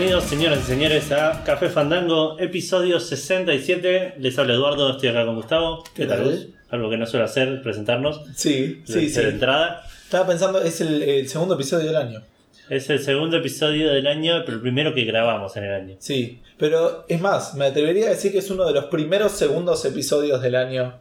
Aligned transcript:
Bienvenidos, 0.00 0.30
señoras 0.30 0.60
y 0.60 0.62
señores, 0.62 1.12
a 1.12 1.44
Café 1.44 1.68
Fandango, 1.68 2.38
episodio 2.40 2.98
67. 2.98 4.14
Les 4.18 4.38
habla 4.38 4.54
Eduardo, 4.54 4.92
estoy 4.92 5.10
acá 5.10 5.26
con 5.26 5.34
Gustavo. 5.34 5.84
¿Qué 5.94 6.06
tal? 6.06 6.54
Algo 6.70 6.88
que 6.88 6.96
no 6.96 7.04
suele 7.04 7.26
hacer, 7.26 7.60
presentarnos. 7.62 8.22
Sí, 8.34 8.80
de- 8.86 8.86
sí, 8.86 9.00
de 9.00 9.08
sí. 9.10 9.20
entrada. 9.20 9.82
Estaba 10.02 10.26
pensando, 10.26 10.62
es 10.62 10.80
el, 10.80 11.02
el 11.02 11.28
segundo 11.28 11.52
episodio 11.54 11.88
del 11.88 11.96
año. 11.96 12.22
Es 12.70 12.88
el 12.88 13.00
segundo 13.00 13.36
episodio 13.36 13.92
del 13.92 14.06
año, 14.06 14.42
pero 14.46 14.56
el 14.56 14.62
primero 14.62 14.94
que 14.94 15.04
grabamos 15.04 15.54
en 15.58 15.64
el 15.64 15.72
año. 15.74 15.96
Sí, 15.98 16.40
pero 16.56 17.04
es 17.06 17.20
más, 17.20 17.54
me 17.54 17.66
atrevería 17.66 18.06
a 18.06 18.10
decir 18.12 18.32
que 18.32 18.38
es 18.38 18.50
uno 18.50 18.64
de 18.64 18.72
los 18.72 18.86
primeros 18.86 19.32
segundos 19.32 19.84
episodios 19.84 20.40
del 20.40 20.54
año 20.56 20.94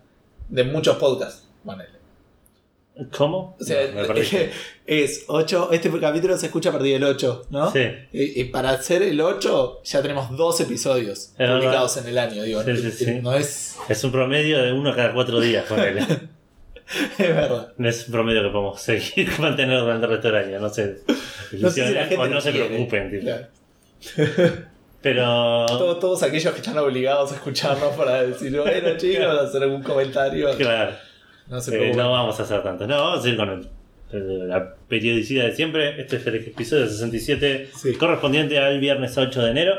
de 0.49 0.65
muchos 0.65 0.97
podcasts. 0.97 1.47
Ponele. 1.63 1.98
¿Cómo? 3.15 3.55
O 3.59 3.63
sea, 3.63 3.87
No, 3.93 4.01
me 4.01 4.05
perdí. 4.07 4.27
es 4.85 5.23
8, 5.27 5.69
este 5.71 5.89
capítulo 5.99 6.37
se 6.37 6.47
escucha 6.47 6.69
a 6.69 6.71
partir 6.73 6.93
del 6.93 7.03
8, 7.03 7.47
¿no? 7.49 7.71
Sí. 7.71 7.81
Y, 8.11 8.41
y 8.41 8.43
para 8.45 8.71
hacer 8.71 9.01
el 9.03 9.19
8 9.21 9.81
ya 9.83 10.01
tenemos 10.01 10.35
dos 10.35 10.59
episodios 10.61 11.33
Es 11.37 11.49
publicados 11.49 11.97
en 11.97 12.07
el 12.07 12.17
año, 12.17 12.43
digo, 12.43 12.63
Sí, 12.63 12.77
sí, 12.77 12.91
sí. 12.91 13.19
no 13.21 13.33
es, 13.33 13.77
Es 13.87 14.03
un 14.03 14.11
promedio 14.11 14.61
de 14.61 14.73
uno 14.73 14.95
cada 14.95 15.13
cuatro 15.13 15.39
días, 15.39 15.65
ponele. 15.67 16.01
es 17.17 17.35
verdad. 17.35 17.73
No 17.77 17.87
es 17.89 18.05
un 18.07 18.11
promedio 18.11 18.41
que 18.43 18.49
podemos 18.49 18.81
seguir 18.81 19.29
mantener 19.39 19.79
durante 19.79 20.05
el 20.05 20.11
resto 20.11 20.27
del 20.31 20.37
año, 20.47 20.59
no 20.59 20.69
sé. 20.69 20.97
No 21.53 21.69
sé 21.69 21.87
si 21.87 21.93
la 21.93 22.01
gente 22.05 22.17
o 22.17 22.27
no 22.27 22.41
se 22.41 22.51
preocupen, 22.51 23.11
tipo. 23.11 23.23
Claro. 23.23 23.47
Pero. 25.01 25.65
Todos, 25.67 25.99
todos 25.99 26.23
aquellos 26.23 26.51
que 26.53 26.59
están 26.59 26.77
obligados 26.77 27.31
a 27.31 27.35
escucharnos 27.35 27.95
para 27.95 28.23
decir, 28.23 28.51
bueno 28.59 28.97
chicos, 28.97 29.25
hacer 29.25 29.63
algún 29.63 29.81
comentario. 29.81 30.49
Claro. 30.57 30.93
No 31.49 31.59
se 31.61 31.89
Eh, 31.89 31.93
no 31.95 32.11
vamos 32.11 32.39
a 32.39 32.43
hacer 32.43 32.61
tanto. 32.63 32.87
No, 32.87 32.95
vamos 32.95 33.25
a 33.25 33.29
ir 33.29 33.35
con 33.37 33.49
el- 33.49 33.67
el- 34.11 34.47
la 34.49 34.75
periodicidad 34.87 35.45
de 35.45 35.55
siempre. 35.55 35.99
Este 36.01 36.17
es 36.17 36.27
el 36.27 36.35
episodio 36.35 36.87
67 36.87 37.69
Sí. 37.75 37.93
correspondiente 37.95 38.57
al 38.59 38.79
viernes 38.79 39.17
8 39.17 39.43
de 39.43 39.51
enero. 39.51 39.73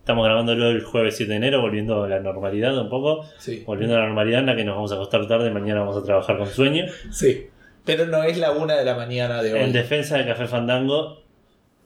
Estamos 0.00 0.24
grabándolo 0.24 0.68
el 0.68 0.82
jueves 0.82 1.16
7 1.16 1.30
de 1.30 1.36
enero, 1.36 1.60
volviendo 1.60 2.02
a 2.02 2.08
la 2.08 2.18
normalidad 2.20 2.76
un 2.76 2.88
poco. 2.90 3.24
Sí, 3.38 3.62
Volviendo 3.64 3.94
a 3.96 4.00
la 4.00 4.06
normalidad 4.06 4.40
en 4.40 4.46
la 4.46 4.56
que 4.56 4.64
nos 4.64 4.74
vamos 4.74 4.90
a 4.92 4.96
acostar 4.96 5.26
tarde. 5.28 5.50
Mañana 5.50 5.80
vamos 5.80 5.96
a 5.96 6.04
trabajar 6.04 6.36
con 6.38 6.46
sueño. 6.48 6.86
sí. 7.10 7.46
Pero 7.84 8.06
no 8.06 8.22
es 8.22 8.38
la 8.38 8.52
una 8.52 8.76
de 8.76 8.84
la 8.84 8.94
mañana 8.94 9.42
de 9.42 9.54
hoy. 9.54 9.58
En 9.60 9.72
defensa 9.72 10.16
de 10.16 10.24
Café 10.24 10.46
Fandango, 10.46 11.21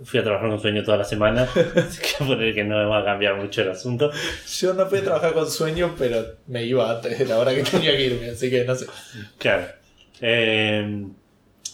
fui 0.04 0.20
a 0.20 0.22
trabajar 0.24 0.50
con 0.50 0.60
sueño 0.60 0.82
toda 0.84 0.98
la 0.98 1.04
semana. 1.04 1.42
así 1.76 2.00
que 2.02 2.24
poner 2.24 2.54
que 2.54 2.64
no 2.64 2.88
va 2.88 3.00
a 3.00 3.04
cambiar 3.04 3.36
mucho 3.36 3.62
el 3.62 3.70
asunto. 3.70 4.10
Yo 4.58 4.74
no 4.74 4.82
a 4.82 4.88
trabajar 4.88 5.32
con 5.32 5.50
sueño, 5.50 5.94
pero 5.98 6.24
me 6.46 6.64
iba 6.64 6.90
antes 6.90 7.18
de 7.18 7.26
la 7.26 7.38
hora 7.38 7.54
que 7.54 7.62
tenía 7.62 7.96
que 7.96 8.04
irme, 8.06 8.30
así 8.30 8.50
que 8.50 8.64
no 8.64 8.74
sé. 8.74 8.86
Claro. 9.38 9.66
Eh, 10.20 11.06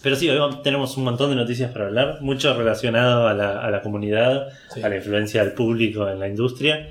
pero 0.02 0.16
sí, 0.16 0.28
hoy 0.28 0.58
tenemos 0.64 0.96
un 0.96 1.04
montón 1.04 1.30
de 1.30 1.36
noticias 1.36 1.70
para 1.70 1.86
hablar, 1.86 2.18
mucho 2.22 2.52
relacionado 2.56 3.28
a 3.28 3.34
la, 3.34 3.60
a 3.64 3.70
la 3.70 3.82
comunidad, 3.82 4.48
Sí. 4.74 4.82
a 4.82 4.88
la 4.88 4.96
influencia 4.96 5.44
del 5.44 5.52
público 5.52 6.08
en 6.08 6.18
la 6.18 6.28
industria. 6.28 6.90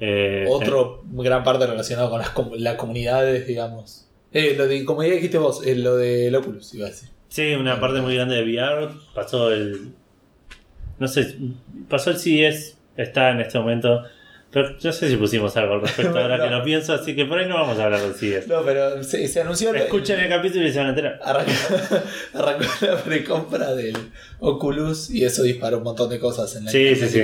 Eh, 0.00 0.46
Otro 0.48 1.02
gran 1.12 1.44
parte 1.44 1.66
relacionado 1.66 2.10
con 2.10 2.18
las, 2.20 2.30
com- 2.30 2.52
las 2.56 2.74
comunidades, 2.76 3.46
digamos. 3.46 4.08
Eh, 4.32 4.54
lo 4.56 4.66
de, 4.66 4.84
como 4.84 5.02
ya 5.02 5.10
dijiste 5.12 5.38
vos, 5.38 5.64
eh, 5.66 5.76
lo 5.76 5.96
del 5.96 6.34
Oculus, 6.34 6.74
iba 6.74 6.86
a 6.86 6.90
decir. 6.90 7.08
Sí, 7.28 7.52
una 7.54 7.78
parte 7.80 8.00
muy 8.00 8.14
grande 8.16 8.36
de 8.36 8.42
VR. 8.42 8.88
Pasó 9.14 9.52
el. 9.52 9.92
No 11.00 11.08
sé, 11.08 11.36
pasó 11.88 12.10
el 12.10 12.18
CES, 12.18 12.78
está 12.96 13.30
en 13.30 13.40
este 13.40 13.58
momento. 13.58 14.04
Pero 14.52 14.70
no 14.82 14.92
sé 14.92 15.08
si 15.08 15.16
pusimos 15.16 15.56
algo 15.56 15.74
al 15.74 15.80
respecto 15.82 16.18
ahora 16.18 16.36
No. 16.36 16.44
que 16.44 16.50
lo 16.50 16.62
pienso, 16.64 16.92
así 16.92 17.14
que 17.14 17.24
por 17.24 17.38
ahí 17.38 17.48
no 17.48 17.54
vamos 17.54 17.78
a 17.78 17.84
hablar 17.84 18.00
del 18.00 18.14
CES. 18.14 18.48
No, 18.48 18.62
pero 18.64 19.02
se, 19.04 19.26
se 19.28 19.40
anunció. 19.40 19.72
Escuchen 19.74 20.18
el 20.20 20.28
capítulo 20.28 20.66
y 20.66 20.72
se 20.72 20.78
van 20.78 20.88
a 20.88 20.90
enterar. 20.90 21.20
Arrancó, 21.24 21.52
arrancó 22.34 22.64
la 22.82 22.96
precompra 22.96 23.74
del 23.74 23.96
Oculus 24.40 25.10
y 25.10 25.24
eso 25.24 25.42
disparó 25.42 25.78
un 25.78 25.84
montón 25.84 26.10
de 26.10 26.18
cosas 26.18 26.54
en 26.56 26.64
la 26.64 26.70
Sí, 26.70 26.94
sí, 26.96 27.08
sí. 27.08 27.22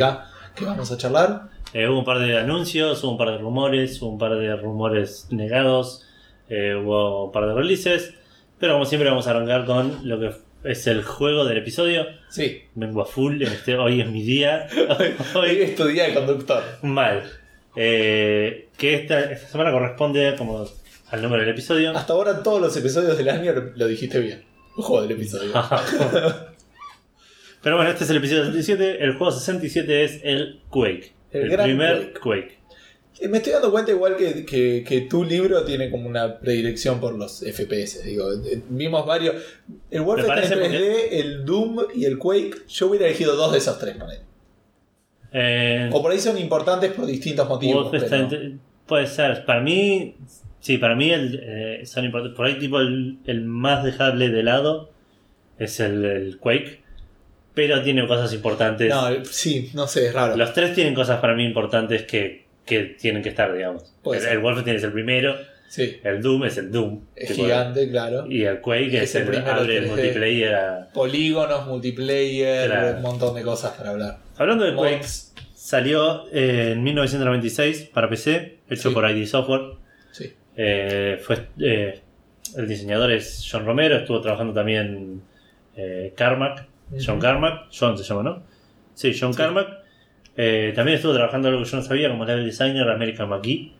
que 0.54 0.64
vamos 0.64 0.90
a 0.92 0.96
charlar. 0.96 1.48
Eh, 1.72 1.88
hubo 1.88 1.98
un 1.98 2.04
par 2.04 2.20
de 2.20 2.38
anuncios, 2.38 3.02
hubo 3.04 3.12
un 3.12 3.18
par 3.18 3.32
de 3.32 3.38
rumores, 3.38 4.00
hubo 4.00 4.10
un 4.10 4.18
par 4.18 4.36
de 4.36 4.56
rumores 4.56 5.26
negados, 5.30 6.06
eh, 6.48 6.74
hubo 6.76 7.26
un 7.26 7.32
par 7.32 7.46
de 7.46 7.54
releases. 7.54 8.14
Pero 8.58 8.74
como 8.74 8.86
siempre 8.86 9.10
vamos 9.10 9.26
a 9.26 9.30
arrancar 9.32 9.66
con 9.66 10.08
lo 10.08 10.18
que 10.20 10.30
es 10.66 10.86
el 10.86 11.02
juego 11.02 11.44
del 11.44 11.58
episodio. 11.58 12.06
Sí, 12.28 12.62
Vengo 12.74 13.02
a 13.02 13.06
full, 13.06 13.42
en 13.42 13.52
este, 13.52 13.76
hoy 13.76 14.00
es 14.00 14.08
mi 14.08 14.22
día. 14.22 14.68
hoy 15.34 15.58
es 15.60 15.74
tu 15.74 15.86
día 15.86 16.04
de 16.04 16.14
conductor. 16.14 16.62
Mal. 16.82 17.22
Eh, 17.76 18.68
que 18.76 18.94
esta, 18.94 19.20
esta 19.20 19.48
semana 19.48 19.70
corresponde 19.70 20.34
como 20.36 20.66
al 21.10 21.22
número 21.22 21.42
del 21.42 21.50
episodio. 21.52 21.96
Hasta 21.96 22.12
ahora 22.12 22.42
todos 22.42 22.60
los 22.60 22.76
episodios 22.76 23.16
del 23.16 23.28
año 23.28 23.52
lo, 23.52 23.72
lo 23.76 23.86
dijiste 23.86 24.18
bien. 24.20 24.44
Ojo 24.76 25.02
del 25.02 25.12
episodio. 25.12 25.52
Pero 27.62 27.76
bueno, 27.76 27.90
este 27.90 28.04
es 28.04 28.10
el 28.10 28.18
episodio 28.18 28.44
67. 28.44 29.02
El 29.02 29.14
juego 29.14 29.32
67 29.32 30.04
es 30.04 30.20
el 30.22 30.60
Quake. 30.68 31.12
El 31.32 31.52
El, 31.52 31.58
primer 31.58 32.12
Quake. 32.12 32.55
Me 33.30 33.38
estoy 33.38 33.52
dando 33.54 33.70
cuenta 33.70 33.90
igual 33.92 34.16
que, 34.16 34.44
que- 34.44 34.84
que 34.86 35.00
tu 35.02 35.24
libro 35.24 35.64
tiene 35.64 35.90
como 35.90 36.08
una 36.08 36.38
predilección 36.38 37.00
por 37.00 37.14
los 37.16 37.40
FPS. 37.42 38.02
Digo, 38.04 38.30
eh, 38.32 38.62
vimos 38.68 39.06
varios. 39.06 39.36
El 39.90 40.02
Warfare 40.02 40.28
parece 40.28 40.54
en 40.54 40.60
3D, 40.72 41.08
el 41.12 41.44
Doom 41.44 41.78
y 41.94 42.04
el 42.04 42.18
Quake. 42.18 42.54
Yo 42.68 42.88
hubiera 42.88 43.06
elegido 43.06 43.34
dos 43.36 43.52
de 43.52 43.58
esos 43.58 43.78
tres, 43.78 43.96
ponele. 43.96 44.20
Eh, 45.32 45.90
O 45.92 46.02
por 46.02 46.12
ahí 46.12 46.18
son 46.18 46.38
importantes 46.38 46.92
por 46.92 47.06
distintos 47.06 47.48
motivos. 47.48 47.88
Pero- 47.90 48.28
te- 48.28 48.56
puede 48.86 49.06
ser. 49.06 49.44
Para 49.44 49.60
mí, 49.60 50.16
sí, 50.60 50.78
para 50.78 50.94
mí 50.94 51.10
el, 51.10 51.40
eh, 51.42 51.86
son 51.86 52.04
importantes. 52.04 52.36
Por 52.36 52.46
ahí, 52.46 52.58
tipo, 52.58 52.78
el, 52.80 53.18
el 53.26 53.44
más 53.44 53.84
dejable 53.84 54.28
de 54.30 54.42
lado 54.42 54.90
es 55.58 55.80
el, 55.80 56.04
el 56.04 56.38
Quake. 56.38 56.82
Pero 57.54 57.82
tiene 57.82 58.06
cosas 58.06 58.32
importantes. 58.34 58.90
No, 58.90 59.24
sí, 59.24 59.70
no 59.74 59.86
sé, 59.88 60.08
es 60.08 60.14
raro. 60.14 60.36
Los 60.36 60.52
tres 60.52 60.74
tienen 60.74 60.94
cosas 60.94 61.20
para 61.20 61.34
mí 61.34 61.44
importantes 61.44 62.02
que, 62.02 62.44
que 62.66 62.82
tienen 63.00 63.22
que 63.22 63.28
estar, 63.30 63.52
digamos. 63.54 63.94
Puede 64.02 64.18
El, 64.18 64.24
ser. 64.24 64.32
el 64.34 64.38
Wolfenstein 64.40 64.76
es 64.76 64.82
el 64.84 64.92
primero. 64.92 65.34
Sí, 65.68 65.98
El 66.04 66.22
Doom 66.22 66.44
es 66.44 66.58
el 66.58 66.70
Doom. 66.70 67.00
es 67.16 67.32
gigante, 67.32 67.90
claro. 67.90 68.26
Y 68.30 68.44
el 68.44 68.60
Quake 68.60 68.96
Es 68.98 69.02
es, 69.10 69.14
el 69.16 69.26
primero 69.26 69.52
abre 69.52 69.78
el 69.78 69.84
3D. 69.84 69.88
multiplayer. 69.88 70.54
a- 70.54 70.88
Polígonos, 70.92 71.66
multiplayer, 71.66 72.70
Claro. 72.70 72.96
un 72.98 73.02
montón 73.02 73.34
de 73.34 73.42
cosas 73.42 73.72
para 73.72 73.90
hablar. 73.90 74.18
Hablando 74.36 74.64
de 74.64 74.74
Quake, 74.74 75.04
salió 75.54 76.28
eh, 76.32 76.72
en 76.72 76.82
1996 76.84 77.90
para 77.92 78.08
PC, 78.08 78.58
hecho 78.70 78.88
Sí. 78.90 78.94
por 78.94 79.10
ID 79.10 79.26
Software. 79.26 79.72
Sí. 80.12 80.32
Eh, 80.56 81.18
fue, 81.20 81.46
eh, 81.60 82.00
el 82.56 82.68
diseñador 82.68 83.10
es 83.12 83.46
John 83.50 83.66
Romero, 83.66 83.96
estuvo 83.96 84.20
trabajando 84.20 84.54
también 84.54 85.20
eh, 85.76 86.14
Carmack, 86.16 86.66
John. 87.04 87.18
Carmack, 87.20 87.66
John 87.76 87.98
se 87.98 88.04
llama, 88.04 88.22
¿no? 88.22 88.42
Sí, 88.94 89.14
John 89.18 89.34
Sí. 89.34 89.38
Carmack. 89.38 89.68
Eh, 90.36 90.72
también 90.74 90.96
estuvo 90.96 91.14
trabajando 91.14 91.48
algo 91.48 91.62
que 91.62 91.68
yo 91.70 91.76
no 91.78 91.82
sabía, 91.82 92.08
como 92.10 92.24
level 92.24 92.44
designer 92.44 92.88
American 92.90 93.28
McGee. 93.28 93.72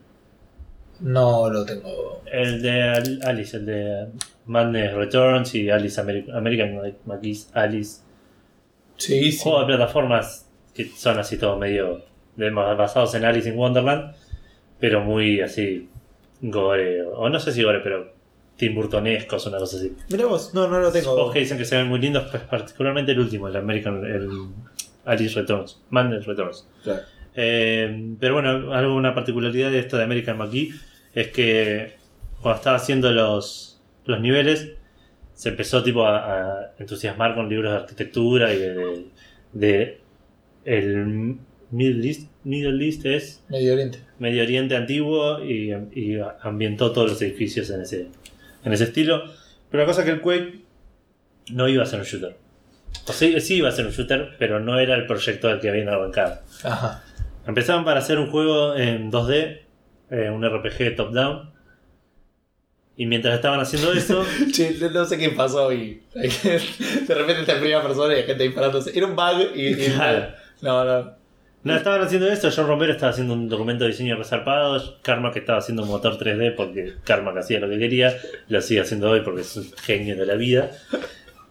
No 1.00 1.50
lo 1.50 1.64
tengo. 1.66 2.22
El 2.32 2.62
de 2.62 2.82
Al- 2.82 3.20
Alice, 3.24 3.56
el 3.58 3.66
de 3.66 4.06
Madness 4.46 4.94
Returns 4.94 5.54
y 5.54 5.68
Alice 5.68 6.00
Ameri- 6.00 6.32
American 6.34 6.80
McGee's 7.04 7.50
Alice. 7.52 8.00
Sí, 8.96 9.30
sí. 9.32 9.38
Juegos 9.42 9.66
de 9.68 9.76
plataformas 9.76 10.48
que 10.74 10.86
son 10.86 11.18
así 11.18 11.36
todo 11.36 11.56
medio 11.58 12.02
de- 12.36 12.50
basados 12.50 13.14
en 13.14 13.24
Alice 13.26 13.48
in 13.48 13.56
Wonderland, 13.58 14.14
pero 14.80 15.02
muy 15.02 15.40
así 15.42 15.88
gore, 16.40 17.02
o 17.02 17.28
no 17.28 17.38
sé 17.40 17.52
si 17.52 17.62
gore, 17.62 17.80
pero 17.80 18.12
Tim 18.56 18.74
Burtonescos, 18.74 19.46
una 19.46 19.58
cosa 19.58 19.76
así. 19.76 19.94
Mirá 20.10 20.24
vos, 20.26 20.54
no, 20.54 20.66
no 20.68 20.80
lo 20.80 20.90
tengo. 20.90 21.12
Juegos 21.12 21.32
que 21.34 21.40
dicen 21.40 21.58
que 21.58 21.64
se 21.66 21.76
ven 21.76 21.88
muy 21.88 21.98
lindos, 21.98 22.24
pues 22.30 22.42
particularmente 22.44 23.12
el 23.12 23.20
último, 23.20 23.48
el 23.48 23.56
American, 23.56 24.02
el 24.06 24.28
Alice 25.06 25.38
Returns, 25.40 25.80
Madness 25.90 26.26
Returns. 26.26 26.68
Claro. 26.84 27.02
Eh, 27.34 28.14
pero 28.20 28.34
bueno, 28.34 28.72
algo, 28.72 28.94
una 28.94 29.14
particularidad 29.14 29.70
de 29.70 29.78
esto 29.78 29.96
de 29.96 30.04
American 30.04 30.36
McGee 30.38 30.72
es 31.14 31.28
que 31.28 31.94
cuando 32.40 32.56
estaba 32.58 32.76
haciendo 32.76 33.10
los, 33.12 33.80
los 34.04 34.20
niveles, 34.20 34.72
se 35.34 35.50
empezó 35.50 35.82
tipo 35.82 36.06
a, 36.06 36.16
a 36.62 36.72
entusiasmar 36.78 37.34
con 37.34 37.48
libros 37.48 37.72
de 37.72 37.78
arquitectura 37.78 38.52
y 38.54 38.58
de, 38.58 38.74
de- 38.74 39.06
de 39.52 40.00
el 40.64 41.36
Middle 41.70 42.06
East, 42.06 42.30
Middle 42.44 42.84
East 42.84 43.04
es 43.06 43.42
Medio 43.48 43.72
Oriente. 43.74 43.98
Medio 44.18 44.42
Oriente 44.42 44.76
antiguo 44.76 45.44
y, 45.44 45.72
y 45.94 46.18
ambientó 46.42 46.92
todos 46.92 47.10
los 47.10 47.22
edificios 47.22 47.70
en 47.70 47.82
ese, 47.82 48.06
en 48.64 48.72
ese 48.72 48.84
estilo. 48.84 49.24
Pero 49.70 49.82
la 49.82 49.86
cosa 49.86 50.00
es 50.02 50.06
que 50.06 50.12
el 50.12 50.20
Quake 50.20 50.60
no 51.52 51.68
iba 51.68 51.82
a 51.82 51.86
ser 51.86 52.00
un 52.00 52.06
shooter. 52.06 52.36
O 53.06 53.12
sea, 53.12 53.40
sí 53.40 53.54
iba 53.56 53.68
a 53.68 53.72
ser 53.72 53.86
un 53.86 53.92
shooter, 53.92 54.34
pero 54.38 54.60
no 54.60 54.78
era 54.78 54.94
el 54.94 55.06
proyecto 55.06 55.48
al 55.48 55.60
que 55.60 55.68
habían 55.68 55.88
arrancado. 55.88 56.40
Ajá. 56.64 57.02
Empezaban 57.46 57.84
para 57.84 58.00
hacer 58.00 58.18
un 58.18 58.30
juego 58.30 58.74
en 58.76 59.10
2D, 59.12 59.60
eh, 60.10 60.30
un 60.30 60.44
RPG 60.44 60.96
top-down. 60.96 61.50
Y 62.96 63.06
mientras 63.06 63.34
estaban 63.34 63.60
haciendo 63.60 63.92
eso, 63.92 64.24
Che, 64.52 64.74
no- 64.80 64.90
no 64.90 65.04
sé 65.04 65.18
qué 65.18 65.30
pasó 65.30 65.72
y 65.72 66.02
de 66.14 67.14
repente 67.14 67.40
está 67.42 67.52
en 67.52 67.60
primera 67.60 67.82
persona 67.82 68.14
y 68.14 68.18
hay 68.18 68.22
gente 68.24 68.42
disparándose. 68.44 68.96
Era 68.96 69.06
un 69.06 69.14
bug 69.16 69.50
y. 69.54 69.66
y- 69.68 69.74
Claro. 69.90 70.28
no, 70.62 70.84
no. 70.84 71.12
no 71.62 71.76
estaban 71.76 72.00
haciendo 72.00 72.26
eso. 72.28 72.48
John 72.54 72.66
Romero 72.66 72.92
estaba 72.92 73.12
haciendo 73.12 73.34
un 73.34 73.48
documento 73.50 73.84
de 73.84 73.90
diseño 73.90 74.16
resarpado. 74.16 74.98
Karma 75.02 75.30
que 75.30 75.40
estaba 75.40 75.58
haciendo 75.58 75.82
un 75.82 75.88
motor 75.90 76.16
3D 76.18 76.54
porque 76.56 76.94
Karma 77.04 77.34
que 77.34 77.40
hacía 77.40 77.60
lo 77.60 77.68
que 77.68 77.78
quería. 77.78 78.16
Lo 78.48 78.62
sigue 78.62 78.80
haciendo 78.80 79.10
hoy 79.10 79.20
porque 79.20 79.42
es 79.42 79.54
un 79.58 79.70
genio 79.82 80.16
de 80.16 80.24
la 80.26 80.34
vida. 80.34 80.70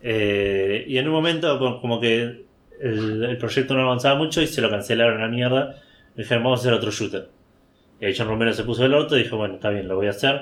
Eh, 0.08 0.86
y 0.88 0.98
en 1.00 1.08
un 1.08 1.14
momento, 1.14 1.58
como- 1.58 1.82
como 1.82 2.00
que 2.00 2.46
el, 2.80 3.24
el 3.24 3.38
proyecto 3.40 3.74
no 3.74 3.82
avanzaba 3.82 4.16
mucho 4.20 4.40
y 4.42 4.46
se 4.48 4.62
lo 4.62 4.70
cancelaron 4.70 5.18
a 5.20 5.26
la 5.26 5.32
mierda. 5.32 5.82
Dijeron, 6.16 6.44
vamos 6.44 6.60
a 6.60 6.62
hacer 6.62 6.74
otro 6.74 6.92
shooter. 6.92 7.28
Y 8.00 8.06
ahí 8.06 8.14
John 8.16 8.28
Romero 8.28 8.54
se 8.54 8.64
puso 8.64 8.86
el 8.86 8.94
orto 8.94 9.18
y 9.18 9.24
dijo, 9.24 9.38
bueno, 9.38 9.56
está 9.56 9.70
bien, 9.70 9.88
lo 9.88 9.96
voy 9.96 10.08
a 10.08 10.12
hacer. 10.12 10.42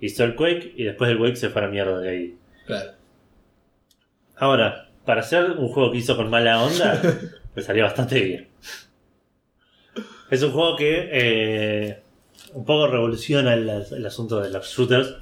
Hizo 0.00 0.24
el 0.24 0.34
Quake 0.34 0.74
y 0.76 0.84
después 0.84 1.10
el 1.10 1.16
Quake 1.18 1.36
se 1.36 1.48
fue 1.48 1.62
a 1.62 1.64
la 1.66 1.70
mierda 1.70 1.98
de 2.00 2.08
ahí. 2.10 2.36
Claro. 2.66 2.90
Ahora, 4.36 4.88
para 5.06 5.20
hacer 5.22 5.52
un 5.52 5.68
juego 5.68 5.90
que 5.90 5.98
hizo 5.98 6.16
con 6.16 6.28
mala 6.28 6.62
onda, 6.62 7.00
le 7.56 7.62
salió 7.62 7.84
bastante 7.84 8.20
bien. 8.20 8.48
Es 10.30 10.42
un 10.42 10.50
juego 10.52 10.76
que 10.76 11.08
eh, 11.10 12.02
un 12.52 12.64
poco 12.64 12.86
revoluciona 12.88 13.54
el, 13.54 13.68
el 13.68 14.06
asunto 14.06 14.40
de 14.40 14.50
los 14.50 14.66
shooters. 14.66 15.14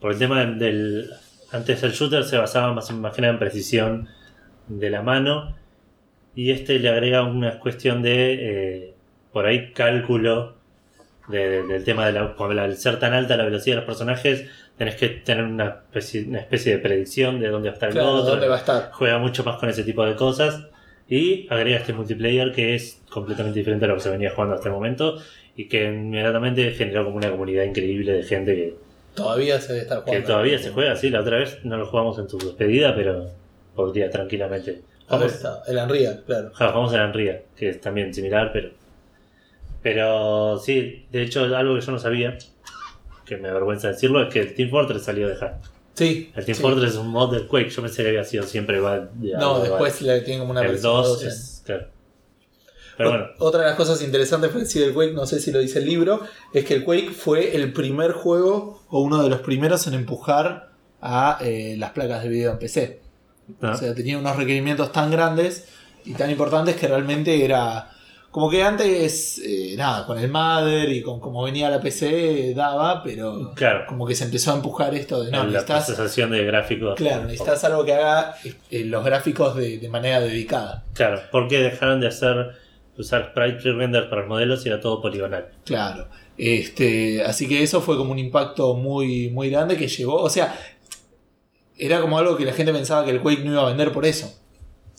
Por 0.00 0.12
el 0.12 0.18
tema 0.18 0.44
del. 0.44 1.10
Antes 1.52 1.82
el 1.82 1.92
shooter 1.92 2.24
se 2.24 2.38
basaba 2.38 2.72
más, 2.72 2.90
más 2.92 3.14
que 3.14 3.22
nada 3.22 3.34
en 3.34 3.38
precisión 3.38 4.08
de 4.68 4.90
la 4.90 5.02
mano. 5.02 5.54
Y 6.34 6.50
este 6.50 6.78
le 6.78 6.88
agrega 6.88 7.22
una 7.24 7.58
cuestión 7.58 8.02
de. 8.02 8.34
eh, 8.86 8.94
por 9.32 9.46
ahí 9.46 9.72
cálculo 9.72 10.54
de- 11.28 11.48
de- 11.48 11.62
del 11.64 11.84
tema 11.84 12.06
de 12.06 12.12
la. 12.12 12.34
al 12.62 12.76
ser 12.76 12.98
tan 12.98 13.12
alta 13.14 13.36
la 13.36 13.44
velocidad 13.44 13.76
de 13.76 13.80
los 13.80 13.86
personajes, 13.86 14.46
tenés 14.76 14.96
que 14.96 15.08
tener 15.08 15.44
una 15.44 15.66
especie, 15.68 16.24
una 16.24 16.38
especie 16.40 16.72
de 16.72 16.78
predicción 16.78 17.38
de 17.40 17.48
dónde 17.48 17.68
va 17.68 17.72
a 17.72 17.74
estar 17.74 17.88
el 17.90 17.94
Claro, 17.94 18.12
otro. 18.12 18.30
¿dónde 18.32 18.48
va 18.48 18.56
a 18.56 18.58
estar? 18.58 18.90
Juega 18.92 19.18
mucho 19.18 19.44
más 19.44 19.56
con 19.58 19.68
ese 19.68 19.84
tipo 19.84 20.04
de 20.04 20.16
cosas. 20.16 20.66
Y 21.08 21.46
agrega 21.50 21.78
este 21.78 21.92
multiplayer 21.92 22.52
que 22.52 22.74
es 22.74 23.02
completamente 23.10 23.58
diferente 23.58 23.84
a 23.84 23.88
lo 23.88 23.94
que 23.96 24.00
se 24.00 24.10
venía 24.10 24.30
jugando 24.30 24.54
hasta 24.54 24.68
el 24.68 24.74
momento. 24.74 25.18
Y 25.56 25.68
que 25.68 25.84
inmediatamente 25.84 26.70
generó 26.70 27.04
como 27.04 27.16
una 27.18 27.30
comunidad 27.30 27.64
increíble 27.64 28.12
de 28.12 28.22
gente 28.22 28.54
que, 28.54 28.74
Todavía 29.14 29.60
se 29.60 29.68
debe 29.74 29.82
estar 29.82 29.98
que 29.98 30.04
jugando. 30.06 30.26
todavía 30.26 30.58
se 30.58 30.70
juega, 30.70 30.96
sí, 30.96 31.10
la 31.10 31.20
otra 31.20 31.38
vez 31.38 31.58
no 31.64 31.76
lo 31.76 31.86
jugamos 31.86 32.18
en 32.18 32.26
tu 32.26 32.38
despedida, 32.38 32.94
pero 32.94 33.30
podría 33.74 34.08
tranquilamente. 34.10 34.82
Jugamos, 35.06 35.32
está. 35.32 35.62
El 35.68 35.76
Unreal, 35.76 36.22
claro. 36.26 36.50
ja, 36.54 36.68
jugamos 36.68 36.92
en 36.94 37.00
Unreal, 37.02 37.42
que 37.56 37.68
es 37.70 37.80
también 37.80 38.14
similar, 38.14 38.50
pero. 38.52 38.70
Pero 39.82 40.58
sí, 40.58 41.06
de 41.10 41.22
hecho, 41.22 41.42
algo 41.56 41.74
que 41.74 41.80
yo 41.80 41.92
no 41.92 41.98
sabía, 41.98 42.38
que 43.26 43.36
me 43.36 43.48
avergüenza 43.48 43.88
decirlo, 43.88 44.22
es 44.22 44.32
que 44.32 44.40
el 44.40 44.54
Team 44.54 44.70
Fortress 44.70 45.02
salió 45.02 45.28
de 45.28 45.36
hack. 45.36 45.54
Sí. 45.94 46.32
El 46.36 46.44
Team 46.44 46.56
sí. 46.56 46.62
Fortress 46.62 46.92
es 46.92 46.96
un 46.98 47.08
mod 47.08 47.32
del 47.34 47.46
Quake, 47.46 47.68
yo 47.70 47.82
pensé 47.82 48.02
que 48.02 48.08
había 48.10 48.24
sido 48.24 48.44
siempre 48.44 48.78
No, 48.78 49.60
de- 49.60 49.68
después 49.68 50.00
le 50.02 50.20
tiene 50.20 50.40
como 50.40 50.52
una 50.52 50.62
El 50.62 50.68
versión 50.68 50.92
2 50.92 51.06
dos 51.08 51.22
en- 51.22 51.28
es. 51.28 51.62
Claro. 51.66 51.86
Pero 52.96 53.10
bueno, 53.10 53.26
Otra 53.38 53.60
de 53.62 53.66
las 53.68 53.76
cosas 53.76 54.02
interesantes 54.02 54.50
fue 54.50 54.60
decir 54.60 54.82
del 54.82 54.92
Quake, 54.92 55.12
no 55.12 55.26
sé 55.26 55.40
si 55.40 55.50
lo 55.50 55.60
dice 55.60 55.78
el 55.78 55.86
libro, 55.86 56.20
es 56.52 56.64
que 56.64 56.74
el 56.74 56.84
Quake 56.84 57.10
fue 57.10 57.56
el 57.56 57.72
primer 57.72 58.12
juego 58.12 58.82
o 58.90 59.00
uno 59.00 59.22
de 59.22 59.30
los 59.30 59.40
primeros 59.40 59.86
en 59.86 59.94
empujar 59.94 60.70
a 61.00 61.38
eh, 61.40 61.74
las 61.78 61.90
placas 61.90 62.22
de 62.22 62.28
video 62.28 62.52
en 62.52 62.58
PC. 62.58 63.00
no, 63.60 63.72
O 63.72 63.76
sea, 63.76 63.94
tenía 63.94 64.18
unos 64.18 64.36
requerimientos 64.36 64.92
tan 64.92 65.10
grandes 65.10 65.68
y 66.04 66.14
tan 66.14 66.30
importantes 66.30 66.76
que 66.76 66.86
realmente 66.88 67.44
era. 67.44 67.88
Como 68.30 68.48
que 68.48 68.62
antes, 68.62 69.38
eh, 69.44 69.74
nada, 69.76 70.06
con 70.06 70.18
el 70.18 70.30
Mother 70.30 70.88
y 70.90 71.02
con 71.02 71.20
como 71.20 71.42
venía 71.42 71.68
la 71.68 71.80
PC 71.82 72.54
daba, 72.54 73.02
pero 73.02 73.52
claro. 73.54 73.84
como 73.86 74.06
que 74.06 74.14
se 74.14 74.24
empezó 74.24 74.52
a 74.52 74.54
empujar 74.56 74.94
esto 74.94 75.22
de 75.22 75.30
no, 75.30 75.44
la 75.44 75.64
procesación 75.66 76.30
de 76.30 76.42
gráficos. 76.42 76.94
claro, 76.96 77.24
necesitas 77.24 77.62
algo 77.64 77.84
que 77.84 77.92
haga 77.92 78.34
eh, 78.70 78.84
los 78.84 79.04
gráficos 79.04 79.54
de, 79.56 79.76
de 79.78 79.88
manera 79.90 80.20
dedicada. 80.20 80.82
Claro, 80.94 81.20
porque 81.30 81.58
dejaron 81.58 82.00
de 82.00 82.06
hacer 82.06 82.52
usar 82.98 83.30
sprite 83.30 83.60
pre-render 83.60 84.08
para 84.08 84.22
los 84.22 84.28
modelos 84.28 84.64
y 84.64 84.68
era 84.68 84.80
todo 84.80 85.00
poligonal. 85.00 85.48
Claro. 85.64 86.08
Este, 86.36 87.22
así 87.22 87.48
que 87.48 87.62
eso 87.62 87.80
fue 87.80 87.96
como 87.96 88.12
un 88.12 88.18
impacto 88.18 88.74
muy, 88.74 89.30
muy 89.30 89.50
grande 89.50 89.76
que 89.76 89.88
llegó. 89.88 90.16
O 90.16 90.30
sea, 90.30 90.58
era 91.76 92.00
como 92.00 92.18
algo 92.18 92.36
que 92.36 92.44
la 92.44 92.52
gente 92.52 92.72
pensaba 92.72 93.04
que 93.04 93.10
el 93.10 93.20
Quake 93.20 93.44
no 93.44 93.52
iba 93.52 93.62
a 93.62 93.68
vender 93.68 93.92
por 93.92 94.04
eso. 94.06 94.32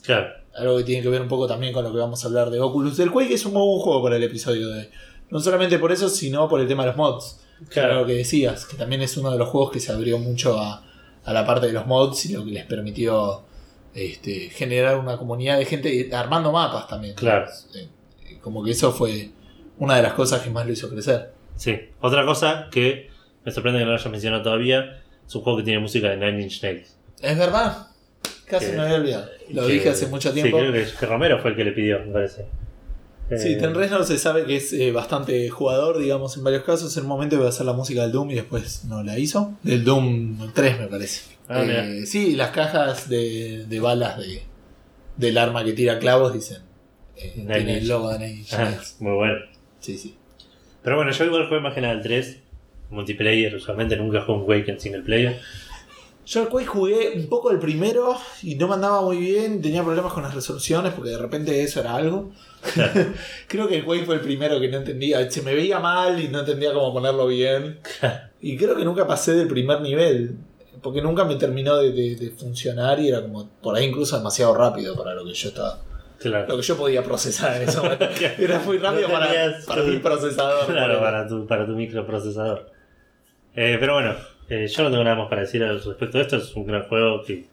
Claro, 0.03 0.33
Algo 0.55 0.77
que 0.77 0.83
tiene 0.83 1.01
que 1.01 1.09
ver 1.09 1.21
un 1.21 1.27
poco 1.27 1.47
también 1.47 1.73
con 1.73 1.83
lo 1.83 1.91
que 1.91 1.97
vamos 1.97 2.23
a 2.23 2.27
hablar 2.27 2.49
de 2.49 2.59
Oculus. 2.59 2.99
El 2.99 3.11
Quake 3.11 3.33
es 3.33 3.45
un 3.45 3.53
muy 3.53 3.65
buen 3.65 3.79
juego 3.79 4.03
para 4.03 4.17
el 4.17 4.23
episodio 4.23 4.69
de 4.69 4.79
hoy. 4.81 4.89
No 5.29 5.39
solamente 5.39 5.79
por 5.79 5.91
eso, 5.91 6.09
sino 6.09 6.47
por 6.47 6.59
el 6.59 6.67
tema 6.67 6.83
de 6.83 6.89
los 6.89 6.97
mods. 6.97 7.39
Claro. 7.69 8.01
Lo 8.01 8.05
que 8.05 8.13
decías, 8.13 8.65
que 8.65 8.75
también 8.75 9.01
es 9.01 9.15
uno 9.17 9.31
de 9.31 9.37
los 9.37 9.49
juegos 9.49 9.71
que 9.71 9.79
se 9.79 9.91
abrió 9.91 10.17
mucho 10.17 10.59
a, 10.59 10.83
a 11.23 11.33
la 11.33 11.45
parte 11.45 11.67
de 11.67 11.73
los 11.73 11.87
mods 11.87 12.25
y 12.25 12.33
lo 12.33 12.43
que 12.43 12.51
les 12.51 12.65
permitió 12.65 13.43
este, 13.93 14.49
generar 14.49 14.97
una 14.97 15.17
comunidad 15.17 15.57
de 15.57 15.65
gente 15.65 16.09
armando 16.13 16.51
mapas 16.51 16.87
también. 16.87 17.15
Claro. 17.15 17.47
Como 18.41 18.63
que 18.63 18.71
eso 18.71 18.91
fue 18.91 19.29
una 19.77 19.95
de 19.95 20.03
las 20.03 20.13
cosas 20.13 20.41
que 20.41 20.49
más 20.49 20.65
lo 20.65 20.73
hizo 20.73 20.89
crecer. 20.89 21.31
sí. 21.55 21.77
Otra 22.01 22.25
cosa 22.25 22.67
que 22.71 23.09
me 23.45 23.51
sorprende 23.51 23.79
que 23.79 23.85
no 23.85 23.91
lo 23.91 23.97
hayas 23.97 24.11
mencionado 24.11 24.43
todavía 24.43 25.01
es 25.25 25.35
un 25.35 25.41
juego 25.41 25.57
que 25.59 25.63
tiene 25.63 25.79
música 25.79 26.09
de 26.09 26.17
Nine 26.17 26.43
Inch 26.43 26.61
Nails. 26.63 26.97
Es 27.21 27.37
verdad. 27.37 27.87
Casi 28.45 28.67
Que- 28.67 28.71
me 28.73 28.81
había 28.83 28.95
olvidado. 28.95 29.29
Lo 29.51 29.65
Que- 29.67 29.73
dije 29.73 29.89
hace 29.89 30.07
mucho 30.07 30.29
sí, 30.29 30.35
tiempo. 30.41 30.57
creo 30.57 30.71
que, 30.73 30.85
que 30.99 31.05
Romero 31.05 31.39
fue 31.39 31.51
el 31.51 31.55
que 31.57 31.63
le 31.63 31.71
pidió, 31.71 31.99
me 31.99 32.11
parece. 32.11 32.45
Sí, 33.29 33.53
Eh, 33.53 33.57
Ten 33.59 33.73
Reznor 33.73 34.05
se 34.05 34.17
sabe 34.17 34.45
que 34.45 34.57
es 34.57 34.73
eh, 34.73 34.91
bastante 34.91 35.49
jugador, 35.49 35.97
digamos, 35.97 36.35
en 36.37 36.43
varios 36.43 36.63
casos. 36.63 36.95
En 36.97 37.03
un 37.03 37.09
momento 37.09 37.35
iba 37.35 37.45
a 37.45 37.49
hacer 37.49 37.65
la 37.65 37.73
música 37.73 38.01
del 38.01 38.11
Doom 38.11 38.31
y 38.31 38.35
después 38.35 38.85
no 38.85 39.01
la 39.03 39.17
hizo. 39.17 39.53
Del 39.63 39.83
Doom 39.83 40.51
3, 40.53 40.79
me 40.81 40.87
parece. 40.87 41.21
Ah. 41.47 41.63
Eh, 41.65 42.05
sí, 42.05 42.35
las 42.35 42.51
cajas 42.51 43.09
de, 43.09 43.65
de 43.67 43.79
balas 43.79 44.17
de, 44.17 44.43
del 45.17 45.37
arma 45.37 45.63
que 45.63 45.73
tira 45.73 45.99
clavos 45.99 46.33
dicen. 46.33 46.59
eh, 47.15 47.33
tiene 47.35 47.77
el 47.79 47.87
logo 47.87 48.09
de 48.17 48.43
ah, 48.53 48.71
muy 48.99 49.13
bueno. 49.13 49.35
Sí, 49.79 49.97
sí. 49.97 50.15
Pero 50.83 50.97
bueno, 50.97 51.11
yo 51.11 51.25
igual 51.25 51.47
jugué 51.47 51.59
más 51.61 51.73
que 51.73 51.81
nada 51.81 51.93
el 51.93 52.01
3, 52.01 52.39
multiplayer, 52.91 53.55
usualmente 53.55 53.95
nunca 53.95 54.21
jugué 54.21 54.39
un 54.39 54.45
Quake 54.45 54.71
en 54.71 54.79
single 54.79 55.01
player. 55.01 55.39
Yo 56.25 56.41
al 56.41 56.49
Quake 56.49 56.67
jugué 56.67 57.13
un 57.17 57.27
poco 57.27 57.51
el 57.51 57.59
primero 57.59 58.15
y 58.41 58.55
no 58.55 58.67
me 58.69 58.75
andaba 58.75 59.01
muy 59.01 59.17
bien, 59.17 59.61
tenía 59.61 59.83
problemas 59.83 60.13
con 60.13 60.23
las 60.23 60.33
resoluciones 60.33 60.93
porque 60.93 61.09
de 61.11 61.17
repente 61.17 61.61
eso 61.63 61.79
era 61.81 61.95
algo. 61.95 62.31
creo 63.47 63.67
que 63.67 63.77
el 63.77 63.83
Quake 63.85 64.05
fue 64.05 64.15
el 64.15 64.21
primero 64.21 64.59
que 64.59 64.69
no 64.69 64.77
entendía, 64.77 65.29
se 65.29 65.41
me 65.41 65.53
veía 65.53 65.79
mal 65.79 66.19
y 66.19 66.29
no 66.29 66.39
entendía 66.39 66.73
cómo 66.73 66.93
ponerlo 66.93 67.27
bien. 67.27 67.79
Y 68.41 68.57
creo 68.57 68.75
que 68.75 68.85
nunca 68.85 69.05
pasé 69.07 69.33
del 69.33 69.47
primer 69.47 69.81
nivel, 69.81 70.35
porque 70.81 71.01
nunca 71.01 71.23
me 71.25 71.35
terminó 71.35 71.77
de, 71.77 71.91
de- 71.91 72.15
de 72.15 72.29
funcionar 72.31 73.00
y 73.00 73.09
era 73.09 73.21
como 73.21 73.50
por 73.62 73.75
ahí 73.75 73.86
incluso 73.86 74.17
demasiado 74.17 74.53
rápido 74.55 74.95
para 74.95 75.13
lo 75.13 75.25
que 75.25 75.33
yo 75.33 75.50
estaba, 75.50 75.79
Claro. 76.19 76.48
lo 76.48 76.55
que 76.57 76.63
yo 76.63 76.77
podía 76.77 77.03
procesar 77.03 77.62
en 77.62 77.67
momento. 77.77 78.05
Era 78.39 78.59
muy 78.59 78.77
rápido 78.77 79.07
No 79.09 79.13
para, 79.13 79.27
tenías 79.27 79.65
para 79.65 79.81
tu- 79.83 79.88
mi 79.89 79.98
procesador. 79.98 80.65
Claro, 80.67 81.00
para 81.01 81.27
tu, 81.27 81.45
para 81.48 81.65
tu 81.65 81.74
microprocesador. 81.74 82.71
Eh, 83.55 83.77
pero 83.79 83.93
bueno, 83.93 84.15
eh, 84.50 84.67
yo 84.67 84.83
no 84.83 84.89
tengo 84.89 85.03
nada 85.03 85.15
más 85.15 85.29
para 85.29 85.41
decir 85.41 85.63
al 85.63 85.81
respecto 85.81 86.17
de 86.17 86.24
esto. 86.24 86.38
Es 86.38 86.55
un 86.55 86.65
gran 86.65 86.83
juego 86.83 87.24
que 87.24 87.48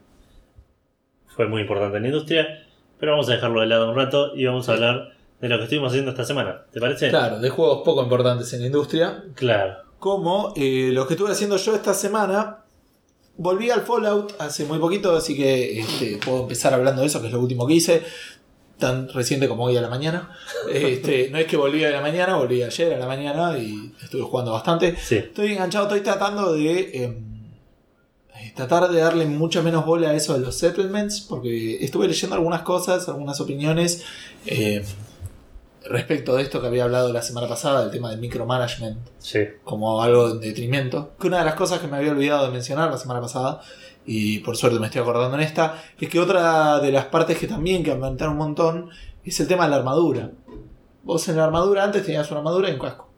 fue 1.27 1.47
muy 1.47 1.63
importante 1.63 1.97
en 1.97 2.03
la 2.03 2.09
industria. 2.09 2.67
Pero 2.99 3.13
vamos 3.13 3.29
a 3.31 3.33
dejarlo 3.33 3.61
de 3.63 3.67
lado 3.67 3.91
un 3.91 3.97
rato 3.97 4.37
y 4.37 4.45
vamos 4.45 4.69
a 4.69 4.73
hablar 4.73 5.13
de 5.41 5.49
lo 5.49 5.57
que 5.57 5.65
estuvimos 5.65 5.91
haciendo 5.91 6.11
esta 6.11 6.25
semana. 6.25 6.65
¿Te 6.71 6.81
parece? 6.81 7.09
Claro, 7.09 7.39
de 7.41 7.49
juegos 7.49 7.83
poco 7.83 8.03
importantes 8.03 8.53
en 8.53 8.61
la 8.61 8.67
industria. 8.67 9.25
Claro. 9.35 9.77
como 9.99 10.53
eh, 10.57 10.91
lo 10.93 11.07
que 11.07 11.15
estuve 11.15 11.33
haciendo 11.33 11.57
yo 11.57 11.75
esta 11.75 11.95
semana. 11.95 12.59
Volví 13.37 13.71
al 13.71 13.81
Fallout 13.81 14.35
hace 14.39 14.67
muy 14.67 14.79
poquito, 14.79 15.17
así 15.17 15.35
que 15.35 15.81
este, 15.81 16.19
puedo 16.23 16.43
empezar 16.43 16.75
hablando 16.75 17.01
de 17.01 17.07
eso, 17.07 17.23
que 17.23 17.29
es 17.29 17.33
lo 17.33 17.41
último 17.41 17.67
que 17.67 17.73
hice. 17.75 18.03
Tan 18.81 19.09
reciente 19.11 19.47
como 19.47 19.65
hoy 19.65 19.77
a 19.77 19.81
la 19.83 19.89
mañana. 19.89 20.31
Este, 20.73 21.29
no 21.31 21.39
es 21.39 21.47
que 21.47 21.57
volví 21.57 21.85
a 21.85 21.91
la 21.91 22.01
mañana, 22.01 22.37
volví 22.37 22.63
ayer 22.63 22.95
a 22.95 22.99
la 22.99 23.07
mañana 23.07 23.57
y 23.59 23.95
estuve 24.03 24.23
jugando 24.23 24.53
bastante. 24.53 24.97
Sí. 24.97 25.17
Estoy 25.17 25.53
enganchado, 25.53 25.85
estoy 25.85 26.01
tratando 26.01 26.53
de 26.55 27.05
em, 27.05 27.25
eh, 28.35 28.53
tratar 28.57 28.91
de 28.91 29.01
darle 29.01 29.27
mucho 29.27 29.63
menos 29.63 29.85
bola 29.85 30.11
a 30.11 30.15
eso 30.15 30.33
de 30.33 30.41
los 30.41 30.57
settlements, 30.57 31.21
porque 31.21 31.85
estuve 31.85 32.09
leyendo 32.09 32.35
algunas 32.37 32.63
cosas, 32.63 33.07
algunas 33.09 33.41
opiniones 33.41 34.03
eh, 34.47 34.83
respecto 35.85 36.37
de 36.37 36.43
esto 36.43 36.61
que 36.61 36.67
había 36.67 36.85
hablado 36.85 37.13
la 37.13 37.23
semana 37.23 37.49
pasada, 37.49 37.83
del 37.83 37.91
tema 37.91 38.11
del 38.11 38.19
micromanagement 38.21 38.99
Sí. 39.19 39.41
como 39.65 40.03
algo 40.03 40.31
en 40.31 40.41
detrimento. 40.41 41.13
Que 41.21 41.27
una 41.27 41.39
de 41.41 41.45
las 41.45 41.55
cosas 41.55 41.81
que 41.81 41.87
me 41.87 41.97
había 41.99 42.13
olvidado 42.13 42.47
de 42.47 42.53
mencionar 42.53 42.91
la 42.91 42.99
semana 42.99 43.21
pasada, 43.21 43.61
y 44.07 44.39
por 44.41 44.57
suerte 44.57 44.79
me 44.79 44.87
estoy 44.87 45.03
acordando 45.03 45.37
en 45.37 45.43
esta, 45.43 45.83
es 45.99 46.09
que 46.09 46.19
otra 46.21 46.81
de 46.81 46.91
las 46.93 47.07
partes 47.07 47.39
que 47.39 47.47
también 47.47 47.83
que 47.85 47.91
aumentaron 47.93 48.33
un 48.33 48.39
montón 48.39 48.91
es 49.25 49.39
el 49.41 49.47
tema 49.49 49.65
de 49.65 49.71
la 49.71 49.77
armadura. 49.77 50.31
Vos 51.03 51.29
en 51.29 51.37
la 51.37 51.45
armadura 51.45 51.85
antes 51.85 52.05
tenías 52.05 52.31
una 52.31 52.41
armadura 52.41 52.69
y 52.69 52.73
un 52.75 52.79
casco. 52.79 53.09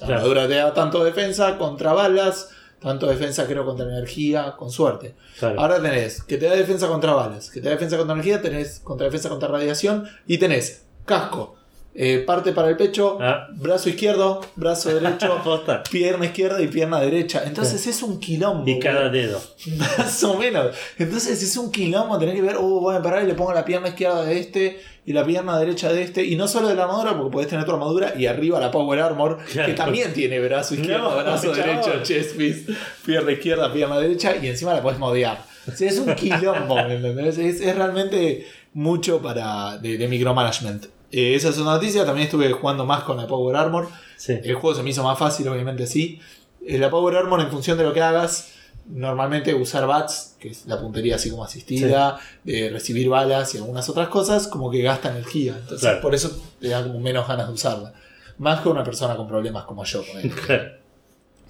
La 0.00 0.06
Claro. 0.06 0.14
armadura 0.22 0.48
te 0.48 0.54
da 0.54 0.74
tanto 0.74 1.04
defensa 1.04 1.56
contra 1.58 1.92
balas, 1.92 2.48
tanto 2.80 3.06
defensa 3.06 3.46
creo 3.46 3.64
contra 3.64 3.86
energía, 3.86 4.54
con 4.58 4.70
suerte. 4.70 5.14
Claro. 5.38 5.60
Ahora 5.60 5.80
tenés 5.80 6.22
que 6.22 6.36
te 6.36 6.46
da 6.46 6.54
defensa 6.54 6.88
contra 6.88 7.14
balas, 7.14 7.50
que 7.50 7.60
te 7.60 7.66
da 7.68 7.74
defensa 7.74 7.96
contra 7.96 8.14
energía, 8.14 8.42
tenés 8.42 8.80
contra 8.80 9.06
defensa 9.06 9.28
contra 9.28 9.48
radiación 9.48 10.04
y 10.26 10.38
tenés 10.38 10.84
casco, 11.06 11.53
eh, 11.96 12.24
parte 12.26 12.52
para 12.52 12.68
el 12.68 12.76
pecho, 12.76 13.18
Ah. 13.20 13.46
brazo 13.54 13.88
izquierdo, 13.88 14.40
brazo 14.56 14.92
derecho, 14.92 15.40
pierna 15.90 16.26
izquierda 16.26 16.60
y 16.60 16.66
pierna 16.68 17.00
derecha. 17.00 17.42
Entonces 17.46 17.86
es 17.86 18.02
un 18.02 18.18
quilombo. 18.18 18.68
Y 18.68 18.78
cada 18.80 19.08
dedo. 19.10 19.40
Más 19.78 20.22
o 20.24 20.36
menos. 20.36 20.74
Entonces 20.98 21.42
es 21.42 21.56
un 21.56 21.70
quilombo 21.70 22.18
tener 22.18 22.34
que 22.34 22.42
ver, 22.42 22.56
uh, 22.58 22.80
voy 22.80 22.96
a 22.96 23.02
parar 23.02 23.22
y 23.22 23.26
le 23.26 23.34
pongo 23.34 23.52
la 23.52 23.64
pierna 23.64 23.88
izquierda 23.88 24.24
de 24.24 24.38
este 24.40 24.80
y 25.06 25.12
la 25.12 25.24
pierna 25.24 25.58
derecha 25.58 25.92
de 25.92 26.02
este. 26.02 26.24
Y 26.24 26.34
no 26.36 26.48
solo 26.48 26.68
de 26.68 26.74
la 26.74 26.84
armadura, 26.84 27.16
porque 27.16 27.30
podés 27.30 27.48
tener 27.48 27.64
tu 27.64 27.72
armadura 27.72 28.14
y 28.16 28.26
arriba 28.26 28.58
la 28.58 28.70
Power 28.70 28.98
Armor, 29.00 29.38
Claro. 29.52 29.68
que 29.68 29.74
también 29.74 30.12
tiene 30.12 30.40
brazo 30.40 30.74
izquierdo, 30.74 31.10
No, 31.10 31.16
brazo 31.22 31.52
derecho, 31.54 32.02
chest 32.02 32.36
piece, 32.36 32.72
pierna 33.06 33.30
izquierda, 33.32 33.72
pierna 33.72 33.98
derecha 34.00 34.34
y 34.36 34.48
encima 34.48 34.72
la 34.74 34.82
podés 34.82 34.98
modear. 34.98 35.38
O 35.66 35.70
sea, 35.76 35.88
es 35.88 35.98
un 35.98 36.14
quilombo, 36.14 36.74
¿me 36.74 36.96
entendés? 36.96 37.38
Es, 37.38 37.60
es 37.60 37.76
realmente 37.76 38.46
mucho 38.72 39.22
para 39.22 39.78
de, 39.78 39.96
de 39.96 40.08
micromanagement. 40.08 40.86
Eh, 41.16 41.34
esa 41.36 41.50
es 41.50 41.58
una 41.58 41.72
noticia, 41.74 42.04
también 42.04 42.24
estuve 42.26 42.50
jugando 42.50 42.84
más 42.84 43.04
con 43.04 43.16
la 43.16 43.26
Power 43.28 43.54
Armor. 43.54 43.88
Sí. 44.16 44.32
El 44.42 44.54
juego 44.54 44.74
se 44.74 44.82
me 44.82 44.90
hizo 44.90 45.04
más 45.04 45.16
fácil, 45.18 45.46
obviamente 45.48 45.86
sí. 45.86 46.18
Eh, 46.66 46.76
La 46.78 46.90
Power 46.90 47.14
Armor, 47.16 47.40
en 47.40 47.50
función 47.50 47.78
de 47.78 47.84
lo 47.84 47.92
que 47.92 48.00
hagas, 48.00 48.48
normalmente 48.86 49.54
usar 49.54 49.86
bats, 49.86 50.34
que 50.40 50.48
es 50.48 50.66
la 50.66 50.80
puntería 50.80 51.14
así 51.16 51.30
como 51.30 51.44
asistida, 51.44 52.18
de 52.42 52.68
recibir 52.70 53.08
balas 53.08 53.54
y 53.54 53.58
algunas 53.58 53.88
otras 53.88 54.08
cosas, 54.08 54.48
como 54.48 54.70
que 54.70 54.82
gasta 54.82 55.10
energía. 55.10 55.52
Entonces, 55.56 55.80
Claro. 55.80 56.00
por 56.00 56.14
eso 56.16 56.36
te 56.60 56.68
da 56.68 56.82
como 56.82 56.98
menos 57.00 57.28
ganas 57.28 57.46
de 57.46 57.54
usarla. 57.54 57.92
Más 58.38 58.60
que 58.62 58.68
una 58.68 58.82
persona 58.82 59.14
con 59.16 59.28
problemas 59.28 59.64
como 59.64 59.84
yo. 59.84 60.02
Claro. 60.46 60.72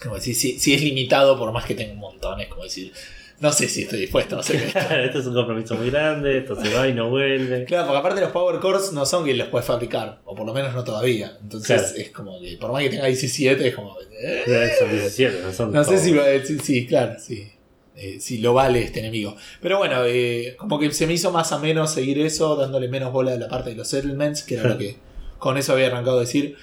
Como 0.02 0.16
decir, 0.16 0.34
si, 0.34 0.58
si 0.58 0.74
es 0.74 0.82
limitado, 0.82 1.38
por 1.38 1.50
más 1.52 1.64
que 1.64 1.74
tenga 1.74 1.92
un 1.94 2.00
montón, 2.00 2.38
es 2.40 2.48
como 2.48 2.64
decir, 2.64 2.92
no 3.40 3.52
sé 3.52 3.68
si 3.68 3.82
estoy 3.82 4.00
dispuesto, 4.00 4.36
no 4.36 4.42
sé 4.42 4.54
qué. 4.58 4.66
Esto 5.04 5.18
es 5.18 5.26
un 5.26 5.34
compromiso 5.34 5.74
muy 5.74 5.90
grande, 5.90 6.38
esto 6.38 6.54
se 6.60 6.72
va 6.72 6.88
y 6.88 6.94
no 6.94 7.10
vuelve. 7.10 7.64
Claro, 7.64 7.86
porque 7.86 7.98
aparte 7.98 8.20
los 8.20 8.30
Power 8.30 8.60
Cores 8.60 8.92
no 8.92 9.04
son 9.04 9.24
que 9.24 9.34
los 9.34 9.48
puedes 9.48 9.66
fabricar, 9.66 10.20
o 10.24 10.34
por 10.34 10.46
lo 10.46 10.54
menos 10.54 10.72
no 10.74 10.82
todavía. 10.84 11.36
Entonces 11.42 11.66
Claro. 11.80 11.96
es 11.96 12.10
como 12.10 12.40
que, 12.40 12.56
por 12.56 12.72
más 12.72 12.82
que 12.82 12.90
tenga 12.90 13.06
17, 13.06 13.68
es 13.68 13.74
como. 13.74 13.96
eh, 14.20 14.70
Son 14.78 14.90
17, 14.90 15.40
no 15.42 15.52
son 15.52 15.72
No 15.72 15.84
sé 15.84 15.90
todos. 15.90 16.02
si, 16.02 16.12
va- 16.14 16.24
sí, 16.44 16.58
sí, 16.58 16.86
claro, 16.86 17.14
sí. 17.18 17.50
Eh, 17.96 18.18
si 18.18 18.38
lo 18.38 18.54
vale 18.54 18.82
este 18.82 18.98
enemigo. 19.00 19.36
Pero 19.60 19.78
bueno, 19.78 20.02
eh, 20.04 20.54
como 20.58 20.78
que 20.80 20.90
se 20.92 21.06
me 21.06 21.12
hizo 21.12 21.30
más 21.30 21.52
a 21.52 21.58
menos 21.58 21.92
seguir 21.94 22.18
eso, 22.20 22.56
dándole 22.56 22.88
menos 22.88 23.12
bola 23.12 23.32
a 23.34 23.36
la 23.36 23.48
parte 23.48 23.70
de 23.70 23.76
los 23.76 23.86
settlements, 23.88 24.42
que 24.42 24.54
era 24.56 24.68
lo 24.68 24.78
que 24.78 24.96
con 25.38 25.58
eso 25.58 25.72
había 25.74 25.86
arrancado 25.88 26.16
a 26.18 26.20
decir. 26.22 26.56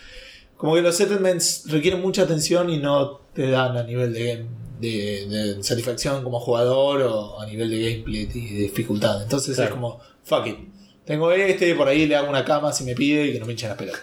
Como 0.61 0.75
que 0.75 0.81
los 0.83 0.95
settlements 0.95 1.63
requieren 1.71 2.01
mucha 2.01 2.21
atención 2.21 2.69
y 2.69 2.77
no 2.77 3.17
te 3.33 3.49
dan 3.49 3.75
a 3.75 3.83
nivel 3.83 4.13
de, 4.13 4.23
game- 4.35 4.47
de, 4.79 5.25
de 5.55 5.63
satisfacción 5.63 6.23
como 6.23 6.39
jugador 6.39 7.01
o 7.01 7.39
a 7.41 7.45
nivel 7.47 7.69
de 7.71 7.79
gameplay 7.79 8.29
y 8.31 8.53
de 8.53 8.61
dificultad. 8.61 9.23
Entonces 9.23 9.55
Claro. 9.55 9.69
es 9.69 9.73
como, 9.73 9.99
fuck 10.23 10.45
it. 10.45 10.57
Tengo 11.03 11.31
este, 11.31 11.73
por 11.73 11.87
ahí 11.87 12.05
le 12.05 12.15
hago 12.15 12.29
una 12.29 12.45
cama 12.45 12.71
si 12.71 12.83
me 12.83 12.93
pide 12.93 13.25
y 13.25 13.33
que 13.33 13.39
no 13.39 13.47
me 13.47 13.53
hinchen 13.53 13.69
las 13.69 13.77
pelotas. 13.77 14.01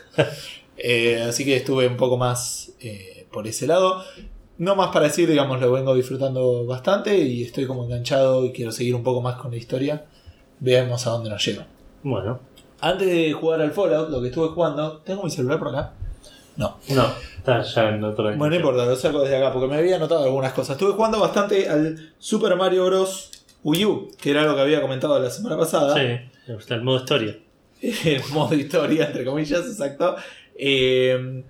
Eh, 0.77 1.23
así 1.29 1.45
que 1.45 1.57
estuve 1.57 1.87
un 1.87 1.97
poco 1.97 2.17
más 2.17 2.73
eh, 2.81 3.27
por 3.33 3.47
ese 3.47 3.67
lado. 3.69 4.03
No 4.59 4.75
más 4.75 4.89
para 4.93 5.07
decir, 5.07 5.29
digamos, 5.29 5.61
lo 5.61 5.71
vengo 5.71 5.95
disfrutando 5.95 6.67
bastante 6.67 7.17
y 7.19 7.45
estoy 7.45 7.67
como 7.67 7.85
enganchado 7.85 8.45
y 8.45 8.51
quiero 8.53 8.73
seguir 8.73 8.97
un 8.97 9.05
poco 9.05 9.21
más 9.23 9.37
con 9.37 9.53
la 9.53 9.57
historia. 9.57 10.07
Veamos 10.59 11.07
a 11.07 11.11
dónde 11.11 11.31
nos 11.31 11.45
lleva. 11.47 11.67
Bueno, 12.03 12.41
Antes 12.81 13.09
de 13.09 13.33
jugar 13.33 13.61
al 13.61 13.71
Fallout, 13.73 14.11
lo 14.11 14.21
que 14.21 14.29
estuve 14.29 14.49
jugando, 14.49 14.99
¿tengo 14.99 15.23
mi 15.23 15.31
celular 15.31 15.59
por 15.61 15.69
acá? 15.69 15.95
No. 16.59 16.77
no, 16.91 17.07
está 17.37 17.63
ya 17.63 17.89
en 17.89 18.03
otro 18.03 18.25
Bueno, 18.25 18.51
no 18.51 18.57
importa, 18.57 18.85
lo 18.85 18.97
saco 18.97 19.23
desde 19.23 19.37
acá 19.37 19.53
porque 19.53 19.69
me 19.69 19.77
había 19.77 19.99
notado 19.99 20.25
algunas 20.25 20.53
cosas. 20.53 20.73
Estuve 20.77 20.93
jugando 20.93 21.21
bastante 21.21 21.69
al 21.69 22.13
Super 22.19 22.57
Mario 22.57 22.85
Bros. 22.87 23.31
Wii 23.65 23.85
U, 23.87 24.11
que 24.21 24.31
era 24.31 24.45
lo 24.45 24.55
que 24.55 24.61
había 24.61 24.81
comentado 24.81 25.19
la 25.19 25.31
semana 25.31 25.57
pasada. 25.57 25.95
Sí, 25.95 26.55
el 26.69 26.83
modo 26.83 26.99
historia. 26.99 27.39
el 27.81 28.23
modo 28.31 28.55
historia, 28.55 29.07
entre 29.07 29.25
comillas, 29.25 29.67
exacto. 29.67 30.17
Eh, 30.57 31.45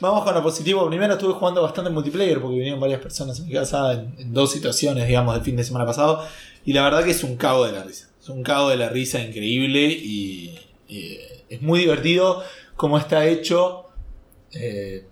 vamos 0.00 0.24
con 0.24 0.34
lo 0.34 0.42
positivo. 0.42 0.86
Primero 0.88 1.14
estuve 1.14 1.34
jugando 1.34 1.62
bastante 1.62 1.90
multiplayer 1.90 2.40
porque 2.40 2.56
vinieron 2.56 2.80
varias 2.80 3.00
personas 3.00 3.38
en 3.40 3.46
mi 3.46 3.52
casa 3.52 3.92
en, 3.92 4.14
en 4.18 4.32
dos 4.32 4.52
situaciones, 4.52 5.06
digamos, 5.06 5.34
del 5.34 5.42
fin 5.42 5.56
de 5.56 5.64
semana 5.64 5.86
pasado. 5.86 6.24
Y 6.64 6.72
la 6.72 6.82
verdad 6.82 7.04
que 7.04 7.10
es 7.10 7.24
un 7.24 7.36
cago 7.36 7.66
de 7.66 7.72
la 7.72 7.82
risa. 7.82 8.08
Es 8.20 8.28
un 8.28 8.42
cago 8.42 8.68
de 8.68 8.76
la 8.76 8.88
risa 8.88 9.20
increíble 9.20 9.80
y 9.86 10.58
eh, 10.88 11.44
es 11.48 11.62
muy 11.62 11.80
divertido 11.80 12.42
cómo 12.76 12.98
está 12.98 13.26
hecho 13.26 13.86
eh, 14.54 15.04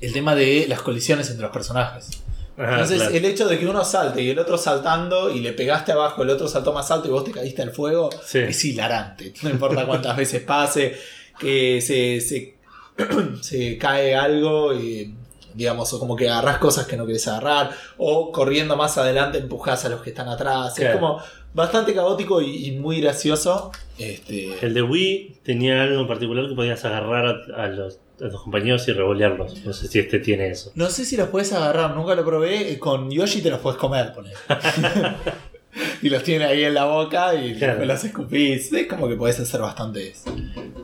el 0.00 0.12
tema 0.12 0.34
de 0.34 0.66
las 0.68 0.82
colisiones 0.82 1.28
entre 1.30 1.42
los 1.42 1.52
personajes. 1.52 2.22
Ajá, 2.56 2.72
Entonces, 2.72 2.98
claro. 2.98 3.14
el 3.14 3.24
hecho 3.24 3.48
de 3.48 3.58
que 3.58 3.66
uno 3.66 3.84
salte 3.84 4.22
y 4.22 4.28
el 4.30 4.38
otro 4.38 4.58
saltando 4.58 5.30
y 5.34 5.40
le 5.40 5.52
pegaste 5.52 5.92
abajo, 5.92 6.22
el 6.22 6.30
otro 6.30 6.48
saltó 6.48 6.72
más 6.72 6.90
alto 6.90 7.08
y 7.08 7.10
vos 7.10 7.24
te 7.24 7.30
caíste 7.30 7.62
al 7.62 7.70
fuego, 7.70 8.10
Sí. 8.24 8.38
es 8.40 8.64
hilarante. 8.64 9.32
No 9.42 9.48
importa 9.50 9.86
cuántas 9.86 10.16
veces 10.16 10.42
pase, 10.42 10.94
que 11.38 11.80
se, 11.80 12.20
se, 12.20 12.56
se 13.40 13.78
cae 13.78 14.14
algo 14.14 14.74
y, 14.74 15.14
digamos, 15.54 15.92
o 15.94 15.98
como 15.98 16.14
que 16.14 16.28
agarrás 16.28 16.58
cosas 16.58 16.86
que 16.86 16.96
no 16.96 17.06
querés 17.06 17.26
agarrar, 17.28 17.70
o 17.96 18.30
corriendo 18.32 18.76
más 18.76 18.98
adelante 18.98 19.38
empujás 19.38 19.84
a 19.86 19.88
los 19.88 20.02
que 20.02 20.10
están 20.10 20.28
atrás. 20.28 20.78
Es 20.78 20.92
como 20.94 21.20
bastante 21.54 21.94
caótico 21.94 22.42
y, 22.42 22.66
y 22.68 22.72
muy 22.72 23.00
gracioso. 23.00 23.72
Este, 23.98 24.58
El 24.64 24.74
de 24.74 24.82
Wii 24.82 25.38
tenía 25.42 25.82
algo 25.82 26.02
en 26.02 26.06
particular 26.08 26.46
que 26.48 26.54
podías 26.54 26.84
agarrar 26.84 27.26
a, 27.56 27.64
a 27.64 27.68
los, 27.68 27.98
a 28.24 28.30
tus 28.30 28.40
compañeros 28.42 28.86
y 28.88 28.92
revolearlos. 28.92 29.64
No 29.64 29.72
sé 29.72 29.88
si 29.88 29.98
este 29.98 30.18
tiene 30.20 30.48
eso. 30.48 30.72
No 30.74 30.88
sé 30.90 31.04
si 31.04 31.16
los 31.16 31.28
puedes 31.28 31.52
agarrar, 31.52 31.94
nunca 31.96 32.14
lo 32.14 32.24
probé. 32.24 32.72
eh, 32.72 32.78
Con 32.78 33.10
Yoshi 33.10 33.42
te 33.42 33.50
los 33.50 33.60
puedes 33.60 33.78
comer, 33.78 34.12
ponele. 34.14 34.34
y 36.02 36.08
los 36.10 36.22
tiene 36.22 36.44
ahí 36.44 36.64
en 36.64 36.74
la 36.74 36.84
boca 36.84 37.34
y 37.34 37.54
Claro. 37.56 37.72
después 37.78 37.88
los 37.88 38.04
escupís. 38.04 38.72
Es 38.72 38.86
como 38.86 39.08
que 39.08 39.16
podés 39.16 39.40
hacer 39.40 39.60
bastantes 39.60 40.24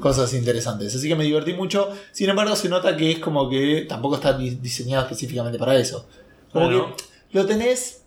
cosas 0.00 0.32
interesantes. 0.34 0.94
Así 0.94 1.08
que 1.08 1.14
me 1.16 1.24
divertí 1.24 1.52
mucho. 1.52 1.90
Sin 2.12 2.28
embargo, 2.30 2.56
se 2.56 2.68
nota 2.68 2.96
que 2.96 3.12
es 3.12 3.18
como 3.18 3.48
que 3.50 3.84
tampoco 3.88 4.14
está 4.16 4.32
di- 4.32 4.56
diseñado 4.56 5.04
específicamente 5.04 5.58
para 5.58 5.76
eso. 5.76 6.06
Como 6.52 6.66
Bueno. 6.66 6.96
que 7.30 7.38
lo 7.38 7.44
tenés 7.46 8.02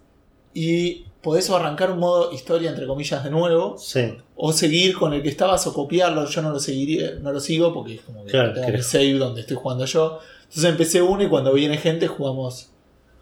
y 0.53 1.05
podés 1.21 1.49
o 1.49 1.55
arrancar 1.55 1.91
un 1.91 1.99
modo 1.99 2.31
historia, 2.31 2.69
entre 2.69 2.87
comillas, 2.87 3.23
de 3.23 3.29
nuevo. 3.29 3.77
Sí, 3.77 4.15
O 4.35 4.51
seguir 4.53 4.97
con 4.97 5.13
el 5.13 5.21
que 5.21 5.29
estabas 5.29 5.65
o 5.67 5.73
copiarlo. 5.73 6.25
Yo 6.25 6.41
no 6.41 6.49
lo 6.51 6.59
seguiría, 6.59 7.11
no 7.21 7.31
lo 7.31 7.39
sigo 7.39 7.73
porque 7.73 7.95
es 7.95 8.01
como 8.01 8.23
que 8.25 8.31
Claro, 8.31 8.53
tengo 8.53 8.69
mi 8.69 8.81
save 8.81 9.13
donde 9.13 9.41
estoy 9.41 9.57
jugando 9.57 9.85
yo. 9.85 10.19
Entonces 10.43 10.65
empecé 10.65 11.01
uno 11.01 11.23
y 11.23 11.27
cuando 11.29 11.53
viene 11.53 11.77
gente 11.77 12.07
jugamos 12.07 12.69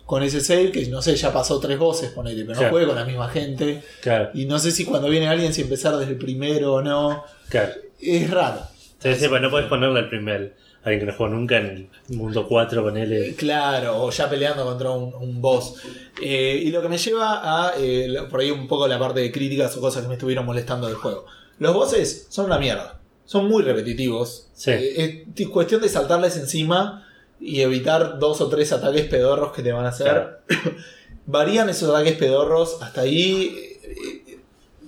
con 0.06 0.24
ese 0.24 0.42
save, 0.42 0.72
que 0.72 0.88
no 0.88 1.02
sé, 1.04 1.16
ya 1.16 1.32
pasó 1.32 1.60
tres 1.60 1.78
voces, 1.78 2.10
ponele, 2.10 2.44
pero 2.44 2.60
no 2.60 2.70
juegue 2.70 2.88
con 2.88 2.96
la 2.96 3.06
misma 3.06 3.30
gente. 3.30 3.84
claro, 4.02 4.32
Y 4.34 4.46
no 4.46 4.58
sé 4.58 4.72
si 4.72 4.84
cuando 4.86 5.08
viene 5.08 5.28
alguien 5.28 5.54
si 5.54 5.62
empezar 5.62 5.96
desde 5.98 6.14
el 6.14 6.18
primero 6.18 6.74
o 6.74 6.82
no. 6.82 7.24
claro. 7.50 7.74
Es 8.02 8.32
raro. 8.32 8.62
Sí, 9.00 9.14
sí, 9.14 9.28
pues 9.28 9.42
no 9.42 9.50
puedes 9.52 9.68
ponerle 9.68 10.00
el 10.00 10.10
primer. 10.10 10.56
Alguien 10.84 11.00
que 11.02 11.06
no 11.12 11.18
juega 11.18 11.34
nunca 11.36 11.58
en 11.58 11.66
el 12.10 12.16
mundo 12.18 12.48
4 12.48 12.82
con 12.84 12.96
él. 12.98 13.36
Claro, 13.38 14.02
o 14.04 14.12
ya 14.12 14.30
peleando 14.30 14.64
contra 14.64 14.92
un, 14.92 15.14
un 15.14 15.42
boss. 15.42 15.76
Eh, 16.22 16.62
y 16.64 16.72
lo 16.72 16.82
que 16.82 16.88
me 16.90 16.98
lleva 16.98 17.68
a, 17.68 17.74
eh, 17.78 18.16
por 18.30 18.40
ahí 18.40 18.50
un 18.50 18.66
poco 18.68 18.88
la 18.88 18.98
parte 18.98 19.20
de 19.20 19.32
críticas 19.32 19.76
o 19.76 19.82
cosas 19.82 20.04
que 20.04 20.08
me 20.08 20.14
estuvieron 20.14 20.46
molestando 20.46 20.88
del 20.88 20.96
juego. 20.96 21.26
Los 21.60 21.74
bosses 21.74 22.28
son 22.30 22.46
una 22.46 22.58
mierda. 22.58 23.00
Son 23.26 23.48
muy 23.50 23.62
repetitivos. 23.62 24.48
Sí. 24.54 24.72
Eh, 24.72 25.28
es 25.36 25.48
cuestión 25.50 25.82
de 25.82 25.90
saltarles 25.90 26.38
encima 26.38 27.06
y 27.42 27.60
evitar 27.62 28.18
dos 28.18 28.40
o 28.42 28.48
tres 28.50 28.72
ataques 28.72 29.06
pedorros 29.06 29.52
que 29.52 29.62
te 29.62 29.72
van 29.74 29.86
a 29.86 29.90
hacer. 29.90 30.08
Claro. 30.08 30.38
Varían 31.26 31.70
esos 31.70 31.90
ataques 31.90 32.14
pedorros. 32.18 32.82
Hasta 32.82 33.02
ahí. 33.02 33.54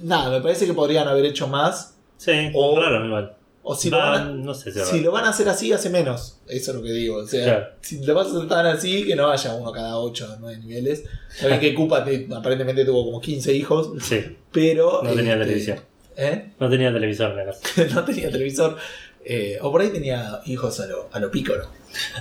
nada, 0.01 0.29
me 0.29 0.41
parece 0.41 0.65
que 0.65 0.73
podrían 0.73 1.07
haber 1.07 1.25
hecho 1.25 1.47
más. 1.47 1.95
Sí, 2.17 2.31
O- 2.53 2.79
raro 2.79 3.05
igual. 3.05 3.35
O 3.63 3.75
si, 3.75 3.89
lo 3.91 3.97
Va, 3.97 4.09
van 4.11 4.21
a, 4.27 4.31
no 4.31 4.53
sé 4.55 4.71
si 4.71 4.79
si 4.79 4.85
raro. 4.91 5.03
lo 5.03 5.11
van 5.11 5.25
a 5.25 5.29
hacer 5.29 5.47
así, 5.47 5.71
hace 5.71 5.89
menos. 5.91 6.39
Eso 6.47 6.71
es 6.71 6.77
lo 6.77 6.83
que 6.83 6.91
digo. 6.93 7.17
O 7.17 7.27
sea, 7.27 7.43
Claro. 7.43 7.65
si 7.81 8.03
lo 8.03 8.13
vas 8.15 8.27
a 8.27 8.31
saltar 8.31 8.65
así, 8.65 9.05
que 9.05 9.15
no 9.15 9.29
haya 9.29 9.53
uno 9.53 9.71
cada 9.71 9.99
8 9.99 10.33
o 10.33 10.39
9 10.39 10.57
niveles. 10.59 11.03
Saben 11.29 11.59
que 11.59 11.73
Koopa 11.75 12.03
te- 12.03 12.27
aparentemente 12.35 12.83
tuvo 12.85 13.05
como 13.05 13.21
15 13.21 13.53
hijos, 13.53 13.91
Sí, 14.01 14.35
pero. 14.51 15.01
no 15.03 15.13
tenía 15.13 15.33
este, 15.33 15.45
televisión. 15.45 15.79
¿Eh? 16.17 16.51
No 16.59 16.69
tenía 16.69 16.91
televisor 16.91 17.31
en 17.31 17.37
la 17.37 17.45
casa. 17.45 17.85
no 17.93 18.03
tenía 18.03 18.31
televisor. 18.31 18.77
Eh, 19.23 19.59
o 19.61 19.71
por 19.71 19.81
ahí 19.81 19.89
tenía 19.89 20.41
hijos 20.47 20.79
a 20.79 20.87
lo, 20.87 21.09
a 21.11 21.19
lo 21.19 21.29
pícoro. 21.29 21.67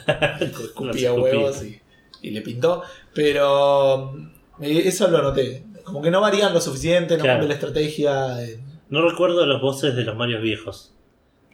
Escupía 0.40 1.12
huevos 1.14 1.62
y, 1.64 1.80
y 2.22 2.30
le 2.30 2.42
pintó. 2.42 2.82
Pero 3.14 4.14
eh, 4.60 4.82
eso 4.84 5.08
lo 5.10 5.22
noté. 5.22 5.64
Como 5.84 6.02
que 6.02 6.10
no 6.10 6.20
varían 6.20 6.52
lo 6.52 6.60
suficiente, 6.60 7.16
no 7.16 7.22
Claro. 7.24 7.38
cambia 7.40 7.48
la 7.48 7.54
estrategia. 7.54 8.44
eh. 8.44 8.60
No 8.90 9.08
recuerdo 9.08 9.46
los 9.46 9.60
voces 9.62 9.94
de 9.96 10.02
los 10.04 10.16
Marios 10.16 10.42
viejos. 10.42 10.92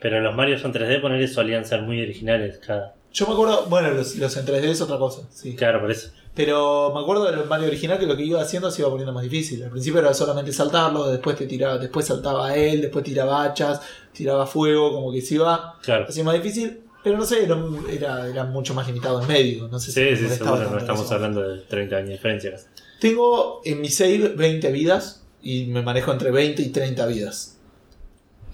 Pero 0.08 0.20
los 0.20 0.36
Marios 0.36 0.64
en 0.64 0.72
3D 0.72 1.00
poner 1.00 1.20
eso 1.20 1.34
solían 1.34 1.64
ser 1.64 1.82
muy 1.82 2.00
originales 2.00 2.58
cada. 2.64 2.94
Yo 3.12 3.26
me 3.26 3.32
acuerdo, 3.32 3.66
bueno, 3.66 3.90
los, 3.90 4.14
los 4.16 4.36
en 4.36 4.46
3D 4.46 4.64
es 4.68 4.80
otra 4.80 4.98
cosa, 4.98 5.22
sí. 5.32 5.56
Claro, 5.56 5.80
por 5.80 5.90
eso. 5.90 6.10
Pero 6.32 6.92
me 6.94 7.00
acuerdo 7.00 7.25
del 7.25 7.44
Mario 7.46 7.66
original 7.66 7.98
que 7.98 8.06
lo 8.06 8.16
que 8.16 8.22
iba 8.22 8.40
haciendo 8.40 8.70
se 8.70 8.82
iba 8.82 8.88
poniendo 8.90 9.12
más 9.12 9.25
difícil. 9.25 9.64
Al 9.64 9.70
principio 9.70 9.98
era 9.98 10.14
solamente 10.14 10.52
saltarlo, 10.52 11.08
después 11.08 11.34
te 11.34 11.46
tiraba, 11.46 11.78
después 11.78 12.06
saltaba 12.06 12.48
a 12.48 12.56
él, 12.56 12.82
después 12.82 13.04
tiraba 13.04 13.42
hachas, 13.42 13.80
tiraba 14.12 14.46
fuego, 14.46 14.92
como 14.92 15.10
que 15.10 15.20
se 15.22 15.34
iba 15.34 15.75
Claro. 15.82 16.04
haciendo 16.08 16.30
más 16.30 16.40
difícil. 16.40 16.80
Pero 17.02 17.16
no 17.18 17.25
sé, 17.25 17.42
era, 17.44 17.58
era, 17.90 18.28
era 18.28 18.44
mucho 18.44 18.75
más 18.75 18.86
limitado 18.86 19.20
en 19.22 19.26
medio. 19.28 19.66
No 19.68 19.80
sé 19.80 19.90
Sí, 19.92 20.16
sí, 20.16 20.28
seguro. 20.32 20.70
No 20.70 20.78
estamos 20.78 21.06
eso. 21.06 21.14
hablando 21.14 21.40
de 21.48 21.62
30 21.62 21.96
años 21.96 22.08
de 22.08 22.14
diferencia. 22.14 22.56
Tengo 23.00 23.60
en 23.64 23.80
mi 23.80 23.88
save 23.88 24.34
20 24.36 24.70
vidas 24.72 25.25
y 25.42 25.66
me 25.66 25.82
manejo 25.82 26.12
entre 26.12 26.30
20 26.30 26.60
y 26.62 26.68
30 26.68 27.06
vidas. 27.06 27.55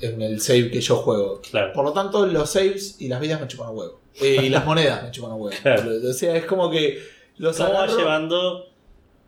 En 0.02 0.21
el 0.21 0.40
save 0.40 0.71
que 0.71 0.80
yo 0.80 0.97
juego. 0.97 1.40
Claro. 1.49 1.73
Por 1.73 1.85
lo 1.85 1.92
tanto, 1.92 2.26
los 2.26 2.50
saves 2.50 2.97
y 3.00 3.09
las 3.09 3.21
vidas 3.21 3.40
me 3.40 3.47
chupan 3.49 3.68
a 3.68 3.71
huevo. 3.71 4.00
Eh, 4.21 4.40
y 4.42 4.49
las 4.50 4.64
monedas 4.66 5.02
me 5.04 5.11
chupan 5.11 5.30
a 5.32 5.35
huevo. 5.37 5.56
Claro. 5.62 5.90
O 6.11 6.12
sea, 6.12 6.37
es 6.37 6.44
como 6.44 6.71
que 6.71 6.99
los 7.38 7.56
¿Cómo 7.56 7.73
va 7.73 7.87
llevando 7.87 8.66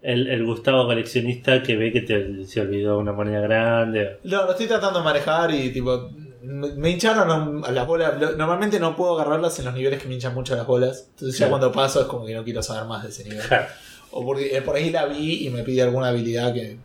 el, 0.02 0.26
el 0.26 0.45
Gustavo 0.45 0.85
coleccionista 0.87 1.62
que 1.62 1.76
ve 1.76 1.90
que 1.93 2.02
te, 2.02 2.45
se 2.47 2.61
olvidó 2.61 2.99
una 2.99 3.12
moneda 3.12 3.40
grande? 3.40 4.19
No, 4.25 4.45
lo 4.45 4.50
estoy 4.50 4.66
tratando 4.66 4.99
de 4.99 5.04
manejar 5.04 5.50
y 5.54 5.71
tipo. 5.73 6.11
Me 6.43 6.90
hincharon 6.90 7.64
a 7.64 7.71
las 7.71 7.87
bolas. 7.87 8.19
Normalmente 8.37 8.78
no 8.78 8.95
puedo 8.97 9.14
agarrarlas 9.19 9.59
en 9.61 9.64
los 9.64 9.75
niveles 9.75 10.02
que 10.02 10.09
me 10.09 10.14
hinchan 10.14 10.35
mucho 10.35 10.54
las 10.54 10.66
bolas. 10.66 11.07
Entonces 11.11 11.38
ya 11.38 11.47
Claro. 11.47 11.59
cuando 11.59 11.73
paso 11.73 12.02
es 12.02 12.07
como 12.07 12.26
que 12.26 12.35
no 12.35 12.45
quiero 12.45 12.62
saber 12.62 12.87
más 12.87 13.02
de 13.02 13.09
ese 13.09 13.25
nivel. 13.25 13.47
Claro. 13.47 13.66
O 14.11 14.25
porque 14.26 14.54
eh, 14.54 14.61
por 14.61 14.76
ahí 14.76 14.90
la 14.90 15.07
vi 15.07 15.47
y 15.47 15.50
me 15.50 15.62
pide 15.62 15.83
alguna 15.83 16.09
habilidad 16.09 16.52
que. 16.52 16.76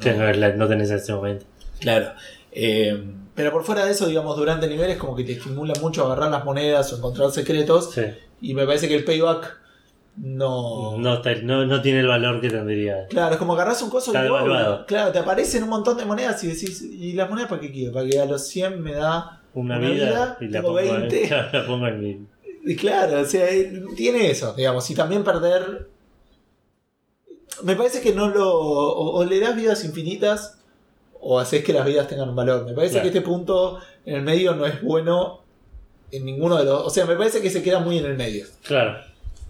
Que 0.00 0.12
no, 0.14 0.32
no 0.56 0.66
tenés 0.68 0.90
en 0.90 0.96
ese 0.96 1.12
momento. 1.12 1.44
Claro. 1.80 2.12
Eh, 2.50 2.98
pero 3.34 3.50
por 3.50 3.64
fuera 3.64 3.84
de 3.84 3.92
eso, 3.92 4.06
digamos, 4.06 4.36
durante 4.36 4.68
niveles 4.68 4.96
como 4.96 5.16
que 5.16 5.24
te 5.24 5.32
estimula 5.32 5.74
mucho 5.80 6.04
agarrar 6.06 6.30
las 6.30 6.44
monedas 6.44 6.92
o 6.92 6.96
encontrar 6.98 7.30
secretos. 7.32 7.90
Sí. 7.92 8.02
Y 8.40 8.54
me 8.54 8.64
parece 8.64 8.86
que 8.88 8.94
el 8.94 9.04
payback 9.04 9.58
no... 10.16 10.96
No, 10.98 11.20
no, 11.42 11.66
no 11.66 11.82
tiene 11.82 12.00
el 12.00 12.06
valor 12.06 12.40
que 12.40 12.48
tendría. 12.48 13.06
Claro, 13.08 13.32
es 13.34 13.38
como 13.38 13.54
agarras 13.54 13.82
un 13.82 13.90
coso 13.90 14.12
Está 14.12 14.20
y 14.20 14.24
devaluado. 14.24 14.86
claro, 14.86 15.10
te 15.10 15.18
aparecen 15.18 15.64
un 15.64 15.70
montón 15.70 15.96
de 15.96 16.04
monedas 16.04 16.42
y 16.44 16.48
decís, 16.48 16.82
¿y 16.82 17.12
las 17.14 17.28
monedas 17.28 17.48
para 17.50 17.60
qué 17.60 17.72
quiero? 17.72 17.92
Para 17.92 18.08
que 18.08 18.20
a 18.20 18.24
los 18.24 18.46
100 18.46 18.80
me 18.80 18.92
da 18.92 19.42
Una, 19.54 19.78
Una 19.78 19.88
vida, 19.88 20.06
vida, 20.06 20.38
y 20.40 20.48
la 20.48 20.62
pongo, 20.62 20.74
20. 20.74 21.30
la 21.52 21.66
pongo 21.66 21.88
en 21.88 22.00
mi. 22.00 22.26
Y 22.66 22.76
claro, 22.76 23.20
o 23.20 23.24
sea, 23.24 23.50
eh, 23.50 23.82
tiene 23.96 24.30
eso, 24.30 24.54
digamos, 24.54 24.88
y 24.90 24.94
también 24.94 25.24
perder. 25.24 25.88
Me 27.62 27.74
parece 27.76 28.00
que 28.00 28.14
no 28.14 28.28
lo. 28.28 28.52
O, 28.52 29.16
o 29.18 29.24
le 29.24 29.40
das 29.40 29.54
vidas 29.56 29.84
infinitas 29.84 30.58
o 31.26 31.38
haces 31.38 31.64
que 31.64 31.72
las 31.72 31.86
vidas 31.86 32.06
tengan 32.08 32.28
un 32.28 32.36
valor. 32.36 32.64
Me 32.66 32.72
parece 32.72 32.94
Claro. 32.94 33.02
que 33.04 33.08
este 33.18 33.20
punto 33.22 33.78
en 34.04 34.16
el 34.16 34.22
medio 34.22 34.54
no 34.54 34.66
es 34.66 34.82
bueno 34.82 35.40
en 36.12 36.24
ninguno 36.24 36.56
de 36.56 36.64
los. 36.64 36.82
O 36.86 36.90
sea, 36.90 37.06
me 37.06 37.16
parece 37.16 37.40
que 37.40 37.50
se 37.50 37.62
queda 37.62 37.80
muy 37.80 37.98
en 37.98 38.04
el 38.04 38.16
medio. 38.16 38.46
Claro. 38.66 38.98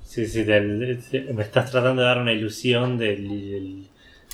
Sí, 0.05 0.27
sí, 0.27 0.45
del- 0.45 1.01
me 1.35 1.43
estás 1.43 1.71
tratando 1.71 2.03
de 2.03 2.09
dar 2.09 2.19
una 2.19 2.33
ilusión 2.33 2.97
del 2.99 3.89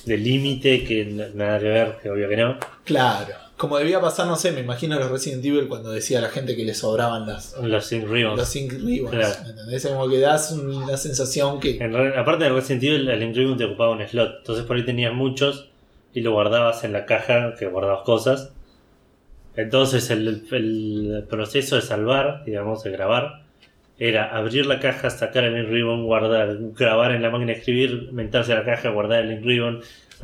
límite 0.07 0.85
que 0.85 1.05
nada 1.35 1.59
que 1.59 1.65
ver, 1.69 1.97
que 2.03 2.11
obvio 2.11 2.29
que 2.29 2.37
no. 2.37 2.59
Claro. 2.85 3.35
Como 3.57 3.77
debía 3.77 4.01
pasar, 4.01 4.27
no 4.27 4.37
sé, 4.37 4.53
me 4.53 4.61
imagino 4.61 4.99
los 4.99 5.11
Resident 5.11 5.45
Evil 5.45 5.69
cuando 5.69 5.91
decía 5.91 6.19
a 6.19 6.23
la 6.23 6.31
gente 6.31 6.57
que 6.57 6.65
le 6.65 6.73
sobraban 6.75 7.27
las, 7.27 7.55
Los 7.63 7.87
Sync 7.87 8.09
Ribbons. 8.09 8.39
los 8.39 8.49
Sync 8.49 8.73
Ribbons. 8.73 9.11
Claro. 9.15 9.35
¿me 9.45 9.51
¿Entendés? 9.51 9.87
Como 9.87 10.09
que 10.09 10.19
das 10.19 10.53
una 10.53 10.97
sensación 10.97 11.61
que. 11.61 11.77
En 11.77 11.95
aparte 11.97 12.45
del 12.45 12.55
Resident 12.55 12.83
Evil, 12.85 13.09
el 13.11 13.21
Link 13.21 13.37
Ribbon 13.37 13.59
te 13.59 13.65
ocupaba 13.65 13.91
un 13.93 14.07
slot. 14.07 14.39
Entonces 14.39 14.65
por 14.65 14.77
ahí 14.77 14.85
tenías 14.87 15.13
muchos 15.13 15.69
y 16.13 16.21
lo 16.21 16.33
guardabas 16.33 16.85
en 16.85 16.93
la 16.93 17.07
caja 17.07 17.55
que 17.59 17.67
guardabas 17.67 18.03
cosas. 18.03 18.53
Entonces 19.57 20.11
el, 20.11 20.47
el 20.51 21.25
proceso 21.29 21.77
de 21.77 21.83
salvar, 21.83 22.45
digamos, 22.45 22.83
de 22.83 22.91
grabar, 22.91 23.43
era 24.01 24.35
abrir 24.35 24.65
la 24.65 24.81
caja, 24.81 25.11
sacar 25.11 25.45
el 25.45 25.55
Link 25.55 25.69
Ribbon, 25.69 26.05
guardar, 26.05 26.57
grabar 26.75 27.13
en 27.13 27.21
la 27.21 27.29
máquina 27.29 27.53
escribir, 27.53 28.11
meterse 28.13 28.53
a 28.55 28.57
la 28.57 28.65
caja, 28.65 28.89
guardar 28.89 29.21
el 29.21 29.29
Link 29.29 29.45
Ribbon. 29.45 29.83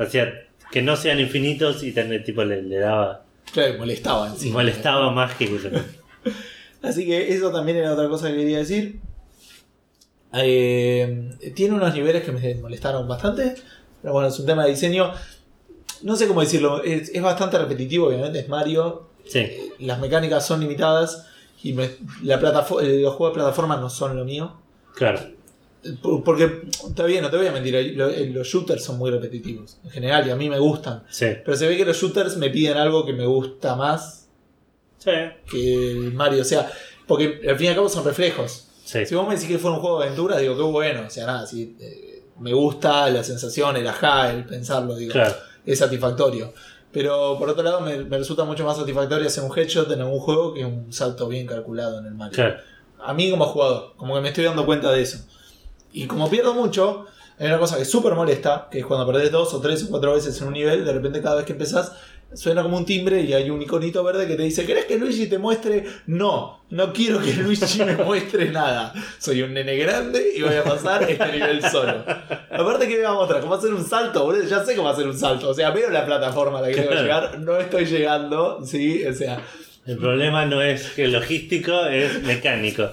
Sea, 0.09 0.47
que 0.71 0.81
no 0.81 0.95
sean 0.95 1.19
infinitos 1.19 1.83
y 1.83 1.91
tener, 1.91 2.23
tipo 2.23 2.43
le, 2.43 2.63
le 2.63 2.79
daba. 2.79 3.23
Claro, 3.53 3.77
molestaba 3.77 4.27
encima. 4.29 4.53
molestaba 4.53 5.11
más 5.11 5.35
que. 5.35 5.47
Así 6.81 7.05
que 7.05 7.31
eso 7.31 7.51
también 7.51 7.77
era 7.77 7.93
otra 7.93 8.09
cosa 8.09 8.29
que 8.29 8.37
quería 8.37 8.57
decir. 8.57 8.99
Eh, 10.33 11.29
tiene 11.55 11.75
unos 11.75 11.93
niveles 11.93 12.23
que 12.23 12.31
me 12.31 12.55
molestaron 12.55 13.07
bastante. 13.07 13.55
Pero 14.01 14.13
bueno, 14.13 14.29
es 14.29 14.39
un 14.39 14.47
tema 14.47 14.63
de 14.63 14.71
diseño. 14.71 15.13
No 16.03 16.15
sé 16.15 16.27
cómo 16.27 16.41
decirlo. 16.41 16.83
Es, 16.83 17.09
es 17.09 17.21
bastante 17.21 17.57
repetitivo, 17.57 18.07
obviamente. 18.07 18.39
Es 18.39 18.49
Mario. 18.49 19.07
Sí, 19.25 19.39
Eh, 19.39 19.73
Las 19.79 19.99
mecánicas 19.99 20.45
son 20.45 20.59
limitadas. 20.61 21.25
Y 21.63 21.73
me- 21.73 21.89
la 22.23 22.35
eh, 22.35 22.99
los 23.01 23.15
juegos 23.15 23.31
de 23.31 23.33
plataforma 23.33 23.77
no 23.77 23.89
son 23.89 24.15
lo 24.15 24.23
mío. 24.25 24.53
claro. 24.95 25.19
Por- 26.01 26.23
Porque, 26.23 26.63
está 26.89 27.05
bien, 27.05 27.21
no 27.23 27.29
te 27.29 27.37
voy 27.37 27.47
a 27.47 27.51
mentir. 27.51 27.95
lo- 27.95 28.09
eh, 28.09 28.25
Los 28.33 28.47
shooters 28.47 28.83
son 28.83 28.97
muy 28.97 29.09
repetitivos. 29.09 29.77
En 29.85 29.89
general, 29.91 30.27
y 30.27 30.31
a 30.31 30.35
mí 30.35 30.49
me 30.49 30.59
gustan. 30.59 31.03
Sí, 31.09 31.27
Pero 31.45 31.55
se 31.55 31.67
ve 31.67 31.77
que 31.77 31.85
los 31.85 31.95
shooters 31.97 32.35
me 32.37 32.49
piden 32.49 32.77
algo 32.77 33.05
que 33.05 33.13
me 33.13 33.25
gusta 33.25 33.75
más 33.75 34.27
sí, 34.97 35.11
que 35.49 35.91
el 35.91 36.13
Mario. 36.13 36.41
O 36.41 36.45
sea, 36.45 36.69
porque 37.07 37.39
al 37.47 37.55
fin 37.57 37.67
y 37.67 37.69
al 37.69 37.75
cabo 37.75 37.89
son 37.89 38.03
reflejos. 38.03 38.67
sí. 38.83 39.05
Si 39.05 39.15
vos 39.15 39.27
me 39.27 39.35
decís 39.35 39.47
que 39.47 39.59
fue 39.59 39.71
un 39.71 39.77
juego 39.79 39.99
de 39.99 40.05
aventura, 40.07 40.37
digo, 40.39 40.55
qué 40.57 40.63
bueno. 40.63 41.03
O 41.07 41.09
sea, 41.09 41.25
nada, 41.25 41.45
si 41.47 41.75
eh, 41.79 42.23
me 42.39 42.53
gusta 42.53 43.09
la 43.09 43.23
sensación, 43.23 43.77
el 43.77 43.87
ajá, 43.87 44.31
el 44.31 44.45
pensarlo, 44.45 44.95
digo, 44.95 45.13
Claro. 45.13 45.35
Es 45.67 45.79
satisfactorio. 45.79 46.53
Pero 46.91 47.37
por 47.37 47.49
otro 47.49 47.61
lado, 47.61 47.81
me, 47.81 47.97
me 48.05 48.17
resulta 48.17 48.43
mucho 48.45 48.65
más 48.65 48.77
satisfactorio 48.77 49.27
hacer 49.27 49.43
un 49.43 49.55
headshot 49.55 49.91
en 49.91 50.01
algún 50.01 50.19
juego 50.19 50.53
que 50.53 50.65
un 50.65 50.91
salto 50.91 51.27
bien 51.27 51.45
calculado 51.45 51.99
en 51.99 52.07
el 52.07 52.15
Mario. 52.15 52.33
Claro. 52.33 52.57
A 52.99 53.13
mí 53.13 53.29
como 53.29 53.45
jugador, 53.45 53.93
como 53.97 54.15
que 54.15 54.21
me 54.21 54.29
estoy 54.29 54.45
dando 54.45 54.65
cuenta 54.65 54.91
de 54.91 55.01
eso. 55.03 55.19
Y 55.91 56.07
como 56.07 56.29
pierdo 56.29 56.53
mucho, 56.53 57.05
hay 57.37 57.47
una 57.47 57.59
cosa 57.59 57.77
que 57.77 57.85
súper 57.85 58.13
molesta, 58.15 58.67
que 58.71 58.79
es 58.79 58.85
cuando 58.85 59.05
perdés 59.05 59.31
dos 59.31 59.53
o 59.53 59.61
tres 59.61 59.83
o 59.83 59.89
cuatro 59.89 60.13
veces 60.13 60.41
en 60.41 60.47
un 60.47 60.53
nivel, 60.53 60.83
de 60.85 60.93
repente 60.93 61.21
cada 61.21 61.35
vez 61.35 61.45
que 61.45 61.53
empezás 61.53 61.91
suena 62.33 62.61
como 62.63 62.77
un 62.77 62.85
timbre 62.85 63.21
y 63.21 63.33
hay 63.33 63.49
un 63.49 63.61
iconito 63.61 64.03
verde 64.03 64.27
que 64.27 64.35
te 64.35 64.43
dice, 64.43 64.65
¿querés 64.65 64.85
que 64.85 64.97
Luigi 64.97 65.27
te 65.27 65.37
muestre? 65.37 65.85
No, 66.07 66.61
no 66.69 66.93
quiero 66.93 67.19
que 67.21 67.33
Luigi 67.33 67.83
me 67.83 67.95
muestre 67.95 68.49
nada. 68.51 68.93
Soy 69.19 69.41
un 69.41 69.53
nene 69.53 69.75
grande 69.77 70.23
y 70.35 70.41
voy 70.41 70.55
a 70.55 70.63
pasar 70.63 71.03
este 71.09 71.31
nivel 71.31 71.61
solo. 71.69 72.03
Aparte 72.51 72.87
que 72.87 72.97
me 72.97 73.03
va 73.03 73.09
a 73.09 73.13
mostrar 73.13 73.41
cómo 73.41 73.55
hacer 73.55 73.73
un 73.73 73.83
salto, 73.87 74.23
boludo, 74.25 74.43
ya 74.43 74.63
sé 74.63 74.75
cómo 74.75 74.89
hacer 74.89 75.07
un 75.07 75.17
salto. 75.17 75.49
O 75.49 75.53
sea, 75.53 75.71
veo 75.71 75.89
la 75.89 76.05
plataforma 76.05 76.59
a 76.59 76.61
la 76.63 76.67
que 76.69 76.75
tengo 76.75 76.89
que 76.89 76.95
llegar, 76.95 77.39
no 77.39 77.57
estoy 77.57 77.85
llegando, 77.85 78.59
sí, 78.65 79.05
o 79.05 79.13
sea... 79.13 79.41
El 79.85 79.97
problema 79.97 80.45
no 80.45 80.61
es 80.61 80.83
que 80.89 81.07
logístico, 81.07 81.85
es 81.85 82.21
mecánico. 82.23 82.89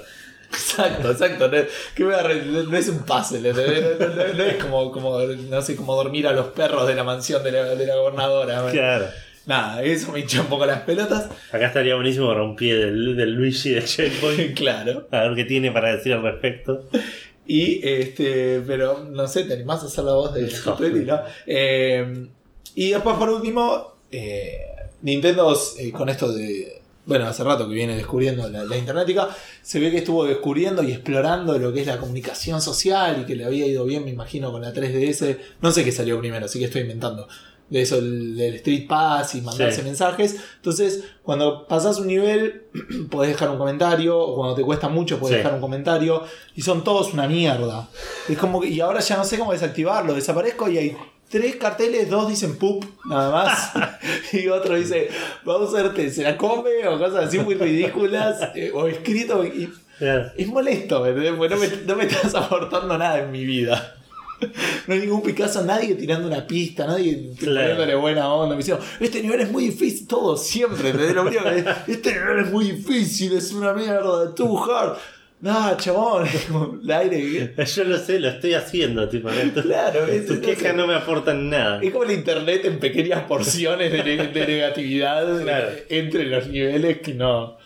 Exacto, 0.52 1.10
exacto. 1.10 1.48
No, 1.48 1.58
que 1.96 2.78
es 2.78 2.88
un 2.88 3.04
puzzle, 3.04 3.52
no, 3.52 3.60
no- 3.62 4.34
no 4.34 4.44
es 4.44 4.54
como, 4.62 4.92
como, 4.92 5.18
no 5.18 5.62
sé, 5.62 5.74
como 5.74 5.96
dormir 5.96 6.28
a 6.28 6.32
los 6.32 6.46
perros 6.48 6.86
de 6.86 6.94
la 6.94 7.02
mansión 7.02 7.42
de 7.42 7.50
la, 7.52 7.64
de 7.74 7.86
la 7.86 7.96
gobernadora. 7.96 8.64
Claro. 8.70 9.06
Nada, 9.46 9.82
eso 9.82 10.10
me 10.12 10.20
hincha 10.20 10.40
un 10.40 10.46
poco 10.46 10.64
las 10.64 10.80
pelotas. 10.82 11.28
Acá 11.52 11.66
estaría 11.66 11.94
buenísimo 11.94 12.56
pie 12.56 12.76
del, 12.76 13.16
del 13.16 13.32
Luigi 13.32 13.70
de 13.70 13.84
Checkpoint. 13.84 14.54
claro. 14.56 15.06
A 15.10 15.22
ver 15.24 15.34
qué 15.34 15.44
tiene 15.44 15.70
para 15.70 15.94
decir 15.94 16.14
al 16.14 16.22
respecto. 16.22 16.84
Y 17.46 17.86
este, 17.86 18.62
pero 18.66 19.04
no 19.04 19.28
sé, 19.28 19.44
te 19.44 19.52
animás 19.52 19.82
a 19.82 19.86
hacer 19.86 20.04
la 20.04 20.14
voz 20.14 20.32
de 20.32 20.50
No. 20.66 20.76
Petty, 20.76 21.00
¿no? 21.00 21.20
Eh, 21.46 22.26
y 22.74 22.90
después 22.90 23.16
por 23.16 23.28
último, 23.28 23.94
eh, 24.10 24.60
Nintendo 25.02 25.54
eh, 25.78 25.92
con 25.92 26.08
esto 26.08 26.32
de. 26.32 26.80
Bueno, 27.06 27.26
hace 27.26 27.44
rato 27.44 27.68
que 27.68 27.74
viene 27.74 27.96
descubriendo 27.96 28.48
la, 28.48 28.64
la 28.64 28.78
internetica, 28.78 29.28
se 29.60 29.78
ve 29.78 29.90
que 29.90 29.98
estuvo 29.98 30.24
descubriendo 30.24 30.82
y 30.82 30.90
explorando 30.90 31.58
lo 31.58 31.70
que 31.70 31.82
es 31.82 31.86
la 31.86 31.98
comunicación 31.98 32.62
social 32.62 33.20
y 33.20 33.26
que 33.26 33.36
le 33.36 33.44
había 33.44 33.66
ido 33.66 33.84
bien, 33.84 34.06
me 34.06 34.10
imagino, 34.10 34.50
con 34.50 34.62
la 34.62 34.72
3DS. 34.72 35.36
No 35.60 35.70
sé 35.70 35.84
qué 35.84 35.92
salió 35.92 36.18
primero, 36.18 36.46
así 36.46 36.58
que 36.58 36.64
estoy 36.64 36.80
inventando. 36.80 37.28
De 37.70 37.80
eso, 37.82 37.98
el- 37.98 38.36
del 38.36 38.54
Street 38.56 38.86
Pass 38.86 39.34
y 39.34 39.40
mandarse 39.40 39.78
Sí. 39.80 39.82
mensajes. 39.84 40.36
Entonces, 40.56 41.02
cuando 41.22 41.66
pasás 41.66 41.98
un 41.98 42.06
nivel, 42.06 42.64
podés 43.10 43.30
dejar 43.32 43.50
un 43.50 43.58
comentario, 43.58 44.18
o 44.18 44.36
cuando 44.36 44.54
te 44.54 44.62
cuesta 44.62 44.88
mucho, 44.88 45.18
podés 45.18 45.32
Sí. 45.34 45.38
dejar 45.38 45.54
un 45.54 45.60
comentario, 45.60 46.22
y 46.54 46.62
son 46.62 46.84
todos 46.84 47.12
una 47.14 47.26
mierda. 47.26 47.88
Es 48.28 48.36
como 48.38 48.60
que, 48.60 48.68
y 48.68 48.80
ahora 48.80 49.00
ya 49.00 49.16
no 49.16 49.24
sé 49.24 49.38
cómo 49.38 49.52
desactivarlo. 49.52 50.14
Desaparezco 50.14 50.68
y 50.68 50.78
hay 50.78 50.96
tres 51.30 51.56
carteles, 51.56 52.08
dos 52.10 52.28
dicen 52.28 52.58
poop, 52.58 52.84
nada 53.06 53.30
más. 53.32 53.72
y 54.32 54.46
otro 54.48 54.76
dice, 54.76 55.08
Bowser 55.44 55.94
te 55.94 56.10
se 56.10 56.22
la 56.22 56.36
come, 56.36 56.86
o 56.86 56.98
cosas 56.98 57.26
así 57.28 57.38
muy 57.38 57.54
ridículas, 57.54 58.36
eh, 58.54 58.70
o 58.74 58.86
escrito. 58.86 59.42
Y 59.44 59.72
Claro. 59.98 60.30
es 60.36 60.46
molesto, 60.48 61.00
¿me 61.02 61.08
entendés? 61.10 61.32
Porque 61.36 61.54
no 61.54 61.60
me, 61.60 61.68
no 61.86 61.96
me 61.96 62.04
estás 62.04 62.34
aportando 62.34 62.98
nada 62.98 63.20
en 63.20 63.30
mi 63.32 63.44
vida. 63.44 63.96
No 64.86 64.94
hay 64.94 65.00
ningún 65.00 65.22
Picasso, 65.22 65.62
nadie 65.64 65.94
tirando 65.94 66.28
una 66.28 66.46
pista, 66.46 66.86
nadie 66.86 67.30
poniéndole 67.38 67.94
buena 67.94 68.32
onda. 68.32 68.54
Me 68.54 68.58
diciendo, 68.58 68.84
este 69.00 69.22
nivel 69.22 69.40
es 69.40 69.50
muy 69.50 69.64
difícil, 69.66 70.06
todo 70.06 70.36
siempre. 70.36 70.90
¿entendés? 70.90 71.14
Lo 71.14 71.28
que 71.30 71.36
es, 71.38 71.64
este 71.88 72.12
nivel 72.12 72.38
es 72.44 72.50
muy 72.52 72.70
difícil, 72.72 73.32
es 73.36 73.52
una 73.52 73.72
mierda, 73.72 74.34
too 74.34 74.58
hard. 74.64 74.96
Nah, 75.40 75.76
chabón, 75.76 76.26
es 76.32 76.44
como 76.46 76.78
el 76.82 76.90
aire. 76.90 77.54
Yo 77.66 77.84
lo 77.84 77.98
sé, 77.98 78.18
lo 78.18 78.28
estoy 78.28 78.54
haciendo, 78.54 79.08
tipo. 79.08 79.30
¿no? 79.30 79.62
Claro, 79.62 80.06
es, 80.06 80.26
tu 80.26 80.34
no 80.36 80.72
no 80.74 80.86
me 80.86 80.94
aportan 80.94 81.50
nada. 81.50 81.80
Es 81.82 81.92
como 81.92 82.04
el 82.04 82.12
internet 82.12 82.64
en 82.64 82.78
pequeñas 82.78 83.24
porciones 83.24 83.92
de, 83.92 84.02
ne- 84.02 84.28
de 84.28 84.46
negatividad 84.46 85.42
Claro. 85.42 85.68
eh, 85.70 85.86
entre 85.90 86.24
los 86.26 86.46
niveles 86.46 86.98
que 87.00 87.12
no. 87.14 87.58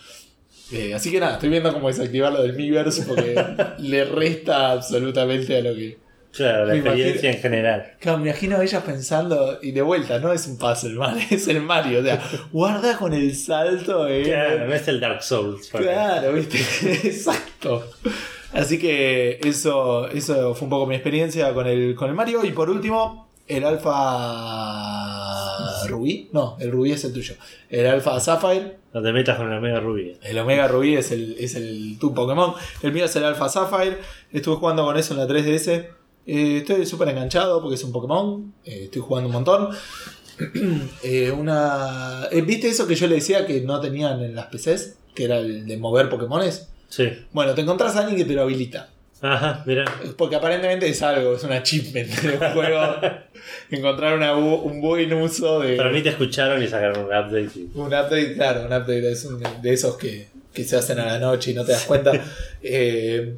Eh, 0.72 0.92
así 0.92 1.10
que 1.10 1.20
nada, 1.20 1.34
estoy 1.34 1.48
viendo 1.50 1.72
cómo 1.72 1.88
desactivar 1.88 2.32
lo 2.32 2.42
del 2.42 2.52
Miiverse 2.54 3.02
porque 3.04 3.34
le 3.78 4.04
resta 4.04 4.72
absolutamente 4.72 5.56
a 5.56 5.62
lo 5.62 5.74
que. 5.74 5.98
Claro, 6.38 6.66
la 6.66 6.72
Me 6.74 6.78
experiencia 6.78 7.30
en 7.32 7.38
general. 7.38 7.92
Claro, 7.98 8.18
me 8.18 8.30
imagino 8.30 8.58
a 8.58 8.62
ellas 8.62 8.80
pensando, 8.84 9.58
y 9.60 9.72
de 9.72 9.82
vuelta, 9.82 10.20
no 10.20 10.32
es 10.32 10.46
un 10.46 10.56
puzzle, 10.56 10.94
man, 10.98 11.18
es 11.30 11.48
el 11.48 11.60
Mario. 11.60 11.98
O 11.98 12.02
sea, 12.04 12.22
guarda 12.52 12.96
con 12.96 13.12
el 13.12 13.34
salto. 13.34 14.06
Eh. 14.06 14.22
Claro, 14.22 14.68
no 14.68 14.72
es 14.72 14.86
el 14.86 15.00
Dark 15.00 15.20
Souls. 15.24 15.68
Claro, 15.68 16.32
viste, 16.32 16.58
exacto. 17.08 17.90
Así 18.52 18.78
que 18.78 19.40
eso, 19.42 20.08
eso 20.08 20.54
fue 20.54 20.66
un 20.66 20.70
poco 20.70 20.86
mi 20.86 20.94
experiencia 20.94 21.52
con 21.52 21.66
el, 21.66 21.96
con 21.96 22.08
el 22.08 22.14
Mario. 22.14 22.44
Y 22.44 22.52
por 22.52 22.70
último, 22.70 23.28
el 23.48 23.64
Alpha 23.64 23.96
Rubí. 25.88 26.28
No, 26.32 26.56
el 26.60 26.70
Rubí 26.70 26.92
es 26.92 27.02
el 27.04 27.12
tuyo. 27.12 27.34
El 27.68 27.86
Alpha 27.86 28.20
Sapphire. 28.20 28.78
No 28.94 29.02
te 29.02 29.12
metas 29.12 29.36
con 29.38 29.50
la 29.50 29.58
Mega 29.58 29.80
Rubí. 29.80 30.16
El 30.22 30.38
Omega 30.38 30.68
Rubí 30.68 30.94
es 30.94 31.10
el, 31.10 31.36
es 31.38 31.56
el 31.56 31.98
tu 31.98 32.14
Pokémon. 32.14 32.54
El 32.82 32.92
mío 32.92 33.06
es 33.06 33.16
el 33.16 33.24
Alpha 33.24 33.48
Sapphire. 33.48 33.98
Estuve 34.32 34.54
jugando 34.56 34.84
con 34.84 34.96
eso 34.96 35.14
en 35.14 35.20
la 35.20 35.26
3DS. 35.26 35.98
Eh, 36.26 36.58
estoy 36.58 36.84
súper 36.86 37.08
enganchado 37.08 37.60
porque 37.62 37.76
es 37.76 37.84
un 37.84 37.92
Pokémon. 37.92 38.52
Eh, 38.64 38.84
estoy 38.84 39.02
jugando 39.02 39.28
un 39.28 39.32
montón. 39.34 39.70
Eh, 41.02 41.32
una... 41.32 42.28
¿Viste 42.46 42.68
eso 42.68 42.86
que 42.86 42.94
yo 42.94 43.08
le 43.08 43.16
decía 43.16 43.44
que 43.44 43.60
no 43.62 43.80
tenían 43.80 44.22
en 44.22 44.36
las 44.36 44.46
PCs? 44.46 44.94
Que 45.14 45.24
era 45.24 45.38
el 45.38 45.66
de 45.66 45.76
mover 45.78 46.08
Pokémones. 46.08 46.68
Sí. 46.88 47.08
Bueno, 47.32 47.54
te 47.54 47.62
encontrás 47.62 47.96
a 47.96 48.00
alguien 48.00 48.16
que 48.18 48.24
te 48.24 48.34
lo 48.34 48.42
habilita. 48.42 48.88
Ajá, 49.20 49.64
mira. 49.66 49.84
Porque 50.16 50.36
aparentemente 50.36 50.88
es 50.88 51.02
algo, 51.02 51.34
es 51.34 51.42
un 51.42 51.50
achievement 51.52 52.08
del 52.08 52.38
juego. 52.54 52.80
encontrar 53.70 54.16
una 54.16 54.32
bu- 54.34 54.62
un 54.62 54.80
buen 54.80 55.12
uso 55.14 55.58
de. 55.58 55.74
Para 55.76 55.90
mí 55.90 56.02
te 56.02 56.10
escucharon 56.10 56.62
y 56.62 56.68
sacaron 56.68 57.00
un 57.00 57.06
update. 57.06 57.50
y- 57.56 57.70
Un 57.74 57.86
update, 57.86 58.34
claro, 58.34 58.60
un 58.60 58.66
update 58.66 59.10
es 59.10 59.24
un- 59.24 59.42
de 59.60 59.72
esos 59.72 59.96
que, 59.96 60.28
que 60.52 60.62
se 60.62 60.76
hacen 60.76 61.00
a 61.00 61.06
la 61.06 61.18
noche 61.18 61.50
y 61.50 61.54
no 61.54 61.64
te 61.64 61.72
das 61.72 61.82
cuenta. 61.84 62.12
Eh, 62.62 63.36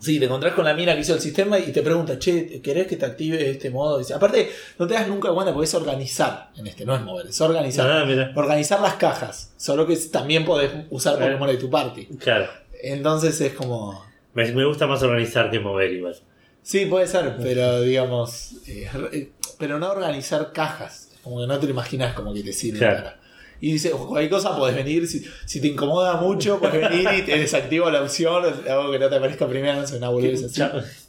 sí, 0.00 0.18
te 0.18 0.24
encontrás 0.24 0.54
con 0.54 0.64
la 0.64 0.74
mina 0.74 0.94
que 0.94 1.00
hizo 1.02 1.14
el 1.14 1.20
sistema 1.20 1.58
y 1.58 1.70
te 1.70 1.82
pregunta, 1.82 2.18
che, 2.18 2.60
¿querés 2.60 2.86
que 2.88 2.96
te 2.96 3.06
active 3.06 3.50
este 3.50 3.70
modo? 3.70 3.98
Dice, 3.98 4.14
aparte, 4.14 4.50
no 4.78 4.86
te 4.86 4.94
das 4.94 5.06
nunca 5.06 5.30
cuenta 5.30 5.52
porque 5.52 5.66
es 5.66 5.74
organizar 5.74 6.50
en 6.56 6.66
este, 6.66 6.84
no 6.84 6.94
es 6.96 7.02
mover, 7.02 7.26
es 7.28 7.40
organizar. 7.40 7.88
Ah. 7.88 8.32
Organizar 8.34 8.80
las 8.80 8.94
cajas, 8.94 9.52
solo 9.56 9.86
que 9.86 9.96
también 9.96 10.44
podés 10.44 10.70
usar 10.90 11.14
Eh. 11.20 11.26
Pokémon 11.26 11.48
de 11.48 11.56
tu 11.58 11.70
party. 11.70 12.06
Claro. 12.18 12.48
Entonces 12.82 13.40
es 13.40 13.52
como. 13.52 14.04
Me, 14.34 14.50
me 14.52 14.64
gusta 14.64 14.86
más 14.86 15.02
organizar 15.02 15.50
que 15.50 15.60
mover 15.60 15.92
igual. 15.92 16.16
Sí, 16.62 16.86
puede 16.86 17.06
ser, 17.06 17.36
pero 17.40 17.80
digamos. 17.82 18.52
eh, 18.66 18.88
eh, 19.12 19.30
pero 19.58 19.78
no 19.78 19.90
organizar 19.90 20.52
cajas. 20.52 21.08
Como 21.22 21.40
que 21.40 21.46
no 21.46 21.58
te 21.58 21.66
lo 21.66 21.72
imaginas 21.72 22.14
como 22.14 22.32
que 22.32 22.42
te 22.42 22.52
sirve 22.52 22.78
Claro. 22.78 22.96
para. 23.04 23.19
Y 23.60 23.72
dice, 23.72 23.92
"O 23.92 24.06
cualquier 24.08 24.30
cosa 24.30 24.56
podés 24.56 24.74
venir, 24.76 25.06
si, 25.06 25.22
si 25.44 25.60
te 25.60 25.66
incomoda 25.68 26.14
mucho, 26.16 26.58
podés 26.58 26.88
venir 26.90 27.08
y 27.18 27.22
te 27.22 27.38
desactivo 27.38 27.90
la 27.90 28.02
opción, 28.02 28.44
algo 28.68 28.90
que 28.90 28.98
no 28.98 29.08
te 29.08 29.16
aparezca 29.16 29.46
primero, 29.46 29.80
no 29.80 29.86
sé, 29.86 29.96
una 29.98 30.08
boludez 30.08 30.44
así. 30.44 30.62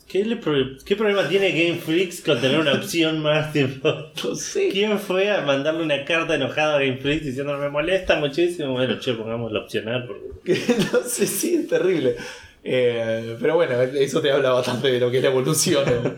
¿Qué, 0.08 0.26
le 0.26 0.36
pro- 0.36 0.76
qué 0.86 0.98
problema 0.98 1.26
tiene 1.30 1.52
Game 1.52 1.80
Freaks 1.80 2.20
con 2.20 2.42
tener 2.42 2.60
una 2.60 2.74
opción 2.74 3.20
más? 3.20 3.54
Tipo, 3.54 3.88
No 4.26 4.36
sé. 4.36 4.68
¿Quién 4.70 5.00
fue 5.00 5.32
a 5.32 5.40
mandarle 5.44 5.84
una 5.84 6.04
carta 6.04 6.36
enojada 6.36 6.76
a 6.76 6.80
Game 6.80 6.98
Freaks 6.98 7.24
diciendo 7.28 7.58
me 7.58 7.70
molesta 7.70 8.18
muchísimo? 8.18 8.74
Bueno, 8.74 9.00
che, 9.00 9.14
pongamos 9.14 9.54
la 9.54 9.60
opcional. 9.62 10.06
Porque... 10.06 10.60
no 10.92 11.00
sé, 11.08 11.26
sí, 11.26 11.56
es 11.56 11.68
terrible. 11.70 12.18
Eh, 12.62 13.38
pero 13.40 13.56
bueno, 13.56 13.82
eso 13.82 14.22
te 14.22 14.30
habla 14.32 14.52
bastante 14.52 14.92
de 14.92 15.00
lo 15.00 15.10
que 15.10 15.18
es 15.18 15.24
la 15.24 15.30
evolución 15.30 15.86
en, 15.88 16.18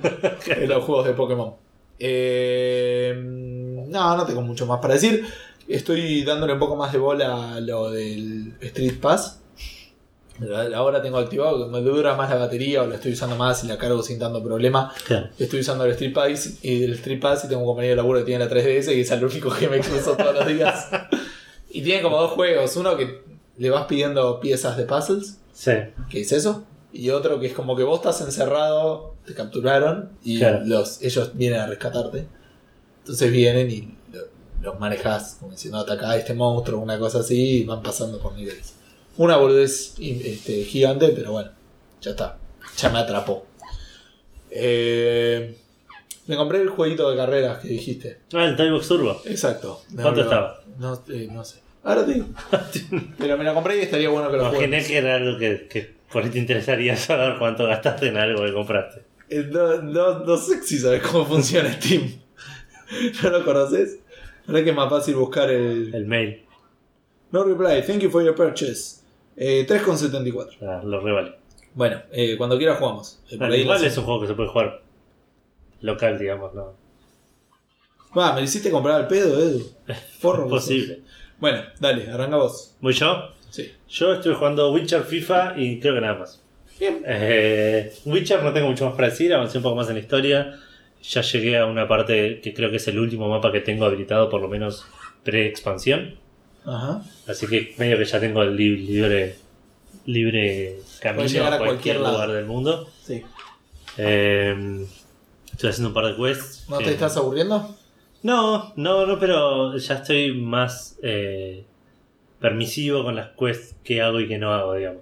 en 0.64 0.70
los 0.70 0.84
juegos 0.84 1.06
de 1.06 1.14
Pokémon. 1.14 1.54
Eh, 2.00 3.14
no, 3.16 4.18
no 4.18 4.26
tengo 4.26 4.42
mucho 4.42 4.66
más 4.66 4.80
para 4.80 4.96
decir. 4.96 5.24
Estoy 5.68 6.24
dándole 6.24 6.54
un 6.54 6.60
poco 6.60 6.76
más 6.76 6.92
de 6.92 6.98
bola 7.00 7.56
a 7.56 7.60
lo 7.60 7.90
del 7.92 8.54
Street 8.62 9.00
Pass. 9.00 9.40
Ahora 10.76 11.00
tengo 11.02 11.20
activado 11.20 11.68
me 11.70 11.80
dura 11.82 12.16
más 12.16 12.30
la 12.30 12.38
batería 12.38 12.82
o 12.82 12.88
la 12.88 12.96
estoy 12.96 13.14
usando 13.14 13.36
más 13.36 13.64
y 13.64 13.68
la 13.68 13.78
cargo 13.78 14.02
sin 14.02 14.18
tanto 14.18 14.44
problema. 14.44 14.92
Claro. 15.06 15.30
Estoy 15.38 15.60
usando 15.60 15.86
el 15.86 15.92
Street 15.92 16.14
Pass 16.14 16.58
y 16.64 16.84
el 16.84 16.94
Street 16.94 17.20
Pass 17.22 17.46
y 17.46 17.50
tengo 17.50 17.62
un 17.62 17.68
compañero 17.68 17.92
de 17.92 17.96
laburo 17.98 18.20
que 18.20 18.26
tiene 18.26 18.44
la 18.44 18.50
3DS 18.52 18.96
y 18.96 19.02
es 19.02 19.12
el 19.12 19.24
único 19.24 19.54
que 19.54 19.70
me 19.70 19.80
cruzo 19.80 20.16
todos 20.18 20.34
los 20.36 20.48
días. 20.48 20.88
Y 21.76 21.82
tiene 21.82 22.04
como 22.04 22.18
dos 22.22 22.32
juegos, 22.34 22.76
uno 22.76 22.96
que 22.96 23.24
le 23.58 23.70
vas 23.72 23.86
pidiendo 23.88 24.40
piezas 24.40 24.78
de 24.78 24.84
puzzles, 24.86 25.40
Sí. 25.54 25.72
que 26.08 26.22
es 26.22 26.32
eso, 26.32 26.66
y 26.92 27.10
otro 27.10 27.40
que 27.40 27.48
es 27.48 27.54
como 27.54 27.76
que 27.76 27.82
vos 27.82 27.96
estás 27.98 28.22
encerrado, 28.22 29.16
te 29.26 29.34
capturaron 29.34 30.12
y 30.24 30.38
Claro. 30.38 30.62
los, 30.68 31.02
ellos 31.02 31.32
vienen 31.34 31.62
a 31.62 31.66
rescatarte. 31.66 32.28
Entonces 33.00 33.32
vienen 33.32 33.72
y 33.72 33.98
los 34.64 34.80
manejas 34.80 35.38
como 35.40 35.52
diciendo 35.52 35.78
ataca 35.80 36.10
a 36.12 36.18
este 36.18 36.34
monstruo, 36.34 36.80
una 36.82 36.98
cosa 36.98 37.20
así, 37.20 37.60
y 37.60 37.64
van 37.66 37.84
pasando 37.84 38.20
por 38.20 38.34
niveles. 38.34 38.74
Una 39.18 39.38
boludez 39.38 39.94
este, 40.00 40.64
gigante, 40.64 41.10
pero 41.10 41.34
bueno, 41.34 41.52
ya 42.02 42.12
está, 42.12 42.38
ya 42.78 42.90
me 42.90 43.00
atrapó. 43.00 43.46
Eh, 44.50 45.56
me 46.28 46.36
compré 46.36 46.62
el 46.62 46.70
jueguito 46.70 47.10
de 47.10 47.18
carreras 47.18 47.60
que 47.60 47.68
dijiste. 47.68 48.20
Ah, 48.34 48.46
el 48.46 48.56
Time 48.56 48.72
Box 48.72 48.88
Turbo. 48.88 49.22
Exacto. 49.26 49.82
¿Cuánto 49.94 50.16
No, 50.16 50.22
estaba? 50.22 50.62
No, 50.80 51.04
eh, 51.10 51.28
no 51.32 51.44
sé. 51.44 51.60
Ahora 51.84 52.06
te 52.06 52.14
digo. 52.14 52.28
Pero 53.18 53.38
me 53.38 53.44
lo 53.44 53.54
compré 53.54 53.78
y 53.78 53.82
estaría 53.82 54.10
bueno 54.10 54.32
que 54.32 54.38
lo 54.38 54.44
Imaginé 54.44 54.68
juegues. 54.68 54.88
que 54.88 54.98
era 54.98 55.16
algo 55.16 55.38
que, 55.38 55.68
que 55.70 55.94
por 56.12 56.24
ahí 56.24 56.30
te 56.30 56.40
interesaría 56.40 56.96
saber 56.98 57.38
cuánto 57.40 57.66
gastaste 57.68 58.08
en 58.08 58.18
algo 58.18 58.44
que 58.46 58.54
compraste. 58.54 59.04
Eh, 59.30 59.48
No, 59.52 59.82
no, 59.82 60.20
no 60.20 60.38
sé 60.38 60.62
si 60.64 60.78
sabes 60.80 61.02
cómo 61.02 61.26
funciona 61.26 61.74
Steam. 61.74 62.10
¿No 63.24 63.30
lo 63.32 63.44
conoces? 63.44 63.98
Ahora 64.48 64.64
que 64.64 64.70
es 64.70 64.76
más 64.76 64.90
fácil 64.90 65.16
buscar 65.16 65.50
el. 65.50 65.94
El 65.94 66.06
mail. 66.06 66.44
No 67.32 67.44
reply, 67.44 67.82
thank 67.86 68.02
you 68.02 68.10
for 68.10 68.24
your 68.24 68.36
purchase. 68.36 69.02
Eh, 69.36 69.66
3,74. 69.68 70.58
Ah, 70.62 70.82
lo 70.84 71.00
revale. 71.00 71.34
Bueno, 71.74 72.02
eh, 72.12 72.36
cuando 72.38 72.58
quieras 72.58 72.78
jugamos. 72.78 73.20
Eh, 73.26 73.30
por 73.32 73.40
Bueno, 73.40 73.54
ahí 73.56 73.62
igual 73.62 73.84
es 73.84 73.98
un 73.98 74.04
juego 74.04 74.22
que 74.22 74.28
se 74.28 74.34
puede 74.36 74.50
jugar 74.50 74.82
local, 75.82 76.20
digamos, 76.20 76.54
¿no? 76.54 76.74
Va, 78.16 78.34
me 78.34 78.42
lo 78.42 78.46
hiciste 78.46 78.70
comprar 78.70 78.96
al 79.02 79.08
pedo, 79.08 79.40
Edu. 79.40 79.66
Forro. 80.20 80.48
Posible. 80.48 81.02
Bueno, 81.40 81.64
dale, 81.80 82.10
arranca 82.12 82.38
vos. 82.38 82.76
¿Voy 82.80 82.94
yo? 82.94 83.30
Sí. 83.50 83.72
Yo 83.90 84.14
estoy 84.14 84.36
jugando 84.36 84.72
Witcher, 84.72 85.04
FIFA 85.04 85.56
y 85.58 85.80
creo 85.80 85.96
que 85.96 86.02
nada 86.02 86.20
más. 86.20 86.42
Bien. 86.80 87.04
Eh, 87.06 87.92
Witcher 88.06 88.44
no 88.44 88.54
tengo 88.54 88.68
mucho 88.68 88.86
más 88.86 88.96
para 88.96 89.10
decir, 89.10 89.34
avancé 89.34 89.58
un 89.58 89.64
poco 89.64 89.76
más 89.76 89.88
en 89.90 89.96
la 89.96 90.00
historia. 90.02 90.60
Ya 91.04 91.22
llegué 91.22 91.58
a 91.58 91.66
una 91.66 91.88
parte 91.88 92.40
que 92.42 92.54
creo 92.54 92.70
que 92.72 92.78
es 92.78 92.88
el 92.88 92.98
último 92.98 93.28
mapa 93.30 93.52
que 93.52 93.60
tengo 93.60 93.86
habilitado, 93.86 94.30
por 94.30 94.42
lo 94.42 94.48
menos 94.48 94.86
pre-expansión. 95.24 96.16
Ajá. 96.66 97.02
Así 97.28 97.46
que 97.48 97.76
medio 97.78 97.98
que 97.98 98.06
ya 98.06 98.20
tengo 98.22 98.42
el 98.42 98.56
li- 98.56 98.78
libre, 98.88 99.36
libre 100.06 100.78
camino 101.02 101.28
llegar 101.28 101.54
a 101.54 101.58
cualquier 101.58 102.00
lado. 102.00 102.14
lugar 102.14 102.32
del 102.32 102.46
mundo. 102.46 102.90
Sí. 103.04 103.22
Eh, 103.98 104.86
estoy 105.52 105.70
haciendo 105.70 105.90
un 105.90 105.94
par 105.94 106.06
de 106.06 106.16
quests. 106.16 106.66
¿No 106.70 106.78
que- 106.80 106.86
te 106.86 106.92
estás 106.92 107.18
aburriendo? 107.18 107.76
No, 108.24 108.72
no, 108.78 109.06
no, 109.06 109.20
pero 109.20 109.76
ya 109.78 109.96
estoy 109.96 110.34
más 110.34 110.98
eh, 111.04 111.66
permisivo 112.40 113.04
con 113.04 113.16
las 113.18 113.32
quests 113.38 113.76
que 113.84 114.02
hago 114.02 114.22
y 114.22 114.28
que 114.30 114.38
no 114.38 114.54
hago, 114.54 114.74
digamos. 114.76 115.02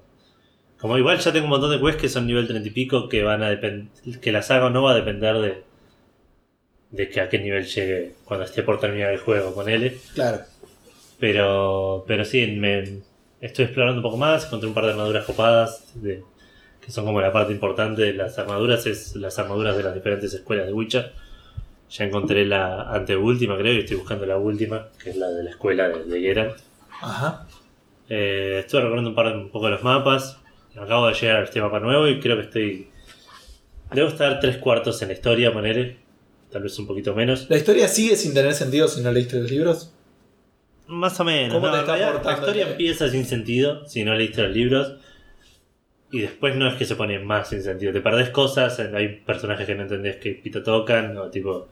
Como 0.80 0.98
igual 0.98 1.20
ya 1.20 1.32
tengo 1.32 1.46
un 1.46 1.52
montón 1.52 1.70
de 1.70 1.80
quests 1.80 2.02
que 2.02 2.10
son 2.10 2.26
nivel 2.26 2.48
30 2.48 2.68
y 2.68 2.72
pico 2.72 3.08
que 3.08 3.22
van 3.22 3.44
a 3.44 3.50
depender, 3.52 3.88
que 4.20 4.32
las 4.32 4.50
hago 4.50 4.72
no 4.72 4.82
va 4.82 4.94
a 4.94 4.96
depender 4.96 5.38
de, 5.38 5.64
de 6.92 7.10
que 7.10 7.22
a 7.22 7.30
qué 7.30 7.40
nivel 7.40 7.66
llegue 7.66 8.14
cuando 8.26 8.46
esté 8.46 8.64
por 8.64 8.80
terminar 8.80 9.12
el 9.12 9.20
juego 9.20 9.54
con 9.54 9.70
él. 9.70 9.98
Claro. 10.14 10.42
Pero, 11.20 12.04
pero 12.08 12.26
sí, 12.26 12.48
me, 12.48 13.00
estoy 13.40 13.66
explorando 13.66 14.00
un 14.00 14.04
poco 14.04 14.18
más, 14.18 14.46
encontré 14.46 14.68
un 14.68 14.74
par 14.74 14.86
de 14.86 14.92
armaduras 14.92 15.26
copadas, 15.26 15.92
de- 15.96 16.24
que 16.84 16.92
son 16.92 17.06
como 17.06 17.22
la 17.22 17.32
parte 17.32 17.54
importante 17.54 18.02
de 18.02 18.14
las 18.14 18.38
armaduras, 18.40 18.86
es 18.88 19.16
las 19.16 19.38
armaduras 19.38 19.78
de 19.78 19.84
las 19.84 19.94
diferentes 19.94 20.34
escuelas 20.34 20.66
de 20.66 20.74
Witcher. 20.74 21.12
Ya 21.92 22.06
encontré 22.06 22.46
la 22.46 22.90
anteúltima, 22.92 23.58
creo, 23.58 23.74
y 23.74 23.80
estoy 23.80 23.98
buscando 23.98 24.26
la 24.26 24.38
última, 24.38 24.88
que 25.04 25.12
es 25.12 25.16
la 25.18 25.28
de 25.30 25.44
la 25.44 25.50
escuela 25.52 25.90
de, 25.90 26.06
de 26.06 26.22
Geralt. 26.22 26.58
Ajá. 27.02 27.46
Eh, 28.10 28.58
estuve 28.62 28.82
recorriendo 28.82 29.10
un, 29.12 29.16
par 29.16 29.28
de, 29.28 29.38
un 29.38 29.50
poco 29.50 29.70
los 29.70 29.84
mapas, 29.84 30.38
acabo 30.76 31.08
de 31.08 31.14
llegar 31.14 31.38
a 31.38 31.44
este 31.44 31.62
mapa 31.62 31.80
nuevo 31.80 32.08
y 32.08 32.20
creo 32.20 32.38
que 32.38 32.44
estoy... 32.44 32.88
Debo 33.94 34.08
estar 34.08 34.40
tres 34.40 34.58
cuartos 34.58 35.02
en 35.02 35.10
la 35.10 35.14
historia, 35.16 35.52
poner 35.54 35.98
tal 36.52 36.64
vez 36.64 36.78
un 36.80 36.88
poquito 36.88 37.16
menos. 37.16 37.48
¿La 37.50 37.58
historia 37.58 37.88
sigue 37.88 38.16
sin 38.16 38.34
tener 38.34 38.54
sentido 38.54 38.88
si 38.88 39.02
no 39.02 39.12
leíste 39.12 39.38
los 39.40 39.50
libros? 39.50 39.92
Más 40.88 41.20
o 41.20 41.24
menos. 41.24 41.54
¿Cómo 41.54 41.68
no, 41.68 41.74
te 41.74 41.80
está 41.80 41.96
realidad, 41.96 42.22
la 42.24 42.34
historia 42.34 42.68
empieza 42.70 43.10
sin 43.10 43.26
sentido 43.26 43.88
si 43.88 44.04
no 44.04 44.14
leíste 44.14 44.42
los 44.44 44.52
libros. 44.52 44.94
Y 46.12 46.20
después 46.22 46.56
no 46.58 46.68
es 46.68 46.76
que 46.76 46.84
se 46.86 46.96
pone 46.98 47.20
más 47.20 47.48
sin 47.50 47.64
sentido. 47.64 47.94
Te 47.94 48.02
perdés 48.02 48.30
cosas, 48.32 48.78
hay 48.80 49.22
personajes 49.26 49.66
que 49.66 49.76
no 49.76 49.84
entendés 49.84 50.18
que 50.18 50.32
pito 50.34 50.62
tocan, 50.62 51.18
o 51.18 51.30
tipo. 51.30 51.70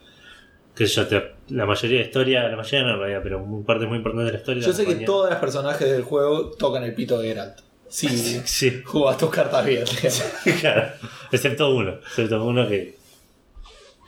sé 0.75 0.85
yo, 0.85 1.05
te- 1.07 1.33
la 1.49 1.65
mayoría 1.65 1.99
de 1.99 2.05
historia, 2.05 2.47
la 2.47 2.55
mayoría 2.55 2.83
no 2.87 2.93
en 2.93 2.99
realidad, 2.99 3.19
pero 3.21 3.43
un 3.43 3.65
parte 3.65 3.85
muy 3.85 3.97
importante 3.97 4.27
de 4.27 4.31
la 4.31 4.37
historia. 4.37 4.61
Yo 4.63 4.69
la 4.69 4.73
sé 4.73 4.85
que 4.85 4.95
todos 5.05 5.29
los 5.29 5.39
personajes 5.39 5.91
del 5.91 6.03
juego 6.03 6.51
tocan 6.51 6.83
el 6.83 6.93
pito 6.93 7.19
de 7.19 7.27
Geralt. 7.27 7.57
Sí, 7.89 8.07
Sí, 8.45 8.81
jugás 8.85 9.17
tus 9.17 9.29
cartas 9.29 9.65
bien. 9.65 9.83
claro. 10.61 10.89
Excepto 11.33 11.75
uno, 11.75 11.95
excepto 11.95 12.41
uno 12.45 12.65
que. 12.65 12.98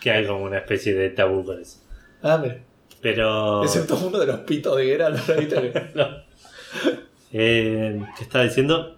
Que 0.02 0.12
hay 0.12 0.26
como 0.26 0.44
una 0.44 0.58
especie 0.58 0.94
de 0.96 1.10
tabú 1.12 1.46
con 1.46 1.62
eso. 1.62 1.78
ah, 2.24 2.38
mira. 2.42 2.58
Pero. 3.02 3.64
Excepto 3.64 3.96
uno 3.98 4.20
de 4.20 4.26
los 4.28 4.40
pitos 4.42 4.76
de 4.78 4.86
Geralt. 4.86 5.96
¿no? 5.96 6.06
Eh, 7.34 8.02
¿Qué 8.18 8.24
estaba 8.26 8.44
diciendo? 8.44 8.98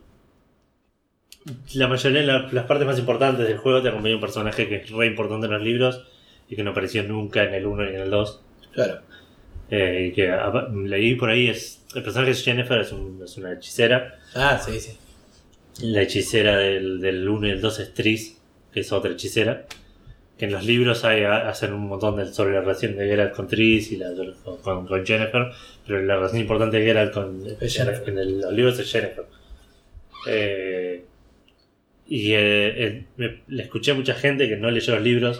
La 1.76 1.88
mayoría 1.88 2.22
de 2.22 2.26
la- 2.28 2.50
las 2.52 2.66
partes 2.66 2.88
más 2.88 2.98
importantes 2.98 3.48
del 3.48 3.58
juego 3.58 3.82
te 3.82 3.90
acompaña 3.90 4.16
un 4.16 4.22
personaje 4.22 4.68
que 4.68 4.78
es 4.78 4.90
re 4.90 5.06
importante 5.08 5.46
en 5.46 5.52
los 5.54 5.62
libros 5.62 6.04
y 6.50 6.56
que 6.56 6.64
no 6.64 6.72
apareció 6.72 7.04
nunca 7.04 7.44
en 7.44 7.54
el 7.54 7.66
1 7.68 7.84
ni 7.86 7.96
en 7.96 8.02
el 8.02 8.10
2. 8.10 8.42
Claro. 8.74 9.02
Eh, 9.70 10.08
y 10.10 10.14
que 10.14 10.36
leí 10.86 11.16
por 11.16 11.30
ahí 11.30 11.48
es. 11.48 11.84
El 11.94 12.02
personaje 12.04 12.32
es 12.32 12.44
Jennifer, 12.44 12.80
es, 12.80 12.92
un- 12.92 13.22
es 13.24 13.38
una 13.38 13.54
hechicera. 13.54 14.20
Ah, 14.36 14.60
sí, 14.64 14.80
sí. 14.80 14.98
La 15.82 16.02
hechicera 16.02 16.58
del, 16.58 17.02
del 17.02 17.28
1 17.28 17.48
y 17.48 17.52
el 17.52 17.62
2 17.62 17.80
es 17.80 17.94
Tris, 17.94 18.40
que 18.72 18.80
es 18.80 18.92
otra 18.92 19.12
hechicera. 19.12 19.66
Que 20.44 20.48
en 20.48 20.52
los 20.56 20.66
libros 20.66 21.06
hay, 21.06 21.24
hacen 21.24 21.72
un 21.72 21.88
montón 21.88 22.18
de, 22.18 22.26
sobre 22.26 22.52
la 22.54 22.60
relación 22.60 22.98
de 22.98 23.08
Geralt 23.08 23.34
con 23.34 23.48
Tris 23.48 23.94
y 23.94 23.96
la, 23.96 24.10
con, 24.62 24.86
con 24.86 25.06
Jennifer, 25.06 25.48
pero 25.88 26.02
la 26.02 26.16
relación 26.18 26.42
importante 26.42 26.80
de 26.80 26.86
Geralt 26.86 27.14
con 27.14 27.46
Jennifer. 27.46 28.04
en 28.10 28.18
el- 28.18 28.42
los 28.42 28.52
libros 28.52 28.78
es 28.78 28.92
Jennifer. 28.92 29.24
Eh, 30.28 31.06
y 32.08 32.34
eh, 32.34 33.06
eh, 33.18 33.40
le 33.48 33.64
escuché 33.64 33.92
a 33.92 33.94
mucha 33.94 34.16
gente 34.16 34.50
que 34.50 34.58
no 34.58 34.70
leyó 34.70 34.96
los 34.96 35.02
libros, 35.04 35.40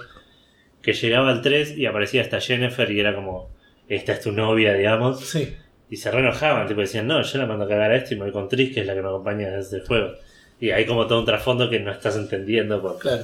que 0.82 0.94
llegaba 0.94 1.32
al 1.32 1.42
3 1.42 1.78
y 1.78 1.86
aparecía 1.86 2.22
esta 2.22 2.40
Jennifer 2.40 2.90
y 2.90 2.98
era 3.02 3.14
como, 3.14 3.50
esta 3.90 4.14
es 4.14 4.22
tu 4.22 4.32
novia, 4.32 4.74
digamos. 4.74 5.20
Sí. 5.20 5.54
Y 5.90 5.98
se 5.98 6.12
re 6.12 6.20
enojaban, 6.22 6.66
tipo 6.66 6.80
decían, 6.80 7.08
no, 7.08 7.22
yo 7.22 7.38
la 7.40 7.46
mando 7.46 7.66
a 7.66 7.68
cagar 7.68 7.92
a 7.92 7.98
esto 7.98 8.14
y 8.14 8.18
me 8.18 8.24
voy 8.24 8.32
con 8.32 8.48
Tris, 8.48 8.74
que 8.74 8.80
es 8.80 8.88
la 8.88 8.94
que 8.96 9.02
me 9.02 9.10
acompaña 9.10 9.50
desde 9.50 9.80
el 9.80 9.86
juego. 9.86 10.14
Y 10.62 10.72
hay 10.72 10.86
como 10.86 11.08
todo 11.08 11.20
un 11.20 11.26
trasfondo 11.26 11.70
que 11.70 11.82
no 11.82 11.92
estás 11.92 12.16
entendiendo. 12.16 12.82
por- 12.82 13.00
Claro. 13.00 13.24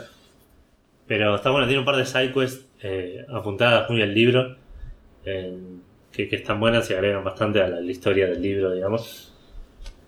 Pero 1.10 1.36
está 1.36 1.50
bueno, 1.50 1.66
tiene 1.68 1.80
un 1.80 1.86
par 1.86 1.98
de 1.98 2.06
sidequests 2.06 2.66
eh, 2.82 3.26
apuntadas 3.34 3.90
muy 3.90 4.02
al 4.02 4.14
libro. 4.14 4.56
eh, 5.26 5.54
que, 6.14 6.28
que 6.30 6.38
están 6.38 6.60
buenas 6.60 6.90
y 6.90 6.94
agregan 6.94 7.24
bastante 7.24 7.62
a 7.62 7.68
la, 7.68 7.82
la 7.82 7.92
historia 7.92 8.26
del 8.28 8.42
libro, 8.42 8.72
digamos. 8.72 9.34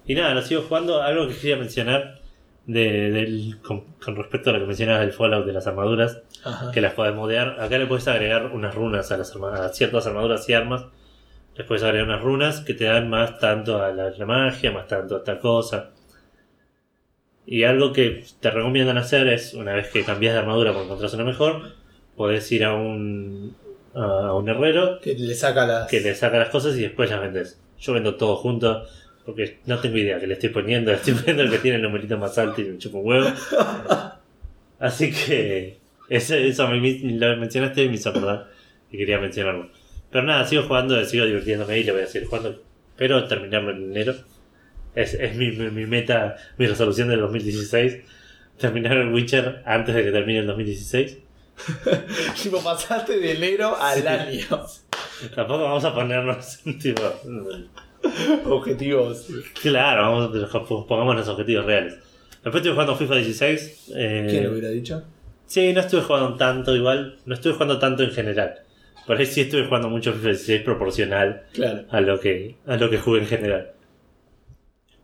Y 0.05 0.15
nada, 0.15 0.33
lo 0.33 0.41
sigo 0.41 0.61
jugando. 0.63 1.01
Algo 1.01 1.27
que 1.27 1.35
quería 1.35 1.57
mencionar 1.57 2.19
de, 2.65 3.11
del- 3.11 3.57
con, 3.61 3.81
con 4.03 4.15
respecto 4.15 4.49
a 4.49 4.53
lo 4.53 4.59
que 4.59 4.65
mencionabas 4.65 5.01
del 5.01 5.11
Fallout 5.13 5.45
de 5.45 5.53
las 5.53 5.67
armaduras, 5.67 6.21
Ajá. 6.43 6.71
que 6.71 6.81
las 6.81 6.93
podés 6.93 7.13
modear. 7.15 7.59
Acá 7.59 7.77
le 7.77 7.85
puedes 7.87 8.07
agregar 8.07 8.47
unas 8.47 8.73
runas 8.73 9.11
a, 9.11 9.17
las 9.17 9.35
a 9.35 9.69
ciertas 9.69 10.07
armaduras 10.07 10.47
y 10.49 10.53
armas. 10.53 10.85
Les 11.55 11.67
puedes 11.67 11.83
agregar 11.83 12.07
unas 12.07 12.21
runas 12.21 12.61
que 12.61 12.73
te 12.73 12.85
dan 12.85 13.09
más 13.09 13.37
tanto 13.39 13.81
a 13.83 13.91
la, 13.91 14.09
la 14.09 14.25
magia, 14.25 14.71
más 14.71 14.87
tanto 14.87 15.17
a 15.17 15.23
tal 15.23 15.39
cosa. 15.39 15.91
Y 17.45 17.63
algo 17.63 17.91
que 17.91 18.23
te 18.39 18.51
recomiendan 18.51 18.97
hacer 18.97 19.27
es, 19.27 19.53
una 19.53 19.73
vez 19.73 19.89
que 19.89 20.03
cambias 20.03 20.33
de 20.33 20.39
armadura 20.39 20.73
por 20.73 20.83
encontrar 20.83 21.13
una 21.15 21.23
mejor, 21.23 21.73
podés 22.15 22.51
ir 22.51 22.63
a 22.63 22.75
un, 22.75 23.55
a 23.93 24.33
un 24.33 24.47
herrero 24.47 24.99
Que 25.01 25.15
le 25.15 25.33
saca 25.33 25.65
las. 25.65 25.89
que 25.89 26.01
le 26.01 26.15
saca 26.15 26.37
las 26.37 26.49
cosas 26.49 26.77
y 26.77 26.81
después 26.81 27.09
las 27.09 27.21
vendes. 27.21 27.59
Yo 27.79 27.93
vendo 27.93 28.15
todo 28.15 28.35
junto 28.35 28.85
porque 29.25 29.59
no 29.65 29.79
tengo 29.79 29.97
idea 29.97 30.19
que 30.19 30.27
le 30.27 30.33
estoy 30.33 30.49
poniendo. 30.49 30.91
Le 30.91 30.97
estoy 30.97 31.13
poniendo 31.13 31.43
el 31.43 31.49
que 31.49 31.59
tiene 31.59 31.77
el 31.77 31.83
numerito 31.83 32.17
más 32.17 32.37
alto 32.37 32.61
y 32.61 32.65
me 32.65 32.77
chupo 32.77 32.99
un 32.99 33.07
huevo. 33.07 33.29
Así 34.79 35.11
que 35.11 35.77
eso, 36.09 36.35
eso 36.35 36.67
me, 36.67 36.77
lo 36.79 37.37
mencionaste 37.37 37.83
y 37.83 37.89
me 37.89 37.95
hizo 37.95 38.09
acordar 38.09 38.49
y 38.91 38.97
quería 38.97 39.19
mencionarlo. 39.19 39.69
Pero 40.11 40.25
nada, 40.25 40.45
sigo 40.45 40.63
jugando, 40.63 41.03
sigo 41.05 41.25
divirtiéndome 41.25 41.79
y 41.79 41.83
le 41.83 41.91
voy 41.91 42.01
a 42.01 42.07
seguir 42.07 42.27
jugando. 42.27 42.61
Pero 42.97 43.27
terminarlo 43.27 43.71
en 43.71 43.91
enero. 43.91 44.15
Es, 44.95 45.13
es 45.13 45.35
mi, 45.35 45.51
mi, 45.51 45.69
mi 45.71 45.85
meta, 45.85 46.35
mi 46.57 46.67
resolución 46.67 47.07
del 47.09 47.19
2016. 47.21 47.97
Terminar 48.57 48.97
el 48.97 49.13
Witcher 49.13 49.61
antes 49.65 49.95
de 49.95 50.03
que 50.03 50.11
termine 50.11 50.39
el 50.39 50.47
2016. 50.47 51.17
Tipo, 52.43 52.61
pasaste 52.63 53.19
de 53.19 53.31
enero 53.33 53.75
al 53.79 54.01
Sí. 54.01 54.07
año. 54.07 54.65
Tampoco 55.35 55.63
vamos 55.63 55.83
a 55.85 55.93
ponernos 55.93 56.59
tipo. 56.81 57.01
Objetivos. 58.45 59.27
Claro, 59.61 60.01
vamos 60.31 60.53
a, 60.55 60.63
pongamos 60.87 61.15
los 61.15 61.27
objetivos 61.27 61.65
reales. 61.65 61.93
Después 62.43 62.55
estuve 62.55 62.73
jugando 62.73 62.95
FIFA 62.95 63.15
16. 63.15 63.91
eh, 63.95 64.27
¿Quién 64.29 64.43
lo 64.45 64.51
hubiera 64.51 64.69
dicho? 64.69 65.03
sí, 65.45 65.73
no 65.73 65.81
estuve 65.81 66.01
jugando 66.01 66.35
tanto 66.37 66.75
igual. 66.75 67.17
No 67.25 67.35
estuve 67.35 67.53
jugando 67.53 67.77
tanto 67.77 68.03
en 68.03 68.11
general. 68.11 68.55
Por 69.05 69.17
ahí 69.17 69.25
sí 69.25 69.41
estuve 69.41 69.65
jugando 69.65 69.89
mucho 69.89 70.13
FIFA 70.13 70.27
16 70.29 70.61
proporcional 70.61 71.43
Claro. 71.53 71.83
a 71.89 72.01
lo 72.01 72.19
que, 72.19 72.55
a 72.65 72.77
lo 72.77 72.89
que 72.89 72.97
jugué 72.97 73.19
en 73.21 73.27
general. 73.27 73.71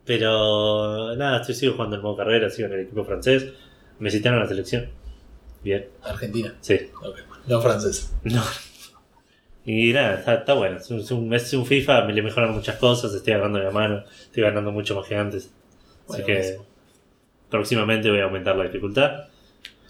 Pero 0.07 1.15
nada, 1.17 1.41
estoy 1.41 1.53
sigo 1.53 1.73
jugando 1.73 1.97
el 1.97 2.01
modo 2.01 2.15
carrera, 2.15 2.49
sigo 2.49 2.69
en 2.69 2.75
el 2.75 2.79
equipo 2.81 3.03
francés. 3.03 3.53
Me 3.99 4.09
citaron 4.09 4.39
a 4.39 4.43
la 4.43 4.47
selección. 4.47 4.89
Bien, 5.63 5.85
Argentina. 6.01 6.55
sí. 6.61 6.79
Ok. 7.03 7.17
No 7.47 7.61
francés. 7.61 8.13
No. 8.23 8.41
Y 9.65 9.91
nada, 9.91 10.19
está, 10.19 10.35
está 10.35 10.53
bueno. 10.53 10.77
Es 10.77 11.11
un, 11.11 11.33
es 11.33 11.55
FIFA, 11.65 12.05
me 12.05 12.13
le 12.13 12.21
mejoran 12.21 12.53
muchas 12.53 12.77
cosas, 12.77 13.13
estoy 13.13 13.33
agarrando 13.33 13.59
la 13.59 13.71
mano, 13.71 14.03
estoy 14.21 14.43
ganando 14.43 14.71
mucho 14.71 14.95
más 14.95 15.05
que 15.07 15.15
antes. 15.17 15.51
Así 16.09 16.23
que 16.23 16.33
buenísimo. 16.33 16.65
próximamente 17.49 18.09
voy 18.09 18.19
a 18.21 18.23
aumentar 18.25 18.55
la 18.55 18.63
dificultad. 18.63 19.25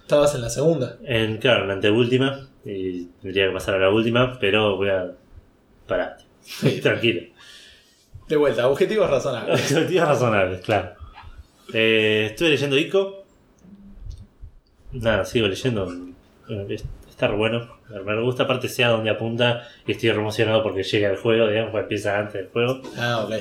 Estabas 0.02 0.34
en 0.34 0.42
la 0.42 0.50
segunda. 0.50 0.98
En, 1.04 1.38
claro, 1.38 1.62
en 1.62 1.68
la 1.68 1.74
anteúltima, 1.76 2.48
y 2.66 3.06
tendría 3.22 3.48
que 3.48 3.54
pasar 3.54 3.76
a 3.76 3.80
la 3.80 3.90
última, 3.92 4.40
pero 4.40 4.78
voy 4.78 4.90
a 4.90 5.12
parar. 5.86 6.18
Sí. 6.42 6.80
Tranquilo. 6.82 7.28
De 8.28 8.36
vuelta, 8.36 8.68
objetivos 8.68 9.10
razonables. 9.10 9.72
Objetivos 9.72 10.08
razonables, 10.08 10.62
claro. 10.62 10.92
Eh, 11.74 12.28
estuve 12.32 12.50
leyendo 12.50 12.78
Ico. 12.78 13.24
Nada, 14.94 15.26
sigo 15.26 15.48
leyendo. 15.48 15.92
Eh, 16.50 16.78
Está 17.10 17.28
re 17.30 17.36
bueno. 17.36 17.68
Me 18.06 18.22
gusta, 18.22 18.44
aparte 18.44 18.68
sea 18.70 18.90
donde 18.90 19.10
apunta 19.10 19.68
y 19.88 19.94
estoy 19.94 20.10
emocionado 20.10 20.62
porque 20.62 20.84
llega 20.84 21.10
el 21.10 21.18
juego, 21.18 21.48
digamos, 21.48 21.72
porque 21.72 21.84
empieza 21.84 22.20
antes 22.20 22.34
del 22.36 22.48
juego. 22.50 22.82
Ah, 22.98 23.26
ok. 23.26 23.34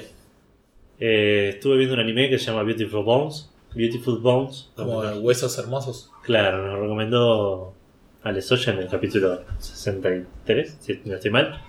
Eh, 0.98 1.50
estuve 1.54 1.76
viendo 1.76 1.94
un 1.94 2.00
anime 2.00 2.30
que 2.30 2.38
se 2.38 2.46
llama 2.46 2.62
Beautiful 2.62 3.04
Bones. 3.04 3.50
Beautiful 3.74 4.18
Bones. 4.20 4.70
Como 4.76 5.00
huesos 5.00 5.58
hermosos. 5.58 6.10
Claro, 6.22 6.66
nos 6.66 6.78
recomendó 6.80 7.74
Ale 8.22 8.40
Soya 8.40 8.72
en 8.72 8.78
el 8.78 8.88
capítulo 8.88 9.42
63, 9.58 10.76
si 10.80 11.00
no 11.04 11.14
estoy 11.16 11.30
mal. 11.30 11.60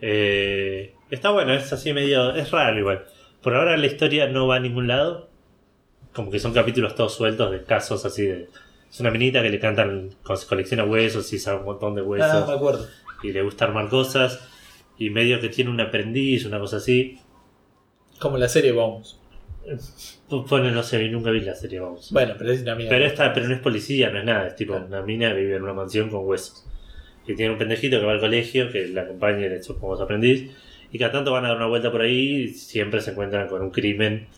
Eh, 0.00 0.94
está 1.14 1.30
bueno, 1.30 1.52
es 1.54 1.72
así 1.72 1.92
medio. 1.92 2.34
Es 2.34 2.50
raro 2.50 2.78
igual. 2.78 3.04
Por 3.42 3.54
ahora 3.54 3.76
la 3.76 3.86
historia 3.86 4.26
no 4.28 4.46
va 4.46 4.56
a 4.56 4.60
ningún 4.60 4.88
lado. 4.88 5.28
Como 6.12 6.30
que 6.30 6.38
son 6.38 6.52
capítulos 6.52 6.94
todos 6.94 7.14
sueltos 7.14 7.50
de 7.50 7.62
casos 7.64 8.04
así 8.04 8.22
de. 8.26 8.48
Es 8.90 9.00
una 9.00 9.10
minita 9.10 9.42
que 9.42 9.50
le 9.50 9.58
cantan, 9.58 10.10
co- 10.22 10.34
colecciona 10.48 10.84
huesos 10.84 11.32
y 11.32 11.38
sabe 11.38 11.58
un 11.58 11.64
montón 11.64 11.94
de 11.96 12.02
Ah, 12.02 12.04
huesos. 12.04 12.48
me 12.48 12.54
acuerdo. 12.54 12.86
y 13.22 13.32
le 13.32 13.42
gusta 13.42 13.64
armar 13.64 13.88
cosas. 13.88 14.48
Y 14.98 15.10
medio 15.10 15.40
que 15.40 15.48
tiene 15.48 15.70
un 15.70 15.80
aprendiz, 15.80 16.44
una 16.46 16.58
cosa 16.60 16.76
así. 16.76 17.18
Como 18.20 18.38
la 18.38 18.48
serie 18.48 18.70
Bones. 18.72 19.18
Pone, 20.48 20.70
no 20.72 20.82
sé, 20.82 21.08
nunca 21.08 21.30
vi 21.30 21.40
la 21.40 21.54
serie, 21.54 21.80
vamos. 21.80 22.10
Bueno, 22.12 22.34
pero 22.38 22.52
es 22.52 22.62
una 22.62 22.74
mierda. 22.74 22.90
Pero 22.90 23.04
esta, 23.06 23.32
pero 23.32 23.48
no 23.48 23.54
es 23.54 23.60
policía, 23.60 24.10
no 24.10 24.18
es 24.18 24.24
nada, 24.24 24.46
es 24.48 24.56
tipo 24.56 24.72
Claro. 24.72 24.86
una 24.88 25.02
mina 25.02 25.30
que 25.32 25.40
vive 25.40 25.56
en 25.56 25.62
una 25.62 25.72
mansión 25.72 26.10
con 26.10 26.26
huesos. 26.26 26.66
Y 27.26 27.34
tiene 27.34 27.52
un 27.52 27.58
pendejito 27.58 27.98
que 27.98 28.04
va 28.04 28.12
al 28.12 28.20
colegio, 28.20 28.70
que 28.70 28.86
la 28.88 29.02
acompaña 29.02 29.46
en 29.46 29.62
su- 29.64 29.78
como 29.78 29.96
su 29.96 30.02
aprendiz, 30.02 30.50
y 30.94 30.98
cada 30.98 31.10
tanto 31.12 31.32
van 31.32 31.44
a 31.44 31.48
dar 31.48 31.56
una 31.56 31.66
vuelta 31.66 31.90
por 31.90 32.02
ahí 32.02 32.42
y 32.44 32.48
siempre 32.54 33.00
se 33.00 33.10
encuentran 33.10 33.48
con 33.48 33.60
un 33.60 33.70
crimen 33.70 34.28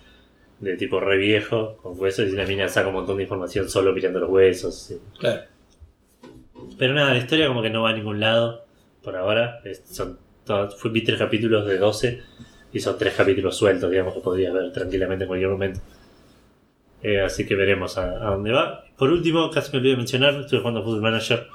de 0.58 0.76
tipo 0.78 0.98
re 1.00 1.18
viejo, 1.18 1.76
con 1.82 2.00
huesos, 2.00 2.28
y 2.28 2.32
la 2.32 2.46
mina 2.46 2.66
saca 2.68 2.88
un 2.88 2.94
montón 2.94 3.18
de 3.18 3.24
información 3.24 3.68
solo 3.68 3.92
mirando 3.92 4.20
los 4.20 4.30
huesos. 4.30 4.74
sí. 4.74 4.96
Claro. 5.18 5.42
Pero 6.78 6.94
nada, 6.94 7.12
la 7.12 7.18
historia 7.18 7.46
como 7.48 7.60
que 7.62 7.70
no 7.70 7.82
va 7.82 7.90
a 7.90 7.92
ningún 7.92 8.20
lado 8.20 8.64
por 9.02 9.16
ahora. 9.16 9.60
Es- 9.64 9.82
son 9.86 10.18
todos- 10.44 10.74
fui, 10.80 10.90
vi 10.90 11.02
tres 11.04 11.18
capítulos 11.18 11.66
de 11.66 11.76
12 11.78 12.20
y 12.72 12.80
son 12.80 12.96
tres 12.98 13.14
capítulos 13.14 13.56
sueltos, 13.56 13.90
digamos, 13.90 14.14
que 14.14 14.20
podrías 14.20 14.52
ver 14.52 14.72
tranquilamente 14.72 15.24
en 15.24 15.28
cualquier 15.28 15.50
momento. 15.50 15.80
Eh, 17.02 17.20
así 17.20 17.46
que 17.46 17.54
veremos 17.54 17.98
a, 17.98 18.12
a 18.26 18.30
dónde 18.30 18.52
va. 18.52 18.84
Por 18.96 19.10
último, 19.10 19.50
casi 19.50 19.70
me 19.72 19.78
olvidé 19.78 19.92
de 19.92 19.98
mencionar, 19.98 20.34
estuve 20.40 20.60
jugando 20.60 20.82
Football 20.82 21.02
Manager 21.02 21.46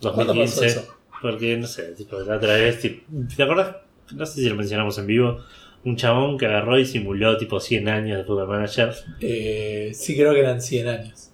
¿Cuándo 0.00 0.34
pasó 0.34 0.34
2015. 0.34 0.66
eso? 0.66 0.94
Porque, 1.22 1.56
no 1.56 1.66
sé, 1.66 1.92
tipo, 1.94 2.20
la 2.20 2.36
otra 2.36 2.54
vez, 2.54 2.78
tipo, 2.80 3.02
¿te 3.34 3.42
acordás? 3.42 3.74
No 4.14 4.26
sé 4.26 4.40
si 4.40 4.48
lo 4.48 4.54
mencionamos 4.56 4.98
en 4.98 5.06
vivo. 5.06 5.40
Un 5.84 5.96
chabón 5.96 6.36
que 6.38 6.46
agarró 6.46 6.78
y 6.78 6.84
simuló 6.84 7.36
tipo 7.36 7.60
100 7.60 7.88
años 7.88 8.18
de 8.18 8.24
Football 8.24 8.48
Manager. 8.48 8.92
Eh, 9.20 9.92
sí, 9.94 10.16
creo 10.16 10.34
que 10.34 10.40
eran 10.40 10.60
100 10.60 10.88
años. 10.88 11.30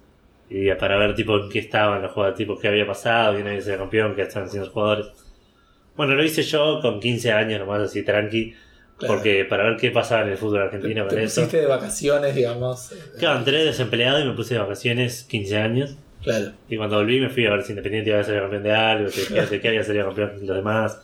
Y 0.50 0.72
para 0.74 0.96
ver 0.98 1.14
tipo 1.14 1.36
en 1.38 1.48
qué 1.48 1.58
estaban 1.60 2.02
los 2.02 2.12
jugadores, 2.12 2.36
tipo 2.38 2.58
qué 2.58 2.68
había 2.68 2.86
pasado, 2.86 3.34
quién 3.34 3.46
había 3.48 3.60
sido 3.62 3.78
campeón, 3.78 4.14
qué 4.14 4.22
estaban 4.22 4.46
haciendo 4.48 4.66
los 4.66 4.74
jugadores. 4.74 5.06
Bueno, 5.96 6.14
lo 6.14 6.24
hice 6.24 6.42
yo 6.42 6.80
con 6.82 7.00
15 7.00 7.32
años 7.32 7.60
nomás 7.60 7.80
así 7.82 8.02
tranqui, 8.02 8.54
Claro. 8.96 9.14
porque 9.14 9.44
para 9.44 9.64
ver 9.64 9.76
qué 9.76 9.90
pasaba 9.90 10.22
en 10.22 10.28
el 10.28 10.36
fútbol 10.36 10.58
te, 10.58 10.76
argentino 10.76 11.02
te 11.06 11.14
con 11.16 11.18
eso. 11.24 11.40
pusiste 11.40 11.60
de 11.62 11.66
vacaciones, 11.66 12.34
digamos. 12.34 12.92
eh, 12.92 12.96
Claro, 13.18 13.38
entré 13.40 13.64
desempleado 13.64 14.20
y 14.20 14.24
me 14.24 14.34
puse 14.34 14.54
de 14.54 14.60
vacaciones 14.60 15.24
15 15.24 15.56
años. 15.56 15.96
Claro. 16.22 16.52
Y 16.68 16.76
cuando 16.76 16.96
volví 16.96 17.18
me 17.20 17.28
fui 17.28 17.44
a 17.46 17.50
ver 17.50 17.62
si 17.64 17.72
Independiente 17.72 18.10
iba 18.10 18.20
a 18.20 18.24
ser 18.24 18.40
campeón 18.40 18.62
de 18.62 18.72
algo, 18.72 19.10
de, 19.10 19.46
de 19.46 19.60
qué 19.60 19.68
había 19.68 19.82
salido 19.82 20.06
campeón 20.06 20.32
los 20.46 20.56
demás. 20.56 21.00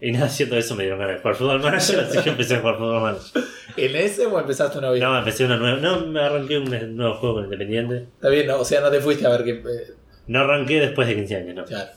Y 0.00 0.12
nada, 0.12 0.26
haciendo 0.26 0.56
eso 0.56 0.74
me 0.76 0.82
dieron 0.84 0.98
ganas 1.00 1.16
de 1.16 1.20
jugar 1.22 1.36
fútbol 1.36 1.60
manager, 1.60 2.00
así 2.08 2.18
que 2.22 2.30
empecé 2.30 2.56
a 2.56 2.60
jugar 2.60 2.76
fútbol 2.78 3.02
manager. 3.02 3.42
¿En 3.76 3.94
ese 3.96 4.26
o 4.26 4.38
empezaste 4.40 4.78
una 4.78 4.90
vida? 4.90 5.06
No, 5.08 5.18
empecé 5.18 5.44
una 5.44 5.56
nueva. 5.56 5.76
No, 5.78 6.06
me 6.06 6.20
arranqué 6.20 6.58
un 6.58 6.96
nuevo 6.96 7.14
juego 7.14 7.34
con 7.36 7.44
Independiente. 7.44 8.06
Está 8.14 8.28
bien, 8.28 8.46
no, 8.46 8.58
o 8.60 8.64
sea, 8.64 8.80
no 8.80 8.90
te 8.90 9.00
fuiste 9.00 9.26
a 9.26 9.30
ver 9.30 9.44
qué. 9.44 9.50
eh, 9.50 9.92
No 10.26 10.40
arranqué 10.40 10.80
después 10.80 11.06
de 11.06 11.14
15 11.14 11.36
años, 11.36 11.54
no. 11.54 11.64
claro. 11.64 11.90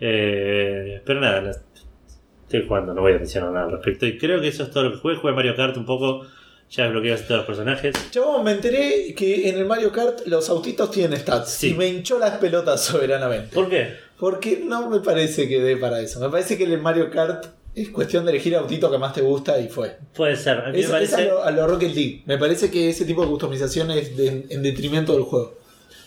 Eh, 0.00 1.02
pero 1.04 1.20
nada, 1.20 1.40
no- 1.42 1.50
estoy 1.50 2.66
jugando, 2.66 2.94
no 2.94 3.02
voy 3.02 3.12
a 3.12 3.16
mencionar 3.18 3.52
nada 3.52 3.66
al 3.66 3.72
respecto. 3.72 4.06
Y 4.06 4.18
creo 4.18 4.40
que 4.40 4.48
eso 4.48 4.64
es 4.64 4.70
todo 4.70 4.84
lo 4.84 4.92
que 4.92 4.98
jugué. 4.98 5.16
Jugué 5.16 5.32
Mario 5.34 5.54
Kart 5.54 5.76
un 5.76 5.84
poco, 5.86 6.26
ya 6.70 6.84
desbloqueé 6.84 7.10
casi 7.12 7.24
todos 7.24 7.38
los 7.38 7.46
personajes. 7.46 7.94
Yo 8.12 8.42
me 8.42 8.52
enteré 8.52 9.14
que 9.14 9.48
en 9.48 9.58
el 9.58 9.66
Mario 9.66 9.92
Kart 9.92 10.26
los 10.26 10.48
autitos 10.50 10.90
tienen 10.90 11.18
stats. 11.18 11.50
Sí. 11.50 11.70
Y 11.70 11.74
me 11.74 11.86
hinchó 11.86 12.18
las 12.18 12.38
pelotas 12.38 12.82
soberanamente. 12.82 13.54
¿Por 13.54 13.68
qué? 13.68 13.94
Porque 14.20 14.62
no 14.64 14.88
me 14.90 15.00
parece 15.00 15.48
que 15.48 15.60
dé 15.60 15.76
para 15.78 16.00
eso. 16.00 16.20
Me 16.20 16.28
parece 16.28 16.56
que 16.58 16.64
el 16.64 16.78
Mario 16.80 17.10
Kart 17.10 17.46
es 17.74 17.88
cuestión 17.88 18.24
de 18.26 18.32
elegir 18.32 18.54
autito 18.54 18.90
que 18.90 18.98
más 18.98 19.14
te 19.14 19.22
gusta 19.22 19.58
y 19.58 19.68
fue. 19.68 19.96
Puede 20.14 20.36
ser, 20.36 20.58
a 20.58 20.70
mí 20.70 20.78
Es, 20.80 20.90
me 20.90 21.02
es 21.02 21.12
a, 21.12 21.16
parece. 21.16 21.30
lo, 21.30 21.42
a 21.42 21.50
lo 21.50 21.66
Rocket 21.66 21.94
League. 21.94 22.22
Me 22.26 22.36
parece 22.36 22.70
que 22.70 22.90
ese 22.90 23.04
tipo 23.06 23.22
de 23.22 23.28
customización 23.28 23.90
es 23.92 24.16
de- 24.16 24.46
en 24.50 24.62
detrimento 24.62 25.12
del 25.14 25.22
juego. 25.22 25.58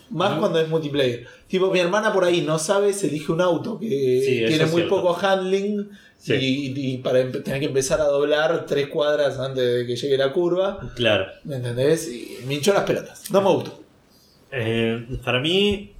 Más 0.10 0.32
Ujú. 0.32 0.40
cuando 0.42 0.60
es 0.60 0.68
multiplayer. 0.70 1.26
Tipo, 1.48 1.72
mi 1.72 1.80
hermana 1.80 2.14
por 2.14 2.24
ahí 2.24 2.42
no 2.42 2.60
sabe, 2.60 2.94
se 2.94 3.08
elige 3.08 3.32
un 3.32 3.42
auto 3.42 3.80
que 3.80 3.88
Sí, 4.24 4.44
tiene 4.48 4.66
muy 4.68 4.82
cierto. 4.82 5.02
poco 5.02 5.18
handling 5.26 5.90
Sí. 6.20 6.34
y, 6.36 6.94
y 6.94 6.98
para 7.00 7.20
tener 7.32 7.60
que 7.60 7.66
empezar 7.66 8.00
a 8.00 8.06
doblar 8.06 8.66
tres 8.68 8.88
cuadras 8.90 9.40
antes 9.40 9.64
de 9.64 9.88
que 9.88 9.96
llegue 9.96 10.18
la 10.18 10.32
curva. 10.32 10.80
Claro. 10.96 11.26
¿Me 11.46 11.56
entendés? 11.56 12.08
Y 12.10 12.38
me 12.46 12.54
hinchó 12.56 12.74
las 12.74 12.84
pelotas. 12.84 13.32
No 13.32 13.42
me 13.42 13.50
gustó. 13.50 13.80
Eh, 14.52 15.06
para 15.24 15.40
mí, 15.40 15.93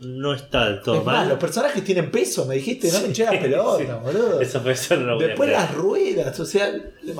no 0.00 0.32
está 0.32 0.66
del 0.66 0.80
todo 0.80 0.98
Es 1.00 1.04
más, 1.04 1.16
mal. 1.16 1.28
los 1.28 1.38
personajes 1.38 1.82
tienen 1.82 2.10
peso, 2.10 2.46
me 2.46 2.54
dijiste, 2.54 2.90
no 2.92 3.00
me 3.00 3.06
hinché 3.08 3.24
las 3.24 3.32
Sí, 3.34 3.38
pelotas, 3.40 3.78
sí. 3.78 3.86
boludo. 4.04 4.40
Eso 4.40 4.74
ser 4.76 4.98
no 5.00 5.06
lo 5.06 5.18
Después 5.18 5.50
las 5.50 5.74
ruedas, 5.74 6.38
o 6.40 6.44
sea. 6.44 6.72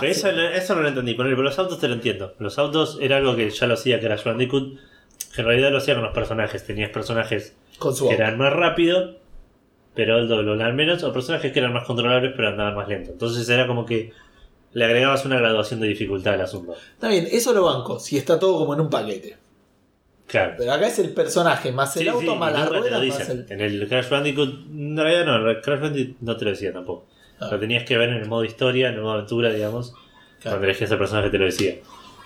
Eso, 0.02 0.28
eso 0.30 0.74
no 0.76 0.82
lo 0.82 0.88
entendí. 0.88 1.14
Pero 1.14 1.30
los 1.42 1.58
autos 1.58 1.80
te 1.80 1.88
lo 1.88 1.94
entiendo. 1.94 2.34
Los 2.38 2.58
autos 2.58 2.98
era 3.00 3.16
algo 3.16 3.34
que 3.34 3.50
ya 3.50 3.66
lo 3.66 3.74
hacía 3.74 3.98
Crash 4.00 4.24
Bandicoot. 4.24 4.78
Que 5.34 5.40
en 5.42 5.46
realidad 5.46 5.70
lo 5.72 5.78
hacía 5.78 5.94
con 5.94 6.04
los 6.04 6.14
personajes. 6.14 6.64
Tenías 6.64 6.90
personajes 6.90 7.54
Con 7.78 7.94
su 7.96 8.04
que 8.06 8.12
auto. 8.14 8.22
eran 8.22 8.38
más 8.38 8.52
rápidos, 8.52 9.16
pero 9.94 10.18
el 10.18 10.28
doble 10.28 10.62
al 10.62 10.74
menos. 10.74 11.02
O 11.02 11.12
personajes 11.12 11.52
que 11.52 11.58
eran 11.58 11.72
más 11.72 11.84
controlables, 11.84 12.32
pero 12.36 12.48
andaban 12.48 12.74
más 12.76 12.88
lento. 12.88 13.10
Entonces 13.10 13.48
era 13.48 13.66
como 13.66 13.84
que 13.84 14.12
le 14.72 14.84
agregabas 14.84 15.24
una 15.24 15.38
graduación 15.38 15.80
de 15.80 15.88
dificultad 15.88 16.34
al 16.34 16.42
asunto. 16.42 16.74
Está 16.94 17.08
bien, 17.08 17.26
eso 17.30 17.52
lo 17.52 17.64
banco, 17.64 17.98
si 17.98 18.16
está 18.18 18.38
todo 18.38 18.58
como 18.58 18.74
en 18.74 18.80
un 18.82 18.90
paquete. 18.90 19.36
Claro. 20.28 20.54
Pero 20.58 20.72
acá 20.72 20.86
es 20.86 20.98
el 21.00 21.10
personaje, 21.14 21.72
más 21.72 21.96
el 21.96 22.02
Sí, 22.04 22.08
auto, 22.08 22.32
sí, 22.32 22.38
más 22.38 22.52
lo 22.52 22.66
ruedas, 22.80 23.06
más 23.08 23.28
el. 23.30 23.46
En 23.48 23.60
el 23.62 23.88
Crash 23.88 24.08
Bandicoot, 24.10 24.66
en 24.70 24.96
realidad 24.96 25.24
no, 25.24 25.50
el 25.50 25.60
Crash 25.60 25.80
Bandicoot 25.80 26.16
no 26.20 26.36
te 26.36 26.44
lo 26.44 26.50
decía 26.52 26.72
tampoco. 26.72 27.06
Ah. 27.40 27.48
Lo 27.50 27.58
tenías 27.58 27.84
que 27.84 27.96
ver 27.98 28.10
en 28.10 28.16
el 28.16 28.28
modo 28.28 28.44
historia, 28.44 28.88
en 28.90 28.94
el 28.96 29.00
modo 29.00 29.14
aventura, 29.14 29.50
digamos. 29.52 29.92
Claro. 30.40 30.56
Cuando 30.58 30.64
elegías 30.66 30.90
el 30.90 30.98
personaje 30.98 31.30
te 31.30 31.38
lo 31.38 31.46
decía. 31.46 31.76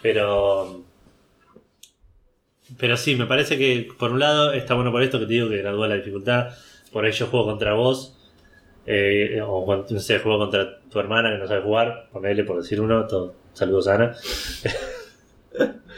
Pero. 0.03 0.83
Pero 2.79 2.97
sí, 2.97 3.17
me 3.17 3.27
parece 3.27 3.59
que 3.59 3.89
por 3.99 4.13
un 4.13 4.21
lado 4.21 4.53
está 4.53 4.75
bueno 4.75 4.91
por 4.93 5.03
esto 5.03 5.19
que 5.19 5.27
te 5.27 5.33
digo 5.35 5.49
que 5.49 5.59
gradúa 5.59 5.89
la 5.89 5.97
dificultad. 5.97 6.49
Por 6.93 7.05
ahí 7.05 7.13
yo 7.13 7.27
juego 7.29 7.47
contra 7.47 7.75
vos. 7.75 8.17
eh, 8.87 9.41
o 9.47 9.65
cuando, 9.65 9.87
no 9.91 10.01
sé, 10.01 10.19
juego 10.19 10.39
contra 10.39 10.81
tu 10.91 10.99
hermana 10.99 11.31
que 11.31 11.39
no 11.39 11.47
sabe 11.47 11.63
jugar. 11.63 12.09
Ponele 12.13 12.45
por 12.45 12.57
decir 12.63 12.81
uno. 12.81 13.07
Todo, 13.07 13.35
saludos 13.53 13.87
Ana. 13.89 14.15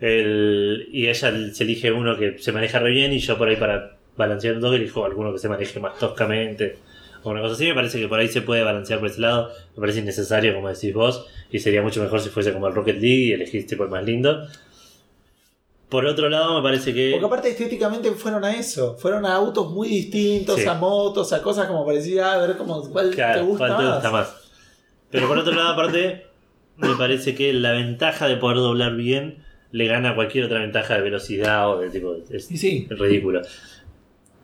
El- 0.00 0.88
y 0.92 1.06
ella 1.08 1.14
se 1.52 1.62
elige 1.64 1.90
uno 1.92 2.16
que 2.18 2.38
se 2.38 2.52
maneja 2.52 2.78
re 2.78 2.90
bien 2.90 3.12
y 3.12 3.18
yo 3.18 3.38
por 3.38 3.48
ahí 3.48 3.56
para 3.56 3.96
balancear 4.16 4.60
toque 4.60 4.76
elijo 4.76 5.04
alguno 5.04 5.32
que 5.32 5.38
se 5.38 5.48
maneje 5.48 5.78
más 5.80 5.98
toscamente 5.98 6.78
o 7.22 7.30
una 7.30 7.40
cosa 7.40 7.54
así. 7.54 7.66
Me 7.66 7.74
parece 7.74 7.98
que 8.00 8.08
por 8.08 8.18
ahí 8.18 8.28
se 8.28 8.42
puede 8.42 8.62
balancear 8.62 8.98
por 9.00 9.08
ese 9.08 9.20
lado. 9.20 9.50
Me 9.74 9.80
parece 9.80 10.00
innecesario, 10.00 10.54
como 10.54 10.68
decís 10.68 10.92
vos, 10.94 11.26
y 11.50 11.58
sería 11.58 11.82
mucho 11.82 12.02
mejor 12.02 12.20
si 12.20 12.28
fuese 12.28 12.52
como 12.52 12.66
el 12.68 12.74
Rocket 12.74 12.96
League 13.00 13.24
y 13.24 13.32
elegís 13.32 13.66
tipo 13.66 13.84
el 13.84 13.90
más 13.90 14.04
lindo. 14.04 14.46
Por 15.88 16.04
otro 16.04 16.28
lado, 16.28 16.56
me 16.56 16.62
parece 16.62 16.92
que. 16.92 17.10
Porque 17.12 17.26
aparte 17.26 17.48
estéticamente 17.50 18.10
fueron 18.12 18.44
a 18.44 18.54
eso, 18.56 18.96
fueron 18.98 19.24
a 19.24 19.34
autos 19.34 19.70
muy 19.70 19.88
distintos, 19.88 20.60
Sí. 20.60 20.66
a 20.66 20.74
motos, 20.74 21.32
a 21.32 21.40
cosas 21.40 21.68
como 21.68 21.86
parecía, 21.86 22.32
a 22.32 22.38
ver 22.44 22.56
cómo, 22.56 22.82
cuál 22.90 23.10
Claro, 23.10 23.40
te 23.40 23.46
gusta 23.46 23.66
¿cuál 23.68 23.78
te 23.78 23.84
más. 23.84 23.94
gusta 23.94 24.10
más? 24.10 24.34
Pero 25.10 25.28
por 25.28 25.38
otro 25.38 25.54
lado, 25.54 25.68
aparte, 25.68 26.26
me 26.76 26.94
parece 26.96 27.36
que 27.36 27.52
la 27.52 27.70
ventaja 27.72 28.26
de 28.26 28.36
poder 28.36 28.56
doblar 28.58 28.96
bien 28.96 29.44
le 29.76 29.86
gana 29.86 30.14
cualquier 30.14 30.44
otra 30.44 30.60
ventaja 30.60 30.94
de 30.96 31.02
velocidad 31.02 31.68
o 31.70 31.80
de 31.80 31.90
tipo. 31.90 32.16
Es 32.30 32.50
Y 32.50 32.56
sí, 32.56 32.86
ridículo. 32.90 33.42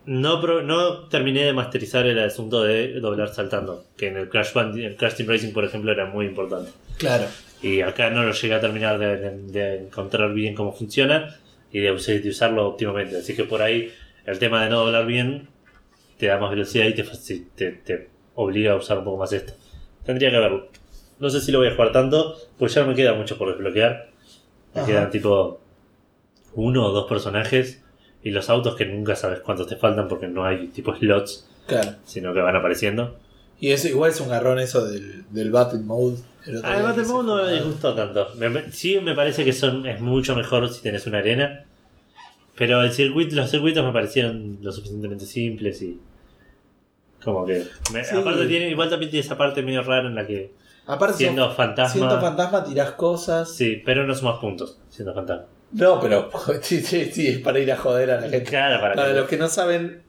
No, 0.05 0.41
pro- 0.41 0.61
no 0.63 1.07
terminé 1.07 1.43
de 1.45 1.53
masterizar 1.53 2.05
el 2.05 2.19
asunto 2.19 2.61
de 2.63 2.99
doblar 2.99 3.29
saltando, 3.33 3.85
que 3.95 4.07
en 4.07 4.17
el 4.17 4.27
Crash, 4.29 4.51
Band 4.53 4.77
el 4.77 4.95
Crash 4.97 5.15
Team 5.15 5.29
Racing, 5.29 5.53
por 5.53 5.63
ejemplo, 5.63 5.91
era 5.91 6.05
muy 6.07 6.25
importante. 6.25 6.71
claro. 6.97 7.25
Y 7.61 7.79
acá 7.79 8.09
no 8.09 8.23
lo 8.23 8.33
llegué 8.33 8.53
a 8.55 8.59
terminar 8.59 8.99
de, 8.99 9.15
de- 9.17 9.37
de 9.51 9.75
encontrar 9.85 10.33
bien 10.33 10.53
cómo 10.53 10.73
funciona 10.73 11.37
y 11.71 11.79
de, 11.79 11.91
de 12.19 12.29
usarlo 12.29 12.67
óptimamente. 12.67 13.15
Así 13.17 13.33
que 13.35 13.45
por 13.45 13.61
ahí 13.61 13.89
el 14.25 14.37
tema 14.37 14.61
de 14.65 14.69
no 14.69 14.79
doblar 14.83 15.05
bien 15.05 15.47
te 16.17 16.25
da 16.27 16.37
más 16.37 16.49
velocidad 16.49 16.85
y 16.87 16.93
te, 16.93 17.03
te, 17.55 17.71
te 17.71 18.09
obliga 18.35 18.73
a 18.73 18.75
usar 18.75 18.97
un 18.97 19.05
poco 19.05 19.17
más 19.19 19.31
esto. 19.31 19.53
Tendría 20.05 20.29
que 20.29 20.37
verlo. 20.39 20.67
No 21.19 21.29
sé 21.29 21.39
si 21.39 21.53
lo 21.53 21.59
voy 21.59 21.69
a 21.69 21.71
jugar 21.71 21.93
tanto, 21.93 22.35
pues 22.59 22.73
ya 22.73 22.81
no 22.81 22.87
me 22.89 22.95
queda 22.95 23.13
mucho 23.13 23.37
por 23.37 23.47
desbloquear. 23.53 24.09
Ajá. 24.75 24.85
quedan 24.85 25.11
tipo 25.11 25.59
uno 26.55 26.85
o 26.87 26.91
dos 26.91 27.07
personajes 27.07 27.81
y 28.23 28.31
los 28.31 28.49
autos 28.49 28.75
que 28.75 28.85
nunca 28.85 29.15
sabes 29.15 29.39
cuántos 29.41 29.67
te 29.67 29.75
faltan 29.75 30.07
porque 30.07 30.27
no 30.27 30.45
hay 30.45 30.67
tipo 30.67 30.95
slots, 30.95 31.47
Claro. 31.67 31.91
sino 32.05 32.33
que 32.33 32.41
van 32.41 32.55
apareciendo. 32.55 33.17
Y 33.59 33.71
eso 33.71 33.87
igual 33.87 34.11
es 34.11 34.19
un 34.19 34.29
garrón 34.29 34.59
eso 34.59 34.85
del, 34.85 35.23
del 35.29 35.51
Battle 35.51 35.79
Mode. 35.79 36.17
el 36.47 36.61
Ah, 36.63 36.77
el 36.77 36.83
Battle 36.83 37.05
Mode 37.05 37.27
no 37.27 37.43
me 37.45 37.53
disgustó 37.53 37.93
tanto. 37.93 38.27
Me- 38.37 38.71
sí 38.71 38.99
me 38.99 39.13
parece 39.15 39.45
que 39.45 39.53
son 39.53 39.85
es 39.85 40.01
mucho 40.01 40.35
mejor 40.35 40.67
si 40.69 40.81
tenés 40.81 41.05
una 41.07 41.19
arena. 41.19 41.63
Pero 42.55 42.81
el 42.83 42.91
circuito, 42.91 43.35
los 43.35 43.49
circuitos 43.49 43.83
me 43.85 43.91
parecieron 43.93 44.57
lo 44.61 44.71
suficientemente 44.71 45.25
simples 45.25 45.81
y. 45.81 45.99
Como 47.23 47.45
que. 47.45 47.65
me- 47.93 48.03
Sí. 48.03 48.15
Aparte 48.15 48.45
tiene, 48.47 48.69
igual 48.69 48.89
también 48.89 49.09
tiene 49.11 49.25
esa 49.25 49.37
parte 49.37 49.61
medio 49.63 49.81
rara 49.81 50.07
en 50.07 50.15
la 50.15 50.27
que 50.27 50.51
Aparte, 50.85 51.17
siendo 51.17 51.43
siendo, 51.43 51.55
fantasma. 51.55 51.93
siendo 51.93 52.19
fantasma 52.21 52.63
tirás 52.63 52.91
cosas. 52.91 53.53
sí, 53.55 53.81
pero 53.85 54.05
no 54.05 54.13
sumas 54.15 54.39
puntos 54.39 54.79
siendo 54.89 55.13
fantasma. 55.13 55.45
No, 55.71 55.99
pero 55.99 56.29
sí, 56.61 56.81
sí, 56.81 57.05
sí, 57.11 57.27
es 57.27 57.39
para 57.39 57.59
ir 57.59 57.71
a 57.71 57.77
joder 57.77 58.11
a 58.11 58.15
la 58.21 58.29
gente. 58.29 58.43
Claro, 58.43 58.79
para, 58.81 58.93
Para 58.95 59.13
los 59.13 59.27
que 59.27 59.37
no 59.37 59.47
saben, 59.47 60.03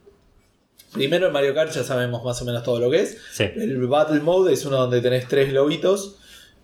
primero 0.93 1.27
en 1.27 1.33
Mario 1.33 1.53
Kart 1.55 1.71
ya 1.71 1.83
sabemos 1.83 2.23
más 2.23 2.41
o 2.41 2.45
menos 2.45 2.61
todo 2.63 2.79
lo 2.79 2.89
que 2.91 3.01
es. 3.01 3.17
Sí. 3.31 3.43
El 3.55 3.85
Battle 3.87 4.19
Mode 4.19 4.53
es 4.53 4.65
uno 4.65 4.77
donde 4.77 5.01
tenés 5.01 5.27
tres 5.27 5.49
globitos. 5.51 6.17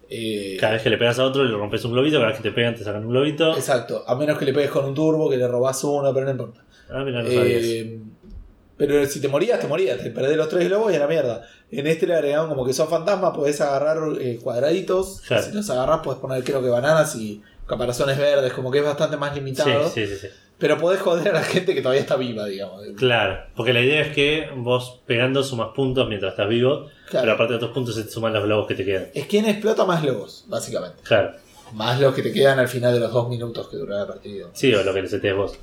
eh, 0.10 0.58
Cada 0.60 0.74
vez 0.74 0.84
que 0.84 0.90
le 0.90 0.98
pegas 0.98 1.18
a 1.20 1.24
otro 1.26 1.44
le 1.44 1.52
rompes 1.56 1.84
un 1.86 1.94
globito, 1.94 2.18
cada 2.18 2.28
vez 2.30 2.38
que 2.38 2.44
te 2.50 2.52
pegan 2.54 2.76
te 2.76 2.84
sacan 2.84 3.06
un 3.06 3.12
globito. 3.12 3.56
Exacto, 3.56 4.04
a 4.06 4.16
menos 4.16 4.38
que 4.38 4.46
le 4.46 4.54
pegues 4.54 4.72
con 4.72 4.86
un 4.86 4.94
turbo, 4.94 5.30
que 5.30 5.38
le 5.38 5.48
robás 5.48 5.84
uno, 5.84 6.14
pero 6.14 6.26
no 6.26 6.32
importa. 6.32 6.62
Ah, 6.90 7.04
mira, 7.06 7.24
no. 7.24 7.30
Eh, 7.30 8.00
pero 8.88 9.06
si 9.06 9.22
te 9.22 9.28
morías, 9.28 9.60
te 9.60 9.68
morías, 9.68 10.02
te 10.02 10.10
perdés 10.10 10.36
los 10.38 10.50
tres 10.50 10.68
globos 10.68 10.92
y 10.92 10.96
a 10.96 11.00
la 11.00 11.08
mierda. 11.08 11.48
En 11.72 11.86
este 11.88 12.08
le 12.08 12.16
agregaron 12.16 12.50
como 12.50 12.66
que 12.66 12.74
sos 12.74 12.90
fantasma, 12.90 13.32
podés 13.32 13.62
agarrar 13.62 13.98
eh, 14.20 14.40
cuadraditos. 14.42 15.22
Claro. 15.28 15.44
Si 15.44 15.52
los 15.52 15.70
agarrás, 15.70 16.00
podés 16.00 16.20
poner 16.20 16.44
creo 16.44 16.62
que 16.62 16.70
bananas 16.70 17.16
y 17.16 17.42
caparazones 17.68 18.18
verdes, 18.18 18.52
como 18.54 18.72
que 18.72 18.80
es 18.80 18.84
bastante 18.86 19.18
más 19.18 19.36
limitado. 19.36 19.88
Sí, 19.90 20.06
sí, 20.08 20.16
sí. 20.16 20.28
Pero 20.58 20.78
podés 20.78 21.00
joder 21.02 21.30
a 21.30 21.34
la 21.34 21.44
gente 21.44 21.74
que 21.74 21.82
todavía 21.82 22.02
está 22.02 22.16
viva, 22.18 22.46
digamos. 22.46 22.82
Claro, 22.98 23.40
porque 23.56 23.74
la 23.74 23.82
idea 23.82 24.02
es 24.02 24.14
que 24.14 24.50
vos 24.56 25.00
pegando 25.08 25.44
sumas 25.44 25.70
puntos 25.76 26.08
mientras 26.08 26.34
estás 26.34 26.48
vivo, 26.50 26.88
Claro. 27.10 27.24
pero 27.24 27.32
aparte 27.34 27.54
de 27.54 27.58
otros 27.58 27.72
puntos 27.72 27.96
se 27.96 28.04
te 28.04 28.10
suman 28.12 28.34
los 28.34 28.44
globos 28.44 28.68
que 28.68 28.76
te 28.76 28.86
quedan. 28.86 29.08
Es 29.14 29.26
quien 29.26 29.46
explota 29.46 29.86
más 29.86 30.02
globos, 30.04 30.46
básicamente. 30.48 30.98
Claro, 31.04 31.34
Más 31.74 32.00
los 32.00 32.14
que 32.14 32.22
te 32.22 32.32
quedan 32.34 32.60
al 32.60 32.68
final 32.68 32.94
de 32.94 33.00
los 33.00 33.12
dos 33.14 33.30
minutos 33.30 33.68
que 33.70 33.78
dura 33.78 34.00
la 34.00 34.08
partida. 34.08 34.48
sí, 34.54 34.74
o 34.76 34.84
lo 34.84 34.94
que 34.94 35.02
necesites 35.02 35.36
vos. 35.36 35.54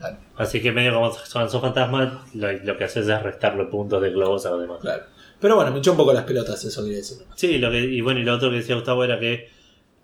Claro. 0.00 0.16
Así 0.36 0.60
que 0.60 0.72
medio 0.72 0.94
como 0.94 1.12
son, 1.12 1.48
sos 1.48 1.60
fantasma, 1.60 2.24
lo, 2.34 2.52
lo 2.52 2.76
que 2.76 2.84
haces 2.84 3.06
es 3.06 3.22
restarle 3.22 3.66
puntos 3.66 4.02
de 4.02 4.10
globos 4.10 4.44
a 4.46 4.50
los 4.50 4.62
demás. 4.62 4.78
Claro. 4.80 5.04
Pero 5.38 5.54
bueno, 5.56 5.70
me 5.70 5.78
echó 5.78 5.92
un 5.92 5.96
poco 5.98 6.12
las 6.12 6.24
pelotas, 6.24 6.64
eso 6.64 6.82
quería 6.82 6.98
decir. 6.98 7.18
Sí, 7.36 7.58
lo 7.58 7.70
que, 7.70 7.78
y 7.80 8.00
bueno, 8.00 8.18
y 8.20 8.24
lo 8.24 8.34
otro 8.34 8.50
que 8.50 8.56
decía 8.56 8.74
Gustavo 8.74 9.04
era 9.04 9.20
que 9.20 9.48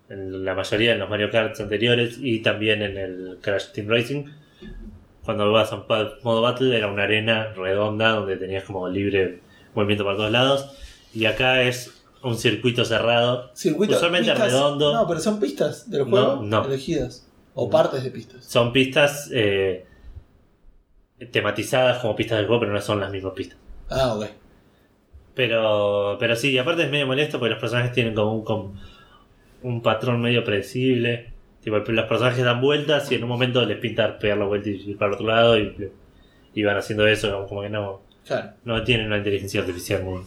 en 0.09 0.45
la 0.45 0.53
mayoría 0.55 0.93
de 0.93 0.99
los 0.99 1.09
Mario 1.09 1.29
Kart 1.29 1.59
anteriores 1.59 2.17
y 2.21 2.39
también 2.39 2.81
en 2.81 2.97
el 2.97 3.37
Crash 3.41 3.71
Team 3.73 3.87
Racing, 3.89 4.23
cuando 5.23 5.51
vas 5.51 5.71
a 5.73 5.75
un 5.75 5.83
modo 6.23 6.41
battle 6.41 6.75
era 6.77 6.87
una 6.87 7.03
arena 7.03 7.53
redonda 7.53 8.11
donde 8.11 8.37
tenías 8.37 8.63
como 8.63 8.87
libre 8.87 9.41
movimiento 9.75 10.05
para 10.05 10.15
todos 10.17 10.31
lados. 10.31 10.71
Y 11.13 11.25
acá 11.25 11.61
es 11.63 11.91
un 12.23 12.37
circuito 12.37 12.85
cerrado. 12.85 13.51
Circuito, 13.53 13.95
Usualmente 13.95 14.31
pistas- 14.31 14.45
redondo. 14.51 14.93
No, 14.93 15.07
pero 15.07 15.19
son 15.19 15.39
pistas 15.39 15.89
del 15.89 16.01
No, 16.01 16.05
juego 16.09 16.41
no. 16.43 16.65
elegidas. 16.65 17.26
O 17.59 17.69
partes 17.69 18.03
de 18.03 18.11
pistas. 18.11 18.45
Son 18.45 18.71
pistas 18.71 19.29
eh, 19.33 19.85
tematizadas 21.31 21.99
como 21.99 22.15
pistas 22.15 22.37
del 22.37 22.47
juego, 22.47 22.59
pero 22.61 22.73
no 22.73 22.81
son 22.81 22.99
las 22.99 23.11
mismas 23.11 23.33
pistas. 23.33 23.57
Ah, 23.89 24.13
ok. 24.15 24.25
Pero, 25.33 26.17
pero 26.19 26.35
sí, 26.35 26.51
y 26.51 26.57
aparte 26.57 26.83
es 26.83 26.91
medio 26.91 27.07
molesto 27.07 27.39
porque 27.39 27.51
los 27.51 27.59
personajes 27.59 27.91
tienen 27.93 28.13
como 28.15 28.33
un, 28.33 28.43
como 28.43 28.73
un 29.63 29.81
patrón 29.81 30.21
medio 30.21 30.43
predecible. 30.43 31.31
Tipo, 31.61 31.77
los 31.79 32.05
personajes 32.05 32.43
dan 32.43 32.61
vueltas 32.61 33.11
y 33.11 33.15
en 33.15 33.23
un 33.23 33.29
momento 33.29 33.63
les 33.65 33.77
pinta 33.77 34.17
pegar 34.19 34.37
la 34.37 34.45
vuelta 34.45 34.69
y 34.69 34.73
ir 34.91 34.97
para 34.97 35.09
el 35.09 35.13
otro 35.15 35.27
lado 35.27 35.57
y, 35.59 35.91
y 36.53 36.63
van 36.63 36.77
haciendo 36.77 37.07
eso, 37.07 37.31
como- 37.31 37.47
como 37.47 37.61
que 37.61 37.69
no, 37.69 38.01
Claro. 38.25 38.51
no 38.65 38.83
tienen 38.83 39.07
una 39.07 39.17
inteligencia 39.17 39.61
artificial 39.61 40.03
muy, 40.03 40.21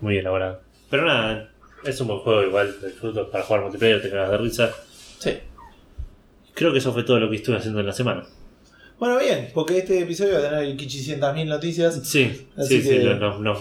muy 0.00 0.18
elaborada. 0.18 0.60
Pero 0.90 1.04
nada, 1.06 1.50
es 1.84 2.00
un 2.00 2.08
buen 2.08 2.20
juego 2.20 2.42
igual, 2.42 2.74
disfruto 2.84 3.30
para 3.30 3.44
jugar 3.44 3.62
multiplayer, 3.62 4.02
te 4.02 4.10
cagas 4.10 4.30
de 4.30 4.38
risa. 4.38 4.70
Sí. 5.18 5.38
Creo 6.54 6.72
que 6.72 6.78
eso 6.78 6.92
fue 6.92 7.02
todo 7.02 7.18
lo 7.20 7.28
que 7.30 7.36
estuve 7.36 7.56
haciendo 7.56 7.80
en 7.80 7.86
la 7.86 7.92
semana. 7.92 8.24
Bueno, 8.98 9.18
bien, 9.18 9.50
porque 9.52 9.78
este 9.78 10.00
episodio 10.00 10.34
va 10.34 10.38
a 10.38 10.50
tener 10.50 10.76
500.000 10.76 11.46
noticias. 11.46 12.00
Sí, 12.04 12.46
Así 12.56 12.80
sí, 12.80 12.88
que- 12.88 13.00
sí, 13.00 13.04
nos, 13.20 13.40
nos, 13.40 13.58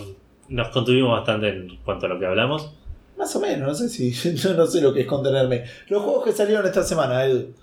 nos 0.49 0.67
contuvimos 0.69 1.11
bastante 1.11 1.49
en 1.49 1.77
cuanto 1.83 2.05
a 2.05 2.09
lo 2.09 2.19
que 2.19 2.25
hablamos. 2.27 2.71
Más 3.17 3.35
o 3.35 3.39
menos, 3.39 3.67
no 3.67 3.73
sé 3.73 3.89
si. 3.89 4.11
Yo 4.35 4.53
no 4.53 4.65
sé 4.67 4.81
lo 4.81 4.93
que 4.93 5.01
es 5.01 5.07
contenerme. 5.07 5.63
Los 5.87 6.03
juegos 6.03 6.25
que 6.25 6.31
salieron 6.31 6.65
esta 6.65 6.83
semana, 6.83 7.25
Edu. 7.25 7.53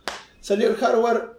Salió 0.40 0.68
el 0.68 0.76
hardware, 0.76 1.30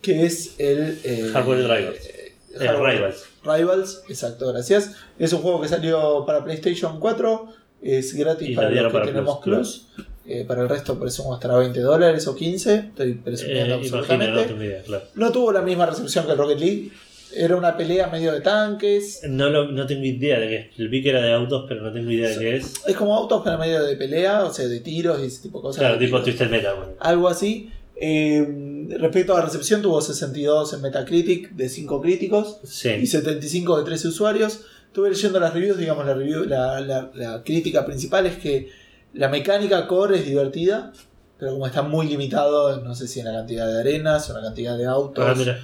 que 0.00 0.24
es 0.24 0.54
el. 0.58 0.98
eh, 1.04 1.30
Hardware 1.32 1.58
Rivals. 1.64 2.06
eh, 2.06 2.34
Rivals. 2.58 3.24
Rivals, 3.44 4.02
exacto, 4.08 4.48
gracias. 4.52 4.96
Es 5.18 5.32
un 5.32 5.40
juego 5.42 5.60
que 5.60 5.68
salió 5.68 6.24
para 6.26 6.42
PlayStation 6.44 6.98
4. 6.98 7.48
Es 7.82 8.12
gratis 8.14 8.48
Y 8.50 8.54
para 8.56 8.70
los 8.70 8.84
que 8.86 8.92
para 8.92 9.04
tenemos 9.06 9.38
Plus, 9.38 9.86
Plus. 9.94 10.06
Eh, 10.28 10.44
para 10.46 10.62
el 10.62 10.68
resto 10.68 10.98
presumo 11.00 11.34
estará 11.34 11.56
20 11.56 11.80
dólares 11.80 12.26
o 12.26 12.34
15. 12.36 12.74
Estoy 12.74 13.14
presumiendo 13.14 13.74
Eh, 13.74 13.78
absolutamente. 13.78 14.54
no 14.54 14.62
idea, 14.64 14.82
claro. 14.82 15.04
No 15.14 15.32
tuvo 15.32 15.52
la 15.52 15.62
misma 15.62 15.86
recepción 15.86 16.26
que 16.26 16.32
el 16.32 16.38
Rocket 16.38 16.58
League. 16.60 16.90
Era 17.34 17.56
una 17.56 17.76
pelea 17.76 18.06
medio 18.08 18.32
de 18.32 18.40
tanques. 18.40 19.20
No, 19.28 19.50
lo- 19.50 19.70
no 19.70 19.86
tengo 19.86 20.02
idea 20.04 20.38
de 20.38 20.48
qué 20.48 20.70
es. 20.84 20.90
Vi 20.90 21.02
que 21.02 21.10
era 21.10 21.20
de 21.22 21.32
autos, 21.32 21.64
pero 21.68 21.82
no 21.82 21.92
tengo 21.92 22.10
idea 22.10 22.30
de 22.30 22.38
qué 22.38 22.56
es. 22.56 22.72
Es 22.86 22.96
como 22.96 23.14
autos, 23.14 23.42
pero 23.44 23.58
medio 23.58 23.82
de 23.84 23.96
pelea, 23.96 24.44
o 24.44 24.52
sea, 24.52 24.66
de 24.66 24.80
tiros 24.80 25.20
y 25.22 25.26
ese 25.26 25.42
tipo 25.42 25.58
de 25.58 25.62
cosas. 25.62 25.80
Claro, 25.80 25.98
de 25.98 26.04
tipo. 26.06 26.22
Twisted 26.22 26.48
Metal. 26.50 26.74
bueno. 26.76 26.92
Algo 27.00 27.28
así. 27.28 27.70
Eh, 28.00 28.86
respecto 28.98 29.34
a 29.34 29.40
la 29.40 29.44
recepción, 29.46 29.82
tuvo 29.82 30.00
62 30.00 30.72
en 30.72 30.80
Metacritic 30.82 31.50
de 31.50 31.68
5 31.68 32.00
críticos 32.00 32.60
y 32.62 32.66
Sí. 32.66 33.06
75 33.06 33.78
de 33.78 33.84
13 33.84 34.08
usuarios. 34.08 34.60
Estuve 34.86 35.10
leyendo 35.10 35.38
las 35.38 35.52
reviews, 35.52 35.76
digamos, 35.78 36.06
la, 36.06 36.14
review, 36.14 36.44
la, 36.44 36.80
la- 36.80 37.10
la 37.14 37.42
crítica 37.44 37.84
principal 37.84 38.24
es 38.26 38.36
que 38.36 38.70
la 39.14 39.28
mecánica 39.28 39.86
core 39.86 40.18
es 40.18 40.26
divertida, 40.26 40.92
pero 41.38 41.52
como 41.52 41.66
está 41.66 41.82
muy 41.82 42.06
limitado, 42.08 42.80
no 42.82 42.94
sé 42.94 43.06
si 43.08 43.20
en 43.20 43.26
la 43.26 43.32
cantidad 43.32 43.66
de 43.66 43.80
arenas 43.80 44.28
o 44.30 44.32
en 44.36 44.42
la 44.42 44.48
cantidad 44.48 44.76
de 44.76 44.86
autos 44.86 45.24
Ah, 45.26 45.34
mira. 45.36 45.58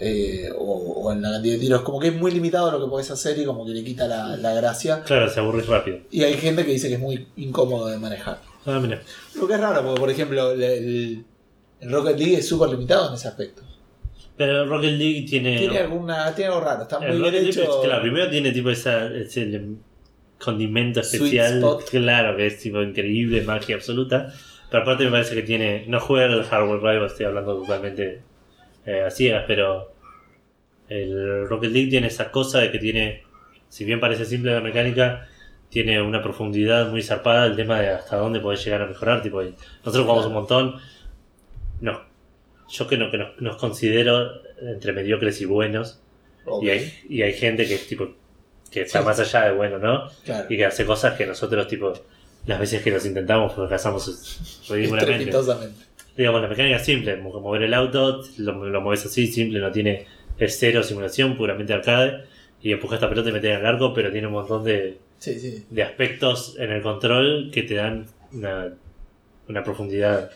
eh, 0.00 0.50
o, 0.58 0.64
o 0.64 1.12
en 1.12 1.22
la 1.22 1.30
cantidad 1.32 1.54
de 1.54 1.60
tiros, 1.60 1.82
como 1.82 2.00
que 2.00 2.08
es 2.08 2.14
muy 2.14 2.30
limitado 2.32 2.70
lo 2.72 2.84
que 2.84 2.90
podés 2.90 3.10
hacer 3.10 3.38
y 3.38 3.44
como 3.44 3.64
que 3.66 3.72
le 3.72 3.84
quita 3.84 4.08
la, 4.08 4.36
la 4.36 4.52
gracia. 4.54 5.02
Claro, 5.02 5.28
se 5.30 5.38
aburrís 5.40 5.66
rápido. 5.66 5.98
Y 6.10 6.22
hay 6.24 6.34
gente 6.34 6.64
que 6.64 6.72
dice 6.72 6.88
que 6.88 6.94
es 6.94 7.00
muy 7.00 7.28
incómodo 7.36 7.86
de 7.88 7.98
manejar. 7.98 8.40
Ah, 8.66 8.78
mira. 8.80 9.00
Lo 9.36 9.46
que 9.46 9.54
es 9.54 9.60
raro, 9.60 9.82
porque 9.84 10.00
por 10.00 10.10
ejemplo 10.10 10.52
el, 10.52 10.62
el- 10.62 11.24
el 11.80 11.90
Rocket 11.90 12.16
League 12.16 12.34
es 12.36 12.46
súper 12.48 12.68
limitado 12.70 13.08
en 13.08 13.14
ese 13.14 13.26
aspecto. 13.28 13.62
Pero 14.36 14.66
Rocket 14.66 14.92
League 14.92 15.26
tiene. 15.28 15.58
Tiene, 15.58 15.78
alguna, 15.78 16.32
tiene 16.34 16.52
algo 16.52 16.64
raro, 16.64 16.82
está 16.84 16.96
el 17.04 17.18
muy 17.18 17.30
bien 17.30 17.44
League, 17.44 17.48
hecho. 17.62 17.80
claro, 17.82 18.02
primero 18.02 18.30
tiene 18.30 18.50
tipo 18.52 18.70
esa, 18.70 19.06
ese 19.08 19.60
condimento 20.42 21.00
especial. 21.00 21.62
Claro, 21.90 22.36
que 22.36 22.46
es 22.46 22.58
tipo 22.58 22.82
increíble, 22.82 23.42
magia 23.42 23.76
absoluta. 23.76 24.32
Pero 24.70 24.82
aparte 24.82 25.04
me 25.04 25.10
parece 25.10 25.34
que 25.34 25.42
tiene. 25.42 25.84
No 25.86 26.00
juega 26.00 26.32
el 26.32 26.44
hardware 26.44 26.80
rival, 26.80 27.06
estoy 27.06 27.26
hablando 27.26 27.60
totalmente 27.60 28.22
eh, 28.86 29.02
a 29.02 29.10
ciegas, 29.10 29.44
pero. 29.46 29.92
El 30.88 31.48
Rocket 31.48 31.70
League 31.70 31.88
tiene 31.88 32.08
esa 32.08 32.30
cosa 32.30 32.58
de 32.58 32.70
que 32.70 32.78
tiene. 32.78 33.22
Si 33.68 33.84
bien 33.84 34.00
parece 34.00 34.26
simple 34.26 34.52
la 34.52 34.60
mecánica, 34.60 35.26
tiene 35.70 36.02
una 36.02 36.22
profundidad 36.22 36.90
muy 36.90 37.02
zarpada 37.02 37.46
el 37.46 37.56
tema 37.56 37.80
de 37.80 37.88
hasta 37.88 38.16
dónde 38.16 38.40
podés 38.40 38.62
llegar 38.62 38.82
a 38.82 38.86
mejorar. 38.86 39.22
Tipo, 39.22 39.42
nosotros 39.42 40.04
jugamos 40.04 40.26
un 40.26 40.32
montón. 40.34 40.76
No. 41.80 42.02
Yo 42.68 42.86
que 42.86 42.98
no, 42.98 43.10
que 43.10 43.18
nos, 43.18 43.40
nos 43.40 43.56
considero 43.56 44.42
entre 44.60 44.92
mediocres 44.92 45.40
y 45.40 45.46
buenos. 45.46 46.02
Y, 46.60 46.68
hay, 46.68 46.92
y 47.08 47.22
hay 47.22 47.32
gente 47.32 47.66
que 47.66 47.74
es 47.74 47.86
tipo. 47.86 48.14
Que 48.72 48.82
está 48.82 49.00
Sí. 49.00 49.04
más 49.04 49.20
allá 49.20 49.44
de 49.44 49.52
bueno, 49.52 49.78
¿no? 49.78 50.08
claro. 50.24 50.46
Y 50.48 50.56
que 50.56 50.64
hace 50.66 50.84
cosas 50.86 51.16
que 51.16 51.26
nosotros, 51.26 51.68
tipo. 51.68 51.92
Las 52.44 52.58
veces 52.58 52.82
que 52.82 52.90
los 52.90 53.06
intentamos, 53.06 53.54
fracasamos 53.54 54.64
ridículamente. 54.68 55.12
Estrepitosamente. 55.12 55.84
Digamos, 56.16 56.42
la 56.42 56.48
mecánica 56.48 56.74
es 56.76 56.84
simple, 56.84 57.16
mo- 57.16 57.40
mover 57.40 57.62
el 57.62 57.72
auto, 57.72 58.20
lo, 58.38 58.64
lo 58.66 58.80
mueves 58.80 59.06
así, 59.06 59.28
simple, 59.28 59.60
no 59.60 59.70
tiene 59.70 60.06
es 60.38 60.58
cero 60.58 60.82
simulación, 60.82 61.36
puramente 61.36 61.72
arcade, 61.72 62.24
y 62.60 62.72
empujas 62.72 62.96
esta 62.96 63.08
pelota 63.08 63.30
y 63.30 63.32
metes 63.32 63.50
en 63.52 63.60
el 63.60 63.66
arco, 63.66 63.94
pero 63.94 64.10
tiene 64.10 64.26
un 64.26 64.32
montón 64.32 64.64
de, 64.64 64.98
Sí, 65.18 65.38
sí. 65.38 65.64
de 65.70 65.82
aspectos 65.84 66.56
en 66.58 66.72
el 66.72 66.82
control 66.82 67.50
que 67.52 67.62
te 67.62 67.74
dan 67.74 68.06
una, 68.32 68.72
una 69.48 69.62
profundidad 69.62 70.30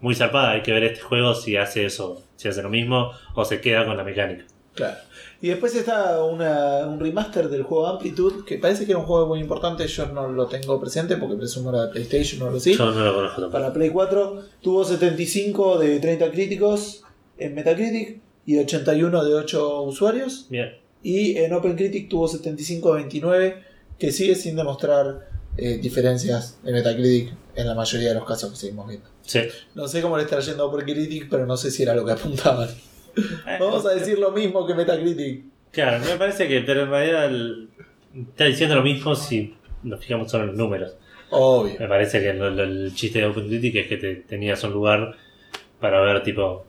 muy 0.00 0.14
zarpada. 0.14 0.50
Hay 0.50 0.60
que 0.62 0.72
ver 0.72 0.84
este 0.84 1.00
juego 1.00 1.34
si 1.34 1.56
hace 1.56 1.86
eso, 1.86 2.22
si 2.36 2.48
hace 2.48 2.60
lo 2.62 2.68
mismo, 2.68 3.12
o 3.34 3.44
se 3.46 3.62
queda 3.62 3.86
con 3.86 3.96
la 3.96 4.04
mecánica. 4.04 4.44
Claro. 4.74 4.96
Y 5.42 5.48
después 5.48 5.74
está 5.74 6.22
una- 6.22 6.86
un 6.86 7.00
remaster 7.00 7.48
del 7.48 7.62
juego 7.64 7.86
Amplitude, 7.88 8.44
que 8.46 8.58
parece 8.58 8.84
que 8.86 8.92
era 8.92 8.98
un 9.00 9.06
juego 9.06 9.26
muy 9.26 9.40
importante, 9.40 9.86
yo 9.86 10.06
no 10.06 10.28
lo 10.28 10.46
tengo 10.46 10.78
presente 10.80 11.16
porque 11.16 11.36
presumo 11.36 11.70
era 11.70 11.86
de 11.86 11.92
PlayStation 11.92 12.42
o 12.42 12.46
algo 12.46 12.58
así. 12.58 12.74
Yo 12.76 12.90
no 12.90 13.04
lo 13.04 13.14
conozco 13.14 13.40
tampoco. 13.40 13.52
Para 13.52 13.72
Play 13.72 13.90
4 13.90 14.42
tuvo 14.62 14.84
75 14.84 15.78
de 15.78 15.98
30 15.98 16.30
críticos 16.30 17.02
en 17.38 17.54
Metacritic 17.54 18.20
y 18.46 18.58
81 18.58 19.24
de 19.24 19.34
8 19.34 19.82
usuarios. 19.82 20.46
Bien, 20.50 20.76
Y 21.02 21.36
en 21.38 21.52
OpenCritic 21.54 22.10
tuvo 22.10 22.28
75 22.28 22.90
de 22.94 23.00
29, 23.02 23.62
que 23.98 24.12
sigue 24.12 24.34
sin 24.34 24.54
demostrar 24.56 25.28
eh, 25.56 25.78
diferencias 25.82 26.58
en 26.64 26.74
Metacritic 26.74 27.32
en 27.56 27.66
la 27.66 27.74
mayoría 27.74 28.10
de 28.10 28.14
los 28.14 28.24
casos 28.24 28.50
que 28.50 28.56
seguimos 28.56 28.86
viendo. 28.88 29.08
sí. 29.22 29.40
No 29.74 29.88
sé 29.88 30.00
cómo 30.02 30.16
le 30.16 30.22
está 30.24 30.38
yendo 30.40 30.62
a 30.62 30.66
OpenCritic, 30.66 31.28
pero 31.28 31.44
no 31.46 31.56
sé 31.56 31.70
si 31.70 31.82
era 31.82 31.94
lo 31.94 32.04
que 32.04 32.12
apuntaban. 32.12 32.68
Vamos 33.58 33.84
a 33.86 33.90
decir 33.90 34.18
lo 34.18 34.30
mismo 34.30 34.66
que 34.66 34.74
Metacritic. 34.74 35.44
Claro, 35.70 36.04
me 36.04 36.16
parece 36.16 36.48
que, 36.48 36.60
pero 36.62 36.82
en 36.82 36.90
realidad 36.90 37.26
el- 37.26 37.68
está 38.30 38.44
diciendo 38.44 38.74
lo 38.76 38.82
mismo 38.82 39.14
si 39.14 39.54
nos 39.82 40.00
fijamos 40.00 40.30
solo 40.30 40.44
en 40.44 40.48
los 40.50 40.58
números. 40.58 40.96
Obvio. 41.30 41.76
Me 41.78 41.86
parece 41.86 42.20
que 42.20 42.30
el 42.30 42.92
chiste 42.94 43.20
de 43.20 43.26
OpenCritic 43.26 43.76
es 43.76 43.86
que 43.86 43.96
te, 43.96 44.14
tenías 44.16 44.62
un 44.64 44.72
lugar 44.72 45.14
para 45.78 46.00
ver, 46.00 46.22
tipo, 46.22 46.42
o 46.42 46.64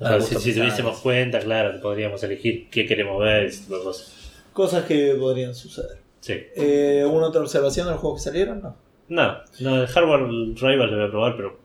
Ah, 0.00 0.18
sea, 0.20 0.38
si, 0.38 0.54
tuviésemos 0.54 0.98
cuenta, 1.00 1.40
claro, 1.40 1.78
podríamos 1.80 2.22
elegir 2.22 2.68
qué 2.70 2.86
queremos 2.86 3.20
ver 3.22 3.48
y 3.48 3.50
tipo 3.56 3.82
cosas. 3.82 4.14
Cosas 4.52 4.84
que 4.86 5.14
podrían 5.18 5.54
suceder. 5.54 5.98
Sí. 6.20 6.34
Eh, 6.56 7.00
¿Alguna 7.04 7.26
otra 7.28 7.42
observación 7.42 7.86
de 7.86 7.92
los 7.92 8.00
juegos 8.00 8.20
que 8.20 8.24
salieron? 8.30 8.62
No. 8.62 8.76
No, 9.08 9.38
no, 9.60 9.80
el 9.82 9.86
hardware 9.86 10.20
rival 10.56 10.90
lo 10.90 10.96
voy 10.96 11.06
a 11.06 11.10
probar, 11.10 11.36
pero 11.36 11.58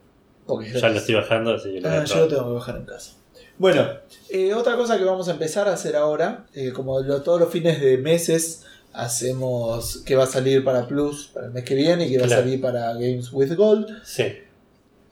Porque 0.45 0.71
ya 0.71 0.89
lo 0.89 0.95
estoy 0.97 1.15
bajando, 1.15 1.53
así 1.55 1.71
que 1.73 1.81
lo 1.81 1.89
voy 1.89 1.97
Ah, 1.97 2.01
a 2.01 2.05
yo 2.05 2.15
lo 2.19 2.27
tengo 2.27 2.45
que 2.47 2.53
bajar 2.53 2.75
en 2.77 2.85
casa. 2.85 3.17
Bueno, 3.57 3.87
eh, 4.29 4.53
otra 4.53 4.75
cosa 4.75 4.97
que 4.97 5.03
vamos 5.05 5.27
a 5.27 5.31
empezar 5.31 5.67
a 5.67 5.73
hacer 5.73 5.95
ahora, 5.95 6.45
eh, 6.53 6.71
como 6.71 6.99
lo- 7.01 7.21
todos 7.21 7.39
los 7.39 7.49
fines 7.49 7.79
de 7.81 7.97
meses 7.97 8.63
hacemos 8.93 9.97
que 10.05 10.15
va 10.15 10.23
a 10.23 10.27
salir 10.27 10.63
para 10.63 10.87
Plus 10.87 11.29
para 11.33 11.47
el 11.47 11.51
mes 11.53 11.63
que 11.63 11.75
viene 11.75 12.07
y 12.07 12.11
que 12.11 12.17
va 12.19 12.25
Claro. 12.27 12.41
a 12.41 12.43
salir 12.45 12.61
para 12.61 12.93
Games 12.93 13.31
with 13.31 13.53
Gold. 13.55 13.87
Sí, 14.03 14.23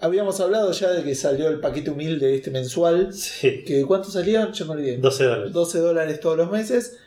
Habíamos 0.04 0.40
hablado 0.40 0.72
ya 0.72 0.90
de 0.90 1.04
que 1.04 1.14
salió 1.14 1.48
el 1.48 1.60
paquete 1.60 1.92
humilde 1.92 2.34
este 2.36 2.50
mensual. 2.50 3.14
sí. 3.14 3.64
Que 3.64 3.86
¿Cuánto 3.86 4.10
salían? 4.10 4.52
Yo 4.52 4.66
me 4.66 4.72
olvidé. 4.72 4.98
12 4.98 5.24
dólares. 5.26 5.54
12 5.54 5.78
dólares 5.78 6.20
todos 6.20 6.38
los 6.38 6.50
meses. 6.50 6.98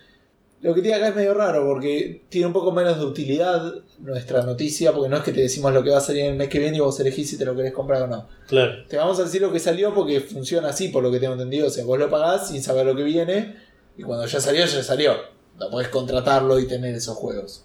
Lo 0.64 0.74
que 0.74 0.80
tiene 0.80 0.96
acá 0.96 1.08
es 1.08 1.14
medio 1.14 1.34
raro 1.34 1.62
porque 1.66 2.22
tiene 2.30 2.46
un 2.46 2.54
poco 2.54 2.72
menos 2.72 2.98
de 2.98 3.04
utilidad 3.04 3.74
nuestra 3.98 4.42
noticia, 4.44 4.92
porque 4.92 5.10
no 5.10 5.18
es 5.18 5.22
que 5.22 5.32
te 5.32 5.42
decimos 5.42 5.74
lo 5.74 5.84
que 5.84 5.90
va 5.90 5.98
a 5.98 6.00
salir 6.00 6.24
el 6.24 6.36
mes 6.36 6.48
que 6.48 6.58
viene 6.58 6.78
y 6.78 6.80
vos 6.80 6.98
elegís 7.00 7.28
si 7.28 7.36
te 7.36 7.44
lo 7.44 7.54
querés 7.54 7.74
comprar 7.74 8.00
o 8.00 8.06
no. 8.06 8.26
Claro. 8.48 8.82
Te 8.88 8.96
vamos 8.96 9.20
a 9.20 9.24
decir 9.24 9.42
lo 9.42 9.52
que 9.52 9.60
salió 9.60 9.92
porque 9.92 10.20
funciona 10.20 10.70
así, 10.70 10.88
por 10.88 11.02
lo 11.02 11.10
que 11.10 11.20
tengo 11.20 11.34
entendido. 11.34 11.66
O 11.66 11.70
sea, 11.70 11.84
vos 11.84 11.98
lo 11.98 12.08
pagás 12.08 12.48
sin 12.48 12.62
saber 12.62 12.86
lo 12.86 12.96
que 12.96 13.02
viene 13.02 13.56
y 13.98 14.04
cuando 14.04 14.24
ya 14.24 14.40
salió, 14.40 14.64
ya 14.64 14.82
salió. 14.82 15.16
No 15.58 15.68
podés 15.68 15.88
contratarlo 15.88 16.58
y 16.58 16.66
tener 16.66 16.94
esos 16.94 17.14
juegos. 17.14 17.62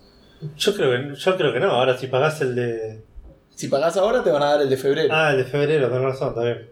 Yo 0.57 0.75
creo 0.75 0.91
que, 0.91 1.15
yo 1.15 1.37
creo 1.37 1.53
que 1.53 1.59
no, 1.61 1.71
ahora 1.71 1.97
si 1.97 2.07
pagás 2.07 2.41
el 2.41 2.53
de... 2.53 3.01
Si 3.55 3.69
pagás 3.69 3.95
ahora, 3.95 4.25
te 4.25 4.31
van 4.31 4.43
a 4.43 4.47
dar 4.47 4.61
el 4.61 4.69
de 4.69 4.75
febrero. 4.75 5.13
Ah, 5.13 5.31
el 5.31 5.37
de 5.37 5.45
febrero, 5.45 5.87
tenés 5.87 6.03
razón, 6.03 6.29
está 6.29 6.43
bien. 6.43 6.69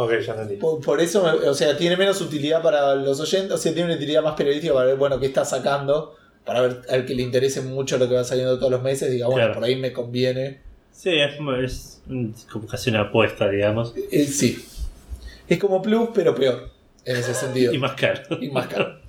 Ok, 0.00 0.12
ya 0.24 0.32
entendí. 0.32 0.56
Por, 0.56 0.80
por 0.80 1.00
eso, 1.00 1.24
o 1.46 1.54
sea, 1.54 1.76
tiene 1.76 1.96
menos 1.96 2.20
utilidad 2.20 2.62
para 2.62 2.94
los 2.94 3.18
oyentes, 3.18 3.50
o 3.50 3.58
sea, 3.58 3.72
tiene 3.74 3.86
una 3.88 3.96
utilidad 3.96 4.22
más 4.22 4.34
periodística 4.36 4.72
para 4.72 4.86
ver, 4.86 4.96
bueno, 4.96 5.18
qué 5.18 5.26
está 5.26 5.44
sacando, 5.44 6.14
para 6.44 6.60
ver 6.60 6.82
al 6.88 7.04
que 7.04 7.14
le 7.16 7.22
interese 7.22 7.62
mucho 7.62 7.98
lo 7.98 8.08
que 8.08 8.14
va 8.14 8.22
saliendo 8.22 8.56
todos 8.58 8.70
los 8.70 8.80
meses, 8.82 9.10
diga, 9.10 9.26
bueno, 9.26 9.40
Claro. 9.40 9.54
por 9.54 9.64
ahí 9.64 9.74
me 9.76 9.92
conviene. 9.92 10.60
Sí, 10.92 11.10
es, 11.18 11.32
es 11.64 12.46
como 12.50 12.66
casi 12.68 12.90
una 12.90 13.00
apuesta, 13.02 13.48
digamos. 13.48 13.92
Eh, 14.12 14.24
sí. 14.26 14.64
Es 15.48 15.58
como 15.58 15.82
Plus, 15.82 16.10
pero 16.14 16.34
peor, 16.34 16.70
en 17.04 17.16
ese 17.16 17.34
sentido. 17.34 17.72
Y 17.74 17.78
más 17.78 17.94
caro. 17.94 18.22
y 18.40 18.50
más 18.50 18.68
caro. 18.68 19.00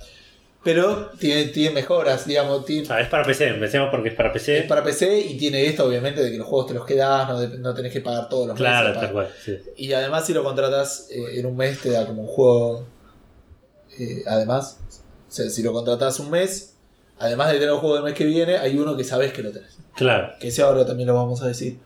Pero 0.63 1.11
tiene, 1.17 1.45
tiene 1.45 1.73
mejoras, 1.73 2.27
digamos, 2.27 2.65
tiene- 2.65 2.85
Ah, 2.89 2.99
es 2.99 3.07
para 3.07 3.23
PC, 3.23 3.47
empecemos 3.47 3.89
porque 3.89 4.09
es 4.09 4.15
para 4.15 4.33
PC. 4.33 4.59
es 4.59 4.65
para 4.65 4.83
PC 4.83 5.19
y 5.21 5.37
tiene 5.37 5.65
esto, 5.65 5.85
obviamente, 5.85 6.21
de 6.21 6.31
que 6.31 6.37
los 6.37 6.45
juegos 6.47 6.67
te 6.67 6.73
los 6.73 6.85
quedas, 6.85 7.29
no, 7.29 7.39
no 7.59 7.73
tenés 7.73 7.93
que 7.93 8.01
pagar 8.01 8.27
todos 8.27 8.47
los 8.47 8.57
Claro, 8.57 8.89
meses. 8.89 9.01
tal 9.01 9.11
cual, 9.13 9.29
sí. 9.43 9.57
Y 9.77 9.93
además, 9.93 10.25
si 10.25 10.33
lo 10.33 10.43
contratas 10.43 11.07
eh, 11.11 11.39
en 11.39 11.45
un 11.45 11.55
mes, 11.55 11.79
te 11.79 11.91
da 11.91 12.05
como 12.05 12.23
un 12.23 12.27
juego. 12.27 12.85
eh, 13.97 14.23
además, 14.27 14.79
o 15.27 15.31
sea, 15.31 15.49
si 15.49 15.63
lo 15.63 15.71
contratas 15.73 16.19
un 16.19 16.29
mes, 16.29 16.75
además 17.19 17.47
de 17.47 17.53
tener 17.55 17.69
el 17.69 17.75
juego 17.79 17.95
del 17.95 18.03
mes 18.03 18.13
que 18.13 18.25
viene, 18.25 18.57
hay 18.57 18.77
uno 18.77 18.95
que 18.97 19.03
sabes 19.03 19.31
que 19.33 19.41
lo 19.43 19.51
tenés. 19.51 19.77
Claro. 19.95 20.33
Que 20.39 20.49
ese 20.49 20.61
ahora 20.61 20.85
también 20.85 21.07
lo 21.07 21.15
vamos 21.15 21.41
a 21.41 21.47
decir. 21.47 21.79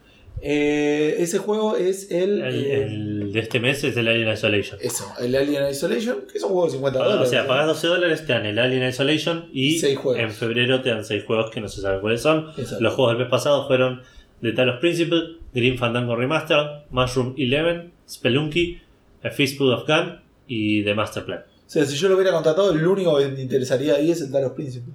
Eh, 0.45 1.15
ese 1.19 1.37
juego 1.37 1.77
es 1.77 2.11
el. 2.11 2.41
El, 2.41 2.65
eh, 2.65 2.83
el 2.83 3.31
de 3.31 3.39
este 3.39 3.61
mes 3.61 3.81
es 3.85 3.95
el 3.95 4.09
Alien 4.09 4.29
Isolation. 4.33 4.77
Eso, 4.81 5.05
el 5.21 5.33
Alien 5.37 5.69
Isolation, 5.69 6.17
que 6.29 6.37
es 6.37 6.43
un 6.43 6.49
juego 6.49 6.65
de 6.65 6.71
50 6.73 6.99
O 6.99 7.03
dólares. 7.05 7.29
sea, 7.29 7.43
¿no? 7.43 7.47
pagas 7.47 7.67
12 7.67 7.87
dólares, 7.87 8.25
te 8.25 8.33
dan 8.33 8.45
el 8.45 8.59
Alien 8.59 8.85
Isolation 8.89 9.49
y 9.53 9.79
Seis 9.79 9.97
en 10.17 10.31
febrero 10.31 10.81
te 10.81 10.89
dan 10.89 11.05
6 11.05 11.23
juegos 11.23 11.49
que 11.49 11.61
no 11.61 11.69
se 11.69 11.79
sabe 11.79 12.01
cuáles 12.01 12.21
son. 12.21 12.49
Exacto. 12.57 12.83
Los 12.83 12.93
juegos 12.93 13.13
del 13.13 13.21
mes 13.23 13.31
pasado 13.31 13.65
fueron 13.67 14.01
The 14.41 14.51
Talos 14.51 14.81
Principle, 14.81 15.37
Green 15.53 15.77
Fandango 15.77 16.17
Remastered, 16.17 16.87
Mushroom 16.89 17.35
Eleven, 17.37 17.93
Spelunky, 18.09 18.81
A 19.23 19.29
Fistful 19.29 19.71
of 19.71 19.87
Gun 19.87 20.19
y 20.45 20.83
The 20.83 20.93
Master 20.93 21.23
Plan. 21.23 21.39
O 21.65 21.69
sea, 21.69 21.85
si 21.85 21.95
yo 21.95 22.09
lo 22.09 22.15
hubiera 22.15 22.33
contratado, 22.33 22.73
el 22.73 22.85
único 22.85 23.17
que 23.17 23.29
me 23.29 23.41
interesaría 23.41 23.95
ahí 23.95 24.11
es 24.11 24.19
el 24.19 24.29
Talos 24.29 24.51
Príncipe. 24.51 24.91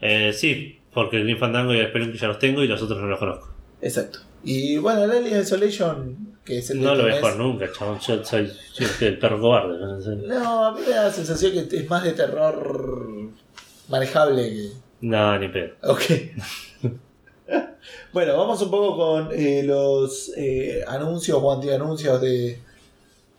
Eh, 0.00 0.32
sí, 0.32 0.78
porque 0.92 1.18
el 1.18 1.22
Green 1.22 1.38
Fandango 1.38 1.72
y 1.72 1.78
el 1.78 1.86
Spelunky 1.90 2.18
ya 2.18 2.26
los 2.26 2.40
tengo 2.40 2.64
y 2.64 2.66
los 2.66 2.82
otros 2.82 2.98
no 3.00 3.06
los 3.06 3.20
conozco. 3.20 3.54
Exacto. 3.80 4.18
Y 4.42 4.78
bueno, 4.78 5.04
el 5.04 5.10
Alien 5.10 5.40
Isolation, 5.40 6.36
que 6.44 6.58
es 6.58 6.70
el 6.70 6.80
No 6.80 6.94
lo 6.94 7.04
jugar 7.16 7.36
nunca, 7.36 7.70
chabón. 7.72 7.98
Yo 8.00 8.24
soy, 8.24 8.50
yo 8.74 8.86
soy 8.86 9.08
el 9.08 9.18
perro 9.18 9.40
cobarde. 9.40 9.78
¿no? 9.78 10.00
sé. 10.00 10.16
No, 10.16 10.64
a 10.64 10.72
mí 10.74 10.80
me 10.86 10.94
da 10.94 11.04
la 11.04 11.12
sensación 11.12 11.52
que 11.68 11.76
es 11.76 11.90
más 11.90 12.02
de 12.02 12.12
terror 12.12 13.08
manejable 13.88 14.48
que. 14.50 14.70
No, 15.02 15.38
ni 15.38 15.48
pedo. 15.48 15.74
Ok. 15.82 16.02
bueno, 18.12 18.36
vamos 18.36 18.60
un 18.62 18.70
poco 18.70 18.96
con 18.96 19.28
eh, 19.32 19.62
los 19.62 20.32
eh, 20.36 20.82
anuncios 20.86 21.38
o 21.40 21.52
antianuncios 21.52 22.20
de, 22.20 22.58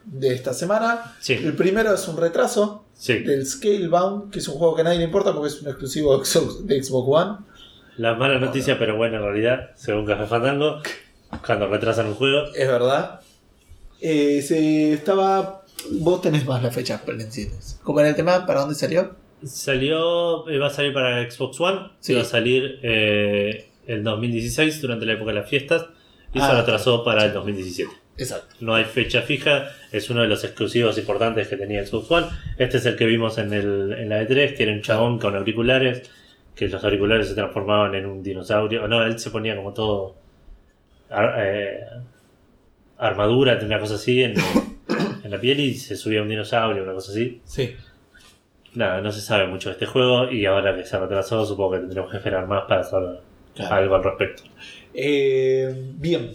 de 0.06 0.34
esta 0.34 0.54
semana. 0.54 1.16
Sí, 1.20 1.34
El 1.34 1.56
primero 1.56 1.94
es 1.94 2.08
un 2.08 2.18
retraso 2.18 2.86
sí. 2.94 3.20
del 3.20 3.46
Scalebound, 3.46 4.32
que 4.32 4.40
es 4.40 4.48
un 4.48 4.56
juego 4.56 4.76
que 4.76 4.82
a 4.82 4.84
nadie 4.86 5.00
le 5.00 5.06
importa 5.06 5.34
porque 5.34 5.50
es 5.50 5.62
un 5.62 5.70
exclusivo 5.70 6.18
de 6.18 6.84
Xbox 6.84 7.08
One. 7.08 7.38
La 7.98 8.16
mala 8.16 8.40
noticia, 8.40 8.80
pero 8.80 8.96
buena 8.96 9.18
en 9.18 9.24
realidad, 9.24 9.72
según 9.76 10.06
Café 10.06 10.26
Fandango, 10.26 10.82
cuando 11.46 11.68
retrasan 11.68 12.08
un 12.08 12.16
juego. 12.16 12.46
Es 12.56 12.68
verdad. 12.68 13.20
Eh, 14.00 14.42
se 14.42 14.94
estaba. 14.94 15.64
Vos 15.92 16.22
tenés 16.22 16.46
más 16.46 16.62
las 16.64 16.74
fechas 16.74 17.02
pendientes. 17.02 17.80
¿Cómo 17.84 18.00
era 18.00 18.10
el 18.10 18.16
tema? 18.16 18.46
¿Para 18.46 18.62
dónde 18.62 18.76
salió? 18.76 19.16
Salió, 19.44 20.48
eh, 20.50 20.58
va 20.60 20.68
a 20.68 20.70
salir 20.70 20.94
para 20.94 21.30
Xbox 21.30 21.60
One, 21.60 21.80
Sí. 22.00 22.14
va 22.14 22.22
a 22.22 22.26
salir 22.26 22.80
eh, 22.84 23.68
el 23.88 24.04
2016 24.04 24.82
durante 24.82 25.06
la 25.06 25.14
época 25.14 25.32
de 25.34 25.40
las 25.40 25.50
fiestas 25.50 25.88
y 26.34 26.40
se 26.40 26.46
Ah, 26.46 26.54
lo 26.54 26.60
atrasó 26.60 27.04
para 27.04 27.26
el 27.26 27.34
2017. 27.34 27.92
Exacto. 28.18 28.56
No 28.60 28.76
hay 28.76 28.84
fecha 28.86 29.24
fija, 29.24 29.70
es 29.92 30.10
uno 30.12 30.22
de 30.22 30.28
los 30.28 30.44
exclusivos 30.44 30.98
importantes 31.00 31.48
que 31.48 31.58
tenía 31.58 31.84
Xbox 31.86 32.12
One. 32.12 32.28
Este 32.60 32.78
es 32.78 32.86
el 32.86 32.96
que 32.96 33.06
vimos 33.08 33.38
en, 33.40 33.52
el, 33.54 33.94
en 33.98 34.10
la 34.10 34.22
E3, 34.22 34.56
que 34.56 34.64
era 34.64 34.72
un 34.74 34.82
chabón 34.82 35.18
con 35.18 35.36
auriculares, 35.36 36.04
que 36.56 36.68
los 36.68 36.84
auriculares 36.84 37.28
se 37.30 37.36
transformaban 37.36 37.96
en 37.96 38.06
un 38.06 38.22
dinosaurio. 38.24 38.88
No, 38.88 39.04
él 39.04 39.18
se 39.20 39.30
ponía 39.32 39.56
como 39.56 39.74
todo 39.74 40.16
ar- 41.10 41.36
eh, 41.40 41.80
armadura, 42.98 43.60
una 43.64 43.80
cosa 43.80 43.96
así 43.96 44.24
en, 44.24 44.34
en 45.24 45.32
la 45.32 45.40
piel 45.40 45.60
y 45.60 45.74
se 45.76 45.96
subía 45.96 46.22
un 46.22 46.30
dinosaurio, 46.30 46.84
una 46.84 46.94
cosa 46.94 47.12
así. 47.12 47.42
Sí. 47.46 47.76
Nada, 48.74 49.02
no 49.02 49.12
se 49.12 49.22
sabe 49.22 49.48
mucho 49.48 49.70
de 49.70 49.74
este 49.74 49.86
juego 49.86 50.30
y 50.32 50.46
ahora 50.46 50.76
que 50.76 50.86
se 50.86 50.96
ha 50.96 51.00
retrasado 51.00 51.46
supongo 51.46 51.72
que 51.74 51.80
tendremos 51.80 52.10
que 52.12 52.18
esperar 52.18 52.48
más 52.48 52.64
para 52.68 52.84
saber 52.84 53.20
Claro. 53.54 53.76
algo 53.76 53.96
al 53.96 54.04
respecto. 54.04 54.44
Eh, 54.94 55.74
bien. 55.98 56.32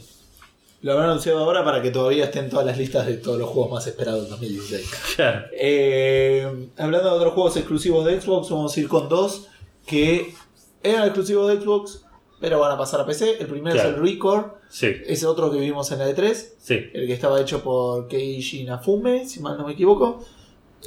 Lo 0.83 0.93
habrán 0.93 1.09
anunciado 1.09 1.39
ahora 1.39 1.65
para 1.65 1.81
que 1.81 1.91
todavía 1.91 2.25
estén 2.25 2.51
todas 2.51 2.67
las 2.67 2.77
listas 2.77 3.07
de 3.07 3.17
todos 3.17 3.39
los 3.39 3.49
juegos 3.49 3.73
más 3.73 3.87
esperados 3.87 4.25
en 4.25 4.31
2016. 4.31 4.91
Claro. 5.17 5.47
Eh, 5.53 6.69
hablando 6.77 7.09
de 7.11 7.17
otros 7.17 7.33
juegos 7.33 7.57
exclusivos 7.57 8.05
de 8.05 8.21
Xbox, 8.21 8.51
vamos 8.51 8.77
a 8.77 8.81
ir 8.81 8.87
con 8.87 9.09
dos 9.09 9.49
que 9.87 10.35
eran 10.83 11.05
exclusivos 11.05 11.49
de 11.49 11.61
Xbox, 11.61 12.05
pero 12.41 12.59
van 12.61 12.73
a 12.73 12.79
pasar 12.79 13.01
a 13.01 13.07
PC. 13.07 13.39
El 13.41 13.47
primero 13.47 13.75
Claro. 13.75 13.91
es 13.91 13.97
el 13.97 14.03
Record, 14.03 14.45
Sí, 14.69 14.89
es 15.07 15.25
otro 15.25 15.51
que 15.51 15.59
vimos 15.59 15.91
en 15.93 16.01
la 16.01 16.09
E3, 16.11 16.55
sí, 16.59 16.75
el 16.93 17.07
que 17.07 17.13
estaba 17.13 17.41
hecho 17.41 17.63
por 17.63 18.09
Keiji 18.09 18.65
Nafume, 18.65 19.27
si 19.27 19.41
mal 19.41 19.57
no 19.57 19.67
me 19.67 19.73
equivoco. 19.75 20.25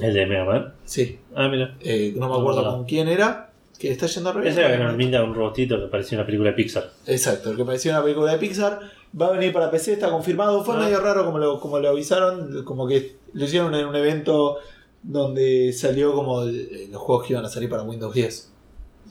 el 0.02 0.14
de 0.14 0.26
Mega 0.28 0.46
Man. 0.46 0.74
Sí, 0.86 1.20
Ah, 1.36 1.48
mira. 1.50 1.76
eh, 1.82 2.14
no 2.16 2.30
me 2.30 2.36
acuerdo 2.36 2.62
No. 2.62 2.72
con 2.72 2.86
quién 2.86 3.08
era, 3.08 3.52
que 3.78 3.90
está 3.92 4.06
yendo 4.06 4.34
bien. 4.34 4.48
Ese 4.48 4.62
era 4.62 4.92
brinda 4.94 5.24
un 5.24 5.34
robotito 5.34 5.80
que 5.80 5.88
parecía 5.88 6.18
una 6.18 6.26
película 6.26 6.52
de 6.52 6.56
Pixar. 6.56 6.92
Exacto, 7.08 7.52
el 7.52 7.58
que 7.58 7.66
parecía 7.66 7.94
una 7.94 8.04
película 8.04 8.32
de 8.34 8.38
Pixar. 8.38 8.80
Va 9.20 9.28
a 9.28 9.32
venir 9.32 9.52
para 9.52 9.72
PC, 9.72 9.94
está 9.94 10.10
confirmado. 10.12 10.64
Fue 10.64 10.76
Ah. 10.76 10.80
medio 10.80 11.00
raro 11.02 11.26
como 11.26 11.40
lo, 11.40 11.60
como 11.60 11.80
lo 11.80 11.90
avisaron, 11.90 12.64
como 12.64 12.88
que 12.88 13.16
lo 13.34 13.46
hicieron 13.46 13.74
en 13.76 13.88
un 13.88 13.96
evento 13.96 14.58
donde 15.02 15.74
salió 15.74 16.14
como 16.14 16.44
el- 16.44 16.90
los 16.92 17.02
juegos 17.02 17.26
que 17.26 17.34
iban 17.34 17.46
a 17.46 17.50
salir 17.50 17.70
para 17.70 17.84
Windows 17.84 18.14
10. 18.14 18.49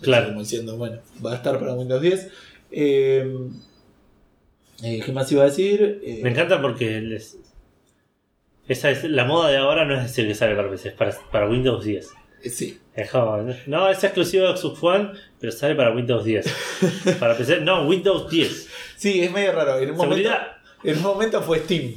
Claro. 0.00 0.28
Como 0.28 0.40
diciendo, 0.40 0.76
bueno, 0.76 0.98
va 1.24 1.32
a 1.32 1.36
estar 1.36 1.58
para 1.58 1.74
Windows 1.74 2.00
10. 2.02 2.28
Eh, 2.70 3.32
eh, 4.82 5.02
¿Qué 5.04 5.12
más 5.12 5.30
iba 5.32 5.42
a 5.42 5.46
decir? 5.46 6.00
Eh, 6.04 6.20
Me 6.22 6.30
encanta 6.30 6.60
porque 6.60 7.00
les- 7.00 7.36
esa 8.68 8.90
es 8.90 9.04
la 9.04 9.24
moda 9.24 9.48
de 9.50 9.56
ahora 9.56 9.84
no 9.86 9.94
es 9.96 10.02
decir 10.02 10.28
que 10.28 10.34
sale 10.34 10.54
para 10.54 10.70
PC, 10.70 10.88
es 10.90 10.94
para, 10.94 11.12
para 11.32 11.48
Windows 11.48 11.82
10. 11.84 12.10
eh, 12.44 12.50
sí, 12.50 12.78
Es 12.94 13.10
como, 13.10 13.38
no, 13.66 13.88
es 13.88 14.04
exclusivo 14.04 14.46
de 14.46 14.56
Xbox 14.56 14.82
One, 14.82 15.10
pero 15.40 15.52
sale 15.52 15.74
para 15.74 15.92
Windows 15.94 16.24
10. 16.24 16.46
Para 17.18 17.36
PC, 17.36 17.60
no, 17.62 17.86
Windows 17.88 18.28
10. 18.30 18.68
sí, 18.96 19.22
es 19.22 19.32
medio 19.32 19.52
raro. 19.52 19.78
En 19.78 19.90
un 19.90 19.96
momento, 19.96 20.30
en 20.84 20.96
un 20.98 21.02
momento 21.02 21.42
fue 21.42 21.58
Steam. 21.60 21.94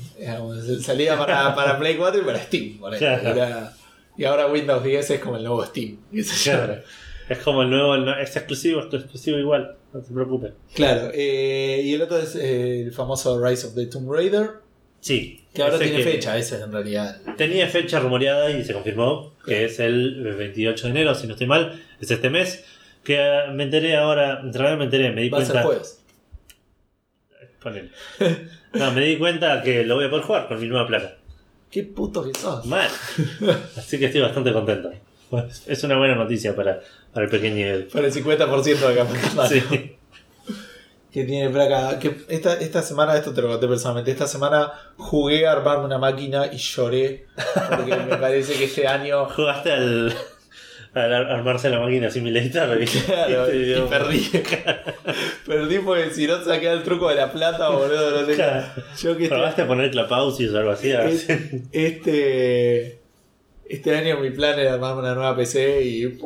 salía 0.82 1.18
para, 1.18 1.54
para 1.56 1.78
Play 1.78 1.96
4 1.98 2.22
y 2.22 2.24
para 2.26 2.40
Steam. 2.40 2.80
Claro. 2.98 3.30
Era- 3.30 3.74
y 4.18 4.24
ahora 4.26 4.48
Windows 4.48 4.84
10 4.84 5.10
es 5.12 5.20
como 5.20 5.38
el 5.38 5.44
nuevo 5.44 5.64
Steam. 5.66 5.98
Claro. 6.44 6.82
Es 7.32 7.40
como 7.40 7.62
el 7.64 7.70
nuevo, 7.70 7.96
es 7.96 8.36
exclusivo, 8.36 8.82
es 8.82 8.94
exclusivo 8.94 9.38
igual, 9.38 9.76
no 9.94 10.02
se 10.02 10.14
preocupen. 10.14 10.54
Claro, 10.74 11.10
eh, 11.14 11.82
y 11.84 11.94
el 11.94 12.02
otro 12.02 12.18
es 12.18 12.36
eh, 12.36 12.82
el 12.82 12.92
famoso 12.92 13.44
Rise 13.44 13.68
of 13.68 13.76
the 13.76 13.86
Tomb 13.86 14.12
Raider, 14.12 14.50
Sí. 15.00 15.46
que 15.54 15.62
ahora 15.64 15.76
ese 15.76 15.86
tiene 15.86 16.04
que 16.04 16.12
fecha, 16.12 16.38
esa 16.38 16.58
es 16.58 16.62
en 16.64 16.72
realidad. 16.72 17.22
Tenía 17.38 17.68
fecha 17.68 18.00
rumoreada 18.00 18.52
y 18.52 18.64
se 18.64 18.74
confirmó 18.74 19.34
que 19.46 19.66
es 19.66 19.80
el 19.80 20.36
28 20.38 20.84
de 20.86 20.92
enero, 20.92 21.16
si 21.16 21.26
no 21.28 21.34
estoy 21.34 21.48
mal, 21.48 21.82
es 22.00 22.12
este 22.12 22.30
mes. 22.30 22.64
Que 23.04 23.18
me 23.54 23.64
enteré 23.64 23.96
ahora, 23.96 24.42
en 24.44 24.54
realidad 24.54 24.78
me 24.78 24.84
enteré, 24.86 25.12
me 25.12 25.22
di 25.24 25.30
Va 25.30 25.40
a 25.40 25.42
ser 25.42 25.54
cuenta. 25.54 25.68
jueves. 25.68 26.04
Ponele. 27.64 27.90
No, 28.74 28.92
me 28.92 29.02
di 29.06 29.18
cuenta 29.18 29.62
que 29.64 29.84
lo 29.86 29.96
voy 29.96 30.06
a 30.06 30.10
poder 30.10 30.26
jugar 30.26 30.48
con 30.48 30.60
mi 30.60 30.68
nueva 30.68 30.86
placa. 30.88 31.16
Qué 31.72 31.84
puto 31.84 32.24
que 32.24 32.38
sos. 32.38 32.66
Mal. 32.66 32.90
Así 33.78 33.98
que 33.98 34.06
estoy 34.06 34.22
bastante 34.22 34.52
contento. 34.54 34.92
Pues, 35.32 35.64
Es 35.68 35.84
una 35.84 35.98
buena 35.98 36.14
noticia 36.16 36.56
para, 36.56 36.80
para 37.12 37.26
el 37.26 37.32
pequeño 37.32 37.66
Ed. 37.66 37.86
Para 37.92 38.06
el 38.06 38.14
50% 38.14 38.64
de 38.88 38.96
capaz. 38.96 39.50
Sí. 39.50 39.98
Que 41.12 41.26
tiene 41.26 41.50
placa. 41.50 42.00
Que 42.00 42.16
esta, 42.30 42.54
esta 42.54 42.82
semana, 42.82 43.18
esto 43.18 43.34
te 43.34 43.42
lo 43.42 43.50
conté 43.50 43.68
personalmente, 43.68 44.12
esta 44.12 44.28
semana 44.28 44.72
jugué 44.96 45.46
a 45.46 45.52
armarme 45.52 45.84
una 45.86 45.98
máquina 45.98 46.46
y 46.54 46.56
lloré. 46.58 47.26
Porque 47.70 47.96
me 47.98 48.16
parece 48.16 48.54
que 48.54 48.64
este 48.66 48.88
año. 48.88 49.26
Jugaste 49.36 49.74
al, 49.74 50.14
al 50.94 51.14
ar- 51.14 51.32
armarse 51.32 51.70
la 51.70 51.82
máquina 51.82 52.10
Simulator 52.10 52.82
y, 52.82 52.86
Claro, 52.86 53.46
y 53.50 53.52
te 53.52 53.58
y 53.58 53.64
dio- 53.66 53.90
perdí. 53.90 54.30
Perdí 55.46 55.80
porque 55.80 56.12
si 56.12 56.28
no 56.28 56.42
saqué 56.46 56.72
el 56.72 56.84
truco 56.84 57.10
de 57.10 57.16
la 57.16 57.30
plata, 57.34 57.68
boludo, 57.68 58.22
no 58.22 58.26
sé. 58.26 58.36
Claro. 58.36 58.66
Yo 59.02 59.18
que 59.18 59.24
este, 59.24 59.36
¿Probaste 59.36 59.62
a 59.64 59.68
poner 59.68 59.92
clapausis 59.92 60.50
o 60.54 60.58
algo 60.60 60.72
así? 60.72 60.94
Este, 61.74 63.01
este 63.72 63.96
año 63.96 64.20
mi 64.20 64.30
plan 64.32 64.58
era 64.60 64.74
armarme 64.74 65.02
una 65.02 65.16
nueva 65.16 65.36
PC 65.36 65.84
y. 65.84 66.20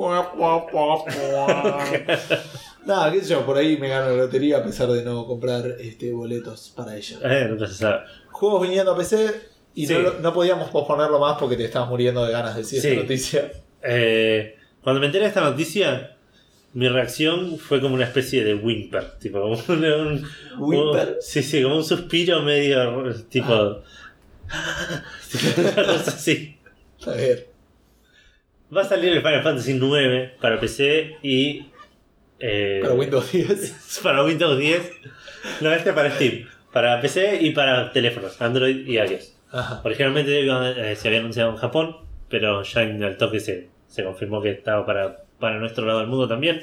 Nada, 2.85 3.11
qué 3.11 3.21
sé 3.21 3.29
yo, 3.29 3.45
por 3.45 3.57
ahí 3.57 3.77
me 3.77 3.87
gano 3.89 4.09
la 4.11 4.15
lotería 4.15 4.57
a 4.57 4.63
pesar 4.63 4.87
de 4.89 5.03
no 5.03 5.25
comprar 5.25 5.65
este, 5.79 6.11
boletos 6.11 6.71
para 6.75 6.95
ella. 6.95 7.17
Eh, 7.23 7.57
sabe. 7.67 8.01
Juegos 8.31 8.61
viniendo 8.61 8.91
a 8.91 8.97
PC 8.97 9.31
y 9.73 9.87
Sí. 9.87 9.93
no, 9.93 10.13
no 10.21 10.33
podíamos 10.33 10.69
posponerlo 10.69 11.19
más 11.19 11.37
porque 11.39 11.55
te 11.57 11.65
estabas 11.65 11.89
muriendo 11.89 12.23
de 12.25 12.31
ganas 12.31 12.53
de 12.55 12.61
decir 12.61 12.81
Sí. 12.81 12.87
esta 12.89 13.01
noticia. 13.01 13.51
Eh, 13.81 14.55
cuando 14.83 14.99
me 14.99 15.07
enteré 15.07 15.23
de 15.23 15.29
esta 15.29 15.41
noticia, 15.41 16.15
mi 16.73 16.87
reacción 16.87 17.57
fue 17.57 17.81
como 17.81 17.95
una 17.95 18.03
especie 18.05 18.43
de 18.43 18.53
whimper. 18.53 19.17
Tipo, 19.19 19.41
como 19.41 19.53
un, 19.67 19.83
un- 19.85 20.25
Whimper. 20.59 21.17
sí, 21.21 21.41
sí, 21.41 21.63
como 21.63 21.77
un 21.77 21.83
suspiro 21.83 22.43
medio 22.43 23.15
tipo. 23.29 23.53
una 25.57 25.75
cosa 25.85 26.11
así. 26.11 26.54
A 27.07 27.11
ver. 27.11 27.47
Va 28.75 28.81
a 28.81 28.85
salir 28.85 29.11
el 29.13 29.19
Final 29.21 29.43
Fantasy 29.43 29.73
IX 29.73 30.31
para 30.41 30.59
PC 30.59 31.17
y. 31.23 31.65
eh, 32.39 32.79
Para 32.81 32.93
Windows 32.95 33.31
10. 33.31 33.99
para 34.03 34.23
Windows 34.23 34.57
10. 34.57 34.91
No, 35.61 35.71
este 35.71 35.93
para 35.93 36.11
Steam. 36.15 36.47
Para 36.73 36.99
PC 36.99 37.39
y 37.41 37.51
para 37.51 37.91
teléfonos, 37.93 38.41
Android 38.41 38.85
y 38.87 38.97
iOS. 38.97 39.35
Ajá. 39.51 39.81
Originalmente 39.85 40.41
eh, 40.45 40.95
se 40.95 41.07
había 41.07 41.19
anunciado 41.19 41.51
en 41.51 41.57
Japón, 41.57 41.97
pero 42.29 42.63
ya 42.63 42.81
en 42.83 43.01
el 43.01 43.15
toque 43.17 43.39
se, 43.39 43.69
se 43.87 44.03
confirmó 44.03 44.41
que 44.41 44.49
estaba 44.51 44.85
para, 44.85 45.23
para 45.39 45.57
nuestro 45.59 45.85
lado 45.85 45.99
del 45.99 46.07
mundo 46.07 46.27
también. 46.27 46.61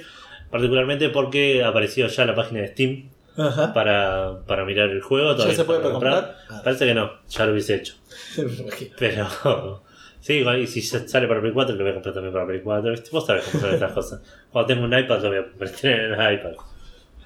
Particularmente 0.51 1.09
porque 1.09 1.65
apareció 1.65 2.09
ya 2.09 2.27
la 2.27 2.35
página 2.35 2.61
de 2.61 2.69
Steam 2.69 3.09
Ajá. 3.39 3.73
para, 3.73 4.41
para 4.47 4.67
mirar 4.67 4.91
el 4.91 5.01
juego. 5.01 5.31
¿Ya 5.31 5.37
todavía 5.37 5.57
se 5.57 5.65
puede 5.65 5.79
para 5.81 5.89
precomprar? 5.99 6.37
Ah. 6.51 6.61
Parece 6.63 6.85
que 6.85 6.93
no, 6.95 7.13
ya 7.29 7.47
lo 7.47 7.53
hubiese 7.53 7.77
hecho. 7.77 7.95
Me 8.37 8.53
imagino. 8.53 8.95
Pero 8.99 9.83
sí, 10.23 10.43
y 10.61 10.67
si 10.67 10.81
ya 10.81 11.07
sale 11.07 11.27
para 11.29 11.41
Play 11.41 11.53
4, 11.53 11.75
lo 11.77 11.83
voy 11.83 11.91
a 11.91 11.95
comprar 11.95 12.15
también 12.15 12.33
para 12.33 12.47
Play 12.47 12.61
4. 12.63 12.91
¿viste? 12.91 13.11
Vos 13.13 13.27
sabés 13.27 13.45
cómo 13.45 13.61
son 13.65 13.75
estas 13.75 13.93
cosas. 13.99 14.23
Cuando 14.51 14.67
tengo 14.75 14.85
un 14.87 14.99
iPad, 14.99 15.23
lo 15.23 15.29
voy 15.29 15.39
a 15.39 15.45
convertir 15.51 15.91
en 15.91 16.13
el 16.13 16.35
iPad. 16.35 16.53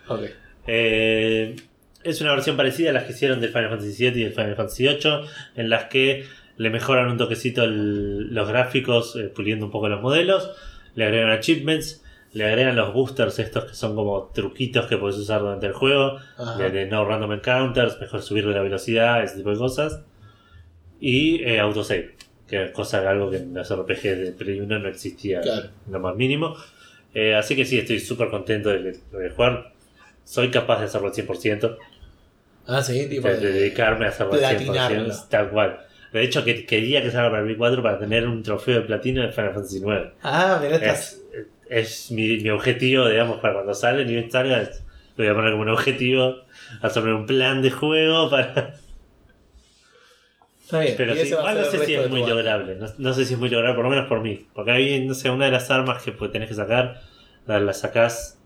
Ok. 0.09 0.21
Eh, 0.67 1.55
es 2.03 2.21
una 2.21 2.33
versión 2.33 2.57
parecida 2.57 2.91
a 2.91 2.93
las 2.93 3.05
que 3.05 3.13
hicieron 3.13 3.41
del 3.41 3.51
Final 3.51 3.69
Fantasy 3.71 4.11
VII 4.11 4.21
y 4.21 4.25
del 4.25 4.33
Final 4.33 4.57
Fantasy 4.57 4.83
VIII, 4.89 5.29
en 5.57 5.71
las 5.71 5.85
que 5.85 6.25
le 6.57 6.71
mejoran 6.71 7.11
un 7.11 7.19
toquecito 7.19 7.65
el- 7.65 8.33
los 8.35 8.49
gráficos, 8.49 9.15
eh, 9.17 9.31
puliendo 9.35 9.67
un 9.67 9.71
poco 9.71 9.89
los 9.89 10.01
modelos, 10.01 10.51
le 10.95 11.05
agregan 11.05 11.31
achievements, 11.31 12.03
le 12.33 12.45
agregan 12.47 12.77
los 12.77 12.93
boosters 12.95 13.39
estos 13.39 13.65
que 13.67 13.75
son 13.75 13.95
como 13.95 14.31
truquitos 14.35 14.87
que 14.87 14.97
puedes 14.97 15.17
usar 15.17 15.41
durante 15.41 15.67
el 15.67 15.73
juego, 15.73 16.19
de, 16.59 16.71
de 16.71 16.87
no 16.87 17.05
random 17.05 17.33
encounters, 17.35 18.01
mejor 18.01 18.23
subirle 18.23 18.55
la 18.55 18.63
velocidad, 18.63 19.23
ese 19.23 19.37
tipo 19.37 19.51
de 19.51 19.57
cosas, 19.59 20.03
y 21.01 21.43
eh, 21.45 21.61
autosave, 21.61 22.16
que 22.49 22.65
es 22.65 22.71
cosa 22.73 23.09
algo 23.09 23.31
que 23.31 23.39
en 23.39 23.55
los 23.55 23.69
RPG 23.75 24.03
de 24.03 24.33
Play 24.33 24.61
1 24.61 24.79
no 24.79 24.89
existía 24.89 25.41
Claro. 25.41 25.69
lo 25.91 26.01
más 26.01 26.15
mínimo. 26.17 26.57
Eh, 27.15 27.35
así 27.35 27.57
que 27.57 27.65
sí, 27.65 27.79
estoy 27.79 27.99
súper 28.01 28.29
contento 28.29 28.69
de, 28.69 28.93
de 29.13 29.31
jugar. 29.31 29.73
Soy 30.25 30.51
capaz 30.51 30.81
de 30.81 30.85
hacerlo 30.87 31.09
al 31.09 31.15
100%, 31.15 31.77
Ah, 32.69 32.83
sí, 32.83 33.07
tipo. 33.09 33.29
de, 33.29 33.37
de 33.39 33.53
dedicarme 33.53 34.07
a 34.07 34.09
hacerlo 34.09 34.33
al 34.35 34.39
platinarlo. 34.41 35.09
100%, 35.13 35.29
tal 35.29 35.51
cual. 35.51 35.81
De 36.13 36.23
hecho, 36.23 36.45
que, 36.45 36.65
quería 36.67 37.03
que 37.03 37.11
salga 37.11 37.31
para 37.31 37.41
el 37.41 37.47
Play 37.47 37.57
4 37.57 37.83
para 37.83 37.99
tener 37.99 38.27
un 38.27 38.43
trofeo 38.43 38.77
de 38.77 38.81
platino 38.83 39.23
de 39.23 39.33
Final 39.33 39.53
Fantasy 39.55 39.81
9. 39.81 40.11
Ah, 40.23 40.59
mirá, 40.63 40.77
estás. 40.77 41.21
Es, 41.69 42.07
es 42.09 42.11
mi, 42.13 42.39
mi 42.39 42.51
objetivo, 42.51 43.09
digamos, 43.09 43.39
para 43.41 43.55
cuando 43.55 43.75
sale 43.75 44.05
ni 44.05 44.31
salga, 44.31 44.59
lo 44.63 44.69
voy 45.17 45.27
a 45.29 45.35
poner 45.35 45.51
como 45.53 45.63
un 45.63 45.69
objetivo, 45.71 46.37
hacerme 46.83 47.13
un 47.15 47.27
plan 47.27 47.63
de 47.63 47.71
juego 47.71 48.31
para... 48.31 48.75
Está 50.67 50.81
bien. 50.81 50.95
Pero 50.97 51.15
sí, 51.15 51.29
igual 51.29 51.59
no 51.59 51.65
sé 51.65 51.87
si 51.87 51.95
es 51.95 52.11
muy 52.11 52.27
lograble. 52.27 52.75
No, 52.75 52.87
no 52.99 53.15
sé 53.15 53.25
si 53.25 53.35
es 53.35 53.39
muy 53.39 53.49
lograble, 53.49 53.77
por 53.77 53.85
lo 53.85 53.91
menos 53.91 54.09
por 54.09 54.21
mí. 54.21 54.49
Porque 54.53 54.73
ahí, 54.73 55.07
no 55.07 55.15
sé, 55.15 55.31
una 55.31 55.45
de 55.45 55.53
las 55.53 55.71
armas 55.71 56.03
que 56.03 56.11
pues, 56.11 56.33
tenés 56.33 56.49
que 56.49 56.57
sacar, 56.57 57.03
la, 57.47 57.61
la 57.61 57.73
sacás 57.73 58.39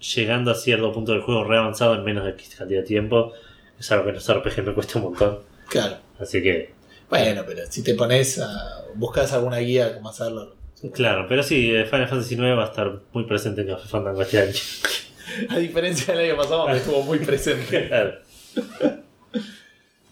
llegando 0.00 0.50
a 0.50 0.54
cierto 0.54 0.90
punto 0.94 1.12
del 1.12 1.20
juego 1.20 1.44
re 1.44 1.58
avanzado 1.58 1.94
en 1.94 2.04
menos 2.04 2.24
de 2.24 2.30
X 2.30 2.54
cantidad 2.56 2.80
de 2.80 2.86
tiempo. 2.86 3.34
Es 3.78 3.92
algo 3.92 4.04
que 4.04 4.10
en 4.10 4.14
los 4.14 4.32
RPG 4.34 4.64
me 4.64 4.72
cuesta 4.72 4.98
un 4.98 5.04
montón. 5.04 5.40
Claro. 5.68 5.98
Así 6.18 6.42
que, 6.42 6.72
Bueno, 7.10 7.42
pero 7.46 7.60
si 7.68 7.82
te 7.82 7.94
pones 7.94 8.38
a. 8.38 8.84
buscas 8.94 9.30
alguna 9.34 9.58
guía 9.58 9.94
cómo 9.94 10.08
hacerlo. 10.08 10.56
claro, 10.94 11.26
pero 11.28 11.42
sí, 11.42 11.70
eh, 11.76 11.84
Final 11.84 12.08
Fantasy 12.08 12.34
IX 12.34 12.42
va 12.56 12.62
a 12.64 12.68
estar 12.68 13.00
muy 13.12 13.24
presente 13.24 13.60
en 13.60 13.66
Café 13.68 13.86
Fandango 13.88 14.22
este 14.22 14.40
año. 14.40 14.52
A 15.50 15.58
diferencia 15.58 16.14
del 16.14 16.30
año 16.30 16.36
pasado, 16.38 16.66
que 16.68 16.78
estuvo 16.78 17.02
muy 17.02 17.18
presente. 17.18 17.88
Claro. 17.88 18.14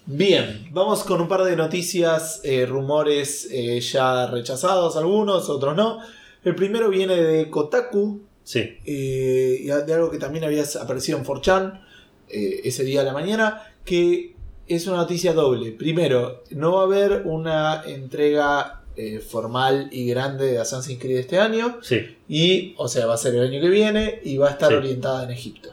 Bien, 0.07 0.69
vamos 0.71 1.03
con 1.03 1.21
un 1.21 1.27
par 1.29 1.43
de 1.43 1.57
noticias, 1.57 2.41
eh, 2.45 2.65
rumores 2.65 3.49
eh, 3.51 3.81
ya 3.81 4.27
rechazados, 4.29 4.97
algunos, 4.97 5.49
otros 5.49 5.75
no. 5.77 5.99
El 6.45 6.55
primero 6.55 6.89
viene 6.91 7.17
de 7.17 7.51
Kotaku, 7.51 8.21
Sí, 8.45 8.61
eh, 8.85 9.59
y 9.61 9.65
de 9.67 9.93
algo 9.95 10.09
que 10.09 10.19
también 10.19 10.45
había 10.45 10.63
aparecido 10.81 11.19
en 11.19 11.25
4chan 11.25 11.81
eh, 12.29 12.61
ese 12.63 12.85
día 12.85 13.01
de 13.01 13.07
la 13.07 13.13
mañana, 13.13 13.75
que 13.85 14.37
es 14.69 14.87
una 14.87 14.99
noticia 14.99 15.33
doble. 15.33 15.73
Primero, 15.73 16.45
no 16.51 16.75
va 16.75 16.83
a 16.83 16.85
haber 16.85 17.23
una 17.25 17.83
entrega 17.85 18.85
eh, 18.95 19.19
formal 19.19 19.89
y 19.91 20.07
grande 20.07 20.47
de 20.53 20.59
Assassin's 20.59 21.01
Creed 21.01 21.19
este 21.19 21.41
año, 21.41 21.79
sí. 21.83 22.17
y, 22.29 22.75
o 22.79 22.87
sea, 22.87 23.07
va 23.07 23.15
a 23.15 23.19
ser 23.19 23.35
el 23.35 23.49
año 23.49 23.61
que 23.61 23.69
viene 23.69 24.21
y 24.23 24.37
va 24.37 24.47
a 24.47 24.53
estar 24.53 24.69
Sí. 24.71 24.77
orientada 24.77 25.25
en 25.25 25.31
Egipto. 25.33 25.71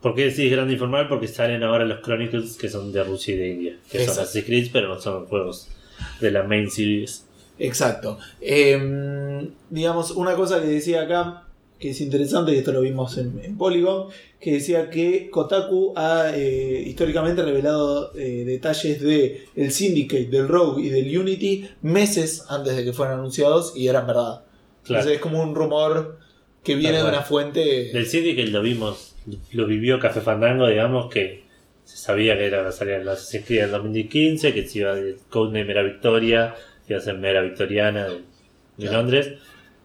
¿Por 0.00 0.14
qué 0.14 0.26
decís 0.26 0.50
grande 0.50 0.74
informal? 0.74 1.08
Porque 1.08 1.26
salen 1.26 1.62
ahora 1.62 1.84
los 1.84 2.00
Chronicles 2.00 2.56
que 2.56 2.68
son 2.68 2.92
de 2.92 3.02
Rusia 3.02 3.34
y 3.34 3.38
de 3.38 3.48
India. 3.48 3.78
Que 3.90 4.04
son. 4.04 4.10
Assassin's 4.10 4.44
Creed, 4.44 4.68
pero 4.72 4.88
no 4.88 5.00
son 5.00 5.26
juegos 5.26 5.68
de 6.20 6.30
la 6.30 6.42
main 6.42 6.70
series. 6.70 7.24
Exacto. 7.58 8.18
Em, 8.40 9.50
digamos, 9.70 10.10
una 10.12 10.34
cosa 10.34 10.60
que 10.60 10.68
decía 10.68 11.02
acá, 11.02 11.44
que 11.78 11.90
es 11.90 12.00
interesante, 12.00 12.52
y 12.52 12.58
esto 12.58 12.72
lo 12.72 12.80
vimos 12.80 13.16
en, 13.18 13.40
en 13.42 13.56
Polygon, 13.56 14.08
que 14.40 14.52
decía 14.52 14.90
que 14.90 15.30
Kotaku 15.30 15.92
ha 15.96 16.30
eh, 16.34 16.84
históricamente 16.86 17.42
revelado 17.42 18.12
eh, 18.14 18.44
detalles 18.46 19.00
de 19.00 19.46
el 19.56 19.72
Syndicate, 19.72 20.26
del 20.26 20.48
Rogue 20.48 20.82
y 20.84 20.88
del 20.88 21.18
Unity 21.18 21.68
meses 21.82 22.44
antes 22.48 22.76
de 22.76 22.84
que 22.84 22.92
fueran 22.92 23.18
anunciados 23.18 23.72
y 23.76 23.88
eran 23.88 24.06
verdad. 24.06 24.42
Claro. 24.84 25.00
Entonces 25.00 25.12
es 25.12 25.20
como 25.20 25.42
un 25.42 25.54
rumor 25.54 26.18
que 26.62 26.74
viene 26.74 26.98
de 26.98 27.04
una 27.04 27.22
fuente... 27.22 27.90
Del 27.92 28.06
Syndicate 28.06 28.48
lo 28.48 28.62
vimos, 28.62 29.15
lo 29.52 29.66
vivió 29.66 29.98
Café 29.98 30.20
Fandango, 30.20 30.68
digamos, 30.68 31.12
que 31.12 31.44
se 31.84 31.96
sabía 31.96 32.36
que 32.36 32.46
era 32.46 32.62
la 32.62 32.72
salida 32.72 32.98
de 32.98 33.04
los 33.04 33.18
Assassin's 33.18 33.46
Creed 33.46 33.64
en 33.64 33.70
2015, 33.70 34.52
que 34.52 34.66
se 34.66 34.80
iba 34.80 34.92
el 34.92 35.18
codename 35.30 35.70
era 35.70 35.82
Victoria, 35.82 36.54
que 36.86 36.94
iba 36.94 37.00
a 37.00 37.04
ser 37.04 37.16
Mera 37.18 37.42
Victoriana 37.42 38.08
de. 38.08 38.90
Londres. 38.90 39.34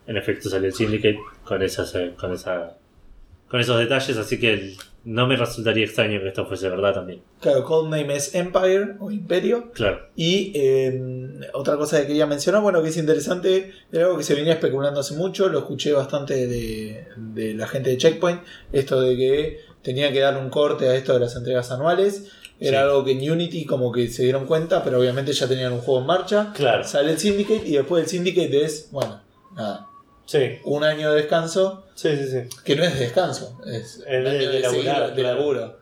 En 0.08 0.18
efecto 0.18 0.50
salió 0.50 0.68
el 0.68 0.74
Syndicate 0.74 1.20
con 1.44 1.62
esas, 1.62 1.94
eh, 1.96 2.14
con 2.20 2.34
esa 2.34 2.76
con 3.52 3.60
esos 3.60 3.78
detalles, 3.78 4.18
así 4.18 4.40
que 4.40 4.54
el- 4.54 4.78
no 5.04 5.26
me 5.28 5.36
resultaría 5.36 5.84
extraño 5.84 6.20
que 6.22 6.28
esto 6.30 6.46
fuese 6.46 6.70
verdad 6.70 6.94
también. 6.94 7.22
Claro, 7.40 7.64
codename 7.66 8.16
es 8.16 8.34
Empire 8.36 8.96
o 9.00 9.10
Imperio. 9.12 9.72
Claro, 9.74 10.00
Y 10.16 10.52
eh, 10.56 11.02
otra 11.54 11.76
cosa 11.76 12.00
que 12.02 12.08
quería 12.08 12.28
mencionar, 12.28 12.62
bueno, 12.62 12.82
que 12.84 12.90
es 12.90 12.98
interesante, 12.98 13.72
era 13.92 14.06
algo 14.06 14.18
que 14.18 14.24
se 14.24 14.36
venía 14.36 14.54
especulando 14.54 15.00
hace 15.00 15.16
mucho, 15.16 15.50
lo 15.50 15.60
escuché 15.60 15.92
bastante 15.92 16.46
de, 16.48 17.08
de 17.18 17.54
la 17.56 17.68
gente 17.68 17.90
de 17.90 17.98
Checkpoint, 17.98 18.42
esto 18.72 19.02
de 19.02 19.18
que 19.18 19.60
tenía 19.82 20.12
que 20.12 20.20
dar 20.20 20.38
un 20.38 20.50
corte 20.52 20.88
a 20.88 20.96
esto 20.96 21.14
de 21.16 21.20
las 21.20 21.36
entregas 21.36 21.72
anuales. 21.72 22.32
Era 22.60 22.78
Sí. 22.78 22.84
algo 22.84 23.04
que 23.04 23.12
en 23.14 23.32
Unity 23.32 23.66
como 23.66 23.92
que 23.92 24.08
se 24.08 24.22
dieron 24.22 24.46
cuenta, 24.46 24.84
pero 24.84 25.00
obviamente 25.00 25.34
ya 25.34 25.48
tenían 25.48 25.74
un 25.74 25.80
juego 25.82 26.02
en 26.02 26.06
marcha. 26.06 26.54
claro. 26.56 26.84
Sale 26.84 27.12
el 27.14 27.18
Syndicate 27.18 27.68
y 27.68 27.72
después 27.72 28.04
del 28.04 28.10
Syndicate 28.10 28.64
es, 28.64 28.90
bueno, 28.92 29.20
nada, 29.56 29.88
Sí, 30.32 30.60
un 30.64 30.84
año 30.84 31.12
de 31.12 31.18
descanso, 31.22 31.86
sí, 31.96 32.16
sí. 32.16 32.26
sí. 32.30 32.58
que 32.64 32.76
no 32.76 32.84
es 32.86 32.94
de 32.94 33.00
descanso, 33.02 33.60
es 33.66 34.00
de- 34.06 34.22
de 34.22 34.60
laburar, 34.62 35.14
de 35.16 35.24
laburo. 35.24 35.78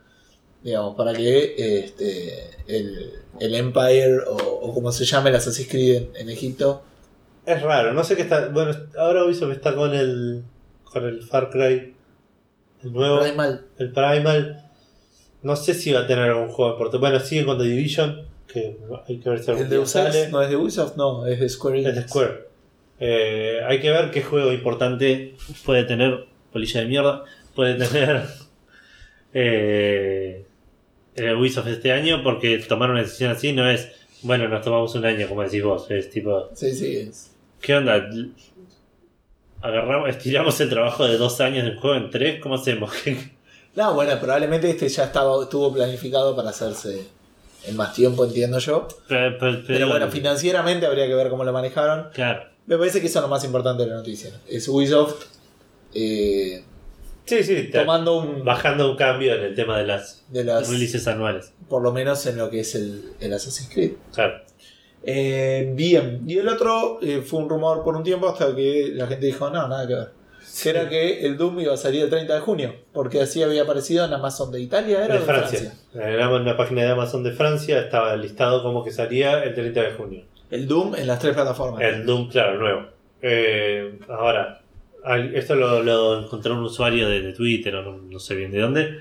Digamos, 0.64 0.96
para 0.96 1.14
que 1.14 1.54
este, 1.86 2.50
el, 2.68 3.14
el 3.40 3.56
Empire 3.56 4.20
o, 4.28 4.36
o 4.36 4.74
como 4.74 4.92
se 4.92 5.06
llame 5.06 5.30
el 5.30 5.36
Assassin's 5.36 5.70
Creed 5.70 5.96
en, 5.98 6.10
en 6.16 6.30
Egipto. 6.30 6.82
Es 7.46 7.62
raro, 7.62 7.94
no 7.94 8.04
sé 8.04 8.16
qué 8.16 8.24
está. 8.24 8.48
Bueno, 8.50 8.72
ahora 8.98 9.24
Ubisoft 9.24 9.52
está 9.52 9.76
con 9.76 9.94
el. 9.94 10.44
con 10.84 11.06
el 11.06 11.22
Far 11.22 11.50
Cry. 11.52 11.96
El 12.84 12.92
nuevo. 12.94 13.22
Primal. 13.22 13.66
El 13.78 13.92
Primal. 13.92 14.66
No 15.44 15.56
sé 15.56 15.74
si 15.76 15.92
va 15.94 16.02
a 16.02 16.08
tener 16.08 16.26
algún 16.32 16.50
juego 16.50 16.72
importante. 16.72 16.98
Bueno, 16.98 17.20
sigue 17.20 17.46
con 17.46 17.58
The 17.58 17.64
Division. 17.66 18.28
Que 18.48 18.78
hay 19.08 19.20
que 19.20 19.30
ver 19.30 19.44
si 19.44 19.52
algún 19.52 19.64
El 19.66 19.70
de 19.70 19.78
Ubisoft 19.80 20.30
no 20.32 20.42
es 20.42 20.50
de 20.50 20.56
Ubisoft, 20.58 20.96
no, 20.98 21.26
es 21.28 21.40
de 21.40 21.48
Square 21.50 21.80
Es 21.82 21.86
Enix. 21.86 22.02
de 22.02 22.08
Square. 22.10 22.49
Eh, 23.00 23.62
hay 23.68 23.80
que 23.80 23.90
ver 23.90 24.12
qué 24.12 24.22
juego 24.24 24.52
importante 24.52 25.36
puede 25.66 25.84
tener. 25.84 26.26
Polilla 26.52 26.82
de 26.82 26.88
mierda. 26.88 27.24
Puede 27.56 27.76
tener. 27.76 28.24
eh, 29.34 30.46
el 31.16 31.36
Ubisoft 31.36 31.68
este 31.68 31.92
año. 31.92 32.24
Porque 32.24 32.58
tomar 32.60 32.90
una 32.92 33.02
decisión 33.02 33.32
así 33.32 33.54
no 33.54 33.70
es. 33.70 33.90
Bueno, 34.22 34.48
nos 34.48 34.62
tomamos 34.64 34.94
un 34.96 35.06
año, 35.06 35.28
como 35.28 35.44
decís 35.44 35.64
vos. 35.64 35.90
Es 35.92 36.10
tipo. 36.10 36.50
Sí, 36.54 36.74
sí, 36.74 36.98
es. 36.98 37.32
¿Qué 37.62 37.76
onda? 37.76 38.10
Agarramos, 39.62 40.10
estiramos 40.10 40.60
el 40.62 40.70
trabajo 40.70 41.06
de 41.06 41.18
dos 41.18 41.42
años 41.42 41.66
del 41.66 41.78
juego 41.78 41.98
en 41.98 42.10
tres, 42.10 42.40
¿cómo 42.42 42.56
hacemos? 42.56 42.92
No, 43.76 43.94
bueno, 43.94 44.20
probablemente 44.20 44.68
este 44.70 44.90
ya 44.90 45.04
estaba, 45.06 45.42
estuvo 45.44 45.72
planificado 45.72 46.36
para 46.36 46.50
hacerse 46.50 47.06
en 47.66 47.78
más 47.78 47.94
tiempo, 47.94 48.26
entiendo 48.26 48.58
yo. 48.58 48.88
pero, 49.08 49.38
pero- 49.38 49.62
Pero 49.66 49.88
bueno, 49.88 50.10
financieramente 50.10 50.86
habría 50.88 51.06
que 51.08 51.14
ver 51.14 51.30
cómo 51.30 51.44
lo 51.46 51.54
manejaron. 51.54 52.10
Claro. 52.14 52.46
Me 52.70 52.78
parece 52.78 53.02
que 53.02 53.08
eso 53.08 53.18
es 53.18 53.24
lo 53.24 53.30
más 53.30 53.44
importante 53.44 53.82
de 53.82 53.90
la 53.90 53.96
noticia. 53.96 54.32
Es 54.48 54.68
Ubisoft 54.68 55.26
eh, 55.92 56.64
Sí, 57.26 57.44
sí, 57.44 57.70
tomando 57.72 58.20
un 58.20 58.46
bajando 58.46 58.92
un 58.92 58.96
cambio 58.96 59.34
en 59.34 59.42
el 59.42 59.56
tema 59.56 59.80
de 59.80 59.88
las 59.88 60.24
de 60.30 60.44
las 60.44 60.70
releases 60.70 61.08
anuales. 61.08 61.52
por 61.68 61.82
lo 61.82 61.92
menos 61.92 62.24
en 62.28 62.38
lo 62.38 62.52
que 62.52 62.60
es 62.60 62.76
el, 62.76 63.14
el 63.20 63.34
Assassin's 63.34 63.72
Creed. 63.74 63.94
Claro. 64.14 64.42
Eh, 65.02 65.72
bien, 65.76 66.24
y 66.28 66.38
el 66.38 66.48
otro 66.48 67.00
eh, 67.02 67.24
fue 67.26 67.40
un 67.40 67.50
rumor 67.50 67.84
por 67.84 67.96
un 67.96 68.04
tiempo 68.04 68.28
hasta 68.28 68.56
que 68.56 68.92
la 68.94 69.08
gente 69.08 69.26
dijo, 69.26 69.50
no, 69.50 69.68
nada 69.68 69.88
que 69.88 69.96
ver. 69.96 70.10
Que 70.62 70.70
era 70.70 70.90
que 70.90 71.26
el 71.26 71.38
Doom 71.38 71.60
iba 71.62 71.74
a 71.74 71.78
salir 71.78 72.04
el 72.04 72.10
30 72.10 72.36
de 72.36 72.40
junio, 72.42 72.76
porque 72.94 73.22
así 73.22 73.42
había 73.42 73.64
aparecido 73.64 74.06
en 74.06 74.14
Amazon 74.14 74.52
de 74.52 74.62
Italia, 74.62 75.06
era 75.06 75.16
De 75.16 75.22
o 75.22 75.24
Francia. 75.24 75.74
En 75.94 76.46
la 76.46 76.58
página 76.58 76.84
de 76.84 76.90
Amazon 76.90 77.24
de 77.24 77.32
Francia 77.32 77.80
estaba 77.80 78.16
listado 78.16 78.62
como 78.62 78.84
que 78.84 78.92
salía 78.92 79.44
el 79.44 79.56
30 79.56 79.82
de 79.82 79.92
junio. 79.92 80.26
El 80.50 80.68
Doom 80.68 80.96
en 80.96 81.08
las 81.08 81.20
tres 81.20 81.34
plataformas. 81.34 81.82
El 81.82 82.06
Doom, 82.06 82.30
claro, 82.30 82.60
nuevo. 82.60 82.88
Eh, 83.22 84.00
ahora, 84.08 84.62
esto 85.34 85.56
lo, 85.56 85.84
lo 85.84 86.24
encontró 86.24 86.56
un 86.56 86.64
usuario 86.64 87.08
de, 87.10 87.22
de 87.22 87.34
Twitter 87.34 87.76
o 87.76 87.84
no, 87.84 87.98
no 87.98 88.20
sé 88.20 88.36
bien 88.36 88.52
de 88.52 88.60
dónde. 88.60 89.00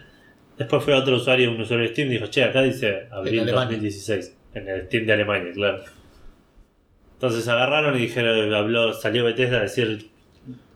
Después 0.56 0.82
fue 0.82 0.94
otro 0.94 1.16
usuario, 1.16 1.50
un 1.50 1.60
usuario 1.60 1.86
de 1.86 1.92
Steam, 1.92 2.08
dijo, 2.08 2.26
che, 2.26 2.42
acá 2.44 2.62
dice 2.62 3.06
abril 3.10 3.40
Alemania. 3.40 3.76
2016. 3.76 4.36
En 4.54 4.68
el 4.68 4.86
Steam 4.86 5.06
de 5.06 5.12
Alemania, 5.12 5.52
claro. 5.52 5.84
Entonces 7.14 7.46
agarraron 7.48 7.96
y 7.96 8.00
dijeron, 8.00 8.52
habló, 8.54 8.92
salió 8.92 9.24
Bethesda 9.24 9.58
a 9.58 9.62
decir, 9.62 10.10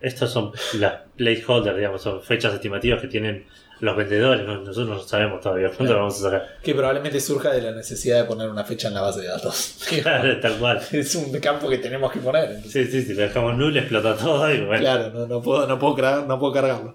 estos 0.00 0.30
son 0.32 0.52
las 0.74 1.02
placeholders, 1.16 1.76
digamos, 1.76 2.02
son 2.02 2.22
fechas 2.22 2.54
estimativas 2.54 3.00
que 3.00 3.08
tienen 3.08 3.44
los 3.82 3.96
vendedores, 3.96 4.46
no- 4.46 4.58
nosotros 4.60 4.86
no 4.88 4.98
sabemos 5.00 5.40
todavía 5.40 5.66
cuándo 5.66 5.84
Claro. 5.84 5.94
lo 5.94 5.98
vamos 6.06 6.18
a 6.20 6.22
sacar. 6.22 6.56
Que 6.62 6.72
probablemente 6.74 7.20
surja 7.20 7.50
de 7.50 7.62
la 7.62 7.72
necesidad 7.72 8.18
de 8.18 8.24
poner 8.24 8.48
una 8.48 8.62
fecha 8.64 8.86
en 8.88 8.94
la 8.94 9.00
base 9.02 9.20
de 9.22 9.26
datos. 9.28 9.78
Claro, 10.02 10.38
tal 10.40 10.56
cual. 10.58 10.80
es 10.92 11.14
un 11.16 11.32
campo 11.40 11.68
que 11.68 11.78
tenemos 11.78 12.10
que 12.12 12.20
poner. 12.20 12.62
Sí, 12.62 12.84
sí, 12.86 13.02
si 13.02 13.12
lo 13.14 13.22
dejamos 13.22 13.56
nulo 13.56 13.78
explota 13.80 14.16
todo 14.16 14.50
y 14.54 14.64
bueno. 14.64 14.80
Claro, 14.80 15.10
no, 15.10 15.26
no 15.26 15.42
puedo, 15.42 15.66
no 15.66 15.78
puedo, 15.78 15.94
cargar- 15.96 16.26
no 16.26 16.38
puedo 16.38 16.52
cargarlo. 16.52 16.94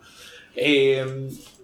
Eh, 0.56 1.06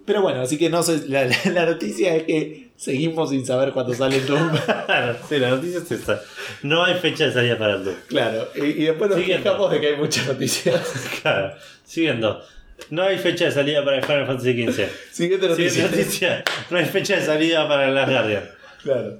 pero 0.06 0.20
bueno, 0.20 0.42
así 0.42 0.58
que 0.58 0.68
no 0.68 0.82
sé, 0.82 1.08
la, 1.08 1.24
la- 1.24 1.36
la 1.52 1.66
noticia 1.66 2.14
es 2.14 2.24
que 2.24 2.68
seguimos 2.76 3.30
sin 3.30 3.46
saber 3.46 3.72
cuándo 3.72 3.94
sale 3.94 4.16
el 4.18 4.26
Doom. 4.26 4.50
Claro, 4.86 5.16
sí, 5.26 5.38
la 5.38 5.48
noticia 5.50 5.78
es 5.78 5.90
esa. 5.90 6.20
No 6.62 6.84
hay 6.84 6.94
fecha 6.96 7.24
de 7.24 7.32
salida 7.32 7.56
para 7.56 7.76
el 7.76 7.84
Doom. 7.84 7.96
claro, 8.08 8.48
y, 8.56 8.60
y 8.60 8.84
después 8.84 9.08
nos 9.10 9.18
Siguiendo. 9.18 9.42
quejamos 9.44 9.70
de 9.70 9.80
que 9.80 9.86
hay 9.86 9.96
muchas 9.96 10.26
noticias. 10.26 10.82
Claro, 11.22 11.54
siguiendo. 11.82 12.42
No 12.90 13.02
hay 13.02 13.18
fecha 13.18 13.46
de 13.46 13.50
salida 13.52 13.84
para 13.84 13.98
el 13.98 14.04
Final 14.04 14.26
Fantasy 14.26 14.66
XV. 14.66 14.84
Siguiente 15.12 15.48
noticia. 15.48 15.70
Siguiente 15.70 15.96
noticia. 15.98 16.44
No 16.70 16.78
hay 16.78 16.84
fecha 16.84 17.16
de 17.16 17.22
salida 17.22 17.66
para 17.68 17.88
el 17.88 17.94
Last 17.94 18.10
Guardian. 18.12 18.50
Claro. 18.82 19.18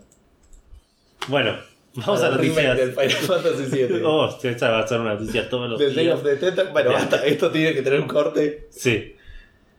Bueno, 1.28 1.56
vamos 1.94 2.22
a 2.22 2.28
El 2.28 2.34
remake 2.38 2.66
noticias. 2.68 2.76
del 2.78 2.90
Final 2.92 3.42
Fantasy 3.42 3.76
VII. 3.76 4.00
Oh, 4.04 4.38
esta 4.42 4.70
va 4.70 4.80
a 4.80 4.86
ser 4.86 5.00
una 5.00 5.14
noticia 5.14 5.48
todos 5.48 5.70
los 5.70 5.78
Del 5.78 5.94
Day 5.94 6.04
días. 6.04 6.16
of 6.18 6.24
the 6.24 6.36
Tentacle. 6.36 6.72
Bueno, 6.72 6.92
basta, 6.92 7.24
esto 7.24 7.50
tiene 7.50 7.72
que 7.74 7.82
tener 7.82 8.00
un 8.00 8.08
corte. 8.08 8.66
Sí. 8.70 9.14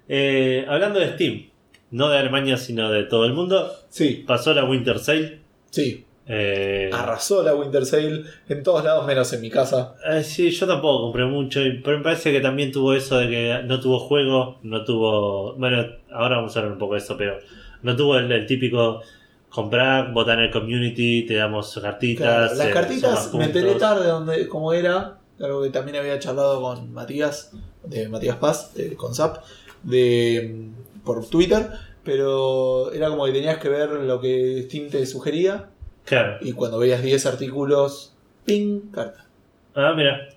Eh, 0.07 0.65
hablando 0.67 0.99
de 0.99 1.13
Steam, 1.13 1.49
no 1.91 2.09
de 2.09 2.17
Alemania, 2.17 2.57
sino 2.57 2.91
de 2.91 3.03
todo 3.03 3.25
el 3.25 3.33
mundo, 3.33 3.71
Sí, 3.89 4.23
pasó 4.25 4.53
la 4.53 4.63
Winter 4.65 4.99
Sale. 4.99 5.39
sí. 5.69 6.05
Eh, 6.27 6.89
Arrasó 6.91 7.43
la 7.43 7.53
Winter 7.53 7.85
Sale 7.85 8.23
en 8.49 8.63
todos 8.63 8.83
lados, 8.83 9.05
menos 9.05 9.31
en 9.33 9.41
mi 9.41 9.49
casa. 9.49 9.95
Eh, 10.09 10.23
sí, 10.23 10.49
yo 10.49 10.65
tampoco 10.65 11.03
compré 11.03 11.25
mucho, 11.25 11.59
pero 11.83 11.97
me 11.97 12.03
parece 12.03 12.31
que 12.31 12.41
también 12.41 12.71
tuvo 12.71 12.93
eso 12.93 13.17
de 13.17 13.29
que 13.29 13.61
no 13.65 13.79
tuvo 13.79 13.99
juego, 13.99 14.59
no 14.63 14.83
tuvo... 14.83 15.53
Bueno, 15.55 15.85
ahora 16.11 16.37
vamos 16.37 16.55
a 16.55 16.59
hablar 16.59 16.73
un 16.73 16.79
poco 16.79 16.93
de 16.93 16.99
eso, 16.99 17.15
pero 17.15 17.37
no 17.83 17.95
tuvo 17.95 18.17
el, 18.17 18.31
el 18.31 18.45
típico 18.47 19.01
comprar, 19.49 20.11
votar 20.11 20.39
en 20.39 20.45
el 20.45 20.51
community, 20.51 21.25
te 21.25 21.35
damos 21.35 21.79
cartitas. 21.81 22.25
Claro, 22.25 22.55
las 22.55 22.67
eh, 22.67 22.71
cartitas 22.71 23.33
me 23.33 23.45
enteré 23.45 23.75
tarde 23.75 24.07
donde, 24.07 24.47
cómo 24.49 24.73
era, 24.73 25.19
algo 25.39 25.63
que 25.63 25.69
también 25.69 25.97
había 25.97 26.19
charlado 26.19 26.61
con 26.61 26.91
Matías, 26.91 27.51
de 27.83 28.09
Matías 28.09 28.37
Paz, 28.37 28.73
de, 28.73 28.95
con 28.95 29.13
Zap, 29.13 29.43
de, 29.83 30.71
mm, 30.73 31.03
por 31.03 31.25
Twitter, 31.27 31.69
pero 32.03 32.91
era 32.91 33.09
como 33.09 33.25
que 33.25 33.31
tenías 33.31 33.57
que 33.59 33.69
ver 33.69 33.91
lo 33.91 34.19
que 34.19 34.63
Steam 34.67 34.89
te 34.89 35.05
sugería 35.05 35.69
Claro. 36.05 36.37
Y 36.41 36.51
cuando 36.53 36.77
veías 36.79 37.01
10 37.01 37.25
artículos, 37.25 38.13
ping, 38.45 38.91
carta. 38.91 39.25
Ah, 39.73 39.93
mira. 39.95 40.29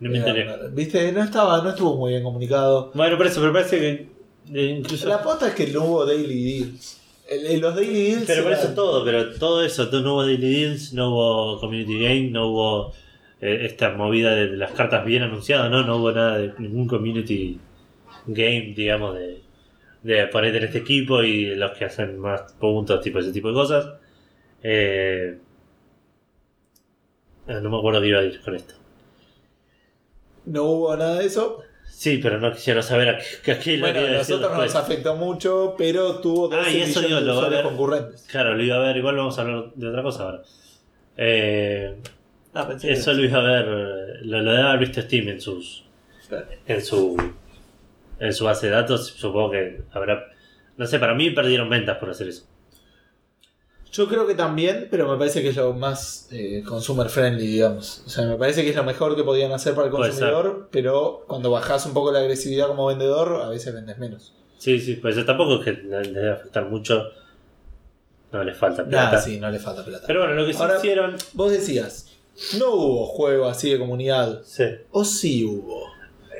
No 0.00 0.10
me 0.10 0.18
enteré. 0.18 0.42
Era- 0.42 0.56
Viste, 0.72 1.12
no 1.12 1.22
estaba, 1.22 1.62
no 1.62 1.70
estuvo 1.70 1.96
muy 1.96 2.10
bien 2.10 2.22
comunicado. 2.24 2.90
Bueno, 2.94 3.16
por 3.16 3.26
eso, 3.26 3.40
pero 3.40 3.52
parece 3.52 3.78
que 3.78 4.08
eh, 4.52 4.76
incluso. 4.78 5.08
La 5.08 5.22
pota 5.22 5.48
es 5.48 5.54
que 5.54 5.68
no 5.68 5.84
hubo 5.84 6.04
daily 6.04 6.58
deals. 6.58 7.00
El- 7.30 7.46
el- 7.46 7.60
los 7.60 7.74
daily 7.76 8.02
deals. 8.10 8.24
Pero 8.26 8.42
por 8.42 8.52
eran- 8.52 8.64
eso 8.64 8.74
todo, 8.74 9.04
pero 9.04 9.32
todo 9.34 9.64
eso, 9.64 9.88
no 9.92 10.14
hubo 10.14 10.24
daily 10.24 10.52
deals, 10.60 10.92
no 10.92 11.10
hubo 11.10 11.60
community 11.60 12.02
game, 12.02 12.30
no 12.30 12.48
hubo 12.48 12.92
eh, 13.40 13.66
esta 13.66 13.90
movida 13.90 14.34
de 14.34 14.48
las 14.56 14.72
cartas 14.72 15.04
bien 15.04 15.22
anunciadas, 15.22 15.70
¿no? 15.70 15.82
No 15.84 15.96
hubo 15.98 16.10
nada 16.12 16.38
de 16.38 16.52
ningún 16.58 16.86
community 16.88 17.58
game, 18.26 18.74
digamos, 18.76 19.14
de, 19.16 19.40
de 20.02 20.26
ponerte 20.28 20.58
en 20.58 20.64
este 20.64 20.78
equipo 20.78 21.22
y 21.22 21.54
los 21.54 21.72
que 21.72 21.84
hacen 21.84 22.18
más 22.18 22.52
puntos, 22.60 23.00
tipo 23.00 23.18
ese 23.20 23.32
tipo 23.32 23.48
de 23.48 23.54
cosas. 23.54 23.86
Eh, 24.62 25.38
no 27.46 27.70
me 27.70 27.78
acuerdo 27.78 28.00
qué 28.00 28.08
iba 28.08 28.20
a 28.20 28.24
ir 28.24 28.40
con 28.40 28.54
esto. 28.54 28.74
No 30.46 30.64
hubo 30.64 30.96
nada 30.96 31.18
de 31.18 31.26
eso. 31.26 31.62
Sí, 31.88 32.18
pero 32.18 32.40
no 32.40 32.52
quisiera 32.52 32.82
saber 32.82 33.08
a 33.10 33.18
qué, 33.44 33.52
a 33.52 33.58
qué 33.60 33.76
lo 33.76 33.86
Bueno, 33.86 34.00
a 34.00 34.10
nosotros 34.10 34.50
nos 34.52 34.62
después. 34.62 34.74
afectó 34.84 35.14
mucho, 35.16 35.74
pero 35.78 36.16
tuvo 36.20 36.48
12 36.48 36.68
Ah, 36.68 36.70
y 36.72 36.80
eso 36.80 37.00
millones 37.00 37.08
digo, 37.08 37.20
de 37.20 37.26
lo 37.26 37.26
va 37.26 37.32
a 37.34 37.38
usuarios 37.38 37.62
ver. 37.62 37.70
concurrentes. 37.72 38.26
Claro, 38.30 38.54
lo 38.56 38.62
iba 38.62 38.76
a 38.76 38.80
ver, 38.80 38.96
igual 38.96 39.16
vamos 39.16 39.38
a 39.38 39.42
hablar 39.42 39.72
de 39.74 39.88
otra 39.88 40.02
cosa 40.02 40.22
ahora. 40.24 40.42
Eh, 41.16 41.96
Ah, 42.54 42.66
pensé 42.68 42.88
que- 42.88 42.92
Eso 42.94 43.12
lo 43.14 43.24
iba 43.24 43.38
a 43.38 43.42
ver, 43.42 43.66
lo, 43.66 44.42
lo 44.42 44.52
debe 44.52 44.62
haber 44.62 44.80
visto 44.80 45.00
Steam 45.00 45.28
en 45.28 45.40
sus 45.40 45.84
en 46.66 46.82
su 46.82 47.16
en 48.18 48.32
su 48.32 48.44
base 48.44 48.66
de 48.66 48.72
datos, 48.72 49.06
supongo 49.08 49.50
que 49.52 49.82
habrá 49.92 50.26
no 50.76 50.86
sé, 50.86 50.98
para 50.98 51.14
mí 51.14 51.30
perdieron 51.30 51.68
ventas 51.70 51.96
por 51.98 52.10
hacer 52.10 52.28
eso. 52.28 52.46
Yo 53.92 54.08
creo 54.08 54.26
que 54.26 54.34
también, 54.34 54.88
pero 54.90 55.06
me 55.06 55.18
parece 55.18 55.42
que 55.42 55.50
es 55.50 55.56
lo 55.56 55.74
más 55.74 56.26
eh, 56.32 56.62
consumer 56.66 57.10
friendly, 57.10 57.46
digamos. 57.46 58.02
O 58.06 58.08
sea, 58.08 58.24
me 58.26 58.36
parece 58.36 58.62
que 58.62 58.70
es 58.70 58.76
lo 58.76 58.84
mejor 58.84 59.14
que 59.14 59.22
podían 59.22 59.52
hacer 59.52 59.74
para 59.74 59.88
el 59.88 59.92
consumidor, 59.92 60.68
pero 60.70 61.24
cuando 61.28 61.50
bajas 61.50 61.84
un 61.84 61.92
poco 61.92 62.10
la 62.10 62.20
agresividad 62.20 62.68
como 62.68 62.86
vendedor, 62.86 63.42
a 63.42 63.50
veces 63.50 63.74
vendes 63.74 63.98
menos. 63.98 64.32
Sí, 64.56 64.80
sí, 64.80 64.94
pues 64.96 65.16
eso 65.16 65.26
tampoco 65.26 65.56
es 65.58 65.64
que 65.64 65.72
le 65.82 66.02
le 66.04 66.12
debe 66.20 66.32
afectar 66.32 66.64
mucho. 66.70 67.02
No 68.32 68.42
les 68.44 68.56
falta 68.56 68.82
plata. 68.86 69.20
sí, 69.20 69.38
no 69.38 69.50
le 69.50 69.58
falta 69.58 69.84
plata. 69.84 70.04
Pero 70.06 70.20
bueno, 70.20 70.34
lo 70.36 70.46
que 70.46 70.56
Ahora- 70.56 70.78
hicieron. 70.78 71.16
Vos 71.34 71.50
decías, 71.52 72.12
no 72.58 72.70
hubo 72.70 73.06
juego 73.06 73.46
así 73.46 73.70
de 73.70 73.78
comunidad. 73.78 74.40
Sí. 74.44 74.64
O 74.90 75.04
sí 75.04 75.44
hubo. 75.44 75.82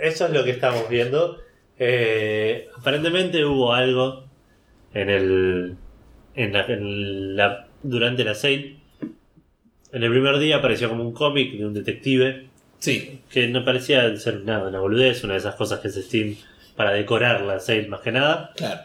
Eso 0.00 0.24
es 0.26 0.32
lo 0.32 0.42
que 0.42 0.52
estamos 0.52 0.88
viendo. 0.88 1.36
Eh, 1.78 2.70
aparentemente 2.78 3.44
hubo 3.44 3.74
algo 3.74 4.24
en 4.94 5.10
el. 5.10 5.76
En 6.34 6.52
la, 6.52 6.64
en 6.66 7.36
la- 7.36 7.68
durante 7.82 8.24
la 8.24 8.34
sale. 8.34 8.76
En 9.92 10.02
el 10.02 10.10
primer 10.10 10.38
día 10.38 10.56
apareció 10.56 10.88
como 10.88 11.04
un 11.04 11.12
cómic 11.12 11.52
de 11.58 11.66
un 11.66 11.74
detective 11.74 12.46
Sí. 12.78 13.20
que 13.30 13.46
no 13.48 13.64
parecía 13.64 14.14
ser 14.16 14.40
nada, 14.44 14.68
una 14.68 14.80
boludez, 14.80 15.22
una 15.24 15.34
de 15.34 15.40
esas 15.40 15.54
cosas 15.56 15.80
que 15.80 15.88
es 15.88 15.94
Steam 15.94 16.36
para 16.76 16.92
decorar 16.92 17.42
la 17.42 17.60
sale 17.60 17.86
más 17.88 18.00
que 18.00 18.10
nada. 18.12 18.52
Claro. 18.56 18.80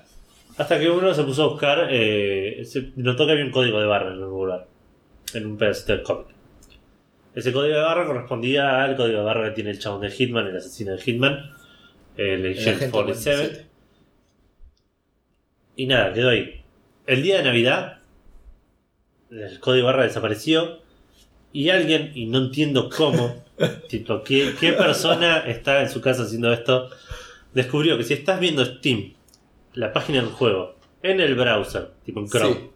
Hasta 0.58 0.80
que 0.80 0.90
uno 0.90 1.14
se 1.14 1.24
puso 1.24 1.44
a 1.44 1.48
buscar, 1.48 1.88
eh, 1.92 2.64
se 2.66 2.92
notó 2.98 3.26
que 3.26 3.32
había 3.34 3.46
un 3.46 3.52
código 3.52 3.80
de 3.80 3.86
barra 3.86 4.08
en 4.08 4.14
algún 4.22 4.30
lugar, 4.46 4.68
en 5.34 5.46
un 5.46 5.58
pedacito 5.58 5.94
del 5.94 6.02
cómic. 6.04 6.28
Ese 7.36 7.54
código 7.54 7.76
de 7.76 7.82
barra 7.82 8.06
correspondía 8.08 8.84
al 8.84 8.96
código 8.96 9.20
de 9.20 9.24
barra 9.26 9.50
que 9.50 9.56
tiene 9.56 9.70
el 9.70 9.80
chabón 9.80 10.02
de 10.02 10.10
Hitman, 10.10 10.48
el 10.48 10.58
asesino 10.58 10.92
de 10.94 10.98
Hitman, 11.02 11.52
el 12.18 12.46
El 12.46 12.52
Agent 12.58 12.76
agente 12.78 12.92
47. 12.92 13.38
47. 13.38 13.68
Y 15.76 15.86
nada, 15.86 16.12
quedó 16.14 16.30
ahí. 16.30 16.62
El 17.08 17.24
día 17.24 17.38
de 17.38 17.44
Navidad, 17.44 17.98
el 19.32 19.60
código 19.60 19.88
barra 19.88 20.04
desapareció 20.04 20.80
y 21.54 21.70
alguien, 21.70 22.12
y 22.14 22.26
no 22.28 22.38
entiendo 22.40 22.90
cómo, 22.96 23.44
tipo, 23.90 24.24
¿qué, 24.24 24.54
qué 24.60 24.74
persona 24.74 25.40
está 25.40 25.82
en 25.82 25.90
su 25.90 26.02
casa 26.02 26.24
haciendo 26.24 26.52
esto, 26.54 26.90
descubrió 27.54 27.98
que 27.98 28.04
si 28.04 28.14
estás 28.14 28.40
viendo 28.40 28.64
Steam, 28.66 29.14
la 29.74 29.92
página 29.94 30.22
del 30.22 30.30
juego, 30.32 30.76
en 31.02 31.20
el 31.22 31.36
browser, 31.36 31.92
tipo 32.06 32.20
en 32.20 32.28
Chrome, 32.28 32.56
Sí. 32.56 32.70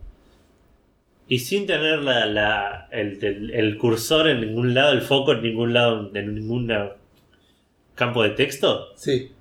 y 1.28 1.40
sin 1.40 1.66
tener 1.68 2.00
la, 2.00 2.26
la- 2.26 2.88
el, 2.92 3.24
el- 3.24 3.52
el 3.52 3.78
cursor 3.78 4.28
en 4.30 4.42
ningún 4.42 4.74
lado, 4.74 4.94
el 4.94 5.02
foco 5.02 5.34
en 5.34 5.42
ningún 5.42 5.74
lado, 5.74 6.10
en 6.14 6.36
ningún 6.36 6.72
campo 7.96 8.24
de 8.24 8.30
texto, 8.32 8.88
Sí. 8.96 9.32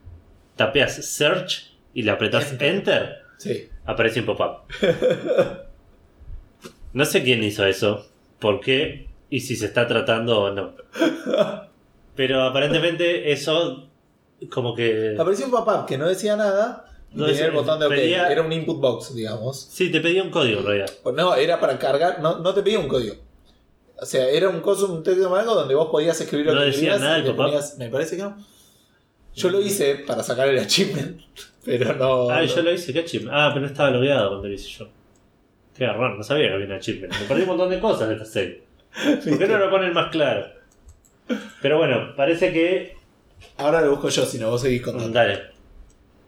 tapeas 0.57 0.95
search 1.07 1.71
y 1.95 2.03
le 2.03 2.11
apretas 2.11 2.57
Enter. 2.61 3.21
Sí. 3.41 3.69
aparece 3.87 4.21
un 4.21 4.27
pop-up. 4.27 4.65
No 6.93 7.05
sé 7.05 7.23
quién 7.23 7.43
hizo 7.45 7.65
eso, 7.67 8.07
por 8.41 8.61
qué 8.61 9.09
y 9.31 9.41
si 9.41 9.55
se 9.55 9.67
está 9.67 9.87
tratando 9.87 10.41
o 10.41 10.51
no. 10.51 10.75
Pero 12.17 12.43
aparentemente 12.43 13.31
eso 13.31 13.89
como 14.51 14.75
que... 14.75 15.15
Apareció 15.19 15.47
un 15.47 15.53
pop-up 15.53 15.87
que 15.87 15.97
no 15.97 16.09
decía 16.09 16.35
nada 16.37 16.87
y 17.13 17.19
No 17.19 17.27
tenía 17.27 17.47
el 17.47 17.53
botón 17.53 17.79
de 17.79 17.87
OK. 17.87 17.93
pedía- 17.93 18.31
Era 18.31 18.43
un 18.43 18.53
input 18.53 18.81
box, 18.81 19.15
digamos. 19.15 19.69
Sí, 19.71 19.91
te 19.93 20.01
pedía 20.01 20.23
un 20.25 20.31
código 20.31 20.61
en 20.61 20.67
realidad. 20.67 20.91
No, 21.15 21.35
era 21.37 21.61
para 21.61 21.79
cargar, 21.79 22.21
no, 22.21 22.39
no 22.41 22.53
te 22.55 22.63
pedía 22.63 22.81
un 22.81 22.89
código. 22.89 23.15
O 23.97 24.05
sea, 24.07 24.29
era 24.29 24.49
un 24.49 24.61
coso, 24.61 24.93
un 24.93 25.03
texto 25.05 25.31
blanco 25.31 25.55
donde 25.55 25.75
vos 25.77 25.89
podías 25.91 26.21
escribir 26.21 26.47
lo 26.47 26.55
No 26.55 26.61
que 26.61 26.67
decía 26.67 26.81
querías 26.81 27.01
nada 27.01 27.19
y 27.21 27.23
pop-up. 27.23 27.37
ponías- 27.37 27.79
Me 27.79 27.89
parece 27.89 28.17
que 28.17 28.23
no. 28.23 28.37
Yo 29.35 29.49
lo 29.51 29.61
hice 29.61 29.95
para 30.07 30.25
sacar 30.25 30.49
el 30.49 30.59
achievement, 30.59 31.21
pero 31.65 31.95
no. 31.95 32.31
Ah, 32.31 32.41
no. 32.41 32.47
yo 32.47 32.63
lo 32.63 32.73
hice, 32.73 32.93
qué 32.93 33.01
achievement. 33.01 33.35
Ah, 33.37 33.51
pero 33.53 33.63
no 33.63 33.67
estaba 33.67 33.91
logueado 33.91 34.29
cuando 34.31 34.49
lo 34.49 34.55
hice 34.55 34.69
yo. 34.69 34.89
Qué 35.77 35.87
garrón, 35.87 36.19
no 36.19 36.23
sabía 36.23 36.49
que 36.49 36.55
había 36.55 36.67
un 36.67 36.73
achievement. 36.73 37.13
Me 37.19 37.27
perdí 37.27 37.43
un 37.43 37.49
montón 37.49 37.71
de 37.71 37.79
cosas 37.81 38.09
de 38.09 38.15
esta 38.15 38.27
serie. 38.27 38.63
¿Por 39.25 39.39
qué 39.39 39.47
no 39.47 39.59
lo 39.59 39.71
ponen 39.71 39.93
más 39.93 40.11
claro? 40.11 40.47
Pero 41.63 41.79
bueno, 41.79 42.15
parece 42.17 42.53
que... 42.53 42.95
Ahora 43.57 43.81
lo 43.81 43.93
busco 43.93 44.09
yo, 44.09 44.25
si 44.27 44.39
no 44.39 44.51
vos 44.51 44.61
seguís 44.61 44.83
contando. 44.83 45.11
Dale. 45.13 45.41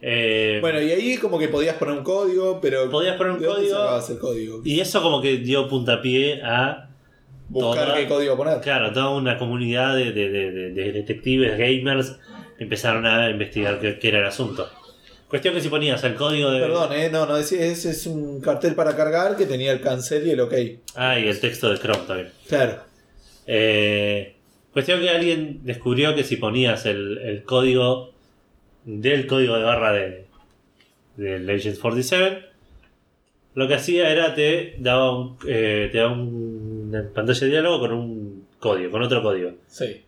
Eh, 0.00 0.58
Bueno, 0.60 0.80
y 0.80 0.90
ahí 0.90 1.16
como 1.18 1.38
que 1.38 1.48
podías 1.48 1.76
poner 1.76 1.96
un 1.98 2.02
código, 2.04 2.58
pero. 2.60 2.90
Podías 2.90 3.16
poner 3.16 3.32
un 3.34 3.40
¿de 3.40 3.46
dónde 3.46 3.60
código? 3.62 3.78
sacabas 3.78 4.10
el 4.10 4.18
código? 4.18 4.60
y 4.64 4.80
eso 4.80 5.02
como 5.02 5.20
que 5.20 5.36
dio 5.38 5.68
puntapié 5.68 6.42
a 6.42 6.88
Buscar 7.48 7.84
toda- 7.86 7.96
qué 7.98 8.08
código 8.08 8.36
poner. 8.36 8.60
Claro, 8.60 8.92
toda 8.92 9.10
una 9.10 9.36
comunidad 9.36 9.94
de- 9.94 10.12
de- 10.12 10.30
de 10.72 10.92
detectives, 10.92 11.58
gamers, 11.58 12.18
empezaron 12.58 13.04
a 13.06 13.28
investigar 13.30 13.78
qué, 13.78 13.98
qué 13.98 14.08
era 14.08 14.18
el 14.20 14.26
asunto. 14.26 14.68
Cuestión 15.32 15.54
que 15.54 15.62
si 15.62 15.70
ponías 15.70 16.04
el 16.04 16.14
código 16.14 16.50
de... 16.50 16.60
Perdón, 16.60 16.92
eh, 16.92 17.08
no, 17.10 17.24
no, 17.24 17.38
ese 17.38 17.70
ese 17.72 17.88
es 17.92 18.06
un 18.06 18.42
cartel 18.42 18.74
para 18.74 18.94
cargar 18.94 19.34
que 19.34 19.46
tenía 19.46 19.72
el 19.72 19.80
cancel 19.80 20.26
y 20.26 20.30
el 20.32 20.40
ok. 20.40 20.52
Ah, 20.94 21.18
y 21.18 21.26
el 21.26 21.40
texto 21.40 21.70
de 21.70 21.78
Chrome 21.78 22.04
también. 22.06 22.28
Claro. 22.46 22.82
Eh, 23.46 24.34
cuestión 24.74 25.00
que 25.00 25.08
alguien 25.08 25.60
descubrió 25.64 26.14
que 26.14 26.22
si 26.22 26.36
ponías 26.36 26.84
el, 26.84 27.16
el 27.16 27.44
código 27.44 28.12
del 28.84 29.26
código 29.26 29.56
de 29.56 29.62
barra 29.64 29.92
de, 29.94 30.26
de 31.16 31.38
Legends 31.38 31.78
47, 31.78 32.44
lo 33.54 33.66
que 33.68 33.74
hacía 33.74 34.10
era 34.10 34.34
te 34.34 34.74
daba, 34.80 35.16
un, 35.18 35.38
eh, 35.48 35.88
te 35.90 35.96
daba 35.96 36.12
un- 36.12 36.88
una 36.90 37.08
pantalla 37.08 37.40
de 37.40 37.46
diálogo 37.48 37.80
con 37.80 37.92
un 37.94 38.46
código, 38.58 38.90
con 38.90 39.00
otro 39.02 39.22
código. 39.22 39.52
Sí. 39.66 40.02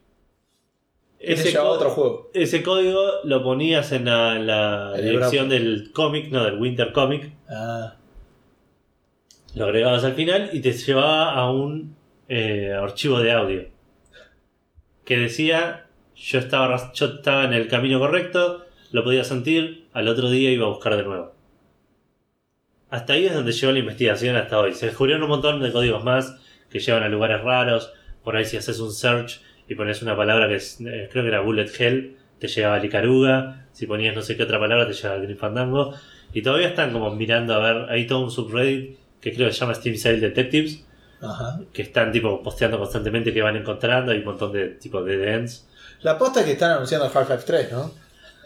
Ese 1.27 1.59
otro 1.59 1.91
juego. 1.91 2.31
Ese 2.35 2.62
código 2.62 3.01
lo 3.25 3.43
ponías 3.43 3.93
en 3.93 4.07
la, 4.07 4.39
la 4.39 4.93
En 4.95 5.05
el 5.05 5.11
dirección 5.11 5.49
del 5.49 5.91
cómic, 5.93 6.31
no, 6.31 6.45
del 6.45 6.59
Winter 6.59 6.93
Comic. 6.93 7.33
Ah, 7.49 7.95
Lo 9.55 9.66
agregabas 9.66 10.05
al 10.05 10.14
final 10.14 10.51
y 10.53 10.61
te 10.61 10.72
llevaba 10.72 11.33
a 11.33 11.51
un 11.51 11.97
eh, 12.29 12.72
archivo 12.72 13.20
de 13.20 13.33
audio. 13.33 13.64
Que 15.05 15.18
decía, 15.18 15.87
yo 16.16 16.39
estaba, 16.39 16.93
yo 16.93 17.07
estaba 17.07 17.45
en 17.45 17.53
el 17.53 17.68
camino 17.68 17.99
correcto, 17.99 18.64
lo 18.91 19.05
podía 19.05 19.25
sentir, 19.25 19.87
al 19.93 20.09
otro 20.09 20.31
día 20.31 20.51
iba 20.51 20.66
a 20.66 20.70
buscar 20.70 20.97
de 20.97 21.05
nuevo. 21.05 21.35
Hasta 22.91 23.14
ahí 23.14 23.27
es 23.27 23.35
donde 23.35 23.53
llegó 23.53 23.72
la 23.72 23.79
investigación 23.81 24.37
hasta 24.37 24.59
hoy. 24.59 24.72
Se 24.72 24.87
descubrieron 24.87 25.22
un 25.25 25.31
montón 25.31 25.61
de 25.61 25.72
códigos 25.72 26.05
más 26.05 26.37
que 26.70 26.79
llevan 26.79 27.03
a 27.03 27.09
lugares 27.09 27.43
raros. 27.43 27.93
Por 28.22 28.37
ahí 28.37 28.45
si 28.45 28.57
haces 28.57 28.79
un 28.79 28.93
search 28.93 29.41
y 29.69 29.75
pones 29.75 30.03
una 30.03 30.17
palabra 30.17 30.49
que 30.49 30.57
es, 30.57 30.81
eh, 30.81 31.09
creo 31.11 31.25
que 31.25 31.29
era 31.29 31.41
Bullet 31.41 31.71
Hell, 31.79 32.17
te 32.39 32.49
llegaba 32.49 32.79
Licaruga. 32.79 33.67
Si 33.73 33.87
ponías 33.87 34.15
no 34.15 34.23
sé 34.23 34.37
qué 34.37 34.43
otra 34.45 34.59
palabra, 34.61 34.87
te 34.87 34.93
llegaba 34.93 35.17
Green 35.21 35.37
Fandango. 35.39 35.95
Y 36.33 36.43
todavía 36.43 36.69
están 36.69 36.93
como 36.93 37.15
mirando 37.15 37.55
a 37.55 37.59
ver, 37.61 37.91
hay 37.91 38.07
todo 38.07 38.21
un 38.21 38.31
subreddit 38.31 38.97
que 39.21 39.33
creo 39.33 39.49
que 39.49 39.55
se 39.55 39.61
llama 39.61 39.75
Steam 39.75 39.97
Sale 39.97 40.21
Detectives, 40.21 40.85
ajá. 41.23 41.61
que 41.73 41.83
están 41.83 42.12
tipo 42.12 42.43
posteando 42.43 42.79
constantemente 42.79 43.33
que 43.33 43.41
van 43.41 43.57
encontrando, 43.57 44.12
hay 44.12 44.19
un 44.19 44.25
montón 44.25 44.53
de 44.53 44.69
tipo 44.71 45.03
de 45.03 45.33
ends. 45.33 45.67
La 46.03 46.19
posta 46.19 46.41
es 46.41 46.47
que 46.47 46.53
están 46.53 46.73
anunciando 46.73 47.07
Half-Life 47.07 47.45
3, 47.47 47.73
¿no? 47.73 47.93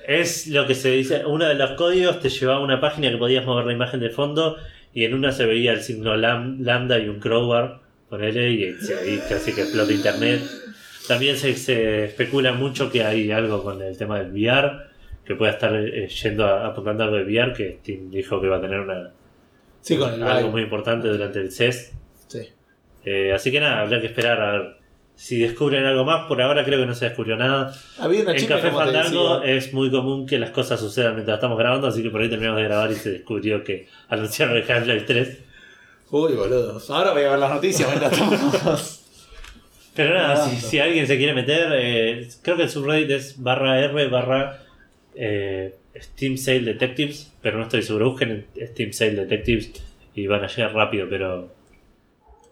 Es 0.07 0.47
lo 0.47 0.67
que 0.67 0.75
se 0.75 0.91
dice, 0.93 1.27
uno 1.27 1.47
de 1.47 1.55
los 1.55 1.73
códigos 1.73 2.21
te 2.21 2.29
llevaba 2.31 2.61
a 2.61 2.63
una 2.63 2.81
página 2.81 3.11
que 3.11 3.17
podías 3.17 3.45
mover 3.45 3.67
la 3.67 3.73
imagen 3.73 4.01
de 4.01 4.11
fondo 4.11 4.57
y 4.95 5.05
en 5.05 5.13
una 5.15 5.33
se 5.33 5.45
veía 5.45 5.73
el 5.73 5.83
signo 5.83 6.15
lam- 6.17 6.59
lambda 6.61 6.99
y 6.99 7.09
un 7.09 7.19
crowbar, 7.21 7.81
ponele, 8.09 8.51
y 8.53 8.65
ahí 8.65 9.21
casi 9.29 9.53
que 9.53 9.63
explota 9.63 9.93
internet. 9.93 10.41
También 11.09 11.37
se, 11.37 11.55
se 11.57 12.05
especula 12.05 12.53
mucho 12.53 12.91
que 12.91 13.03
hay 13.03 13.33
algo 13.33 13.65
con 13.65 13.83
el 13.83 13.97
tema 13.97 14.19
del 14.19 14.31
VR, 14.31 14.71
que 15.25 15.35
pueda 15.35 15.53
estar 15.53 15.75
eh, 15.75 16.07
yendo 16.07 16.47
a, 16.47 16.67
apuntando 16.67 17.05
algo 17.05 17.17
de 17.17 17.25
VR, 17.25 17.53
que 17.53 17.79
Steam 17.81 18.11
dijo 18.11 18.41
que 18.41 18.47
va 18.47 18.59
a 18.59 18.61
tener 18.61 18.79
una, 18.79 19.11
Sí, 19.81 19.97
con 19.97 20.13
el 20.13 20.23
algo 20.23 20.51
muy 20.51 20.63
importante 20.63 21.09
durante 21.09 21.41
el 21.41 21.51
CES. 21.51 21.93
Sí. 22.27 22.49
Eh, 23.05 23.33
así 23.33 23.51
que 23.51 23.61
nada, 23.61 23.81
habrá 23.81 24.01
que 24.01 24.09
esperar 24.09 24.41
a 24.41 24.53
ver 24.53 24.77
si 25.15 25.39
descubren 25.39 25.85
algo 25.85 26.05
más. 26.05 26.27
Por 26.27 26.43
ahora 26.43 26.65
creo 26.65 26.81
que 26.81 26.87
no 26.87 26.95
se 26.95 27.07
descubrió 27.07 27.37
nada. 27.37 27.73
Había 27.99 28.23
una 28.23 28.33
En 28.33 28.39
chica 28.39 28.57
Café 28.57 28.71
Fandango 28.71 29.43
es 29.43 29.73
muy 29.73 29.91
común 29.91 30.27
que 30.27 30.39
las 30.39 30.51
cosas 30.51 30.79
sucedan 30.81 31.15
mientras 31.15 31.37
estamos 31.37 31.59
grabando, 31.59 31.87
así 31.87 32.03
que 32.03 32.11
por 32.11 32.21
ahí 32.21 32.29
terminamos 32.29 32.61
de 32.61 32.69
grabar 32.69 32.91
y 32.91 32.97
se 32.97 33.13
descubrió 33.13 33.65
que 33.65 33.89
anunciaron 34.09 34.57
el 34.57 34.71
Half-Life 34.71 35.05
3. 35.07 35.39
Uy, 36.11 36.33
boludo. 36.35 36.81
Ahora 36.89 37.13
voy 37.13 37.23
a 37.23 37.31
ver 37.31 37.39
las 37.39 37.51
noticias 37.51 37.89
mientras 37.89 38.13
estamos. 38.55 38.98
Pero 39.99 40.15
nada, 40.15 40.49
si, 40.49 40.79
alguien 40.79 41.07
se 41.07 41.17
quiere 41.19 41.35
meter, 41.35 41.69
eh, 41.75 42.29
creo 42.43 42.57
que 42.57 42.63
el 42.63 42.71
subreddit 42.71 43.11
es 43.11 43.43
barra 43.43 43.81
R 43.81 44.09
barra 44.09 44.63
eh, 45.15 45.75
Steam 45.97 46.37
Sale 46.39 46.61
Detectives, 46.61 47.33
pero 47.43 47.59
no 47.59 47.65
estoy 47.65 47.83
seguro. 47.83 48.11
Busquen 48.11 48.47
en 48.57 48.69
Steam 48.69 48.93
Sale 48.93 49.13
Detectives 49.17 49.73
y 50.15 50.27
van 50.27 50.45
a 50.45 50.47
llegar 50.47 50.73
rápido, 50.75 51.07
pero. 51.11 51.53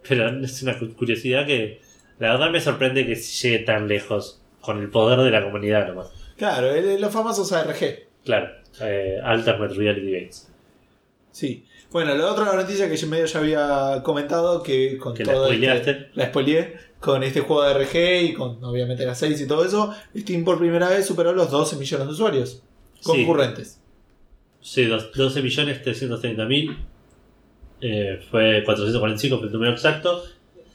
Pero 0.09 0.29
es 0.45 0.63
una 0.63 0.79
cu- 0.79 0.95
curiosidad 0.95 1.47
que 1.47 1.81
la 2.19 2.33
verdad 2.33 2.51
me 2.51 2.61
sorprende 2.61 3.07
que 3.07 3.15
llegue 3.15 3.59
tan 3.61 3.89
lejos 3.89 4.41
con 4.61 4.81
el 4.81 4.89
poder 4.91 5.21
de 5.21 5.31
la 5.31 5.43
comunidad 5.43 5.87
nomás. 5.89 6.11
Claro, 6.37 6.69
los 6.99 7.13
famosos 7.13 7.53
ARG. 7.53 8.07
Claro, 8.25 8.51
eh, 8.83 9.19
Alternate 9.23 9.75
Reality 9.75 10.11
Games. 10.13 10.49
Sí. 11.31 11.65
Bueno, 11.93 12.15
la 12.15 12.27
otra 12.27 12.53
noticia 12.55 12.89
que 12.91 12.97
yo 12.97 13.07
medio 13.07 13.27
ya 13.27 13.39
había 13.39 14.03
comentado, 14.03 14.63
que 14.63 14.99
con 14.99 15.15
Que 15.15 15.25
la 15.25 15.35
spoileaste. 15.35 15.91
este- 15.91 16.09
la 16.15 16.27
spoileé, 16.27 16.75
con 17.01 17.23
este 17.23 17.41
juego 17.41 17.63
de 17.63 17.75
RG 17.75 18.23
y 18.31 18.35
con 18.35 18.63
obviamente 18.65 19.05
las 19.07 19.19
6 19.19 19.41
y 19.41 19.47
todo 19.47 19.65
eso, 19.65 19.93
Steam 20.17 20.45
por 20.45 20.59
primera 20.59 20.89
vez 20.89 21.07
superó 21.07 21.33
los 21.33 21.51
12 21.51 21.77
millones 21.77 22.07
de 22.07 22.13
usuarios 22.13 22.63
concurrentes. 23.03 23.81
Sí, 24.61 24.85
dos- 24.87 25.11
12 25.15 25.43
millones 25.43 25.83
330 25.83 26.45
mil. 26.47 26.77
Eh, 27.81 28.21
fue 28.31 28.63
445, 28.65 29.39
fue 29.39 29.47
el 29.47 29.53
número 29.53 29.73
exacto. 29.73 30.23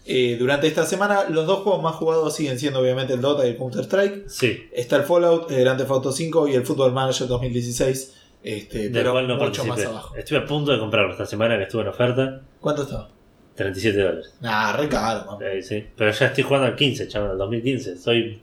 Eh, 0.05 0.35
durante 0.39 0.67
esta 0.67 0.85
semana, 0.85 1.29
los 1.29 1.45
dos 1.45 1.59
juegos 1.59 1.81
más 1.83 1.95
jugados 1.95 2.35
siguen 2.35 2.57
siendo 2.59 2.79
obviamente 2.79 3.13
el 3.13 3.21
Dota 3.21 3.45
y 3.45 3.49
el 3.51 3.57
Counter-Strike. 3.57 4.29
Sí, 4.29 4.63
Está 4.71 4.95
el 4.97 5.03
Fallout, 5.03 5.51
el 5.51 5.59
Grand 5.61 5.77
Theft 5.79 5.91
Auto 5.91 6.11
5 6.11 6.47
y 6.47 6.53
el 6.55 6.65
Football 6.65 6.93
Manager 6.93 7.27
2016. 7.27 8.17
Este, 8.43 8.79
del 8.79 8.91
pero 8.91 9.11
cual 9.11 9.27
no 9.27 9.37
mucho 9.37 9.63
más 9.65 9.83
abajo. 9.85 10.15
Estuve 10.15 10.39
a 10.39 10.45
punto 10.45 10.71
de 10.71 10.79
comprarlo 10.79 11.11
esta 11.11 11.25
semana 11.27 11.57
que 11.57 11.63
estuvo 11.63 11.81
en 11.81 11.89
oferta. 11.89 12.41
¿Cuánto 12.59 12.83
estaba? 12.83 13.09
37 13.55 13.99
dólares. 13.99 14.33
Nah, 14.41 14.73
re 14.73 14.87
caro. 14.89 15.39
Eh, 15.41 15.61
sí. 15.61 15.85
Pero 15.95 16.11
ya 16.11 16.25
estoy 16.27 16.43
jugando 16.43 16.67
al 16.67 16.75
15, 16.75 17.07
chaval, 17.07 17.31
al 17.31 17.37
2015. 17.37 17.97
Soy. 17.97 18.41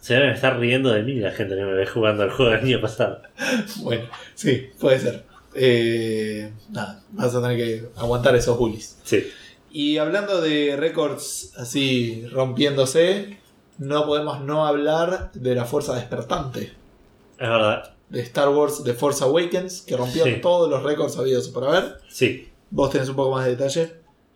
Se 0.00 0.14
deben 0.14 0.30
estar 0.30 0.58
riendo 0.58 0.90
de 0.90 1.02
mí 1.02 1.14
la 1.16 1.30
gente 1.30 1.54
que 1.54 1.62
me 1.62 1.72
ve 1.74 1.86
jugando 1.86 2.22
al 2.22 2.30
juego 2.30 2.50
del 2.52 2.60
año 2.60 2.80
pasado. 2.80 3.20
Bueno, 3.82 4.04
sí, 4.34 4.68
puede 4.80 4.98
ser. 4.98 5.24
Eh, 5.54 6.50
nada, 6.70 7.02
vas 7.12 7.34
a 7.34 7.42
tener 7.42 7.56
que 7.56 7.88
aguantar 7.96 8.34
esos 8.36 8.56
bullies. 8.58 8.98
Sí. 9.04 9.26
Y 9.70 9.98
hablando 9.98 10.40
de 10.40 10.76
récords 10.76 11.52
así 11.56 12.24
rompiéndose, 12.32 13.38
no 13.78 14.06
podemos 14.06 14.40
no 14.42 14.66
hablar 14.66 15.30
de 15.34 15.54
la 15.54 15.64
fuerza 15.64 15.94
despertante 15.94 16.72
Es 17.38 17.48
verdad. 17.48 17.94
de 18.08 18.20
Star 18.22 18.48
Wars 18.48 18.82
The 18.84 18.94
Force 18.94 19.22
Awakens, 19.22 19.82
que 19.82 19.96
rompió 19.96 20.24
Sí. 20.24 20.38
todos 20.42 20.68
los 20.68 20.82
récords 20.82 21.16
habidos 21.18 21.48
por 21.48 21.64
haber. 21.64 21.98
Sí. 22.08 22.48
Vos 22.70 22.90
tenés 22.90 23.08
un 23.10 23.16
poco 23.16 23.32
más 23.36 23.44
de 23.44 23.50
detalle. 23.56 23.92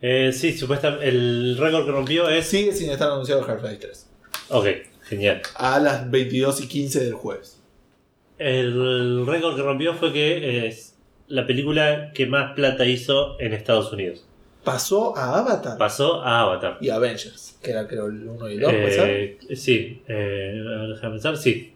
Eh, 0.07 0.31
sí, 0.31 0.55
supuestamente 0.55 1.07
el 1.09 1.57
récord 1.57 1.85
que 1.85 1.91
rompió 1.91 2.29
es. 2.29 2.45
Sigue 2.45 2.73
sin 2.73 2.91
estar 2.91 3.09
anunciado 3.11 3.43
Half-Life 3.43 3.77
3. 3.77 4.09
Ok, 4.49 4.67
genial. 5.03 5.41
A 5.55 5.79
las 5.79 6.11
22 6.11 6.61
y 6.61 6.67
15 6.67 7.03
del 7.05 7.13
jueves. 7.15 7.59
El 8.37 9.25
récord 9.25 9.55
que 9.55 9.63
rompió 9.63 9.93
fue 9.95 10.13
que 10.13 10.67
es 10.67 10.95
la 11.27 11.47
película 11.47 12.11
que 12.13 12.27
más 12.27 12.53
plata 12.53 12.85
hizo 12.85 13.39
en 13.39 13.53
Estados 13.53 13.91
Unidos. 13.91 14.27
Pasó 14.63 15.15
a 15.17 15.39
Avatar 15.39 15.77
Pasó 15.77 16.21
a 16.23 16.41
Avatar. 16.41 16.77
y 16.81 16.89
Avengers, 16.89 17.57
que 17.63 17.71
era 17.71 17.87
creo 17.87 18.05
el 18.07 18.27
1 18.27 18.49
y 18.49 18.53
el 18.55 18.59
2, 18.59 18.71
¿puede 18.71 18.91
ser? 18.91 19.09
Eh, 19.09 19.55
sí, 19.55 20.01
eh, 20.07 20.61
déjame 20.89 21.13
pensar, 21.13 21.37
sí. 21.37 21.73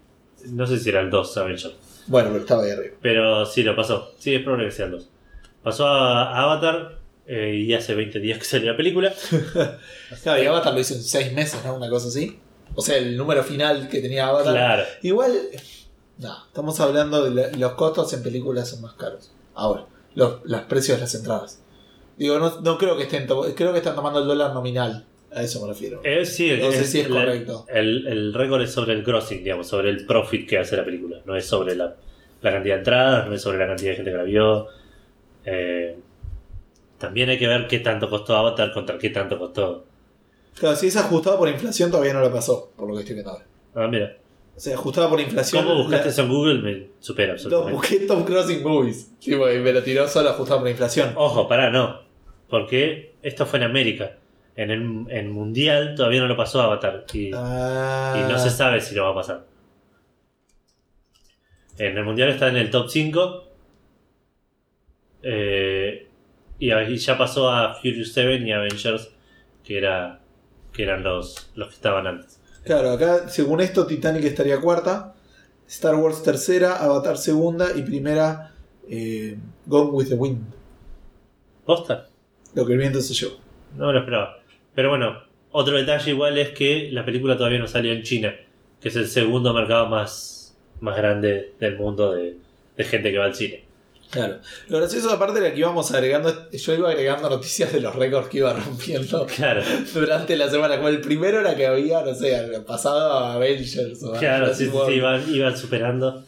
No 0.52 0.68
sé 0.68 0.78
si 0.80 0.90
era 0.90 1.02
el 1.02 1.10
2 1.10 1.38
Avenger, 1.38 1.72
Bueno, 2.08 2.30
pero 2.30 2.42
estaba 2.42 2.64
ahí 2.64 2.72
arriba. 2.72 2.96
pero 3.02 3.46
sí 3.46 3.64
lo 3.64 3.76
pasó. 3.76 4.14
Sí, 4.20 4.36
es 4.36 4.42
probable 4.44 4.66
que 4.68 4.72
sea 4.72 4.86
el 4.86 4.92
2. 4.92 5.10
Pasó 5.64 5.88
a 5.88 6.42
Avatar 6.44 6.99
eh, 7.32 7.54
y 7.56 7.74
hace 7.76 7.94
20 7.94 8.20
días 8.20 8.40
que 8.40 8.46
salió 8.46 8.72
la 8.72 8.78
película. 8.78 9.14
Claro, 10.24 10.42
y 10.42 10.48
Avatar 10.48 10.74
lo 10.74 10.80
hizo 10.80 10.96
en 10.96 11.04
6 11.04 11.34
meses, 11.34 11.60
¿no? 11.64 11.76
Una 11.76 11.88
cosa 11.88 12.08
así. 12.08 12.40
O 12.74 12.82
sea, 12.82 12.98
el 12.98 13.16
número 13.16 13.44
final 13.44 13.88
que 13.88 14.02
tenía 14.02 14.28
Avatar. 14.28 14.54
Claro. 14.54 14.84
Igual, 15.04 15.34
no, 16.18 16.46
estamos 16.48 16.80
hablando 16.80 17.30
de 17.30 17.56
los 17.56 17.74
costos 17.74 18.12
en 18.14 18.24
películas 18.24 18.70
son 18.70 18.82
más 18.82 18.94
caros. 18.94 19.32
Ahora, 19.54 19.86
los, 20.16 20.40
los 20.44 20.62
precios 20.62 20.98
de 20.98 21.02
las 21.02 21.14
entradas. 21.14 21.62
Digo, 22.18 22.40
no, 22.40 22.62
no 22.62 22.78
creo 22.80 22.98
que 22.98 23.04
estén, 23.04 23.28
creo 23.28 23.72
que 23.72 23.78
están 23.78 23.94
tomando 23.96 24.20
el 24.20 24.28
dólar 24.28 24.52
nominal. 24.54 25.06
A 25.32 25.44
eso 25.44 25.62
me 25.62 25.68
refiero. 25.68 26.02
Eh, 26.04 26.26
sí, 26.26 26.52
No 26.60 26.72
sé 26.72 26.84
si 26.86 27.02
es 27.02 27.08
correcto. 27.08 27.68
El, 27.70 28.08
el 28.08 28.34
récord 28.34 28.64
es 28.64 28.72
sobre 28.72 28.94
el 28.94 29.04
grossing, 29.04 29.44
digamos, 29.44 29.68
sobre 29.68 29.92
el 29.92 30.08
profit 30.08 30.50
que 30.50 30.58
hace 30.58 30.76
la 30.76 30.84
película. 30.84 31.22
No 31.26 31.36
es 31.36 31.46
sobre 31.46 31.76
la, 31.76 31.96
la 32.42 32.52
cantidad 32.52 32.74
de 32.74 32.80
entradas, 32.80 33.28
no 33.28 33.36
es 33.36 33.42
sobre 33.42 33.60
la 33.60 33.68
cantidad 33.68 33.92
de 33.92 33.96
gente 33.98 34.12
que 34.12 34.18
la 34.18 34.24
vio. 34.24 34.68
Eh, 35.46 35.96
también 37.00 37.30
hay 37.30 37.40
que 37.40 37.48
ver 37.48 37.68
qué 37.68 37.80
tanto 37.80 38.10
costó 38.10 38.36
Avatar 38.36 38.72
contra 38.72 38.98
qué 39.00 39.10
tanto 39.10 39.40
costó. 39.40 39.86
Claro, 40.56 40.76
si 40.76 40.88
es 40.88 40.98
ajustado 40.98 41.38
por 41.40 41.50
inflación 41.50 41.90
todavía 41.90 42.14
no 42.14 42.20
lo 42.22 42.32
pasó, 42.32 42.72
por 42.76 42.88
lo 42.88 42.94
que 42.96 43.00
estoy 43.02 43.16
viendo 43.16 43.32
ahora. 43.32 43.46
Ah, 43.76 43.88
mira. 43.88 44.18
O 44.56 44.60
sea, 44.60 44.74
ajustado 44.76 45.10
por 45.10 45.20
inflación. 45.22 45.64
¿Cómo 45.64 45.76
buscaste 45.84 46.06
la- 46.08 46.12
eso 46.12 46.22
en 46.24 46.30
Google? 46.30 46.62
Me 46.62 46.88
supera 47.00 47.28
No, 47.30 47.34
absolutamente. 47.34 47.74
busqué 47.74 48.00
Tom 48.06 48.24
Crossing 48.26 48.62
Movies. 48.64 49.12
Tipo, 49.20 49.50
y 49.50 49.60
me 49.60 49.72
lo 49.72 49.82
tiró 49.82 50.06
solo 50.08 50.30
ajustado 50.32 50.60
por 50.60 50.70
inflación. 50.70 51.14
Ojo, 51.16 51.48
pará, 51.48 51.70
no. 51.70 52.02
Porque 52.50 53.14
esto 53.22 53.46
fue 53.46 53.60
en 53.60 53.64
América. 53.66 54.18
En 54.58 54.72
el 54.72 55.06
en 55.10 55.32
Mundial 55.32 55.94
todavía 55.96 56.20
no 56.20 56.28
lo 56.28 56.36
pasó 56.36 56.62
Avatar. 56.62 57.06
Y, 57.14 57.32
Ah, 57.34 58.16
y 58.28 58.30
no 58.30 58.38
se 58.38 58.50
sabe 58.50 58.82
si 58.82 58.96
lo 58.96 59.04
va 59.06 59.12
a 59.12 59.16
pasar. 59.16 59.46
En 61.78 61.98
el 61.98 62.04
Mundial 62.04 62.28
está 62.30 62.50
en 62.50 62.58
el 62.58 62.70
top 62.70 62.90
5. 62.90 63.46
eh, 65.22 65.79
y 66.60 66.98
ya 66.98 67.18
pasó 67.18 67.50
a 67.50 67.76
Furious 67.76 68.14
7 68.14 68.44
y 68.46 68.52
Avengers, 68.52 69.10
que, 69.64 69.78
era, 69.78 70.20
que 70.74 70.84
eran 70.84 71.04
los, 71.04 71.50
los 71.56 71.70
que 71.70 71.76
estaban 71.76 72.06
antes. 72.06 72.40
Claro, 72.66 72.92
acá, 72.92 73.30
según 73.30 73.62
esto, 73.62 73.88
Titanic 73.88 74.26
estaría 74.26 74.60
cuarta, 74.60 75.16
Star 75.68 75.96
Wars 75.96 76.22
tercera, 76.22 76.76
Avatar 76.76 77.18
segunda 77.18 77.70
y 77.76 77.84
primera, 77.84 78.52
eh, 78.90 79.38
Gone 79.66 79.92
with 79.92 80.10
the 80.10 80.16
Wind. 80.16 80.44
¿Posta? 81.66 82.08
Lo 82.56 82.66
que 82.66 82.74
el 82.74 82.80
viento 82.80 83.02
se 83.02 83.14
llevó. 83.14 83.38
No 83.78 83.88
me 83.88 83.94
lo 83.94 84.00
esperaba. 84.00 84.40
Pero 84.76 84.90
bueno, 84.90 85.24
otro 85.52 85.78
detalle 85.78 86.12
igual 86.12 86.38
es 86.38 86.50
que 86.50 86.90
la 86.92 87.06
película 87.06 87.38
todavía 87.38 87.60
no 87.60 87.68
salió 87.68 87.94
en 87.94 88.04
China, 88.04 88.36
que 88.82 88.90
es 88.90 88.96
el 88.96 89.08
segundo 89.08 89.54
mercado 89.54 89.88
más, 89.88 90.58
más 90.82 90.98
grande 90.98 91.54
del 91.60 91.78
mundo 91.78 92.14
de, 92.14 92.38
de 92.76 92.84
gente 92.84 93.12
que 93.12 93.18
va 93.18 93.26
al 93.26 93.36
cine. 93.36 93.69
Claro. 94.12 94.40
Lo 94.70 94.78
gracioso, 94.80 95.12
aparte, 95.12 95.40
era 95.40 95.54
que 95.54 95.60
íbamos 95.60 95.92
agregando. 95.92 96.50
Yo 96.52 96.74
iba 96.74 96.90
agregando 96.90 97.30
noticias 97.30 97.72
de 97.72 97.80
los 97.80 97.96
récords 97.96 98.28
que 98.30 98.40
iba 98.40 98.54
rompiendo 98.54 99.26
Claro, 99.36 99.62
durante 99.94 100.36
la 100.36 100.50
semana. 100.50 100.78
Como 100.78 100.90
el 100.90 101.00
primero 101.02 101.40
era 101.40 101.56
que 101.56 101.68
había, 101.68 102.02
no 102.02 102.16
sé, 102.16 102.36
pasado 102.66 103.12
a 103.20 103.34
Avengers 103.36 104.02
o 104.04 104.16
a 104.16 104.20
claro, 104.20 104.54
sí, 104.54 104.66
Jurassic 104.66 104.68
sí, 104.68 104.76
World. 104.76 104.90
sí, 104.92 104.98
iban, 104.98 105.36
iban 105.36 105.58
superando. 105.58 106.24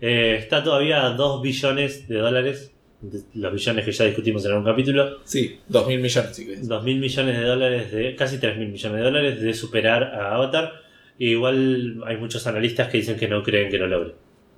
Eh, 0.00 0.36
está 0.40 0.64
todavía 0.64 1.04
a 1.04 1.10
2 1.10 1.42
billones 1.42 2.08
de 2.08 2.18
dólares, 2.18 2.72
de 3.02 3.20
los 3.34 3.52
billones 3.52 3.84
que 3.84 3.92
ya 3.92 4.04
discutimos 4.06 4.44
en 4.46 4.52
algún 4.52 4.64
capítulo. 4.64 5.18
Sí, 5.24 5.60
dos 5.68 5.86
mil 5.86 6.00
millones, 6.00 6.34
si 6.34 6.46
querés. 6.46 6.66
2 6.66 6.84
mil 6.84 6.98
millones 7.00 7.38
de 7.38 7.44
dólares, 7.44 7.92
de 7.92 8.16
casi 8.16 8.38
3 8.38 8.56
mil 8.56 8.68
millones 8.70 8.98
de 8.98 9.04
dólares 9.04 9.40
de 9.42 9.52
superar 9.52 10.04
a 10.04 10.34
Avatar. 10.34 10.72
Y 11.18 11.32
igual 11.32 12.02
hay 12.06 12.16
muchos 12.16 12.46
analistas 12.46 12.88
que 12.88 12.96
dicen 12.96 13.18
que 13.18 13.28
no 13.28 13.42
creen 13.42 13.70
que 13.70 13.76
lo 13.76 13.86
logre. 13.86 14.14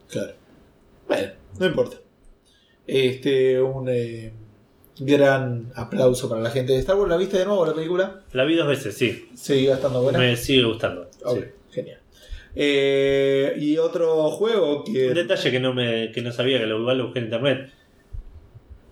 Claro. 0.08 0.32
Bueno, 1.08 1.32
no 1.58 1.66
importa. 1.66 1.96
Este, 2.86 3.60
un 3.60 3.88
eh, 3.88 4.32
gran 4.98 5.70
aplauso 5.74 6.28
para 6.28 6.40
la 6.40 6.50
gente 6.50 6.72
de 6.72 6.78
Star 6.80 6.96
Wars. 6.96 7.08
¿La 7.10 7.16
viste 7.16 7.38
de 7.38 7.44
nuevo 7.46 7.64
la 7.66 7.74
película? 7.74 8.20
La 8.32 8.44
vi 8.44 8.56
dos 8.56 8.66
veces, 8.68 8.94
sí. 8.96 9.28
Sigue 9.34 9.72
estando 9.72 10.02
buena. 10.02 10.18
Me 10.18 10.36
sigue 10.36 10.64
gustando. 10.64 11.08
Ok, 11.24 11.38
sí. 11.38 11.44
genial. 11.70 11.98
Eh, 12.54 13.54
y 13.58 13.78
otro 13.78 14.28
juego 14.30 14.84
Un 14.84 14.92
que 14.92 15.14
detalle 15.14 15.50
que 15.50 15.58
no 15.60 15.72
me 15.72 16.12
que 16.12 16.20
no 16.20 16.32
sabía 16.32 16.58
que 16.58 16.66
lo 16.66 16.78
lo 16.94 17.04
busqué 17.04 17.20
en 17.20 17.24
internet. 17.26 17.70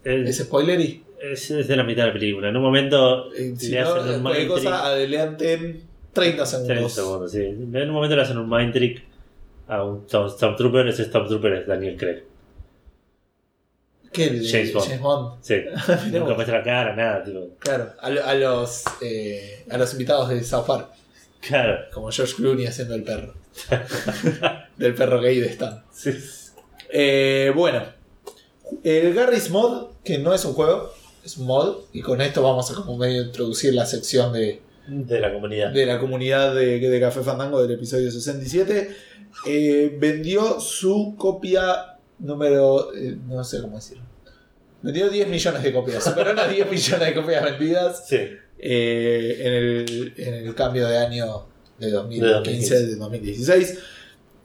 es 0.02 0.28
Es, 0.40 0.46
spoilery. 0.46 1.04
es, 1.20 1.50
es 1.50 1.68
de 1.68 1.76
la 1.76 1.84
mitad 1.84 2.02
de 2.04 2.08
la 2.08 2.12
pelígula. 2.14 2.48
En 2.48 2.56
un 2.56 2.62
momento 2.62 3.30
Eh, 3.34 3.52
si 3.58 3.72
le 3.72 3.82
no, 3.82 3.94
hacen 3.94 4.14
un 4.14 4.22
mind 4.22 4.34
trick. 4.36 4.48
cosa 4.48 4.86
adelanten 4.86 5.82
30 6.14 6.36
Tres 6.44 6.48
segundos. 6.50 6.92
segundos, 6.92 7.32
sí. 7.32 7.42
En 7.44 7.76
un 7.88 7.90
momento 7.90 8.16
le 8.16 8.22
hacen 8.22 8.38
un 8.38 8.48
mind 8.48 8.72
trick 8.72 9.02
a 9.68 9.84
un 9.84 10.06
Storm- 10.06 10.30
Stormtrooper. 10.30 10.88
Ese 10.88 11.04
Stormtrooper 11.04 11.52
es 11.52 11.66
Daniel 11.66 11.96
Craig. 11.98 12.22
¿Qué? 14.12 14.24
El, 14.24 14.46
James 14.48 14.72
Bond. 14.72 14.86
James 14.86 15.00
Bond. 15.00 15.38
Sí. 15.42 15.54
Nunca 16.12 16.34
muestra 16.34 16.58
la 16.58 16.64
cara, 16.64 16.96
nada. 16.96 17.22
Tipo. 17.24 17.48
Claro, 17.58 17.92
a, 18.00 18.10
lo- 18.10 18.24
a 18.24 18.34
los, 18.34 18.84
eh, 19.02 19.64
a 19.70 19.78
los 19.78 19.92
invitados 19.92 20.28
de 20.30 20.42
South 20.42 20.66
Park. 20.66 20.88
Claro. 21.40 21.78
Como 21.92 22.10
George 22.10 22.34
Clooney 22.34 22.66
haciendo 22.66 22.94
el 22.94 23.02
perro. 23.04 23.34
Del 24.76 24.94
perro 24.94 25.20
gay 25.20 25.38
de 25.40 25.46
Stan. 25.48 25.82
Sí. 25.92 26.10
Eh, 26.92 27.52
bueno, 27.54 27.82
el 28.82 29.14
Garry's 29.14 29.50
Mod, 29.50 29.88
que 30.04 30.18
no 30.18 30.32
es 30.34 30.44
un 30.44 30.54
juego, 30.54 30.92
es 31.24 31.36
un 31.36 31.46
mod. 31.46 31.76
Y 31.92 32.00
con 32.02 32.20
esto 32.20 32.42
vamos 32.42 32.70
a 32.70 32.74
como 32.74 32.96
medio 32.96 33.22
introducir 33.22 33.74
la 33.74 33.86
sección 33.86 34.32
de, 34.32 34.60
De 34.88 35.20
la 35.20 35.32
comunidad. 35.32 35.70
de 35.72 35.86
la 35.86 35.98
comunidad 36.00 36.54
de, 36.54 36.78
de 36.80 37.00
Café 37.00 37.20
Fandango 37.22 37.62
del 37.62 37.72
episodio 37.72 38.10
67. 38.10 38.90
Eh, 39.46 39.96
vendió 39.98 40.60
su 40.60 41.14
copia 41.18 41.96
número. 42.20 42.94
eh, 42.94 43.16
no 43.26 43.42
sé 43.44 43.60
cómo 43.60 43.76
decirlo. 43.76 44.04
Vendió 44.82 45.10
10 45.10 45.28
millones 45.28 45.62
de 45.62 45.72
copias. 45.72 46.04
Superó 46.04 46.32
las 46.32 46.50
10 46.50 46.70
millones 46.70 47.08
de 47.08 47.14
copias 47.14 47.44
vendidas 47.44 48.06
Sí. 48.08 48.16
eh, 48.58 49.36
en, 49.40 49.52
el, 49.52 50.14
en 50.16 50.34
el 50.46 50.54
cambio 50.54 50.86
de 50.88 50.98
año 50.98 51.46
de 51.78 51.90
2015, 51.90 52.26
De 52.26 52.32
2015. 52.34 52.86
de 52.86 52.96
2016. 52.96 53.78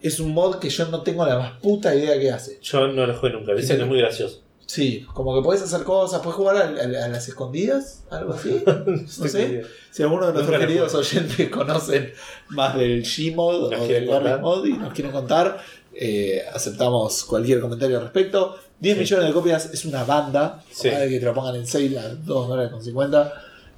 Es 0.01 0.19
un 0.19 0.33
mod 0.33 0.59
que 0.59 0.69
yo 0.69 0.85
no 0.87 1.01
tengo 1.01 1.25
la 1.25 1.37
más 1.39 1.59
puta 1.59 1.95
idea 1.95 2.19
que 2.19 2.31
hace. 2.31 2.59
Yo 2.61 2.87
no 2.87 3.07
lo 3.07 3.15
jugué 3.17 3.33
nunca. 3.33 3.53
Dicen 3.53 3.77
que 3.77 3.83
es 3.83 3.87
muy 3.89 3.99
gracioso. 3.99 4.41
Sí, 4.67 5.05
como 5.13 5.35
que 5.35 5.43
podés 5.43 5.61
hacer 5.61 5.83
cosas, 5.83 6.21
podés 6.21 6.35
jugar 6.37 6.57
a, 6.57 6.59
a- 6.61 7.05
a 7.05 7.07
las 7.07 7.27
escondidas, 7.27 8.03
algo 8.09 8.33
así. 8.33 8.63
No 8.87 9.27
sé. 9.27 9.63
Si 9.91 10.01
alguno 10.03 10.27
de 10.27 10.33
nuestros 10.33 10.59
queridos 10.59 10.93
oyentes 10.95 11.49
conocen 11.51 12.11
más 12.49 12.75
del 12.77 13.03
Gmod 13.03 13.63
o 13.65 13.69
del 13.87 14.05
contar. 14.07 14.41
Mod 14.41 14.65
y 14.65 14.73
nos 14.73 14.91
quieren 14.93 15.11
contar, 15.11 15.59
eh, 15.95 16.41
aceptamos 16.53 17.23
cualquier 17.23 17.59
comentario 17.61 17.97
al 17.97 18.03
respecto. 18.03 18.57
10 18.79 18.95
Sí. 18.95 18.99
millones 19.01 19.27
de 19.27 19.33
copias 19.33 19.65
es 19.73 19.85
una 19.85 20.03
banda, 20.03 20.61
Sí. 20.69 20.89
ojalá 20.89 21.07
que 21.07 21.19
te 21.19 21.25
lo 21.25 21.33
pongan 21.33 21.55
en 21.55 21.65
sale 21.65 21.97
a 21.97 22.09
2 22.09 22.47
dólares 22.47 22.71
con 22.71 22.83
50. 22.83 23.33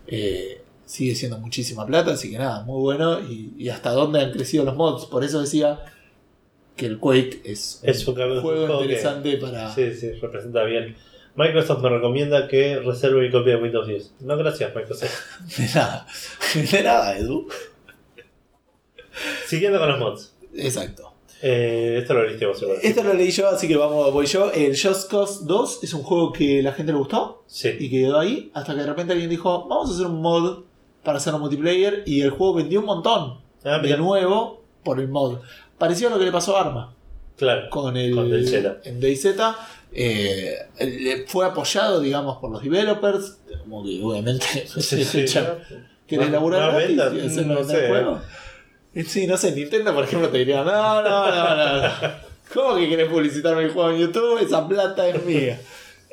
eh, 0.07 0.61
sigue 0.85 1.13
siendo 1.15 1.37
muchísima 1.37 1.85
plata, 1.85 2.13
así 2.13 2.31
que 2.31 2.37
nada, 2.37 2.63
muy 2.63 2.79
bueno. 2.81 3.19
Y, 3.19 3.51
y 3.57 3.67
hasta 3.69 3.91
dónde 3.91 4.21
han 4.21 4.31
crecido 4.31 4.63
los 4.63 4.75
mods. 4.77 5.05
Por 5.07 5.23
eso 5.25 5.41
decía 5.41 5.79
que 6.77 6.85
el 6.85 6.97
Quake 6.97 7.41
es 7.43 7.81
un 7.83 7.89
Es 7.89 8.07
un 8.07 8.15
juego, 8.15 8.41
juego 8.41 8.77
que- 8.79 8.85
interesante 8.85 9.35
para. 9.37 9.73
Sí, 9.75 9.93
sí, 9.93 10.11
representa 10.13 10.63
bien. 10.63 10.95
Microsoft 11.35 11.83
me 11.83 11.89
recomienda 11.89 12.47
que 12.47 12.79
reserve 12.79 13.21
mi 13.21 13.29
copia 13.31 13.57
de 13.57 13.61
Windows 13.61 13.85
10. 13.87 14.13
No, 14.21 14.37
gracias, 14.37 14.73
Microsoft. 14.73 15.11
De 15.57 15.65
nada, 15.75 16.07
de 16.71 16.83
nada, 16.83 17.17
Edu. 17.17 17.47
Siguiendo 19.47 19.79
con 19.79 19.89
los 19.89 19.99
mods. 19.99 20.33
Exacto. 20.55 21.13
Eh, 21.41 21.97
esto 22.01 22.13
lo 22.15 22.23
leíste 22.25 22.45
vos, 22.45 22.57
seguro. 22.59 22.79
Esto 22.81 23.03
lo 23.03 23.13
leí 23.13 23.29
yo, 23.31 23.47
así 23.49 23.67
que 23.67 23.75
vamos, 23.77 24.11
voy 24.11 24.25
yo. 24.25 24.51
El 24.51 24.71
Just 24.79 25.09
Cause 25.11 25.41
2 25.45 25.83
es 25.83 25.93
un 25.93 26.01
juego 26.03 26.31
que 26.33 26.61
la 26.63 26.71
gente 26.73 26.91
le 26.91 26.97
gustó 26.97 27.43
Sí. 27.47 27.69
y 27.79 27.89
quedó 27.89 28.19
ahí 28.19 28.49
hasta 28.53 28.73
que 28.73 28.81
de 28.81 28.87
repente 28.87 29.13
alguien 29.13 29.29
dijo, 29.29 29.67
vamos 29.67 29.89
a 29.91 29.93
hacer 29.93 30.05
un 30.07 30.21
mod 30.21 30.63
para 31.03 31.17
hacerlo 31.19 31.39
multiplayer 31.39 32.03
y 32.05 32.21
el 32.21 32.31
juego 32.31 32.55
vendió 32.55 32.79
un 32.79 32.85
montón 32.87 33.37
Ah, 33.63 33.79
de 33.79 33.97
nuevo 33.97 34.61
por 34.83 34.99
el 34.99 35.07
mod. 35.09 35.39
Pareció 35.77 36.07
a 36.07 36.11
lo 36.11 36.19
que 36.19 36.25
le 36.25 36.31
pasó 36.31 36.57
a 36.57 36.61
Arma 36.61 36.93
Claro. 37.37 37.69
con 37.69 37.95
el 37.97 38.15
Con 38.15 38.29
DayZ. 38.31 38.77
en 38.85 38.99
DayZ. 38.99 39.27
Eh, 39.93 40.55
fue 41.27 41.45
apoyado, 41.45 42.01
digamos, 42.01 42.37
por 42.37 42.51
los 42.51 42.61
developers, 42.63 43.37
como 43.63 43.83
que 43.83 44.01
obviamente 44.03 44.45
Sí, 44.67 45.03
sí. 45.03 45.25
¿Querés 46.07 46.31
laburar 46.31 46.71
gratis? 46.73 47.21
hacer 47.31 47.45
no 47.47 47.63
sé. 47.63 47.87
juegos? 47.89 48.21
Sí, 49.05 49.27
no 49.27 49.37
sé, 49.37 49.51
Nintendo 49.51 49.93
por 49.93 50.03
ejemplo 50.05 50.29
te 50.29 50.39
diría, 50.39 50.63
no, 50.63 51.01
no, 51.03 51.29
no, 51.31 51.55
no, 51.55 51.81
no. 51.81 51.93
¿Cómo 52.53 52.75
que 52.77 52.89
querés 52.89 53.09
publicitar 53.09 53.55
mi 53.55 53.69
juego 53.69 53.91
en 53.91 53.99
YouTube? 53.99 54.39
Esa 54.41 54.67
plata 54.67 55.07
es 55.07 55.23
mía. 55.25 55.59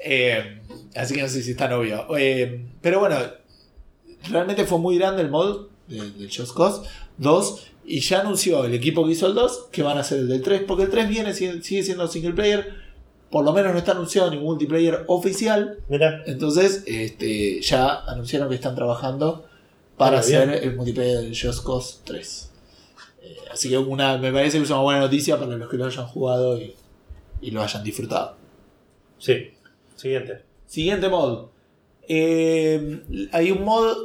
Eh, 0.07 0.61
así 0.95 1.15
que 1.15 1.23
no 1.23 1.29
sé 1.29 1.43
si 1.43 1.53
es 1.53 1.57
tan 1.57 1.73
obvio. 1.73 2.07
Eh, 2.19 2.67
pero 2.83 3.01
bueno, 3.01 3.17
realmente 4.31 4.65
fue 4.65 4.79
muy 4.79 4.99
grande 4.99 5.23
el 5.23 5.31
mod 5.31 5.67
de- 5.89 6.11
del 6.11 6.31
Just 6.35 6.55
Cause 6.57 6.83
2 7.19 7.67
y 7.87 8.01
ya 8.01 8.21
anunció 8.21 8.65
el 8.65 8.75
equipo 8.75 9.05
que 9.07 9.13
hizo 9.13 9.27
el 9.27 9.35
2 9.35 9.69
que 9.71 9.83
van 9.83 9.97
a 9.97 10.01
hacer 10.01 10.19
el 10.21 10.29
del 10.29 10.43
3, 10.43 10.63
porque 10.67 10.85
el 10.85 10.91
3 10.91 11.09
viene, 11.09 11.33
sigue 11.35 11.83
siendo 11.83 12.09
single 12.09 12.33
player, 12.33 12.75
por 13.31 13.45
lo 13.45 13.53
menos 13.53 13.73
no 13.73 13.79
está 13.79 13.93
anunciado 13.93 14.31
ningún 14.31 14.47
multiplayer 14.47 15.05
oficial, 15.07 15.79
Mira, 15.89 16.23
entonces 16.27 16.83
este, 16.87 17.61
ya 17.61 18.01
anunciaron 18.07 18.49
que 18.49 18.55
están 18.57 18.75
trabajando 18.75 19.47
para 19.97 20.19
hacer 20.21 20.49
bien. 20.49 20.65
el 20.65 20.77
multiplayer 20.77 21.19
del 21.19 21.39
Just 21.41 21.65
Cause 21.65 21.99
3. 22.05 22.51
Eh, 23.25 23.37
así 23.51 23.69
que 23.71 23.79
una, 23.79 24.19
me 24.19 24.31
parece 24.33 24.59
que 24.59 24.65
es 24.65 24.71
una 24.71 24.81
buena 24.81 25.01
noticia 25.01 25.39
para 25.39 25.57
los 25.57 25.69
que 25.71 25.77
lo 25.79 25.87
hayan 25.87 26.07
jugado 26.07 26.59
y, 26.61 26.75
y 27.41 27.51
lo 27.51 27.63
hayan 27.63 27.83
disfrutado. 27.83 28.37
sí. 29.19 29.51
Siguiente. 29.97 30.43
Siguiente 30.67 31.09
mod. 31.09 31.47
Eh, 32.09 33.29
hay 33.33 33.51
un 33.53 33.63
mod 33.65 33.97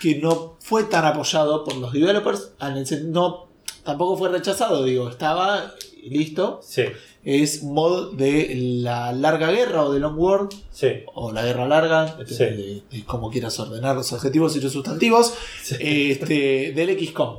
que 0.00 0.16
no 0.16 0.56
fue 0.60 0.84
tan 0.84 1.04
apoyado 1.04 1.64
por 1.64 1.74
los 1.76 1.92
developers. 1.92 2.52
sen- 2.60 3.04
No, 3.06 3.48
tampoco 3.82 4.16
fue 4.16 4.28
rechazado, 4.28 4.84
digo, 4.84 5.08
estaba 5.08 5.72
y 6.02 6.10
listo. 6.10 6.60
Sí. 6.62 6.84
Es 7.24 7.62
un 7.62 7.74
mod 7.74 8.12
de 8.14 8.54
la 8.82 9.12
larga 9.12 9.50
guerra 9.50 9.84
o 9.84 9.92
de 9.92 10.00
Long 10.00 10.18
War 10.18 10.48
Sí. 10.70 10.88
o 11.14 11.32
la 11.32 11.42
guerra 11.44 11.66
larga, 11.66 12.16
Sí. 12.26 12.34
de, 12.44 12.82
de 12.90 13.04
cómo 13.04 13.30
quieras 13.30 13.58
ordenar 13.58 13.96
los 13.96 14.12
adjetivos 14.12 14.54
y 14.56 14.60
los 14.60 14.72
sustantivos, 14.72 15.34
Sí. 15.62 15.76
este, 15.80 16.72
del 16.72 16.96
XCOM. 16.98 17.38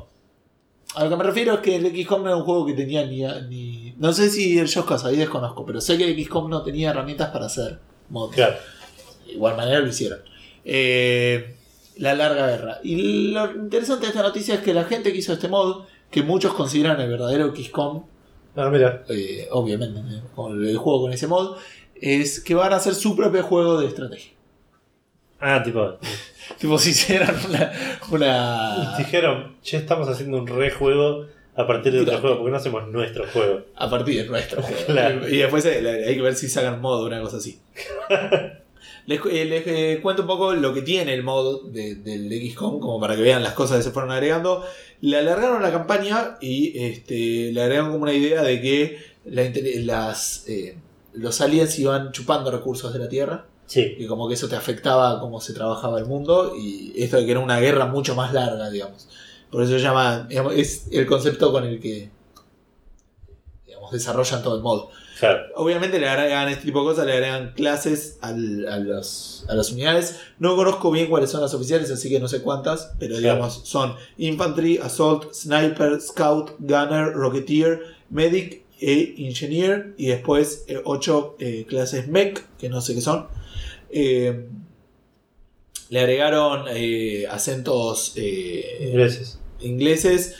A 0.95 1.03
lo 1.03 1.09
que 1.09 1.15
me 1.15 1.23
refiero 1.23 1.53
es 1.55 1.59
que 1.59 1.75
el 1.75 1.85
XCOM 2.03 2.23
no 2.23 2.29
era 2.29 2.37
un 2.37 2.43
juego 2.43 2.65
que 2.65 2.73
tenía 2.73 3.05
ni... 3.05 3.21
ni 3.47 3.93
no 3.97 4.11
sé 4.13 4.29
si 4.29 4.57
el 4.57 4.65
Just 4.73 4.87
Cause, 4.87 5.07
ahí 5.07 5.17
desconozco, 5.17 5.65
pero 5.65 5.79
sé 5.81 5.97
que 5.97 6.05
el 6.09 6.23
XCOM 6.25 6.49
no 6.49 6.63
tenía 6.63 6.89
herramientas 6.89 7.29
para 7.29 7.45
hacer 7.45 7.79
mods. 8.09 8.33
Claro. 8.35 8.55
De 9.27 9.33
igual 9.33 9.55
manera 9.55 9.79
lo 9.79 9.87
hicieron. 9.87 10.19
Eh, 10.65 11.55
la 11.97 12.15
larga 12.15 12.47
guerra. 12.47 12.79
Y 12.83 13.31
lo 13.31 13.51
interesante 13.55 14.05
de 14.05 14.09
esta 14.11 14.23
noticia 14.23 14.55
es 14.55 14.61
que 14.61 14.73
la 14.73 14.85
gente 14.85 15.11
que 15.11 15.19
hizo 15.19 15.33
este 15.33 15.47
mod, 15.47 15.83
que 16.09 16.23
muchos 16.23 16.53
consideran 16.53 16.99
el 17.01 17.09
verdadero 17.09 17.53
XCOM, 17.55 18.03
Ah, 18.55 18.69
mira. 18.69 19.03
eh, 19.09 19.47
obviamente, 19.51 19.99
el 19.99 20.77
juego 20.77 21.01
con 21.01 21.13
ese 21.13 21.27
mod, 21.27 21.57
es 21.95 22.39
que 22.39 22.55
van 22.55 22.73
a 22.73 22.77
hacer 22.77 22.95
su 22.95 23.15
propio 23.15 23.43
juego 23.43 23.79
de 23.79 23.87
estrategia. 23.87 24.31
Ah, 25.39 25.61
tipo. 25.63 25.97
Tipo, 26.57 26.77
si 26.77 26.89
hicieran 26.91 27.35
una. 27.47 27.71
una 28.11 28.97
Dijeron, 28.97 29.55
che, 29.61 29.77
estamos 29.77 30.07
haciendo 30.09 30.37
un 30.37 30.47
rejuego 30.47 31.25
a 31.55 31.67
partir 31.67 31.91
de 31.93 32.01
otro 32.01 32.17
juego, 32.19 32.37
porque 32.37 32.51
no 32.51 32.57
hacemos 32.57 32.87
nuestro 32.89 33.25
juego. 33.27 33.61
a 33.75 33.89
partir 33.89 34.21
de 34.23 34.27
nuestro 34.29 34.61
juego. 34.61 34.85
Claro. 34.87 35.27
Y 35.29 35.37
después 35.37 35.65
eh, 35.65 36.05
hay 36.07 36.15
que 36.15 36.21
ver 36.21 36.35
si 36.35 36.47
sacan 36.49 36.81
modo 36.81 37.03
o 37.03 37.07
una 37.07 37.21
cosa 37.21 37.37
así. 37.37 37.59
Les, 39.05 39.19
eh, 39.25 39.45
les, 39.45 39.63
eh, 39.65 39.99
cuento 40.03 40.21
un 40.21 40.27
poco 40.27 40.53
lo 40.53 40.71
que 40.71 40.83
tiene 40.83 41.13
el 41.15 41.23
mod 41.23 41.69
de- 41.71 41.95
del 41.95 42.29
XCOM, 42.51 42.79
como 42.79 42.99
para 42.99 43.15
que 43.15 43.23
vean 43.23 43.41
las 43.41 43.53
cosas 43.53 43.77
que 43.77 43.83
se 43.83 43.91
fueron 43.91 44.11
agregando. 44.11 44.63
Le 45.01 45.17
alargaron 45.17 45.63
la 45.63 45.71
campaña 45.71 46.37
y 46.41 46.77
este, 46.79 47.51
le 47.51 47.59
agregaron 47.61 47.91
como 47.91 48.03
una 48.03 48.13
idea 48.13 48.43
de 48.43 48.61
que 48.61 48.99
la 49.25 49.49
las, 49.83 50.47
eh, 50.47 50.75
los 51.13 51.41
aliens 51.41 51.79
iban 51.79 52.11
chupando 52.11 52.51
recursos 52.51 52.93
de 52.93 52.99
la 52.99 53.09
Tierra. 53.09 53.45
Sí. 53.69 53.95
y 53.99 54.07
como 54.07 54.27
que 54.27 54.33
eso 54.33 54.49
te 54.49 54.55
afectaba 54.55 55.11
a 55.11 55.19
cómo 55.19 55.39
se 55.39 55.53
trabajaba 55.53 55.99
el 55.99 56.05
mundo 56.05 56.53
y 56.57 56.91
esto 56.97 57.17
de 57.17 57.25
que 57.25 57.31
era 57.31 57.39
una 57.39 57.59
guerra 57.59 57.85
mucho 57.85 58.15
más 58.15 58.33
larga, 58.33 58.69
digamos. 58.71 59.07
Por 59.51 59.61
eso 59.63 59.73
se 59.73 59.79
llama, 59.79 60.25
digamos, 60.27 60.53
es 60.55 60.87
el 60.91 61.05
concepto 61.05 61.51
con 61.51 61.63
el 61.65 61.79
que 61.79 62.09
digamos, 63.67 63.91
desarrollan 63.91 64.41
todo 64.43 64.55
el 64.55 64.61
modo. 64.63 64.89
Claro. 65.19 65.41
Obviamente 65.55 65.99
le 65.99 66.07
agregan 66.07 66.47
este 66.47 66.63
tipo 66.65 66.79
de 66.79 66.85
cosas, 66.85 67.05
le 67.05 67.11
agregan 67.13 67.53
clases 67.53 68.17
al- 68.21 68.67
a, 68.69 68.77
los- 68.79 69.45
a 69.49 69.53
las 69.53 69.71
unidades. 69.71 70.15
No 70.39 70.55
conozco 70.55 70.89
bien 70.91 71.07
cuáles 71.07 71.29
son 71.29 71.41
las 71.41 71.53
oficiales, 71.53 71.91
así 71.91 72.09
que 72.09 72.19
no 72.19 72.27
sé 72.27 72.41
cuántas, 72.41 72.93
pero 72.99 73.17
Claro. 73.17 73.35
digamos 73.35 73.61
son 73.65 73.95
Infantry, 74.17 74.77
Assault, 74.77 75.33
Sniper, 75.33 75.99
Scout, 76.01 76.51
Gunner, 76.59 77.11
Rocketeer, 77.13 77.81
Medic 78.09 78.63
e 78.79 79.13
Engineer. 79.27 79.93
Y 79.97 80.07
después 80.07 80.65
8 80.85 81.35
clases 81.67 82.07
Mech, 82.07 82.45
que 82.57 82.69
no 82.69 82.79
sé 82.81 82.95
qué 82.95 83.01
son. 83.01 83.27
Eh, 83.91 84.47
le 85.89 85.99
agregaron 85.99 86.65
eh, 86.69 87.25
acentos 87.29 88.13
eh, 88.15 88.95
ingleses 89.61 90.35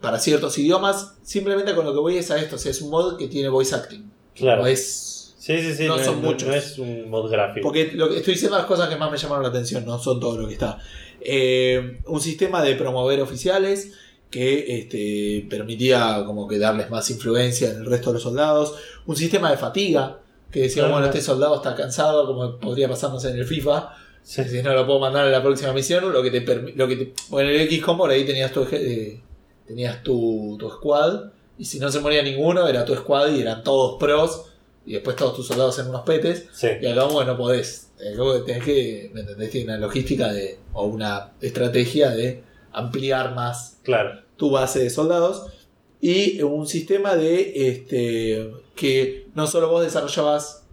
para 0.00 0.20
ciertos 0.20 0.58
idiomas. 0.58 1.14
Simplemente 1.22 1.74
con 1.74 1.84
lo 1.84 1.92
que 1.92 2.00
voy 2.00 2.18
es 2.18 2.30
a 2.30 2.38
esto. 2.38 2.56
O 2.56 2.58
sea, 2.58 2.70
es 2.70 2.82
un 2.82 2.90
mod 2.90 3.16
que 3.16 3.28
tiene 3.28 3.48
voice 3.48 3.74
acting. 3.74 4.10
Claro. 4.34 4.62
No 4.62 4.68
es. 4.68 5.34
Sí, 5.38 5.60
sí, 5.60 5.74
sí. 5.74 5.86
no 5.86 5.98
son 5.98 6.22
muchos. 6.22 6.48
No 6.48 6.54
es 6.54 6.78
un 6.78 7.10
mod 7.10 7.30
gráfico. 7.30 7.64
Porque 7.64 7.92
lo 7.92 8.08
que 8.08 8.18
estoy 8.18 8.34
diciendo 8.34 8.56
las 8.56 8.66
cosas 8.66 8.88
que 8.88 8.96
más 8.96 9.10
me 9.10 9.16
llamaron 9.16 9.42
la 9.42 9.50
atención, 9.50 9.84
no 9.84 9.98
son 9.98 10.20
todo 10.20 10.38
lo 10.38 10.46
que 10.46 10.54
está. 10.54 10.78
Eh, 11.20 12.00
un 12.06 12.20
sistema 12.20 12.62
de 12.62 12.74
promover 12.74 13.20
oficiales 13.22 13.92
que 14.30 14.78
este, 14.78 15.46
permitía 15.48 16.22
como 16.26 16.46
que 16.46 16.58
darles 16.58 16.90
más 16.90 17.08
influencia 17.10 17.70
en 17.70 17.78
el 17.78 17.86
resto 17.86 18.10
de 18.10 18.14
los 18.14 18.22
soldados. 18.22 18.74
Un 19.06 19.16
sistema 19.16 19.50
de 19.50 19.56
fatiga, 19.56 20.20
que 20.54 20.60
decía, 20.60 20.84
Ajá. 20.84 20.92
bueno, 20.92 21.06
este 21.08 21.20
soldado 21.20 21.56
está 21.56 21.74
cansado, 21.74 22.24
como 22.26 22.58
podría 22.58 22.88
pasarnos 22.88 23.22
en 23.26 23.36
el 23.36 23.44
FIFA. 23.44 23.90
Sí. 24.22 24.42
Si 24.44 24.62
no 24.62 24.72
lo 24.72 24.86
puedo 24.86 25.00
mandar 25.00 25.26
a 25.26 25.30
la 25.30 25.42
próxima 25.42 25.72
misión, 25.74 26.10
lo 26.10 26.22
que 26.22 26.30
te 26.30 26.40
lo 26.76 26.88
que 26.88 26.96
te- 26.96 27.12
bueno, 27.28 27.50
en 27.50 27.60
el 27.60 27.68
XCOM 27.68 27.98
por 27.98 28.08
ahí 28.10 28.24
tenías 28.24 28.52
tu 28.52 28.66
eh, 28.72 29.20
tenías 29.66 30.02
tu, 30.02 30.56
tu 30.58 30.70
squad 30.70 31.24
y 31.58 31.64
si 31.66 31.78
no 31.78 31.90
se 31.90 32.00
moría 32.00 32.22
ninguno 32.22 32.66
era 32.68 32.84
tu 32.84 32.94
squad 32.94 33.32
y 33.32 33.40
eran 33.42 33.62
todos 33.62 33.96
pros 33.98 34.46
y 34.86 34.92
después 34.94 35.16
todos 35.16 35.34
tus 35.36 35.46
soldados 35.48 35.78
en 35.78 35.88
unos 35.88 36.02
petes 36.02 36.46
Sí. 36.52 36.68
y 36.80 36.86
acá 36.86 37.04
bueno 37.04 37.32
no 37.32 37.36
podés 37.38 37.90
Eh, 38.00 38.14
como 38.16 38.32
que 38.34 38.40
tenés 38.40 38.64
que 38.64 39.10
¿me 39.14 39.20
entendés? 39.20 39.50
Tiene 39.50 39.66
una 39.72 39.78
logística 39.78 40.32
de 40.32 40.58
o 40.72 40.84
una 40.86 41.32
estrategia 41.40 42.10
de 42.10 42.42
ampliar 42.72 43.34
más 43.34 43.78
Claro. 43.82 44.20
tu 44.36 44.50
base 44.50 44.80
de 44.80 44.90
soldados 44.90 45.46
y 46.06 46.42
un 46.42 46.66
sistema 46.66 47.16
de 47.16 47.68
este 47.68 48.52
que 48.76 49.28
no 49.34 49.46
solo 49.46 49.70
vos 49.70 49.82
desarrollabas 49.82 50.64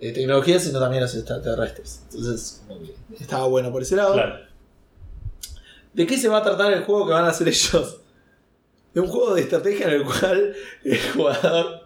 eh, 0.00 0.12
tecnología, 0.12 0.58
sino 0.60 0.78
también 0.80 1.02
los 1.02 1.14
extraterrestres. 1.14 2.02
Entonces, 2.10 2.62
estaba 3.18 3.46
bueno 3.46 3.72
por 3.72 3.80
ese 3.80 3.96
lado. 3.96 4.12
Claro. 4.12 4.36
¿De 5.94 6.06
qué 6.06 6.18
se 6.18 6.28
va 6.28 6.38
a 6.38 6.42
tratar 6.42 6.72
el 6.74 6.82
juego 6.84 7.06
que 7.06 7.12
van 7.14 7.24
a 7.24 7.28
hacer 7.28 7.48
ellos? 7.48 8.00
De 8.92 9.00
un 9.00 9.08
juego 9.08 9.34
de 9.34 9.42
estrategia 9.42 9.86
en 9.88 9.94
el 9.94 10.04
cual 10.04 10.54
el 10.84 11.00
jugador 11.14 11.80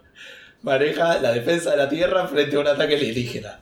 maneja 0.62 1.20
la 1.20 1.32
defensa 1.32 1.70
de 1.70 1.76
la 1.76 1.88
Tierra 1.88 2.26
frente 2.26 2.56
a 2.56 2.60
un 2.60 2.66
ataque 2.66 2.96
alienígena. 2.96 3.60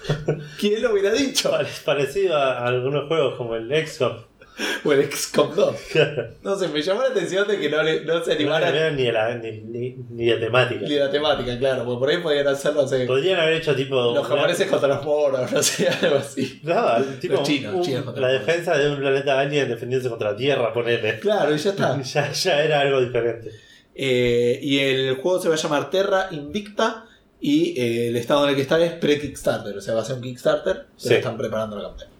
¿Quién 0.60 0.80
lo 0.82 0.92
hubiera 0.92 1.12
dicho? 1.12 1.50
Pare- 1.50 1.68
Parecido 1.84 2.36
a 2.36 2.66
algunos 2.66 3.08
juegos 3.08 3.36
como 3.36 3.56
el 3.56 3.68
XCOM. 3.86 4.16
O 4.84 4.92
el 4.92 5.10
XCOM 5.10 5.54
2. 5.54 5.76
No 6.42 6.56
sé, 6.56 6.68
me 6.68 6.82
llamó 6.82 7.02
la 7.02 7.08
atención 7.08 7.46
de 7.48 7.58
que 7.58 7.68
no, 7.70 7.82
le- 7.82 8.04
no 8.04 8.22
se 8.24 8.30
No 8.30 8.36
animaran 8.36 8.74
era 8.74 8.90
ni, 8.90 9.10
la, 9.10 9.34
ni, 9.36 9.52
ni, 9.62 9.96
ni 10.10 10.24
de 10.26 10.36
temática. 10.36 10.80
ni 10.86 10.94
la 10.96 11.10
temática, 11.10 11.58
claro, 11.58 11.84
porque 11.84 11.98
por 11.98 12.08
ahí 12.10 12.16
podían 12.18 12.48
hacerlo, 12.48 12.82
no 12.82 12.88
sé, 12.88 13.06
Podrían 13.06 13.40
haber 13.40 13.54
hecho 13.54 13.74
tipo. 13.74 13.94
los 14.14 14.26
japoneses 14.26 14.68
contra 14.68 14.88
los 14.88 15.04
moros, 15.04 15.50
no 15.52 15.62
sé, 15.62 15.88
algo 16.02 16.16
así. 16.16 16.60
No, 16.62 16.96
tipo. 17.20 17.34
Los 17.34 17.42
chinos, 17.48 17.74
un- 17.74 17.82
chinos 17.82 18.04
contra 18.04 18.22
la 18.28 18.32
los 18.32 18.46
defensa 18.46 18.76
de 18.76 18.90
un 18.90 18.98
planeta 18.98 19.38
alien 19.40 19.68
defendiéndose 19.68 20.08
contra 20.10 20.32
la 20.32 20.36
Tierra, 20.36 20.72
ponele. 20.72 21.18
Claro, 21.20 21.54
y 21.54 21.58
ya 21.58 21.70
está. 21.70 22.00
Ya, 22.02 22.32
ya 22.32 22.64
era 22.64 22.80
algo 22.80 23.00
diferente. 23.00 23.50
Eh, 23.94 24.58
y 24.62 24.78
el 24.78 25.16
juego 25.16 25.40
se 25.40 25.48
va 25.48 25.54
a 25.56 25.58
llamar 25.58 25.90
Terra 25.90 26.28
Invicta 26.30 27.06
y 27.40 27.78
eh, 27.80 28.08
el 28.08 28.16
estado 28.16 28.44
en 28.44 28.50
el 28.50 28.56
que 28.56 28.62
está 28.62 28.78
es 28.82 28.92
pre-Kickstarter, 28.92 29.76
o 29.76 29.80
sea, 29.80 29.94
va 29.94 30.02
a 30.02 30.04
ser 30.04 30.16
un 30.16 30.22
Kickstarter, 30.22 30.74
pero 30.74 30.86
Sí. 30.96 31.14
están 31.14 31.36
preparando 31.36 31.76
la 31.76 31.88
campaña. 31.88 32.10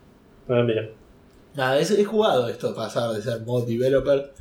Ah, 0.48 0.62
mira. 0.62 0.88
Nada, 1.54 1.78
es, 1.78 1.90
es 1.90 2.06
jugado 2.06 2.48
esto, 2.48 2.74
pasar 2.74 3.10
de 3.12 3.22
ser 3.22 3.40
mod 3.42 3.66
developer. 3.66 4.32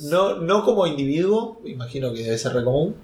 No, 0.00 0.36
no 0.40 0.64
como 0.64 0.86
individuo, 0.86 1.60
imagino 1.64 2.12
que 2.12 2.22
debe 2.24 2.36
ser 2.38 2.52
re 2.54 2.64
común, 2.64 2.96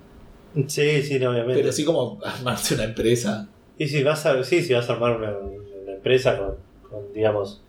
Sí, 0.66 1.02
sí, 1.02 1.16
obviamente. 1.24 1.54
pero 1.54 1.70
sí 1.72 1.84
como 1.84 2.18
armarse 2.24 2.74
una 2.74 2.84
empresa. 2.84 3.48
Y 3.78 3.86
si 3.88 4.02
vas 4.02 4.26
a, 4.26 4.42
sí, 4.42 4.62
si 4.62 4.74
vas 4.74 4.90
a 4.90 4.94
armar 4.94 5.16
una, 5.16 5.30
una 5.38 5.92
empresa 5.92 6.36
con, 6.36 6.56
con, 6.90 7.12
digamos, 7.12 7.62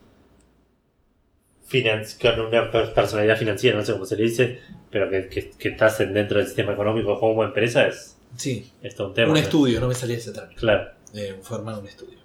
finan- 1.69 2.05
con 2.19 2.39
una 2.47 2.71
per- 2.71 2.93
personalidad 2.93 3.37
financiera, 3.37 3.77
no 3.77 3.85
sé 3.85 3.93
cómo 3.93 4.05
se 4.05 4.15
le 4.15 4.23
dice, 4.23 4.59
pero 4.89 5.09
que, 5.09 5.27
que, 5.29 5.51
que 5.51 5.69
estás 5.69 5.99
en- 6.01 6.13
dentro 6.13 6.37
del 6.39 6.47
sistema 6.47 6.73
económico 6.73 7.19
como 7.19 7.43
empresa, 7.43 7.87
es, 7.87 8.17
Sí, 8.37 8.71
es 8.81 8.95
todo 8.95 9.09
un 9.09 9.13
tema. 9.13 9.27
un 9.27 9.33
¿no? 9.35 9.39
estudio, 9.39 9.79
no 9.79 9.87
me 9.87 9.93
salía 9.93 10.17
ese 10.17 10.31
término. 10.31 10.59
Claro. 10.59 10.89
eh, 11.13 11.37
formar 11.43 11.77
un 11.79 11.85
estudio. 11.87 12.17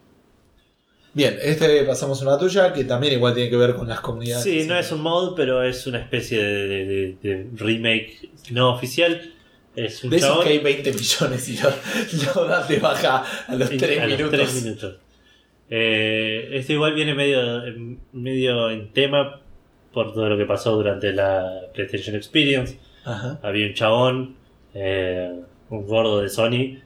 Bien, 1.16 1.38
este 1.40 1.82
pasamos 1.84 2.20
a 2.20 2.26
una 2.28 2.38
tuya 2.38 2.74
que 2.74 2.84
también 2.84 3.14
igual 3.14 3.32
tiene 3.32 3.48
que 3.48 3.56
ver 3.56 3.74
con 3.74 3.88
las 3.88 4.00
comunidades. 4.00 4.44
Sí, 4.44 4.66
no 4.68 4.78
es 4.78 4.92
un 4.92 5.00
mod, 5.00 5.34
pero 5.34 5.62
es 5.62 5.86
una 5.86 5.98
especie 5.98 6.44
de, 6.44 6.84
de- 6.84 7.16
de- 7.22 7.46
remake 7.56 8.28
no 8.50 8.74
oficial. 8.74 9.32
Es 9.74 10.04
un 10.04 10.10
De 10.10 10.18
esos 10.18 10.44
que 10.44 10.50
hay 10.50 10.58
20 10.58 10.92
millones 10.92 11.48
y 11.48 11.56
lo, 11.58 11.70
lo 12.34 12.44
dan 12.46 12.68
de 12.68 12.78
baja 12.80 13.24
a 13.48 13.54
los 13.54 13.72
y- 13.72 13.78
3 13.78 13.98
a 13.98 14.06
los 14.06 14.18
minutos. 14.18 14.30
tres 14.38 14.62
minutos. 14.62 14.96
Eh, 15.70 16.50
este 16.52 16.74
igual 16.74 16.92
viene 16.94 17.14
medio, 17.14 17.62
medio 18.12 18.68
en 18.70 18.92
tema 18.92 19.40
por 19.94 20.12
todo 20.12 20.28
lo 20.28 20.36
que 20.36 20.44
pasó 20.44 20.76
durante 20.76 21.12
la 21.14 21.62
PlayStation 21.72 22.14
Experience. 22.14 22.78
Ajá. 23.06 23.40
Había 23.42 23.66
un 23.68 23.72
chabón, 23.74 24.36
eh, 24.74 25.32
un 25.70 25.86
gordo 25.86 26.20
de 26.20 26.28
Sony, 26.28 26.78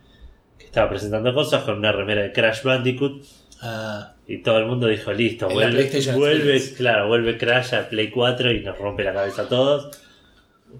que 0.56 0.66
estaba 0.66 0.88
presentando 0.88 1.34
cosas 1.34 1.64
con 1.64 1.78
una 1.78 1.90
remera 1.90 2.22
de 2.22 2.32
Crash 2.32 2.62
Bandicoot. 2.62 3.24
Ah, 3.62 4.14
Y 4.26 4.38
todo 4.38 4.58
el 4.58 4.66
mundo 4.66 4.86
dijo, 4.86 5.12
listo, 5.12 5.48
En 5.48 5.54
vuelve, 5.54 5.82
vuelve, 6.16 6.74
claro, 6.76 7.08
vuelve 7.08 7.36
Crash 7.36 7.74
a 7.74 7.88
Play 7.88 8.08
4 8.10 8.52
y 8.52 8.60
nos 8.60 8.78
rompe 8.78 9.04
la 9.04 9.12
cabeza 9.12 9.42
a 9.42 9.48
todos. 9.48 9.90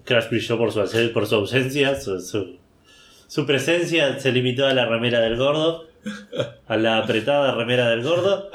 Crash 0.05 0.29
brilló 0.29 0.57
por 0.57 0.71
su, 0.71 0.79
au- 0.81 1.13
por 1.13 1.27
su 1.27 1.35
ausencia, 1.35 1.95
su, 1.99 2.19
su, 2.21 2.57
su 3.27 3.45
presencia 3.45 4.17
se 4.19 4.31
limitó 4.31 4.65
a 4.65 4.73
la 4.73 4.85
remera 4.85 5.19
del 5.19 5.35
gordo, 5.37 5.87
a 6.67 6.77
la 6.77 6.97
apretada 6.97 7.53
remera 7.55 7.89
del 7.89 8.01
gordo. 8.03 8.49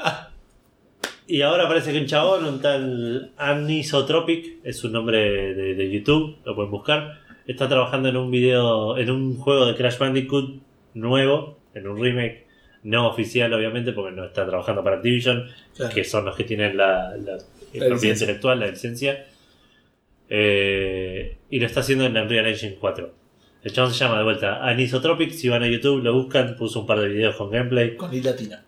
Y 1.27 1.41
ahora 1.41 1.67
parece 1.67 1.91
que 1.91 1.99
un 1.99 2.05
chabón, 2.07 2.45
un 2.45 2.61
tal 2.61 3.31
Anisotropic, 3.37 4.59
es 4.63 4.77
su 4.79 4.89
nombre 4.89 5.53
de, 5.53 5.75
de 5.75 5.91
YouTube, 5.91 6.37
lo 6.45 6.55
pueden 6.55 6.71
buscar, 6.71 7.19
está 7.45 7.67
trabajando 7.69 8.09
en 8.09 8.17
un 8.17 8.31
video, 8.31 8.97
en 8.97 9.11
un 9.11 9.37
juego 9.37 9.65
de 9.67 9.75
Crash 9.75 9.97
Bandicoot 9.99 10.55
nuevo, 10.95 11.59
en 11.73 11.87
un 11.87 12.01
remake 12.01 12.46
no 12.87 13.07
oficial 13.09 13.53
obviamente, 13.53 13.91
porque 13.91 14.15
no 14.15 14.25
está 14.25 14.45
trabajando 14.45 14.83
para 14.83 14.97
Activision, 14.97 15.45
claro. 15.75 15.93
que 15.93 16.03
son 16.03 16.25
los 16.25 16.35
que 16.35 16.43
tienen 16.45 16.77
la, 16.77 17.15
la- 17.17 17.37
la 17.73 17.87
propiedad 17.87 18.15
intelectual, 18.15 18.59
la 18.59 18.67
licencia. 18.67 19.25
Eh, 20.29 21.37
y 21.49 21.59
lo 21.59 21.65
está 21.65 21.81
haciendo 21.81 22.05
en 22.05 22.17
Unreal 22.17 22.47
Engine 22.47 22.75
4. 22.79 23.13
El 23.63 23.71
chabón 23.73 23.93
se 23.93 23.99
llama 23.99 24.17
de 24.17 24.23
vuelta 24.23 24.65
Anisotropic. 24.65 25.31
Si 25.31 25.49
van 25.49 25.63
a 25.63 25.67
YouTube, 25.67 26.01
lo 26.03 26.13
buscan. 26.13 26.55
Puso 26.55 26.81
un 26.81 26.85
par 26.87 26.99
de 26.99 27.09
videos 27.09 27.35
con 27.35 27.49
gameplay. 27.49 27.95
Con 27.95 28.13
I 28.13 28.21
latina. 28.21 28.63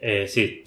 Eh, 0.00 0.26
sí, 0.28 0.62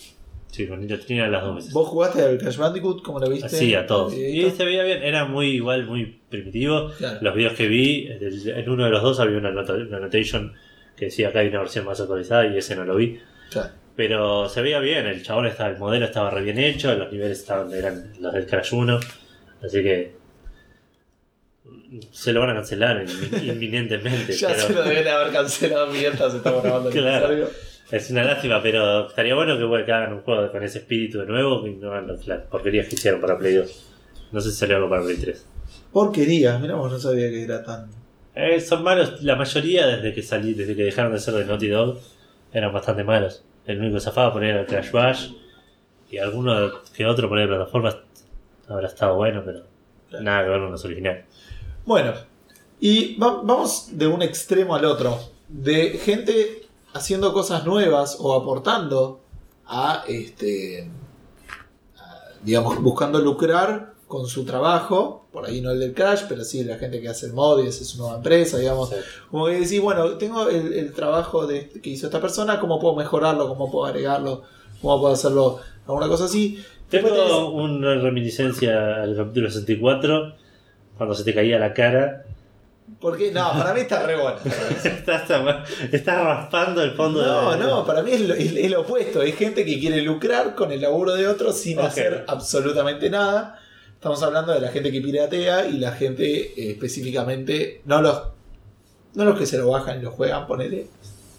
sí, 0.47 0.67
con 0.67 0.79
Nitrotrina 0.81 1.27
las 1.27 1.43
dos 1.43 1.55
veces. 1.55 1.73
¿Vos 1.73 1.87
jugaste 1.87 2.21
al 2.23 2.37
Crash 2.37 2.57
Bandicoot? 2.57 3.03
¿Cómo 3.03 3.19
lo 3.19 3.29
viste? 3.29 3.49
Sí, 3.49 3.75
a 3.75 3.85
todos. 3.85 4.15
Y 4.15 4.49
se 4.49 4.65
veía 4.65 4.83
bien, 4.83 5.03
era 5.03 5.25
muy 5.25 5.49
igual, 5.51 5.85
muy 5.85 6.19
primitivo. 6.29 6.89
Claro. 6.97 7.19
Los 7.21 7.35
videos 7.35 7.53
que 7.53 7.67
vi, 7.67 8.07
en 8.09 8.69
uno 8.69 8.85
de 8.85 8.89
los 8.89 9.03
dos 9.03 9.19
había 9.19 9.37
una, 9.37 9.49
annotation 9.49 10.53
que 10.99 11.05
decía 11.05 11.31
que 11.31 11.39
hay 11.39 11.47
una 11.47 11.59
versión 11.59 11.85
más 11.85 11.99
actualizada 12.01 12.45
y 12.47 12.57
ese 12.57 12.75
no 12.75 12.83
lo 12.83 12.95
vi. 12.97 13.19
Claro. 13.49 13.69
Pero 13.95 14.47
se 14.49 14.61
veía 14.61 14.79
bien, 14.79 15.05
el 15.07 15.23
chabón 15.23 15.45
estaba, 15.47 15.69
el 15.69 15.77
modelo 15.77 16.05
estaba 16.05 16.29
re 16.29 16.41
bien 16.43 16.59
hecho, 16.59 16.93
los 16.95 17.11
niveles 17.11 17.39
estaban, 17.39 17.73
eran 17.73 18.13
los 18.19 18.33
del 18.33 18.45
Crash 18.45 18.73
1, 18.73 18.99
así 19.63 19.81
que 19.83 20.13
se 22.11 22.31
lo 22.33 22.41
van 22.41 22.51
a 22.51 22.53
cancelar 22.55 23.03
in- 23.03 23.49
inminentemente. 23.49 24.33
Ya 24.37 24.49
pero 24.49 24.59
se 24.61 24.73
lo 24.73 24.83
deben 24.83 25.07
haber 25.07 25.33
cancelado 25.33 25.87
mientras 25.87 26.33
estamos 26.33 26.63
grabando 26.63 26.89
el 26.89 26.95
Claro. 26.95 27.25
episodio. 27.25 27.49
Es 27.91 28.09
una 28.11 28.23
lástima, 28.23 28.61
pero 28.61 29.07
estaría 29.07 29.33
bueno 29.33 29.57
que, 29.57 29.63
bueno, 29.63 29.83
que 29.85 29.91
hagan 29.91 30.13
un 30.13 30.21
juego 30.21 30.51
con 30.51 30.63
ese 30.63 30.77
espíritu 30.79 31.19
de 31.19 31.25
nuevo 31.25 31.65
y 31.65 31.71
no 31.75 31.91
hagan 31.91 32.07
las 32.27 32.41
porquerías 32.43 32.87
que 32.87 32.95
hicieron 32.95 33.19
para 33.19 33.37
Play 33.37 33.55
2. 33.55 33.85
No 34.31 34.39
sé 34.41 34.51
si 34.51 34.57
salió 34.57 34.75
algo 34.75 34.89
para 34.89 35.01
Play 35.03 35.17
3. 35.17 35.45
Porquería, 35.91 36.59
mirá, 36.59 36.75
vos 36.75 36.91
no 36.91 36.99
sabía 36.99 37.29
que 37.31 37.43
era 37.43 37.63
tan. 37.63 37.89
Eh, 38.35 38.59
son 38.61 38.83
malos, 38.83 39.21
la 39.23 39.35
mayoría 39.35 39.87
desde 39.87 40.13
que 40.13 40.21
salí, 40.23 40.53
desde 40.53 40.75
que 40.75 40.83
dejaron 40.83 41.11
de 41.11 41.19
ser 41.19 41.33
de 41.33 41.45
Naughty 41.45 41.67
Dog, 41.67 41.97
eran 42.53 42.71
bastante 42.73 43.03
malos. 43.03 43.43
El 43.65 43.79
único 43.79 43.95
que 43.95 44.01
zafaba 44.01 44.31
poner 44.33 44.55
el 44.55 44.65
Crash 44.65 44.91
Bash 44.91 45.31
y 46.09 46.17
alguno 46.17 46.71
que 46.93 47.05
otro 47.05 47.27
poner 47.29 47.49
de 47.49 47.55
plataformas 47.55 47.97
habrá 48.67 48.87
estado 48.87 49.15
bueno, 49.15 49.41
pero 49.45 49.63
nada 50.21 50.43
que 50.43 50.49
ver 50.49 50.59
con 50.61 50.71
los 50.71 50.85
originales. 50.85 51.25
Bueno, 51.85 52.13
y 52.79 53.15
va- 53.17 53.41
vamos 53.43 53.89
de 53.97 54.07
un 54.07 54.21
extremo 54.21 54.75
al 54.75 54.85
otro. 54.85 55.19
De 55.47 55.97
gente 55.97 56.63
haciendo 56.93 57.33
cosas 57.33 57.65
nuevas 57.65 58.17
o 58.19 58.33
aportando 58.39 59.21
a 59.67 60.03
este. 60.07 60.89
a, 61.97 62.19
digamos, 62.43 62.81
buscando 62.81 63.19
lucrar 63.19 63.88
con 64.09 64.27
su 64.27 64.43
trabajo. 64.43 65.27
Por 65.31 65.45
ahí 65.45 65.61
no 65.61 65.71
el 65.71 65.79
del 65.79 65.93
Crash, 65.93 66.23
pero 66.27 66.43
sí 66.43 66.63
la 66.65 66.77
gente 66.77 66.99
que 66.99 67.07
hace 67.07 67.27
el 67.27 67.33
mod 67.33 67.63
y 67.63 67.67
hace 67.69 67.85
su 67.85 67.99
nueva 67.99 68.17
empresa, 68.17 68.57
digamos. 68.57 68.89
Sí. 68.89 68.95
Como 69.31 69.45
que 69.45 69.59
decís, 69.61 69.79
bueno, 69.79 70.17
tengo 70.17 70.49
el, 70.49 70.73
el 70.73 70.91
trabajo 70.93 71.47
de, 71.47 71.69
que 71.69 71.89
hizo 71.91 72.07
esta 72.07 72.19
persona, 72.19 72.59
¿cómo 72.59 72.79
puedo 72.79 72.95
mejorarlo? 72.95 73.47
¿Cómo 73.47 73.71
puedo 73.71 73.85
agregarlo? 73.85 74.41
¿Cómo 74.81 74.99
puedo 74.99 75.13
hacerlo? 75.13 75.59
¿Alguna 75.87 76.07
cosa 76.09 76.25
así? 76.25 76.61
Después 76.91 77.13
tenés- 77.13 77.27
Tengo 77.27 77.51
una 77.53 77.95
reminiscencia 77.95 79.03
al 79.03 79.15
capítulo 79.15 79.49
64, 79.49 80.33
cuando 80.97 81.15
se 81.15 81.23
te 81.23 81.33
caía 81.33 81.59
la 81.59 81.73
cara. 81.73 82.25
Porque, 82.99 83.31
no, 83.31 83.51
para 83.53 83.71
mí 83.75 83.81
está 83.81 84.01
re 84.07 84.15
bueno. 84.19 84.37
estás, 84.83 85.29
estás 85.91 86.23
raspando 86.23 86.81
el 86.81 86.91
fondo 86.91 87.23
No, 87.23 87.51
de... 87.51 87.57
no, 87.59 87.85
para 87.85 88.01
mí 88.01 88.11
es 88.13 88.21
lo, 88.21 88.33
es- 88.33 88.55
es 88.55 88.71
lo 88.71 88.81
opuesto. 88.81 89.21
Es 89.21 89.35
gente 89.35 89.63
que 89.63 89.79
quiere 89.79 90.01
lucrar 90.01 90.55
con 90.55 90.71
el 90.71 90.81
laburo 90.81 91.13
de 91.13 91.27
otros 91.27 91.55
sin 91.57 91.79
hacer 91.79 92.25
absolutamente 92.27 93.11
nada. 93.11 93.58
Estamos 93.99 94.23
hablando 94.23 94.53
de 94.53 94.61
la 94.61 94.69
gente 94.69 94.93
que 94.93 95.01
piratea 95.01 95.67
y 95.67 95.73
la 95.77 95.91
gente 95.91 96.23
eh, 96.25 96.71
específicamente, 96.71 97.81
no 97.83 98.01
los, 98.01 98.21
no 99.13 99.25
los 99.25 99.37
que 99.37 99.45
se 99.45 99.57
lo 99.57 99.69
bajan 99.71 99.99
y 99.99 100.03
lo 100.03 100.11
juegan, 100.11 100.47
ponele, 100.47 100.87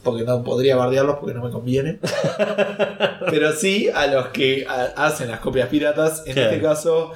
porque 0.05 0.25
no 0.25 0.45
podría 0.45 0.77
bardearlos 0.77 1.17
porque 1.19 1.33
no 1.35 1.43
me 1.43 1.51
conviene. 1.51 1.99
Pero 3.31 3.53
sí 3.53 3.89
a 3.89 4.07
los 4.09 4.29
que 4.29 4.67
a- 4.69 4.93
hacen 5.07 5.29
las 5.31 5.41
copias 5.41 5.71
piratas. 5.71 6.23
En 6.27 6.35
Claro. 6.35 6.51
este 6.51 6.63
caso, 6.63 7.13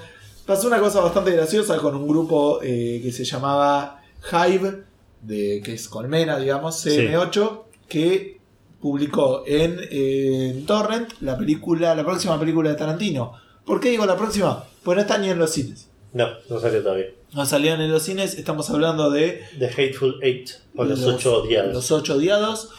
pasó 0.46 0.66
una 0.66 0.78
cosa 0.78 1.00
bastante 1.00 1.32
graciosa 1.32 1.76
con 1.76 1.94
un 1.94 2.08
grupo 2.08 2.60
eh, 2.62 3.00
que 3.02 3.12
se 3.12 3.24
llamaba 3.26 4.00
Hive, 4.32 4.82
de, 5.20 5.60
que 5.62 5.74
es 5.74 5.88
Colmena, 5.88 6.38
digamos, 6.38 6.86
CM8, 6.86 7.62
que 7.86 8.40
publicó 8.80 9.42
en, 9.46 9.78
eh, 9.90 10.52
en 10.54 10.64
Torrent 10.64 11.12
la 11.20 11.36
película, 11.36 11.94
la 11.94 12.02
próxima 12.02 12.40
película 12.40 12.70
de 12.70 12.76
Tarantino. 12.76 13.43
¿Por 13.64 13.80
qué 13.80 13.90
digo 13.90 14.06
la 14.06 14.16
próxima? 14.16 14.64
Pues 14.82 14.96
no 14.96 15.02
está 15.02 15.18
ni 15.18 15.30
en 15.30 15.38
los 15.38 15.50
cines. 15.50 15.88
No, 16.12 16.28
no 16.48 16.60
salió 16.60 16.82
todavía. 16.82 17.06
No 17.32 17.44
salieron 17.44 17.80
en 17.80 17.90
los 17.90 18.02
cines, 18.04 18.34
estamos 18.34 18.70
hablando 18.70 19.10
de 19.10 19.42
The 19.58 19.66
Hateful 19.66 20.20
Eight, 20.22 20.50
o 20.76 20.84
los, 20.84 21.02
ocho 21.04 21.42
odiados. 21.42 21.74
Los 21.74 21.90
ocho 21.90 22.14
odiados. 22.14 22.70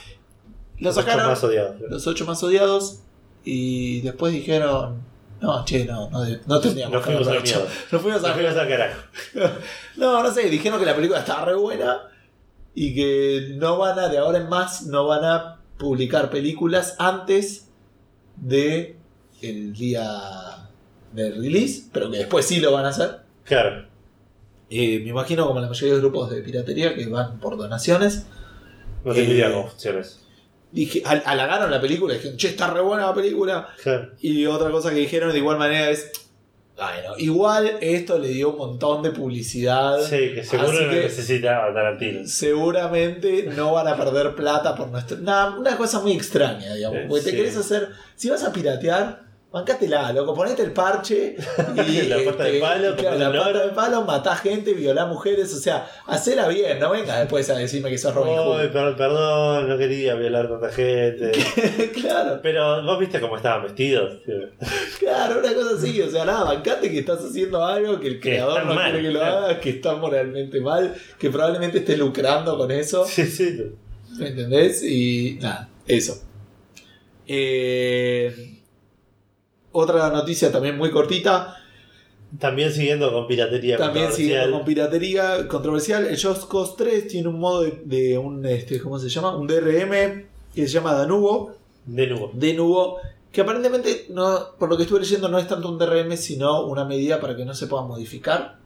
Lo 0.77 0.89
Los 0.89 0.97
ocho 0.97 1.17
más 1.17 1.43
odiados. 1.43 1.75
los 1.89 2.07
ocho 2.07 2.25
más 2.25 2.41
odiados, 2.43 2.99
y 3.43 4.01
después 4.01 4.31
dijeron, 4.31 5.01
no, 5.41 5.65
che, 5.65 5.83
no, 5.85 6.09
no, 6.09 6.25
no 6.45 6.59
tendríamos 6.61 6.93
Nos 6.93 7.05
que 7.05 7.11
fuimos 7.11 7.27
al 7.27 7.37
hecho". 7.37 7.59
miedo. 7.59 7.69
Nos 7.91 8.01
fuimos 8.01 8.21
Nos 8.21 8.31
a 8.31 8.33
fuimos 8.33 8.55
al 8.55 8.67
carajo. 8.69 9.01
No, 9.97 10.23
no 10.23 10.33
sé, 10.33 10.49
dijeron 10.49 10.79
que 10.79 10.85
la 10.85 10.95
película 10.95 11.19
estaba 11.19 11.43
re 11.45 11.55
buena 11.55 12.03
y 12.73 12.95
que 12.95 13.55
no 13.55 13.77
van 13.77 13.99
a, 13.99 14.07
de 14.07 14.17
ahora 14.17 14.37
en 14.37 14.47
más, 14.47 14.83
no 14.83 15.07
van 15.07 15.25
a 15.25 15.59
publicar 15.77 16.29
películas 16.29 16.95
antes 16.99 17.69
de 18.37 18.97
el 19.41 19.73
día 19.73 20.54
de 21.15 21.31
release, 21.31 21.83
pero 21.91 22.11
que 22.11 22.17
después 22.17 22.45
sí 22.45 22.59
lo 22.59 22.71
van 22.71 22.85
a 22.85 22.89
hacer. 22.89 23.19
Claro. 23.43 23.85
Eh, 24.69 24.99
me 25.03 25.09
imagino 25.09 25.45
como 25.47 25.59
la 25.59 25.67
mayoría 25.67 25.95
de 25.95 26.01
los 26.01 26.11
grupos 26.11 26.29
de 26.31 26.41
piratería 26.41 26.95
que 26.95 27.05
van 27.07 27.39
por 27.39 27.57
donaciones. 27.57 28.25
No 29.03 29.13
tengo 29.13 29.31
Eh, 29.31 29.99
eso. 29.99 30.19
Dije, 30.71 31.03
halagaron 31.05 31.71
la 31.71 31.79
película, 31.79 32.15
dijeron, 32.15 32.35
che, 32.37 32.49
está 32.49 32.67
re 32.71 32.81
buena 32.81 33.05
la 33.05 33.13
película. 33.13 33.69
Claro. 33.81 34.11
Y 34.19 34.45
otra 34.45 34.69
cosa 34.71 34.89
que 34.89 34.97
dijeron 34.97 35.31
de 35.31 35.37
igual 35.37 35.57
manera 35.57 35.89
es, 35.89 36.11
bueno, 36.75 37.13
igual 37.17 37.77
esto 37.79 38.19
le 38.19 38.27
dio 38.29 38.49
un 38.49 38.57
montón 38.57 39.01
de 39.01 39.11
publicidad. 39.11 40.01
Sí, 40.01 40.33
que 40.33 40.43
seguro 40.43 40.73
no 40.73 40.89
que- 40.89 41.01
necesita 41.03 41.65
a 41.65 41.73
Tarantino. 41.73 42.27
Seguramente 42.27 43.43
no 43.55 43.73
van 43.73 43.87
a 43.87 43.95
perder 43.95 44.35
plata 44.35 44.75
por 44.75 44.89
nuestro. 44.89 45.17
Nah, 45.17 45.57
una 45.57 45.77
cosa 45.77 46.01
muy 46.01 46.11
extraña, 46.13 46.73
digamos. 46.73 46.99
Eh, 46.99 47.05
Porque 47.07 47.23
te 47.25 47.35
querés 47.37 47.55
hacer. 47.55 47.89
Si 48.15 48.29
vas 48.29 48.43
a 48.43 48.51
piratear, 48.51 49.24
bancátela, 49.55 50.11
loco. 50.11 50.33
Ponete 50.33 50.61
el 50.63 50.71
parche. 50.71 51.35
Y, 51.87 52.07
La 52.07 52.17
pata 52.23 52.43
de 52.45 52.59
palo, 52.59 52.93
y 52.93 52.95
claro, 52.95 53.17
la 53.17 53.29
loro. 53.29 53.67
de 53.67 53.69
palo, 53.69 54.03
matá 54.03 54.35
gente, 54.35 54.73
violá 54.73 55.05
mujeres. 55.05 55.53
O 55.53 55.57
sea, 55.57 55.87
hacela 56.07 56.47
bien, 56.47 56.79
no 56.79 56.91
vengas 56.91 57.19
después 57.19 57.49
a 57.49 57.55
decirme 57.55 57.89
que 57.89 57.97
sos 57.97 58.13
Robin 58.13 58.37
Hood. 58.37 58.71
Perdón, 58.71 58.95
perdón, 58.97 59.69
no 59.69 59.77
quería 59.77 60.15
violar 60.15 60.49
tanta 60.49 60.69
gente. 60.69 61.31
claro, 61.93 62.39
Pero 62.41 62.83
vos 62.83 62.99
viste 62.99 63.21
cómo 63.21 63.37
estaban 63.37 63.63
vestidos. 63.63 64.19
claro, 64.99 65.39
una 65.39 65.53
cosa 65.53 65.75
así. 65.77 66.01
O 66.01 66.09
sea, 66.09 66.25
nada, 66.25 66.43
bancate 66.43 66.91
que 66.91 66.99
estás 66.99 67.23
haciendo 67.23 67.63
algo 67.63 67.99
que 67.99 68.07
el 68.07 68.19
creador 68.19 68.65
no 68.65 68.73
mal, 68.73 68.91
quiere 68.91 69.07
que 69.07 69.13
lo 69.13 69.19
claro. 69.19 69.37
haga, 69.37 69.59
que 69.59 69.69
está 69.69 69.95
moralmente 69.95 70.59
mal, 70.59 70.93
que 71.17 71.29
probablemente 71.29 71.79
esté 71.79 71.95
lucrando 71.95 72.57
con 72.57 72.71
eso. 72.71 73.05
Sí, 73.05 73.25
sí. 73.25 73.57
¿Me 74.17 74.29
entendés? 74.29 74.83
Y 74.83 75.39
nada, 75.41 75.69
eso. 75.87 76.21
Eh, 77.27 78.54
otra 79.75 80.09
noticia 80.09 80.51
también 80.51 80.77
muy 80.77 80.89
cortita. 80.89 81.57
También 82.39 82.71
siguiendo 82.71 83.11
con 83.11 83.27
piratería. 83.27 83.77
También 83.77 84.11
siguiendo 84.11 84.57
con 84.57 84.65
piratería 84.65 85.47
controversial. 85.47 86.05
El 86.05 86.21
Just 86.21 86.49
Cause 86.49 86.73
3 86.77 87.07
tiene 87.07 87.27
un 87.27 87.39
modo 87.39 87.63
de, 87.63 87.81
de 87.85 88.17
un, 88.17 88.45
este, 88.45 88.79
¿cómo 88.79 88.99
se 88.99 89.09
llama? 89.09 89.35
Un 89.35 89.47
DRM 89.47 90.25
que 90.53 90.67
se 90.67 90.67
llama 90.67 90.93
Danubo. 90.93 91.55
De 91.85 92.07
nuevo. 92.07 92.31
Denuvo. 92.33 92.97
Que 93.31 93.41
aparentemente, 93.41 94.07
no, 94.09 94.55
por 94.57 94.69
lo 94.69 94.77
que 94.77 94.83
estuve 94.83 95.01
leyendo, 95.01 95.27
no 95.27 95.37
es 95.37 95.47
tanto 95.47 95.69
un 95.69 95.77
DRM, 95.77 96.15
sino 96.15 96.65
una 96.65 96.85
medida 96.85 97.19
para 97.19 97.35
que 97.35 97.45
no 97.45 97.53
se 97.53 97.67
pueda 97.67 97.83
modificar. 97.83 98.57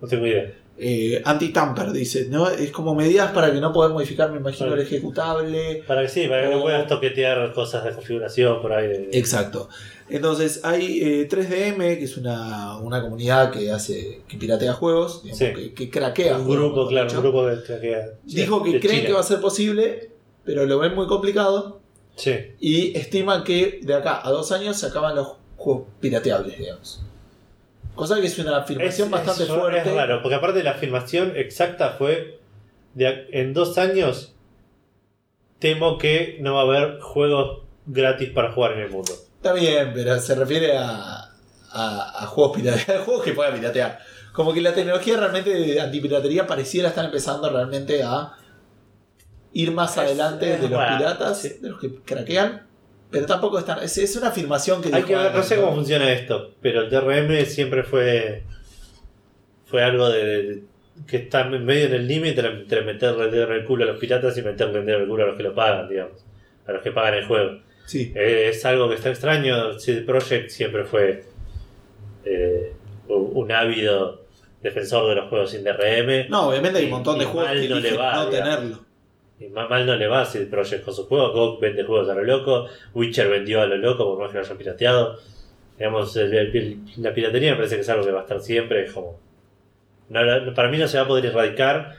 No 0.00 0.08
tengo 0.08 0.26
idea. 0.26 0.52
Eh, 0.78 1.20
Anti-tamper, 1.24 1.92
dice, 1.92 2.26
¿no? 2.30 2.48
Es 2.48 2.70
como 2.72 2.94
medidas 2.94 3.30
para 3.32 3.52
que 3.52 3.60
no 3.60 3.72
poder 3.72 3.92
modificar, 3.92 4.30
me 4.32 4.38
imagino, 4.38 4.72
el 4.74 4.80
ejecutable. 4.80 5.84
Para 5.86 6.02
que 6.02 6.08
sí, 6.08 6.26
para 6.26 6.48
que 6.48 6.54
no 6.54 6.62
puedas 6.62 6.86
toquetear 6.88 7.52
cosas 7.52 7.84
de 7.84 7.92
configuración 7.92 8.60
por 8.62 8.72
ahí. 8.72 8.88
de- 8.88 9.10
Exacto. 9.12 9.68
Entonces 10.08 10.60
hay 10.64 11.00
eh, 11.00 11.28
3DM, 11.28 11.98
que 11.98 12.04
es 12.04 12.16
una, 12.16 12.78
una 12.78 13.00
comunidad 13.02 13.50
que 13.52 13.70
hace 13.70 14.22
que 14.28 14.36
piratea 14.36 14.72
juegos, 14.72 15.22
digamos, 15.22 15.38
Sí. 15.38 15.52
que, 15.54 15.74
que 15.74 15.90
craquea 15.90 16.38
Un 16.38 16.48
grupo, 16.50 16.86
claro, 16.88 17.10
un 17.12 17.20
grupo 17.22 17.46
que, 17.46 17.80
que- 17.80 18.02
Dijo 18.24 18.62
que 18.62 18.80
creen 18.80 18.96
China. 18.96 19.06
que 19.06 19.12
va 19.12 19.20
a 19.20 19.24
ser 19.24 19.40
posible, 19.40 20.10
pero 20.44 20.66
lo 20.66 20.78
ven 20.78 20.94
muy 20.94 21.06
complicado 21.06 21.80
Sí. 22.16 22.32
y 22.60 22.96
estiman 22.98 23.44
que 23.44 23.80
de 23.82 23.94
acá 23.94 24.20
a 24.26 24.30
dos 24.30 24.52
años 24.52 24.78
se 24.78 24.86
acaban 24.86 25.14
los 25.16 25.28
juegos 25.56 25.84
pirateables, 26.00 26.58
digamos. 26.58 27.02
Cosa 27.94 28.20
que 28.20 28.26
es 28.26 28.38
una 28.38 28.56
afirmación 28.58 29.10
bastante 29.10 29.42
es- 29.44 29.48
fuerte. 29.48 29.88
Es 29.90 29.94
raro, 29.94 30.22
porque 30.22 30.34
aparte 30.36 30.62
la 30.62 30.72
afirmación 30.72 31.34
exacta 31.36 31.90
fue 31.98 32.40
de 32.94 33.28
en 33.32 33.52
dos 33.54 33.78
años 33.78 34.34
temo 35.58 35.98
que 35.98 36.38
no 36.40 36.54
va 36.54 36.60
a 36.60 36.64
haber 36.64 37.00
juegos 37.00 37.62
gratis 37.86 38.30
para 38.30 38.52
jugar 38.52 38.72
en 38.72 38.80
el 38.80 38.90
mundo. 38.90 39.12
Está 39.36 39.52
bien, 39.52 39.92
pero 39.94 40.18
se 40.20 40.34
refiere 40.34 40.76
a, 40.76 41.30
a, 41.70 42.22
a 42.22 42.26
juegos 42.26 42.56
pirateados, 42.56 43.04
juegos 43.04 43.24
que 43.24 43.32
pueda 43.32 43.52
piratear. 43.54 43.98
Como 44.32 44.52
que 44.54 44.60
la 44.60 44.72
tecnología 44.74 45.16
realmente 45.18 45.50
de 45.50 45.80
antipiratería 45.80 46.46
pareciera 46.46 46.88
estar 46.88 47.04
empezando 47.04 47.50
realmente 47.50 48.02
a 48.02 48.32
ir 49.52 49.70
más 49.72 49.98
adelante 49.98 50.46
de 50.58 50.68
los 50.68 50.80
piratas, 50.96 51.38
sí. 51.42 51.58
de 51.60 51.68
los 51.70 51.78
que 51.80 51.94
craquean, 51.96 52.66
pero 53.12 53.26
tampoco 53.26 53.58
están. 53.58 53.82
Es, 53.82 53.96
es 53.98 54.16
una 54.16 54.28
afirmación 54.28 54.82
que 54.82 54.88
Hay 54.94 55.02
que 55.04 55.14
ver, 55.14 55.32
no 55.34 55.42
sé 55.42 55.56
cómo 55.56 55.74
funciona 55.74 56.10
esto, 56.12 56.54
pero 56.60 56.80
el 56.82 56.90
DRM 56.90 57.44
siempre 57.46 57.82
fue 57.84 58.42
fue 59.66 59.82
algo 59.84 60.08
de, 60.10 60.24
de- 60.42 60.62
que 61.06 61.16
está 61.18 61.44
medio 61.44 61.86
en 61.86 61.94
el 61.94 62.06
límite 62.08 62.40
entre 62.46 62.82
meterle 62.82 63.24
el 63.24 63.30
dedo 63.30 63.44
en 63.46 63.52
el 63.52 63.64
culo 63.64 63.84
a 63.84 63.86
los 63.86 63.96
piratas 63.98 64.36
y 64.36 64.42
meterle 64.42 64.80
el 64.80 64.86
dedo 64.86 64.96
en 64.98 65.02
el 65.04 65.08
culo 65.08 65.24
a 65.24 65.26
los 65.28 65.36
que 65.36 65.42
lo 65.42 65.54
pagan, 65.54 65.88
digamos, 65.88 66.24
a 66.66 66.72
los 66.72 66.82
que 66.82 66.92
pagan 66.92 67.14
el 67.14 67.26
juego. 67.26 67.58
Sí, 67.86 68.12
Eh, 68.14 68.48
es 68.50 68.64
algo 68.64 68.88
que 68.88 68.94
está 68.96 69.08
extraño. 69.10 69.78
CD 69.78 70.02
Projekt 70.02 70.50
siempre 70.50 70.84
fue 70.84 71.24
eh, 72.24 72.72
un 73.08 73.50
ávido 73.52 74.22
defensor 74.62 75.08
de 75.08 75.16
los 75.16 75.28
juegos 75.28 75.50
sin 75.50 75.64
DRM. 75.64 76.28
no, 76.28 76.48
obviamente 76.50 76.78
hay 76.78 76.84
un 76.84 76.90
montón 76.92 77.18
de 77.18 77.24
juegos 77.24 77.50
que 77.52 77.68
no 77.68 77.74
le 77.76 77.80
eligen 77.88 77.98
va, 78.00 78.14
no 78.14 78.28
tenerlo. 78.28 78.84
Más 79.48 79.68
mal 79.70 79.86
no 79.86 79.96
le 79.96 80.06
va 80.06 80.22
a 80.22 80.24
CD 80.26 80.46
Projekt 80.46 80.84
con 80.84 80.94
sus 80.94 81.06
juegos. 81.06 81.32
GOG 81.32 81.60
vende 81.60 81.84
juegos 81.84 82.08
a 82.08 82.14
lo 82.14 82.22
loco. 82.24 82.66
Witcher 82.94 83.28
vendió 83.28 83.60
a 83.62 83.66
lo 83.66 83.76
loco, 83.76 84.04
por 84.04 84.18
más 84.22 84.30
que 84.30 84.38
lo 84.38 84.44
hayan 84.44 84.58
pirateado. 84.58 85.16
Digamos, 85.78 86.14
el- 86.16 86.34
el- 86.34 86.78
la 86.98 87.12
piratería 87.14 87.50
me 87.52 87.56
parece 87.56 87.74
que 87.76 87.80
es 87.82 87.88
algo 87.88 88.04
que 88.04 88.12
va 88.12 88.20
a 88.20 88.22
estar 88.22 88.40
siempre. 88.40 88.84
Es 88.84 88.92
como. 88.92 89.18
no 90.10 90.54
para 90.54 90.68
mí 90.68 90.76
no 90.78 90.86
se 90.88 90.98
va 90.98 91.04
a 91.04 91.08
poder 91.08 91.26
erradicar. 91.26 91.96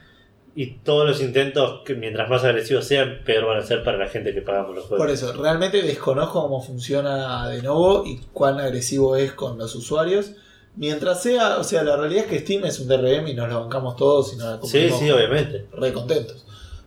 Y 0.56 0.68
todos 0.84 1.08
los 1.08 1.20
intentos, 1.20 1.82
que 1.84 1.96
mientras 1.96 2.30
más 2.30 2.44
agresivos 2.44 2.86
sean, 2.86 3.22
peor 3.26 3.48
van 3.48 3.58
a 3.58 3.64
ser 3.64 3.84
para 3.84 3.98
la 3.98 4.08
gente 4.08 4.36
que 4.36 4.44
pagamos 4.44 4.76
los 4.76 4.86
Por 4.86 5.00
juegos. 5.00 5.14
eso, 5.24 5.34
realmente 5.42 5.82
desconozco 5.82 6.44
cómo 6.44 6.62
funciona 6.62 7.50
de 7.50 7.64
nuevo 7.64 8.04
y 8.06 8.20
cuán 8.34 8.60
agresivo 8.60 9.16
es 9.16 9.32
con 9.32 9.58
los 9.58 9.74
usuarios. 9.74 10.34
Mientras 10.76 11.24
sea, 11.24 11.58
o 11.58 11.64
sea, 11.64 11.82
la 11.84 11.98
realidad 11.98 12.26
es 12.26 12.30
que 12.30 12.40
Steam 12.40 12.66
es 12.66 12.80
un 12.80 12.88
DRM 12.88 13.28
y 13.30 13.34
nos 13.34 13.50
lo 13.50 13.62
bancamos 13.62 13.96
todos 13.96 14.32
y 14.34 14.38
nos 14.38 14.62
la 14.62 14.68
Sí, 14.68 14.90
sí, 14.92 15.10
obviamente. 15.10 15.66
re 15.74 15.92
contentos. 15.92 16.46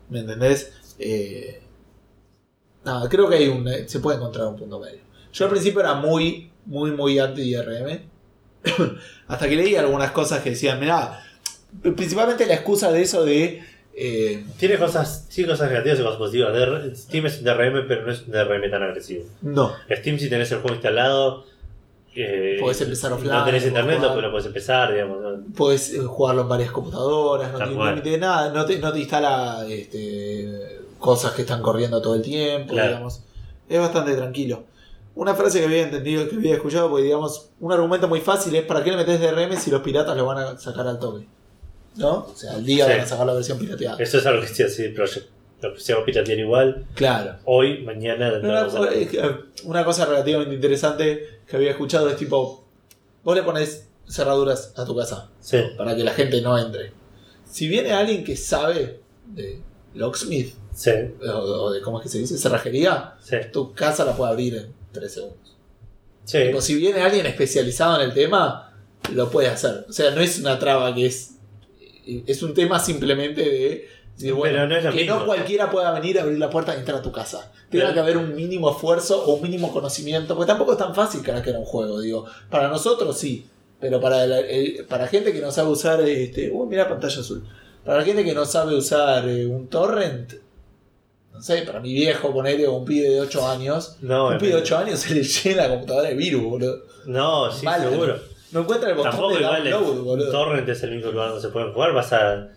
¿Me 0.08 0.20
entendés? 0.20 0.72
Eh, 0.98 1.60
nada, 2.84 3.08
creo 3.08 3.28
que 3.28 3.36
hay 3.36 3.48
un, 3.48 3.66
eh, 3.68 3.88
se 3.88 4.00
puede 4.00 4.16
encontrar 4.18 4.46
un 4.48 4.56
punto 4.56 4.78
medio. 4.80 5.00
Yo 5.32 5.44
al 5.44 5.50
principio 5.50 5.80
era 5.80 5.94
muy, 5.94 6.50
muy, 6.64 6.90
muy 6.92 7.18
anti-DRM. 7.18 8.00
Hasta 9.28 9.48
que 9.48 9.56
leí 9.56 9.76
algunas 9.76 10.10
cosas 10.12 10.42
que 10.42 10.50
decían, 10.50 10.80
mirá, 10.80 11.22
principalmente 11.82 12.46
la 12.46 12.54
excusa 12.54 12.90
de 12.92 13.02
eso 13.02 13.24
de... 13.24 13.62
eh, 13.94 14.44
Tiene 14.58 14.78
cosas, 14.78 15.26
sí, 15.28 15.44
cosas 15.44 15.68
negativas 15.70 15.98
y 15.98 16.02
cosas 16.02 16.18
positivas. 16.18 16.98
Steam 16.98 17.26
es 17.26 17.38
un 17.38 17.44
DRM, 17.44 17.86
pero 17.86 18.06
no 18.06 18.12
es 18.12 18.22
un 18.22 18.32
DRM 18.32 18.70
tan 18.70 18.82
agresivo. 18.82 19.24
no, 19.42 19.74
Steam, 19.90 20.18
si 20.18 20.28
tenés 20.30 20.50
el 20.52 20.58
juego 20.60 20.74
instalado, 20.74 21.44
eh, 22.16 22.56
Podés 22.60 22.80
empezar 22.80 23.12
offline, 23.12 23.32
No 23.32 23.44
tenés 23.44 23.62
podés 23.62 23.66
internet, 23.68 23.98
jugar. 23.98 24.14
pero 24.16 24.30
puedes 24.30 24.46
empezar, 24.46 24.92
digamos. 24.92 25.20
¿no? 25.22 25.54
Puedes 25.54 25.92
eh, 25.94 25.98
jugarlo 26.00 26.42
en 26.42 26.48
varias 26.48 26.70
computadoras, 26.70 27.52
no 27.52 27.58
tiene 27.58 27.84
límite 27.90 28.10
de 28.10 28.18
nada, 28.18 28.50
no 28.52 28.64
te, 28.64 28.78
no 28.78 28.92
te 28.92 28.98
instala 29.00 29.64
este, 29.68 30.78
cosas 30.98 31.32
que 31.32 31.42
están 31.42 31.62
corriendo 31.62 32.00
todo 32.00 32.14
el 32.14 32.22
tiempo, 32.22 32.72
Claro. 32.72 32.88
digamos. 32.88 33.22
Es 33.68 33.78
bastante 33.80 34.14
tranquilo. 34.14 34.64
Una 35.14 35.34
frase 35.34 35.60
que 35.60 35.64
había 35.66 35.82
entendido, 35.82 36.28
que 36.28 36.36
había 36.36 36.54
escuchado, 36.54 36.90
porque 36.90 37.04
digamos, 37.04 37.50
un 37.60 37.72
argumento 37.72 38.06
muy 38.08 38.20
fácil 38.20 38.54
es 38.54 38.64
¿para 38.64 38.84
qué 38.84 38.90
le 38.90 38.98
metes 38.98 39.20
DRM 39.20 39.56
si 39.56 39.70
los 39.70 39.80
piratas 39.82 40.16
lo 40.16 40.26
van 40.26 40.38
a 40.38 40.58
sacar 40.58 40.86
al 40.86 40.98
toque? 40.98 41.26
¿No? 41.96 42.26
O 42.30 42.32
sea, 42.36 42.52
al 42.52 42.64
día 42.64 42.84
Sí. 42.84 42.90
van 42.92 43.00
a 43.00 43.06
sacar 43.06 43.26
la 43.26 43.32
versión 43.32 43.58
pirateada. 43.58 43.96
Eso 43.98 44.18
es 44.18 44.26
algo 44.26 44.42
que 44.42 44.48
sí 44.48 44.62
así 44.62 44.88
Project. 44.90 45.28
Lo 45.62 45.74
que 45.74 45.80
se 45.80 45.94
va 45.94 46.00
a 46.00 46.04
piratear 46.04 46.38
igual. 46.38 46.86
Claro. 46.94 47.36
Hoy, 47.44 47.82
mañana, 47.82 48.38
no 48.38 48.88
que, 48.88 49.18
eh, 49.18 49.36
una 49.64 49.84
cosa 49.84 50.04
relativamente 50.04 50.54
interesante 50.54 51.40
que 51.46 51.56
había 51.56 51.70
escuchado 51.70 52.08
es 52.10 52.16
tipo, 52.16 52.64
vos 53.24 53.36
le 53.36 53.42
pones 53.42 53.88
cerraduras 54.06 54.72
a 54.76 54.84
tu 54.84 54.94
casa. 54.96 55.30
Sí, 55.40 55.58
para 55.76 55.96
que 55.96 56.04
la 56.04 56.12
gente 56.12 56.40
no 56.42 56.58
entre. 56.58 56.92
Si 57.44 57.68
viene 57.68 57.92
alguien 57.92 58.22
que 58.22 58.36
sabe 58.36 59.00
de 59.26 59.60
locksmith 59.94 60.54
sí, 60.74 60.90
o, 61.26 61.38
o 61.38 61.72
de 61.72 61.80
cómo 61.80 61.98
es 61.98 62.02
que 62.04 62.08
se 62.10 62.18
dice, 62.18 62.36
cerrajería, 62.36 63.14
sí. 63.22 63.36
tu 63.52 63.72
casa 63.72 64.04
la 64.04 64.14
puede 64.14 64.32
abrir 64.32 64.54
en 64.56 64.74
3 64.92 65.12
segundos. 65.12 65.56
sí. 66.24 66.38
Tipo, 66.46 66.60
si 66.60 66.74
viene 66.74 67.00
alguien 67.00 67.24
especializado 67.26 68.00
en 68.00 68.08
el 68.08 68.14
tema, 68.14 68.66
lo 69.12 69.30
puede 69.30 69.48
hacer. 69.48 69.86
O 69.88 69.92
sea, 69.92 70.10
no 70.10 70.20
es 70.20 70.38
una 70.38 70.58
traba 70.58 70.94
que 70.94 71.06
es. 71.06 71.32
Es 72.26 72.42
un 72.42 72.54
tema 72.54 72.78
simplemente 72.78 73.42
de. 73.42 73.88
Decir, 74.16 74.32
bueno, 74.34 74.54
Pero 74.56 74.68
no 74.68 74.76
es 74.76 74.84
lo 74.84 74.90
que 74.92 74.96
mismo. 74.98 75.14
no 75.16 75.26
cualquiera 75.26 75.70
pueda 75.70 75.92
venir 75.92 76.18
a 76.18 76.22
abrir 76.22 76.38
la 76.38 76.50
puerta 76.50 76.74
y 76.74 76.78
entrar 76.78 76.98
a 76.98 77.02
tu 77.02 77.12
casa. 77.12 77.52
Tiene 77.70 77.92
que 77.92 78.00
haber 78.00 78.16
un 78.16 78.34
mínimo 78.34 78.70
esfuerzo 78.70 79.24
o 79.24 79.34
un 79.34 79.42
mínimo 79.42 79.72
conocimiento. 79.72 80.34
Porque 80.34 80.48
tampoco 80.48 80.72
es 80.72 80.78
tan 80.78 80.94
fácil 80.94 81.22
craquear 81.22 81.56
un 81.56 81.64
juego, 81.64 82.00
digo. 82.00 82.24
Para 82.50 82.68
nosotros 82.68 83.18
sí. 83.18 83.46
Pero 83.80 84.00
para, 84.00 84.26
la- 84.26 84.40
el- 84.40 84.86
para 84.88 85.06
gente 85.06 85.32
que 85.32 85.40
no 85.40 85.50
sabe 85.52 85.68
usar. 85.70 86.00
Este, 86.00 86.50
uy, 86.50 86.66
mira 86.66 86.88
pantalla 86.88 87.20
azul. 87.20 87.44
Para 87.84 87.98
la 87.98 88.04
gente 88.04 88.24
que 88.24 88.34
no 88.34 88.44
sabe 88.46 88.74
usar 88.74 89.28
eh, 89.28 89.46
un 89.46 89.68
torrent. 89.68 90.32
No 91.32 91.42
sé, 91.42 91.62
para 91.62 91.80
mi 91.80 91.92
viejo, 91.92 92.32
ponerle 92.32 92.66
un 92.66 92.84
pibe 92.86 93.10
de 93.10 93.20
8 93.20 93.46
años. 93.48 93.98
No, 94.00 94.28
un 94.28 94.38
pibe 94.38 94.48
de 94.48 94.54
obviamente. 94.54 94.74
8 94.74 94.78
años 94.78 94.98
se 95.00 95.14
le 95.14 95.22
llena 95.22 95.62
la 95.64 95.68
computadora 95.68 96.08
de 96.08 96.14
virus, 96.14 96.42
boludo. 96.42 96.78
No, 97.04 97.52
sí, 97.52 97.64
Mal, 97.66 97.82
seguro. 97.90 98.16
No 98.52 98.60
encuentra 98.60 98.88
el 98.90 98.96
botón 98.96 99.10
Tampoco 99.12 99.34
de 99.34 99.40
igual 99.42 99.66
el 99.66 99.70
download, 99.72 100.04
boludo. 100.04 100.32
Torrent 100.32 100.68
es 100.68 100.82
el 100.84 100.92
único 100.94 101.10
lugar 101.12 101.28
donde 101.28 101.42
se 101.42 101.48
pueden 101.52 101.72
jugar. 101.74 101.92
Vas 101.92 102.12
a. 102.14 102.48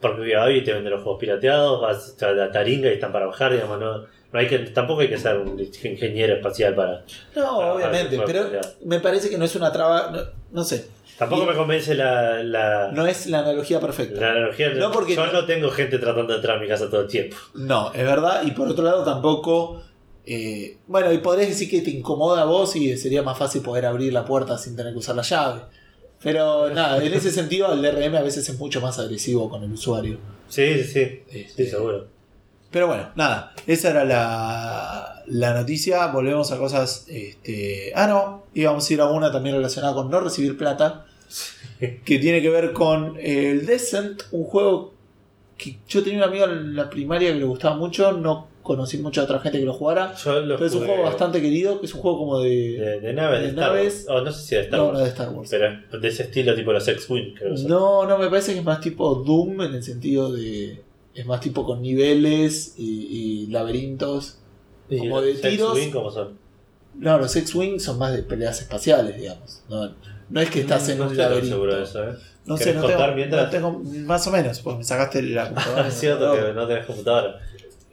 Porque 0.00 0.34
Baby 0.36 0.62
te 0.64 0.72
vende 0.72 0.90
los 0.90 1.02
juegos 1.02 1.18
pirateados, 1.20 1.80
vas 1.80 2.16
a 2.22 2.30
la 2.32 2.52
taringa 2.52 2.88
y 2.88 2.94
están 2.94 3.10
para 3.12 3.26
bajar, 3.26 3.52
digamos, 3.52 3.80
no, 3.80 3.98
No 4.30 4.38
hay 4.38 4.46
que, 4.46 4.58
tampoco 4.58 5.00
hay 5.00 5.08
que 5.08 5.16
ser 5.18 5.38
un 5.38 5.58
ingeniero 5.58 6.34
espacial 6.34 6.74
para. 6.74 7.02
No, 7.34 7.58
obviamente, 7.74 8.20
pero 8.26 8.46
me 8.84 9.00
parece 9.00 9.30
que 9.30 9.38
no 9.38 9.44
es 9.46 9.56
una 9.56 9.72
traba. 9.72 10.10
No, 10.10 10.20
no 10.52 10.64
sé. 10.64 10.86
Tampoco 11.18 11.42
Y- 11.42 11.46
me 11.46 11.54
convence 11.54 11.94
la, 11.94 12.42
la, 12.44 12.90
No 12.92 13.06
es 13.06 13.26
la 13.26 13.40
analogía 13.40 13.80
perfecta. 13.80 14.20
la 14.20 14.30
analogía. 14.32 14.68
No, 14.74 14.92
porque- 14.92 15.16
Yo 15.16 15.26
no 15.32 15.44
tengo 15.46 15.70
gente 15.70 15.98
tratando 15.98 16.32
de 16.32 16.36
entrar 16.36 16.58
a 16.58 16.60
mi 16.60 16.68
casa 16.68 16.88
todo 16.90 17.00
el 17.00 17.08
tiempo. 17.08 17.36
No, 17.54 17.90
es 17.92 18.04
verdad. 18.04 18.42
Y 18.44 18.50
por 18.52 18.68
otro 18.68 18.84
lado, 18.84 19.02
tampoco. 19.02 19.82
eh, 20.30 20.76
bueno, 20.86 21.10
y 21.10 21.18
podrías 21.18 21.48
decir 21.48 21.70
que 21.70 21.80
te 21.80 21.90
incomoda 21.90 22.42
a 22.42 22.44
vos 22.44 22.76
y 22.76 22.94
sería 22.98 23.22
más 23.22 23.38
fácil 23.38 23.62
poder 23.62 23.86
abrir 23.86 24.12
la 24.12 24.26
puerta 24.26 24.58
sin 24.58 24.76
tener 24.76 24.92
que 24.92 24.98
usar 24.98 25.16
la 25.16 25.22
llave. 25.22 25.62
Pero 26.22 26.70
nada, 26.70 27.02
en 27.02 27.12
ese 27.12 27.30
sentido, 27.30 27.72
el 27.72 27.82
DRM 27.82 28.16
a 28.16 28.22
veces 28.22 28.48
es 28.48 28.58
mucho 28.58 28.80
más 28.80 28.98
agresivo 28.98 29.48
con 29.48 29.62
el 29.62 29.72
usuario. 29.72 30.18
Sí, 30.48 30.82
sí, 30.82 30.84
sí. 30.84 31.22
Este, 31.30 31.64
Sí, 31.64 31.70
seguro. 31.70 32.08
Pero 32.70 32.86
bueno, 32.86 33.10
nada, 33.14 33.54
esa 33.66 33.90
era 33.90 34.04
la, 34.04 35.22
la 35.26 35.54
noticia. 35.54 36.06
Volvemos 36.08 36.52
a 36.52 36.58
cosas. 36.58 37.06
Este, 37.08 37.92
ah, 37.94 38.06
no, 38.06 38.44
íbamos 38.52 38.88
a 38.88 38.92
ir 38.92 39.00
a 39.00 39.06
una 39.06 39.32
también 39.32 39.56
relacionada 39.56 39.94
con 39.94 40.10
no 40.10 40.20
recibir 40.20 40.58
plata, 40.58 41.06
que 41.78 42.18
tiene 42.18 42.42
que 42.42 42.50
ver 42.50 42.72
con 42.72 43.16
el 43.20 43.64
Descent, 43.64 44.22
un 44.32 44.44
juego 44.44 44.92
que 45.56 45.78
yo 45.88 46.02
tenía 46.02 46.18
un 46.18 46.24
amigo 46.24 46.44
en 46.44 46.76
la 46.76 46.90
primaria 46.90 47.32
que 47.32 47.38
le 47.38 47.44
gustaba 47.44 47.76
mucho, 47.76 48.12
no 48.12 48.47
conocí 48.68 48.98
mucha 48.98 49.24
otra 49.24 49.40
gente 49.40 49.58
que 49.58 49.64
lo 49.64 49.72
jugara, 49.74 50.14
Yo 50.14 50.38
lo 50.40 50.54
pero 50.54 50.66
es 50.66 50.72
un 50.74 50.78
jugué 50.82 50.90
juego 50.92 51.02
bastante 51.08 51.42
querido, 51.42 51.80
que 51.80 51.86
es 51.86 51.94
un 51.94 52.00
juego 52.00 52.18
como 52.18 52.38
de... 52.38 52.50
De, 52.78 53.00
de 53.00 53.12
naves, 53.12 53.40
de, 53.40 53.46
de 53.46 53.50
Star 53.50 53.68
naves. 53.72 54.04
Wars. 54.06 54.20
Oh, 54.20 54.24
no 54.24 54.30
sé 54.32 54.42
si 54.46 54.54
de 54.54 54.60
Star 54.62 54.78
no, 54.78 54.84
Wars. 54.86 54.98
no 54.98 55.04
de 55.04 55.08
Star 55.10 55.28
Wars. 55.30 55.50
Pero 55.50 56.00
de 56.00 56.08
ese 56.08 56.22
estilo, 56.22 56.54
tipo 56.54 56.72
los 56.72 56.86
X-Wing, 56.86 57.34
creo. 57.36 57.54
No, 57.66 58.06
no, 58.06 58.16
me 58.18 58.28
parece 58.30 58.52
que 58.52 58.60
es 58.60 58.64
más 58.64 58.80
tipo 58.80 59.14
Doom 59.16 59.62
en 59.62 59.74
el 59.74 59.82
sentido 59.82 60.30
de... 60.32 60.82
Es 61.14 61.26
más 61.26 61.40
tipo 61.40 61.64
con 61.66 61.82
niveles 61.82 62.74
y, 62.78 63.44
y 63.44 63.46
laberintos. 63.48 64.38
Y 64.88 64.98
como 64.98 65.20
de 65.20 65.34
tiros. 65.34 65.72
X-Wing, 65.76 65.90
¿cómo 65.92 66.10
son? 66.12 66.38
No, 66.94 67.18
los 67.18 67.34
X-Wing 67.34 67.80
son 67.80 67.98
más 67.98 68.12
de 68.12 68.22
peleas 68.22 68.60
espaciales, 68.60 69.16
digamos. 69.16 69.62
No, 69.68 69.92
no 70.30 70.40
es 70.40 70.48
que 70.50 70.60
estás 70.60 70.88
en 70.90 70.98
no 70.98 71.04
un 71.04 71.10
estoy 71.10 71.24
laberinto. 71.24 71.56
seguro 71.56 71.76
de 71.76 71.82
eso, 71.82 72.04
¿eh? 72.04 72.14
No 72.46 72.56
sé, 72.56 72.64
¿Querés 72.64 72.76
no 72.76 72.82
contar 72.82 73.00
tengo, 73.00 73.16
mientras? 73.16 73.44
no 73.44 73.50
tengo- 73.50 73.82
Más 74.06 74.26
o 74.26 74.30
menos, 74.30 74.60
pues 74.60 74.76
me 74.78 74.84
sacaste 74.84 75.22
la 75.22 75.44
computadora. 75.48 75.88
Es 75.88 75.94
cierto 75.94 76.32
que 76.32 76.52
no 76.54 76.66
tenés 76.66 76.86
computadora. 76.86 77.40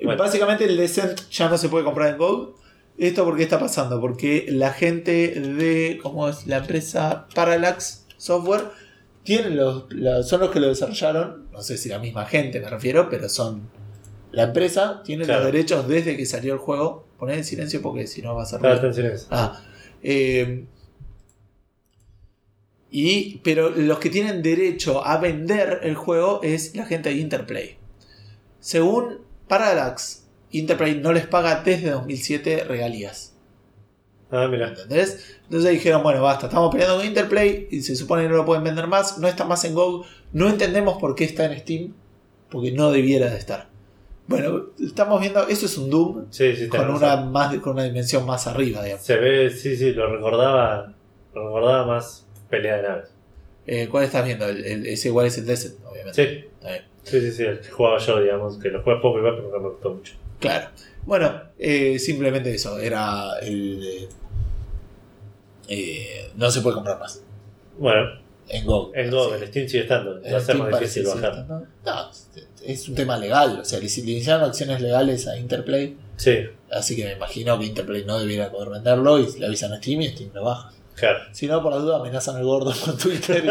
Bueno. 0.03 0.21
Básicamente 0.21 0.65
el 0.65 0.77
Descent 0.77 1.21
ya 1.31 1.49
no 1.49 1.57
se 1.57 1.69
puede 1.69 1.85
comprar 1.85 2.09
en 2.11 2.17
GOG. 2.17 2.55
¿Esto 2.97 3.25
por 3.25 3.35
qué 3.35 3.43
está 3.43 3.59
pasando? 3.59 3.99
Porque 3.99 4.45
la 4.49 4.71
gente 4.71 5.31
de, 5.39 5.99
¿cómo 6.01 6.29
es? 6.29 6.47
La 6.47 6.57
empresa 6.57 7.27
Parallax 7.35 8.05
Software 8.17 8.63
tienen 9.23 9.57
los, 9.57 9.85
son 10.27 10.39
los 10.41 10.51
que 10.51 10.59
lo 10.59 10.67
desarrollaron. 10.67 11.47
No 11.51 11.61
sé 11.61 11.77
si 11.77 11.89
la 11.89 11.99
misma 11.99 12.25
gente 12.25 12.59
me 12.59 12.69
refiero, 12.69 13.09
pero 13.09 13.27
son 13.27 13.69
la 14.31 14.43
empresa. 14.43 15.01
Tiene 15.03 15.25
Claro. 15.25 15.43
los 15.43 15.51
derechos 15.51 15.87
desde 15.87 16.15
que 16.15 16.25
salió 16.25 16.53
el 16.53 16.59
juego. 16.59 17.05
Poner 17.17 17.37
en 17.37 17.43
silencio 17.45 17.81
porque 17.81 18.07
si 18.07 18.21
no 18.21 18.35
va 18.35 18.43
a 18.43 18.45
ser 18.45 18.59
Claro, 18.59 18.75
atención 18.77 19.07
a 19.07 19.09
eso. 19.13 19.27
Ah, 19.31 19.61
eh, 20.03 20.65
y, 22.91 23.39
pero 23.43 23.69
los 23.71 23.99
que 23.99 24.09
tienen 24.09 24.41
derecho 24.41 25.05
a 25.05 25.17
vender 25.17 25.79
el 25.83 25.95
juego 25.95 26.39
es 26.43 26.75
la 26.75 26.85
gente 26.85 27.09
de 27.09 27.15
Interplay. 27.15 27.77
Según 28.59 29.19
Parallax, 29.47 30.23
Interplay 30.51 30.95
no 30.99 31.11
les 31.13 31.27
paga 31.27 31.61
desde 31.63 31.89
2007 31.91 32.63
regalías. 32.65 33.33
Ah, 34.31 34.47
mira. 34.49 34.69
¿Entendés? 34.69 35.37
Entonces 35.43 35.71
dijeron, 35.71 36.01
bueno, 36.03 36.21
basta, 36.21 36.47
estamos 36.47 36.71
peleando 36.71 36.97
con 36.97 37.05
Interplay 37.05 37.67
y 37.71 37.81
se 37.81 37.95
supone 37.95 38.23
que 38.23 38.29
no 38.29 38.37
lo 38.37 38.45
pueden 38.45 38.63
vender 38.63 38.87
más, 38.87 39.17
no 39.19 39.27
está 39.27 39.43
más 39.45 39.63
en 39.65 39.73
GOG, 39.75 40.05
no 40.33 40.49
entendemos 40.49 40.97
por 40.99 41.15
qué 41.15 41.23
está 41.25 41.45
en 41.45 41.59
Steam, 41.59 41.93
porque 42.49 42.71
no 42.71 42.91
debiera 42.91 43.29
de 43.29 43.37
estar. 43.37 43.67
Bueno, 44.27 44.67
estamos 44.83 45.21
viendo, 45.21 45.47
eso 45.47 45.67
es 45.67 45.77
un 45.77 45.89
Doom 45.91 46.25
Sí, 46.31 46.55
sí, 46.55 46.67
tenés 46.67 46.87
con 46.87 46.95
una, 46.95 47.15
razón. 47.15 47.31
más, 47.31 47.55
con 47.59 47.73
una 47.73 47.83
dimensión 47.83 48.25
más 48.25 48.47
arriba, 48.47 48.83
digamos. 48.83 49.05
Se 49.05 49.17
ve, 49.17 49.51
sí, 49.51 49.77
sí, 49.77 49.91
lo 49.91 50.07
recordaba. 50.15 50.93
Lo 51.35 51.45
recordaba 51.47 51.85
más 51.85 52.25
pelea 52.49 52.77
de 52.77 52.81
naves. 52.83 53.09
Eh, 53.67 53.87
¿Cuál 53.89 54.05
estás 54.05 54.25
viendo? 54.25 54.47
El, 54.47 54.65
el- 54.65 54.85
ese 54.87 55.09
igual 55.09 55.27
es 55.27 55.37
el 55.37 55.45
Descent, 55.45 55.75
obviamente. 55.85 56.25
Sí, 56.25 56.45
Está 56.55 56.69
bien. 56.71 56.83
Sí, 57.05 57.21
sí, 57.21 57.31
sí, 57.31 57.43
el 57.43 57.59
que 57.61 57.69
jugaba 57.69 57.97
yo, 57.99 58.19
digamos, 58.21 58.57
que 58.57 58.69
lo 58.69 58.83
jugué 58.83 58.97
poco 58.97 59.17
igual, 59.19 59.35
pero 59.37 59.49
no 59.51 59.59
me 59.59 59.69
gustó 59.69 59.93
mucho. 59.93 60.13
Claro. 60.39 60.67
Bueno, 61.03 61.41
eh, 61.57 61.97
simplemente 61.99 62.53
eso. 62.53 62.77
Era 62.77 63.39
el. 63.41 63.81
eh, 63.83 64.09
eh, 65.67 66.31
no 66.35 66.51
se 66.51 66.61
puede 66.61 66.75
comprar 66.75 66.99
más. 66.99 67.21
Bueno, 67.77 68.19
En 68.49 68.65
GOG. 68.65 68.95
en 68.95 69.09
GOG, 69.11 69.29
Sí. 69.29 69.41
en 69.43 69.47
Steam 69.49 69.67
sigue 69.69 69.83
estando. 69.83 70.21
Va 70.21 70.37
a 70.37 70.41
ser 70.41 70.57
más 70.57 70.79
difícil 70.79 71.05
bajar. 71.05 71.45
¿no? 71.47 71.59
No, 71.85 72.11
es 72.65 72.89
un 72.89 72.95
tema 72.95 73.17
legal. 73.17 73.59
O 73.61 73.65
sea, 73.65 73.79
le 73.79 73.85
le 73.87 74.11
iniciaron 74.11 74.43
acciones 74.43 74.81
legales 74.81 75.27
a 75.27 75.37
Interplay. 75.37 75.97
Sí, 76.17 76.37
Así 76.71 76.95
que 76.95 77.05
me 77.05 77.13
imagino 77.13 77.57
que 77.59 77.65
Interplay 77.65 78.03
no 78.05 78.19
debiera 78.19 78.51
poder 78.51 78.69
venderlo 78.69 79.19
y 79.19 79.31
le 79.39 79.45
avisan 79.45 79.73
a 79.73 79.77
Steam 79.77 80.01
y 80.01 80.09
Steam 80.09 80.31
lo 80.33 80.43
baja. 80.43 80.71
claro. 80.95 81.19
Si 81.31 81.47
no, 81.47 81.61
por 81.61 81.71
la 81.73 81.79
duda 81.79 81.97
amenazan 81.99 82.35
al 82.37 82.43
gordo 82.45 82.73
con 82.85 82.97
Twitter 82.97 83.43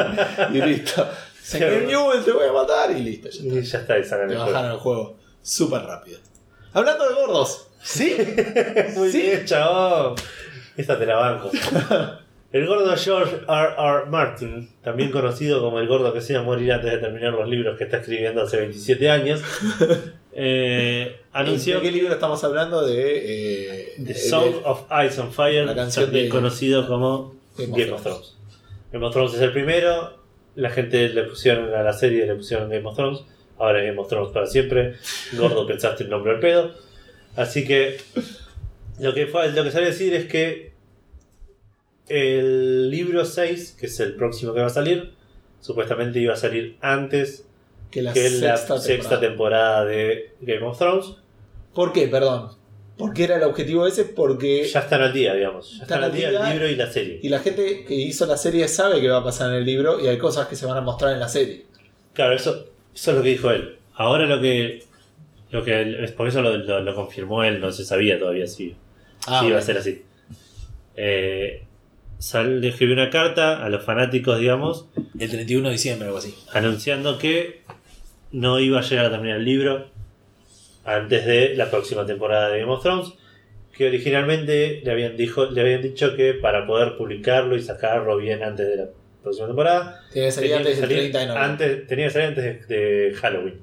y, 0.53 0.59
y 0.59 0.63
listo. 0.63 1.07
Señor 1.45 1.71
Claro. 1.71 1.87
Newell, 1.87 2.25
te 2.25 2.33
voy 2.33 2.47
a 2.49 2.53
matar 2.53 2.91
y 2.91 3.01
listo. 3.01 3.29
Ya 3.29 3.39
está. 3.43 3.59
Y 3.59 3.63
ya 3.63 3.79
está, 3.81 3.99
y 3.99 4.05
sacan 4.05 4.29
Te 4.29 4.33
el 4.35 4.39
juego. 4.41 4.53
bajaron 4.53 4.73
el 4.73 4.79
juego 4.79 5.17
súper 5.43 5.83
rápido. 5.83 6.19
Hablando 6.73 7.09
de 7.09 7.15
gordos. 7.15 7.69
¿Sí? 7.83 8.17
Muy 8.97 9.11
Sí. 9.13 9.21
bien, 9.23 9.45
chabón. 9.45 10.15
Esta 10.77 10.99
te 10.99 11.05
la 11.07 11.17
banco. 11.17 11.51
El 12.55 12.69
gordo 12.69 12.97
George 12.97 13.35
R. 13.49 13.75
R. 13.77 14.07
Martin, 14.11 14.71
también 14.81 15.11
conocido 15.11 15.61
como 15.61 15.81
el 15.81 15.89
gordo 15.89 16.13
que 16.13 16.21
se 16.21 16.35
iba 16.35 16.43
a 16.43 16.45
morir 16.45 16.73
antes 16.73 16.89
de 16.93 16.99
terminar 16.99 17.33
los 17.33 17.49
libros 17.49 17.77
que 17.77 17.83
está 17.83 17.97
escribiendo 17.97 18.43
hace 18.43 18.59
27 18.59 19.11
años, 19.11 19.43
eh, 20.33 21.21
anunció 21.33 21.77
¿De 21.77 21.83
qué 21.83 21.91
libro 21.93 22.13
estamos 22.15 22.43
hablando? 22.45 22.87
De. 22.87 23.83
eh, 23.87 23.95
The 23.97 24.03
de- 24.05 24.15
Song 24.15 24.55
of 24.65 24.83
Ice 25.05 25.21
and 25.21 25.33
Fire, 25.33 25.67
La 25.67 25.75
canción 25.75 26.05
también 26.07 26.27
de- 26.27 26.31
conocido 26.31 26.87
como 26.87 27.35
Game 27.59 27.91
of. 27.93 28.03
Thrones. 28.03 28.37
Game 28.93 29.05
of 29.05 29.13
Thrones 29.13 29.35
es 29.35 29.41
el 29.41 29.53
primero, 29.53 30.17
la 30.55 30.71
gente 30.71 31.09
le 31.09 31.25
pusieron 31.25 31.75
a 31.75 31.83
la 31.83 31.93
serie, 31.93 32.27
le 32.27 32.35
pusieron 32.35 32.69
Game 32.69 32.87
of 32.87 32.97
Thrones, 32.97 33.21
ahora 33.59 33.83
Game 33.83 33.99
of 33.99 34.09
Thrones 34.09 34.33
para 34.33 34.47
siempre. 34.47 34.95
Gordo, 35.33 35.67
pensaste 35.69 36.05
el 36.05 36.11
nombre 36.11 36.33
al 36.33 36.41
pedo. 36.41 36.75
Así 37.37 37.65
que 37.65 37.99
lo 39.01 39.13
que, 39.15 39.27
fue, 39.27 39.51
lo 39.53 39.65
que 39.65 39.71
sale 39.71 39.87
a 39.87 39.89
decir 39.89 40.15
es 40.15 40.27
que 40.27 40.73
el 42.09 42.91
libro 42.91 43.25
6, 43.25 43.77
que 43.79 43.87
es 43.87 44.01
el 44.01 44.15
próximo 44.15 44.55
que 44.55 44.61
va 44.61 44.67
a 44.67 44.71
salir, 44.71 45.13
supuestamente 45.61 46.21
iba 46.21 46.35
a 46.35 46.37
salir 46.37 46.77
antes 46.81 47.47
que 47.91 48.03
la 48.03 48.13
que 48.13 48.29
la 48.31 48.57
sexta, 48.57 48.79
sexta 48.79 49.21
temporada. 49.21 49.81
temporada 49.81 49.85
de 49.87 50.33
Game 50.41 50.67
of 50.67 50.79
Thrones. 50.79 51.17
¿Por 51.75 51.93
qué? 51.93 52.07
Perdón. 52.07 52.51
¿Por 52.97 53.13
qué 53.13 53.25
era 53.25 53.37
el 53.37 53.43
objetivo 53.43 53.87
ese? 53.87 54.05
Porque. 54.05 54.65
Ya 54.69 54.81
están 54.81 55.03
al 55.03 55.13
día, 55.13 55.35
digamos. 55.35 55.77
Ya 55.79 55.83
están 55.83 56.05
al 56.05 56.13
día 56.13 56.29
el 56.29 56.51
libro 56.53 56.69
y 56.69 56.77
la 56.77 56.91
serie. 56.91 57.19
Y 57.23 57.29
la 57.29 57.41
gente 57.41 57.85
que 57.85 57.95
hizo 57.95 58.25
la 58.27 58.37
serie 58.37 58.69
sabe 58.69 59.01
que 59.01 59.09
va 59.09 59.19
a 59.19 59.25
pasar 59.25 59.51
en 59.51 59.57
el 59.57 59.65
libro 59.65 60.01
y 60.01 60.07
hay 60.07 60.17
cosas 60.19 60.47
que 60.47 60.55
se 60.57 60.65
van 60.67 60.77
a 60.79 60.81
mostrar 60.81 61.13
en 61.13 61.21
la 61.21 61.29
serie. 61.29 61.65
Claro, 62.13 62.35
eso, 62.35 62.67
eso 62.95 63.11
es 63.11 63.17
lo 63.17 63.23
que 63.23 63.31
dijo 63.31 63.51
él. 63.51 63.77
Ahora 63.95 64.27
lo 64.27 64.41
que. 64.41 64.85
Lo 65.51 65.63
que 65.65 66.05
es 66.05 66.13
por 66.13 66.27
eso 66.29 66.41
lo, 66.43 66.57
lo- 66.57 66.81
lo 66.81 66.95
confirmó 66.95 67.43
él, 67.45 67.61
no 67.61 67.71
se 67.73 67.85
sabía 67.85 68.19
todavía 68.19 68.47
si, 68.47 68.75
Ah, 69.27 69.41
si 69.41 69.47
iba 69.49 69.59
a 69.59 69.63
ser 69.63 69.79
así. 69.79 70.03
Eh, 70.97 71.63
sal- 72.19 72.61
le 72.61 72.69
escribió 72.69 72.95
una 72.95 73.11
carta 73.11 73.65
a 73.65 73.69
los 73.69 73.85
fanáticos, 73.85 74.39
digamos, 74.39 74.87
El 75.19 75.31
31 75.31 75.69
de 75.69 75.73
diciembre 75.73 76.07
o 76.07 76.09
algo 76.11 76.19
así. 76.19 76.35
anunciando 76.53 77.19
que 77.19 77.63
no 78.33 78.59
iba 78.61 78.81
a 78.81 78.83
llegar 78.83 79.07
a 79.07 79.11
terminar 79.11 79.39
el 79.39 79.45
libro 79.45 79.89
antes 80.85 81.25
de 81.27 81.55
la 81.57 81.71
próxima 81.71 82.05
temporada 82.07 82.49
de 82.51 82.61
Game 82.61 82.73
of 82.73 82.83
Thrones. 82.83 83.13
Que 83.77 83.89
originalmente 83.89 84.83
le 84.85 84.91
habían, 84.93 85.17
dijo, 85.17 85.47
le 85.47 85.61
habían 85.61 85.83
dicho 85.83 86.15
que 86.15 86.35
para 86.35 86.65
poder 86.67 86.97
publicarlo 86.97 87.57
y 87.57 87.63
sacarlo 87.63 88.17
bien 88.19 88.43
antes 88.45 88.69
de 88.69 88.77
la 88.77 88.87
próxima 89.23 89.49
temporada, 89.49 90.01
Tiene 90.13 90.29
que 90.29 90.33
salir 90.33 90.51
tenía 90.51 90.57
antes 90.59 90.75
que 90.75 90.81
del 90.81 90.89
salir 90.91 90.99
30 91.13 91.19
de 91.19 91.27
noviembre. 91.27 91.51
antes- 91.65 91.87
tenía 91.89 92.07
que 92.07 92.13
salir 92.13 92.29
antes 92.29 92.69
de, 92.69 92.77
de 92.77 93.15
Halloween. 93.15 93.61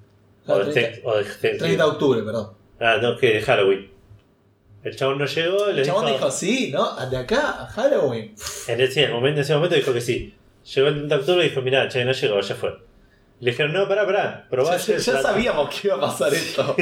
Ah, 0.47 0.53
O 0.53 0.59
de, 0.59 0.73
30. 0.73 0.81
Thanks- 0.81 1.01
o 1.05 1.17
de 1.17 1.23
Thanksgiving. 1.23 1.57
30 1.59 1.83
de 1.83 1.89
octubre, 1.89 2.23
perdón. 2.23 2.47
Ah, 2.81 2.97
no, 3.01 3.15
que 3.17 3.33
de 3.35 3.41
Halloween. 3.41 3.91
El 4.83 4.95
chabón 4.95 5.19
no 5.19 5.25
llegó, 5.25 5.67
le 5.67 5.79
El 5.81 5.85
chabón 5.87 6.05
dijo, 6.07 6.17
dijo 6.17 6.31
sí, 6.31 6.71
¿no? 6.73 7.05
De 7.09 7.15
acá 7.17 7.61
a 7.63 7.67
Halloween. 7.67 8.33
En 8.67 8.81
ese, 8.81 9.07
momento, 9.07 9.37
en 9.37 9.43
ese 9.43 9.53
momento 9.53 9.75
dijo 9.75 9.93
que 9.93 10.01
sí. 10.01 10.33
Llegó 10.75 10.87
el 10.89 10.95
30 10.95 11.15
de 11.15 11.21
octubre 11.21 11.45
y 11.45 11.49
dijo, 11.49 11.61
mirá, 11.61 11.87
che, 11.87 12.03
no 12.03 12.11
llegó, 12.11 12.41
ya 12.41 12.55
fue. 12.55 12.75
Le 13.41 13.51
dijeron, 13.51 13.73
no, 13.73 13.87
pará, 13.87 14.05
pará, 14.05 14.47
probá. 14.49 14.77
Ya, 14.77 14.99
sabíamos 14.99 15.69
que 15.69 15.87
iba 15.89 15.97
a 15.97 15.99
pasar 15.99 16.33
esto. 16.33 16.75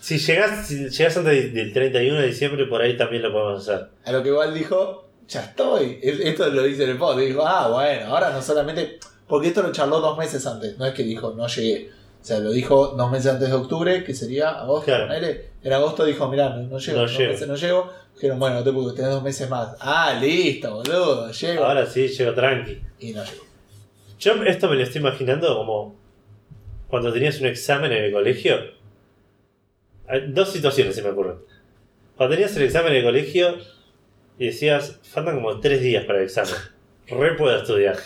Si 0.00 0.18
llegás, 0.18 0.66
si 0.66 0.88
llegás 0.88 1.16
antes 1.16 1.32
de- 1.32 1.50
del 1.50 1.72
31 1.72 2.20
de 2.20 2.26
diciembre, 2.26 2.66
por 2.66 2.82
ahí 2.82 2.96
también 2.96 3.22
lo 3.22 3.32
podemos 3.32 3.66
hacer. 3.68 3.88
A 4.04 4.12
lo 4.12 4.22
que 4.22 4.28
igual 4.30 4.52
dijo, 4.52 5.08
ya 5.28 5.42
estoy. 5.44 5.98
Es- 6.02 6.20
Esto 6.20 6.48
lo 6.50 6.62
dice 6.64 6.84
en 6.84 6.90
el 6.90 6.98
post. 6.98 7.20
Dijo, 7.20 7.46
ah, 7.46 7.68
bueno, 7.68 8.08
ahora 8.08 8.30
no 8.30 8.42
solamente. 8.42 8.98
Porque 9.28 9.48
esto 9.48 9.62
lo 9.62 9.70
charló 9.70 10.00
dos 10.00 10.18
meses 10.18 10.44
antes. 10.44 10.76
No 10.76 10.84
es 10.86 10.92
que 10.92 11.04
dijo, 11.04 11.34
no 11.36 11.46
llegué. 11.46 11.88
O 12.20 12.24
sea, 12.24 12.40
lo 12.40 12.50
dijo 12.50 12.88
dos 12.88 13.10
meses 13.12 13.32
antes 13.32 13.48
de 13.48 13.54
octubre, 13.54 14.02
que 14.02 14.12
sería 14.12 14.50
agosto. 14.50 14.86
Claro. 14.86 15.06
ponele. 15.06 15.50
En 15.62 15.72
agosto 15.72 16.04
dijo, 16.04 16.28
mirá, 16.28 16.48
no, 16.50 16.62
no 16.64 16.78
llego. 16.78 16.96
No 16.98 17.02
dos 17.02 17.16
llego. 17.16 17.32
meses 17.32 17.46
no 17.48 17.54
llego. 17.54 17.92
Dijeron, 18.16 18.38
bueno, 18.40 18.56
no 18.56 18.64
te 18.64 18.70
preocupes, 18.70 18.96
tenés 18.96 19.12
dos 19.12 19.22
meses 19.22 19.48
más. 19.48 19.68
Ah, 19.78 20.18
listo, 20.20 20.74
boludo, 20.74 21.30
llego. 21.30 21.64
Ahora 21.64 21.86
sí, 21.86 22.08
llego 22.08 22.34
tranqui. 22.34 22.80
Y 22.98 23.12
no 23.12 23.22
llegó. 23.24 23.44
Yo 24.20 24.34
esto 24.44 24.68
me 24.68 24.76
lo 24.76 24.82
estoy 24.82 25.00
imaginando 25.00 25.56
como 25.56 25.98
cuando 26.88 27.12
tenías 27.12 27.40
un 27.40 27.46
examen 27.46 27.90
en 27.92 28.04
el 28.04 28.12
colegio. 28.12 28.56
dos 30.28 30.52
situaciones 30.52 30.94
se 30.94 31.02
me 31.02 31.10
ocurren. 31.10 31.36
Cuando 32.16 32.34
tenías 32.36 32.54
el 32.56 32.64
examen 32.64 32.92
en 32.92 32.98
el 32.98 33.04
colegio 33.04 33.56
y 34.38 34.46
decías, 34.46 34.98
faltan 35.02 35.36
como 35.36 35.58
tres 35.60 35.80
días 35.80 36.04
para 36.04 36.18
el 36.18 36.24
examen. 36.24 36.54
Re 37.08 37.34
puedo 37.34 37.56
estudiar. 37.56 37.96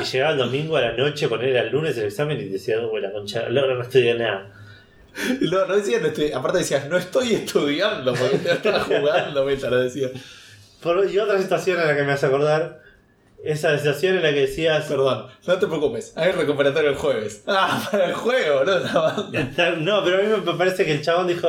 Y 0.00 0.04
llegaba 0.04 0.32
el 0.32 0.38
domingo 0.38 0.76
a 0.76 0.80
la 0.82 0.92
noche, 0.96 1.28
poner 1.28 1.54
el 1.56 1.70
lunes 1.70 1.96
el 1.96 2.06
examen 2.06 2.40
y 2.40 2.44
decías, 2.44 2.80
oh, 2.82 2.98
la 2.98 3.12
concha, 3.12 3.46
ahora 3.46 3.74
no 3.74 3.82
estudié 3.82 4.14
nada. 4.14 4.52
No, 5.40 5.66
no 5.66 5.76
decías, 5.76 6.00
no 6.02 6.08
estoy- 6.08 6.32
aparte 6.32 6.58
decías, 6.58 6.88
no 6.88 6.96
estoy 6.96 7.34
estudiando, 7.34 8.14
porque 8.14 8.36
estaba 8.50 8.80
jugando, 8.80 9.44
me 9.44 9.56
lo 9.56 9.78
decía. 9.78 10.08
Por- 10.82 11.08
y 11.08 11.18
otra 11.18 11.40
situación 11.40 11.80
en 11.80 11.86
la 11.86 11.96
que 11.96 12.02
me 12.02 12.12
hace 12.12 12.26
acordar, 12.26 12.81
esa 13.44 13.76
situación 13.76 14.16
en 14.16 14.22
la 14.22 14.32
que 14.32 14.40
decías, 14.42 14.84
Perdón, 14.86 15.26
no 15.46 15.58
te 15.58 15.66
preocupes, 15.66 16.12
hay 16.16 16.32
recuperatorio 16.32 16.90
el 16.90 16.96
jueves. 16.96 17.42
Ah, 17.48 17.88
para 17.90 18.06
el 18.06 18.12
juego, 18.14 18.64
no, 18.64 18.78
no, 18.80 19.30
no, 19.78 20.04
pero 20.04 20.18
a 20.18 20.22
mí 20.22 20.42
me 20.44 20.52
parece 20.54 20.84
que 20.84 20.92
el 20.92 21.02
chabón 21.02 21.26
dijo, 21.26 21.48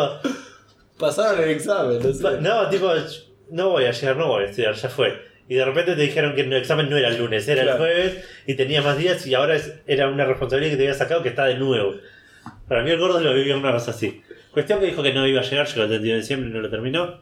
pasaron 0.97 1.41
el 1.43 1.49
examen, 1.49 1.99
no 2.01 2.13
sé. 2.13 2.41
no, 2.41 2.69
tipo, 2.69 2.91
no 3.51 3.69
voy 3.69 3.85
a 3.85 3.91
llegar, 3.91 4.17
no 4.17 4.27
voy 4.27 4.43
a 4.43 4.47
estudiar, 4.47 4.73
ya 4.75 4.89
fue. 4.89 5.21
Y 5.49 5.55
de 5.55 5.65
repente 5.65 5.95
te 5.95 6.01
dijeron 6.01 6.35
que 6.35 6.41
el 6.41 6.53
examen 6.53 6.89
no 6.89 6.97
era 6.97 7.09
el 7.09 7.17
lunes, 7.17 7.47
era 7.47 7.63
Claro. 7.63 7.85
el 7.85 7.93
jueves 7.93 8.25
y 8.47 8.55
tenía 8.55 8.81
más 8.81 8.97
días 8.97 9.25
y 9.27 9.33
ahora 9.35 9.55
es- 9.55 9.73
era 9.87 10.07
una 10.07 10.25
responsabilidad 10.25 10.71
que 10.71 10.77
te 10.77 10.83
había 10.83 10.93
sacado 10.97 11.21
que 11.21 11.29
está 11.29 11.45
de 11.45 11.55
nuevo. 11.55 11.95
Para 12.67 12.81
mí 12.83 12.91
el 12.91 12.97
gordo 12.99 13.19
lo 13.19 13.33
vivió 13.33 13.57
una 13.57 13.71
cosa 13.73 13.91
así. 13.91 14.21
Cuestión 14.51 14.79
que 14.79 14.85
dijo 14.87 15.03
que 15.03 15.13
no 15.13 15.27
iba 15.27 15.41
a 15.41 15.43
llegar, 15.43 15.67
llegó 15.67 15.81
el 15.83 15.89
31 15.89 16.13
de 16.15 16.21
diciembre 16.21 16.49
y 16.49 16.53
no 16.53 16.61
lo 16.61 16.69
terminó. 16.69 17.19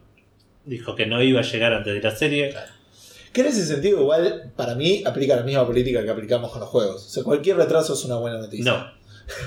Dijo 0.65 0.95
que 0.95 1.07
no 1.07 1.21
iba 1.23 1.39
a 1.39 1.43
llegar 1.43 1.73
antes 1.73 1.93
de 1.93 2.01
la 2.01 2.11
serie. 2.15 2.53
Que 3.33 3.41
en 3.41 3.47
ese 3.47 3.65
sentido, 3.65 4.01
igual, 4.01 4.51
para 4.55 4.75
mí, 4.75 5.03
aplica 5.05 5.35
la 5.35 5.43
misma 5.43 5.65
política 5.65 6.03
que 6.03 6.09
aplicamos 6.09 6.51
con 6.51 6.59
los 6.59 6.69
juegos. 6.69 7.05
O 7.05 7.09
sea, 7.09 7.23
cualquier 7.23 7.57
retraso 7.57 7.93
es 7.93 8.03
una 8.05 8.17
buena 8.17 8.37
noticia. 8.39 8.71
No, 8.71 8.91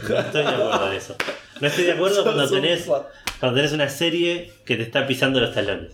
no 0.08 0.18
estoy 0.20 0.42
de 0.42 0.48
acuerdo 0.48 0.86
en 0.90 0.92
eso. 0.96 1.16
No 1.60 1.66
estoy 1.68 1.84
de 1.84 1.92
acuerdo 1.92 2.22
cuando 2.24 2.48
tenés, 2.48 2.86
cuando 3.40 3.56
tenés 3.56 3.72
una 3.72 3.88
serie 3.88 4.50
que 4.64 4.76
te 4.76 4.82
está 4.84 5.06
pisando 5.06 5.38
los 5.40 5.52
talones. 5.54 5.92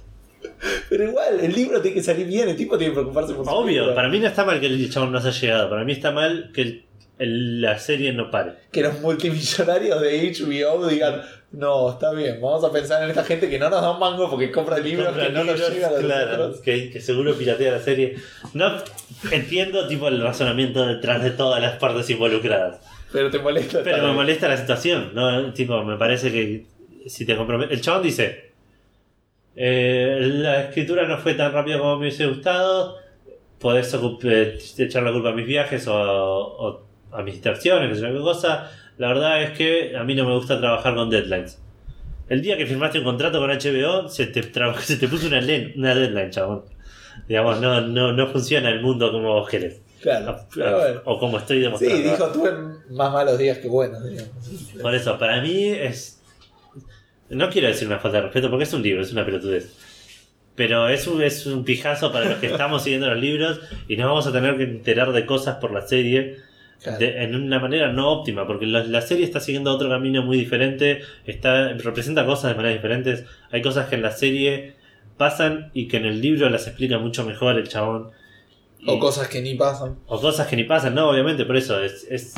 Pero 0.88 1.04
igual, 1.04 1.40
el 1.40 1.52
libro 1.52 1.80
tiene 1.80 1.96
que 1.96 2.02
salir 2.02 2.26
bien, 2.26 2.48
el 2.48 2.56
tipo 2.56 2.78
tiene 2.78 2.92
que 2.92 3.00
preocuparse 3.00 3.34
por 3.34 3.44
su 3.44 3.50
Obvio, 3.50 3.94
para 3.94 4.08
mí 4.08 4.18
no 4.20 4.26
está 4.28 4.44
mal 4.44 4.60
que 4.60 4.66
el 4.66 4.90
chabón 4.90 5.12
no 5.12 5.18
haya 5.18 5.30
llegado. 5.30 5.68
Para 5.68 5.84
mí 5.84 5.92
está 5.92 6.12
mal 6.12 6.50
que 6.54 6.62
el- 6.62 6.84
el- 7.20 7.60
la 7.60 7.78
serie 7.78 8.12
no 8.12 8.30
pare. 8.30 8.52
Que 8.72 8.82
los 8.82 9.00
multimillonarios 9.00 10.00
de 10.00 10.32
HBO 10.32 10.86
digan, 10.88 11.22
no, 11.52 11.90
está 11.90 12.12
bien, 12.12 12.40
vamos 12.40 12.64
a 12.64 12.72
pensar 12.72 13.02
en 13.02 13.10
esta 13.10 13.24
gente 13.24 13.48
que 13.50 13.58
no 13.58 13.70
nos 13.70 13.82
da 13.82 13.90
un 13.92 13.98
mango 14.00 14.28
porque 14.30 14.50
compra 14.52 14.78
libros 14.78 15.06
Compra 15.08 15.26
que 15.26 15.32
no 15.32 15.44
nos 15.44 15.54
libros, 15.54 15.74
llegan 15.74 15.94
a 15.94 15.98
claro, 15.98 16.54
que, 16.62 16.90
que 16.90 17.00
seguro 17.00 17.34
piratea 17.34 17.72
la 17.72 17.80
serie. 17.80 18.16
No 18.54 18.72
entiendo 19.32 19.86
tipo 19.88 20.08
el 20.08 20.20
razonamiento 20.22 20.86
detrás 20.86 21.22
de 21.22 21.30
todas 21.30 21.60
las 21.60 21.76
partes 21.78 22.08
involucradas. 22.10 22.80
Pero 23.12 23.30
te 23.30 23.38
molesta. 23.40 23.80
Pero 23.82 24.06
me 24.06 24.12
molesta 24.12 24.46
la 24.48 24.56
situación, 24.56 25.10
¿no? 25.14 25.52
Tipo, 25.52 25.82
me 25.82 25.96
parece 25.96 26.30
que 26.30 26.66
si 27.08 27.26
te 27.26 27.36
comprometes. 27.36 27.76
El 27.76 27.80
chabón 27.82 28.04
dice: 28.04 28.52
eh, 29.56 30.18
La 30.20 30.62
escritura 30.62 31.06
no 31.08 31.18
fue 31.18 31.34
tan 31.34 31.52
rápido 31.52 31.80
como 31.80 31.94
me 31.96 32.02
hubiese 32.02 32.26
gustado. 32.26 32.96
Podés 33.58 33.92
eh, 34.24 34.58
echar 34.78 35.02
la 35.02 35.12
culpa 35.12 35.30
a 35.30 35.32
mis 35.32 35.46
viajes 35.46 35.86
o, 35.88 35.94
o 35.94 36.86
a 37.12 37.22
mis 37.22 37.34
distracciones, 37.34 37.88
que 37.88 37.94
sé 37.96 38.00
yo 38.02 38.12
qué 38.12 38.20
cosa. 38.20 38.70
La 38.98 39.08
verdad 39.08 39.42
es 39.42 39.56
que 39.56 39.96
a 39.96 40.04
mí 40.04 40.14
no 40.14 40.24
me 40.26 40.34
gusta 40.34 40.58
trabajar 40.60 40.94
con 40.94 41.08
deadlines. 41.10 41.60
El 42.28 42.42
día 42.42 42.56
que 42.56 42.66
firmaste 42.66 42.98
un 42.98 43.04
contrato 43.04 43.38
con 43.40 43.50
HBO, 43.50 44.08
se 44.08 44.26
te, 44.26 44.42
se 44.80 44.96
te 44.96 45.08
puso 45.08 45.26
una, 45.26 45.40
una 45.76 45.94
deadline, 45.94 46.30
chabón. 46.30 46.62
Digamos, 47.28 47.60
no, 47.60 47.80
no, 47.80 48.12
no 48.12 48.26
funciona 48.28 48.70
el 48.70 48.80
mundo 48.82 49.10
como 49.10 49.32
vos 49.34 49.48
querés. 49.48 49.80
Claro. 50.00 50.30
A- 50.30 50.46
Pero 50.54 50.76
bueno. 50.78 51.00
O 51.04 51.18
como 51.18 51.38
estoy 51.38 51.56
Sí, 51.58 51.62
demostrando. 51.64 52.10
dijo, 52.10 52.26
tuve 52.32 52.50
más 52.90 53.12
malos 53.12 53.38
días 53.38 53.58
que 53.58 53.68
buenos. 53.68 54.02
digamos. 54.08 54.30
Por 54.80 54.94
eso, 54.94 55.18
para 55.18 55.40
mí 55.40 55.68
es. 55.70 56.22
No 57.28 57.48
quiero 57.50 57.68
decir 57.68 57.86
una 57.86 57.98
falta 57.98 58.18
de 58.18 58.22
respeto 58.24 58.48
porque 58.50 58.64
es 58.64 58.72
un 58.72 58.82
libro, 58.82 59.02
es 59.02 59.12
una 59.12 59.24
pelotudez. 59.24 59.72
Pero 60.56 60.88
es 60.88 61.06
un, 61.06 61.22
es 61.22 61.46
un 61.46 61.64
pijazo 61.64 62.12
para 62.12 62.24
los 62.26 62.38
que 62.38 62.46
estamos 62.48 62.82
siguiendo 62.82 63.08
los 63.08 63.18
libros 63.20 63.60
y 63.88 63.96
nos 63.96 64.06
vamos 64.08 64.26
a 64.26 64.32
tener 64.32 64.56
que 64.56 64.64
enterar 64.64 65.12
de 65.12 65.24
cosas 65.26 65.56
por 65.56 65.72
la 65.72 65.82
serie 65.82 66.38
Claro. 66.82 66.98
de- 66.98 67.22
en 67.24 67.34
una 67.34 67.58
manera 67.58 67.92
no 67.92 68.10
óptima, 68.10 68.46
porque 68.46 68.66
la, 68.66 68.82
la 68.84 69.00
serie 69.02 69.24
está 69.24 69.38
siguiendo 69.40 69.70
otro 69.72 69.88
camino 69.90 70.22
muy 70.22 70.38
diferente, 70.38 71.02
está 71.26 71.74
representa 71.74 72.24
cosas 72.24 72.50
de 72.52 72.56
maneras 72.56 72.78
diferentes. 72.78 73.24
Hay 73.50 73.60
cosas 73.62 73.88
que 73.88 73.96
en 73.96 74.02
la 74.02 74.12
serie 74.12 74.74
pasan 75.18 75.70
y 75.74 75.88
que 75.88 75.98
en 75.98 76.06
el 76.06 76.20
libro 76.22 76.48
las 76.48 76.66
explica 76.66 76.98
mucho 76.98 77.24
mejor 77.26 77.58
el 77.58 77.68
chabón. 77.68 78.10
O 78.86 78.98
cosas 78.98 79.28
que 79.28 79.42
ni 79.42 79.54
pasan. 79.56 79.96
o 80.06 80.18
cosas 80.20 80.46
que 80.46 80.56
ni 80.56 80.64
pasan, 80.64 80.94
no, 80.94 81.10
obviamente, 81.10 81.44
por 81.44 81.56
eso 81.58 81.82
es, 81.82 82.06
es, 82.10 82.34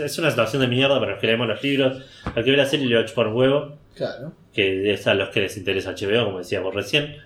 es 0.00 0.18
una 0.18 0.30
situación 0.30 0.60
de 0.62 0.66
mierda 0.66 0.98
para 0.98 1.12
los 1.12 1.20
que 1.20 1.28
leemos 1.28 1.46
los 1.46 1.62
libros. 1.62 2.02
Al 2.34 2.42
que 2.42 2.50
ve 2.50 2.56
la 2.56 2.66
serie 2.66 2.86
le 2.86 2.96
va 2.96 3.02
a 3.02 3.04
chupar 3.04 3.28
un 3.28 3.34
huevo, 3.36 3.76
Claro. 3.94 4.32
que 4.52 4.92
es 4.92 5.06
a 5.06 5.14
los 5.14 5.28
que 5.28 5.40
les 5.42 5.56
interesa 5.56 5.92
HBO, 5.94 6.24
como 6.24 6.38
decíamos 6.38 6.74
recién. 6.74 7.16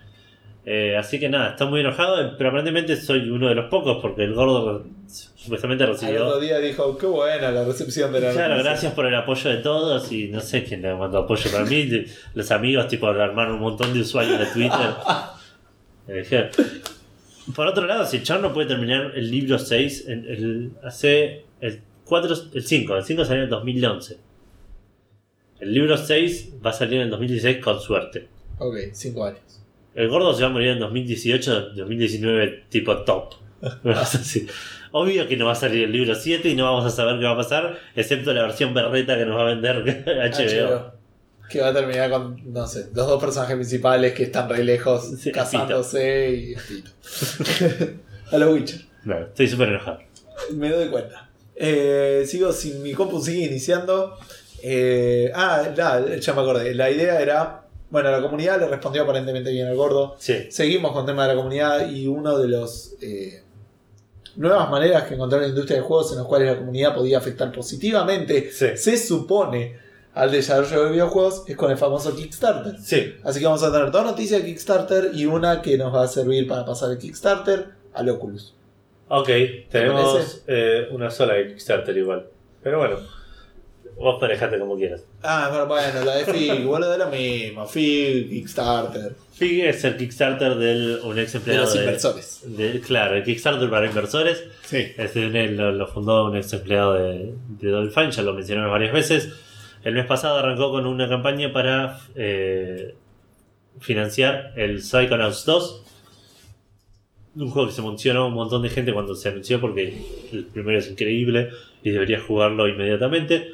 Eh, 0.71 0.97
así 0.99 1.19
que 1.19 1.31
nada, 1.31 1.51
estoy 1.51 1.69
muy 1.69 1.81
enojado, 1.81 2.37
pero 2.37 2.51
aparentemente 2.51 2.95
soy 2.97 3.31
uno 3.31 3.49
de 3.49 3.55
los 3.55 3.71
pocos, 3.71 3.99
porque 4.03 4.25
el 4.25 4.35
gordo 4.35 4.85
supuestamente 5.07 5.85
Al 5.85 5.91
otro 5.93 6.03
recibió. 6.07 6.39
día 6.41 6.59
dijo, 6.59 6.99
qué 6.99 7.07
buena 7.07 7.51
la 7.51 7.65
recepción 7.65 8.13
de 8.13 8.21
la 8.21 8.33
Claro, 8.33 8.49
noticia". 8.51 8.71
gracias 8.73 8.93
por 8.93 9.07
el 9.07 9.15
apoyo 9.15 9.49
de 9.49 9.57
todos 9.59 10.13
y 10.13 10.29
no 10.29 10.41
sé 10.41 10.65
quién 10.65 10.83
le 10.83 10.95
mandó 10.95 11.19
apoyo 11.21 11.51
para 11.51 11.65
mí. 11.65 11.89
Los 12.35 12.51
amigos, 12.51 12.87
tipo, 12.89 13.07
armaron 13.07 13.55
un 13.55 13.61
montón 13.61 13.95
de 13.95 14.01
usuarios 14.01 14.39
de 14.39 14.47
Twitter. 14.47 14.71
Eh, 16.11 16.51
Por 17.55 17.67
otro 17.67 17.87
lado, 17.87 18.05
si 18.07 18.17
el 18.19 18.23
chabón 18.23 18.43
no 18.45 18.53
puede 18.55 18.67
terminar 18.69 19.13
el 19.15 19.31
libro 19.31 19.59
6, 19.59 20.05
en- 20.09 20.25
el- 20.27 20.71
hace 20.83 21.45
el 21.61 21.81
4, 22.05 22.35
el 22.55 22.63
5, 22.63 22.97
el 22.97 23.05
5 23.05 23.25
salió 23.27 23.39
en 23.43 23.45
el 23.45 23.51
2011. 23.51 24.17
El 25.61 25.73
libro 25.75 25.97
6 25.97 26.55
va 26.65 26.71
a 26.71 26.73
salir 26.73 26.95
en 26.97 27.03
el 27.05 27.11
2016 27.11 27.59
con 27.65 27.81
suerte. 27.81 28.29
Ok, 28.59 28.75
cinco 28.93 29.25
años. 29.25 29.63
El 29.99 30.09
gordo 30.09 30.33
se 30.33 30.43
va 30.43 30.49
a 30.49 30.53
morir 30.53 30.69
en 30.69 30.79
2018, 30.79 31.71
2019 31.71 32.67
tipo 32.69 32.99
top. 32.99 33.35
Así. 33.85 34.47
Obvio 34.93 35.27
que 35.27 35.37
no 35.37 35.47
va 35.47 35.53
a 35.53 35.57
salir 35.57 35.87
el 35.87 35.93
libro 35.93 36.15
7 36.15 36.49
y 36.49 36.55
no 36.55 36.67
vamos 36.67 36.85
a 36.85 36.91
saber 36.95 37.19
qué 37.19 37.25
va 37.25 37.33
a 37.33 37.37
pasar, 37.37 37.77
excepto 37.97 38.33
la 38.33 38.43
versión 38.43 38.73
berreta 38.73 39.19
que 39.19 39.27
nos 39.27 39.37
va 39.37 39.43
a 39.43 39.45
vender 39.47 39.83
HBO. 40.07 40.69
HBO. 40.69 40.93
Que 41.51 41.61
va 41.61 41.69
a 41.71 41.75
terminar 41.75 42.11
con, 42.11 42.41
no 42.53 42.65
sé, 42.69 42.91
los 42.95 43.09
dos 43.09 43.21
personajes 43.21 43.57
principales 43.57 44.13
que 44.13 44.23
están 44.23 44.49
re 44.49 44.63
lejos 44.63 45.19
Sí, 45.19 45.33
casándose 45.33 46.31
y 46.31 46.55
a 48.31 48.39
los 48.39 48.55
Witcher. 48.55 48.81
No, 49.03 49.19
estoy 49.19 49.49
súper 49.49 49.71
enojado. 49.71 49.99
Me 50.53 50.71
doy 50.71 50.91
cuenta. 50.91 51.29
Eh, 51.57 52.23
sigo 52.25 52.53
sin 52.53 52.85
mi 52.85 52.93
compu 52.93 53.21
sigue 53.21 53.47
iniciando. 53.47 54.17
Eh, 54.63 55.33
ah, 55.35 55.65
nada, 55.77 56.17
ya 56.17 56.35
me 56.35 56.41
acordé. 56.43 56.73
La 56.77 56.89
idea 56.89 57.21
era. 57.21 57.65
Bueno, 57.91 58.11
la 58.11 58.21
comunidad 58.21 58.61
le 58.61 58.69
respondió 58.69 59.03
aparentemente 59.03 59.51
bien 59.51 59.67
al 59.69 59.77
gordo. 59.77 60.17
Sí. 60.19 60.47
Seguimos 60.51 60.93
con 60.93 61.01
el 61.01 61.07
tema 61.07 61.23
de 61.27 61.29
la 61.35 61.37
comunidad 61.37 61.89
y 61.91 62.07
uno 62.07 62.37
de 62.39 62.49
los 62.49 62.95
eh, 63.01 63.43
nuevas 64.37 64.71
maneras 64.71 65.05
que 65.05 65.15
encontró 65.15 65.41
la 65.41 65.49
industria 65.49 65.79
de 65.79 65.83
juegos 65.83 66.13
en 66.13 66.19
los 66.19 66.27
cuales 66.27 66.49
la 66.53 66.59
comunidad 66.59 66.95
podía 66.95 67.19
afectar 67.19 67.51
positivamente, 67.51 68.51
Sí. 68.53 68.67
se 68.77 68.97
supone, 68.99 69.77
al 70.15 70.31
desarrollo 70.31 70.85
de 70.85 70.91
videojuegos 70.93 71.45
es 71.47 71.57
con 71.57 71.71
el 71.71 71.79
famoso 71.79 72.15
Kickstarter. 72.15 72.77
Sí. 72.81 73.15
Así 73.25 73.39
que 73.41 73.47
vamos 73.47 73.63
a 73.63 73.73
tener 73.73 73.91
dos 73.91 74.05
noticias 74.05 74.41
de 74.43 74.47
Kickstarter 74.49 75.11
y 75.15 75.27
una 75.27 75.63
que 75.63 75.79
nos 75.79 75.95
va 75.95 76.03
a 76.05 76.09
servir 76.09 76.47
para 76.47 76.65
pasar 76.65 76.91
el 76.91 76.99
Kickstarter 76.99 77.69
al 77.95 78.09
Oculus. 78.11 78.55
Ok, 79.09 79.29
tenemos 79.71 80.43
eh, 80.47 80.89
una 80.91 81.11
sola 81.11 81.35
de 81.35 81.49
Kickstarter 81.49 81.97
igual. 81.97 82.27
Pero 82.63 82.79
bueno, 82.79 82.97
vos 83.99 84.21
manejate 84.21 84.59
como 84.59 84.77
quieras. 84.77 85.05
Ah, 85.23 85.49
pero 85.53 85.67
bueno, 85.67 86.05
la 86.05 86.17
de 86.17 86.25
Fig, 86.25 86.65
bueno, 86.65 86.89
de 86.89 86.99
lo 86.99 87.07
mismo. 87.09 87.67
Fig, 87.67 88.29
Kickstarter. 88.31 89.15
Fig 89.33 89.65
es 89.65 89.85
el 89.85 89.97
Kickstarter 89.97 90.55
del 90.57 91.01
un 91.05 91.19
ex 91.19 91.33
De 91.33 91.39
empleado 91.39 91.65
los 91.65 91.75
inversores. 91.77 92.43
de- 92.45 92.81
claro, 92.81 93.15
el 93.17 93.25
Kickstarter 93.25 93.69
para 93.71 93.87
inversores. 93.87 94.45
Sí. 94.65 94.87
Este 94.97 95.29
lo, 95.51 95.73
lo 95.73 95.87
fundó 95.87 96.27
un 96.27 96.37
ex 96.37 96.53
empleado 96.53 96.95
de, 96.95 97.35
de 97.61 97.69
Double 97.71 97.91
Fine, 97.91 98.11
ya 98.13 98.23
lo 98.23 98.35
mencionaron 98.35 98.71
varias 98.71 98.93
veces. 98.93 99.29
El 99.85 99.95
mes 99.95 100.07
pasado 100.07 100.39
arrancó 100.39 100.71
con 100.71 100.87
una 100.87 101.09
campaña 101.09 101.53
para 101.53 102.01
eh, 102.17 102.95
financiar 103.81 104.53
el 104.57 104.83
Psychonauts 104.83 105.45
2. 105.45 105.85
Un 107.37 107.51
juego 107.51 107.69
que 107.69 107.75
se 107.75 107.81
emocionó 107.81 108.27
un 108.27 108.35
montón 108.35 108.63
de 108.63 108.69
gente 108.71 108.93
cuando 108.93 109.15
se 109.15 109.29
anunció 109.29 109.61
porque 109.61 109.97
el 110.33 110.45
primero 110.47 110.79
es 110.79 110.91
increíble 110.91 111.51
y 111.85 111.91
deberías 111.91 112.23
jugarlo 112.23 112.67
inmediatamente. 112.67 113.53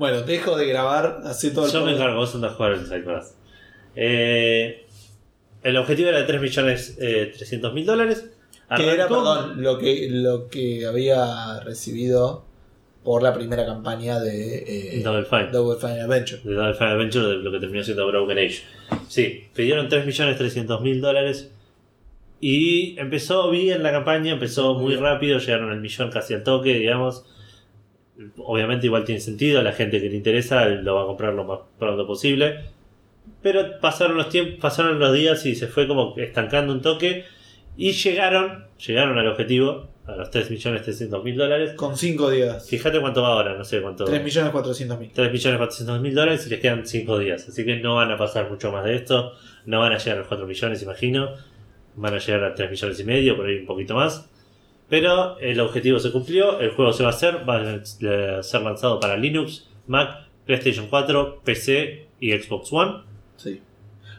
Bueno, 0.00 0.22
dejo 0.22 0.56
de 0.56 0.66
grabar, 0.66 1.20
así 1.24 1.52
todo 1.52 1.66
el 1.66 1.72
Yo 1.72 1.84
me 1.84 1.92
encargo, 1.92 2.16
vos 2.16 2.34
andás 2.34 2.52
a 2.52 2.54
jugar 2.54 2.72
el 2.72 2.86
Psychonauts. 2.86 3.34
Eh, 3.94 4.86
el 5.62 5.76
objetivo 5.76 6.08
era 6.08 6.20
de 6.20 6.24
3 6.24 6.40
millones 6.40 6.96
eh, 6.98 7.30
300 7.36 7.74
mil 7.74 7.84
dólares. 7.84 8.24
Que 8.74 8.94
era, 8.94 9.08
perdón, 9.08 9.62
lo 9.62 9.76
que, 9.76 10.08
lo 10.08 10.48
que 10.48 10.86
había 10.86 11.60
recibido 11.60 12.46
por 13.04 13.22
la 13.22 13.34
primera 13.34 13.66
campaña 13.66 14.18
de 14.20 14.96
eh, 14.96 15.02
Double 15.04 15.26
Fine. 15.26 15.50
Double 15.52 15.78
Fine 15.78 16.00
Adventure. 16.00 16.40
de 16.44 16.54
Double 16.54 16.74
Fine 16.74 16.90
Adventure 16.92 17.26
de 17.26 17.34
lo 17.34 17.52
que 17.52 17.60
terminó 17.60 17.84
siendo 17.84 18.06
Broken 18.06 18.38
Age. 18.38 18.62
Sí, 19.06 19.48
pidieron 19.54 19.90
3.300.000 19.90 21.00
dólares 21.00 21.50
y 22.40 22.98
empezó 22.98 23.50
bien 23.50 23.82
la 23.82 23.92
campaña, 23.92 24.32
empezó 24.32 24.72
muy 24.76 24.96
rápido, 24.96 25.38
llegaron 25.40 25.70
al 25.70 25.80
millón 25.82 26.10
casi 26.10 26.32
al 26.32 26.42
toque, 26.42 26.72
digamos. 26.72 27.26
Obviamente 28.38 28.86
igual 28.86 29.04
tiene 29.04 29.20
sentido, 29.20 29.62
la 29.62 29.72
gente 29.72 30.00
que 30.00 30.08
le 30.08 30.16
interesa 30.16 30.66
lo 30.66 30.94
va 30.96 31.02
a 31.02 31.06
comprar 31.06 31.32
lo 31.34 31.44
más 31.44 31.60
pronto 31.78 32.06
posible. 32.06 32.60
Pero 33.42 33.80
pasaron 33.80 34.16
los 34.16 34.28
tiempos, 34.28 34.60
pasaron 34.60 34.98
los 34.98 35.12
días 35.14 35.44
y 35.46 35.54
se 35.54 35.66
fue 35.66 35.86
como 35.86 36.14
estancando 36.16 36.72
un 36.72 36.82
toque. 36.82 37.24
Y 37.76 37.92
llegaron, 37.92 38.66
llegaron 38.84 39.18
al 39.18 39.28
objetivo, 39.28 39.88
a 40.06 40.16
los 40.16 40.30
3.300.000 40.30 41.34
dólares. 41.36 41.72
Con 41.76 41.96
5 41.96 42.30
días. 42.30 42.68
Fíjate 42.68 43.00
cuánto 43.00 43.22
va 43.22 43.28
ahora, 43.28 43.56
no 43.56 43.64
sé 43.64 43.80
cuánto. 43.80 44.06
3.400.000. 44.06 45.12
3.400.000 45.14 46.12
dólares 46.12 46.46
y 46.46 46.50
les 46.50 46.60
quedan 46.60 46.86
5 46.86 47.18
días. 47.18 47.48
Así 47.48 47.64
que 47.64 47.76
no 47.76 47.94
van 47.94 48.10
a 48.10 48.18
pasar 48.18 48.50
mucho 48.50 48.70
más 48.70 48.84
de 48.84 48.96
esto. 48.96 49.32
No 49.66 49.80
van 49.80 49.92
a 49.92 49.98
llegar 49.98 50.16
a 50.16 50.18
los 50.20 50.28
4 50.28 50.46
millones, 50.46 50.82
imagino. 50.82 51.30
Van 51.96 52.14
a 52.14 52.18
llegar 52.18 52.44
a 52.44 52.54
3 52.54 52.70
millones 52.70 53.00
y 53.00 53.04
medio, 53.04 53.36
por 53.36 53.46
ahí 53.46 53.58
un 53.58 53.66
poquito 53.66 53.94
más. 53.94 54.28
Pero 54.90 55.38
el 55.38 55.60
objetivo 55.60 55.98
se 56.00 56.10
cumplió, 56.12 56.60
el 56.60 56.72
juego 56.72 56.92
se 56.92 57.04
va 57.04 57.10
a 57.10 57.12
hacer, 57.12 57.48
va 57.48 57.60
a 58.38 58.42
ser 58.42 58.62
lanzado 58.62 58.98
para 59.00 59.16
Linux, 59.16 59.68
Mac, 59.86 60.26
PlayStation 60.44 60.88
4, 60.88 61.42
PC 61.44 62.08
y 62.20 62.32
Xbox 62.32 62.72
One. 62.72 63.04
Sí. 63.36 63.62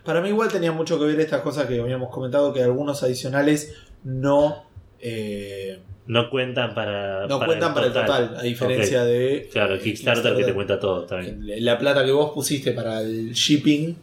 Para 0.05 0.21
mí 0.21 0.29
igual 0.29 0.49
tenía 0.49 0.71
mucho 0.71 0.97
que 0.97 1.05
ver 1.05 1.19
estas 1.19 1.41
cosas 1.41 1.67
que 1.67 1.79
habíamos 1.79 2.09
comentado, 2.09 2.53
que 2.53 2.63
algunos 2.63 3.03
adicionales 3.03 3.75
no... 4.03 4.63
eh, 4.99 5.79
No 6.07 6.29
cuentan 6.29 6.73
para, 6.73 7.27
no 7.27 7.37
para 7.37 7.45
cuentan 7.47 7.73
para 7.73 7.87
el 7.87 7.93
total, 7.93 8.35
a 8.37 8.41
diferencia 8.41 9.03
de... 9.03 9.49
Claro, 9.51 9.75
eh, 9.75 9.79
Kickstarter, 9.79 10.35
que 10.37 10.43
te 10.45 10.53
cuenta 10.53 10.79
todo 10.79 11.03
también. 11.05 11.43
La 11.65 11.77
plata 11.77 12.05
que 12.05 12.11
vos 12.11 12.31
pusiste 12.31 12.71
para 12.71 13.01
el 13.01 13.33
shipping 13.33 13.95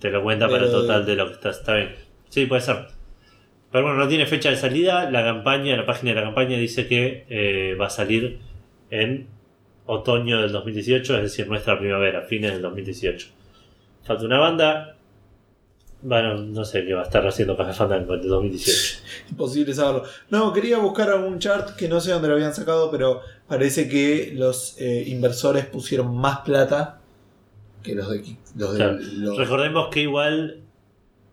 Te 0.00 0.10
lo 0.10 0.22
cuenta 0.22 0.48
para 0.48 0.64
el 0.66 0.70
total 0.72 1.06
de 1.06 1.14
lo 1.14 1.28
que 1.28 1.32
está, 1.34 1.50
está 1.50 1.74
bien. 1.76 1.94
Sí, 2.28 2.44
puede 2.46 2.60
ser. 2.60 2.97
Pero 3.70 3.84
bueno, 3.84 3.98
no 3.98 4.08
tiene 4.08 4.26
fecha 4.26 4.50
de 4.50 4.56
salida. 4.56 5.10
La 5.10 5.22
campaña, 5.24 5.76
la 5.76 5.84
página 5.86 6.10
de 6.12 6.20
la 6.20 6.22
campaña 6.26 6.56
dice 6.56 6.86
que 6.86 7.26
eh, 7.28 7.74
va 7.78 7.86
a 7.86 7.90
salir 7.90 8.38
en 8.90 9.26
otoño 9.86 10.40
del 10.40 10.52
2018, 10.52 11.16
es 11.16 11.22
decir, 11.22 11.48
nuestra 11.48 11.78
primavera, 11.78 12.22
fines 12.22 12.52
del 12.52 12.62
2018. 12.62 13.28
Falta 14.04 14.24
una 14.24 14.38
banda. 14.38 14.94
Bueno, 16.00 16.36
no 16.38 16.64
sé 16.64 16.84
qué 16.86 16.94
va 16.94 17.00
a 17.00 17.04
estar 17.04 17.26
haciendo 17.26 17.56
Café 17.56 17.72
Fandango 17.72 18.14
en 18.14 18.20
el 18.20 18.28
2018. 18.28 18.98
Imposible 19.32 19.74
saberlo. 19.74 20.04
No, 20.30 20.52
quería 20.52 20.78
buscar 20.78 21.10
algún 21.10 21.38
chart 21.40 21.74
que 21.76 21.88
no 21.88 22.00
sé 22.00 22.12
dónde 22.12 22.28
lo 22.28 22.34
habían 22.34 22.54
sacado, 22.54 22.90
pero 22.90 23.20
parece 23.48 23.88
que 23.88 24.32
los 24.34 24.76
eh, 24.80 25.04
inversores 25.08 25.66
pusieron 25.66 26.14
más 26.16 26.38
plata 26.40 27.00
que 27.82 27.94
los 27.96 28.08
de 28.10 28.22
los 28.56 28.72
de 28.72 28.76
Claro. 28.78 28.98
los- 29.00 29.36
Recordemos 29.38 29.88
que 29.88 30.00
igual 30.02 30.60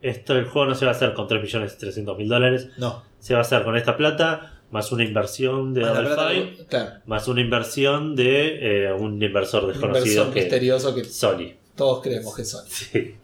esto 0.10 0.36
el 0.38 0.46
juego 0.46 0.68
no 0.70 0.76
se 0.76 0.86
va 0.86 0.92
a 0.92 0.96
hacer 0.96 1.14
con 1.14 1.28
3.300.000 1.28 2.28
dólares, 2.28 2.68
No. 2.78 3.04
se 3.20 3.34
va 3.34 3.40
a 3.40 3.42
hacer 3.42 3.64
con 3.64 3.76
esta 3.76 3.96
plata, 3.98 4.62
más 4.72 4.92
una 4.92 5.04
inversión 5.04 5.74
de 5.74 5.82
Más 5.82 5.92
plata 6.00 6.30
Fine. 6.30 6.58
claro. 6.70 6.92
Más 7.06 7.28
una 7.28 7.42
inversión 7.42 8.16
de 8.16 8.86
eh, 8.88 8.94
un 8.94 9.22
inversor 9.22 9.64
Un 9.66 9.70
desconocido 9.72 10.06
inversor 10.26 10.34
que 10.34 10.40
misterioso 10.42 10.96
que 10.96 11.04
Sony. 11.06 11.54
todos 11.76 12.02
creemos 12.02 12.36
que 12.36 12.44
son. 12.46 12.66
Sí. 12.68 13.16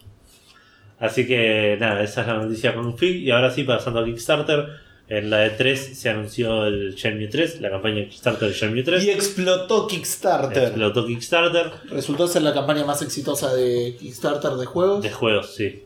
Así 1.00 1.26
que 1.26 1.78
nada, 1.80 2.04
esa 2.04 2.22
es 2.22 2.28
la 2.28 2.38
noticia 2.38 2.76
con 2.76 2.86
un 2.86 2.96
feed. 2.98 3.16
Y 3.16 3.32
ahora 3.32 3.50
sí, 3.52 3.64
pasando 3.64 4.00
a 4.02 4.06
Kickstarter. 4.06 4.68
En 5.08 5.30
la 5.30 5.40
de 5.40 5.50
3 5.50 5.98
se 6.00 6.10
anunció 6.10 6.66
el 6.68 6.94
Shenmue 6.96 7.28
3, 7.28 7.60
la 7.60 7.70
campaña 7.70 7.96
de 7.96 8.08
Kickstarter 8.08 8.48
de 8.48 8.54
Shenmue 8.54 8.84
3. 8.84 9.04
Y 9.04 9.10
explotó 9.10 9.86
Kickstarter. 9.88 10.64
Explotó 10.64 11.06
Kickstarter 11.06 11.70
Resultó 11.90 12.28
ser 12.30 12.44
la 12.44 12.54
campaña 12.54 12.86
más 12.86 13.02
exitosa 13.02 13.54
de 13.54 13.98
Kickstarter 14.00 14.52
de 14.52 14.66
juegos. 14.68 15.04
de 15.04 15.12
juegos, 15.12 15.54
sí. 15.54 15.84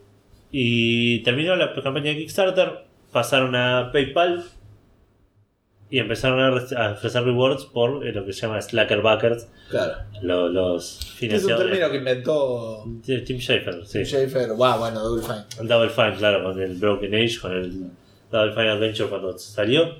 Y 0.58 1.20
terminó 1.24 1.54
la 1.58 1.74
campaña 1.74 2.12
de 2.12 2.16
Kickstarter, 2.18 2.86
pasaron 3.12 3.54
a 3.58 3.90
PayPal 3.92 4.46
y 5.90 6.00
empezaron 6.00 6.40
a, 6.40 6.50
re- 6.50 6.78
a 6.78 6.92
ofrecer 6.94 7.24
rewards 7.26 7.66
por 7.66 8.08
eh, 8.08 8.14
lo 8.14 8.26
que 8.26 8.32
se 8.32 8.44
llama 8.48 8.62
Slacker 8.62 9.02
Backers, 9.02 9.50
Claro. 9.70 9.96
lo- 10.22 10.48
los 10.48 11.02
Es 11.22 11.44
un 11.44 11.58
término 11.58 11.92
que 11.92 11.98
inventó 11.98 12.86
Tim 13.04 13.38
Schafer, 13.40 13.86
sí. 13.86 14.06
Schaefer. 14.06 14.48
Wow, 14.54 14.80
bueno, 14.80 15.02
Double 15.02 15.24
Fine. 15.24 15.44
El 15.60 15.68
Double 15.68 15.90
Fine, 15.90 16.14
claro, 16.20 16.44
con 16.46 16.62
el 16.62 16.76
Broken 16.78 17.14
Age, 17.16 17.38
con 17.42 17.52
el 17.52 17.90
Double 18.32 18.54
Fine 18.54 18.70
Adventure 18.70 19.10
cuando 19.10 19.38
salió. 19.38 19.94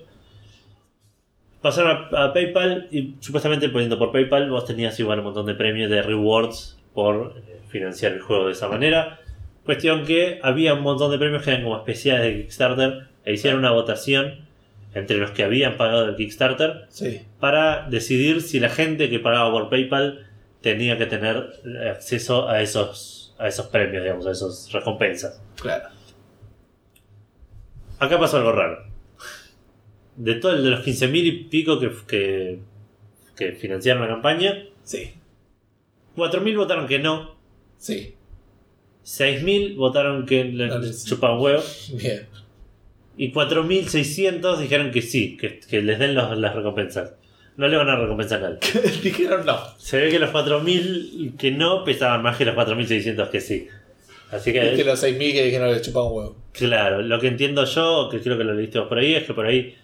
Pasaron 1.62 2.08
a, 2.14 2.26
a 2.28 2.34
PayPal 2.34 2.88
y 2.92 3.16
supuestamente 3.20 3.68
poniendo 3.68 4.00
por 4.00 4.14
PayPal 4.14 4.50
vos 4.50 4.66
tenías 4.66 4.98
igual 5.02 5.20
un 5.20 5.26
montón 5.26 5.48
de 5.48 5.56
premios 5.56 5.90
de 5.90 6.02
rewards 6.02 6.78
por 6.94 7.34
eh, 7.46 7.60
financiar 7.68 8.14
el 8.14 8.22
juego 8.22 8.46
de 8.46 8.54
esa 8.54 8.70
manera. 8.70 9.20
Cuestión 9.66 10.06
que 10.06 10.40
había 10.44 10.74
un 10.76 10.82
montón 10.82 11.12
de 11.12 11.18
premios 11.18 11.44
que 11.44 11.50
eran 11.52 11.64
como 11.64 11.78
especiales 11.78 12.24
de 12.24 12.42
Kickstarter 12.44 13.08
e 13.26 13.34
hicieron 13.34 13.60
una 13.60 13.72
votación 13.72 14.46
entre 14.94 15.18
los 15.18 15.32
que 15.32 15.44
habían 15.44 15.76
pagado 15.76 16.06
el 16.08 16.16
Kickstarter 16.16 16.86
Sí. 16.90 17.22
para 17.40 17.90
decidir 17.90 18.42
si 18.42 18.60
la 18.60 18.70
gente 18.70 19.10
que 19.10 19.20
pagaba 19.20 19.52
por 19.52 19.70
PayPal 19.70 20.28
tenía 20.62 20.98
que 20.98 21.06
tener 21.08 21.52
acceso 21.92 22.48
a 22.48 22.62
esos, 22.62 23.36
a 23.40 23.48
esos 23.48 23.68
premios, 23.68 24.04
digamos, 24.04 24.26
a 24.28 24.32
esas 24.32 24.72
recompensas. 24.72 25.42
Claro. 25.62 25.90
Acá 28.00 28.20
pasó 28.20 28.38
algo 28.38 28.52
raro. 28.52 28.86
De 30.16 30.36
todo 30.36 30.54
el 30.54 30.64
de 30.64 30.70
los 30.70 30.86
15.000 30.86 31.26
y 31.26 31.32
pico 31.46 31.80
que, 31.80 31.92
que, 32.08 32.60
que 33.36 33.52
financiaron 33.54 34.02
la 34.04 34.08
campaña, 34.10 34.64
Sí. 34.84 35.14
4.000 36.16 36.56
votaron 36.58 36.88
que 36.88 37.00
no, 37.00 37.36
Sí. 37.78 38.16
6.000 39.06 39.76
votaron 39.76 40.26
que 40.26 40.44
le 40.46 40.68
No 40.68 40.80
les- 40.80 41.06
chupaban 41.06 41.40
huevo, 41.40 41.62
Bien. 41.94 42.26
y 43.18 43.32
4.600 43.32 44.58
dijeron 44.60 44.92
que 44.92 45.02
sí, 45.02 45.38
que, 45.38 45.60
que 45.60 45.82
les 45.82 46.00
den 46.00 46.16
los- 46.16 46.38
las 46.38 46.56
recompensas. 46.56 47.14
No 47.58 47.68
le 47.70 47.78
van 47.78 47.88
a 47.88 47.96
recompensar 47.96 48.44
a 48.44 48.50
nadie. 48.50 48.60
Dijeron 49.04 49.46
no. 49.46 49.58
Se 49.78 49.98
ve 50.02 50.10
que 50.10 50.20
los 50.20 50.32
4.000 50.32 51.38
que 51.38 51.52
no 51.52 51.86
pesaban 51.86 52.22
más 52.22 52.36
que 52.38 52.44
los 52.46 52.54
4.600 52.56 53.30
que 53.30 53.40
sí. 53.40 53.68
Así 54.32 54.52
que, 54.52 54.72
Es 54.74 54.78
que 54.78 54.84
los 54.84 55.02
6.000 55.02 55.18
que 55.32 55.44
dijeron 55.46 55.70
que 55.70 55.76
le 55.76 55.82
chupaban 55.82 56.12
un 56.12 56.18
huevo. 56.18 56.36
claro, 56.52 57.02
lo 57.02 57.20
que 57.20 57.28
entiendo 57.28 57.64
yo, 57.64 58.10
que 58.12 58.20
creo 58.20 58.38
que 58.38 58.44
lo 58.44 58.54
leíste 58.54 58.80
vos 58.80 58.90
por 58.90 58.98
ahí, 58.98 59.14
es 59.16 59.24
que 59.24 59.34
por 59.34 59.46
ahí 59.46 59.76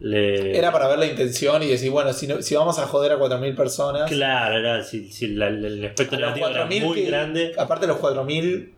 le... 0.00 0.56
Era 0.56 0.72
para 0.72 0.88
ver 0.88 0.98
la 0.98 1.06
intención 1.06 1.62
y 1.62 1.68
decir, 1.68 1.90
bueno, 1.90 2.12
si, 2.12 2.26
no- 2.26 2.42
si 2.42 2.54
vamos 2.54 2.78
a 2.78 2.86
joder 2.86 3.12
a 3.12 3.18
4.000 3.18 3.54
personas. 3.56 4.10
Claro, 4.10 4.58
era, 4.58 4.82
si, 4.82 5.10
si 5.12 5.28
la- 5.28 5.50
la- 5.50 5.68
el 5.68 5.84
aspecto 5.84 6.16
negativo 6.16 6.48
era 6.48 6.66
4.000 6.68 6.84
muy 6.84 6.94
que- 6.96 7.04
grande. 7.06 7.52
Aparte 7.58 7.86
los 7.86 7.98
4.000 7.98 8.72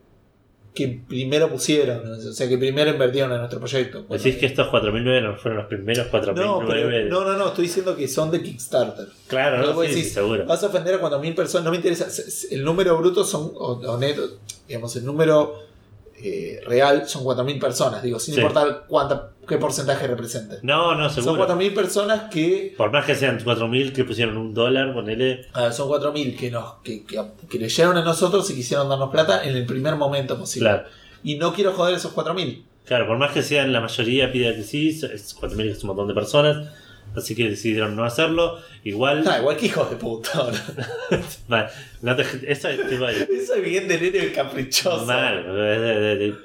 que 0.75 1.01
primero 1.07 1.51
pusieron, 1.51 2.11
o 2.13 2.33
sea, 2.33 2.49
que 2.49 2.57
primero 2.57 2.91
invirtieron 2.91 3.31
en 3.33 3.39
nuestro 3.39 3.59
proyecto. 3.61 4.07
Decís 4.09 4.37
que 4.39 4.47
estos 4.47 4.69
4.009 4.69 5.23
no 5.23 5.37
fueron 5.37 5.59
los 5.59 5.67
primeros 5.67 6.07
4.009. 6.11 6.35
no, 6.35 6.63
pero, 6.67 7.09
no, 7.11 7.25
no, 7.25 7.37
no, 7.37 7.49
estoy 7.49 7.67
diciendo 7.67 7.95
que 7.95 8.09
son 8.09 8.31
de 8.31 8.43
Kickstarter. 8.43 9.07
Claro, 9.27 9.59
no, 9.59 9.83
sí, 9.83 9.89
decís, 9.89 10.15
seguro. 10.15 10.47
Vas 10.47 10.63
a 10.65 10.69
ofender 10.69 10.95
a 10.95 11.01
4.000 11.03 11.35
personas, 11.35 11.67
no 11.67 11.71
me 11.73 11.77
interesa. 11.77 12.07
El 12.51 12.65
número 12.65 12.97
bruto 12.97 13.23
son, 13.23 13.53
o, 13.55 13.73
o 13.87 13.99
neto, 13.99 14.39
digamos, 14.67 14.97
el 14.97 15.05
número 15.05 15.59
eh, 16.23 16.61
real 16.67 17.09
son 17.09 17.25
4.000 17.25 17.59
personas, 17.61 18.03
digo, 18.03 18.19
sin 18.21 18.35
Sí. 18.35 18.41
importar 18.41 18.85
cuánta, 18.89 19.31
qué 19.49 19.59
porcentaje 19.59 20.07
representen. 20.07 20.59
No, 20.63 20.95
no, 20.95 21.11
Son 21.11 21.25
seguro. 21.25 21.47
4.000 21.49 21.75
personas 21.75 22.31
que. 22.31 22.75
Por 22.77 22.93
más 22.93 23.05
que 23.05 23.15
sean 23.15 23.39
4.000 23.41 23.93
que 23.93 24.05
pusieron 24.05 24.37
un 24.37 24.55
dólar, 24.55 24.93
ponele. 24.95 25.47
a 25.53 25.63
ver, 25.63 25.73
son 25.73 25.89
4.000 25.89 26.37
que, 26.37 26.51
nos, 26.51 26.75
que, 26.85 27.05
que, 27.05 27.21
que 27.51 27.59
leyeron 27.59 27.97
a 27.97 28.03
nosotros 28.05 28.49
y 28.51 28.55
quisieron 28.55 28.89
darnos 28.89 29.11
plata 29.11 29.45
en 29.45 29.57
el 29.57 29.67
primer 29.67 29.97
momento 29.97 30.39
posible. 30.39 30.69
Claro. 30.71 30.85
Y 31.25 31.37
no 31.37 31.53
quiero 31.53 31.73
joder 31.73 31.95
esos 31.97 32.15
4.000. 32.15 32.65
Claro, 32.85 33.07
por 33.07 33.17
más 33.17 33.31
que 33.33 33.43
sean 33.43 33.73
la 33.73 33.81
mayoría 33.81 34.31
pida 34.33 34.55
que 34.55 34.63
sí, 34.65 34.89
es 34.91 35.37
4.000 35.41 35.71
es 35.71 35.83
un 35.85 35.89
montón 35.89 36.09
de 36.09 36.15
personas. 36.15 36.69
Así 37.15 37.35
que 37.35 37.49
decidieron 37.51 37.95
no 37.95 38.05
hacerlo. 38.05 38.59
Igual. 38.85 39.25
Ah, 39.29 39.39
igual 39.39 39.57
que 39.57 39.67
hijos 39.67 39.91
de 39.91 39.97
puta. 39.97 40.47
mal, 41.49 41.69
no 42.01 42.17
te- 42.17 42.25
eso 42.51 42.69
es 42.69 42.89
tipo 42.89 43.05
de- 43.07 43.29
Eso 43.31 43.55
es 43.55 43.63
bien 43.63 43.87
de 43.87 43.99
nene 44.01 44.33
caprichoso. 44.33 45.05
mal. 45.05 45.45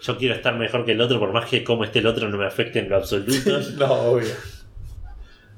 yo 0.02 0.18
quiero 0.18 0.35
estar 0.35 0.56
mejor 0.57 0.84
que 0.85 0.91
el 0.91 1.02
otro, 1.02 1.19
por 1.19 1.31
más 1.31 1.45
que 1.49 1.64
como 1.64 1.84
esté 1.85 1.99
el 1.99 2.07
otro 2.07 2.27
no 2.30 2.38
me 2.38 2.45
afecte 2.45 2.80
en 2.80 2.89
lo 2.89 2.98
absoluto. 2.98 3.60
No, 3.77 3.91
obvio. 3.94 4.27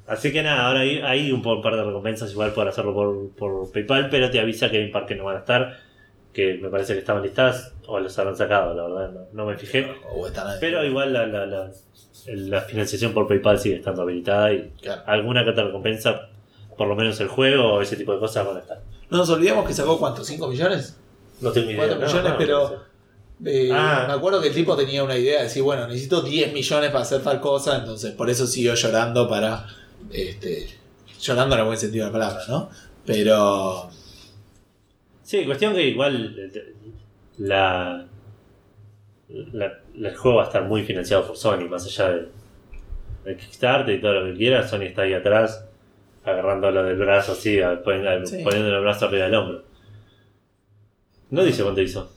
Así 0.06 0.32
que 0.32 0.42
nada, 0.42 0.66
ahora 0.66 0.80
hay, 0.80 0.98
hay 1.00 1.30
un 1.32 1.40
par 1.42 1.74
de 1.76 1.84
recompensas 1.84 2.32
igual 2.32 2.52
por 2.52 2.66
hacerlo 2.66 2.92
por, 2.94 3.30
por 3.36 3.70
PayPal, 3.72 4.08
pero 4.10 4.28
te 4.30 4.40
avisa 4.40 4.68
que 4.70 4.78
hay 4.78 4.84
un 4.86 4.92
par 4.92 5.06
que 5.06 5.14
no 5.14 5.24
van 5.24 5.36
a 5.36 5.38
estar, 5.40 5.78
que 6.32 6.54
me 6.54 6.68
parece 6.68 6.94
que 6.94 6.98
estaban 6.98 7.22
listadas 7.22 7.74
o 7.86 8.00
los 8.00 8.18
habrán 8.18 8.36
sacado, 8.36 8.74
la 8.74 8.82
verdad, 8.88 9.12
no, 9.12 9.20
no 9.32 9.46
me 9.46 9.56
fijé. 9.56 9.88
O 10.12 10.26
ahí. 10.26 10.32
Pero 10.60 10.84
igual 10.84 11.12
la, 11.12 11.26
la, 11.26 11.46
la, 11.46 11.70
la 12.26 12.62
financiación 12.62 13.12
por 13.12 13.26
PayPal 13.28 13.58
sigue 13.58 13.76
estando 13.76 14.02
habilitada 14.02 14.52
y 14.52 14.70
Claro. 14.82 15.02
alguna 15.06 15.44
que 15.44 15.50
otra 15.50 15.64
recompensa, 15.64 16.28
por 16.76 16.88
lo 16.88 16.96
menos 16.96 17.20
el 17.20 17.28
juego 17.28 17.74
o 17.74 17.82
ese 17.82 17.96
tipo 17.96 18.12
de 18.12 18.18
cosas 18.18 18.46
van 18.46 18.56
a 18.56 18.60
estar. 18.60 18.80
No 19.10 19.18
nos 19.18 19.28
olvidemos 19.30 19.66
que 19.66 19.74
sacó 19.74 19.98
cuánto, 19.98 20.24
5 20.24 20.48
millones. 20.48 20.96
No 21.40 21.50
tengo 21.52 21.70
idea. 21.70 21.78
Cuatro 21.78 21.98
no, 22.00 22.06
millones, 22.06 22.30
no, 22.32 22.38
pero- 22.38 22.70
no. 22.70 22.90
Eh, 23.50 23.70
Ah. 23.72 24.04
Me 24.06 24.12
acuerdo 24.12 24.40
que 24.42 24.48
el 24.48 24.54
tipo 24.54 24.76
tenía 24.76 25.02
una 25.02 25.16
idea 25.16 25.38
de 25.38 25.44
decir, 25.44 25.62
bueno, 25.62 25.86
necesito 25.88 26.20
10 26.20 26.52
millones 26.52 26.90
para 26.90 27.02
hacer 27.02 27.22
tal 27.22 27.40
cosa, 27.40 27.78
entonces 27.78 28.12
por 28.12 28.28
eso 28.28 28.46
siguió 28.46 28.74
llorando 28.74 29.26
para. 29.28 29.66
Este, 30.12 30.68
llorando 31.20 31.54
en 31.54 31.60
el 31.60 31.66
buen 31.66 31.78
sentido 31.78 32.04
de 32.06 32.12
la 32.12 32.18
palabra, 32.18 32.42
¿no? 32.48 32.68
Pero. 33.06 33.88
Sí, 35.22 35.44
cuestión 35.46 35.74
que 35.74 35.86
igual 35.88 36.36
la, 37.38 38.06
la- 39.52 39.78
el 39.94 40.16
juego 40.16 40.38
va 40.38 40.44
a 40.44 40.46
estar 40.46 40.64
muy 40.64 40.82
financiado 40.84 41.26
por 41.26 41.36
Sony, 41.36 41.68
más 41.68 41.84
allá 41.86 42.10
de, 42.10 42.28
de 43.24 43.36
Kickstarter 43.36 43.94
y 43.94 44.00
todo 44.00 44.14
lo 44.20 44.32
que 44.32 44.38
quiera, 44.38 44.66
Sony 44.66 44.82
está 44.82 45.02
ahí 45.02 45.14
atrás 45.14 45.66
agarrándolo 46.24 46.82
del 46.82 46.96
brazo 46.98 47.32
así, 47.32 47.58
poniendo, 47.84 48.26
Sí. 48.26 48.42
el 48.44 48.80
brazo 48.80 49.06
arriba 49.06 49.24
del 49.24 49.34
hombro. 49.34 49.62
No 51.30 51.42
dice 51.44 51.62
cuánto 51.62 51.80
hizo. 51.80 52.10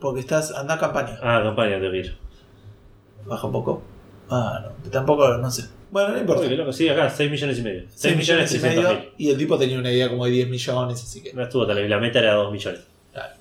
Porque 0.00 0.20
estás, 0.20 0.52
anda 0.52 0.74
a 0.74 0.78
campaña. 0.78 1.18
Ah, 1.22 1.40
campaña 1.42 1.78
de 1.78 1.98
ir. 1.98 2.16
Baja 3.26 3.46
un 3.46 3.52
poco. 3.52 3.82
Ah, 4.30 4.64
no. 4.84 4.90
Tampoco, 4.90 5.36
no 5.38 5.50
sé. 5.50 5.68
Bueno, 5.90 6.10
no 6.10 6.18
importa. 6.18 6.46
Uy, 6.46 6.56
loco, 6.56 6.72
sí, 6.72 6.88
acá 6.88 7.10
6 7.10 7.30
millones 7.30 7.58
y 7.58 7.62
medio. 7.62 7.84
6 7.88 8.16
millones 8.16 8.54
y 8.54 8.58
300 8.58 8.84
medio. 8.94 9.10
Y 9.18 9.30
el 9.30 9.36
tipo 9.38 9.58
tenía 9.58 9.78
una 9.78 9.92
idea 9.92 10.08
como 10.08 10.24
de 10.24 10.30
10 10.32 10.48
millones, 10.48 11.02
así 11.02 11.22
que. 11.22 11.32
No 11.34 11.42
estuvo 11.42 11.66
tal 11.66 11.88
la 11.88 11.98
meta 11.98 12.18
era 12.20 12.34
2 12.34 12.50
millones. 12.52 12.80
Claro. 13.12 13.34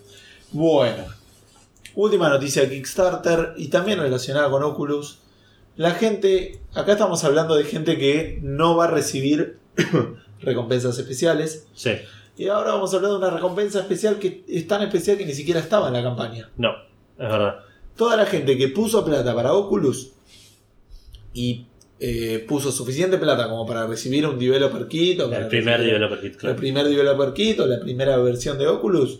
Bueno. 0.51 1.03
Última 1.95 2.29
noticia 2.29 2.61
de 2.63 2.69
Kickstarter 2.69 3.53
y 3.57 3.67
también 3.67 3.99
relacionada 3.99 4.49
con 4.49 4.63
Oculus. 4.63 5.19
La 5.75 5.91
gente, 5.91 6.59
acá 6.73 6.93
estamos 6.93 7.23
hablando 7.23 7.55
de 7.55 7.63
gente 7.63 7.97
que 7.97 8.39
no 8.41 8.75
va 8.75 8.85
a 8.85 8.87
recibir 8.91 9.57
recompensas 10.41 10.97
especiales. 10.97 11.67
Sí, 11.73 11.91
Y 12.37 12.47
ahora 12.47 12.71
vamos 12.73 12.93
a 12.93 12.97
hablar 12.97 13.11
de 13.11 13.17
una 13.17 13.29
recompensa 13.29 13.79
especial 13.79 14.17
que 14.19 14.43
es 14.47 14.67
tan 14.67 14.81
especial 14.83 15.17
que 15.17 15.25
ni 15.25 15.33
siquiera 15.33 15.59
estaba 15.59 15.87
en 15.87 15.93
la 15.93 16.03
campaña. 16.03 16.49
no, 16.57 16.71
es 17.17 17.29
verdad. 17.29 17.55
Toda 17.95 18.15
la 18.15 18.25
gente 18.25 18.57
que 18.57 18.69
puso 18.69 19.03
plata 19.05 19.35
para 19.35 19.53
Oculus 19.53 20.13
y 21.33 21.65
eh, 21.99 22.43
puso 22.47 22.71
suficiente 22.71 23.17
plata 23.17 23.47
como 23.47 23.65
para 23.65 23.85
recibir 23.85 24.25
un 24.25 24.39
developer 24.39 24.87
kit 24.87 25.19
o 25.21 25.29
para 25.29 25.41
El 25.43 25.47
primer 25.49 25.77
recibir 25.77 25.93
developer 25.99 26.19
kit, 26.21 26.31
el 26.33 26.37
claro. 26.39 26.55
primer 26.55 26.85
developer 26.87 27.33
kit 27.33 27.59
o 27.59 27.67
la 27.67 27.79
primera 27.79 28.17
versión 28.17 28.57
de 28.57 28.67
Oculus 28.67 29.19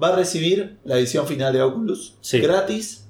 va 0.00 0.08
a 0.08 0.16
recibir 0.16 0.76
la 0.84 0.98
edición 0.98 1.26
final 1.26 1.52
de 1.52 1.62
Oculus 1.62 2.14
Sí. 2.20 2.40
gratis 2.40 3.04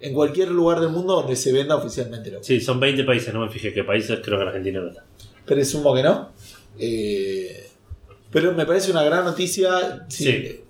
en 0.00 0.14
cualquier 0.14 0.50
lugar 0.50 0.80
del 0.80 0.90
mundo 0.90 1.14
donde 1.14 1.34
se 1.36 1.52
venda 1.52 1.74
oficialmente 1.76 2.28
el 2.28 2.36
Oculus. 2.36 2.46
Sí, 2.46 2.60
son 2.60 2.78
20 2.80 3.04
países, 3.04 3.32
no 3.34 3.40
me 3.40 3.50
fijé 3.50 3.72
qué 3.72 3.84
países, 3.84 4.20
creo 4.22 4.38
que 4.38 4.44
Argentina 4.44 4.80
no 4.80 4.88
está. 4.88 5.04
Presumo 5.44 5.94
que 5.94 6.02
no. 6.02 6.30
Eh, 6.78 7.68
pero 8.30 8.52
me 8.52 8.66
parece 8.66 8.90
una 8.90 9.02
gran 9.02 9.24
noticia. 9.24 10.04
Sí, 10.08 10.60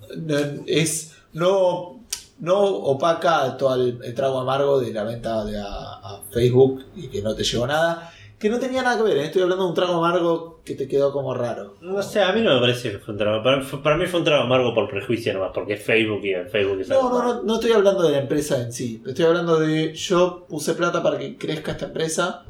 Es 0.66 1.12
no, 1.32 2.01
no 2.40 2.61
opaca 2.65 3.57
todo 3.57 3.74
el, 3.74 3.99
el 4.03 4.15
trago 4.15 4.39
amargo 4.40 4.81
de 4.81 4.93
la 4.93 5.03
venta 5.05 5.45
de 5.45 5.59
a, 5.59 5.65
a 5.66 6.23
Facebook 6.32 6.85
y 6.97 7.09
que 7.09 7.20
no 7.20 7.35
te 7.35 7.43
llegó 7.45 7.66
nada. 7.66 8.12
Que 8.39 8.48
no 8.48 8.60
tenía 8.60 8.82
nada 8.82 8.97
que 8.97 9.02
ver, 9.02 9.16
¿eh? 9.16 9.24
estoy 9.24 9.43
hablando 9.43 9.65
de 9.65 9.70
un 9.70 9.74
trago 9.74 9.94
amargo 9.94 10.60
que 10.65 10.74
te 10.77 10.86
quedó 10.86 11.12
como 11.12 11.35
raro. 11.35 11.74
No 11.81 12.01
sé, 12.02 12.23
a 12.23 12.32
mí 12.32 12.40
no 12.40 12.55
me 12.55 12.60
parece 12.60 12.93
que 12.93 12.98
fue 12.98 13.12
un 13.15 13.19
trago. 13.19 13.43
Para, 13.43 13.62
para 13.82 13.97
mí 13.97 14.06
fue 14.06 14.20
un 14.20 14.24
trago 14.24 14.44
amargo 14.44 14.73
por 14.74 14.89
prejuicio 14.89 15.32
nomás, 15.35 15.51
porque 15.52 15.73
es 15.73 15.82
Facebook 15.82 16.20
y 16.24 16.35
en 16.35 16.48
Facebook 16.48 16.81
es 16.81 16.89
No, 16.89 17.10
no, 17.10 17.23
no, 17.23 17.43
no 17.43 17.55
estoy 17.56 17.73
hablando 17.73 18.05
de 18.05 18.12
la 18.12 18.19
empresa 18.19 18.60
en 18.62 18.73
sí. 18.73 19.02
Estoy 19.05 19.24
hablando 19.24 19.59
de 19.59 19.93
yo 19.93 20.47
puse 20.48 20.74
plata 20.74 21.02
para 21.02 21.19
que 21.19 21.36
crezca 21.36 21.73
esta 21.73 21.86
empresa 21.86 22.44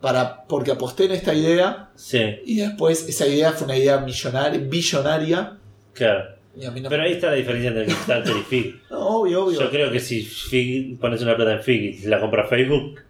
para, 0.00 0.42
porque 0.44 0.72
aposté 0.72 1.04
en 1.04 1.12
esta 1.12 1.32
idea 1.32 1.90
Sí, 1.94 2.40
y 2.44 2.56
después 2.56 3.08
esa 3.08 3.26
idea 3.26 3.52
fue 3.52 3.66
una 3.66 3.76
idea 3.76 3.98
millonaria, 3.98 4.60
billonaria. 4.60 5.56
claro. 5.94 6.42
No 6.54 6.70
Pero 6.90 7.02
ahí 7.04 7.12
está 7.12 7.28
la 7.28 7.36
diferencia 7.36 7.68
entre 7.68 7.86
Kickstarter 7.86 8.36
y 8.36 8.42
Fig. 8.42 8.82
No, 8.90 9.20
obvio, 9.20 9.44
obvio. 9.44 9.58
Yo 9.58 9.70
creo 9.70 9.90
que 9.90 10.00
si 10.00 10.22
Fig 10.22 10.98
pones 11.00 11.22
una 11.22 11.34
plata 11.34 11.52
en 11.54 11.62
Fig 11.62 12.04
y 12.04 12.06
la 12.08 12.20
compra 12.20 12.46
Facebook, 12.46 13.00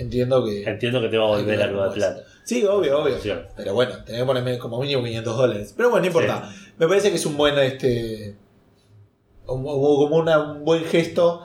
Entiendo 0.00 0.44
que. 0.44 0.62
entiendo 0.64 1.00
que 1.00 1.08
te 1.08 1.18
va 1.18 1.24
a 1.24 1.28
volver 1.36 1.62
algo 1.62 1.84
de 1.84 1.90
plata. 1.90 2.22
Sí, 2.44 2.64
obvio, 2.64 3.02
obvio. 3.02 3.18
Sí. 3.20 3.30
Pero 3.56 3.74
bueno, 3.74 4.02
tenés 4.04 4.22
que 4.22 4.26
ponerme 4.26 4.58
como 4.58 4.80
mínimo 4.80 5.04
500 5.04 5.36
dólares. 5.36 5.74
Pero 5.76 5.90
bueno, 5.90 6.02
no 6.02 6.06
importa. 6.08 6.50
Me 6.78 6.88
parece 6.88 7.10
que 7.10 7.16
es 7.16 7.26
un 7.26 7.36
buen. 7.36 7.56
este 7.58 8.34
Como 9.46 9.72
como 9.98 10.16
una- 10.16 10.52
un 10.52 10.64
buen 10.64 10.84
gesto. 10.84 11.42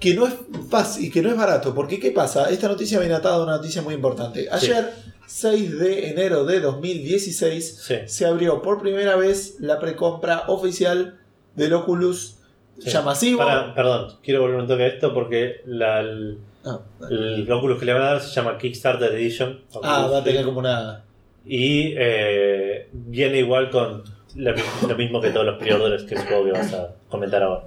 Que 0.00 0.12
no 0.14 0.26
es 0.26 0.34
fácil 0.68 1.06
y 1.06 1.10
que 1.10 1.22
no 1.22 1.30
es 1.30 1.36
barato. 1.36 1.74
Porque, 1.74 1.98
¿qué 2.00 2.10
pasa? 2.10 2.50
Esta 2.50 2.68
noticia 2.68 2.98
viene 2.98 3.14
atada 3.14 3.36
a 3.36 3.42
una 3.42 3.56
noticia 3.56 3.80
muy 3.80 3.94
importante. 3.94 4.48
Ayer, 4.50 4.92
6 5.26 5.78
de 5.78 6.10
enero 6.10 6.44
de 6.44 6.60
2016, 6.60 7.78
Sí. 7.86 7.94
se 8.06 8.26
abrió 8.26 8.60
por 8.60 8.80
primera 8.82 9.16
vez 9.16 9.56
la 9.60 9.78
precompra 9.78 10.44
oficial 10.48 11.18
del 11.54 11.72
Oculus 11.74 12.36
Sí. 12.80 12.90
ya 12.90 13.00
masivo. 13.02 13.38
Para, 13.38 13.72
perdón, 13.74 14.16
quiero 14.22 14.42
volver 14.42 14.58
un 14.60 14.66
toque 14.66 14.82
a 14.82 14.86
esto 14.88 15.14
porque 15.14 15.60
la- 15.64 16.00
el, 16.00 16.38
Ah, 16.64 16.80
el 17.10 17.50
Oculus 17.50 17.78
que 17.78 17.84
le 17.84 17.92
van 17.92 18.02
a 18.02 18.06
dar 18.06 18.20
se 18.22 18.30
llama 18.30 18.56
Kickstarter 18.58 19.12
Edition. 19.12 19.60
ah, 19.82 20.08
va 20.10 20.18
a 20.18 20.24
tener 20.24 20.44
como 20.44 20.60
una. 20.60 21.04
Y 21.44 21.92
eh, 21.96 22.88
viene 22.92 23.38
igual 23.38 23.70
con 23.70 24.02
lo, 24.36 24.54
lo 24.88 24.96
mismo 24.96 25.20
que 25.20 25.30
todos 25.30 25.44
los 25.44 25.58
pre-orders 25.58 26.04
que 26.04 26.16
supongo 26.16 26.44
que 26.46 26.52
vas 26.52 26.72
a 26.72 26.94
comentar 27.08 27.42
ahora. 27.42 27.64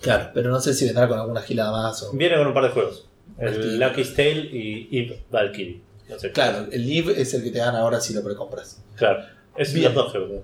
Claro, 0.00 0.30
pero 0.32 0.50
no 0.50 0.60
sé 0.60 0.74
si 0.74 0.84
vendrá 0.84 1.08
con 1.08 1.18
alguna 1.18 1.42
gilada 1.42 1.72
más 1.72 2.02
o. 2.04 2.12
Viene 2.12 2.36
con 2.36 2.46
un 2.46 2.54
par 2.54 2.64
de 2.64 2.70
juegos. 2.70 3.08
El 3.38 3.78
Lucky's 3.80 4.14
Tale 4.14 4.48
y 4.52 4.88
Eve 4.92 5.24
Valkyrie. 5.30 5.82
No 6.08 6.18
sé. 6.18 6.30
Claro, 6.30 6.66
el 6.70 6.86
Live 6.86 7.20
es 7.20 7.34
el 7.34 7.42
que 7.42 7.50
te 7.50 7.58
dan 7.58 7.74
ahora 7.74 8.00
si 8.00 8.14
lo 8.14 8.22
precompras. 8.22 8.82
Claro. 8.94 9.24
Es 9.56 9.72
Bien. 9.74 9.86
los 9.86 9.94
dos 9.94 10.12
juegos. 10.12 10.42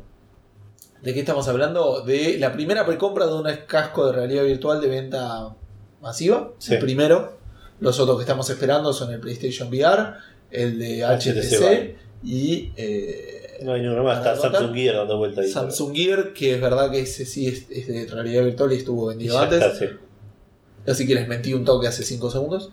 ¿De 1.02 1.14
qué 1.14 1.20
estamos 1.20 1.46
hablando? 1.48 2.02
De 2.02 2.38
la 2.38 2.52
primera 2.52 2.84
precompra 2.84 3.26
de 3.26 3.34
un 3.34 3.48
casco 3.66 4.06
de 4.06 4.12
realidad 4.12 4.44
virtual 4.44 4.80
de 4.80 4.88
venta 4.88 5.54
masiva. 6.00 6.52
Sí. 6.58 6.74
El 6.74 6.80
primero. 6.80 7.38
Los 7.82 7.98
otros 7.98 8.16
que 8.16 8.22
estamos 8.22 8.48
esperando 8.48 8.92
son 8.92 9.12
el 9.12 9.20
PlayStation 9.20 9.68
VR, 9.68 10.14
el 10.50 10.78
de 10.78 11.04
HTC, 11.04 11.96
y 12.24 12.72
eh, 12.76 13.58
No 13.64 13.72
hay 13.72 13.82
ninguno 13.82 14.04
más. 14.04 14.20
¿Para 14.20 14.34
Está? 14.34 14.50
Samsung 14.52 14.74
Gear 14.74 14.96
dando 14.96 15.18
vuelta 15.18 15.40
ahí. 15.40 15.48
Samsung 15.50 15.94
Gear, 15.94 16.32
que 16.32 16.54
es 16.54 16.60
verdad 16.60 16.90
que 16.90 17.00
ese 17.00 17.26
sí 17.26 17.48
es, 17.48 17.66
es 17.70 17.88
de 17.88 18.06
realidad 18.06 18.44
virtual 18.44 18.72
y 18.72 18.76
estuvo 18.76 19.06
vendido 19.06 19.38
antes. 19.38 19.62
está, 19.62 19.76
sí. 19.76 19.86
Así 20.86 21.06
que 21.06 21.14
les 21.14 21.26
mentí 21.26 21.54
un 21.54 21.64
toque 21.64 21.88
hace 21.88 22.04
5 22.04 22.30
segundos. 22.30 22.70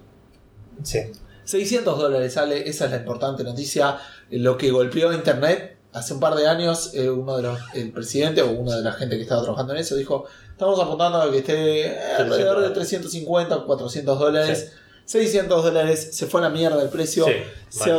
Sí. 0.84 1.00
600 1.46 1.98
dólares 1.98 2.34
sale, 2.34 2.70
esa 2.70 2.86
es 2.86 2.92
la 2.92 2.98
importante 2.98 3.44
noticia. 3.44 3.98
Lo 4.30 4.58
que 4.58 4.70
golpeó 4.70 5.10
a 5.10 5.16
Internet 5.16 5.78
hace 5.92 6.14
un 6.14 6.20
par 6.20 6.36
de 6.36 6.48
años, 6.48 6.92
eh, 6.94 7.10
uno 7.10 7.38
de 7.38 7.44
los, 7.44 7.60
el 7.74 7.92
presidente 7.92 8.44
o 8.44 8.52
uno 8.52 8.72
de 8.72 8.84
la 8.84 8.92
gente 8.92 9.16
que 9.16 9.24
estaba 9.24 9.42
trabajando 9.42 9.74
en 9.74 9.80
eso 9.80 9.96
dijo: 9.96 10.26
Estamos 10.52 10.80
apuntando 10.80 11.20
a 11.20 11.32
que 11.32 11.40
esté 11.40 11.88
eh, 11.88 11.98
alrededor 12.20 12.62
de 12.62 12.70
350 12.70 13.56
o 13.56 13.66
400 13.66 14.20
dólares. 14.20 14.74
600 15.10 15.64
dólares, 15.64 16.10
se 16.16 16.28
fue 16.28 16.40
a 16.40 16.44
la 16.44 16.50
mierda 16.52 16.82
el 16.84 16.90
precio. 16.90 17.26
Sí, 17.26 17.32
Se- 17.70 17.92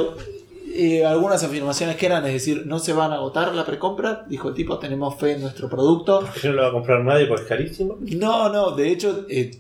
eh, 0.72 1.04
algunas 1.04 1.42
afirmaciones 1.42 1.96
que 1.96 2.06
eran, 2.06 2.24
es 2.26 2.32
decir, 2.32 2.62
no 2.66 2.78
se 2.78 2.92
van 2.92 3.10
a 3.10 3.16
agotar 3.16 3.52
la 3.52 3.66
precompra. 3.66 4.24
Dijo 4.28 4.48
el 4.50 4.54
tipo: 4.54 4.78
Tenemos 4.78 5.16
fe 5.18 5.32
en 5.32 5.40
nuestro 5.42 5.68
producto. 5.68 6.20
Porque 6.20 6.46
no 6.48 6.54
lo 6.54 6.62
va 6.62 6.68
a 6.68 6.72
comprar 6.72 7.00
nadie 7.04 7.26
porque 7.26 7.42
es 7.42 7.48
carísimo. 7.48 7.96
No, 8.00 8.48
no, 8.50 8.70
de 8.76 8.92
hecho, 8.92 9.26
eh, 9.28 9.50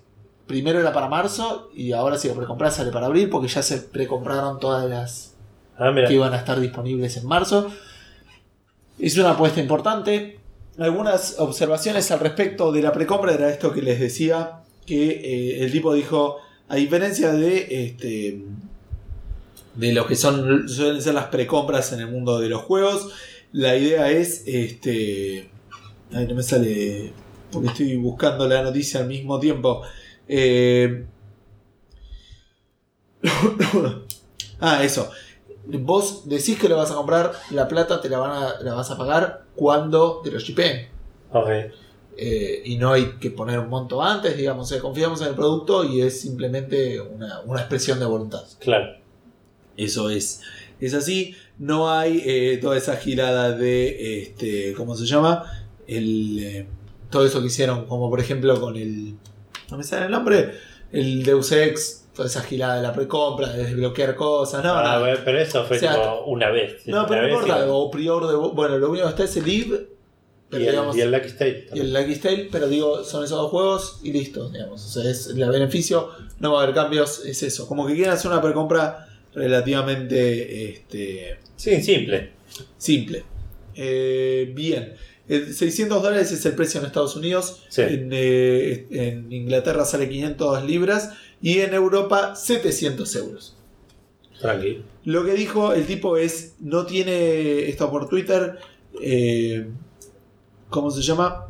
primero 0.46 0.78
era 0.78 0.92
para 0.92 1.08
marzo 1.08 1.68
y 1.74 1.90
ahora 1.90 2.16
si 2.16 2.28
lo 2.28 2.34
precompras 2.34 2.76
sale 2.76 2.92
para 2.92 3.06
abril 3.06 3.28
porque 3.28 3.48
ya 3.48 3.62
se 3.62 3.78
precompraron 3.78 4.60
todas 4.60 4.88
las 4.88 5.34
Ah, 5.76 5.92
que 6.06 6.14
iban 6.14 6.32
a 6.32 6.36
estar 6.36 6.60
disponibles 6.60 7.16
en 7.16 7.26
marzo. 7.26 7.68
Es 8.98 9.16
una 9.18 9.30
apuesta 9.30 9.60
importante. 9.60 10.38
Algunas 10.78 11.40
observaciones 11.40 12.10
al 12.12 12.20
respecto 12.20 12.70
de 12.70 12.82
la 12.82 12.92
precompra 12.92 13.32
era 13.34 13.50
esto 13.50 13.72
que 13.72 13.82
les 13.82 13.98
decía, 13.98 14.60
que 14.86 15.10
eh, 15.10 15.64
el 15.64 15.72
tipo 15.72 15.92
dijo, 15.92 16.36
a 16.70 16.76
diferencia 16.76 17.32
de 17.32 17.66
este 17.68 18.44
de 19.74 19.92
lo 19.92 20.06
que 20.06 20.14
son 20.14 20.68
suelen 20.68 21.02
ser 21.02 21.14
las 21.14 21.26
precompras 21.26 21.92
en 21.92 22.00
el 22.00 22.08
mundo 22.08 22.38
de 22.38 22.48
los 22.48 22.62
juegos, 22.62 23.12
la 23.52 23.76
idea 23.76 24.10
es 24.10 24.44
este 24.46 25.50
ay, 26.12 26.26
no 26.28 26.36
me 26.36 26.44
sale 26.44 27.12
porque 27.50 27.68
estoy 27.68 27.96
buscando 27.96 28.46
la 28.46 28.62
noticia 28.62 29.00
al 29.00 29.08
mismo 29.08 29.40
tiempo. 29.40 29.82
Eh, 30.28 31.06
ah, 34.60 34.84
eso. 34.84 35.10
Vos 35.66 36.28
decís 36.28 36.56
que 36.56 36.68
lo 36.68 36.76
vas 36.76 36.92
a 36.92 36.94
comprar, 36.94 37.32
la 37.50 37.66
plata 37.66 38.00
te 38.00 38.08
la, 38.08 38.18
van 38.18 38.30
a, 38.30 38.60
la 38.60 38.74
vas 38.74 38.92
a 38.92 38.96
pagar 38.96 39.46
cuando 39.56 40.20
te 40.22 40.30
lo 40.30 40.38
shipeen. 40.38 40.88
Ok. 41.32 41.48
Eh, 42.22 42.60
y 42.66 42.76
no 42.76 42.92
hay 42.92 43.12
que 43.18 43.30
poner 43.30 43.58
un 43.58 43.70
monto 43.70 44.02
antes, 44.02 44.36
digamos, 44.36 44.70
eh, 44.72 44.78
confiamos 44.78 45.22
en 45.22 45.28
el 45.28 45.34
producto 45.34 45.84
y 45.84 46.02
es 46.02 46.20
simplemente 46.20 47.00
una, 47.00 47.40
una 47.46 47.60
expresión 47.60 47.98
de 47.98 48.04
voluntad. 48.04 48.42
Claro. 48.58 48.94
Eso 49.74 50.10
es. 50.10 50.42
Es 50.80 50.92
así, 50.92 51.34
no 51.58 51.90
hay 51.90 52.22
eh, 52.26 52.58
toda 52.60 52.76
esa 52.76 52.96
girada 52.96 53.52
de, 53.52 54.20
este, 54.20 54.74
¿cómo 54.74 54.96
se 54.96 55.06
llama? 55.06 55.64
El, 55.86 56.66
todo 57.08 57.24
eso 57.24 57.40
que 57.40 57.46
hicieron, 57.46 57.86
como 57.86 58.10
por 58.10 58.20
ejemplo 58.20 58.60
con 58.60 58.76
el, 58.76 59.14
no 59.70 59.78
me 59.78 59.82
sale 59.82 60.04
el 60.04 60.12
nombre, 60.12 60.52
el 60.92 61.22
Deus 61.22 61.52
Ex, 61.52 62.04
toda 62.14 62.28
esa 62.28 62.42
girada 62.42 62.76
de 62.76 62.82
la 62.82 62.92
precompra, 62.92 63.48
de 63.48 63.64
desbloquear 63.64 64.14
cosas, 64.14 64.62
no, 64.62 64.74
Ah, 64.74 64.98
bueno, 65.00 65.18
pero 65.24 65.40
eso 65.40 65.64
fue 65.64 65.78
O 65.78 65.80
sea, 65.80 66.12
una 66.26 66.50
vez. 66.50 66.86
No, 66.86 67.06
pero 67.06 67.22
no 67.22 67.28
importa, 67.28 67.72
o 67.72 67.90
prior 67.90 68.28
de, 68.28 68.36
bueno, 68.36 68.76
lo 68.76 68.90
único 68.90 69.06
que 69.06 69.10
está 69.10 69.24
es 69.24 69.36
el 69.38 69.48
Eve, 69.48 69.99
pero 70.50 70.62
y, 70.62 70.66
el, 70.66 70.72
digamos, 70.72 70.96
y 70.96 71.00
el 71.00 71.10
Lucky 71.12 71.28
State. 71.28 71.66
y 71.74 71.78
el 71.80 71.92
Lucky 71.92 72.16
Tale, 72.16 72.48
pero 72.50 72.68
digo, 72.68 73.04
son 73.04 73.24
esos 73.24 73.38
dos 73.38 73.50
juegos 73.50 74.00
y 74.02 74.12
listo, 74.12 74.48
digamos. 74.50 74.84
O 74.84 74.88
sea, 74.88 75.10
es 75.10 75.28
el 75.28 75.48
beneficio, 75.48 76.10
no 76.40 76.52
va 76.52 76.60
a 76.60 76.62
haber 76.64 76.74
cambios, 76.74 77.24
es 77.24 77.42
eso. 77.42 77.68
Como 77.68 77.86
que 77.86 77.94
quieren 77.94 78.12
hacer 78.12 78.30
una 78.30 78.42
precompra 78.42 79.06
relativamente 79.34 80.70
este, 80.70 81.38
Sí, 81.56 81.80
simple. 81.82 82.30
simple. 82.78 83.22
Eh, 83.76 84.50
bien. 84.54 84.94
El 85.28 85.54
600 85.54 86.02
dólares 86.02 86.32
es 86.32 86.44
el 86.44 86.54
precio 86.56 86.80
en 86.80 86.86
Estados 86.86 87.14
Unidos. 87.14 87.62
Sí. 87.68 87.82
En, 87.82 88.10
eh, 88.12 88.86
en 88.90 89.32
Inglaterra 89.32 89.84
sale 89.84 90.08
500 90.08 90.64
libras. 90.64 91.10
Y 91.40 91.60
en 91.60 91.72
Europa 91.72 92.34
700 92.34 93.14
euros. 93.16 93.56
Tranqui. 94.40 94.82
Lo 95.04 95.24
que 95.24 95.34
dijo 95.34 95.72
el 95.72 95.86
tipo 95.86 96.16
es, 96.16 96.54
no 96.60 96.84
tiene, 96.86 97.68
esto 97.68 97.90
por 97.90 98.08
Twitter, 98.08 98.58
eh, 99.00 99.66
¿cómo 100.70 100.90
se 100.90 101.02
llama? 101.02 101.46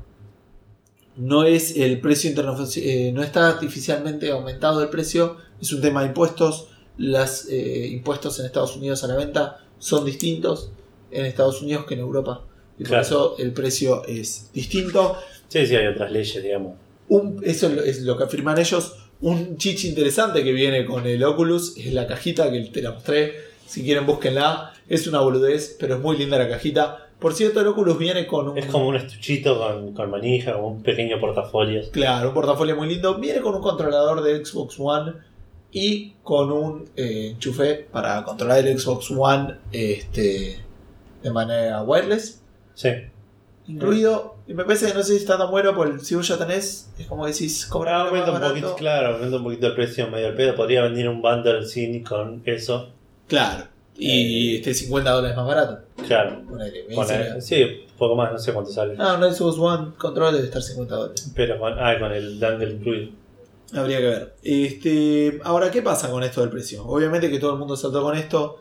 No 1.16 1.44
es 1.44 1.76
el 1.76 2.00
precio 2.00 2.30
internacional, 2.30 3.14
no 3.14 3.22
está 3.22 3.48
artificialmente 3.48 4.30
aumentado 4.30 4.82
el 4.82 4.88
precio, 4.88 5.36
es 5.60 5.72
un 5.72 5.80
tema 5.80 6.02
de 6.02 6.08
impuestos. 6.08 6.68
Los 6.96 7.46
impuestos 7.50 8.38
en 8.40 8.46
Estados 8.46 8.76
Unidos 8.76 9.02
a 9.04 9.06
la 9.06 9.16
venta 9.16 9.64
son 9.78 10.04
distintos 10.04 10.70
en 11.10 11.24
Estados 11.24 11.62
Unidos 11.62 11.86
que 11.86 11.94
en 11.94 12.00
Europa. 12.00 12.42
Y 12.78 12.84
por 12.84 12.98
eso 13.00 13.34
el 13.38 13.52
precio 13.52 14.04
es 14.06 14.50
distinto. 14.52 15.16
Sí, 15.48 15.66
sí, 15.66 15.76
hay 15.76 15.86
otras 15.86 16.10
leyes, 16.12 16.42
digamos. 16.42 16.74
Un- 17.08 17.40
eso 17.44 17.66
es 17.68 17.74
lo- 17.74 17.82
es 17.82 18.00
lo 18.02 18.16
que 18.16 18.24
afirman 18.24 18.58
ellos. 18.58 18.94
Un 19.20 19.56
chichi 19.58 19.88
interesante 19.88 20.42
que 20.44 20.52
viene 20.52 20.86
con 20.86 21.06
el 21.06 21.22
Oculus 21.24 21.76
es 21.76 21.92
la 21.92 22.06
cajita 22.06 22.50
que 22.50 22.60
te 22.72 22.80
la 22.82 22.92
mostré. 22.92 23.34
Si 23.66 23.82
quieren, 23.82 24.06
búsquenla. 24.06 24.72
Es 24.88 25.06
una 25.06 25.20
boludez, 25.20 25.76
pero 25.78 25.96
es 25.96 26.00
muy 26.00 26.16
linda 26.16 26.38
la 26.38 26.48
cajita. 26.48 27.09
Por 27.20 27.34
cierto, 27.34 27.60
el 27.60 27.66
Oculus 27.66 27.98
viene 27.98 28.26
con 28.26 28.48
un. 28.48 28.58
Es 28.58 28.66
como 28.66 28.88
un 28.88 28.96
estuchito 28.96 29.58
con, 29.58 29.92
con 29.92 30.10
manija, 30.10 30.54
como 30.54 30.68
un 30.68 30.82
pequeño 30.82 31.20
portafolio. 31.20 31.82
Claro, 31.92 32.28
un 32.28 32.34
portafolio 32.34 32.76
muy 32.76 32.88
lindo. 32.88 33.16
Viene 33.16 33.40
con 33.40 33.54
un 33.54 33.60
controlador 33.60 34.22
de 34.22 34.44
Xbox 34.44 34.76
One 34.78 35.12
y 35.70 36.14
con 36.22 36.50
un 36.50 36.90
eh, 36.96 37.32
enchufe 37.32 37.86
para 37.92 38.24
controlar 38.24 38.66
el 38.66 38.78
Xbox 38.78 39.10
One 39.10 39.56
este, 39.70 40.60
de 41.22 41.30
manera 41.30 41.82
wireless. 41.82 42.42
Sí. 42.74 42.90
Incluido, 43.66 44.36
y 44.48 44.54
me 44.54 44.64
parece 44.64 44.88
que 44.88 44.94
no 44.94 45.02
sé 45.02 45.12
si 45.12 45.18
está 45.18 45.38
tan 45.38 45.50
bueno, 45.50 45.76
porque 45.76 46.00
si 46.00 46.16
vos 46.16 46.26
ya 46.26 46.36
tenés, 46.36 46.90
es 46.98 47.06
como 47.06 47.26
decís, 47.26 47.66
cobrar 47.66 48.06
aumenta 48.06 48.32
un 48.32 48.40
barato. 48.40 48.54
poquito, 48.54 48.74
claro, 48.74 49.14
aumenta 49.14 49.36
un 49.36 49.44
poquito 49.44 49.66
el 49.68 49.74
precio 49.74 50.08
medio 50.08 50.28
al 50.28 50.34
pedo. 50.34 50.56
Podría 50.56 50.82
venir 50.82 51.08
un 51.08 51.22
bundle 51.22 51.64
sin 51.66 52.02
con 52.02 52.42
eso. 52.46 52.88
Claro. 53.28 53.66
Y 54.02 54.56
este 54.56 54.72
50 54.74 55.10
dólares 55.10 55.36
más 55.36 55.46
barato. 55.46 55.78
Claro. 56.06 56.42
Ponele, 56.48 56.84
me 56.88 56.94
Poner- 56.94 57.34
dice- 57.34 57.40
sí, 57.42 57.86
poco 57.98 58.16
más, 58.16 58.32
no 58.32 58.38
sé 58.38 58.52
cuánto 58.54 58.70
sale. 58.72 58.94
Ah, 58.98 59.18
un 59.20 59.32
Xbox 59.34 59.58
One 59.58 59.92
Control 59.98 60.32
debe 60.34 60.46
estar 60.46 60.62
50 60.62 60.94
dólares. 60.96 61.32
Pero 61.34 61.58
con, 61.58 61.78
ah, 61.78 61.98
con 61.98 62.10
el 62.12 62.40
dangle 62.40 62.70
incluido. 62.72 63.10
Habría 63.74 63.98
que 63.98 64.06
ver. 64.06 64.34
Este, 64.42 65.38
ahora, 65.44 65.70
¿qué 65.70 65.82
pasa 65.82 66.10
con 66.10 66.22
esto 66.24 66.40
del 66.40 66.50
precio? 66.50 66.84
Obviamente 66.86 67.30
que 67.30 67.38
todo 67.38 67.52
el 67.52 67.58
mundo 67.58 67.76
saltó 67.76 68.02
con 68.02 68.16
esto. 68.16 68.60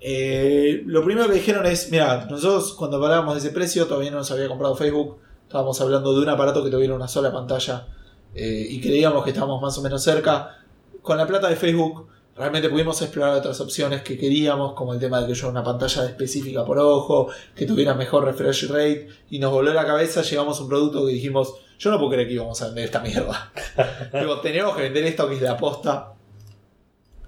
Eh, 0.00 0.82
lo 0.86 1.04
primero 1.04 1.28
que 1.28 1.34
dijeron 1.34 1.66
es, 1.66 1.90
mira, 1.90 2.26
nosotros 2.30 2.72
cuando 2.74 2.96
hablábamos 2.96 3.34
de 3.34 3.40
ese 3.40 3.50
precio 3.50 3.86
todavía 3.86 4.10
no 4.10 4.18
nos 4.18 4.30
había 4.30 4.48
comprado 4.48 4.74
Facebook. 4.74 5.18
Estábamos 5.44 5.80
hablando 5.80 6.14
de 6.14 6.20
un 6.22 6.28
aparato 6.28 6.62
que 6.64 6.70
tuviera 6.70 6.94
una 6.94 7.08
sola 7.08 7.32
pantalla 7.32 7.86
eh, 8.34 8.66
y 8.68 8.80
creíamos 8.80 9.24
que 9.24 9.30
estábamos 9.30 9.60
más 9.60 9.76
o 9.78 9.82
menos 9.82 10.02
cerca. 10.02 10.56
Con 11.02 11.16
la 11.18 11.26
plata 11.26 11.48
de 11.48 11.56
Facebook 11.56 12.08
realmente 12.38 12.68
pudimos 12.68 13.02
explorar 13.02 13.34
otras 13.34 13.60
opciones 13.60 14.02
que 14.02 14.16
queríamos, 14.16 14.74
como 14.74 14.94
el 14.94 15.00
tema 15.00 15.20
de 15.20 15.26
que 15.26 15.34
yo 15.34 15.48
una 15.48 15.64
pantalla 15.64 16.06
específica 16.06 16.64
por 16.64 16.78
ojo, 16.78 17.28
que 17.54 17.66
tuviera 17.66 17.94
mejor 17.94 18.24
refresh 18.24 18.68
rate 18.68 19.08
y 19.30 19.38
nos 19.38 19.50
voló 19.50 19.72
la 19.72 19.84
cabeza, 19.84 20.22
llegamos 20.22 20.58
a 20.58 20.62
un 20.62 20.68
producto 20.68 21.04
que 21.04 21.12
dijimos, 21.12 21.54
yo 21.78 21.90
no 21.90 21.98
puedo 21.98 22.12
creer 22.12 22.28
que 22.28 22.34
íbamos 22.34 22.62
a 22.62 22.66
vender 22.66 22.84
esta 22.84 23.00
mierda. 23.00 23.52
Digo, 24.20 24.40
tenemos 24.40 24.76
que 24.76 24.82
vender 24.82 25.04
esto 25.04 25.28
que 25.28 25.34
es 25.34 25.42
la 25.42 25.52
aposta. 25.52 26.14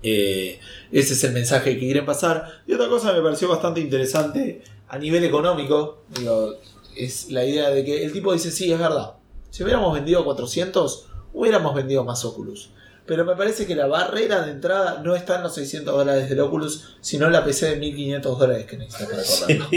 Eh, 0.02 0.58
ese 0.92 1.12
es 1.14 1.24
el 1.24 1.32
mensaje 1.32 1.74
que 1.74 1.80
quieren 1.80 2.06
pasar. 2.06 2.62
Y 2.66 2.72
otra 2.72 2.88
cosa 2.88 3.10
que 3.10 3.18
me 3.18 3.22
pareció 3.22 3.48
bastante 3.48 3.80
interesante 3.80 4.62
a 4.88 4.98
nivel 4.98 5.24
económico, 5.24 6.02
digo, 6.08 6.54
es 6.96 7.30
la 7.30 7.44
idea 7.44 7.70
de 7.70 7.84
que 7.84 8.04
el 8.04 8.12
tipo 8.12 8.32
dice, 8.32 8.50
sí, 8.50 8.72
es 8.72 8.78
verdad. 8.78 9.14
Si 9.50 9.62
hubiéramos 9.64 9.92
vendido 9.92 10.24
400, 10.24 11.06
hubiéramos 11.32 11.74
vendido 11.74 12.04
más 12.04 12.24
Oculus. 12.24 12.70
Pero 13.10 13.24
me 13.24 13.34
parece 13.34 13.66
que 13.66 13.74
la 13.74 13.88
barrera 13.88 14.42
de 14.42 14.52
entrada 14.52 15.02
no 15.04 15.16
está 15.16 15.38
en 15.38 15.42
los 15.42 15.52
600 15.56 15.92
dólares 15.92 16.28
del 16.30 16.38
Oculus, 16.38 16.94
sino 17.00 17.26
en 17.26 17.32
la 17.32 17.44
PC 17.44 17.70
de 17.70 17.76
1500 17.78 18.38
dólares 18.38 18.66
que 18.66 18.76
necesitas 18.76 19.08
para 19.08 19.58
correrlo. 19.58 19.68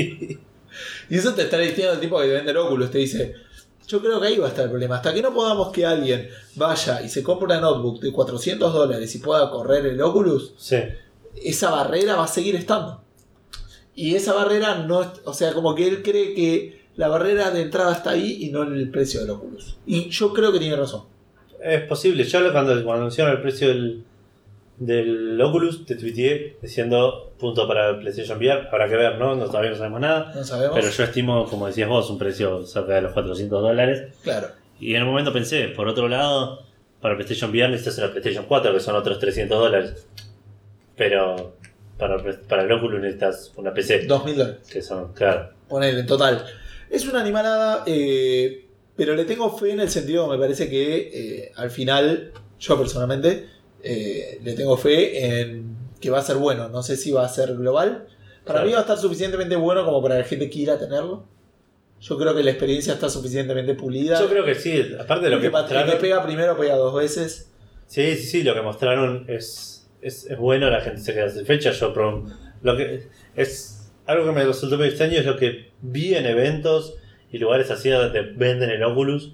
Y 1.10 1.18
eso 1.18 1.34
te 1.34 1.42
está 1.42 1.58
diciendo 1.58 1.94
el 1.94 2.00
tipo 2.00 2.20
que 2.20 2.28
te 2.28 2.34
vende 2.34 2.52
el 2.52 2.58
Oculus. 2.58 2.92
Te 2.92 3.00
dice, 3.00 3.34
yo 3.88 4.02
creo 4.02 4.22
que 4.22 4.28
ahí 4.28 4.38
va 4.38 4.46
a 4.46 4.50
estar 4.50 4.66
el 4.66 4.70
problema. 4.70 4.98
Hasta 4.98 5.16
que 5.16 5.24
no 5.24 5.34
podamos 5.34 5.72
que 5.72 5.84
alguien 5.84 6.30
vaya 6.56 7.02
y 7.02 7.10
se 7.10 7.24
compre 7.24 7.46
una 7.48 7.60
notebook 7.60 8.02
de 8.02 8.12
400 8.12 8.72
dólares 8.72 9.16
y 9.16 9.18
pueda 9.18 9.50
correr 9.50 9.84
el 9.88 10.00
Oculus, 10.00 10.54
Sí. 10.58 10.78
esa 11.44 11.72
barrera 11.72 12.16
va 12.16 12.26
a 12.26 12.28
seguir 12.28 12.56
estando. 12.56 13.02
Y 13.96 14.14
esa 14.14 14.34
barrera 14.34 14.76
no, 14.76 15.02
es- 15.02 15.10
o 15.26 15.34
sea, 15.34 15.54
como 15.54 15.74
que 15.74 15.88
él 15.88 16.04
cree 16.04 16.36
que 16.36 16.84
la 16.98 17.08
barrera 17.08 17.50
de 17.50 17.64
entrada 17.64 17.94
está 17.94 18.12
ahí 18.12 18.44
y 18.44 18.50
no 18.52 18.62
en 18.62 18.76
el 18.76 18.92
precio 18.92 19.22
del 19.22 19.32
Oculus. 19.32 19.78
Y 19.88 20.10
yo 20.12 20.32
creo 20.34 20.52
que 20.52 20.60
tiene 20.60 20.76
razón. 20.76 21.12
Es 21.64 21.82
posible. 21.82 22.24
Yo 22.24 22.52
cuando, 22.52 22.74
cuando 22.84 22.94
anunciaron 22.94 23.34
el 23.34 23.42
precio 23.42 23.70
del, 23.70 24.04
del 24.78 25.42
Oculus, 25.42 25.86
te 25.86 25.96
tuiteé 25.96 26.58
diciendo 26.62 27.34
punto 27.40 27.68
para 27.68 27.92
el 27.92 28.00
PlayStation 28.00 28.38
VR. 28.38 28.68
Habrá 28.72 28.90
que 28.90 28.96
ver, 28.96 29.18
¿no? 29.18 29.36
no 29.36 29.46
todavía 29.46 29.72
no 29.72 29.78
sabemos 29.78 30.02
nada. 30.02 30.34
No 30.36 30.44
sabemos. 30.44 30.76
Pero 30.76 30.90
yo 30.90 31.04
estimo, 31.04 31.46
como 31.48 31.68
decías 31.68 31.88
vos, 31.88 32.10
un 32.10 32.18
precio 32.18 32.66
cerca 32.66 32.96
de 32.96 33.02
los 33.02 33.14
400 33.14 33.62
dólares. 33.62 34.14
Claro. 34.24 34.48
Y 34.80 34.96
en 34.96 35.04
un 35.04 35.10
momento 35.10 35.32
pensé, 35.32 35.70
por 35.70 35.88
otro 35.88 36.10
lado, 36.10 36.66
para 37.00 37.16
PlayStation 37.16 37.52
VR 37.52 37.70
necesitas 37.70 37.98
una 38.00 38.12
PlayStation 38.12 38.46
4, 38.46 38.74
que 38.74 38.80
son 38.80 38.96
otros 38.96 39.20
300 39.20 39.58
dólares. 39.58 40.08
Pero 40.98 41.56
para, 41.98 42.18
para 42.48 42.64
el 42.64 42.72
Oculus 42.72 43.00
necesitas 43.00 43.54
una 43.56 43.74
PC, 43.74 44.06
2000 44.06 44.38
dólares. 44.38 44.70
que 44.70 44.82
son, 44.82 45.14
claro. 45.14 45.50
Poner 45.70 45.98
en 45.98 46.06
total. 46.06 46.46
Es 46.90 47.08
una 47.08 47.22
animalada, 47.22 47.84
eh, 47.88 48.68
pero 48.96 49.16
le 49.16 49.26
tengo 49.26 49.56
fe 49.58 49.72
en 49.72 49.80
el 49.80 49.90
sentido, 49.90 50.28
me 50.28 50.38
parece 50.38 50.70
que 50.70 51.10
eh, 51.46 51.52
al 51.56 51.72
final, 51.72 52.32
yo 52.60 52.78
personalmente, 52.78 53.48
eh, 53.84 54.40
le 54.44 54.54
tengo 54.54 54.78
fe 54.78 55.42
en 55.42 55.76
que 56.00 56.10
va 56.10 56.20
a 56.20 56.24
ser 56.24 56.36
bueno. 56.38 56.70
No 56.70 56.84
sé 56.84 56.96
si 56.98 57.12
va 57.12 57.26
a 57.26 57.30
ser 57.30 57.56
global. 57.56 58.08
Para 58.46 58.60
Claro. 58.60 58.66
mí 58.68 58.72
va 58.74 58.80
a 58.80 58.82
estar 58.82 58.98
suficientemente 58.98 59.56
bueno 59.56 59.86
como 59.86 60.02
para 60.02 60.16
que 60.16 60.22
la 60.24 60.28
gente 60.28 60.50
quiera 60.50 60.78
tenerlo. 60.78 61.26
Yo 62.02 62.18
creo 62.18 62.36
que 62.36 62.44
la 62.44 62.52
experiencia 62.52 62.94
está 62.94 63.10
suficientemente 63.10 63.74
pulida. 63.76 64.20
Yo 64.20 64.28
creo 64.30 64.44
que 64.44 64.56
sí, 64.56 64.82
aparte 65.00 65.26
de 65.26 65.32
lo 65.32 65.40
que 65.40 65.46
el 65.48 65.52
que 65.54 65.58
mostraron. 65.58 65.98
pega 66.00 66.24
primero 66.26 66.58
pega 66.58 66.76
dos 66.76 66.94
veces. 66.94 67.50
Sí, 67.88 68.16
sí, 68.18 68.24
sí, 68.26 68.44
lo 68.44 68.54
que 68.54 68.62
mostraron 68.62 69.26
es, 69.30 69.88
es, 70.02 70.26
es 70.30 70.38
bueno, 70.38 70.70
la 70.70 70.82
gente 70.82 71.00
se 71.02 71.14
queda 71.14 71.30
satisfecha. 71.30 71.72
Yo 71.72 71.94
pro- 71.94 72.26
lo 72.62 72.76
que 72.76 73.08
es 73.38 73.92
algo 74.06 74.26
que 74.26 74.32
me 74.34 74.44
resultó 74.44 74.78
muy 74.78 74.88
extraño 74.90 75.18
es 75.20 75.26
lo 75.26 75.38
que 75.38 75.72
vi 75.82 76.14
en 76.16 76.26
eventos 76.26 76.96
y 77.34 77.38
lugares 77.40 77.70
así 77.72 77.90
donde 77.90 78.22
venden 78.22 78.70
el 78.70 78.82
Oculus. 78.84 79.34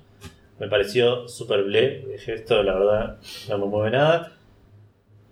Me 0.59 0.67
pareció 0.67 1.27
súper 1.27 1.63
ble. 1.65 2.03
Dije, 2.11 2.33
esto 2.33 2.63
la 2.63 2.73
verdad 2.73 3.17
no 3.47 3.57
me 3.59 3.65
mueve 3.67 3.91
nada. 3.91 4.31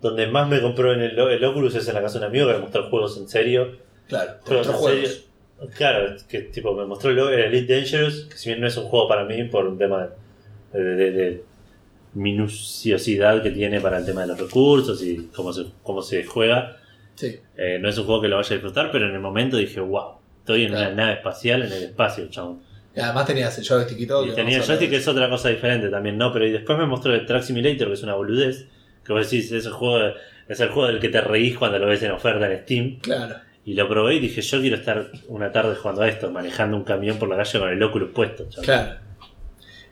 Donde 0.02 0.27
más 0.27 0.48
me 0.48 0.61
compró 0.61 0.94
en 0.94 1.02
el, 1.02 1.18
el 1.18 1.44
Oculus 1.44 1.73
es 1.73 1.88
en 1.88 1.95
la 1.95 2.02
casa 2.02 2.19
de 2.19 2.26
un 2.26 2.30
amigo 2.30 2.48
que 2.48 2.53
me 2.53 2.60
mostró 2.60 2.88
juegos 2.89 3.18
en 3.18 3.27
serio. 3.27 3.76
Claro, 4.07 4.34
Juegos 4.45 4.68
en 4.68 4.73
juegos. 4.73 5.10
serio. 5.10 5.72
Claro, 5.76 6.15
que 6.30 6.41
tipo 6.41 6.76
me 6.76 6.85
mostró 6.85 7.10
el, 7.10 7.18
el 7.34 7.45
Elite 7.56 7.76
Dangerous, 7.80 8.26
que 8.30 8.38
si 8.38 8.49
bien 8.49 8.61
no 8.61 8.68
es 8.68 8.77
un 8.77 8.84
juego 8.85 9.07
para 9.07 9.26
mí 9.26 9.44
por 9.45 9.65
un 9.65 9.76
tema 9.80 10.07
de, 10.72 10.80
de- 10.84 10.95
de- 10.95 11.11
de 11.11 11.44
minuciosidad 12.14 13.41
que 13.41 13.52
tiene 13.52 13.81
para 13.81 13.98
el 13.98 14.06
tema 14.06 14.22
de 14.22 14.27
los 14.27 14.39
recursos 14.39 15.02
y 15.03 15.30
cómo 15.35 15.52
se, 15.53 15.65
cómo 15.84 16.02
se 16.02 16.23
juega, 16.26 16.77
Sí. 17.15 17.39
eh, 17.57 17.80
no 17.81 17.89
es 17.89 17.98
un 17.98 18.06
juego 18.06 18.22
que 18.22 18.27
lo 18.27 18.35
vaya 18.38 18.49
a 18.49 18.53
disfrutar, 18.53 18.91
pero 18.91 19.07
en 19.07 19.15
el 19.15 19.19
momento 19.19 19.57
dije, 19.57 19.80
wow, 19.80 20.16
estoy 20.47 20.63
en 20.63 20.69
Claro. 20.71 20.87
una 20.93 20.95
nave 20.95 21.13
espacial 21.15 21.61
en 21.63 21.71
el 21.73 21.83
espacio, 21.83 22.27
chabón. 22.29 22.61
Y 22.95 22.99
además 23.01 23.25
tenías 23.25 23.57
el 23.57 23.65
joystick 23.67 23.99
y 23.99 24.07
todo. 24.07 24.25
Y 24.25 24.29
que 24.29 24.35
tenía 24.35 24.57
el 24.57 24.63
joystick 24.63 24.89
que 24.89 24.95
es 24.95 25.07
otra 25.07 25.29
cosa 25.29 25.49
diferente 25.49 25.89
también, 25.89 26.17
¿no? 26.17 26.31
Pero 26.31 26.47
y 26.47 26.51
después 26.51 26.77
me 26.79 26.85
mostró 26.85 27.13
el 27.13 27.25
Track 27.25 27.43
Simulator, 27.43 27.87
que 27.89 27.93
es 27.93 28.03
una 28.03 28.15
boludez, 28.15 28.65
que 29.03 29.13
vos 29.13 29.29
decís, 29.29 29.51
es 29.51 29.65
el 29.65 29.73
juego, 29.73 29.99
de- 29.99 30.13
es 30.47 30.59
el 30.61 30.69
juego 30.69 30.87
del 30.87 30.99
que 30.99 31.09
te 31.09 31.19
reís 31.21 31.57
cuando 31.57 31.77
lo 31.79 31.87
ves 31.87 32.01
en 32.03 32.11
oferta 32.11 32.49
en 32.51 32.59
Steam. 32.63 32.99
Claro. 33.01 33.35
Y 33.65 33.73
lo 33.73 33.87
probé 33.89 34.15
y 34.15 34.19
dije, 34.21 34.41
yo 34.41 34.61
quiero 34.61 34.77
estar 34.77 35.11
una 35.27 35.51
tarde 35.51 35.75
jugando 35.75 36.01
a 36.01 36.07
esto, 36.07 36.31
manejando 36.31 36.77
un 36.77 36.83
camión 36.85 37.19
por 37.19 37.27
la 37.29 37.35
calle 37.35 37.59
con 37.59 37.69
el 37.69 37.83
Oculus 37.83 38.09
puesto. 38.13 38.47
chabón. 38.49 38.63
Claro. 38.65 38.99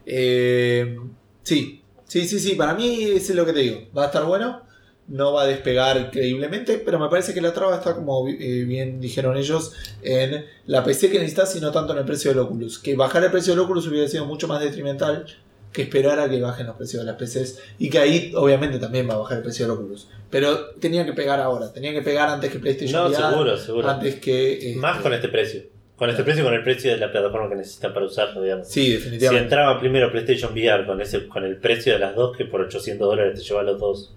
Eh, 0.06 0.98
sí, 1.44 1.82
sí, 2.06 2.26
sí, 2.27 2.40
sí. 2.40 2.56
Para 2.56 2.73
mí 2.73 3.03
eso 3.03 3.34
es 3.34 3.36
lo 3.36 3.45
que 3.45 3.53
te 3.53 3.60
digo. 3.60 3.82
Va 3.95 4.03
a 4.03 4.06
estar 4.07 4.23
bueno. 4.23 4.61
No 5.07 5.34
va 5.34 5.44
a 5.44 5.45
despegar 5.48 5.98
increíblemente. 5.98 6.82
Pero 6.84 6.99
me 6.99 7.10
parece 7.10 7.34
que 7.34 7.41
la 7.41 7.53
traba 7.53 7.76
está, 7.76 7.94
como 7.95 8.27
eh, 8.27 8.64
bien 8.65 8.99
dijeron 8.99 9.38
ellos, 9.38 9.73
en 10.02 10.45
la 10.65 10.84
PC 10.84 11.10
que 11.11 11.19
necesitas 11.19 11.56
y 11.56 11.61
no 11.61 11.72
tanto 11.72 11.94
en 11.94 11.99
el 11.99 12.06
precio 12.06 12.32
del 12.32 12.40
Oculus. 12.40 12.80
Que 12.80 12.95
bajar 12.95 13.23
el 13.23 13.32
precio 13.32 13.53
del 13.53 13.60
Oculus 13.61 13.88
hubiera 13.88 14.07
sido 14.07 14.26
mucho 14.26 14.48
más 14.48 14.61
detrimental 14.61 15.26
que 15.72 15.82
esperar 15.84 16.19
a 16.19 16.30
que 16.30 16.40
bajen 16.41 16.65
los 16.68 16.76
precios 16.77 17.03
de 17.06 17.11
las 17.11 17.18
PCs. 17.22 17.60
Y 17.80 17.90
que 17.90 17.99
ahí, 17.99 18.32
obviamente, 18.36 18.80
también 18.80 19.10
va 19.10 19.14
a 19.15 19.18
bajar 19.18 19.38
el 19.38 19.44
precio 19.44 19.65
del 19.68 19.76
Oculus. 19.77 20.07
Pero 20.32 20.69
tenía 20.80 21.06
que 21.06 21.14
pegar 21.14 21.40
ahora. 21.40 21.72
Tenía 21.72 21.91
que 21.94 22.02
pegar 22.02 22.30
antes 22.30 22.52
que 22.52 22.60
PlayStation 22.60 23.03
No, 23.03 23.10
VR, 23.10 23.30
seguro, 23.30 23.57
seguro. 23.57 23.90
Antes 23.90 24.15
que. 24.15 24.72
eh, 24.72 24.76
Más 24.76 25.02
con 25.02 25.14
este 25.14 25.27
precio. 25.27 25.61
Con 25.98 26.10
este 26.10 26.23
precio 26.23 26.41
y 26.41 26.45
con 26.45 26.53
el 26.53 26.64
precio 26.64 26.91
de 26.91 26.98
la 26.98 27.10
plataforma 27.11 27.48
que 27.48 27.56
necesitan 27.56 27.94
para 27.94 28.06
usarlo, 28.06 28.41
digamos. 28.41 28.68
Sí, 28.68 28.86
Si 28.86 28.91
definitivamente. 28.94 29.44
entraba 29.44 29.80
primero 29.80 30.11
PlayStation 30.11 30.52
VR 30.52 30.86
con 30.86 30.99
ese 30.99 31.27
con 31.27 31.44
el 31.45 31.57
precio 31.57 31.94
de 31.94 31.99
las 31.99 32.15
dos, 32.15 32.36
que 32.36 32.44
por 32.45 32.60
800 32.61 33.07
dólares 33.07 33.40
te 33.40 33.45
lleva 33.45 33.64
los 33.64 33.80
dos, 33.80 34.14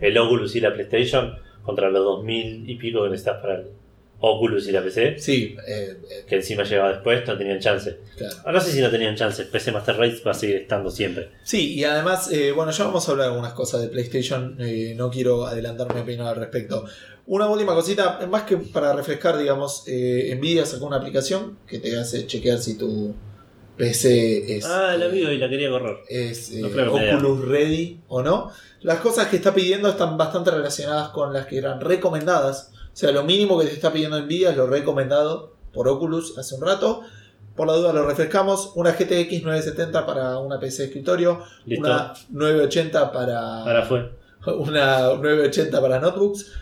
el 0.00 0.18
Oculus 0.18 0.54
y 0.56 0.60
la 0.60 0.72
PlayStation, 0.72 1.34
contra 1.62 1.90
los 1.90 2.02
2000 2.04 2.68
y 2.68 2.74
pico 2.76 3.02
que 3.04 3.10
necesitas 3.10 3.40
para 3.40 3.54
el, 3.56 3.66
Oculus 4.20 4.66
y 4.66 4.72
la 4.72 4.82
PC, 4.82 5.16
Sí, 5.20 5.54
eh, 5.64 5.96
eh, 6.10 6.24
que 6.26 6.34
encima 6.36 6.64
llegaba 6.64 6.88
después, 6.90 7.24
no 7.24 7.38
tenían 7.38 7.60
chance. 7.60 7.98
claro. 8.16 8.34
Ah, 8.44 8.50
No 8.50 8.60
sé 8.60 8.72
si 8.72 8.80
no 8.80 8.90
tenían 8.90 9.14
chance, 9.14 9.44
PC 9.44 9.70
Master 9.70 9.96
Race 9.96 10.22
va 10.26 10.32
a 10.32 10.34
seguir 10.34 10.56
estando 10.56 10.90
siempre. 10.90 11.28
Sí, 11.44 11.74
y 11.74 11.84
además, 11.84 12.28
eh, 12.32 12.50
bueno, 12.50 12.72
ya 12.72 12.82
vamos 12.84 13.08
a 13.08 13.12
hablar 13.12 13.26
de 13.28 13.32
algunas 13.34 13.52
cosas 13.52 13.80
de 13.82 13.88
PlayStation, 13.88 14.56
eh, 14.58 14.94
no 14.96 15.08
quiero 15.08 15.46
adelantar 15.46 15.94
mi 15.94 16.00
opinión 16.00 16.26
al 16.26 16.34
respecto. 16.34 16.84
Una 17.26 17.46
última 17.48 17.74
cosita, 17.74 18.26
más 18.28 18.42
que 18.42 18.56
para 18.56 18.92
refrescar, 18.92 19.38
digamos, 19.38 19.84
eh, 19.86 20.34
Nvidia 20.36 20.66
sacó 20.66 20.86
una 20.86 20.96
aplicación 20.96 21.56
que 21.68 21.78
te 21.78 21.96
hace 21.96 22.26
chequear 22.26 22.58
si 22.58 22.76
tu 22.76 23.14
PC 23.78 24.56
es, 24.56 24.64
Ah, 24.66 24.96
la 24.98 25.06
eh, 25.06 25.08
vi 25.08 25.20
y 25.20 25.38
la 25.38 25.48
quería 25.48 25.70
correr. 25.70 25.98
es 26.08 26.50
eh, 26.50 26.60
No 26.60 26.68
me 26.68 26.82
Oculus 26.88 27.48
Ready 27.48 28.00
o 28.08 28.22
no. 28.22 28.50
Las 28.82 29.00
cosas 29.00 29.28
que 29.28 29.36
está 29.36 29.54
pidiendo 29.54 29.88
están 29.88 30.16
bastante 30.18 30.50
relacionadas 30.50 31.08
con 31.10 31.32
las 31.32 31.46
que 31.46 31.58
eran 31.58 31.80
recomendadas. 31.80 32.72
O 32.92 32.96
sea, 33.00 33.12
lo 33.12 33.22
mínimo 33.24 33.58
que 33.58 33.66
te 33.66 33.72
está 33.72 33.92
pidiendo 33.92 34.20
Nvidia 34.20 34.50
es 34.50 34.56
lo 34.56 34.66
recomendado 34.66 35.54
por 35.72 35.88
Oculus 35.88 36.36
hace 36.36 36.54
un 36.56 36.62
rato. 36.62 37.02
Por 37.56 37.66
la 37.66 37.72
duda 37.74 37.92
lo 37.92 38.06
refrescamos. 38.06 38.72
Una 38.76 38.92
GTX 38.92 39.42
970 39.42 40.06
para 40.06 40.38
una 40.38 40.60
PC 40.60 40.82
de 40.82 40.88
escritorio. 40.88 41.42
Listo. 41.66 41.86
Una 41.86 42.12
980 42.30 43.12
para, 43.12 43.62
Ahora 43.62 43.82
fue. 43.84 44.10
una 44.58 44.98
980 45.14 45.80
para 45.80 45.98
notebooks. 46.00 46.52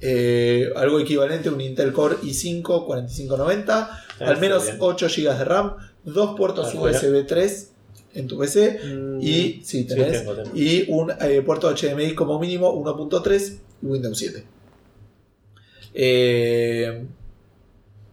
eh, 0.00 0.70
algo 0.76 0.98
equivalente 1.00 1.48
a 1.48 1.52
un 1.52 1.60
Intel 1.60 1.92
Core 1.92 2.16
i5 2.22 2.86
4590. 2.86 3.90
Ah, 3.90 4.00
al 4.20 4.38
menos 4.38 4.62
está 4.64 4.74
bien. 4.76 4.82
8 4.82 5.06
GB 5.08 5.38
de 5.38 5.44
RAM. 5.44 5.76
Dos 6.06 6.34
puertos 6.36 6.68
Ah, 6.74 6.78
bueno. 6.78 6.96
USB 6.98 7.26
3 7.26 7.70
en 8.14 8.26
tu 8.26 8.38
PC. 8.38 8.80
Mm, 8.82 9.20
Y, 9.20 9.26
sí, 9.26 9.60
sí, 9.64 9.84
tenés. 9.86 10.12
tengo, 10.20 10.34
tengo. 10.34 10.50
y 10.56 10.86
un 10.88 11.10
eh, 11.20 11.42
puerto 11.44 11.68
HDMI 11.70 12.14
como 12.14 12.38
mínimo 12.40 12.72
1.3 12.72 13.58
y 13.82 13.86
Windows 13.86 14.16
7. 14.18 14.44
Eh, 15.94 17.06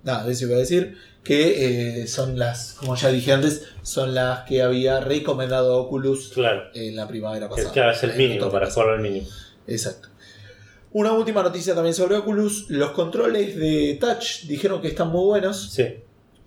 nada, 0.04 0.30
eso 0.30 0.46
iba 0.46 0.56
a 0.56 0.60
decir. 0.60 0.98
Que 1.24 2.02
eh, 2.02 2.08
son 2.08 2.38
las, 2.38 2.74
como 2.74 2.98
ya 2.98 3.08
dije 3.10 3.32
antes, 3.32 3.62
son 3.82 4.14
las 4.14 4.42
que 4.46 4.62
había 4.62 5.00
recomendado 5.00 5.78
Oculus 5.78 6.32
Claro. 6.34 6.64
en 6.74 6.98
la 6.98 7.08
primavera 7.08 7.48
pasada. 7.48 7.72
claro, 7.72 7.92
es 7.94 8.04
el 8.04 8.16
mínimo, 8.18 8.52
para 8.52 8.70
jugar 8.70 8.90
al 8.90 9.00
mínimo. 9.02 9.26
Exacto. 9.66 10.10
Una 10.92 11.14
última 11.14 11.42
noticia 11.42 11.74
también 11.74 11.94
sobre 11.96 12.18
Oculus. 12.18 12.66
Los 12.70 12.92
controles 12.92 13.56
de 13.56 13.98
Touch 14.02 14.42
dijeron 14.48 14.82
que 14.82 14.90
están 14.90 15.10
muy 15.12 15.24
buenos, 15.24 15.72
Sí. 15.72 15.86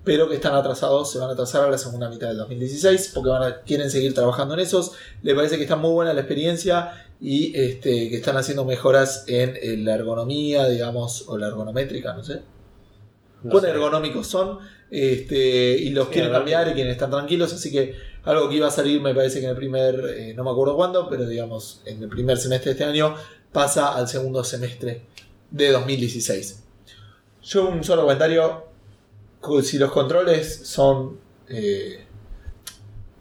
Pero 0.07 0.29
que 0.29 0.37
están 0.37 0.55
atrasados. 0.55 1.11
Se 1.11 1.19
van 1.19 1.29
a 1.31 1.33
atrasar 1.33 1.65
a 1.65 1.71
la 1.71 1.77
segunda 1.79 2.09
mitad 2.09 2.29
del 2.29 2.39
2016 2.39 3.11
porque 3.13 3.29
van 3.29 3.43
a- 3.43 3.61
quieren 3.63 3.91
seguir 3.91 4.15
trabajando 4.15 4.55
en 4.55 4.61
esos. 4.61 4.93
Le 5.23 5.35
parece 5.35 5.57
que 5.57 5.65
está 5.65 5.75
muy 5.77 5.91
buena 5.91 6.15
la 6.15 6.21
experiencia 6.21 7.07
y 7.21 7.53
este, 7.59 8.09
que 8.09 8.17
están 8.17 8.37
haciendo 8.37 8.65
mejoras 8.65 9.25
en, 9.27 9.57
eh, 9.61 9.77
la 9.79 9.95
ergonomía, 9.97 10.69
digamos, 10.69 11.25
o 11.29 11.37
la 11.37 11.49
ergonométrica, 11.49 12.15
no 12.15 12.23
sé. 12.23 12.43
No 13.43 13.51
Cuán 13.51 13.65
sé. 13.65 13.71
ergonómicos 13.71 14.27
son 14.29 14.61
este, 14.91 15.77
y 15.77 15.91
los 15.91 16.07
Sí, 16.07 16.13
quieren 16.15 16.31
cambiar 16.31 16.69
y 16.69 16.75
quieren 16.75 16.93
estar 16.93 17.11
tranquilos. 17.11 17.53
Así 17.53 17.73
que 17.73 17.95
algo 18.25 18.49
que 18.49 18.55
iba 18.57 18.69
a 18.69 18.71
salir, 18.71 19.01
me 19.01 19.13
parece 19.15 19.41
que 19.41 19.47
en 19.47 19.51
el 19.51 19.57
primer, 19.57 20.01
eh, 20.17 20.35
no 20.35 20.45
me 20.45 20.51
acuerdo 20.51 20.77
cuándo, 20.77 21.09
pero 21.09 21.27
digamos, 21.27 21.81
en 21.85 22.03
el 22.03 22.09
primer 22.09 22.39
semestre 22.39 22.71
de 22.71 22.73
este 22.81 22.85
año, 22.85 23.15
pasa 23.51 23.95
al 23.97 24.07
segundo 24.09 24.45
semestre 24.45 25.03
de 25.51 25.71
2016. 25.73 26.63
Yo 27.43 27.69
un 27.69 27.83
solo 27.83 28.03
comentario, 28.03 28.65
si 29.63 29.79
los 29.79 29.91
controles 29.93 30.67
son... 30.67 31.19
eh, 31.49 32.05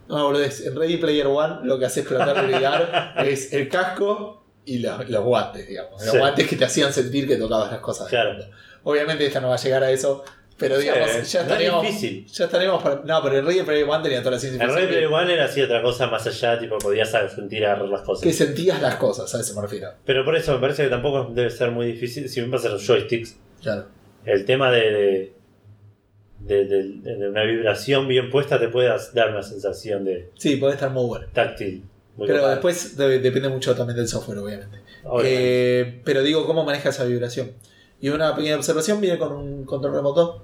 no, 0.08 0.24
boludez, 0.24 0.64
en 0.66 0.76
Ready 0.76 0.98
Player 0.98 1.26
One 1.26 1.60
lo 1.64 1.78
que 1.78 1.86
hace 1.86 2.00
explotar 2.00 2.36
el 2.44 2.50
VR 2.54 3.28
es 3.30 3.52
el 3.52 3.68
casco 3.68 4.44
y 4.64 4.78
la- 4.78 5.04
los 5.08 5.24
guantes, 5.24 5.66
digamos. 5.68 6.00
Los 6.02 6.12
Sí. 6.12 6.18
guantes 6.18 6.46
que 6.48 6.56
te 6.56 6.64
hacían 6.64 6.92
sentir 6.92 7.26
que 7.26 7.36
tocabas 7.36 7.70
las 7.72 7.80
cosas. 7.80 8.08
Claro. 8.08 8.36
Obviamente 8.84 9.26
esta 9.26 9.40
no 9.40 9.48
va 9.48 9.54
a 9.56 9.58
llegar 9.58 9.82
a 9.82 9.90
eso, 9.90 10.22
pero 10.56 10.78
digamos, 10.78 11.08
Sí, 11.10 11.12
ya 11.12 11.18
no 11.18 11.22
es 11.24 11.34
estaríamos... 11.34 11.82
difícil. 11.86 12.26
Ya 12.26 12.44
estaríamos 12.44 12.82
para- 12.82 13.02
No, 13.04 13.20
pero 13.22 13.38
el 13.38 13.46
Ready 13.46 13.62
Player 13.62 13.88
One 13.88 14.02
tenía 14.04 14.20
toda 14.20 14.32
la 14.32 14.38
ciencia 14.38 14.62
El 14.62 14.70
ficción 14.70 14.88
Player 14.88 15.06
One 15.12 15.34
era 15.34 15.44
así 15.46 15.60
otra 15.60 15.82
cosa 15.82 16.06
más 16.06 16.24
allá, 16.26 16.58
tipo 16.58 16.78
podías 16.78 17.10
sentir 17.34 17.64
agarrar 17.66 17.88
las 17.88 18.02
cosas. 18.02 18.22
que 18.22 18.32
sentías 18.32 18.80
las 18.80 18.94
cosas, 18.96 19.34
a 19.34 19.40
eso 19.40 19.54
me 19.56 19.62
refiero. 19.62 19.90
Pero 20.04 20.24
por 20.24 20.36
eso 20.36 20.52
me 20.54 20.60
parece 20.60 20.84
que 20.84 20.88
tampoco 20.88 21.32
debe 21.32 21.50
ser 21.50 21.72
muy 21.72 21.86
difícil. 21.86 22.28
Si 22.28 22.40
bien 22.40 22.56
ser 22.60 22.70
los 22.70 22.86
joysticks, 22.86 23.36
Claro. 23.60 23.86
el 24.24 24.44
tema 24.44 24.70
de, 24.70 24.80
de, 24.92 25.35
de- 26.46 26.64
de- 26.64 27.16
de 27.16 27.28
una 27.28 27.42
vibración 27.42 28.06
bien 28.08 28.30
puesta 28.30 28.58
te 28.58 28.68
puede 28.68 28.88
dar 29.14 29.30
una 29.30 29.42
sensación 29.42 30.04
de 30.04 30.30
Sí, 30.36 30.56
puede 30.56 30.74
estar 30.74 30.90
muy 30.90 31.06
bueno. 31.06 31.26
táctil. 31.32 31.84
Muy 32.16 32.26
Pero 32.26 32.48
después 32.48 32.96
de- 32.96 33.18
depende 33.20 33.48
mucho 33.48 33.74
también 33.74 33.96
del 33.96 34.08
software, 34.08 34.38
obviamente. 34.38 34.78
Eh, 35.22 36.00
pero 36.04 36.22
digo, 36.22 36.46
¿cómo 36.46 36.64
maneja 36.64 36.88
esa 36.88 37.04
vibración? 37.04 37.52
Y 38.00 38.08
una 38.08 38.34
pequeña 38.34 38.56
observación 38.56 39.00
viene 39.00 39.18
con 39.18 39.32
un 39.32 39.64
control 39.64 39.94
remoto 39.94 40.42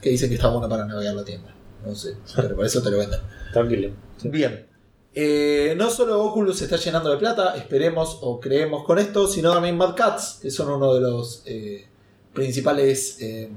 que 0.00 0.10
dice 0.10 0.28
que 0.28 0.34
está 0.36 0.48
bueno 0.48 0.68
para 0.68 0.86
navegar 0.86 1.14
la 1.14 1.24
tienda. 1.24 1.54
No 1.84 1.94
sé, 1.94 2.14
pero 2.36 2.56
por 2.56 2.64
eso 2.64 2.82
te 2.82 2.90
lo 2.90 2.98
venden. 2.98 3.20
Tranquilo. 3.52 3.90
Bien. 4.24 4.66
Eh, 5.14 5.74
no 5.76 5.90
solo 5.90 6.22
Oculus 6.24 6.56
se 6.58 6.64
está 6.64 6.76
llenando 6.76 7.10
de 7.10 7.18
plata, 7.18 7.54
esperemos 7.56 8.18
o 8.22 8.40
creemos 8.40 8.84
con 8.84 8.98
esto, 8.98 9.26
sino 9.26 9.52
también 9.52 9.76
Mad 9.76 9.94
Cats, 9.94 10.38
que 10.40 10.50
son 10.50 10.70
uno 10.70 10.94
de 10.94 11.00
los 11.02 11.42
eh, 11.44 11.86
principales 12.32 13.18
eh, 13.20 13.50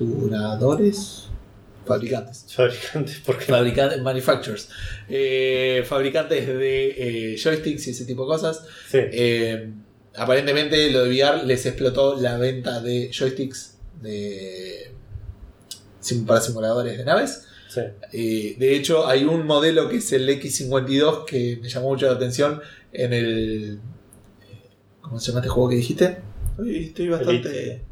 manufacturadores, 0.00 1.28
fabricantes. 1.86 2.44
Fabricantes, 2.48 3.22
porque 3.24 3.44
Fabricantes, 3.46 4.02
manufacturers. 4.02 4.68
Eh, 5.08 5.84
fabricantes 5.86 6.46
de 6.46 7.32
eh, 7.32 7.36
joysticks 7.36 7.86
y 7.86 7.90
ese 7.90 8.04
tipo 8.04 8.22
de 8.22 8.28
cosas. 8.28 8.64
sí. 8.90 8.98
Eh, 9.00 9.70
aparentemente 10.16 10.90
lo 10.90 11.04
de 11.04 11.10
VR 11.10 11.44
les 11.46 11.64
explotó 11.66 12.20
la 12.20 12.38
venta 12.38 12.80
de 12.80 13.10
joysticks 13.12 13.76
de, 14.02 14.92
para 16.26 16.40
simuladores 16.40 16.98
de 16.98 17.04
naves. 17.04 17.46
sí. 17.68 17.80
Eh, 18.12 18.56
de 18.58 18.74
hecho, 18.76 19.06
hay 19.06 19.24
un 19.24 19.46
modelo 19.46 19.88
que 19.88 19.96
es 19.96 20.12
el 20.12 20.28
X52 20.28 21.24
que 21.24 21.58
me 21.62 21.68
llamó 21.68 21.88
mucho 21.88 22.06
la 22.06 22.12
atención 22.12 22.60
en 22.92 23.12
el. 23.12 23.80
¿Cómo 25.00 25.18
se 25.20 25.28
llama 25.28 25.40
este 25.40 25.48
juego 25.48 25.70
que 25.70 25.76
dijiste? 25.76 26.18
Estoy 26.66 27.08
bastante 27.08 27.48
Elite. 27.48 27.82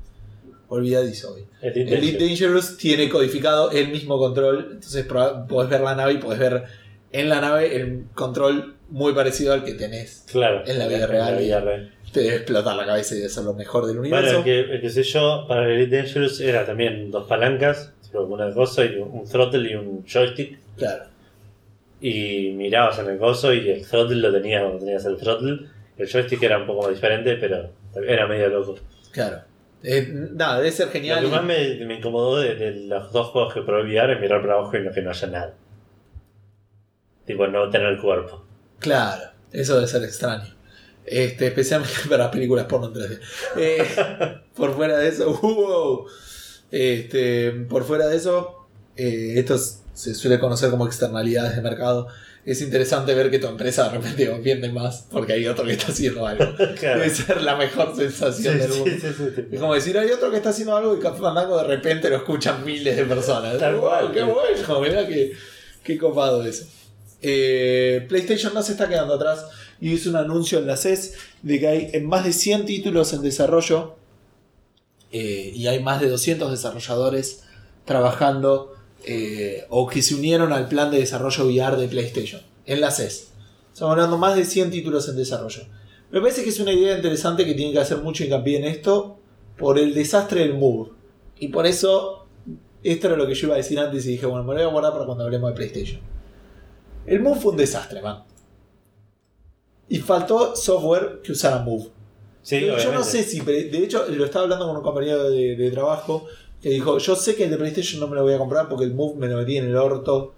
Olvidadizo 0.69 1.35
hoy. 1.35 1.45
El 1.63 1.77
El 1.77 1.93
Elite 1.93 2.25
Dangerous 2.25 2.77
tiene 2.77 3.09
codificado 3.09 3.71
el 3.71 3.89
mismo 3.89 4.19
control, 4.19 4.69
entonces 4.73 5.07
podés 5.07 5.71
ver 5.71 5.81
la 5.81 5.95
nave 5.95 6.15
y 6.15 6.19
podés 6.19 6.39
ver 6.39 6.65
en 7.13 7.29
la 7.29 7.41
nave 7.41 7.77
el 7.77 8.05
control 8.15 8.75
muy 8.89 9.13
parecido 9.15 9.53
al 9.53 9.65
que 9.65 9.75
tenés. 9.75 10.25
Claro. 10.31 10.63
en 10.67 10.79
la 10.79 10.87
vida 10.89 11.07
real. 11.07 11.35
La 11.35 11.41
vida 11.41 11.61
real. 11.61 11.93
Te 12.13 12.21
debe 12.21 12.37
explotar 12.37 12.77
la 12.77 12.87
cabeza 12.87 13.15
y 13.15 13.19
debe 13.19 13.29
ser 13.29 13.45
lo 13.45 13.55
mejor 13.55 13.87
del 13.87 13.99
Bueno, 13.99 14.17
universo. 14.17 14.39
el 14.39 14.45
que, 14.45 14.61
el 14.61 14.81
que 14.81 14.91
sé 14.91 15.03
yo, 15.03 15.45
para 15.49 15.65
el 15.67 15.73
Elite 15.73 15.97
Dangerous 15.99 16.41
era 16.41 16.65
también 16.65 17.11
dos 17.11 17.27
palancas, 17.27 17.93
una 18.15 18.53
cosa 18.55 18.85
y 18.85 18.97
un 18.97 19.25
throttle 19.29 19.71
y 19.71 19.75
un 19.75 20.05
joystick. 20.07 20.59
Claro. 20.77 21.05
Y 22.01 22.53
mirabas 22.55 22.99
en 22.99 23.09
el 23.11 23.19
coso 23.19 23.53
y 23.53 23.69
el 23.69 23.87
throttle 23.87 24.17
lo 24.17 24.33
tenías 24.33 24.63
cuando 24.63 24.79
tenías 24.81 25.05
el 25.05 25.17
throttle. 25.17 25.67
El 25.99 26.09
joystick 26.09 26.43
era 26.43 26.59
un 26.59 26.67
poco 26.67 26.83
más 26.83 26.95
diferente, 26.95 27.37
pero 27.37 27.71
era 28.07 28.27
medio 28.27 28.49
loco. 28.49 28.79
Claro. 29.13 29.39
Eh, 29.89 30.09
nada, 30.33 30.57
debe 30.59 30.73
ser 30.73 30.87
Lo 30.87 30.93
genial. 30.93 31.21
que 31.21 31.27
y- 31.29 31.31
más 31.31 31.45
me, 31.45 31.85
me 31.87 31.95
incomodó 31.99 32.39
de, 32.41 32.57
de 32.57 32.73
los 32.89 33.13
dos 33.13 33.29
juegos 33.29 33.55
que 33.55 33.63
probé 33.63 33.85
VR 33.85 34.15
es 34.15 34.21
mirar 34.21 34.41
para 34.41 34.55
abajo 34.55 34.77
y 34.77 34.81
no 34.83 34.91
que 34.91 35.01
no 35.03 35.11
haya 35.11 35.29
nada. 35.29 35.55
Tipo, 37.25 37.47
no 37.47 37.71
tener 37.71 37.89
el 37.89 38.01
cuerpo. 38.01 38.45
Claro, 38.79 39.31
eso 39.53 39.75
debe 39.77 39.87
ser 39.87 40.03
extraño. 40.05 40.55
Este, 41.05 41.47
especialmente 41.49 41.95
para 42.11 42.31
películas 42.31 42.67
porno 42.67 42.89
en 42.89 42.95
3D. 42.95 43.21
Eh, 43.59 44.39
por 44.57 44.75
fuera 44.75 44.99
de 44.99 45.09
eso, 45.09 45.33
wow. 45.41 46.07
Este, 46.71 47.53
por 47.69 47.85
fuera 47.85 48.07
de 48.09 48.17
eso, 48.17 48.67
eh, 48.97 49.35
esto 49.37 49.55
es- 49.55 49.83
se 49.93 50.15
suele 50.15 50.39
conocer 50.39 50.69
como 50.71 50.87
externalidades 50.87 51.57
de 51.57 51.63
mercado. 51.63 52.09
Es 52.47 52.63
interesante 52.63 53.13
ver 53.15 53.31
que 53.31 53.39
tu 53.41 53.49
empresa 53.49 53.85
de 53.91 53.99
repente 53.99 54.29
vende 54.39 54.71
más 54.71 55.07
porque 55.11 55.33
hay 55.35 55.47
otro 55.49 55.65
que 55.67 55.73
está 55.73 55.89
haciendo 55.93 56.27
algo. 56.27 56.45
Claro. 56.79 57.01
Debe 57.01 57.11
ser 57.13 57.43
la 57.43 57.57
mejor 57.57 57.93
Sí, 57.95 58.03
sensación 58.03 58.59
del 58.59 58.69
mundo. 58.71 58.85
sí, 59.01 59.01
sí, 59.01 59.25
sí. 59.35 59.43
Es 59.51 59.61
como 59.61 59.75
decir, 59.75 59.99
hay 59.99 60.11
otro 60.11 60.31
que 60.31 60.37
está 60.37 60.51
haciendo 60.51 60.77
algo 60.77 60.97
y 60.97 61.01
Café 61.01 61.21
Fandango 61.21 61.59
de 61.59 61.65
repente 61.65 62.09
lo 62.09 62.17
escuchan 62.17 62.65
miles 62.65 62.97
de 62.97 63.05
personas. 63.05 63.59
Tal 63.59 63.75
Wow, 63.75 63.83
cual. 63.83 64.13
¡Qué 64.13 64.23
bueno! 64.23 64.81
Mirá 64.81 65.07
qué, 65.09 65.33
qué 65.83 65.99
copado 65.99 66.45
eso. 66.47 66.67
Eh, 67.21 68.05
PlayStation 68.09 68.55
no 68.55 68.63
se 68.63 68.73
está 68.73 68.89
quedando 68.89 69.15
atrás 69.15 69.45
y 69.81 69.93
hizo 69.93 70.11
un 70.11 70.17
anuncio 70.17 70.59
en 70.61 70.69
la 70.69 70.77
CES 70.77 71.15
de 71.43 71.59
que 71.59 71.67
hay 71.67 71.91
en 71.95 72.07
más 72.07 72.25
de 72.25 72.33
100 72.33 72.65
títulos 72.67 73.13
en 73.13 73.23
desarrollo 73.23 73.97
eh, 75.11 75.51
y 75.53 75.67
hay 75.67 75.83
más 75.83 76.01
de 76.01 76.09
200 76.09 76.51
desarrolladores 76.51 77.43
trabajando 77.85 78.76
eh, 79.05 79.65
o 79.69 79.87
que 79.87 80.03
se 80.03 80.15
unieron 80.15 80.53
al 80.53 80.69
plan 80.69 80.91
de 80.91 80.99
desarrollo 80.99 81.47
VR 81.47 81.77
de 81.77 81.89
PlayStation 81.89 82.41
en 82.65 82.81
la 82.81 82.91
CES. 82.91 83.29
Estamos 83.73 83.93
hablando 83.93 84.19
más 84.19 84.37
de 84.37 84.45
100 84.45 84.71
títulos 84.71 85.09
en 85.09 85.17
desarrollo. 85.17 85.63
Me 86.11 86.21
parece 86.21 86.43
que 86.43 86.51
es 86.51 86.61
una 86.61 86.73
idea 86.73 86.97
interesante 86.97 87.45
que 87.45 87.55
tiene 87.55 87.73
que 87.73 87.79
hacer 87.79 87.99
mucho 87.99 88.25
hincapié 88.25 88.59
en 88.59 88.65
esto 88.65 89.19
por 89.59 89.79
el 89.79 89.95
desastre 89.95 90.41
del 90.41 90.55
Move. 90.55 90.91
Y 91.39 91.49
por 91.49 91.67
eso, 91.67 92.27
esto 92.83 93.07
era 93.09 93.17
lo 93.17 93.27
que 93.27 93.35
yo 93.35 93.49
iba 93.49 93.55
a 93.55 93.59
decir 93.59 93.79
antes 93.79 94.07
y 94.07 94.13
dije, 94.13 94.27
bueno, 94.27 94.45
me 94.45 94.55
lo 94.55 94.61
voy 94.61 94.69
a 94.69 94.73
guardar 94.73 94.93
para 94.93 95.05
cuando 95.05 95.25
hablemos 95.25 95.51
de 95.51 95.57
PlayStation. 95.57 96.01
El 97.07 97.21
Move 97.21 97.41
fue 97.41 97.51
un 97.53 97.59
desastre, 97.59 98.01
man. 98.01 98.25
Y 99.89 99.99
faltó 99.99 100.57
software 100.57 101.21
que 101.23 101.33
usara 101.33 101.59
Move. 101.59 101.91
Sí, 102.43 102.59
Pero 102.61 102.79
yo 102.79 102.93
no 102.93 103.03
sé 103.03 103.25
si. 103.25 103.41
De 103.41 103.79
hecho, 103.79 104.07
lo 104.09 104.25
estaba 104.25 104.45
hablando 104.45 104.67
con 104.69 104.77
un 104.77 104.83
compañero 104.83 105.31
de, 105.31 105.57
de 105.57 105.71
trabajo 105.71 106.27
que 106.67 106.73
dijo: 106.73 106.99
Yo 106.99 107.15
sé 107.15 107.37
que 107.37 107.45
el 107.45 107.51
de 107.51 107.59
PlayStation 107.59 108.01
no 108.01 108.09
me 108.09 108.17
lo 108.17 108.25
voy 108.25 108.35
a 108.35 108.39
comprar 108.39 108.69
porque 108.69 108.85
el 108.85 108.93
Move 108.93 109.15
me 109.21 109.29
lo 109.29 109.37
metí 109.37 109.57
en 109.57 109.67
el 109.67 109.77
orto 109.77 110.35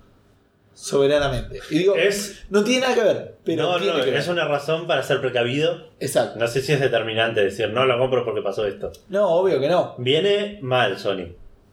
soberanamente. 0.75 1.59
Y 1.71 1.79
digo: 1.79 1.97
Es, 1.97 2.45
No 2.51 2.63
tiene 2.63 2.83
nada 2.83 2.95
que 2.95 3.01
ver, 3.01 3.37
pero 3.45 3.63
no, 3.63 3.79
tiene 3.79 3.97
no, 3.97 4.05
que 4.05 4.11
ver. 4.11 4.21
es 4.21 4.29
una 4.29 4.47
razón 4.47 4.87
para 4.87 5.03
ser 5.03 5.23
precavido. 5.23 5.89
Exacto. 6.01 6.39
No 6.39 6.47
sé 6.47 6.61
si 6.61 6.73
es 6.75 6.81
determinante 6.81 7.41
decir, 7.43 7.71
no 7.71 7.87
lo 7.87 7.99
compro 7.99 8.27
porque 8.27 8.43
pasó 8.43 8.67
esto. 8.67 8.93
No, 9.09 9.27
obvio 9.27 9.59
que 9.59 9.69
no. 9.69 9.95
Viene 9.97 10.59
mal 10.61 10.99
Sony. 10.99 11.29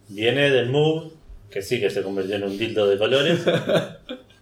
Viene 0.07 0.49
del 0.49 0.69
Move, 0.69 1.11
que 1.49 1.61
sí 1.61 1.81
que 1.81 1.89
se 1.89 2.01
convirtió 2.01 2.37
en 2.37 2.43
un 2.43 2.57
tildo 2.57 2.87
de 2.87 2.97
colores. 2.97 3.43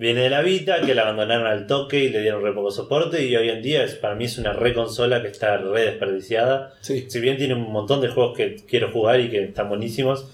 Viene 0.00 0.22
de 0.22 0.30
la 0.30 0.40
Vita, 0.40 0.80
que 0.80 0.94
la 0.94 1.02
abandonaron 1.02 1.46
al 1.46 1.66
toque 1.66 2.02
y 2.02 2.08
le 2.08 2.22
dieron 2.22 2.42
re 2.42 2.54
poco 2.54 2.70
soporte. 2.70 3.22
Y 3.26 3.36
hoy 3.36 3.50
en 3.50 3.60
día 3.60 3.84
es, 3.84 3.96
para 3.96 4.14
mí 4.14 4.24
es 4.24 4.38
una 4.38 4.54
re 4.54 4.72
consola 4.72 5.20
que 5.20 5.28
está 5.28 5.58
re 5.58 5.82
desperdiciada. 5.84 6.72
Sí. 6.80 7.04
Si 7.10 7.20
bien 7.20 7.36
tiene 7.36 7.52
un 7.52 7.70
montón 7.70 8.00
de 8.00 8.08
juegos 8.08 8.34
que 8.34 8.56
quiero 8.66 8.90
jugar 8.90 9.20
y 9.20 9.28
que 9.28 9.44
están 9.44 9.68
buenísimos, 9.68 10.26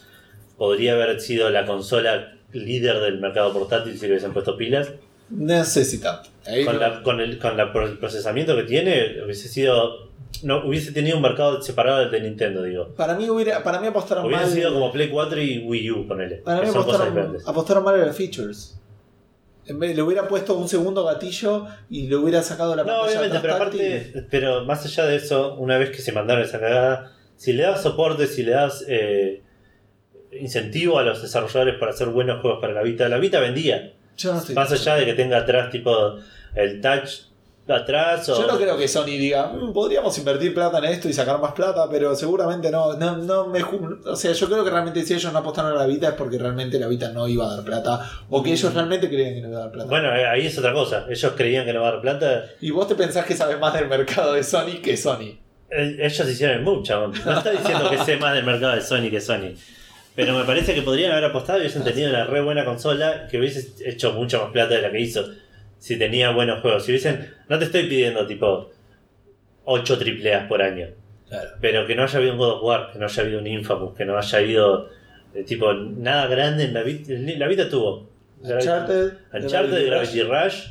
podría 0.57 0.93
haber 0.93 1.21
sido 1.21 1.51
la 1.51 1.67
consola 1.67 2.35
líder 2.53 3.01
del 3.01 3.19
mercado 3.19 3.53
portátil 3.53 3.95
si 3.99 4.03
le 4.07 4.13
hubiesen 4.13 4.33
puesto 4.33 4.57
pilas. 4.57 4.93
Necesita. 5.31 6.23
Ahí 6.47 6.65
Con, 6.65 6.75
no- 6.75 6.81
la, 6.81 7.03
con, 7.03 7.21
el, 7.21 7.39
con 7.41 7.57
la 7.57 7.65
el 7.65 7.99
procesamiento 7.99 8.55
que 8.55 8.63
tiene, 8.63 9.23
hubiese 9.25 9.49
sido. 9.49 10.07
No, 10.45 10.65
hubiese 10.65 10.93
tenido 10.93 11.17
un 11.17 11.23
mercado 11.23 11.61
separado 11.61 11.99
del 12.01 12.11
de 12.13 12.21
Nintendo, 12.21 12.63
digo. 12.63 12.89
Para 12.97 13.15
mí, 13.17 13.29
hubiera, 13.29 13.65
para 13.65 13.81
mí 13.81 13.89
apostaron 13.89 14.27
Hubiera 14.27 14.43
mal. 14.43 14.51
sido 14.51 14.73
como 14.73 14.93
Play 14.93 15.09
4 15.09 15.41
y 15.43 15.59
Wii 15.67 15.91
U, 15.91 16.07
ponele. 16.07 16.37
Para 16.37 16.61
mí 16.61 16.67
que 16.67 16.73
son 16.73 16.85
cosas 16.85 17.01
apostaron, 17.01 17.37
apostaron 17.47 17.83
mal 17.85 17.99
en 17.99 18.07
las 18.07 18.17
features. 18.17 18.79
En 19.69 19.79
vez, 19.79 19.97
le 19.97 20.03
hubiera 20.03 20.29
puesto 20.29 20.57
un 20.57 20.69
segundo 20.69 21.05
gatillo 21.05 21.67
y 21.91 22.07
le 22.07 22.17
hubiera 22.17 22.43
sacado 22.43 22.77
la 22.77 22.83
No, 22.83 22.89
pantalla 22.89 23.09
obviamente, 23.09 23.39
pero 23.41 23.55
aparte, 23.55 24.27
pero 24.31 24.65
más 24.65 24.85
allá 24.85 25.07
de 25.07 25.17
eso, 25.17 25.55
una 25.57 25.77
vez 25.77 25.91
que 25.91 25.99
se 26.03 26.13
mandaron 26.13 26.45
esa 26.45 26.61
cagada, 26.61 27.13
si 27.37 27.53
le 27.53 27.65
das 27.65 27.83
soporte, 27.83 28.27
si 28.27 28.43
le 28.45 28.53
das 28.53 28.85
eh, 28.89 29.43
incentivo 30.33 30.99
a 30.99 31.03
los 31.03 31.21
desarrolladores 31.21 31.77
para 31.79 31.93
hacer 31.93 32.09
buenos 32.09 32.41
juegos 32.41 32.61
para 32.61 32.73
la 32.73 32.83
Vita, 32.83 33.09
la 33.09 33.19
Vita 33.19 33.41
vendía. 33.41 33.95
No 34.25 34.43
Más 34.55 34.73
allá 34.73 34.97
de 34.97 35.05
que 35.05 35.15
tenga 35.15 35.39
atrás 35.39 35.71
tipo 35.71 36.17
el 36.55 36.81
touch 36.81 37.27
atrás 37.69 38.29
o... 38.29 38.41
Yo 38.41 38.47
no 38.47 38.57
creo 38.59 38.77
que 38.77 38.87
Sony 38.87 39.07
diga, 39.07 39.49
"Mm, 39.49 39.73
podríamos 39.73 40.17
invertir 40.19 40.55
plata 40.55 40.79
en 40.79 40.85
esto 40.85 41.09
y 41.09 41.13
sacar 41.13 41.41
más 41.41 41.53
plata, 41.53 41.89
pero 41.91 42.15
seguramente 42.15 42.71
no. 42.71 42.95
no, 42.95 43.17
no 43.17 43.47
me 43.49 43.63
o 43.63 44.15
sea, 44.17 44.33
yo 44.33 44.47
creo 44.49 44.63
que 44.65 44.71
realmente 44.71 45.03
si 45.05 45.15
ellos 45.15 45.33
no 45.33 45.39
apostaron 45.41 45.73
a 45.73 45.75
la 45.75 45.87
Vita 45.87 46.09
es 46.09 46.15
porque 46.15 46.39
realmente 46.39 46.79
la 46.79 46.87
Vita 46.87 47.11
no 47.11 47.27
iba 47.27 47.47
a 47.51 47.57
dar 47.57 47.65
plata 47.65 48.11
o 48.31 48.43
que 48.43 48.53
ellos 48.53 48.73
realmente 48.73 49.09
creían 49.09 49.35
que 49.35 49.41
no 49.41 49.49
iba 49.49 49.59
a 49.59 49.61
dar 49.63 49.73
plata. 49.73 49.89
Bueno, 49.91 50.15
eh, 50.15 50.27
ahí 50.27 50.47
es 50.47 50.57
otra 50.59 50.73
cosa. 50.73 51.07
Ellos 51.09 51.33
creían 51.37 51.65
que 51.65 51.73
no 51.73 51.81
iba 51.81 51.89
a 51.89 51.93
dar 51.93 52.01
plata. 52.01 52.45
Y 52.61 52.71
vos 52.71 52.87
te 52.87 52.95
pensás 52.95 53.25
que 53.27 53.35
sabes 53.35 53.59
más 53.59 53.75
del 53.75 53.89
mercado 53.89 54.33
de 54.35 54.43
Sony 54.45 54.81
que 54.83 54.97
Sony. 54.97 55.39
Eh, 55.71 55.97
Ellos 56.01 56.29
hicieron 56.31 56.59
el 56.59 56.63
move, 56.63 56.83
chabón. 56.85 57.13
No 57.25 57.39
está 57.39 57.51
diciendo 57.51 57.91
que 57.91 57.99
sé 57.99 58.17
más 58.17 58.35
del 58.35 58.45
mercado 58.45 58.75
de 58.75 58.81
Sony 58.81 59.11
que 59.11 59.21
Sony. 59.21 59.55
Pero 60.15 60.33
me 60.39 60.45
parece 60.45 60.75
que 60.75 60.81
podrían 60.83 61.13
haber 61.13 61.25
apostado 61.25 61.59
y 61.59 61.63
hubiesen 61.63 61.85
tenido 61.85 62.09
una 62.09 62.25
re 62.25 62.41
buena 62.41 62.65
consola 62.65 63.27
que 63.31 63.39
hubiese 63.39 63.75
hecho 63.85 64.13
mucho 64.13 64.41
más 64.41 64.51
plata 64.53 64.75
de 64.77 64.83
la 64.83 64.91
que 64.91 65.01
hizo. 65.01 65.25
Si 65.79 65.99
tenía 65.99 66.31
buenos 66.31 66.61
juegos. 66.61 66.85
Si 66.85 66.93
hubiesen. 66.93 67.35
No 67.49 67.59
te 67.59 67.67
estoy 67.67 67.85
pidiendo 67.85 68.27
tipo 68.27 68.71
8 69.65 69.99
triple 69.99 70.35
A 70.35 70.49
por 70.49 70.63
año. 70.63 70.89
Claro. 71.29 71.51
Pero 71.61 71.87
que 71.87 71.95
no 71.95 72.05
haya 72.05 72.19
habido 72.19 72.33
un 72.33 72.39
God 72.39 72.51
of 72.53 72.63
War, 72.63 72.93
que 72.93 72.99
no 72.99 73.07
haya 73.07 73.23
habido 73.23 73.41
un 73.41 73.47
Infamous, 73.47 73.97
que 73.97 74.05
no 74.05 74.17
haya 74.17 74.39
habido 74.39 74.89
eh, 75.35 75.43
tipo 75.45 75.73
nada 75.75 76.27
grande 76.29 76.65
en 76.65 76.75
la 76.75 76.83
vida. 76.83 77.15
La 77.37 77.49
vida 77.49 77.69
tuvo. 77.69 78.09
Uncharted, 78.43 79.13
Uncharted, 79.33 79.87
Gravity 79.87 80.23
Rush, 80.23 80.67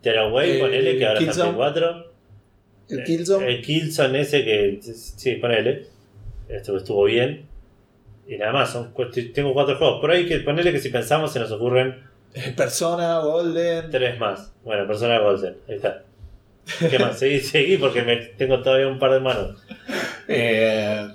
Tearaway, 0.00 0.52
Eh, 0.52 0.60
ponele 0.60 0.96
que 0.96 1.06
ahora 1.06 1.20
está 1.20 1.30
en 1.46 1.54
Killzone. 1.54 1.56
Play 1.56 1.72
4. 1.72 2.12
el 2.90 3.04
Killzone. 3.04 3.48
El 3.48 3.62
Killzone 3.62 4.20
ese 4.20 4.44
que. 4.44 4.78
Sí, 4.82 5.34
ponele. 5.36 5.86
Esto 6.48 6.76
estuvo 6.76 7.04
bien. 7.04 7.46
Y 8.26 8.36
nada 8.36 8.52
más, 8.52 8.72
son, 8.72 8.94
tengo 9.34 9.52
cuatro 9.54 9.76
juegos. 9.76 10.00
Por 10.00 10.10
ahí 10.10 10.26
que 10.26 10.38
ponele 10.38 10.72
que 10.72 10.78
si 10.78 10.88
pensamos 10.90 11.32
se 11.32 11.40
nos 11.40 11.50
ocurren 11.50 11.88
Eh, 11.90 12.07
Persona, 12.56 13.20
Golden. 13.20 13.90
tres 13.90 14.18
más. 14.18 14.52
Bueno, 14.64 14.86
Persona 14.86 15.18
Golden, 15.18 15.56
ahí 15.68 15.76
está. 15.76 16.04
¿Qué 16.90 16.98
más? 16.98 17.18
Seguí, 17.18 17.40
seguí 17.40 17.76
porque 17.78 18.02
me, 18.02 18.16
tengo 18.16 18.62
todavía 18.62 18.88
un 18.88 18.98
par 18.98 19.12
de 19.12 19.20
manos. 19.20 19.56
Eh, 20.28 21.08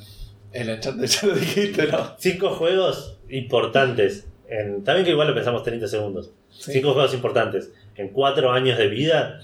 el 0.52 0.70
Uncharted 0.70 1.06
ya 1.06 1.28
lo 1.28 1.36
dijiste, 1.36 1.88
¿no? 1.88 2.16
Cinco 2.18 2.50
juegos 2.52 3.18
importantes. 3.30 4.28
En, 4.48 4.84
también 4.84 5.06
que 5.06 5.12
igual 5.12 5.28
lo 5.28 5.36
pensamos 5.36 5.64
30 5.64 5.88
segundos. 5.88 6.32
Sí. 6.50 6.74
Cinco 6.74 6.94
juegos 6.94 7.14
importantes. 7.14 7.72
En 7.96 8.10
cuatro 8.10 8.52
años 8.52 8.78
de 8.78 8.88
vida. 8.88 9.40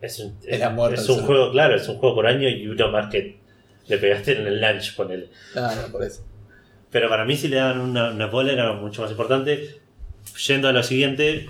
Es 0.00 0.20
un, 0.20 0.38
es, 0.46 0.60
es 0.60 1.20
juego, 1.22 1.50
claro, 1.50 1.74
es 1.74 1.88
un 1.88 1.98
juego 1.98 2.14
por 2.14 2.26
año 2.28 2.48
y 2.48 2.68
uno 2.68 2.88
más 2.92 3.10
que 3.10 3.38
le 3.88 3.98
pegaste 3.98 4.38
en 4.38 4.46
el 4.46 4.60
lunch, 4.60 4.94
ponele. 4.94 5.28
Ah, 5.56 5.74
no, 5.82 5.90
por 5.90 6.04
eso. 6.04 6.24
Pero 6.90 7.08
para 7.08 7.24
mí 7.24 7.36
si 7.36 7.48
le 7.48 7.56
daban 7.56 7.80
una, 7.80 8.10
una 8.10 8.26
bola 8.26 8.52
era 8.52 8.72
mucho 8.74 9.02
más 9.02 9.10
importante. 9.10 9.80
Yendo 10.46 10.68
a 10.68 10.72
lo 10.72 10.82
siguiente, 10.82 11.46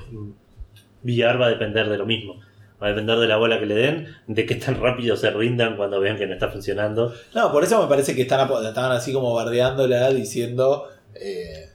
VR 1.03 1.39
va 1.39 1.47
a 1.47 1.51
depender 1.51 1.89
de 1.89 1.99
lo 1.99 2.07
mismo. 2.07 2.41
Va 2.81 2.87
a 2.87 2.91
depender 2.91 3.19
de 3.19 3.27
la 3.27 3.37
bola 3.37 3.59
que 3.59 3.67
le 3.67 3.75
den, 3.75 4.07
de 4.29 4.47
qué 4.47 4.55
tan 4.55 4.81
rápido 4.81 5.17
se 5.17 5.31
rindan 5.31 5.77
cuando 5.77 5.99
vean 6.01 6.17
que 6.17 6.27
no 6.27 6.35
está 6.35 6.49
funcionando. 6.49 7.13
No, 7.35 7.51
por 7.51 7.65
eso 7.65 7.83
me 7.83 7.89
parece 7.89 8.15
que 8.15 8.23
están, 8.23 8.49
estaban 8.65 8.93
así 8.93 9.13
como 9.13 9.35
bardeándola 9.35 10.11
diciendo. 10.11 10.89
eh, 11.15 11.71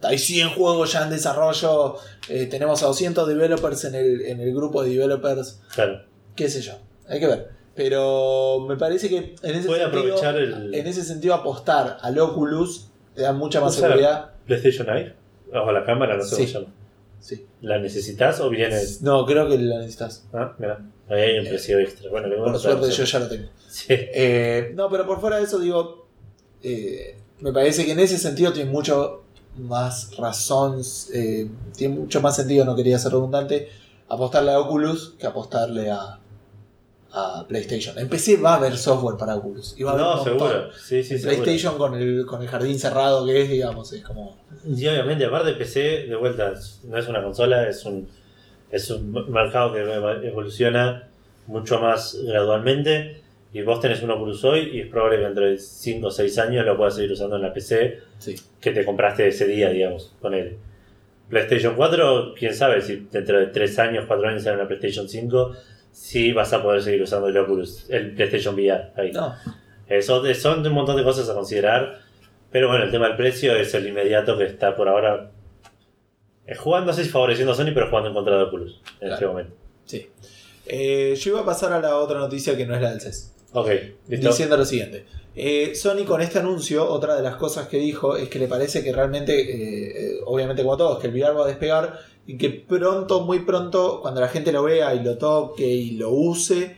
hay 0.00 0.16
100 0.18 0.50
juegos 0.50 0.92
ya 0.92 1.02
en 1.02 1.10
desarrollo. 1.10 1.96
eh, 2.28 2.46
tenemos 2.46 2.82
a 2.82 2.86
200 2.86 3.26
developers 3.26 3.84
en 3.84 3.94
el, 3.96 4.20
en 4.22 4.40
el 4.40 4.54
grupo 4.54 4.82
de 4.82 4.90
developers. 4.90 5.60
Claro. 5.74 6.02
Qué 6.36 6.48
sé 6.48 6.60
yo. 6.60 6.74
Hay 7.08 7.18
que 7.18 7.26
ver. 7.26 7.48
Pero 7.74 8.64
me 8.68 8.76
parece 8.76 9.08
que 9.08 9.16
en 9.42 9.54
ese, 9.54 9.62
sentido, 9.68 9.86
aprovechar 9.86 10.36
el 10.36 10.74
en 10.74 10.86
ese 10.86 11.04
sentido 11.04 11.34
apostar 11.34 11.98
al 12.00 12.18
Oculus 12.18 12.88
te 13.14 13.22
da 13.22 13.32
mucha 13.32 13.60
más 13.60 13.74
seguridad. 13.74 14.32
PlayStation 14.46 14.88
Eye. 14.88 15.14
Ojo, 15.52 15.72
la 15.72 15.84
cámara, 15.84 16.16
no 16.16 16.22
sé 16.22 16.36
Sí. 16.36 16.36
cómo 16.36 16.46
se 16.46 16.52
llama. 16.54 16.74
Sí. 17.20 17.46
¿La 17.62 17.78
necesitas 17.78 18.40
o 18.40 18.48
viene.? 18.50 18.80
No, 19.00 19.26
creo 19.26 19.48
que 19.48 19.58
la 19.58 19.78
necesitas. 19.78 20.24
Ah, 20.32 20.54
mira. 20.58 20.78
Ahí 21.08 21.20
hay 21.22 21.38
un 21.38 21.46
precio 21.48 21.78
extra. 21.78 22.10
Bueno, 22.10 22.28
Por 22.44 22.58
suerte 22.58 22.90
yo 22.90 23.04
ya 23.04 23.18
lo 23.18 23.28
tengo. 23.28 23.48
Sí. 23.68 23.86
Eh, 23.90 24.72
no, 24.74 24.88
pero 24.90 25.06
por 25.06 25.20
fuera 25.20 25.38
de 25.38 25.44
eso 25.44 25.58
digo, 25.58 26.06
eh, 26.62 27.16
me 27.40 27.52
parece 27.52 27.84
que 27.84 27.92
en 27.92 27.98
ese 28.00 28.18
sentido 28.18 28.52
tiene 28.52 28.70
mucho 28.70 29.24
más 29.56 30.16
razón, 30.16 30.80
eh, 31.12 31.48
tiene 31.76 31.94
mucho 31.96 32.20
más 32.20 32.36
sentido, 32.36 32.64
no 32.64 32.76
quería 32.76 32.98
ser 32.98 33.12
redundante, 33.12 33.68
apostarle 34.08 34.52
a 34.52 34.60
Oculus 34.60 35.14
que 35.18 35.26
apostarle 35.26 35.90
a, 35.90 36.18
a 37.12 37.44
PlayStation. 37.48 37.98
En 37.98 38.08
PC 38.08 38.36
va 38.36 38.54
a 38.54 38.56
haber 38.56 38.76
software 38.76 39.16
para 39.16 39.36
Oculus. 39.36 39.74
Y 39.78 39.82
va 39.82 39.92
a 39.92 39.94
haber 39.94 40.06
un 40.06 40.12
No, 40.16 40.24
seguro. 40.24 40.72
Sí, 40.74 41.02
sí, 41.02 41.14
En 41.14 41.20
seguro. 41.20 41.42
PlayStation 41.42 41.78
con 41.78 41.94
el, 41.94 42.26
con 42.26 42.42
el 42.42 42.48
jardín 42.48 42.78
cerrado 42.78 43.24
que 43.26 43.42
es, 43.42 43.48
digamos, 43.48 43.92
es 43.92 44.02
como... 44.02 44.36
Y 44.66 44.86
obviamente, 44.86 45.24
aparte 45.24 45.48
de 45.50 45.54
PC, 45.56 45.80
de 46.08 46.16
vuelta, 46.16 46.52
no 46.84 46.98
es 46.98 47.08
una 47.08 47.22
consola, 47.22 47.68
es 47.68 47.84
un, 47.84 48.06
es 48.70 48.90
un 48.90 49.12
mercado 49.30 49.72
que 49.72 49.80
evoluciona 50.28 51.08
mucho 51.46 51.80
más 51.80 52.16
gradualmente. 52.24 53.22
Y 53.54 53.62
vos 53.62 53.80
tenés 53.80 54.02
un 54.02 54.10
Oculus 54.10 54.44
hoy 54.44 54.70
y 54.74 54.80
es 54.82 54.88
probable 54.88 55.16
que 55.18 55.24
dentro 55.24 55.46
de 55.46 55.56
5 55.56 56.06
o 56.06 56.10
6 56.10 56.38
años 56.38 56.66
lo 56.66 56.76
puedas 56.76 56.94
seguir 56.96 57.12
usando 57.12 57.36
en 57.36 57.42
la 57.42 57.52
PC 57.54 58.00
Sí. 58.18 58.34
que 58.60 58.72
te 58.72 58.84
compraste 58.84 59.26
ese 59.26 59.46
día, 59.46 59.70
digamos, 59.70 60.12
con 60.20 60.34
él. 60.34 60.58
PlayStation 61.30 61.74
4, 61.74 62.34
quién 62.38 62.54
sabe 62.54 62.82
si 62.82 63.06
dentro 63.10 63.38
de 63.38 63.46
3 63.46 63.78
años, 63.78 64.04
4 64.06 64.28
años 64.28 64.42
sale 64.42 64.56
una 64.56 64.66
PlayStation 64.68 65.08
5, 65.08 65.52
sí 66.00 66.32
vas 66.32 66.52
a 66.52 66.62
poder 66.62 66.82
seguir 66.82 67.02
usando 67.02 67.28
el 67.28 67.36
Oculus, 67.36 67.86
el 67.90 68.14
PlayStation 68.14 68.54
VR 68.54 68.92
ahí. 68.96 69.10
No, 69.12 69.34
de- 70.22 70.34
son 70.34 70.64
un 70.66 70.72
montón 70.72 70.96
de 70.96 71.02
cosas 71.04 71.28
a 71.28 71.34
considerar. 71.34 71.98
Pero 72.50 72.68
bueno, 72.68 72.84
el 72.84 72.90
tema 72.90 73.08
del 73.08 73.16
precio 73.16 73.54
es 73.56 73.74
el 73.74 73.86
inmediato 73.86 74.38
que 74.38 74.44
está 74.44 74.74
por 74.74 74.88
ahora 74.88 75.30
eh, 76.46 76.54
jugando, 76.54 76.92
no 76.92 76.96
sé 76.96 77.04
si 77.04 77.10
favoreciendo 77.10 77.52
a 77.52 77.54
Sony, 77.56 77.72
pero 77.74 77.88
jugando 77.88 78.08
en 78.08 78.14
contra 78.14 78.36
de 78.38 78.44
Oculus 78.44 78.80
en 79.00 79.12
este 79.12 79.26
momento. 79.26 79.54
sí. 79.84 80.08
Eh, 80.70 81.14
yo 81.18 81.30
iba 81.32 81.40
a 81.40 81.44
pasar 81.46 81.72
a 81.72 81.80
la 81.80 81.96
otra 81.96 82.18
noticia 82.18 82.54
que 82.54 82.66
no 82.66 82.74
es 82.74 82.82
la 82.82 82.90
del 82.90 83.00
CES. 83.00 83.34
Ok, 83.54 83.70
listo. 84.08 84.28
diciendo 84.28 84.54
lo 84.58 84.66
siguiente. 84.66 85.06
Eh, 85.34 85.74
Sony 85.74 86.04
con 86.06 86.20
este 86.20 86.38
anuncio, 86.40 86.86
otra 86.86 87.16
de 87.16 87.22
las 87.22 87.36
cosas 87.36 87.68
que 87.68 87.78
dijo 87.78 88.16
es 88.16 88.28
que 88.28 88.38
le 88.38 88.48
parece 88.48 88.84
que 88.84 88.92
realmente, 88.92 89.32
eh, 89.40 89.92
eh, 89.96 90.20
obviamente 90.26 90.60
como 90.62 90.74
a 90.74 90.76
todos, 90.76 90.98
que 90.98 91.06
el 91.06 91.14
VR 91.14 91.32
va 91.34 91.44
a 91.44 91.48
despegar 91.48 91.98
y 92.28 92.36
que 92.38 92.50
pronto, 92.50 93.22
muy 93.22 93.40
pronto, 93.40 94.00
cuando 94.02 94.20
la 94.20 94.28
gente 94.28 94.52
lo 94.52 94.62
vea 94.62 94.94
y 94.94 95.02
lo 95.02 95.16
toque 95.18 95.66
y 95.66 95.92
lo 95.92 96.10
use, 96.10 96.76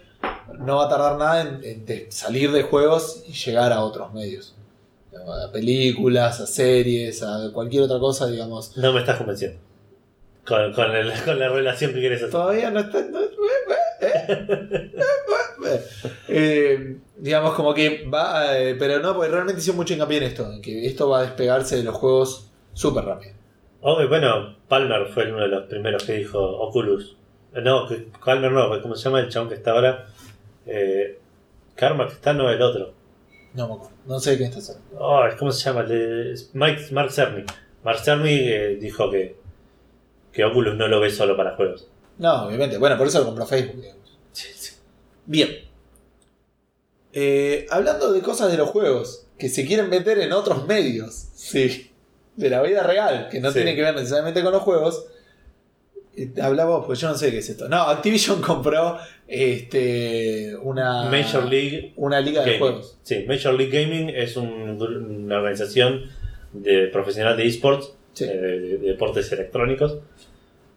no 0.60 0.76
va 0.76 0.86
a 0.86 0.88
tardar 0.88 1.18
nada 1.18 1.40
en, 1.42 1.60
en 1.64 1.84
de- 1.84 2.06
salir 2.10 2.52
de 2.52 2.62
juegos 2.62 3.24
y 3.28 3.32
llegar 3.32 3.72
a 3.72 3.82
otros 3.84 4.12
medios. 4.14 4.54
A 5.12 5.50
películas, 5.52 6.40
a 6.40 6.46
series, 6.46 7.22
a 7.22 7.50
cualquier 7.52 7.82
otra 7.82 7.98
cosa, 7.98 8.26
digamos. 8.28 8.76
No 8.76 8.92
me 8.92 9.00
estás 9.00 9.18
convenciendo. 9.18 9.58
Con, 10.46 10.72
con, 10.72 10.94
el- 10.94 11.12
con 11.24 11.38
la 11.38 11.48
relación 11.48 11.92
que 11.92 12.00
quieres 12.00 12.18
hacer. 12.20 12.30
Todavía 12.30 12.70
no 12.70 12.80
está. 12.80 13.00
no- 13.02 13.18
Eh, 16.28 16.96
digamos 17.18 17.54
como 17.54 17.74
que 17.74 18.06
va, 18.08 18.56
eh, 18.58 18.74
pero 18.78 19.00
no, 19.00 19.14
porque 19.14 19.30
realmente 19.30 19.60
hicieron 19.60 19.76
mucho 19.76 19.94
hincapié 19.94 20.18
en 20.18 20.22
esto, 20.24 20.50
en 20.52 20.62
que 20.62 20.86
esto 20.86 21.08
va 21.08 21.18
a 21.20 21.22
despegarse 21.22 21.76
de 21.76 21.82
los 21.84 21.94
juegos 21.96 22.50
súper 22.72 23.04
rápido. 23.04 23.32
Oh, 23.82 24.06
bueno, 24.08 24.56
Palmer 24.68 25.06
fue 25.08 25.32
uno 25.32 25.40
de 25.42 25.48
los 25.48 25.66
primeros 25.66 26.04
que 26.04 26.12
dijo 26.14 26.38
Oculus. 26.38 27.16
Eh, 27.54 27.60
No, 27.62 27.88
que- 27.88 28.08
Palmer 28.24 28.52
no, 28.52 28.80
¿cómo 28.82 28.94
se 28.94 29.04
llama 29.04 29.20
el 29.20 29.28
chabón 29.28 29.48
que 29.48 29.54
está 29.54 29.72
ahora? 29.72 30.06
Eh, 30.66 31.18
Carmack 31.74 32.12
está, 32.12 32.32
no 32.32 32.50
el 32.50 32.60
otro. 32.60 32.92
No 33.54 33.66
me 33.68 33.74
acuerdo. 33.74 33.96
No 34.06 34.20
sé 34.20 34.36
quién 34.36 34.50
estás 34.50 34.70
hablando. 34.70 34.98
Oh, 35.00 35.22
¿Cómo 35.38 35.50
se 35.50 35.64
llama? 35.64 35.80
El 35.80 35.88
de- 35.88 36.40
Mike, 36.52 36.88
Mark 36.92 37.10
Cerny. 37.10 37.44
Mark 37.82 37.98
Cerny 38.00 38.30
eh, 38.38 38.76
dijo 38.80 39.10
que, 39.10 39.36
que 40.32 40.44
Oculus 40.44 40.76
no 40.76 40.86
lo 40.86 41.00
ve 41.00 41.10
solo 41.10 41.36
para 41.36 41.56
juegos. 41.56 41.88
No, 42.18 42.44
obviamente. 42.46 42.76
Bueno, 42.76 42.98
por 42.98 43.06
eso 43.06 43.18
lo 43.20 43.24
compró 43.26 43.46
Facebook. 43.46 43.76
digamos. 43.80 44.00
Bien. 45.26 45.50
Eh, 47.12 47.66
hablando 47.70 48.12
de 48.12 48.20
cosas 48.20 48.50
de 48.52 48.58
los 48.58 48.68
juegos 48.68 49.26
que 49.38 49.48
se 49.48 49.66
quieren 49.66 49.88
meter 49.88 50.18
en 50.18 50.32
otros 50.32 50.66
medios. 50.66 51.14
Sí. 51.34 51.89
De 52.40 52.50
la 52.50 52.62
vida 52.62 52.82
real, 52.82 53.28
que 53.30 53.40
no 53.40 53.48
Sí. 53.50 53.54
tienen 53.56 53.76
que 53.76 53.82
ver 53.82 53.94
necesariamente 53.94 54.42
con 54.42 54.52
los 54.52 54.62
juegos. 54.62 55.06
Habla 56.42 56.64
vos, 56.64 56.84
pues 56.86 56.98
yo 57.00 57.08
no 57.08 57.14
sé 57.14 57.30
qué 57.30 57.38
es 57.38 57.48
esto. 57.48 57.68
No, 57.68 57.82
Activision 57.82 58.40
compró 58.42 58.98
este 59.28 60.54
una 60.62 61.04
Major 61.04 61.44
League 61.46 61.92
una 61.96 62.20
liga 62.20 62.42
de 62.44 62.58
juegos. 62.58 62.98
Sí, 63.02 63.24
Major 63.28 63.54
League 63.54 63.70
Gaming 63.82 64.10
es 64.10 64.36
un 64.36 64.50
una 64.80 65.36
organización 65.38 66.04
de 66.52 66.88
profesional 66.88 67.36
de 67.36 67.46
esports, 67.46 67.94
Sí. 68.12 68.24
eh, 68.24 68.28
de, 68.28 68.58
de 68.58 68.78
deportes 68.78 69.30
electrónicos. 69.32 69.98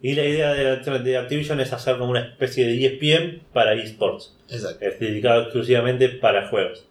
Y 0.01 0.13
la 0.15 0.23
idea 0.25 0.53
de, 0.53 0.65
Act- 0.81 1.01
de 1.01 1.17
Activision 1.17 1.59
es 1.61 1.71
hacer 1.73 1.97
como 1.97 2.11
una 2.11 2.19
especie 2.27 2.67
de 2.67 2.85
ESPN 2.85 3.41
para 3.53 3.73
esports. 3.73 4.35
Exacto. 4.49 4.85
Es 4.85 4.99
dedicado 4.99 5.43
exclusivamente 5.43 6.09
para 6.09 6.49
juegos. 6.49 6.85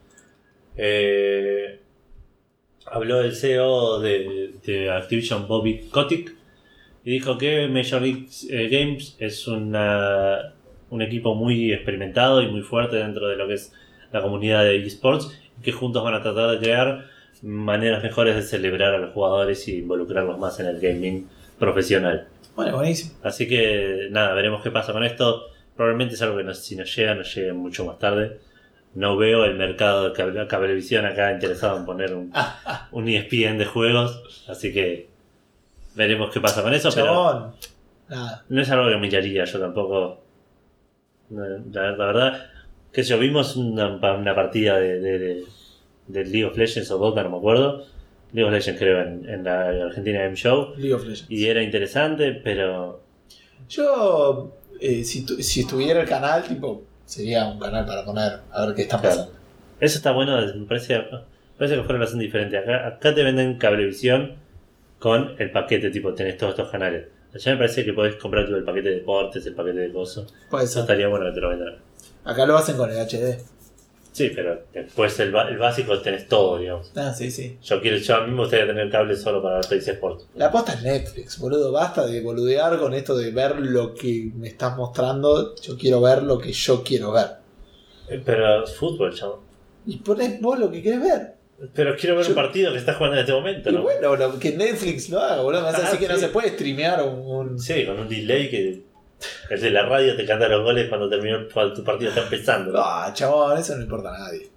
Eh, 0.76 1.78
habló 2.86 3.20
el 3.20 3.34
CEO 3.34 4.00
de, 4.00 4.52
de 4.64 4.90
Activision, 4.90 5.46
Bobby 5.48 5.88
Kotick, 5.90 6.34
y 7.04 7.10
dijo 7.12 7.36
que 7.38 7.66
Major 7.68 8.00
League 8.02 8.26
eh, 8.50 8.68
Games 8.68 9.16
es 9.18 9.46
una, 9.48 10.52
un 10.90 11.02
equipo 11.02 11.34
muy 11.34 11.72
experimentado 11.72 12.42
y 12.42 12.46
muy 12.48 12.62
fuerte 12.62 12.96
dentro 12.96 13.26
de 13.28 13.36
lo 13.36 13.48
que 13.48 13.54
es 13.54 13.72
la 14.12 14.22
comunidad 14.22 14.64
de 14.64 14.76
esports, 14.84 15.30
y 15.58 15.62
que 15.62 15.72
juntos 15.72 16.04
van 16.04 16.14
a 16.14 16.22
tratar 16.22 16.50
de 16.50 16.58
crear 16.58 17.06
maneras 17.42 18.02
mejores 18.02 18.36
de 18.36 18.42
celebrar 18.42 18.94
a 18.94 18.98
los 18.98 19.12
jugadores 19.12 19.66
y 19.68 19.78
involucrarlos 19.78 20.38
más 20.38 20.60
en 20.60 20.66
el 20.66 20.78
gaming 20.78 21.26
profesional. 21.58 22.28
Bueno, 22.54 22.76
buenísimo. 22.76 23.12
Así 23.22 23.48
que 23.48 24.08
nada, 24.10 24.34
veremos 24.34 24.62
qué 24.62 24.70
pasa 24.70 24.92
con 24.92 25.02
esto. 25.04 25.46
Probablemente 25.74 26.14
es 26.14 26.22
algo 26.22 26.36
que 26.36 26.44
no- 26.44 26.54
si 26.54 26.76
nos 26.76 26.94
llega, 26.94 27.14
nos 27.14 27.34
llegue 27.34 27.52
mucho 27.52 27.84
más 27.84 27.98
tarde. 27.98 28.38
No 28.94 29.16
veo 29.16 29.44
el 29.44 29.56
mercado 29.56 30.08
de 30.08 30.12
cable- 30.12 30.46
cablevisión 30.46 31.06
acá 31.06 31.32
interesado 31.32 31.78
en 31.78 31.86
poner 31.86 32.14
un, 32.14 32.32
un 32.92 33.08
ESPN 33.08 33.58
de 33.58 33.64
juegos. 33.66 34.44
Así 34.48 34.72
que 34.72 35.08
veremos 35.94 36.30
qué 36.30 36.40
pasa 36.40 36.62
con 36.62 36.74
eso. 36.74 36.90
Pero 36.94 37.06
Chabón. 37.06 37.52
Nada. 38.08 38.44
no 38.48 38.60
es 38.60 38.70
algo 38.70 38.90
que 38.90 38.96
miraría 38.98 39.44
yo 39.44 39.58
tampoco. 39.60 40.20
La, 41.30 41.48
la 41.96 42.06
verdad, 42.06 42.46
que 42.92 43.02
yo 43.02 43.18
vimos 43.18 43.56
una, 43.56 43.88
una 43.96 44.34
partida 44.34 44.76
de, 44.78 45.00
de, 45.00 45.18
de- 45.18 45.44
de 46.08 46.24
League 46.24 46.44
of 46.44 46.56
Legends 46.58 46.90
o 46.90 46.98
Dota, 46.98 47.22
no 47.22 47.30
me 47.30 47.36
acuerdo. 47.38 47.86
League 48.32 48.46
of 48.46 48.52
Legends 48.52 48.78
creo 48.78 49.00
en, 49.00 49.26
en 49.28 49.44
la 49.44 49.68
Argentina 49.86 50.20
Game 50.24 50.36
Show. 50.36 50.74
League 50.76 50.92
of 50.92 51.02
Legends. 51.04 51.26
Y 51.30 51.46
era 51.46 51.62
interesante, 51.62 52.32
pero 52.32 53.00
Yo, 53.68 54.52
eh, 54.80 55.04
si, 55.04 55.24
tu- 55.24 55.36
si 55.42 55.60
estuviera 55.60 56.02
el 56.02 56.08
canal, 56.08 56.42
tipo, 56.42 56.82
sería 57.04 57.46
un 57.46 57.58
canal 57.58 57.84
para 57.86 58.04
poner 58.04 58.40
a 58.50 58.66
ver 58.66 58.74
qué 58.74 58.82
está 58.82 59.00
Claro. 59.00 59.16
pasando. 59.16 59.38
Eso 59.80 59.96
está 59.98 60.12
bueno, 60.12 60.36
me 60.40 60.66
parece, 60.66 60.98
me 60.98 61.04
parece 61.58 61.74
que 61.76 61.82
fue 61.82 61.88
una 61.90 61.92
relación 61.94 62.20
diferente. 62.20 62.56
Acá, 62.58 62.86
acá 62.86 63.14
te 63.14 63.22
venden 63.22 63.58
cablevisión 63.58 64.36
con 64.98 65.34
el 65.38 65.50
paquete, 65.50 65.90
tipo, 65.90 66.14
tenés 66.14 66.36
todos 66.36 66.52
estos 66.52 66.70
canales. 66.70 67.08
Allá 67.34 67.52
me 67.52 67.58
parece 67.58 67.84
que 67.84 67.92
podés 67.92 68.14
comprar 68.16 68.44
tipo, 68.44 68.56
el 68.56 68.64
paquete 68.64 68.88
de 68.90 68.94
deportes, 68.96 69.44
el 69.46 69.54
paquete 69.54 69.78
de 69.80 69.92
cosas. 69.92 70.32
Puede 70.50 70.64
Eso 70.64 70.74
ser. 70.74 70.82
estaría 70.82 71.08
bueno 71.08 71.26
que 71.26 71.32
te 71.32 71.40
lo 71.40 71.48
vendan. 71.48 71.74
Acá 72.24 72.46
lo 72.46 72.56
hacen 72.56 72.76
con 72.76 72.90
el 72.90 72.96
HD. 72.98 73.38
Sí, 74.12 74.30
pero 74.34 74.62
después 74.74 75.18
el, 75.20 75.34
el 75.34 75.56
básico 75.58 75.98
tenés 76.00 76.28
todo, 76.28 76.58
digamos. 76.58 76.92
Ah, 76.94 77.14
sí, 77.14 77.30
sí. 77.30 77.56
Yo 77.62 77.80
quiero, 77.80 77.96
yo 77.96 78.16
a 78.16 78.26
mí 78.26 78.32
me 78.32 78.40
gustaría 78.42 78.66
tener 78.66 78.90
cable 78.90 79.16
solo 79.16 79.42
para 79.42 79.56
ver 79.56 79.64
Sports. 79.72 80.26
La 80.34 80.46
aposta 80.46 80.74
es 80.74 80.82
Netflix, 80.82 81.38
boludo. 81.38 81.72
Basta 81.72 82.06
de 82.06 82.20
boludear 82.20 82.78
con 82.78 82.92
esto 82.92 83.16
de 83.16 83.30
ver 83.30 83.58
lo 83.58 83.94
que 83.94 84.30
me 84.36 84.48
estás 84.48 84.76
mostrando. 84.76 85.54
Yo 85.56 85.78
quiero 85.78 86.02
ver 86.02 86.22
lo 86.22 86.38
que 86.38 86.52
yo 86.52 86.82
quiero 86.84 87.12
ver. 87.12 87.26
Eh, 88.10 88.20
Pero 88.24 88.64
es 88.64 88.76
fútbol, 88.76 89.14
chavo. 89.14 89.42
Y 89.86 89.96
ponés 89.96 90.40
vos 90.42 90.58
lo 90.58 90.70
que 90.70 90.82
querés 90.82 91.00
ver. 91.00 91.34
Pero 91.74 91.96
quiero 91.96 92.16
ver 92.16 92.24
Yo- 92.24 92.30
un 92.30 92.34
partido 92.34 92.72
que 92.72 92.78
está 92.78 92.92
jugando 92.94 93.16
en 93.16 93.20
este 93.20 93.32
momento, 93.32 93.70
Y 93.70 93.72
¿no? 93.72 93.82
bueno, 93.82 94.38
que 94.38 94.50
Netflix 94.52 95.08
lo 95.08 95.20
haga, 95.20 95.40
boludo. 95.42 95.66
Ah, 95.66 95.72
decir 95.72 95.98
que 95.98 96.08
no 96.08 96.16
se 96.18 96.28
puede 96.28 96.50
streamear 96.50 97.02
un. 97.02 97.20
un- 97.20 97.58
Sí, 97.58 97.86
con 97.86 97.98
un 97.98 98.08
delay 98.08 98.50
que 98.50 98.82
el 99.50 99.60
de 99.60 99.70
la 99.70 99.82
radio 99.86 100.16
te 100.16 100.24
canta 100.24 100.48
los 100.48 100.62
goles 100.62 100.88
cuando 100.88 101.08
terminó 101.08 101.38
cuando 101.52 101.74
tu 101.74 101.84
partido 101.84 102.10
está 102.10 102.22
empezando. 102.22 102.72
Ah, 102.82 103.10
chabón, 103.14 103.58
eso 103.58 103.76
no 103.76 103.82
importa 103.82 104.14
a 104.14 104.18
nadie. 104.18 104.48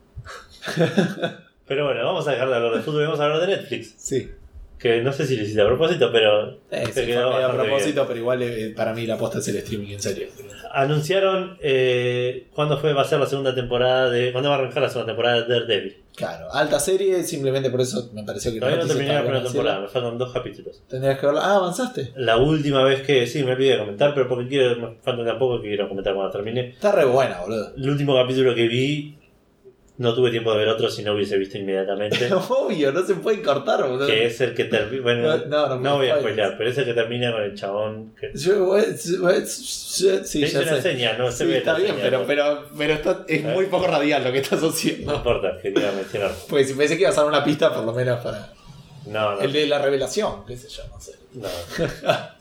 Pero 1.67 1.85
bueno, 1.85 2.05
vamos 2.05 2.27
a 2.27 2.31
dejar 2.31 2.49
de 2.49 2.55
hablar 2.55 2.73
de 2.75 2.81
fútbol 2.81 3.01
y 3.01 3.05
vamos 3.05 3.19
a 3.19 3.25
hablar 3.25 3.41
de 3.41 3.47
Netflix. 3.47 3.93
Sí. 3.97 4.31
Que 4.77 5.01
no 5.01 5.11
sé 5.11 5.25
si 5.25 5.35
lo 5.35 5.43
hiciste 5.43 5.61
a 5.61 5.65
propósito, 5.65 6.11
pero 6.11 6.59
Eh, 6.69 6.85
sí, 6.93 7.05
quedó 7.05 7.33
a 7.33 7.51
propósito, 7.53 8.05
pero 8.05 8.19
igual 8.19 8.41
eh, 8.43 8.73
para 8.75 8.93
mí 8.93 9.07
la 9.07 9.15
aposta 9.15 9.39
es 9.39 9.47
el 9.47 9.55
streaming, 9.57 9.93
en 9.93 10.01
serio. 10.01 10.27
Anunciaron 10.75 11.57
eh, 11.61 12.47
cuándo 12.53 12.77
fue, 12.77 12.93
va 12.93 13.01
a 13.01 13.05
ser 13.05 13.19
la 13.19 13.25
segunda 13.25 13.55
temporada 13.55 14.09
de. 14.09 14.31
¿Cuándo 14.31 14.49
va 14.49 14.55
a 14.55 14.59
arrancar 14.59 14.83
la 14.83 14.89
segunda 14.89 15.13
temporada 15.13 15.41
de 15.41 15.53
Daredevil? 15.53 15.97
Claro, 16.15 16.47
alta 16.53 16.79
serie, 16.79 17.23
simplemente 17.23 17.69
por 17.69 17.81
eso 17.81 18.09
me 18.13 18.23
pareció 18.23 18.51
que 18.51 18.59
Todavía 18.59 18.81
no 18.81 18.87
terminé 18.87 19.13
la 19.13 19.21
primera 19.21 19.43
temporada, 19.43 19.81
me 19.81 19.87
faltan 19.87 20.17
dos 20.17 20.31
capítulos. 20.31 20.83
Tendrías 20.87 21.19
que 21.19 21.25
verla. 21.25 21.41
Ah, 21.43 21.55
avanzaste. 21.55 22.13
La 22.15 22.37
última 22.37 22.83
vez 22.83 23.01
que. 23.01 23.25
Sí, 23.25 23.43
me 23.43 23.53
olvidé 23.53 23.71
de 23.71 23.79
comentar, 23.79 24.13
pero 24.13 24.27
porque 24.27 24.47
quiero. 24.47 24.75
Me 24.75 24.97
falta 25.01 25.25
tampoco 25.25 25.61
que 25.61 25.69
quiero 25.69 25.87
comentar 25.87 26.13
cuando 26.13 26.31
termine. 26.31 26.69
Está 26.69 26.91
re 26.91 27.05
buena, 27.05 27.41
boludo. 27.41 27.73
El 27.75 27.89
último 27.89 28.15
capítulo 28.15 28.53
que 28.53 28.67
vi. 28.67 29.17
No 29.97 30.13
tuve 30.13 30.29
tiempo 30.29 30.51
de 30.51 30.57
ver 30.57 30.67
otro 30.67 30.89
si 30.89 31.03
no 31.03 31.13
hubiese 31.13 31.37
visto 31.37 31.57
inmediatamente. 31.57 32.29
Obvio, 32.49 32.91
no 32.91 33.05
se 33.05 33.15
puede 33.15 33.41
cortar, 33.41 33.87
boludo. 33.87 34.05
que 34.07 34.25
es 34.25 34.41
el 34.41 34.53
que 34.53 34.65
termina. 34.65 35.01
Bueno, 35.03 35.37
No, 35.37 35.45
no, 35.47 35.67
no, 35.69 35.79
no, 35.79 35.95
voy 35.97 36.09
a 36.09 36.17
spoiler, 36.19 36.55
pero 36.57 36.69
es 36.69 36.77
el 36.77 36.85
que 36.85 36.93
termina 36.93 37.31
con 37.31 37.41
el 37.43 37.55
chabón. 37.55 38.13
Que... 38.19 38.31
Yo, 38.37 38.75
sí, 39.45 40.43
hice 40.43 40.59
una 40.59 40.75
sé. 40.75 40.81
seña, 40.81 41.17
no 41.17 41.31
se 41.31 41.45
ve 41.45 41.59
está 41.59 41.75
bien, 41.75 41.91
seña, 41.91 42.01
pero, 42.03 42.19
¿no? 42.19 42.27
pero, 42.27 42.65
pero 42.77 42.93
está, 42.93 43.23
es 43.27 43.43
muy 43.43 43.67
poco 43.67 43.87
radial 43.87 44.23
lo 44.23 44.31
que 44.33 44.39
estás 44.39 44.61
No 44.61 44.69
haciendo. 44.69 45.13
importa, 45.15 45.57
quería 45.61 45.91
mencionarlo. 45.93 46.35
Pues 46.49 46.67
si 46.67 46.73
pensé 46.73 46.95
que 46.97 47.03
ibas 47.03 47.17
a 47.17 47.21
dar 47.21 47.29
una 47.29 47.43
pista, 47.43 47.73
por 47.73 47.85
lo 47.85 47.93
menos 47.93 48.19
para. 48.21 48.51
No, 49.05 49.35
no. 49.35 49.41
El 49.41 49.53
de 49.53 49.67
la 49.67 49.79
revelación, 49.79 50.45
qué 50.45 50.57
sé 50.57 50.67
yo, 50.67 50.83
no 50.91 50.99
sé. 50.99 51.13
no. 51.33 51.47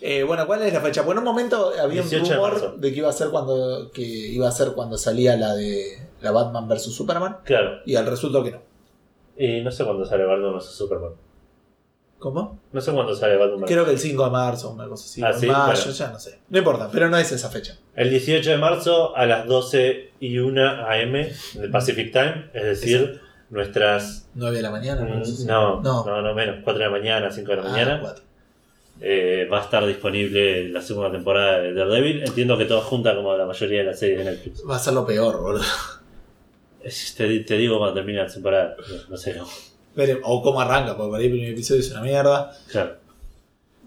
Eh, 0.00 0.22
bueno, 0.22 0.46
¿cuál 0.46 0.62
es 0.62 0.72
la 0.72 0.80
fecha? 0.80 1.02
Bueno, 1.02 1.20
en 1.22 1.26
un 1.26 1.34
momento 1.34 1.72
había 1.82 2.02
un 2.02 2.08
18 2.08 2.24
de 2.24 2.34
rumor 2.36 2.52
marzo. 2.52 2.76
de 2.76 2.92
que 2.92 2.98
iba 2.98 3.08
a 3.08 3.12
ser 3.12 3.30
cuando 3.30 3.90
que 3.92 4.02
iba 4.02 4.48
a 4.48 4.52
ser 4.52 4.68
cuando 4.68 4.96
salía 4.96 5.36
la 5.36 5.56
de 5.56 5.98
la 6.20 6.30
Batman 6.30 6.68
vs 6.68 6.82
Superman 6.94 7.38
Claro. 7.44 7.78
y 7.86 7.96
al 7.96 8.06
resultado 8.06 8.44
que 8.44 8.50
no. 8.52 8.62
Y 9.36 9.60
no 9.62 9.70
sé 9.70 9.84
cuándo 9.84 10.04
sale 10.04 10.24
Batman 10.24 10.54
vs 10.54 10.64
Superman. 10.66 11.12
¿Cómo? 12.18 12.58
No 12.72 12.80
sé 12.80 12.92
cuándo 12.92 13.14
sale 13.14 13.36
Batman 13.36 13.60
vs 13.60 13.68
Creo 13.70 13.84
que 13.84 13.92
el 13.92 13.98
5 13.98 14.24
de 14.24 14.30
marzo, 14.30 14.70
una 14.70 14.88
cosa 14.88 15.04
así. 15.04 15.22
Ah, 15.22 15.32
sí, 15.32 15.46
mayo, 15.46 15.64
bueno. 15.66 15.90
ya 15.92 16.10
no 16.10 16.18
sé. 16.18 16.38
No 16.48 16.58
importa, 16.58 16.88
pero 16.92 17.08
no 17.08 17.16
es 17.16 17.30
esa 17.30 17.48
fecha. 17.48 17.76
El 17.94 18.10
18 18.10 18.50
de 18.50 18.56
marzo 18.58 19.16
a 19.16 19.24
las 19.26 19.46
12 19.46 20.10
y 20.18 20.38
1 20.38 20.60
am 20.86 21.12
de 21.12 21.68
Pacific 21.70 22.12
Time, 22.12 22.50
es 22.54 22.64
decir, 22.64 23.20
nuestras. 23.50 24.28
9 24.34 24.56
de 24.56 24.62
la 24.62 24.70
mañana, 24.72 25.02
no 25.02 25.22
No, 25.46 25.80
No. 25.80 26.04
no, 26.04 26.22
no 26.22 26.34
menos, 26.34 26.56
4 26.64 26.78
de 26.80 26.84
la 26.86 26.90
mañana, 26.90 27.30
5 27.30 27.50
de 27.52 27.56
la 27.56 27.62
Ah, 27.62 27.70
mañana. 27.70 28.00
cuatro. 28.00 28.24
eh, 29.00 29.46
va 29.48 29.60
a 29.60 29.62
estar 29.62 29.86
disponible 29.86 30.70
la 30.70 30.82
segunda 30.82 31.12
temporada 31.12 31.58
de 31.60 31.72
Daredevil. 31.72 32.24
Entiendo 32.24 32.58
que 32.58 32.64
todo 32.64 32.80
junta 32.80 33.14
como 33.14 33.32
la 33.36 33.46
mayoría 33.46 33.78
de 33.78 33.84
las 33.84 33.98
series 34.00 34.18
de 34.18 34.24
Netflix. 34.24 34.64
Va 34.68 34.74
a 34.74 34.78
ser 34.80 34.94
lo 34.94 35.06
peor, 35.06 35.40
boludo. 35.40 35.62
Te, 36.82 37.40
te 37.40 37.56
digo 37.56 37.78
cuando 37.78 37.94
termine 37.94 38.18
la 38.22 38.26
temporada, 38.26 38.76
no, 38.78 39.10
no 39.10 39.16
sé 39.16 39.34
cómo. 39.36 39.50
Veremos- 39.96 40.22
O 40.24 40.42
cómo 40.42 40.60
arranca, 40.60 40.96
porque 40.96 41.10
para 41.10 41.20
ahí 41.22 41.26
el 41.26 41.32
primer 41.32 41.50
episodio 41.52 41.80
es 41.80 41.90
una 41.90 42.02
mierda. 42.02 42.52
Claro. 42.70 42.96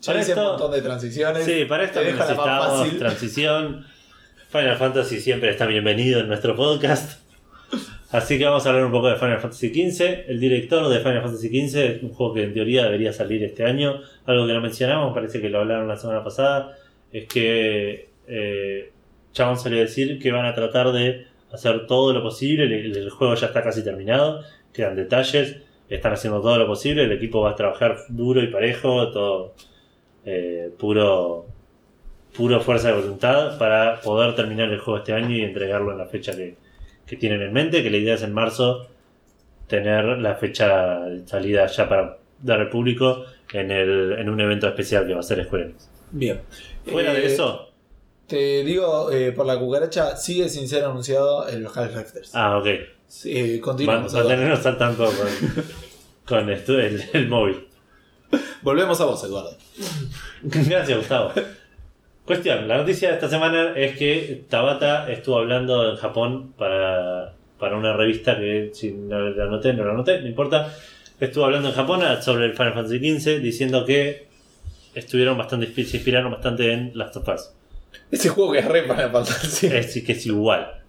Ya 0.02 0.06
Para 0.08 0.22
hice 0.22 0.32
esto- 0.32 0.42
un 0.44 0.48
montón 0.50 0.72
de 0.72 0.82
transiciones. 0.82 1.46
Sí, 1.46 1.66
para 1.66 1.84
esto 1.86 2.02
necesitamos 2.04 2.98
transición. 2.98 3.86
Final 4.50 4.76
Fantasy 4.78 5.22
siempre 5.22 5.50
está 5.52 5.66
bienvenido 5.66 6.20
en 6.20 6.28
nuestro 6.28 6.56
podcast. 6.56 7.22
Así 8.12 8.38
que 8.38 8.44
vamos 8.44 8.66
a 8.66 8.70
hablar 8.70 8.84
un 8.84 8.92
poco 8.92 9.08
de 9.08 9.16
Final 9.16 9.40
Fantasy 9.40 9.70
XV. 9.70 10.26
El 10.28 10.40
director 10.42 10.90
de 10.90 11.00
Final 11.00 11.22
Fantasy 11.22 11.48
XV 11.48 11.78
es 11.96 12.04
un 12.04 12.10
juego 12.14 12.34
que 12.34 12.44
en 12.44 12.54
teoría 12.54 12.84
debería 12.84 13.14
salir 13.14 13.42
este 13.46 13.64
año. 13.64 14.02
Algo 14.26 14.46
que 14.46 14.54
no 14.54 14.60
mencionamos, 14.60 15.14
parece 15.14 15.40
que 15.40 15.48
lo 15.50 15.60
hablaron 15.60 15.88
la 15.88 15.96
semana 15.96 16.22
pasada, 16.22 16.76
es 17.14 17.26
que 17.30 18.10
eh, 18.28 18.92
Chabón 19.32 19.58
salió 19.58 19.78
a 19.78 19.82
decir 19.84 20.20
que 20.20 20.32
van 20.34 20.46
a 20.46 20.54
tratar 20.54 20.92
de 20.92 21.28
hacer 21.54 21.88
todo 21.88 22.14
lo 22.14 22.22
posible. 22.22 22.64
El, 22.64 22.96
el 22.96 23.10
juego 23.10 23.36
ya 23.36 23.48
está 23.48 23.62
casi 23.64 23.84
terminado, 23.84 24.44
quedan 24.74 24.96
detalles, 24.96 25.58
están 25.90 26.14
haciendo 26.14 26.42
todo 26.42 26.58
lo 26.58 26.68
posible. 26.68 27.04
El 27.04 27.12
equipo 27.12 27.42
va 27.42 27.52
a 27.52 27.56
trabajar 27.56 27.98
duro 28.10 28.42
y 28.42 28.48
parejo, 28.48 29.12
todo 29.12 29.54
eh, 30.26 30.70
puro 30.78 31.46
puro 32.36 32.62
fuerza 32.62 32.88
de 32.88 32.94
voluntad 33.02 33.58
para 33.60 34.00
poder 34.00 34.36
terminar 34.36 34.70
el 34.70 34.80
juego 34.80 35.00
este 35.00 35.12
año 35.14 35.36
y 35.36 35.42
entregarlo 35.42 35.92
en 35.92 35.98
la 35.98 36.06
fecha 36.06 36.34
que, 36.34 36.56
que 37.06 37.18
tienen 37.18 37.42
en 37.42 37.52
mente, 37.52 37.84
que 37.84 37.90
la 37.90 37.98
idea 37.98 38.14
es 38.16 38.24
en 38.24 38.34
marzo 38.34 38.88
tener 39.68 40.06
la 40.20 40.36
fecha 40.36 41.02
de 41.02 41.28
salida 41.28 41.66
ya 41.68 41.90
para 41.90 42.18
dar 42.42 42.62
al 42.62 42.70
público 42.70 43.26
en, 43.52 43.72
el, 43.72 44.14
en 44.18 44.30
un 44.30 44.40
evento 44.40 44.68
especial 44.68 45.06
que 45.08 45.14
va 45.14 45.20
a 45.20 45.24
ser 45.24 45.44
Square 45.44 45.64
Enix. 45.66 45.90
Bien. 46.12 46.40
Fuera 46.86 47.14
de 47.14 47.20
Eh, 47.22 47.26
eso, 47.26 47.71
Te 48.32 48.64
digo, 48.64 49.12
eh, 49.12 49.34
por 49.34 49.46
la 49.46 49.60
cucaracha, 49.60 50.16
sigue 50.16 50.48
sin 50.48 50.66
ser 50.66 50.86
anunciado 50.86 51.50
el 51.50 51.66
Half-Life 51.66 52.12
3. 52.14 52.32
Ah, 52.34 52.60
ok. 52.60 52.68
Eh, 53.26 53.60
continuamos. 53.60 54.14
Mantenernos 54.14 54.66
al 54.66 54.78
tanto 54.78 55.06
con, 55.06 55.66
con 56.26 56.50
esto, 56.50 56.80
el, 56.80 57.04
el 57.12 57.28
móvil. 57.28 57.68
Volvemos 58.62 59.02
a 59.02 59.04
vos, 59.04 59.22
Eduardo. 59.26 59.58
Gracias, 60.44 60.98
Gustavo. 60.98 61.34
Cuestión, 62.26 62.70
la 62.70 62.78
noticia 62.78 63.10
de 63.10 63.16
esta 63.16 63.28
semana 63.28 63.74
es 63.76 63.98
que 63.98 64.46
Tabata 64.48 65.12
estuvo 65.12 65.38
hablando 65.38 65.92
en 65.92 65.98
Japón 65.98 66.54
para, 66.58 67.34
para 67.60 67.76
una 67.76 67.98
revista 67.98 68.38
que 68.38 68.72
si 68.74 68.94
no 68.94 69.20
la 69.20 69.44
anoté, 69.44 69.74
no 69.74 69.84
la 69.84 69.92
anoté, 69.92 70.22
no 70.22 70.28
importa. 70.30 70.74
Estuvo 71.20 71.44
hablando 71.44 71.68
en 71.68 71.76
Japón 71.76 72.02
sobre 72.22 72.46
el 72.46 72.54
Final 72.54 72.76
Fantasy 72.76 73.20
XV 73.20 73.42
diciendo 73.42 73.84
que 73.84 74.28
estuvieron 74.96 75.38
bastante, 75.38 75.68
se 75.84 75.98
inspiraron 75.98 76.32
bastante 76.32 76.72
en 76.72 76.94
Last 76.96 77.18
of 77.18 77.28
Us. 77.28 77.52
Ese 78.10 78.30
juego 78.30 78.52
que 78.52 78.60
es 78.60 78.66
re 78.66 78.84
para 78.84 79.10
Fantasy. 79.10 79.68
Es 79.68 80.02
que 80.04 80.12
es 80.12 80.26
igual. 80.26 80.78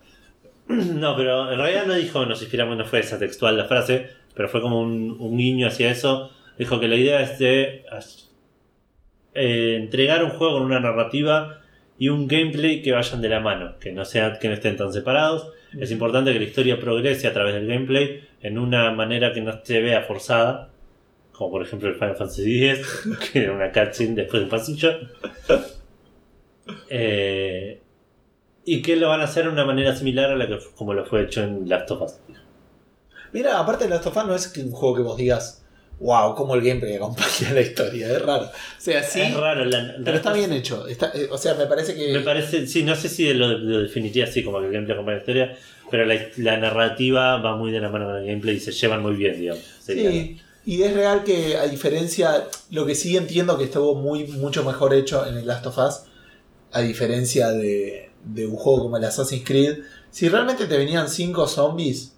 No, 0.69 1.16
pero 1.16 1.53
en 1.53 1.59
realidad 1.59 1.87
no 1.87 1.95
dijo 1.95 2.24
nos 2.24 2.41
inspiramos, 2.41 2.77
no 2.77 2.85
fue 2.85 3.01
esa 3.01 3.19
textual 3.19 3.57
la 3.57 3.65
frase, 3.65 4.07
pero 4.35 4.49
fue 4.49 4.62
como 4.62 4.81
un, 4.81 5.16
un 5.19 5.37
guiño 5.37 5.66
hacia 5.66 5.91
eso. 5.91 6.31
Dijo 6.59 6.81
que 6.81 6.89
la 6.89 6.97
idea 6.97 7.20
es 7.20 7.39
de 7.39 7.85
eh, 9.35 9.77
entregar 9.81 10.23
un 10.24 10.31
juego 10.31 10.55
con 10.55 10.62
una 10.62 10.81
narrativa 10.81 11.61
y 11.99 12.09
un 12.09 12.27
gameplay 12.27 12.83
que 12.83 12.93
vayan 12.93 13.20
de 13.20 13.29
la 13.29 13.41
mano, 13.41 13.79
que 13.79 13.93
no, 13.93 14.05
sea, 14.05 14.39
que 14.39 14.49
no 14.49 14.55
estén 14.55 14.77
tan 14.77 14.93
separados. 14.93 15.49
Es 15.79 15.91
importante 15.91 16.33
que 16.33 16.39
la 16.39 16.45
historia 16.45 16.79
progrese 16.79 17.27
a 17.27 17.33
través 17.33 17.55
del 17.55 17.66
gameplay 17.66 18.29
en 18.41 18.59
una 18.59 18.91
manera 18.91 19.33
que 19.33 19.41
no 19.41 19.61
se 19.62 19.81
vea 19.81 20.03
forzada, 20.03 20.70
como 21.33 21.53
por 21.53 21.62
ejemplo 21.62 21.89
el 21.89 21.95
Final 21.95 22.16
Fantasy 22.16 22.69
X, 22.69 23.09
que 23.33 23.45
era 23.45 23.53
una 23.53 23.73
cutscene 23.73 24.15
después 24.15 24.43
del 24.43 24.51
pasillo. 24.51 24.99
Eh, 26.89 27.80
y 28.64 28.82
que 28.82 28.97
lo 28.97 29.09
van 29.09 29.20
a 29.20 29.24
hacer 29.24 29.44
de 29.44 29.51
una 29.51 29.64
manera 29.64 29.97
similar 29.97 30.30
a 30.30 30.36
la 30.36 30.47
que 30.47 30.59
como 30.76 30.94
lo 30.94 31.05
fue 31.05 31.22
hecho 31.22 31.43
en 31.43 31.68
Last 31.68 31.90
of 31.90 32.02
Us. 32.02 32.12
Mira, 33.32 33.59
aparte 33.59 33.84
de 33.84 33.90
Last 33.90 34.06
of 34.06 34.16
Us 34.16 34.24
no 34.26 34.34
es 34.34 34.56
un 34.59 34.70
juego 34.70 34.94
que 34.97 35.02
vos 35.02 35.16
digas, 35.16 35.64
wow, 36.01 36.34
cómo 36.34 36.55
el 36.55 36.62
gameplay 36.62 36.94
acompaña 36.97 37.52
la 37.55 37.60
historia, 37.62 38.06
es 38.12 38.22
raro. 38.22 38.44
O 38.44 38.51
sea, 38.80 39.02
sí, 39.02 39.20
Es 39.20 39.34
raro, 39.34 39.64
la- 39.64 39.97
pero 40.05 40.16
está 40.16 40.32
bien 40.32 40.52
hecho. 40.52 40.86
Está, 40.86 41.10
eh, 41.14 41.28
o 41.30 41.39
sea, 41.39 41.55
me 41.55 41.66
parece 41.66 41.94
que... 41.94 42.12
Me 42.12 42.20
parece, 42.20 42.66
sí, 42.66 42.82
no 42.84 42.94
sé 42.94 43.09
si 43.09 43.32
lo, 43.34 43.48
lo 43.59 43.80
definiría 43.80 44.24
así 44.24 44.44
como 44.44 44.60
que 44.60 44.66
el 44.66 44.72
gameplay 44.72 44.94
acompaña 44.94 45.16
la 45.16 45.20
historia, 45.22 45.56
pero 45.90 46.05
la, 46.05 46.14
la 46.36 46.56
narrativa 46.59 47.39
va 47.39 47.56
muy 47.56 47.72
de 47.72 47.80
la 47.80 47.89
mano 47.89 48.06
con 48.06 48.16
el 48.16 48.26
gameplay 48.26 48.56
y 48.56 48.60
se 48.60 48.72
llevan 48.72 49.02
muy 49.02 49.14
bien, 49.16 49.40
digamos. 49.40 49.62
Sería- 49.80 50.10
Sí, 50.10 50.40
y 50.64 50.82
es 50.82 50.94
real 50.94 51.24
que 51.24 51.56
a 51.56 51.66
diferencia, 51.66 52.44
lo 52.70 52.86
que 52.86 52.94
sí 52.94 53.16
entiendo 53.16 53.59
que 53.59 53.64
estuvo 53.64 53.94
muy, 53.97 54.28
mucho 54.28 54.62
mejor 54.64 54.94
hecho 54.94 55.26
en 55.26 55.36
el 55.39 55.47
Last 55.47 55.66
of 55.66 55.78
Us, 55.78 56.02
a 56.73 56.81
diferencia 56.81 57.51
de, 57.53 58.11
de 58.24 58.47
un 58.47 58.57
juego 58.57 58.82
como 58.85 58.97
el 58.97 59.05
Assassin's 59.05 59.44
Creed, 59.44 59.78
si 60.11 60.28
realmente 60.28 60.66
te 60.66 60.77
venían 60.77 61.09
cinco 61.09 61.47
zombies, 61.49 62.15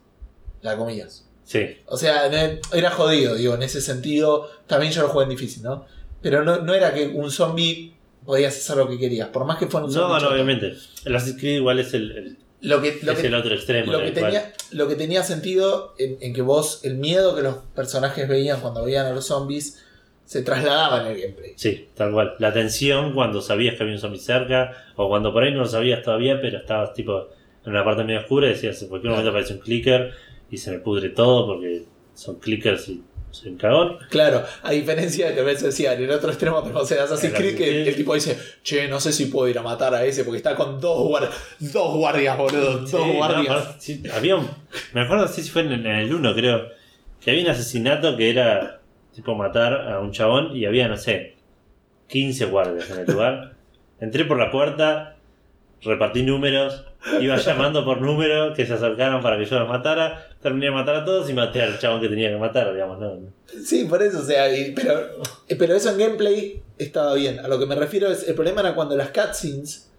la 0.63 0.77
comías. 0.77 1.25
sí. 1.45 1.61
O 1.87 1.97
sea, 1.97 2.27
era 2.73 2.91
jodido, 2.91 3.35
digo, 3.35 3.55
en 3.55 3.63
ese 3.63 3.81
sentido, 3.81 4.49
también 4.67 4.93
yo 4.93 5.03
lo 5.03 5.09
jugué 5.09 5.25
en 5.25 5.31
difícil, 5.31 5.63
¿no? 5.63 5.85
Pero 6.23 6.43
no, 6.43 6.59
no 6.63 6.73
era 6.75 6.95
que 6.95 7.07
un 7.09 7.31
zombie 7.31 7.95
podías 8.25 8.57
hacer 8.57 8.77
lo 8.79 8.89
que 8.89 8.99
querías, 8.99 9.29
por 9.29 9.45
más 9.45 9.59
que 9.59 9.67
fuera 9.67 9.87
un 9.87 9.93
zombie. 9.93 10.09
No, 10.09 10.15
no, 10.15 10.21
choto. 10.21 10.33
obviamente. 10.33 10.75
El 11.05 11.15
Assassin's 11.15 11.39
Creed 11.41 11.57
igual 11.57 11.79
es 11.81 11.93
el, 11.93 12.11
el- 12.13 12.39
Lo 12.63 12.81
que, 12.81 12.99
lo 13.03 13.13
es 13.13 13.19
que- 13.19 13.27
el 13.27 13.35
otro 13.35 13.55
extremo. 13.55 13.93
que, 13.99 14.11
tenía, 14.13 14.53
lo 14.71 14.89
que 14.89 14.97
tenía 14.97 15.23
sentido 15.23 15.95
en, 15.99 16.17
en 16.23 16.33
que 16.33 16.41
vos, 16.41 16.81
el 16.85 16.97
miedo 16.97 17.37
que 17.37 17.43
los 17.43 17.57
personajes 17.75 18.27
veían 18.27 18.61
cuando 18.63 18.83
veían 18.83 19.05
a 19.05 19.13
los 19.13 19.27
zombies, 19.27 19.84
se 20.25 20.43
trasladaba 20.43 21.03
en 21.03 21.07
el 21.15 21.21
gameplay. 21.21 21.53
Sí, 21.57 21.89
tal 21.95 22.13
cual. 22.13 22.35
La 22.39 22.53
tensión 22.53 23.13
cuando 23.13 23.41
sabías 23.43 23.77
que 23.77 23.83
había 23.83 23.95
un 23.95 24.01
zombie 24.01 24.19
cerca, 24.21 24.73
o 24.97 25.09
cuando 25.09 25.33
por 25.33 25.43
ahí 25.43 25.53
no 25.53 25.61
lo 25.61 25.67
sabías 25.67 26.03
todavía, 26.03 26.41
pero 26.41 26.59
estabas 26.59 26.93
tipo 26.95 27.29
en 27.65 27.71
una 27.73 27.85
parte 27.85 28.05
medio 28.05 28.21
oscura 28.21 28.47
y 28.47 28.51
decías, 28.51 28.81
en 28.83 28.89
cualquier 28.89 29.11
momento 29.11 29.31
aparece 29.31 29.55
un 29.55 29.61
clicker 29.61 30.13
y 30.51 30.59
se 30.59 30.71
me 30.71 30.79
pudre 30.79 31.11
todo 31.11 31.47
porque 31.47 31.85
son 32.15 32.37
clickers 32.39 32.89
y 32.89 33.03
un 33.47 33.57
cagón. 33.57 33.99
Claro, 34.11 34.45
a 34.63 34.71
diferencia 34.71 35.29
de 35.29 35.35
que 35.35 35.41
a 35.41 35.45
veces 35.45 35.65
decía, 35.65 35.95
en 35.95 36.05
el 36.05 36.11
otro 36.13 36.31
extremo 36.31 36.63
tenemos 36.63 36.89
el 36.93 36.99
Assassin's 37.01 37.33
El 37.33 37.39
Creed, 37.39 37.57
que 37.57 37.65
Assassin's 37.65 37.89
el 37.89 37.97
tipo 37.97 38.15
dice, 38.15 38.39
che, 38.63 38.87
no 38.87 39.01
sé 39.01 39.13
si 39.13 39.27
puedo 39.27 39.49
ir 39.49 39.59
a 39.59 39.63
matar 39.63 39.93
a 39.93 40.05
ese 40.05 40.23
porque 40.23 40.37
está 40.37 40.55
con 40.55 40.81
dos, 40.81 40.99
guar- 41.09 41.29
dos 41.59 41.97
guardias, 41.97 42.39
boludo, 42.39 42.79
dos 42.79 42.91
Sí, 42.91 42.97
no, 42.97 43.13
guardias. 43.15 43.75
sí, 43.81 44.03
había 44.15 44.37
un, 44.37 44.49
me 44.93 45.01
acuerdo, 45.01 45.25
no 45.25 45.29
sé 45.29 45.43
si 45.43 45.51
fue 45.51 45.63
en, 45.63 45.73
en 45.73 45.87
el 45.87 46.15
1, 46.15 46.35
creo, 46.35 46.69
que 47.21 47.31
había 47.33 47.43
un 47.43 47.51
asesinato 47.51 48.17
que 48.17 48.31
era 48.31 48.81
tipo 49.15 49.35
matar 49.35 49.93
a 49.93 50.01
un 50.01 50.13
chabón 50.13 50.57
y 50.57 50.67
había, 50.67 50.89
no 50.89 50.97
sé, 50.97 51.35
15 52.09 52.47
guardias 52.47 52.91
en 52.91 53.01
el 53.01 53.07
lugar. 53.07 53.55
Entré 54.01 54.25
por 54.25 54.39
la 54.39 54.51
puerta, 54.51 55.17
repartí 55.83 56.23
números, 56.23 56.85
iba 57.21 57.37
llamando 57.37 57.85
por 57.85 58.01
número 58.01 58.55
que 58.55 58.67
se 58.67 58.75
acercaran 58.75 59.23
para 59.23 59.39
que 59.39 59.45
yo 59.45 59.59
los 59.59 59.69
matara, 59.69 60.27
terminé 60.43 60.67
de 60.67 60.73
matar 60.73 60.97
a 60.97 61.05
todos 61.05 61.29
y 61.31 61.33
maté 61.33 61.63
al 61.63 61.79
chabón 61.79 62.01
que 62.01 62.09
tenía 62.09 62.31
que 62.31 62.37
matar, 62.37 62.73
digamos, 62.73 62.99
¿no? 62.99 63.19
Sí, 63.65 63.85
por 63.85 64.03
eso, 64.03 64.21
o 64.21 64.23
sea, 64.23 64.47
pero, 64.75 65.01
eh, 65.49 65.57
pero 65.57 65.75
eso 65.75 65.91
en 65.91 65.99
gameplay 65.99 66.63
estaba 66.79 67.15
bien. 67.15 67.39
A 67.39 67.49
lo 67.49 67.59
que 67.59 67.67
me 67.67 67.75
refiero 67.75 68.09
es, 68.11 68.29
el 68.29 68.35
problema 68.35 68.61
era 68.61 68.75
cuando 68.75 68.97
las 68.97 69.11
cutscenes, 69.11 69.91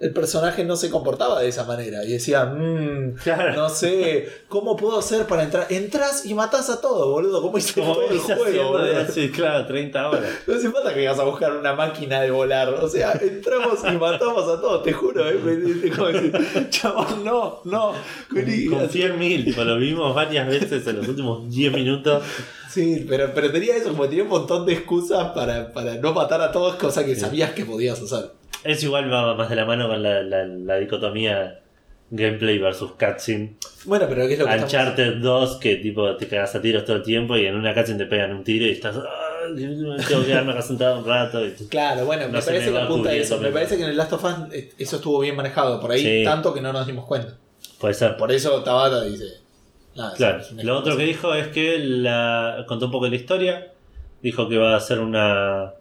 el 0.00 0.12
personaje 0.14 0.64
no 0.64 0.76
se 0.76 0.88
comportaba 0.88 1.40
de 1.42 1.48
esa 1.48 1.64
manera 1.64 2.02
y 2.04 2.12
decía, 2.12 2.46
mmm, 2.46 3.16
Claro. 3.22 3.52
no 3.54 3.68
sé, 3.68 4.26
¿cómo 4.48 4.74
puedo 4.74 4.98
hacer 4.98 5.26
para 5.26 5.42
entrar? 5.42 5.66
Entras 5.68 6.24
y 6.24 6.32
matás 6.32 6.70
a 6.70 6.80
todo, 6.80 7.10
boludo, 7.10 7.42
¿cómo 7.42 7.58
hice 7.58 7.74
Como 7.78 7.92
todo 7.94 8.08
el 8.10 8.18
juego, 8.18 8.78
hace, 8.78 9.30
claro, 9.30 9.66
30 9.66 10.08
horas. 10.08 10.30
No 10.46 10.54
hace 10.54 10.70
falta 10.70 10.94
que 10.94 11.06
vas 11.06 11.18
a 11.18 11.24
buscar 11.24 11.52
una 11.54 11.74
máquina 11.74 12.20
de 12.22 12.30
volar. 12.30 12.70
O 12.70 12.88
sea, 12.88 13.12
entramos 13.20 13.78
y 13.84 13.96
matamos 13.98 14.44
a 14.48 14.58
todos, 14.60 14.82
te 14.82 14.92
juro. 14.94 15.22
¿eh? 15.28 15.90
Chabón, 16.70 17.22
no, 17.24 17.60
no. 17.64 17.92
Confía 18.70 19.06
en 19.06 19.18
mí, 19.18 19.44
tipo, 19.44 19.62
lo 19.64 19.76
vimos 19.76 20.14
varias 20.14 20.48
veces 20.48 20.86
en 20.86 20.96
los 20.96 21.08
últimos 21.08 21.50
10 21.50 21.72
minutos. 21.74 22.22
Sí, 22.70 23.04
pero, 23.08 23.32
pero 23.34 23.50
tenía 23.50 23.76
eso, 23.76 23.90
como 23.90 24.08
tenía 24.08 24.22
un 24.22 24.30
montón 24.30 24.64
de 24.64 24.72
excusas 24.74 25.32
para, 25.32 25.72
para 25.72 25.96
no 25.96 26.12
matar 26.14 26.40
a 26.40 26.52
todos, 26.52 26.76
cosa 26.76 27.04
que 27.04 27.16
sabías 27.16 27.52
que 27.52 27.64
podías 27.66 28.00
hacer. 28.00 28.39
Eso 28.64 28.86
igual 28.86 29.12
va 29.12 29.34
más 29.34 29.48
de 29.48 29.56
la 29.56 29.64
mano 29.64 29.88
con 29.88 30.02
la, 30.02 30.22
la, 30.22 30.44
la 30.46 30.76
dicotomía 30.76 31.60
gameplay 32.10 32.58
versus 32.58 32.92
cutscene. 32.92 33.54
Bueno, 33.84 34.06
pero 34.08 34.26
¿qué 34.26 34.34
es 34.34 34.38
lo 34.38 34.44
que 34.46 34.50
estamos- 34.54 34.72
Uncharted 34.72 35.16
2, 35.18 35.56
que 35.58 35.76
tipo 35.76 36.16
te 36.16 36.26
cagas 36.28 36.54
a 36.56 36.60
tiros 36.60 36.84
todo 36.84 36.96
el 36.96 37.02
tiempo 37.02 37.36
y 37.36 37.46
en 37.46 37.54
una 37.54 37.72
cutscene 37.74 37.98
te 37.98 38.06
pegan 38.06 38.32
un 38.32 38.44
tiro 38.44 38.66
y 38.66 38.70
estás. 38.70 38.96
"Ah, 38.96 39.46
tengo 39.56 40.20
que 40.20 40.26
quedarme 40.26 40.52
acá 40.52 40.62
sentado 40.62 40.98
un 40.98 41.06
rato. 41.06 41.44
Y 41.46 41.52
Claro, 41.68 42.04
bueno, 42.04 42.26
No 42.26 42.32
me 42.32 42.42
parece 42.42 42.70
me 42.70 42.78
que 42.78 42.84
apunta 42.84 43.12
eso. 43.12 43.38
Me 43.38 43.50
parece 43.50 43.76
que 43.76 43.84
en 43.84 43.90
el 43.90 43.96
Last 43.96 44.12
of 44.12 44.24
Us 44.24 44.34
eh, 44.52 44.70
eso 44.78 44.96
estuvo 44.96 45.20
bien 45.20 45.36
manejado. 45.36 45.80
Por 45.80 45.92
ahí, 45.92 46.02
Sí. 46.02 46.24
tanto 46.24 46.52
que 46.52 46.60
no 46.60 46.72
nos 46.72 46.86
dimos 46.86 47.06
cuenta. 47.06 47.34
puede 47.78 47.94
ser. 47.94 48.16
Por 48.18 48.30
eso 48.32 48.62
Tabata 48.62 49.02
dice. 49.04 49.24
nada, 49.96 50.14
Claro, 50.14 50.40
es 50.40 50.52
lo 50.64 50.76
otro 50.78 50.96
que 50.96 51.04
dijo 51.04 51.32
es 51.34 51.48
que 51.48 51.78
la, 51.78 52.64
contó 52.68 52.86
un 52.86 52.92
poco 52.92 53.04
de 53.06 53.10
la 53.12 53.16
historia. 53.16 53.72
Dijo 54.22 54.48
que 54.48 54.58
va 54.58 54.76
a 54.76 54.80
ser 54.80 54.98
una 55.00 55.72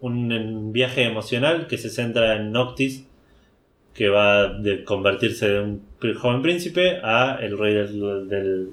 un, 0.00 0.72
viaje 0.72 1.04
emocional 1.04 1.66
que 1.66 1.78
se 1.78 1.90
centra 1.90 2.36
en 2.36 2.52
Noctis, 2.52 3.06
que 3.94 4.08
va 4.08 4.48
de 4.48 4.84
convertirse 4.84 5.48
de 5.48 5.60
un 5.60 5.82
joven 6.18 6.42
príncipe 6.42 7.00
a 7.02 7.38
el 7.40 7.58
rey 7.58 7.74
del, 7.74 8.28
del- 8.28 8.68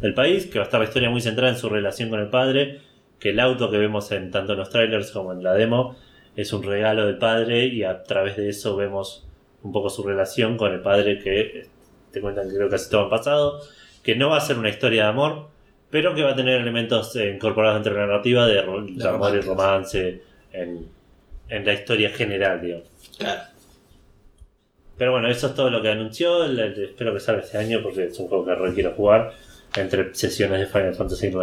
del 0.00 0.14
país, 0.14 0.46
que 0.46 0.58
va 0.58 0.64
a 0.64 0.66
estar 0.66 0.80
la 0.80 0.86
historia 0.86 1.10
muy 1.10 1.20
centrada 1.20 1.52
en 1.52 1.58
su 1.58 1.68
relación 1.68 2.08
con 2.08 2.20
el 2.20 2.28
padre, 2.28 2.80
que 3.18 3.30
el 3.30 3.40
auto 3.40 3.70
que 3.70 3.76
vemos 3.76 4.10
en 4.12 4.30
tanto 4.30 4.52
en 4.52 4.58
los 4.60 4.70
trailers 4.70 5.10
como 5.10 5.32
en 5.32 5.42
la 5.42 5.52
demo 5.52 5.96
es 6.36 6.52
un 6.54 6.62
regalo 6.62 7.04
del 7.06 7.18
padre 7.18 7.66
y 7.66 7.82
a 7.82 8.02
través 8.04 8.36
de 8.38 8.48
eso 8.48 8.76
vemos 8.76 9.26
un 9.62 9.72
poco 9.72 9.90
su 9.90 10.02
relación 10.02 10.56
con 10.56 10.72
el 10.72 10.80
padre 10.80 11.18
que 11.18 11.66
te 12.12 12.20
cuentan 12.22 12.48
que 12.48 12.54
creo 12.56 12.68
que 12.68 12.76
casi 12.76 12.88
todo 12.90 13.02
han 13.04 13.10
pasado 13.10 13.60
que 14.02 14.16
no 14.16 14.30
va 14.30 14.38
a 14.38 14.40
ser 14.40 14.56
una 14.58 14.70
historia 14.70 15.02
de 15.02 15.08
amor, 15.10 15.48
pero 15.90 16.14
que 16.14 16.22
va 16.22 16.30
a 16.30 16.34
tener 16.34 16.58
elementos 16.62 17.14
eh, 17.16 17.30
incorporados 17.34 17.76
dentro 17.76 17.92
de 17.92 18.00
la 18.00 18.06
narrativa 18.06 18.46
De 18.46 19.06
amor 19.08 19.36
y 19.36 19.40
romance. 19.42 20.22
En, 20.52 20.88
en 21.48 21.64
la 21.66 21.72
historia 21.74 22.10
general, 22.10 22.60
digamos. 22.60 22.86
Claro. 23.18 23.42
Pero 24.96 25.12
bueno, 25.12 25.28
eso 25.30 25.46
es 25.48 25.54
todo 25.54 25.70
lo 25.70 25.80
que 25.80 25.88
anunció. 25.88 26.44
espero 26.44 27.14
que 27.14 27.20
salga 27.20 27.42
este 27.42 27.56
año 27.58 27.80
porque 27.82 28.04
es 28.06 28.18
un 28.18 28.28
juego 28.28 28.44
que 28.44 28.54
re 28.54 28.74
quiero 28.74 28.92
jugar 28.92 29.32
entre 29.76 30.14
sesiones 30.14 30.60
de 30.60 30.66
Final 30.66 30.94
Fantasy 30.94 31.28
IX. 31.28 31.38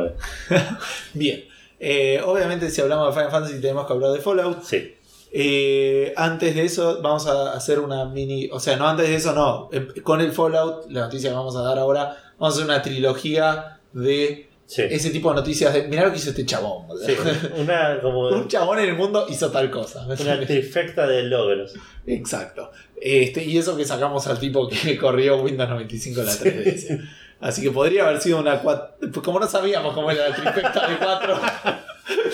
Bien. 1.14 1.44
Eh, 1.80 2.22
obviamente, 2.24 2.70
si 2.70 2.82
hablamos 2.82 3.08
de 3.08 3.14
Final 3.14 3.32
Fantasy, 3.32 3.62
tenemos 3.62 3.88
que 3.88 3.94
hablar 3.94 4.12
de 4.12 4.20
Fallout. 4.20 4.64
Sí, 4.64 4.94
Eh, 5.32 6.14
antes 6.16 6.56
de 6.56 6.64
eso, 6.66 7.02
vamos 7.02 7.28
a 7.28 7.54
hacer 7.54 7.80
una 7.80 8.06
mini. 8.06 8.50
O 8.52 8.60
sea, 8.60 8.78
no 8.78 8.88
antes 8.88 9.08
de 9.08 9.16
eso, 9.16 9.34
no. 9.34 9.70
Eh, 9.72 10.02
Con 10.02 10.22
el 10.22 10.32
Fallout, 10.32 10.90
la 10.92 11.02
noticia 11.02 11.30
que 11.32 11.36
vamos 11.36 11.56
a 11.56 11.62
dar 11.62 11.78
ahora, 11.80 12.16
vamos 12.38 12.54
a 12.54 12.58
hacer 12.58 12.66
una 12.66 12.82
trilogía 12.82 13.80
de 13.94 14.47
sí. 14.68 14.84
ese 14.84 15.10
tipo 15.10 15.30
de 15.30 15.36
noticias. 15.38 15.74
De, 15.74 15.88
mirá 15.88 16.06
lo 16.06 16.12
que 16.12 16.18
hizo 16.18 16.30
este 16.30 16.46
chabón. 16.46 16.86
Sí, 17.04 17.16
una 17.58 18.00
como 18.00 18.28
Un 18.30 18.48
chabón 18.48 18.78
en 18.80 18.90
el 18.90 18.96
mundo 18.96 19.26
hizo 19.30 19.50
tal 19.52 19.72
cosa. 19.72 20.06
una 20.06 20.40
trifecta 20.46 21.08
de 21.08 21.24
logros. 21.24 21.74
Exacto. 22.06 22.72
Este, 23.02 23.44
y 23.44 23.58
eso 23.58 23.76
que 23.76 23.86
sacamos 23.86 24.28
al 24.28 24.40
tipo 24.40 24.68
que 24.68 24.98
corrió 25.02 25.42
Windows 25.42 25.70
95 25.70 26.20
en 26.20 26.26
la 26.26 26.34
3DS. 26.34 27.10
Así 27.40 27.62
que 27.62 27.72
podría 27.72 28.08
haber 28.08 28.22
sido 28.22 28.40
una 28.40 28.62
4. 28.62 29.12
Como 29.24 29.40
no 29.40 29.48
sabíamos 29.48 29.94
cómo 29.94 30.12
era 30.12 30.30
la 30.30 30.36
trifecta 30.36 30.88
de 30.88 30.98
4, 30.98 31.40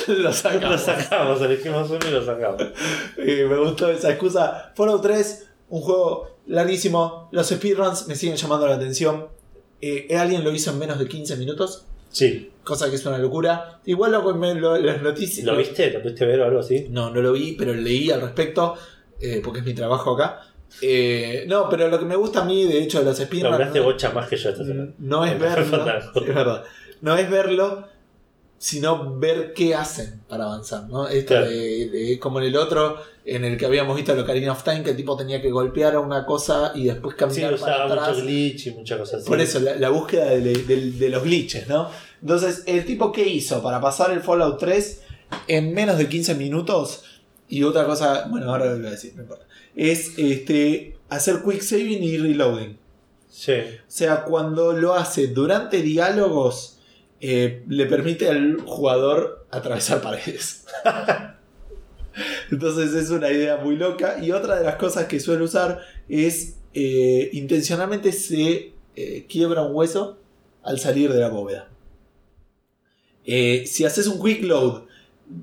lo 0.08 0.14
Lo 0.24 0.34
sacamos. 0.34 0.82
sacamos, 0.82 1.42
elegimos 1.42 1.90
uno 1.90 2.00
y 2.08 2.12
lo 2.12 2.26
sacamos. 2.26 2.62
Eh, 3.18 3.46
me 3.50 3.58
gustó 3.58 3.90
esa 3.90 4.12
excusa. 4.12 4.72
Fallout 4.76 5.02
3, 5.02 5.48
un 5.70 5.82
juego 5.82 6.38
larguísimo. 6.48 7.28
Los 7.32 7.48
speedruns 7.50 8.08
me 8.08 8.16
siguen 8.16 8.38
llamando 8.38 8.68
la 8.68 8.76
atención. 8.76 9.28
Eh, 9.82 10.16
alguien 10.18 10.44
lo 10.44 10.52
hizo 10.54 10.72
en 10.72 10.80
menos 10.80 10.98
de 11.00 11.08
15 11.08 11.36
minutos, 11.36 11.86
Sí. 12.14 12.50
cosa 12.64 12.90
que 12.90 12.96
es 12.96 13.06
una 13.06 13.18
locura. 13.18 13.82
Igual 13.86 14.14
lo, 14.14 14.34
me- 14.36 14.56
lo- 14.56 14.78
las 14.78 15.02
noticias. 15.02 15.46
¿Lo 15.46 15.58
viste? 15.58 15.92
¿Lo 15.92 16.02
pudiste 16.02 16.26
ver 16.26 16.40
o 16.40 16.46
algo 16.46 16.60
así? 16.62 16.88
No, 16.90 17.10
no 17.10 17.22
lo 17.22 17.34
vi, 17.34 17.54
pero 17.58 17.74
leí 17.74 18.10
al 18.12 18.22
respecto, 18.22 18.76
eh, 19.20 19.42
porque 19.44 19.60
es 19.60 19.66
mi 19.66 19.74
trabajo 19.74 20.14
acá. 20.14 20.40
Eh, 20.82 21.46
no, 21.48 21.68
pero 21.70 21.88
lo 21.90 22.00
que 22.00 22.06
me 22.06 22.16
gusta 22.16 22.42
a 22.42 22.46
mí, 22.46 22.66
de 22.66 22.82
hecho, 22.82 23.00
de 23.00 23.06
los 23.06 23.18
speedruns. 23.18 23.52
Nombraste 23.52 23.80
no- 23.80 23.86
bocha 23.86 24.12
más 24.12 24.30
que 24.30 24.38
yo 24.38 24.50
esta 24.50 24.64
semana. 24.64 24.92
no 25.00 25.26
es 25.26 25.38
verlo, 25.40 25.86
es 26.16 26.28
verdad. 26.36 26.64
No 27.02 27.18
es 27.18 27.30
verlo, 27.30 27.88
sino 28.64 29.20
ver 29.20 29.52
qué 29.54 29.76
hacen 29.76 30.22
para 30.30 30.46
avanzar, 30.46 30.88
¿no? 30.88 31.10
Esto 31.10 31.34
Claro. 31.34 31.50
de, 31.50 31.90
de- 31.90 32.18
como 32.20 32.40
en 32.40 32.46
el 32.46 32.56
otro, 32.56 32.96
en 33.26 33.44
el 33.44 33.58
que 33.58 33.66
habíamos 33.66 33.94
visto 33.94 34.14
el 34.14 34.20
Ocarina 34.20 34.54
of 34.54 34.64
Time, 34.64 34.84
que 34.84 34.92
el 34.92 34.96
tipo 34.96 35.18
tenía 35.18 35.42
que 35.42 35.52
golpear 35.52 35.96
a 35.96 36.00
una 36.00 36.26
cosa 36.26 36.72
y 36.74 36.86
después 36.86 37.14
Sí, 37.14 37.20
caminar 37.20 37.58
para 37.60 37.74
usaba 37.76 37.86
atrás. 37.94 38.10
mucho 38.16 38.22
glitch 38.26 38.68
y 38.68 38.72
muchas 38.72 39.00
cosas 39.00 39.20
así. 39.20 39.28
Por 39.28 39.42
eso, 39.42 39.60
la, 39.60 39.76
la 39.76 39.90
búsqueda 39.90 40.30
de, 40.30 40.40
de- 40.40 40.92
de 40.92 41.10
los 41.10 41.24
glitches, 41.24 41.68
¿no? 41.68 41.90
Entonces, 42.22 42.64
el 42.66 42.86
tipo 42.86 43.12
que 43.12 43.28
hizo 43.28 43.62
para 43.62 43.82
pasar 43.82 44.12
el 44.12 44.22
Fallout 44.22 44.58
3 44.60 45.02
en 45.50 45.74
menos 45.74 45.98
de 45.98 46.08
15 46.08 46.36
minutos, 46.36 47.04
y 47.50 47.64
otra 47.64 47.84
cosa, 47.86 48.28
bueno, 48.30 48.50
ahora 48.50 48.68
lo 48.68 48.78
voy 48.78 48.88
a 48.88 48.92
decir, 48.92 49.12
no 49.18 49.24
importa, 49.24 49.46
es 49.76 50.14
este, 50.18 50.96
hacer 51.10 51.42
quick 51.44 51.60
saving 51.62 52.02
y 52.02 52.18
reloading. 52.18 52.78
Sí. 53.30 53.52
O 53.52 53.84
sea, 53.88 54.24
cuando 54.24 54.72
lo 54.72 54.94
hace 54.94 55.28
durante 55.28 55.82
diálogos, 55.82 56.73
eh, 57.26 57.64
le 57.68 57.86
permite 57.86 58.28
al 58.30 58.58
jugador 58.62 59.46
atravesar 59.52 60.02
paredes. 60.02 60.66
Entonces 62.52 62.94
es 62.94 63.10
una 63.10 63.32
idea 63.32 63.58
muy 63.58 63.76
loca. 63.76 64.18
Y 64.22 64.32
otra 64.32 64.58
de 64.58 64.66
las 64.66 64.76
cosas 64.76 65.06
que 65.06 65.20
suele 65.20 65.44
usar 65.44 65.80
es 66.10 66.58
eh, 66.74 67.30
intencionalmente 67.34 68.12
se 68.12 68.74
eh, 68.96 69.26
quiebra 69.28 69.64
un 69.64 69.76
hueso 69.76 70.18
al 70.62 70.80
salir 70.80 71.12
de 71.12 71.20
la 71.20 71.30
bóveda. 71.30 71.70
Si 73.26 73.86
haces 73.86 74.08
un 74.08 74.22
quick 74.22 74.44
load 74.44 74.84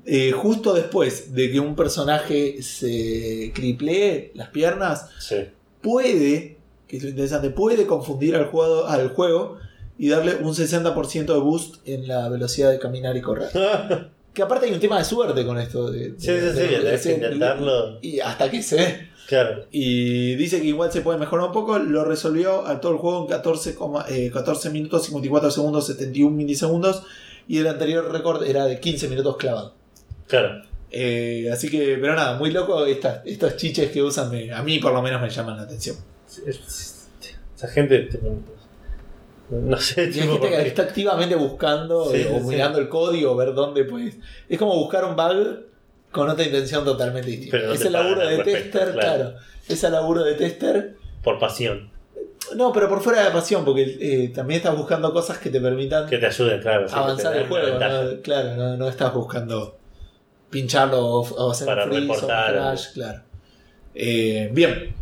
eh, 0.05 0.33
justo 0.33 0.75
después 0.75 1.35
de 1.35 1.51
que 1.51 1.61
un 1.61 1.75
personaje 1.75 2.63
se 2.63 3.53
criplee 3.55 4.31
las 4.35 4.49
piernas, 4.49 5.09
Sí. 5.19 5.37
puede, 5.81 6.59
que 6.87 6.97
es 6.99 7.03
lo 7.03 7.09
interesante, 7.09 7.51
puede 7.51 7.87
confundir 7.87 8.37
al, 8.37 8.47
jugador, 8.47 8.91
al 8.91 9.09
juego 9.09 9.59
y 10.01 10.09
darle 10.09 10.37
un 10.37 10.55
60% 10.55 11.27
de 11.27 11.39
boost 11.39 11.77
en 11.87 12.09
la 12.09 12.29
velocidad 12.29 12.71
de 12.71 12.79
caminar 12.79 13.17
y 13.17 13.21
correr. 13.21 13.51
Que 14.33 14.43
aparte 14.43 14.67
hay 14.67 14.73
un 14.73 14.79
tema 14.79 14.97
de 14.97 15.05
suerte 15.05 15.45
con 15.45 15.59
esto. 15.59 15.91
De, 15.91 16.15
Sí, 16.17 16.29
sí, 16.29 16.51
sí, 16.55 16.61
tenés 16.71 17.03
que 17.03 17.13
intentarlo. 17.15 17.99
Y 18.01 18.21
hasta 18.21 18.49
que 18.49 18.63
se 18.63 18.77
ve. 18.77 19.09
Claro. 19.27 19.65
Y 19.73 20.37
dice 20.37 20.61
que 20.61 20.69
igual 20.69 20.93
se 20.93 21.01
puede 21.01 21.19
mejorar 21.19 21.47
un 21.49 21.53
poco. 21.53 21.81
Lo 21.81 22.05
resolvió 22.05 22.65
a 22.65 22.81
todo 22.81 22.93
el 22.93 22.99
juego 22.99 23.23
en 23.23 23.27
14, 23.27 23.75
coma- 23.75 24.07
eh, 24.09 24.31
14 24.33 24.71
minutos, 24.71 25.05
54 25.07 25.51
segundos, 25.51 25.85
71 25.89 26.31
milisegundos. 26.37 27.03
Y 27.49 27.59
el 27.59 27.67
anterior 27.67 28.11
récord 28.13 28.45
era 28.45 28.67
de 28.67 28.79
15 28.79 29.09
minutos 29.09 29.37
clavado. 29.37 29.75
Claro. 30.29 30.63
Eh, 30.93 31.49
así 31.53 31.69
que, 31.69 31.99
pero 32.01 32.15
nada, 32.15 32.39
muy 32.39 32.53
loco 32.53 32.87
estas, 32.87 33.23
estos 33.27 33.57
chiches 33.57 33.91
que 33.91 34.01
usan. 34.01 34.31
me- 34.31 34.53
a 34.53 34.63
mí 34.63 34.79
por 34.79 34.93
lo 34.93 35.03
menos 35.03 35.21
me 35.21 35.29
llaman 35.29 35.57
la 35.57 35.65
atención. 35.65 35.97
Esa 36.47 37.67
gente. 37.69 38.09
No 39.51 39.77
sé, 39.79 40.03
Y 40.03 40.07
hay 40.07 40.13
gente 40.13 40.33
que 40.33 40.39
porque- 40.39 40.67
está 40.69 40.83
activamente 40.83 41.35
buscando 41.35 42.05
Sí, 42.11 42.19
eh, 42.23 42.31
o 42.33 42.39
sí, 42.41 42.47
mirando 42.47 42.79
el 42.79 42.89
código, 42.89 43.35
ver 43.37 43.53
dónde 43.55 43.85
pues. 43.85 44.17
Es 44.49 44.59
como 44.59 44.75
buscar 44.77 45.05
un 45.05 45.17
bug 45.17 45.65
con 46.13 46.29
otra 46.29 46.45
intención 46.45 46.85
totalmente 46.85 47.31
distinta. 47.31 47.59
No 47.59 47.73
es 47.73 47.81
te 47.81 47.87
el 47.89 47.93
laburo 47.93 48.21
de 48.21 48.37
respecto, 48.37 48.79
tester, 48.79 48.93
claro. 48.95 49.17
claro. 49.31 49.37
Es 49.69 49.85
el 49.85 49.93
laburo 49.93 50.23
de 50.25 50.35
tester. 50.35 50.95
por 51.23 51.39
pasión. 51.39 51.91
No, 52.57 52.73
pero 52.73 52.89
por 52.89 53.01
fuera 53.01 53.23
de 53.25 53.31
pasión, 53.31 53.65
porque 53.65 53.97
eh, 54.01 54.29
también 54.35 54.59
estás 54.59 54.77
buscando 54.77 55.13
cosas 55.13 55.39
que 55.39 55.51
te 55.51 55.61
permitan 55.61 56.07
Que 56.09 56.19
te 56.19 56.27
ayuden, 56.27 56.61
claro. 56.61 56.89
sí, 56.89 56.95
avanzar 56.97 57.37
el 57.37 57.47
juego. 57.47 57.79
¿no? 57.79 58.23
Claro, 58.23 58.57
no, 58.57 58.77
no 58.77 58.89
estás 58.89 59.13
buscando 59.15 59.77
pincharlo 60.49 60.99
o, 61.05 61.21
o 61.21 61.51
hacer 61.53 61.67
Para 61.67 61.85
un 61.85 61.91
freeze 61.91 62.07
o 62.09 62.13
un 62.13 62.15
reportar. 62.21 62.53
crash, 62.53 62.93
claro. 62.95 63.21
Eh, 63.95 64.51
bien. 64.53 64.95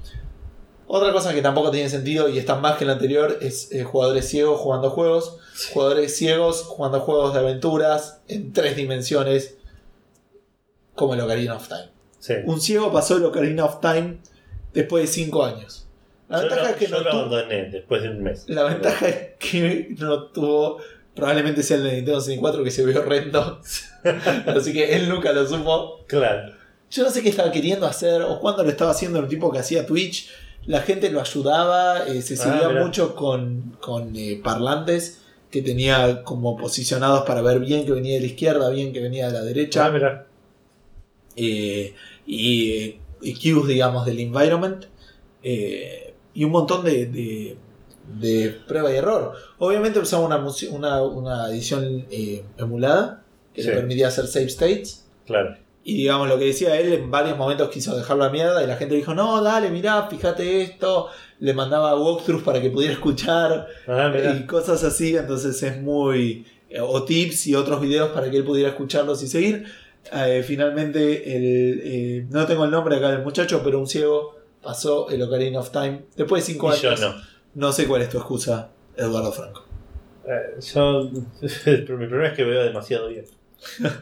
Otra 0.90 1.12
cosa 1.12 1.34
que 1.34 1.42
tampoco 1.42 1.70
tiene 1.70 1.90
sentido 1.90 2.28
y 2.30 2.38
está 2.38 2.54
más 2.56 2.78
que 2.78 2.84
el 2.84 2.90
anterior 2.90 3.38
es 3.42 3.70
eh, 3.72 3.84
jugadores 3.84 4.26
ciegos 4.28 4.58
jugando 4.58 4.88
juegos. 4.90 5.36
Jugadores 5.74 6.16
ciegos 6.16 6.62
jugando 6.62 7.00
juegos 7.00 7.34
de 7.34 7.40
aventuras 7.40 8.20
en 8.26 8.52
tres 8.54 8.74
dimensiones, 8.74 9.58
como 10.94 11.14
el 11.14 11.20
Ocarina 11.20 11.56
of 11.56 11.68
Time. 11.68 11.90
Sí. 12.18 12.34
Un 12.46 12.60
ciego 12.60 12.90
pasó 12.92 13.16
el 13.18 13.24
Ocarina 13.24 13.64
of 13.64 13.80
Time 13.80 14.18
después 14.72 15.04
de 15.04 15.08
cinco 15.08 15.44
años. 15.44 15.86
La 16.28 16.38
yo 16.42 16.48
ventaja 16.48 16.62
lo, 16.62 16.68
es 16.70 16.76
que 16.76 16.86
yo 16.86 16.90
no 16.96 17.00
lo 17.02 17.10
tuvo- 17.10 17.20
abandoné 17.20 17.64
después 17.70 18.02
de 18.02 18.08
un 18.10 18.22
mes. 18.22 18.44
la 18.48 18.62
ventaja 18.64 19.08
es 19.08 19.16
que 19.38 19.94
no 19.98 20.24
tuvo. 20.24 20.78
Probablemente 21.14 21.62
sea 21.64 21.78
el 21.78 21.82
de 21.84 21.92
Nintendo 21.96 22.20
64 22.20 22.62
que 22.64 22.70
se 22.70 22.84
vio 22.86 23.00
horrendo. 23.00 23.60
Así 24.46 24.72
que 24.72 24.94
él 24.94 25.08
nunca 25.08 25.32
lo 25.32 25.46
supo. 25.46 26.04
Claro. 26.06 26.52
Yo 26.90 27.02
no 27.02 27.10
sé 27.10 27.22
qué 27.22 27.28
estaba 27.28 27.50
queriendo 27.50 27.86
hacer 27.86 28.22
o 28.22 28.38
cuándo 28.40 28.62
lo 28.62 28.70
estaba 28.70 28.92
haciendo 28.92 29.18
el 29.18 29.26
tipo 29.28 29.50
que 29.50 29.58
hacía 29.58 29.84
Twitch. 29.84 30.30
La 30.68 30.82
gente 30.82 31.10
lo 31.10 31.20
ayudaba, 31.20 32.06
eh, 32.06 32.20
se 32.22 32.36
Ah, 32.42 32.68
mira. 32.68 32.84
mucho 32.84 33.14
con, 33.16 33.76
con 33.80 34.14
eh, 34.14 34.38
parlantes 34.44 35.22
que 35.50 35.62
tenía 35.62 36.22
como 36.24 36.56
posicionados 36.58 37.22
para 37.26 37.40
ver 37.40 37.58
bien 37.60 37.86
que 37.86 37.92
venía 37.92 38.14
de 38.16 38.20
la 38.20 38.26
izquierda, 38.26 38.68
bien 38.68 38.92
que 38.92 39.00
venía 39.00 39.28
de 39.28 39.32
la 39.32 39.42
derecha. 39.42 39.86
Ah, 39.86 40.24
eh, 41.36 41.94
y, 42.26 42.96
y 43.22 43.34
cues, 43.54 43.66
digamos, 43.66 44.04
del 44.06 44.20
environment. 44.20 44.84
y 45.42 46.44
un 46.44 46.50
montón 46.52 46.84
de, 46.84 47.06
de, 47.06 47.56
de 48.20 48.50
prueba 48.68 48.92
y 48.92 48.96
error. 48.96 49.32
Obviamente 49.58 49.98
usaba 49.98 50.24
una, 50.26 50.36
una, 50.70 51.02
una 51.02 51.50
edición 51.50 52.06
emulada 52.58 53.24
que 53.54 53.62
Sí. 53.62 53.68
le 53.68 53.74
permitía 53.74 54.08
hacer 54.08 54.26
save 54.26 54.46
states. 54.50 55.06
Claro. 55.26 55.56
Y 55.90 55.94
digamos, 55.96 56.28
lo 56.28 56.38
que 56.38 56.44
decía 56.44 56.78
él, 56.78 56.92
en 56.92 57.10
varios 57.10 57.38
momentos 57.38 57.70
quiso 57.70 57.96
dejarlo 57.96 58.24
a 58.24 58.28
mierda 58.28 58.62
y 58.62 58.66
la 58.66 58.76
gente 58.76 58.94
dijo, 58.94 59.14
no, 59.14 59.40
dale, 59.42 59.70
mirá, 59.70 60.06
fíjate 60.10 60.60
esto. 60.60 61.08
Le 61.40 61.54
mandaba 61.54 61.96
walkthroughs 61.96 62.42
para 62.44 62.60
que 62.60 62.68
pudiera 62.68 62.92
escuchar 62.92 63.66
Ah, 63.86 64.12
y 64.36 64.44
cosas 64.44 64.84
así. 64.84 65.16
Entonces 65.16 65.62
es 65.62 65.80
muy... 65.80 66.44
eh, 66.68 66.80
O 66.82 67.04
tips 67.04 67.46
y 67.46 67.54
otros 67.54 67.80
videos 67.80 68.10
para 68.10 68.30
que 68.30 68.36
él 68.36 68.44
pudiera 68.44 68.68
escucharlos 68.68 69.22
y 69.22 69.28
seguir. 69.28 69.64
Eh, 70.12 70.44
finalmente, 70.46 71.34
el, 71.36 71.80
eh, 71.82 72.26
no 72.28 72.44
tengo 72.44 72.66
el 72.66 72.70
nombre 72.70 72.96
acá 72.96 73.10
del 73.10 73.22
muchacho, 73.22 73.62
pero 73.64 73.78
un 73.78 73.86
ciego 73.86 74.36
pasó 74.62 75.08
el 75.08 75.22
Ocarina 75.22 75.60
of 75.60 75.70
Time 75.70 76.02
después 76.16 76.46
de 76.46 76.52
5 76.52 76.74
Y 76.74 76.80
yo 76.80 76.88
años. 76.90 77.00
no. 77.00 77.14
No 77.54 77.72
sé 77.72 77.86
cuál 77.88 78.02
es 78.02 78.10
tu 78.10 78.18
excusa, 78.18 78.68
Eduardo 78.94 79.32
Franco. 79.32 79.64
Eh, 80.26 80.60
yo. 80.74 81.10
mi 81.96 82.06
problema 82.06 82.26
es 82.28 82.34
que 82.34 82.44
veo 82.44 82.62
demasiado 82.62 83.08
bien. 83.08 83.24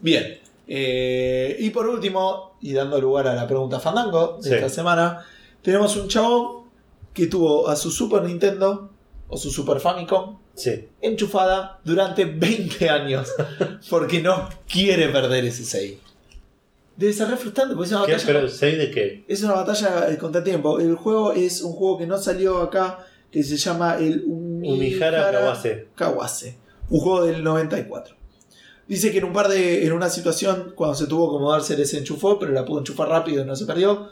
Bien. 0.00 0.38
eh, 0.72 1.56
y 1.58 1.70
por 1.70 1.88
último, 1.88 2.56
y 2.60 2.72
dando 2.72 3.00
lugar 3.00 3.26
a 3.26 3.34
la 3.34 3.46
pregunta 3.46 3.80
Fandango 3.80 4.38
de 4.42 4.48
Sí. 4.48 4.54
esta 4.54 4.68
semana, 4.68 5.24
tenemos 5.62 5.96
un 5.96 6.06
chabón 6.08 6.64
que 7.12 7.26
tuvo 7.26 7.68
a 7.68 7.74
su 7.76 7.90
Super 7.90 8.22
Nintendo 8.22 8.90
o 9.28 9.36
su 9.36 9.50
Super 9.50 9.80
Famicom 9.80 10.38
Sí. 10.54 10.88
enchufada 11.00 11.80
durante 11.84 12.24
20 12.24 12.88
años 12.88 13.28
porque 13.90 14.20
no 14.22 14.48
quiere 14.68 15.08
perder 15.08 15.44
ese 15.46 15.64
save. 15.64 15.98
Debe 16.96 17.12
ser 17.14 17.28
re 17.30 17.36
frustrante 17.36 17.74
porque 17.74 17.88
es 17.88 17.92
una 17.96 18.04
¿Qué? 18.06 18.12
batalla, 18.12 18.26
¿Pero 18.32 18.48
sé 18.48 18.76
de 18.76 18.90
qué? 18.90 19.24
es 19.26 19.42
una 19.42 19.54
batalla 19.54 20.16
contra 20.18 20.44
tiempo. 20.44 20.78
El 20.78 20.94
juego 20.94 21.32
es 21.32 21.62
un 21.62 21.72
juego 21.72 21.98
que 21.98 22.06
no 22.06 22.16
salió 22.18 22.58
acá 22.58 22.98
que 23.32 23.42
se 23.42 23.56
llama 23.56 23.96
el 23.98 24.22
Umihara 24.26 25.30
Kawase. 25.32 25.88
Kawase, 25.96 26.56
un 26.90 27.00
juego 27.00 27.24
del 27.24 27.42
94. 27.42 28.14
Dice 28.90 29.12
que 29.12 29.18
en 29.18 29.24
un 29.24 29.32
par 29.32 29.46
de. 29.46 29.86
en 29.86 29.92
una 29.92 30.08
situación, 30.10 30.72
cuando 30.74 30.96
se 30.96 31.06
tuvo 31.06 31.30
que 31.30 31.36
acomodar, 31.36 31.62
se 31.62 31.76
desenchufó, 31.76 32.40
pero 32.40 32.50
la 32.50 32.64
pudo 32.64 32.80
enchufar 32.80 33.08
rápido 33.08 33.44
y 33.44 33.46
no 33.46 33.54
se 33.54 33.64
perdió. 33.64 34.08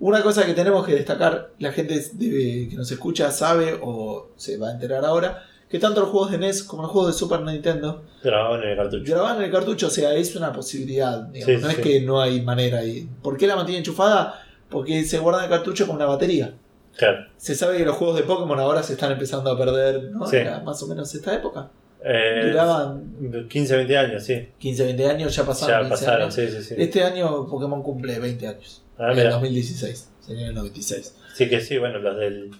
Una 0.00 0.20
cosa 0.20 0.44
que 0.44 0.52
tenemos 0.52 0.84
que 0.84 0.94
destacar, 0.96 1.52
la 1.60 1.70
gente 1.70 2.04
que 2.18 2.74
nos 2.76 2.90
escucha 2.90 3.30
sabe 3.30 3.78
o 3.80 4.30
se 4.34 4.58
va 4.58 4.70
a 4.70 4.72
enterar 4.72 5.04
ahora, 5.04 5.44
que 5.70 5.78
tanto 5.78 6.00
los 6.00 6.10
juegos 6.10 6.32
de 6.32 6.38
NES 6.38 6.64
como 6.64 6.82
los 6.82 6.90
juegos 6.90 7.12
de 7.14 7.18
Super 7.20 7.42
Nintendo 7.42 8.02
Grabado 8.20 8.60
en 8.60 8.68
el 8.68 8.76
cartucho. 8.76 9.12
graban 9.14 9.36
en 9.36 9.44
el 9.44 9.52
cartucho, 9.52 9.86
o 9.86 9.90
sea, 9.90 10.12
es 10.14 10.34
una 10.34 10.52
posibilidad. 10.52 11.22
digamos, 11.28 11.54
Sí, 11.54 11.62
no 11.62 11.70
sí. 11.70 11.76
es 11.76 11.80
que 11.80 12.00
no 12.00 12.20
hay 12.20 12.42
manera. 12.42 12.84
Y, 12.84 13.08
¿Por 13.22 13.36
qué 13.36 13.46
la 13.46 13.54
mantiene 13.54 13.78
enchufada? 13.78 14.42
Porque 14.68 15.04
se 15.04 15.20
guarda 15.20 15.38
en 15.38 15.44
el 15.44 15.50
cartucho 15.50 15.86
con 15.86 15.94
una 15.94 16.06
batería. 16.06 16.52
Claro. 16.96 17.26
Se 17.36 17.54
sabe 17.54 17.76
que 17.78 17.84
los 17.84 17.94
juegos 17.94 18.16
de 18.16 18.24
Pokémon 18.24 18.58
ahora 18.58 18.82
se 18.82 18.94
están 18.94 19.12
empezando 19.12 19.52
a 19.52 19.56
perder, 19.56 20.10
¿no? 20.10 20.26
Sí. 20.26 20.36
Era 20.38 20.58
más 20.64 20.82
o 20.82 20.88
menos 20.88 21.14
esta 21.14 21.32
época. 21.32 21.70
Eh, 22.04 22.48
Duraban 22.50 23.46
15, 23.48 23.76
20 23.76 23.98
años, 23.98 24.22
sí. 24.24 24.48
15, 24.58 24.84
20 24.84 25.06
años, 25.10 25.34
ya 25.34 25.44
pasaron 25.44 25.74
Ya 25.84 25.88
15 25.88 25.90
pasaron, 26.04 26.22
años. 26.22 26.34
sí, 26.34 26.48
sí, 26.48 26.62
sí. 26.62 26.74
Este 26.78 27.02
año 27.02 27.46
Pokémon 27.48 27.82
cumple 27.82 28.18
20 28.18 28.46
años. 28.46 28.82
Ah, 28.98 29.04
en 29.06 29.10
el 29.10 29.16
mira. 29.16 29.30
2016. 29.30 30.10
Sería 30.20 30.42
en 30.42 30.48
el 30.48 30.54
96. 30.54 31.16
Sí 31.34 31.48
que 31.48 31.60
sí, 31.60 31.78
bueno, 31.78 31.98
los 31.98 32.16
del, 32.16 32.50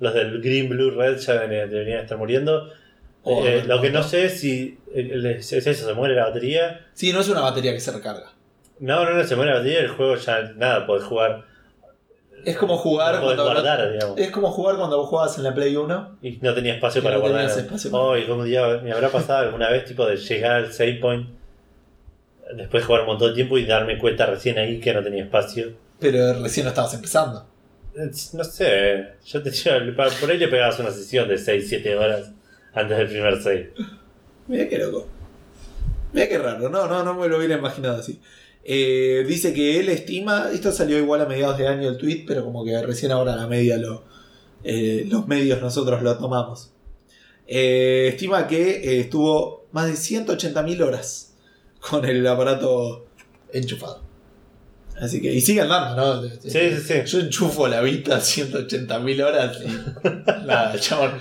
los 0.00 0.14
del 0.14 0.40
Green, 0.40 0.68
Blue, 0.68 0.90
Red 0.90 1.18
ya 1.18 1.34
deberían, 1.34 1.70
deberían 1.70 2.00
estar 2.00 2.18
muriendo. 2.18 2.70
O- 3.22 3.44
Eh, 3.46 3.64
lo 3.66 3.80
que 3.80 3.90
no 3.90 4.02
sé 4.02 4.26
es 4.26 4.40
si 4.40 4.78
el- 4.94 5.24
es 5.26 5.52
es 5.52 5.66
eso, 5.66 5.86
se 5.86 5.94
muere 5.94 6.14
la 6.14 6.26
batería. 6.26 6.86
Sí, 6.94 7.12
no 7.12 7.20
es 7.20 7.28
una 7.28 7.40
batería 7.40 7.72
que 7.72 7.80
se 7.80 7.90
recarga. 7.92 8.32
No, 8.80 9.04
no, 9.04 9.12
no, 9.14 9.24
se 9.24 9.36
muere 9.36 9.52
la 9.52 9.58
batería, 9.58 9.80
el 9.80 9.88
juego 9.88 10.16
ya 10.16 10.52
nada, 10.56 10.86
podés 10.86 11.04
jugar. 11.04 11.44
Es 12.44 12.56
como 12.56 12.76
jugar 12.76 13.20
cuando 13.20 13.44
guardar, 13.44 13.92
digamos. 13.92 14.18
Es 14.18 14.30
como 14.30 14.50
jugar 14.50 14.76
cuando 14.76 14.98
vos 14.98 15.08
jugabas 15.08 15.36
en 15.38 15.44
la 15.44 15.54
Play 15.54 15.74
1. 15.76 16.18
Y 16.22 16.38
no 16.42 16.54
tenía 16.54 16.74
espacio 16.74 17.02
para 17.02 17.16
no 17.16 17.20
guardar. 17.22 17.58
espacio 17.58 17.90
para- 17.90 18.02
Oh, 18.02 18.16
y 18.16 18.26
como 18.26 18.44
día 18.44 18.80
me 18.82 18.92
habrá 18.92 19.08
pasado 19.08 19.40
alguna 19.40 19.70
vez, 19.70 19.84
tipo, 19.84 20.04
de 20.06 20.16
llegar 20.16 20.52
al 20.56 20.72
save 20.72 20.94
point, 21.00 21.28
después 22.56 22.82
de 22.82 22.86
jugar 22.86 23.02
un 23.02 23.06
montón 23.08 23.28
de 23.30 23.34
tiempo 23.34 23.56
y 23.58 23.64
darme 23.64 23.98
cuenta 23.98 24.26
recién 24.26 24.58
ahí 24.58 24.80
que 24.80 24.92
no 24.92 25.02
tenía 25.02 25.24
espacio. 25.24 25.72
Pero 25.98 26.40
recién 26.42 26.64
lo 26.64 26.70
estabas 26.70 26.94
empezando. 26.94 27.46
No 27.94 28.44
sé, 28.44 29.14
yo 29.24 29.42
te 29.42 29.52
por 30.20 30.30
ahí 30.30 30.36
le 30.38 30.48
pegabas 30.48 30.78
una 30.80 30.90
sesión 30.90 31.28
de 31.28 31.36
6-7 31.38 31.94
horas 31.96 32.32
antes 32.74 32.98
del 32.98 33.06
primer 33.08 33.40
save. 33.40 33.72
Mira 34.48 34.68
qué 34.68 34.78
loco. 34.78 35.06
Mira 36.12 36.28
qué 36.28 36.38
raro. 36.38 36.68
No, 36.68 36.86
no, 36.88 37.04
no 37.04 37.14
me 37.14 37.28
lo 37.28 37.38
hubiera 37.38 37.54
imaginado 37.56 37.98
así. 38.00 38.20
Eh, 38.64 39.24
dice 39.28 39.52
que 39.52 39.78
él 39.78 39.90
estima, 39.90 40.48
esto 40.52 40.72
salió 40.72 40.98
igual 40.98 41.20
a 41.20 41.26
mediados 41.26 41.58
de 41.58 41.68
año 41.68 41.88
el 41.88 41.98
tweet, 41.98 42.24
pero 42.26 42.44
como 42.44 42.64
que 42.64 42.80
recién 42.82 43.12
ahora 43.12 43.34
a 43.34 43.36
la 43.36 43.46
media 43.46 43.76
lo, 43.76 44.04
eh, 44.64 45.04
los 45.08 45.28
medios 45.28 45.60
nosotros 45.60 46.02
lo 46.02 46.16
tomamos. 46.16 46.72
Eh, 47.46 48.08
estima 48.08 48.46
que 48.46 49.00
estuvo 49.00 49.66
más 49.72 49.86
de 49.86 49.92
180.000 49.94 50.80
horas 50.82 51.34
con 51.78 52.04
el 52.06 52.26
aparato 52.26 53.06
enchufado. 53.52 54.02
Así 55.00 55.20
que, 55.20 55.32
y 55.32 55.40
sigue 55.40 55.60
andando, 55.60 55.96
¿no? 55.96 56.22
Sí, 56.22 56.50
sí, 56.50 56.80
sí. 56.86 56.94
Yo 57.04 57.18
enchufo 57.18 57.66
la 57.66 57.80
Vita 57.80 58.18
180.000 58.18 59.24
horas 59.24 59.58
y 59.60 60.06
nada, 60.46 60.74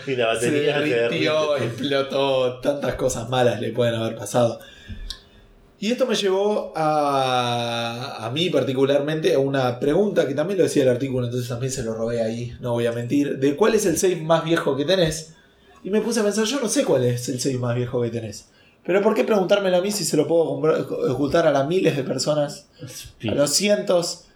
Y 0.05 0.15
la 0.15 0.27
batería 0.27 0.79
se 0.79 0.85
derritió, 0.85 1.57
explotó, 1.57 2.59
tantas 2.59 2.93
cosas 2.95 3.29
malas 3.29 3.59
le 3.59 3.71
pueden 3.71 3.95
haber 3.95 4.15
pasado. 4.15 4.59
Y 5.83 5.91
esto 5.91 6.05
me 6.05 6.15
llevó 6.15 6.71
a, 6.77 8.25
a 8.25 8.29
mí 8.29 8.49
particularmente 8.49 9.33
a 9.33 9.39
una 9.39 9.81
pregunta 9.81 10.25
que 10.25 10.33
también 10.33 10.57
lo 10.57 10.63
decía 10.63 10.83
el 10.83 10.87
artículo, 10.87 11.25
entonces 11.25 11.49
también 11.49 11.73
se 11.73 11.83
lo 11.83 11.93
robé 11.93 12.21
ahí, 12.21 12.55
no 12.61 12.71
voy 12.71 12.85
a 12.85 12.93
mentir, 12.93 13.37
de 13.37 13.57
cuál 13.57 13.75
es 13.75 13.85
el 13.85 13.97
save 13.97 14.15
más 14.15 14.45
viejo 14.45 14.77
que 14.77 14.85
tenés. 14.85 15.33
Y 15.83 15.89
me 15.89 15.99
puse 15.99 16.21
a 16.21 16.23
pensar, 16.23 16.45
yo 16.45 16.61
no 16.61 16.69
sé 16.69 16.85
cuál 16.85 17.03
es 17.03 17.27
el 17.27 17.41
save 17.41 17.57
más 17.57 17.75
viejo 17.75 18.01
que 18.01 18.11
tenés. 18.11 18.47
Pero 18.85 19.01
¿por 19.01 19.13
qué 19.13 19.25
preguntármelo 19.25 19.75
a 19.75 19.81
mí 19.81 19.91
si 19.91 20.05
se 20.05 20.15
lo 20.15 20.25
puedo 20.25 20.43
ocultar 21.11 21.47
a 21.47 21.51
las 21.51 21.67
miles 21.67 21.97
de 21.97 22.05
personas, 22.05 22.67
a 23.29 23.35
los 23.35 23.49
cientos, 23.49 24.27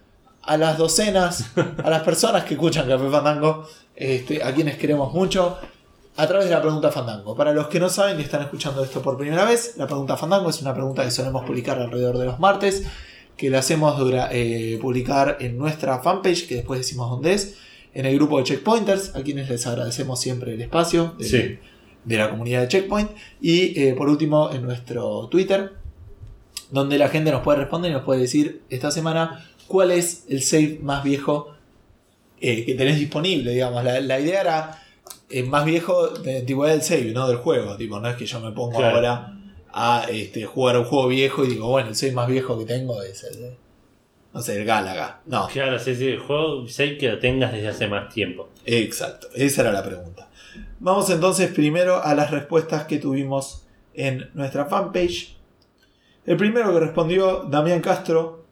a 0.42 0.58
las 0.58 0.78
docenas, 0.78 1.46
a 1.82 1.90
las 1.90 2.04
personas 2.04 2.44
que 2.44 2.56
escuchan 2.56 2.90
Café 2.90 3.10
Fandango, 3.10 3.66
este, 3.96 4.44
a 4.44 4.54
quienes 4.54 4.78
queremos 4.78 5.14
mucho, 5.14 5.58
a 6.18 6.28
través 6.28 6.48
de 6.50 6.54
la 6.56 6.62
pregunta 6.62 6.92
Fandango. 6.92 7.36
Para 7.36 7.54
los 7.54 7.68
que 7.68 7.80
no 7.80 7.90
saben 7.90 8.20
y 8.20 8.24
están 8.24 8.42
escuchando 8.42 8.84
esto 8.84 9.02
por 9.02 9.18
primera 9.18 9.46
vez, 9.46 9.76
la 9.78 9.86
pregunta 9.88 10.18
Fandango 10.18 10.50
es 10.50 10.62
una 10.62 10.74
pregunta 10.74 11.04
que 11.04 11.12
solemos 11.12 11.46
publicar 11.46 11.80
alrededor 11.80 12.18
de 12.18 12.26
los 12.26 12.40
martes, 12.40 12.84
que 13.36 13.50
la 13.52 13.60
hacemos 13.60 13.98
dura- 14.00 14.30
eh, 14.32 14.80
publicar 14.82 15.38
en 15.40 15.58
nuestra 15.58 16.00
fanpage, 16.00 16.48
que 16.48 16.56
después 16.56 16.80
decimos 16.80 17.10
dónde 17.10 17.34
es, 17.34 17.56
en 17.94 18.06
el 18.06 18.16
grupo 18.16 18.38
de 18.40 18.46
Checkpointers, 18.46 19.16
a 19.16 19.22
quienes 19.22 19.48
les 19.50 19.66
agradecemos 19.68 20.20
siempre 20.20 20.54
el 20.56 20.62
espacio 20.62 21.14
de, 21.20 21.24
Sí. 21.26 21.60
de 22.04 22.18
la 22.18 22.30
comunidad 22.32 22.62
de 22.62 22.68
Checkpoint, 22.68 23.12
y 23.40 23.80
eh, 23.80 23.94
por 23.96 24.10
último 24.10 24.50
en 24.52 24.64
nuestro 24.64 25.28
Twitter, 25.30 25.74
donde 26.72 26.98
la 26.98 27.10
gente 27.10 27.32
nos 27.32 27.44
puede 27.44 27.60
responder 27.60 27.92
y 27.92 27.94
nos 27.94 28.04
puede 28.04 28.22
decir 28.22 28.64
esta 28.70 28.90
semana 28.92 29.46
cuál 29.68 29.92
es 29.92 30.26
el 30.30 30.42
save 30.42 30.80
más 30.82 31.04
viejo 31.04 31.54
eh, 32.42 32.66
que 32.66 32.74
tenés 32.76 33.00
disponible, 33.00 33.52
digamos. 33.52 33.84
La, 33.84 34.00
la 34.00 34.20
idea 34.20 34.42
era 34.42 34.84
eh, 35.30 35.44
más 35.44 35.66
viejo 35.66 36.10
de 36.10 36.40
antigüedad 36.40 36.74
del 36.74 36.82
save, 36.82 37.12
no 37.14 37.28
del 37.28 37.38
juego. 37.38 37.76
Tipo, 37.78 38.00
no 38.00 38.10
es 38.10 38.16
que 38.16 38.26
yo 38.26 38.40
me 38.40 38.52
pongo 38.52 38.78
Claro. 38.78 38.96
ahora 38.96 39.34
a 39.74 40.06
este, 40.10 40.46
jugar 40.46 40.78
un 40.78 40.86
juego 40.86 41.08
viejo 41.08 41.44
y 41.46 41.50
digo, 41.50 41.68
bueno, 41.70 41.90
el 41.90 41.96
save 41.96 42.14
más 42.14 42.28
viejo 42.28 42.58
que 42.60 42.66
tengo 42.66 43.02
es 43.04 43.24
el 43.24 43.56
no 44.34 44.42
sé, 44.44 44.58
el 44.58 44.66
Galaga. 44.66 45.22
No, 45.26 45.48
Claro, 45.48 45.80
sí, 45.80 45.96
sí, 45.96 46.08
el 46.10 46.20
juego 46.20 46.68
sé 46.68 46.98
que 46.98 47.10
lo 47.10 47.18
tengas 47.18 47.52
desde 47.54 47.70
hace 47.70 47.88
más 47.88 48.14
tiempo. 48.14 48.50
exacto. 48.66 49.28
Esa 49.34 49.62
era 49.62 49.72
la 49.72 49.84
pregunta. 49.84 50.30
Vamos 50.80 51.10
entonces 51.10 51.50
primero 51.52 52.04
a 52.04 52.14
las 52.14 52.30
respuestas 52.30 52.86
que 52.86 53.00
tuvimos 53.00 53.66
en 53.96 54.30
nuestra 54.36 54.66
fanpage. 54.66 55.36
El 56.26 56.38
primero 56.38 56.72
que 56.74 56.80
respondió, 56.82 57.46
Damián 57.50 57.82
Castro, 57.82 58.46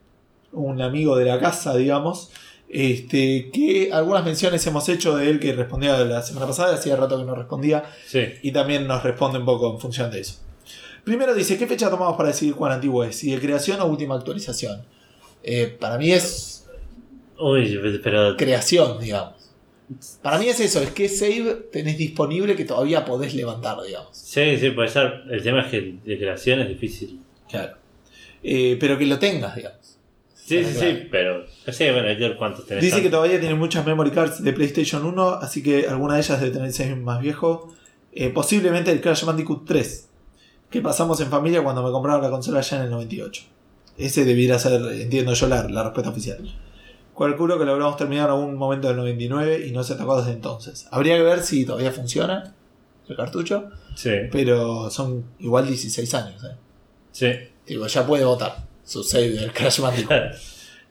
un 0.53 0.81
amigo 0.81 1.17
de 1.17 1.25
la 1.25 1.39
casa, 1.39 1.75
digamos, 1.75 2.31
este, 2.69 3.49
que 3.53 3.89
algunas 3.93 4.23
menciones 4.25 4.65
hemos 4.67 4.87
hecho 4.89 5.15
de 5.15 5.29
él 5.29 5.39
que 5.39 5.53
respondía 5.53 5.97
la 5.99 6.21
semana 6.21 6.47
pasada, 6.47 6.75
hacía 6.75 6.95
rato 6.95 7.17
que 7.17 7.23
no 7.25 7.35
respondía, 7.35 7.83
Sí. 8.07 8.21
y 8.41 8.51
también 8.51 8.87
nos 8.87 9.03
responde 9.03 9.39
un 9.39 9.45
poco 9.45 9.73
en 9.73 9.79
función 9.79 10.11
de 10.11 10.21
eso. 10.21 10.39
Primero 11.03 11.33
dice, 11.35 11.57
¿qué 11.57 11.67
fecha 11.67 11.89
tomamos 11.89 12.17
para 12.17 12.29
decidir 12.29 12.55
cuán 12.55 12.71
antiguo 12.71 13.03
es? 13.03 13.15
¿Si 13.17 13.31
de 13.31 13.39
creación 13.39 13.79
o 13.81 13.85
última 13.85 14.15
actualización? 14.15 14.81
Eh, 15.43 15.67
para 15.79 15.97
mí 15.97 16.11
es 16.11 16.67
Uy, 17.37 17.79
pero. 18.03 18.35
creación, 18.37 18.99
digamos. 18.99 19.33
Para 20.23 20.39
mí 20.39 20.47
es 20.47 20.59
eso, 20.59 20.81
es 20.81 20.89
que 20.89 21.07
save 21.07 21.67
tenés 21.71 21.97
disponible 21.99 22.55
que 22.55 22.65
todavía 22.65 23.05
podés 23.05 23.35
levantar, 23.35 23.77
digamos. 23.85 24.17
Sí, 24.17 24.57
sí, 24.57 24.71
puede 24.71 24.87
ser. 24.89 25.21
El 25.29 25.43
tema 25.43 25.61
es 25.61 25.67
que 25.67 25.95
de 26.03 26.17
creación 26.17 26.61
es 26.61 26.69
difícil. 26.69 27.19
Claro. 27.47 27.75
Eh, 28.41 28.77
pero 28.79 28.97
que 28.97 29.05
lo 29.05 29.19
tengas, 29.19 29.55
digamos. 29.55 29.84
Sí, 30.45 30.63
sí, 30.63 30.73
claro. 30.73 30.79
sí, 30.79 31.07
pero. 31.09 31.45
Sé, 31.73 31.91
bueno, 31.91 32.37
cuántos 32.37 32.67
tenés. 32.67 32.83
Dice 32.83 33.01
que 33.01 33.09
todavía 33.09 33.39
tiene 33.39 33.55
muchas 33.55 33.83
memory 33.83 34.11
cards 34.11 34.43
de 34.43 34.53
PlayStation 34.53 35.03
1, 35.03 35.29
así 35.41 35.63
que 35.63 35.87
alguna 35.87 36.13
de 36.13 36.19
ellas 36.19 36.39
debe 36.39 36.51
tener 36.51 36.67
el 36.67 36.73
save 36.73 36.95
más 36.95 37.19
viejo. 37.19 37.73
Eh, 38.11 38.29
posiblemente 38.29 38.91
el 38.91 39.01
Crash 39.01 39.25
Bandicoot 39.25 39.65
3, 39.65 40.07
que 40.69 40.81
pasamos 40.81 41.19
en 41.21 41.29
familia 41.29 41.63
cuando 41.63 41.81
me 41.81 41.91
compraron 41.91 42.21
la 42.21 42.29
consola 42.29 42.61
ya 42.61 42.77
en 42.77 42.83
el 42.83 42.89
98. 42.91 43.43
Ese 43.97 44.23
debiera 44.23 44.59
ser, 44.59 44.79
entiendo 45.01 45.33
yo, 45.33 45.47
la, 45.47 45.67
la 45.67 45.83
respuesta 45.83 46.11
oficial. 46.11 46.47
Calculo 47.17 47.57
que 47.57 47.65
lo 47.65 47.71
habremos 47.71 47.97
terminado 47.97 48.35
en 48.35 48.39
algún 48.39 48.55
momento 48.55 48.87
del 48.87 48.97
99 48.97 49.65
y 49.67 49.71
no 49.71 49.83
se 49.83 49.93
ha 49.93 49.97
tocado 49.97 50.19
desde 50.19 50.33
entonces. 50.33 50.87
Habría 50.91 51.15
que 51.15 51.23
ver 51.23 51.41
si 51.41 51.65
todavía 51.65 51.91
funciona 51.91 52.53
el 53.09 53.15
cartucho, 53.15 53.69
Sí, 53.95 54.11
pero 54.31 54.91
son 54.91 55.23
igual 55.39 55.65
16 55.65 56.13
años. 56.13 56.43
¿eh? 56.43 56.55
sí. 57.11 57.31
Digo, 57.65 57.87
ya 57.87 58.05
puede 58.05 58.23
votar 58.25 58.74
su 58.85 59.03
save 59.03 59.31
del 59.31 59.51
Crash 59.51 59.79
Bandicoot. 59.81 60.21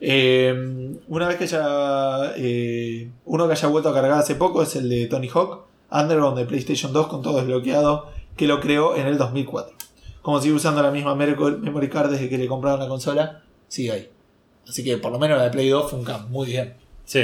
Eh, 0.00 0.94
una 1.08 1.28
vez 1.28 1.38
que 1.38 1.44
haya. 1.44 2.34
eh, 2.36 3.08
uno 3.24 3.46
que 3.46 3.52
haya 3.52 3.68
vuelto 3.68 3.88
a 3.88 3.94
cargar 3.94 4.18
hace 4.18 4.34
poco 4.34 4.62
es 4.62 4.76
el 4.76 4.88
de 4.88 5.06
Tony 5.06 5.28
Hawk, 5.32 5.64
Underground 5.90 6.36
de 6.36 6.44
PlayStation 6.44 6.92
2 6.92 7.06
con 7.06 7.22
todo 7.22 7.38
desbloqueado, 7.38 8.10
que 8.36 8.46
lo 8.46 8.60
creó 8.60 8.96
en 8.96 9.06
el 9.06 9.16
2004. 9.16 9.74
Como 10.20 10.40
sigue 10.40 10.54
usando 10.54 10.82
la 10.82 10.90
misma 10.90 11.14
memory 11.14 11.88
card 11.88 12.10
desde 12.10 12.28
que 12.28 12.36
le 12.38 12.46
compraron 12.46 12.80
la 12.80 12.88
consola, 12.88 13.42
sigue 13.68 13.92
ahí. 13.92 14.08
Así 14.68 14.82
que 14.82 14.98
por 14.98 15.12
lo 15.12 15.18
menos 15.18 15.38
la 15.38 15.44
de 15.44 15.50
Play 15.50 15.68
2 15.68 15.90
funca 15.90 16.18
muy 16.28 16.48
bien. 16.48 16.74
Sí. 17.04 17.20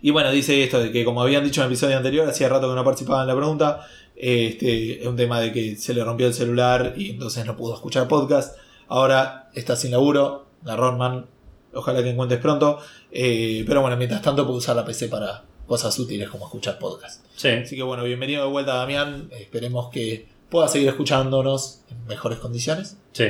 Y 0.00 0.10
bueno, 0.10 0.30
dice 0.30 0.62
esto 0.62 0.80
de 0.80 0.92
que 0.92 1.04
como 1.04 1.22
habían 1.22 1.44
dicho 1.44 1.60
en 1.60 1.66
el 1.66 1.72
episodio 1.72 1.96
anterior, 1.96 2.28
hacía 2.28 2.48
rato 2.48 2.68
que 2.68 2.74
no 2.74 2.84
participaba 2.84 3.22
en 3.22 3.28
la 3.28 3.36
pregunta, 3.36 3.86
este, 4.16 5.00
es 5.02 5.06
un 5.06 5.16
tema 5.16 5.40
de 5.40 5.52
que 5.52 5.76
se 5.76 5.94
le 5.94 6.04
rompió 6.04 6.26
el 6.26 6.34
celular 6.34 6.94
y 6.96 7.10
entonces 7.10 7.44
no 7.46 7.56
pudo 7.56 7.74
escuchar 7.74 8.06
podcast. 8.06 8.56
Ahora 8.88 9.50
está 9.54 9.76
sin 9.76 9.92
laburo, 9.92 10.46
la 10.64 10.76
Ronman, 10.76 11.26
ojalá 11.72 12.02
que 12.02 12.10
encuentres 12.10 12.40
pronto. 12.40 12.78
Eh, 13.10 13.64
pero 13.66 13.80
bueno, 13.80 13.96
mientras 13.96 14.22
tanto 14.22 14.44
puedo 14.44 14.58
usar 14.58 14.76
la 14.76 14.84
PC 14.84 15.08
para 15.08 15.44
cosas 15.66 15.98
útiles 15.98 16.28
como 16.28 16.46
escuchar 16.46 16.78
podcast. 16.78 17.24
Sí. 17.36 17.48
Así 17.48 17.76
que 17.76 17.82
bueno, 17.82 18.04
bienvenido 18.04 18.44
de 18.44 18.50
vuelta 18.50 18.74
Damián, 18.74 19.28
esperemos 19.32 19.88
que 19.90 20.26
pueda 20.48 20.68
seguir 20.68 20.88
escuchándonos 20.88 21.80
en 21.90 22.06
mejores 22.06 22.38
condiciones. 22.38 22.96
Sí. 23.12 23.24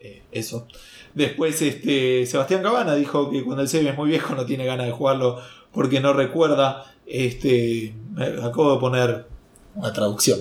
Eh, 0.00 0.22
eso. 0.32 0.66
Después, 1.14 1.60
este, 1.62 2.26
Sebastián 2.26 2.62
Cabana 2.62 2.94
dijo 2.94 3.30
que 3.30 3.44
cuando 3.44 3.62
el 3.62 3.68
save 3.68 3.90
es 3.90 3.96
muy 3.96 4.10
viejo 4.10 4.34
no 4.34 4.44
tiene 4.44 4.64
ganas 4.64 4.86
de 4.86 4.92
jugarlo 4.92 5.40
porque 5.72 6.00
no 6.00 6.12
recuerda. 6.12 6.84
Este, 7.06 7.94
me 8.12 8.26
acabo 8.26 8.74
de 8.74 8.80
poner 8.80 9.26
una 9.74 9.92
traducción, 9.92 10.40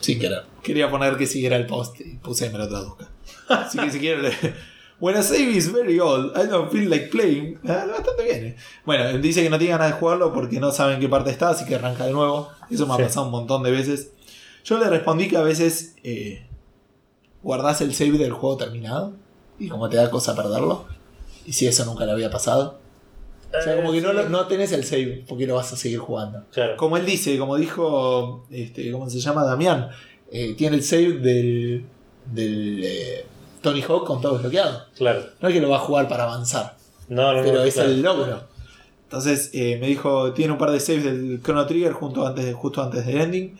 sin 0.00 0.18
querer. 0.18 0.42
Quería 0.62 0.90
poner 0.90 1.16
que 1.16 1.26
siguiera 1.26 1.56
el 1.56 1.66
post 1.66 2.00
y 2.00 2.16
puse 2.16 2.46
que 2.46 2.52
me 2.52 2.58
lo 2.58 2.68
traduzca. 2.68 3.09
Así 3.50 3.78
que 3.78 3.90
si 3.90 3.98
quieren. 4.00 4.22
le- 4.22 4.70
When 5.00 5.16
a 5.16 5.22
save 5.22 5.50
is 5.52 5.72
very 5.72 5.98
old, 5.98 6.36
I 6.36 6.46
don't 6.46 6.70
feel 6.70 6.88
like 6.90 7.06
playing. 7.06 7.58
Ah, 7.66 7.86
bastante 7.88 8.22
bien. 8.22 8.44
eh. 8.48 8.56
Bueno, 8.84 9.16
dice 9.18 9.42
que 9.42 9.48
no 9.48 9.56
tiene 9.58 9.72
ganas 9.72 9.88
de 9.88 9.98
jugarlo 9.98 10.30
porque 10.34 10.60
no 10.60 10.72
saben 10.72 11.00
qué 11.00 11.08
parte 11.08 11.30
está, 11.30 11.48
así 11.50 11.64
que 11.64 11.74
arranca 11.76 12.04
de 12.04 12.12
nuevo. 12.12 12.50
Eso 12.70 12.86
me 12.86 12.96
Sí. 12.96 13.02
ha 13.02 13.04
pasado 13.06 13.24
un 13.26 13.32
montón 13.32 13.62
de 13.62 13.70
veces. 13.70 14.12
Yo 14.62 14.78
le 14.78 14.90
respondí 14.90 15.26
que 15.28 15.38
a 15.38 15.42
veces 15.42 15.94
eh, 16.04 16.46
guardás 17.42 17.80
el 17.80 17.94
save 17.94 18.18
del 18.18 18.32
juego 18.32 18.58
terminado 18.58 19.14
y 19.58 19.68
como 19.68 19.88
te 19.88 19.96
da 19.96 20.10
cosa 20.10 20.36
perderlo. 20.36 20.84
Y 21.46 21.54
si 21.54 21.66
eso 21.66 21.86
nunca 21.86 22.04
le 22.04 22.12
había 22.12 22.30
pasado. 22.30 22.78
O 23.58 23.62
sea, 23.62 23.76
como 23.76 23.92
que 23.92 24.02
no, 24.02 24.12
no 24.12 24.46
tenés 24.46 24.70
el 24.72 24.84
save 24.84 25.24
porque 25.26 25.46
lo 25.46 25.54
vas 25.56 25.72
a 25.72 25.76
seguir 25.76 25.98
jugando. 25.98 26.44
Claro. 26.52 26.76
Como 26.76 26.98
él 26.98 27.06
dice, 27.06 27.38
como 27.38 27.56
dijo, 27.56 28.46
este, 28.50 28.92
¿cómo 28.92 29.08
se 29.08 29.18
llama? 29.18 29.44
Damián, 29.44 29.88
eh, 30.30 30.54
tiene 30.58 30.76
el 30.76 30.84
save 30.84 31.14
del, 31.14 31.86
del 32.32 32.80
eh, 32.84 33.26
Tony 33.62 33.82
Hawk 33.82 34.06
con 34.06 34.20
todo 34.20 34.34
desbloqueado. 34.34 34.84
Claro. 34.96 35.22
No 35.40 35.48
es 35.48 35.54
que 35.54 35.60
lo 35.60 35.68
va 35.70 35.76
a 35.76 35.80
jugar 35.80 36.08
para 36.08 36.24
avanzar, 36.24 36.76
No, 37.08 37.32
no, 37.34 37.42
pero 37.42 37.58
no. 37.58 37.62
es 37.64 37.74
claro. 37.74 37.90
el 37.90 38.02
logro. 38.02 38.42
Entonces 39.04 39.50
eh, 39.54 39.76
me 39.80 39.88
dijo, 39.88 40.32
tiene 40.34 40.52
un 40.52 40.58
par 40.58 40.70
de 40.70 40.78
saves 40.80 41.04
del 41.04 41.40
Chrono 41.42 41.66
Trigger 41.66 41.92
junto 41.92 42.26
antes 42.26 42.44
de- 42.44 42.52
justo 42.52 42.82
antes 42.82 43.04
del 43.06 43.20
ending. 43.20 43.58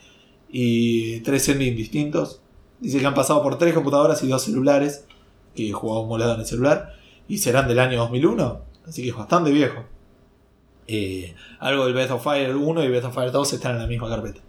y 0.52 1.20
tres 1.20 1.48
endings 1.48 1.76
distintos. 1.76 2.40
Dice 2.80 2.98
que 2.98 3.06
han 3.06 3.14
pasado 3.14 3.42
por 3.42 3.56
tres 3.58 3.74
computadoras 3.74 4.22
y 4.24 4.28
dos 4.28 4.42
celulares, 4.42 5.04
que 5.54 5.70
jugaba 5.72 6.00
un 6.00 6.08
molado 6.08 6.34
en 6.34 6.40
el 6.40 6.46
celular, 6.46 6.94
y 7.28 7.38
serán 7.38 7.68
del 7.68 7.78
año 7.78 7.98
2001, 7.98 8.60
así 8.88 9.02
que 9.02 9.10
es 9.10 9.16
bastante 9.16 9.50
viejo. 9.52 9.84
Eh, 10.88 11.34
algo 11.60 11.84
del 11.84 11.94
Breath 11.94 12.10
of 12.12 12.24
Fire 12.24 12.56
1 12.56 12.84
y 12.84 12.88
Breath 12.88 13.04
of 13.04 13.14
Fire 13.14 13.30
2 13.30 13.52
están 13.52 13.72
en 13.76 13.82
la 13.82 13.86
misma 13.86 14.08
carpeta. 14.08 14.40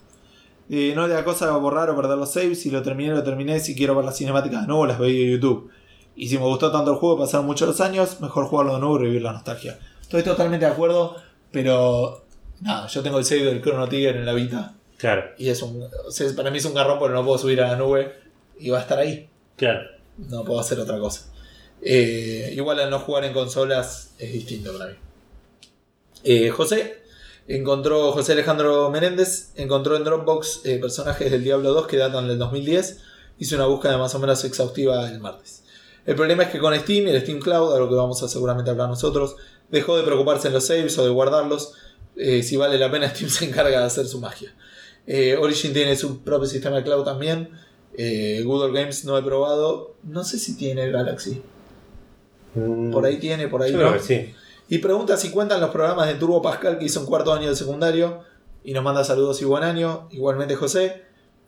Eh, 0.74 0.94
no 0.96 1.06
le 1.06 1.14
da 1.14 1.26
cosa 1.26 1.52
borrar 1.58 1.90
o 1.90 1.96
perder 1.98 2.18
los 2.18 2.32
saves. 2.32 2.62
Si 2.62 2.72
lo 2.72 2.82
terminé, 2.82 3.12
lo 3.14 3.24
terminé. 3.24 3.60
Si 3.60 3.76
quiero 3.76 3.94
ver 3.94 4.06
las 4.06 4.18
cinemáticas 4.18 4.62
de 4.62 4.68
nuevo, 4.68 4.86
las 4.86 4.98
veo 4.98 5.10
en 5.10 5.32
YouTube. 5.32 5.70
Y 6.16 6.30
si 6.30 6.38
me 6.38 6.46
gustó 6.46 6.72
tanto 6.72 6.92
el 6.92 6.98
juego, 6.98 7.20
pasaron 7.20 7.46
muchos 7.46 7.82
años, 7.82 8.22
mejor 8.22 8.46
jugarlo 8.46 8.76
de 8.76 8.80
nuevo 8.80 8.96
y 8.96 9.00
revivir 9.00 9.22
la 9.22 9.34
nostalgia. 9.34 9.78
Estoy 10.02 10.24
totalmente 10.24 10.66
de 10.66 10.72
acuerdo, 10.72 11.18
pero 11.52 12.24
nada, 12.62 12.88
yo 12.88 13.04
tengo 13.04 13.18
el 13.18 13.26
save 13.26 13.44
del 13.44 13.62
Chrono 13.62 13.88
Trigger 13.90 14.16
en 14.16 14.26
la 14.26 14.34
Vita. 14.34 14.76
Claro, 14.98 15.24
Y 15.38 15.50
es 15.50 15.62
un, 15.62 15.84
o 15.84 16.12
sea, 16.12 16.34
para 16.36 16.52
mí 16.52 16.60
es 16.60 16.66
un 16.66 16.74
garrón 16.74 17.00
porque 17.00 17.16
no 17.16 17.26
puedo 17.26 17.38
subir 17.38 17.60
a 17.62 17.72
la 17.72 17.76
nube 17.76 18.14
y 18.60 18.70
va 18.70 18.78
a 18.78 18.82
estar 18.82 18.98
ahí. 19.00 19.28
claro. 19.58 19.82
No 20.18 20.44
puedo 20.44 20.60
hacer 20.60 20.80
otra 20.80 21.00
cosa. 21.00 21.32
Eh, 21.82 22.54
igual 22.56 22.80
al 22.80 22.92
no 22.92 23.00
jugar 23.00 23.24
en 23.24 23.34
consolas 23.34 24.14
es 24.20 24.32
distinto 24.32 24.72
para 24.78 24.92
mí. 24.92 24.98
Eh, 26.24 26.50
José 26.50 27.01
encontró, 27.48 28.12
José 28.12 28.34
Alejandro 28.34 28.90
Menéndez 28.90 29.52
encontró 29.56 29.96
en 29.98 30.04
Dropbox 30.04 30.62
eh, 30.66 30.78
personajes 30.80 31.32
del 31.32 31.44
Diablo 31.44 31.74
2 31.74 31.88
que 31.88 31.98
datan 31.98 32.28
del 32.28 32.38
2010. 32.38 33.00
Hizo 33.40 33.56
una 33.56 33.66
búsqueda 33.66 33.98
más 33.98 34.14
o 34.16 34.20
menos 34.20 34.44
exhaustiva 34.44 35.10
el 35.10 35.20
martes. 35.20 35.64
El 36.06 36.16
problema 36.16 36.44
es 36.44 36.50
que 36.50 36.60
con 36.60 36.74
Steam 36.78 37.08
y 37.08 37.12
el 37.12 37.22
Steam 37.22 37.40
Cloud, 37.40 37.76
a 37.76 37.80
lo 37.80 37.90
que 37.90 37.96
vamos 37.96 38.22
a 38.24 38.28
seguramente 38.28 38.72
hablar 38.72 38.90
nosotros, 38.90 39.36
dejó 39.70 39.98
de 39.98 40.04
preocuparse 40.04 40.48
en 40.48 40.54
los 40.54 40.66
saves 40.66 40.98
o 40.98 41.04
de 41.04 41.10
guardarlos. 41.12 41.74
Eh, 42.16 42.44
si 42.44 42.58
vale 42.58 42.78
la 42.78 42.92
pena, 42.92 43.10
Steam 43.14 43.30
se 43.30 43.46
encarga 43.46 43.80
de 43.80 43.86
hacer 43.86 44.06
su 44.08 44.20
magia. 44.20 44.54
Eh, 45.08 45.36
Origin 45.40 45.74
tiene 45.74 45.96
su 45.96 46.22
propio 46.22 46.48
sistema 46.48 46.78
de 46.78 46.84
cloud 46.84 47.04
también. 47.04 47.50
Eh, 47.98 48.42
Google 48.46 48.80
Games 48.80 49.06
no 49.06 49.18
he 49.18 49.24
probado. 49.24 49.96
No 50.04 50.24
sé 50.24 50.40
si 50.40 50.56
tiene 50.56 50.90
Galaxy. 50.92 51.42
Por 52.92 53.06
ahí 53.06 53.18
tiene, 53.18 53.48
por 53.48 53.62
ahí 53.64 53.72
Mm. 53.72 53.76
Yo 53.76 53.82
no. 53.82 53.90
creo 53.90 54.02
que 54.02 54.08
sí. 54.08 54.34
Y 54.72 54.78
pregunta 54.78 55.18
si 55.18 55.32
cuentan 55.32 55.60
los 55.60 55.70
programas 55.70 56.08
de 56.08 56.14
Turbo 56.14 56.42
Pascal 56.42 56.80
que 56.80 56.86
hizo 56.86 57.02
en 57.02 57.06
cuarto 57.06 57.34
año 57.34 57.50
de 57.50 57.58
secundario. 57.58 58.22
Y 58.64 58.72
nos 58.72 58.82
manda 58.82 59.04
saludos 59.04 59.42
y 59.42 59.46
buen 59.46 59.64
año. 59.64 60.08
Igualmente 60.12 60.56
José. 60.56 61.04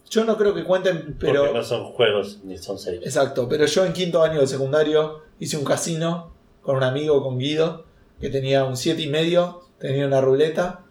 Yo 0.10 0.26
no 0.26 0.38
creo 0.38 0.54
que 0.54 0.66
cuenten, 0.66 1.16
pero... 1.18 1.44
Porque 1.44 1.58
no 1.58 1.64
son 1.64 1.86
juegos 1.94 2.42
ni 2.44 2.58
son 2.58 2.78
saves. 2.78 3.00
Exacto, 3.02 3.48
pero 3.48 3.66
yo 3.66 3.86
en 3.86 3.94
quinto 3.94 4.22
año 4.22 4.42
de 4.42 4.48
secundario 4.48 5.22
hice 5.40 5.56
un 5.56 5.64
casino 5.64 6.34
con 6.62 6.76
un 6.76 6.84
amigo, 6.84 7.24
con 7.24 7.40
Guido, 7.40 7.86
que 8.20 8.30
tenía 8.30 8.66
un 8.66 8.76
7 8.76 9.02
y 9.02 9.08
medio, 9.08 9.62
tenía 9.80 10.06
una 10.06 10.20
ruleta 10.20 10.82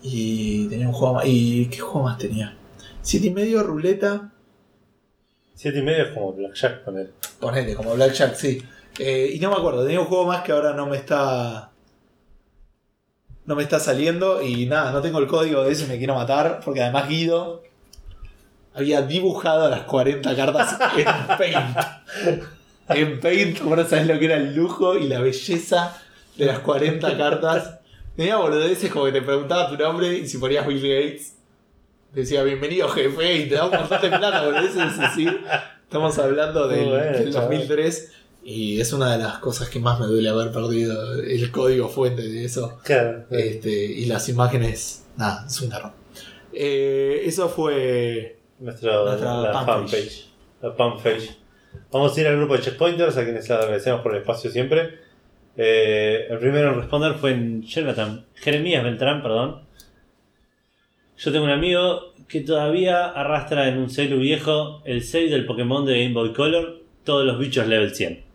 y 0.00 0.66
tenía 0.68 0.88
un 0.88 0.94
juego 0.94 1.16
más. 1.16 1.24
¿Y 1.26 1.66
qué 1.66 1.80
juego 1.80 2.06
más 2.06 2.16
tenía? 2.16 2.56
7 3.02 3.26
y 3.26 3.30
medio, 3.32 3.62
ruleta, 3.62 4.32
Siete 5.60 5.80
y 5.80 5.82
medio 5.82 6.04
es 6.04 6.12
como 6.12 6.32
Blackjack 6.32 6.84
con 6.84 6.98
él. 6.98 7.10
ponele, 7.38 7.74
como 7.74 7.92
Blackjack, 7.92 8.34
sí. 8.34 8.62
Eh, 8.98 9.30
y 9.34 9.40
no 9.40 9.50
me 9.50 9.56
acuerdo, 9.56 9.84
tenía 9.84 10.00
un 10.00 10.06
juego 10.06 10.26
más 10.26 10.42
que 10.42 10.52
ahora 10.52 10.72
no 10.72 10.86
me 10.86 10.96
está. 10.96 11.70
No 13.46 13.56
me 13.56 13.62
está 13.62 13.80
saliendo 13.80 14.42
y 14.42 14.66
nada, 14.66 14.92
no 14.92 15.00
tengo 15.00 15.18
el 15.18 15.26
código 15.26 15.64
de 15.64 15.72
eso 15.72 15.84
y 15.84 15.88
me 15.88 15.98
quiero 15.98 16.14
matar, 16.14 16.60
porque 16.64 16.82
además 16.82 17.08
Guido 17.08 17.62
había 18.74 19.02
dibujado 19.02 19.68
las 19.68 19.82
40 19.82 20.36
cartas 20.36 20.78
en 20.96 21.04
Paint. 21.38 21.78
En 22.88 23.20
Paint, 23.20 23.60
ahora 23.62 23.84
sabes 23.84 24.06
lo 24.06 24.18
que 24.18 24.26
era 24.26 24.36
el 24.36 24.54
lujo 24.54 24.96
y 24.96 25.08
la 25.08 25.20
belleza 25.20 25.96
de 26.36 26.46
las 26.46 26.60
40 26.60 27.16
cartas. 27.16 27.78
Tenía 28.16 28.36
boludeces 28.36 28.90
como 28.90 29.06
que 29.06 29.12
te 29.12 29.22
preguntaba 29.22 29.68
tu 29.68 29.76
nombre 29.76 30.18
y 30.18 30.28
si 30.28 30.38
ponías 30.38 30.66
Bill 30.66 30.80
Gates, 30.80 31.34
decía 32.12 32.42
bienvenido 32.42 32.88
jefe 32.88 33.34
y 33.34 33.48
te 33.48 33.54
daba 33.54 33.70
un 33.70 33.80
montón 33.80 34.02
de 34.02 34.08
plata, 34.08 34.44
boludeces 34.44 34.98
así. 34.98 35.26
Estamos 35.82 36.18
hablando 36.18 36.68
del, 36.68 36.88
bueno, 36.88 37.18
del 37.18 37.32
chaval. 37.32 37.50
2003 37.50 38.12
y 38.42 38.80
es 38.80 38.92
una 38.92 39.12
de 39.16 39.22
las 39.22 39.38
cosas 39.38 39.68
que 39.68 39.78
más 39.80 40.00
me 40.00 40.06
duele 40.06 40.28
haber 40.28 40.50
perdido 40.52 41.14
el 41.22 41.50
código 41.50 41.88
fuente 41.88 42.22
de 42.22 42.44
eso. 42.44 42.78
Claro. 42.84 43.24
Este, 43.30 43.70
y 43.70 44.06
las 44.06 44.28
imágenes, 44.28 45.04
nada, 45.16 45.44
es 45.46 45.60
un 45.60 45.68
garrón. 45.68 45.92
Eh, 46.52 47.22
eso 47.24 47.48
fue. 47.48 48.38
Nuestro, 48.58 49.04
Nuestra 49.04 49.34
la 49.40 49.52
fanpage. 49.64 49.90
fanpage. 49.90 50.28
La 50.62 50.72
fanpage. 50.72 51.36
Vamos 51.92 52.16
a 52.16 52.20
ir 52.20 52.26
al 52.26 52.36
grupo 52.36 52.54
de 52.56 52.62
checkpointers, 52.62 53.16
a 53.16 53.24
quienes 53.24 53.48
les 53.48 53.50
agradecemos 53.50 54.00
por 54.00 54.14
el 54.14 54.20
espacio 54.20 54.50
siempre. 54.50 54.98
Eh, 55.56 56.26
el 56.30 56.38
primero 56.38 56.70
en 56.70 56.80
responder 56.80 57.14
fue 57.14 57.32
en 57.32 57.62
Jonathan, 57.62 58.26
Jeremías 58.34 58.82
Beltrán, 58.84 59.22
perdón. 59.22 59.62
Yo 61.18 61.32
tengo 61.32 61.44
un 61.44 61.50
amigo 61.50 62.14
que 62.28 62.40
todavía 62.40 63.06
arrastra 63.06 63.68
en 63.68 63.76
un 63.78 63.90
celu 63.90 64.18
viejo 64.18 64.82
el 64.84 65.02
save 65.04 65.28
del 65.28 65.44
Pokémon 65.46 65.84
de 65.84 66.02
Game 66.02 66.14
Boy 66.14 66.32
Color, 66.32 66.80
todos 67.04 67.26
los 67.26 67.38
bichos 67.38 67.66
level 67.66 67.94
100. 67.94 68.29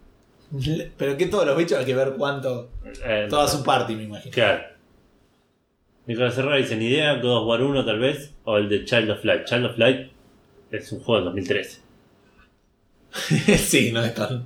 Pero 0.97 1.17
que 1.17 1.26
todos 1.27 1.45
los 1.45 1.57
bichos 1.57 1.80
hay 1.80 1.85
que 1.85 1.95
ver 1.95 2.13
cuánto. 2.17 2.72
Eh, 3.05 3.27
Toda 3.30 3.47
su 3.47 3.63
party, 3.63 3.95
me 3.95 4.03
imagino. 4.03 4.34
Claro. 4.34 4.63
Nicolás 6.07 6.38
Herrera 6.38 6.57
dice 6.57 6.76
ni 6.76 6.85
idea, 6.85 7.15
God 7.15 7.38
of 7.38 7.47
War 7.47 7.61
1 7.63 7.85
tal 7.85 7.99
vez, 7.99 8.34
o 8.43 8.57
el 8.57 8.69
de 8.69 8.85
Child 8.85 9.11
of 9.11 9.26
Light. 9.26 9.45
Child 9.45 9.65
of 9.65 9.77
Light 9.77 10.11
es 10.72 10.91
un 10.91 10.99
juego 10.99 11.15
del 11.15 11.26
2013. 11.26 11.81
sí, 13.57 13.91
no 13.91 14.03
es 14.03 14.13
tan. 14.13 14.45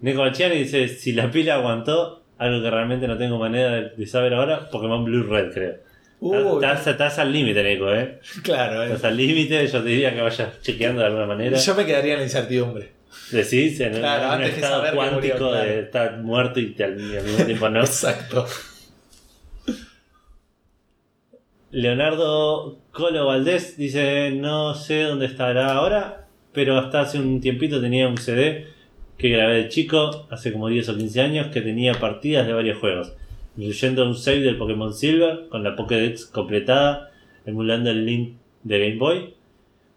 Nico 0.00 0.20
Bachiani 0.20 0.56
dice, 0.56 0.88
si 0.88 1.12
la 1.12 1.30
pila 1.30 1.54
aguantó, 1.54 2.22
algo 2.36 2.62
que 2.62 2.70
realmente 2.70 3.08
no 3.08 3.16
tengo 3.16 3.38
manera 3.38 3.70
de, 3.70 3.90
de 3.90 4.06
saber 4.06 4.34
ahora, 4.34 4.68
Pokémon 4.68 5.04
Blue 5.04 5.22
Red 5.22 5.52
creo. 5.54 5.76
Uh, 6.20 6.56
estás, 6.56 6.86
estás 6.86 7.18
al 7.18 7.32
límite, 7.32 7.62
Nico, 7.62 7.92
eh. 7.92 8.18
claro, 8.42 8.82
eh. 8.82 8.86
Estás 8.86 9.04
al 9.04 9.16
límite, 9.16 9.66
yo 9.66 9.82
te 9.82 9.88
diría 9.88 10.14
que 10.14 10.20
vayas 10.20 10.60
chequeando 10.62 11.00
de 11.00 11.06
alguna 11.06 11.26
manera. 11.26 11.58
Yo 11.58 11.74
me 11.74 11.86
quedaría 11.86 12.14
en 12.14 12.18
la 12.20 12.24
incertidumbre. 12.24 12.93
Decís, 13.30 13.80
en, 13.80 13.94
Claro, 13.94 14.34
en 14.34 14.50
un 14.50 14.54
estado 14.54 14.94
cuántico 14.94 15.14
murió, 15.14 15.36
claro. 15.36 15.64
de 15.64 15.80
estar 15.80 16.18
muerto 16.18 16.60
y 16.60 16.74
al 16.82 16.94
mismo 16.96 17.44
tiempo 17.44 17.68
no. 17.68 17.80
Exacto. 17.84 18.46
Leonardo 21.70 22.78
Colo 22.92 23.26
Valdés 23.26 23.76
dice, 23.76 24.30
no 24.30 24.76
sé 24.76 25.02
dónde 25.02 25.26
estará 25.26 25.72
ahora, 25.72 26.28
pero 26.52 26.78
hasta 26.78 27.00
hace 27.00 27.18
un 27.18 27.40
tiempito 27.40 27.80
tenía 27.80 28.06
un 28.06 28.16
CD 28.16 28.68
que 29.18 29.28
grabé 29.28 29.54
de 29.54 29.68
chico, 29.68 30.28
hace 30.30 30.52
como 30.52 30.68
10 30.68 30.88
o 30.90 30.96
15 30.96 31.20
años, 31.20 31.46
que 31.48 31.60
tenía 31.60 31.94
partidas 31.94 32.46
de 32.46 32.52
varios 32.52 32.78
juegos, 32.78 33.12
incluyendo 33.56 34.06
un 34.06 34.14
save 34.14 34.40
del 34.40 34.56
Pokémon 34.56 34.94
Silver 34.94 35.48
con 35.48 35.64
la 35.64 35.74
Pokédex 35.74 36.26
completada, 36.26 37.10
emulando 37.44 37.90
el 37.90 38.06
link 38.06 38.36
de 38.62 38.78
Game 38.78 38.98
Boy, 38.98 39.34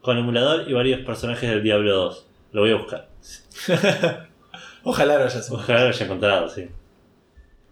con 0.01 0.17
emulador 0.17 0.67
y 0.67 0.73
varios 0.73 1.01
personajes 1.01 1.47
del 1.47 1.61
Diablo 1.61 1.95
2. 1.95 2.26
Lo 2.51 2.61
voy 2.61 2.71
a 2.71 2.75
buscar. 2.75 3.09
Ojalá 4.83 5.17
lo 5.17 5.25
hayas 5.25 5.51
Ojalá 5.51 5.83
lo 5.83 5.89
haya 5.89 6.05
encontrado, 6.05 6.49
sí. 6.49 6.67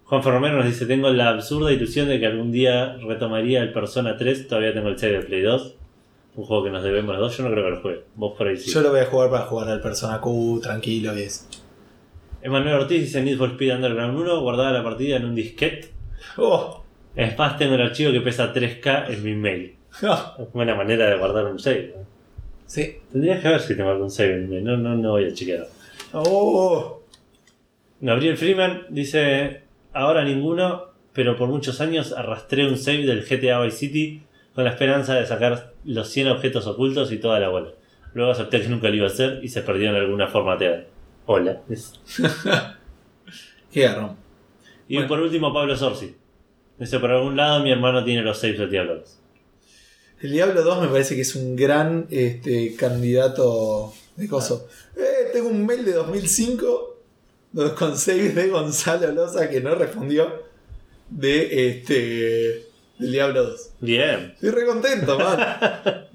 Juan 0.06 0.22
Romero 0.22 0.58
nos 0.58 0.66
dice, 0.66 0.86
tengo 0.86 1.10
la 1.10 1.30
absurda 1.30 1.72
ilusión 1.72 2.08
de 2.08 2.20
que 2.20 2.28
algún 2.28 2.52
día 2.52 2.96
retomaría 2.98 3.62
el 3.62 3.74
Persona 3.74 4.18
3, 4.18 4.48
todavía 4.48 4.74
tengo 4.74 4.90
el 4.90 5.00
save 5.00 5.14
de 5.14 5.22
Play 5.24 5.42
2. 5.42 5.76
Un 6.36 6.44
juego 6.44 6.66
que 6.66 6.70
nos 6.70 6.84
debemos 6.84 7.16
los 7.16 7.22
dos, 7.22 7.38
yo 7.38 7.44
no 7.46 7.52
creo 7.52 7.64
que 7.64 7.72
lo 7.72 7.82
juegue. 7.82 8.02
Vos 8.16 8.34
por 8.38 8.48
ahí 8.48 8.58
sí. 8.58 8.70
Yo 8.72 8.82
lo 8.82 8.92
voy 8.92 9.00
a 9.00 9.06
jugar 9.06 9.30
para 9.32 9.46
jugar 9.46 9.70
al 9.70 9.82
Persona 9.82 10.20
Q 10.20 10.60
tranquilo 10.62 11.18
y 11.18 11.24
eso. 11.24 11.46
Emanuel 12.42 12.76
Ortiz 12.76 13.02
dice 13.02 13.24
Need 13.24 13.38
for 13.38 13.50
Speed 13.52 13.74
Underground 13.76 14.20
1, 14.20 14.42
guardada 14.42 14.72
la 14.72 14.84
partida 14.84 15.16
en 15.16 15.26
un 15.26 15.34
disquete. 15.34 15.90
Oh, 16.38 16.84
Es 17.16 17.38
más, 17.38 17.58
tengo 17.58 17.76
el 17.76 17.82
archivo 17.82 18.12
que 18.12 18.22
pesa 18.22 18.54
3K 18.54 19.10
en 19.14 19.24
mi 19.24 19.34
mail. 19.34 19.76
ah, 20.04 20.36
Es 20.40 20.52
buena 20.52 20.76
manera 20.76 21.10
de 21.10 21.18
guardar 21.18 21.46
un 21.46 21.58
save. 21.58 21.94
¿no? 21.96 22.15
Sí. 22.66 22.98
Tendrías 23.12 23.42
que 23.42 23.48
ver 23.50 23.60
si 23.62 23.76
tengo 23.76 23.90
algún 23.90 24.10
save. 24.12 24.38
No, 24.62 24.78
no, 24.78 24.96
no 24.96 25.12
voy 25.12 25.26
a 25.26 25.34
chequear. 25.34 25.68
Oh, 26.14 27.02
Gabriel 28.02 28.38
Freeman 28.38 28.86
dice, 28.90 29.62
ahora 29.94 30.24
ninguno, 30.24 30.86
pero 31.14 31.36
por 31.38 31.50
muchos 31.50 31.82
años 31.82 32.12
arrastré 32.14 32.68
un 32.68 32.78
save 32.78 33.06
del 33.06 33.26
GTA 33.26 33.62
Vice 33.62 33.78
City 33.78 34.24
con 34.54 34.64
la 34.64 34.72
esperanza 34.72 35.16
de 35.16 35.26
sacar 35.26 35.74
los 35.84 36.08
100 36.10 36.28
objetos 36.30 36.68
ocultos 36.68 37.12
y 37.12 37.18
toda 37.18 37.40
la 37.40 37.50
bola. 37.50 37.72
Luego 38.14 38.32
acepté 38.32 38.62
que 38.62 38.70
nunca 38.70 38.88
lo 38.90 38.96
iba 38.96 39.06
a 39.06 39.10
hacer 39.10 39.40
y 39.44 39.50
se 39.50 39.62
perdió 39.62 39.90
en 39.90 39.96
alguna 39.96 40.28
formateada. 40.28 40.86
Hola. 41.26 41.62
Qué 43.72 43.82
garrón. 43.82 44.16
Y 44.88 44.96
Bueno. 44.96 45.08
por 45.10 45.20
último 45.20 45.54
Pablo 45.54 45.76
Sorsi. 45.76 46.16
Dice, 46.78 47.00
por 47.00 47.12
algún 47.12 47.36
lado 47.36 47.62
mi 47.64 47.72
hermano 47.72 48.04
tiene 48.04 48.22
los 48.22 48.38
saves 48.38 48.60
de 48.60 48.68
Diablo 48.68 48.96
2. 49.00 49.20
El 50.22 50.32
Diablo 50.32 50.64
2 50.64 50.82
me 50.84 50.88
parece 50.88 51.16
que 51.16 51.22
es 51.22 51.36
un 51.36 51.56
gran 51.56 52.08
este, 52.10 52.76
candidato 52.76 53.94
de 54.16 54.28
coso. 54.28 54.68
Eh, 54.96 55.30
tengo 55.34 55.50
un 55.50 55.66
mail 55.66 55.84
de 55.84 55.94
2005 55.94 56.96
los 57.54 57.72
con 57.72 57.98
saves 57.98 58.36
de 58.36 58.50
Gonzalo 58.50 59.12
Loza 59.14 59.50
que 59.50 59.62
no 59.62 59.76
respondió 59.76 60.44
de 61.10 61.70
este 61.70 62.68
del 63.00 63.12
Diablo 63.12 63.44
2. 63.46 63.70
Bien. 63.80 64.34
Estoy 64.36 64.50
re 64.50 64.66
contento, 64.66 65.18
man. 65.18 65.38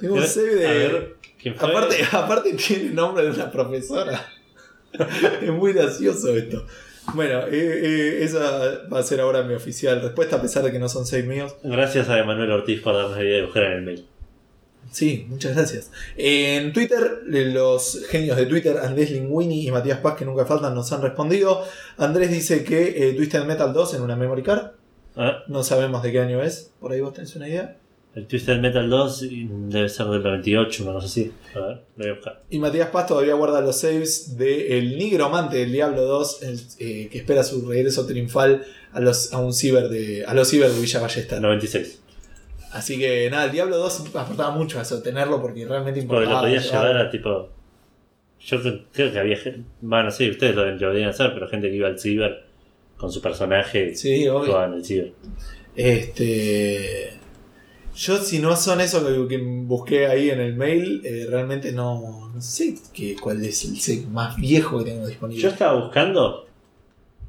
Tengo 0.00 0.14
un 0.14 0.26
save 0.26 0.54
de. 0.54 0.66
Ver, 0.66 1.16
¿quién 1.40 1.54
fue? 1.56 1.70
Aparte, 1.70 1.96
aparte 2.12 2.54
tiene 2.54 2.84
el 2.84 2.94
nombre 2.94 3.24
de 3.24 3.30
una 3.30 3.50
profesora. 3.50 4.26
es 5.42 5.50
muy 5.50 5.72
gracioso 5.72 6.34
esto. 6.36 6.66
Bueno, 7.14 7.40
eh, 7.46 7.50
eh, 7.52 8.24
esa 8.24 8.82
va 8.92 9.00
a 9.00 9.02
ser 9.02 9.20
ahora 9.20 9.42
mi 9.42 9.54
oficial 9.54 10.00
respuesta, 10.00 10.36
a 10.36 10.42
pesar 10.42 10.62
de 10.62 10.70
que 10.72 10.78
no 10.78 10.88
son 10.88 11.06
seis 11.06 11.24
míos. 11.24 11.56
Gracias 11.62 12.08
a 12.08 12.18
Emanuel 12.18 12.50
Ortiz 12.52 12.80
por 12.80 12.94
darnos 12.94 13.16
la 13.16 13.24
idea 13.24 13.36
de 13.36 13.44
buscar 13.44 13.64
en 13.64 13.72
el 13.72 13.82
mail. 13.82 14.06
Sí, 14.90 15.26
muchas 15.28 15.54
gracias. 15.54 15.90
En 16.16 16.72
Twitter, 16.72 17.22
los 17.26 18.06
genios 18.08 18.36
de 18.36 18.46
Twitter, 18.46 18.78
Andrés 18.78 19.10
Linguini 19.12 19.66
y 19.66 19.70
Matías 19.70 19.98
Paz, 19.98 20.16
que 20.16 20.24
nunca 20.24 20.44
faltan, 20.46 20.74
nos 20.74 20.90
han 20.92 21.02
respondido. 21.02 21.64
Andrés 21.96 22.30
dice 22.30 22.64
que 22.64 23.08
eh, 23.08 23.14
Twisted 23.14 23.44
Metal 23.44 23.72
2 23.72 23.94
en 23.94 24.02
una 24.02 24.16
memory 24.16 24.42
card. 24.42 24.72
Ah, 25.16 25.44
No 25.48 25.62
sabemos 25.62 26.02
de 26.02 26.12
qué 26.12 26.20
año 26.20 26.42
es. 26.42 26.72
¿Por 26.80 26.92
ahí 26.92 27.00
vos 27.00 27.14
tenés 27.14 27.34
una 27.36 27.48
idea? 27.48 27.76
El 28.14 28.26
Twisted 28.26 28.58
Metal 28.58 28.88
2 28.90 29.24
debe 29.68 29.88
ser 29.88 30.06
del 30.06 30.22
98, 30.22 30.82
una 30.84 30.92
cosa 30.94 31.06
así. 31.06 31.32
A 31.54 31.58
ver, 31.60 31.76
lo 31.96 32.04
voy 32.04 32.08
a 32.08 32.14
buscar. 32.14 32.42
Y 32.50 32.58
Matías 32.58 32.88
Paz 32.88 33.06
todavía 33.06 33.34
guarda 33.34 33.60
los 33.60 33.78
saves 33.80 34.36
de 34.36 34.78
El 34.78 34.98
Nigromante 34.98 35.58
del 35.58 35.70
Diablo 35.72 36.02
2, 36.02 36.42
el, 36.42 36.60
eh, 36.80 37.08
que 37.10 37.18
espera 37.18 37.44
su 37.44 37.64
regreso 37.68 38.06
triunfal 38.06 38.64
a 38.92 39.00
los, 39.00 39.32
a 39.32 39.38
un 39.38 39.52
ciber 39.52 39.88
de, 39.88 40.24
a 40.26 40.34
los 40.34 40.48
ciber 40.48 40.70
de 40.70 40.80
Villa 40.80 41.00
Ballester. 41.00 41.40
96. 41.40 42.02
Así 42.72 42.98
que 42.98 43.28
nada, 43.30 43.46
el 43.46 43.52
Diablo 43.52 43.76
2 43.78 44.14
aportaba 44.16 44.50
mucho 44.50 44.78
a 44.78 44.82
eso, 44.82 45.02
tenerlo 45.02 45.40
porque 45.40 45.64
realmente 45.66 46.02
Porque 46.02 46.22
importaba. 46.24 46.42
lo 46.42 46.46
podías 46.48 46.70
llevar 46.70 46.96
a 46.96 47.10
tipo. 47.10 47.48
Yo 48.40 48.60
cre- 48.62 48.84
creo 48.92 49.12
que 49.12 49.18
había 49.18 49.36
gente. 49.36 49.62
Bueno, 49.80 50.10
sí, 50.10 50.30
ustedes 50.30 50.54
lo, 50.56 50.64
lo 50.66 50.78
podían 50.92 51.10
hacer, 51.10 51.32
pero 51.34 51.46
gente 51.48 51.68
que 51.68 51.76
iba 51.76 51.88
al 51.88 51.98
ciber 51.98 52.44
con 52.96 53.10
su 53.12 53.20
personaje 53.20 53.94
Sí, 53.94 54.26
obvio. 54.28 54.46
jugaban 54.52 54.74
el 54.74 54.84
ciber. 54.84 55.12
Este. 55.76 57.19
Yo, 58.02 58.16
si 58.16 58.38
no 58.38 58.56
son 58.56 58.80
eso 58.80 59.06
que, 59.06 59.28
que 59.28 59.42
busqué 59.44 60.06
ahí 60.06 60.30
en 60.30 60.40
el 60.40 60.54
mail, 60.54 61.02
eh, 61.04 61.26
realmente 61.28 61.70
no, 61.70 62.30
no 62.34 62.40
sé 62.40 62.74
qué, 62.94 63.14
cuál 63.20 63.44
es 63.44 63.62
el 63.66 63.78
save 63.78 64.06
más 64.10 64.36
viejo 64.36 64.78
que 64.78 64.90
tengo 64.92 65.06
disponible. 65.06 65.42
Yo 65.42 65.50
estaba 65.50 65.78
buscando 65.78 66.46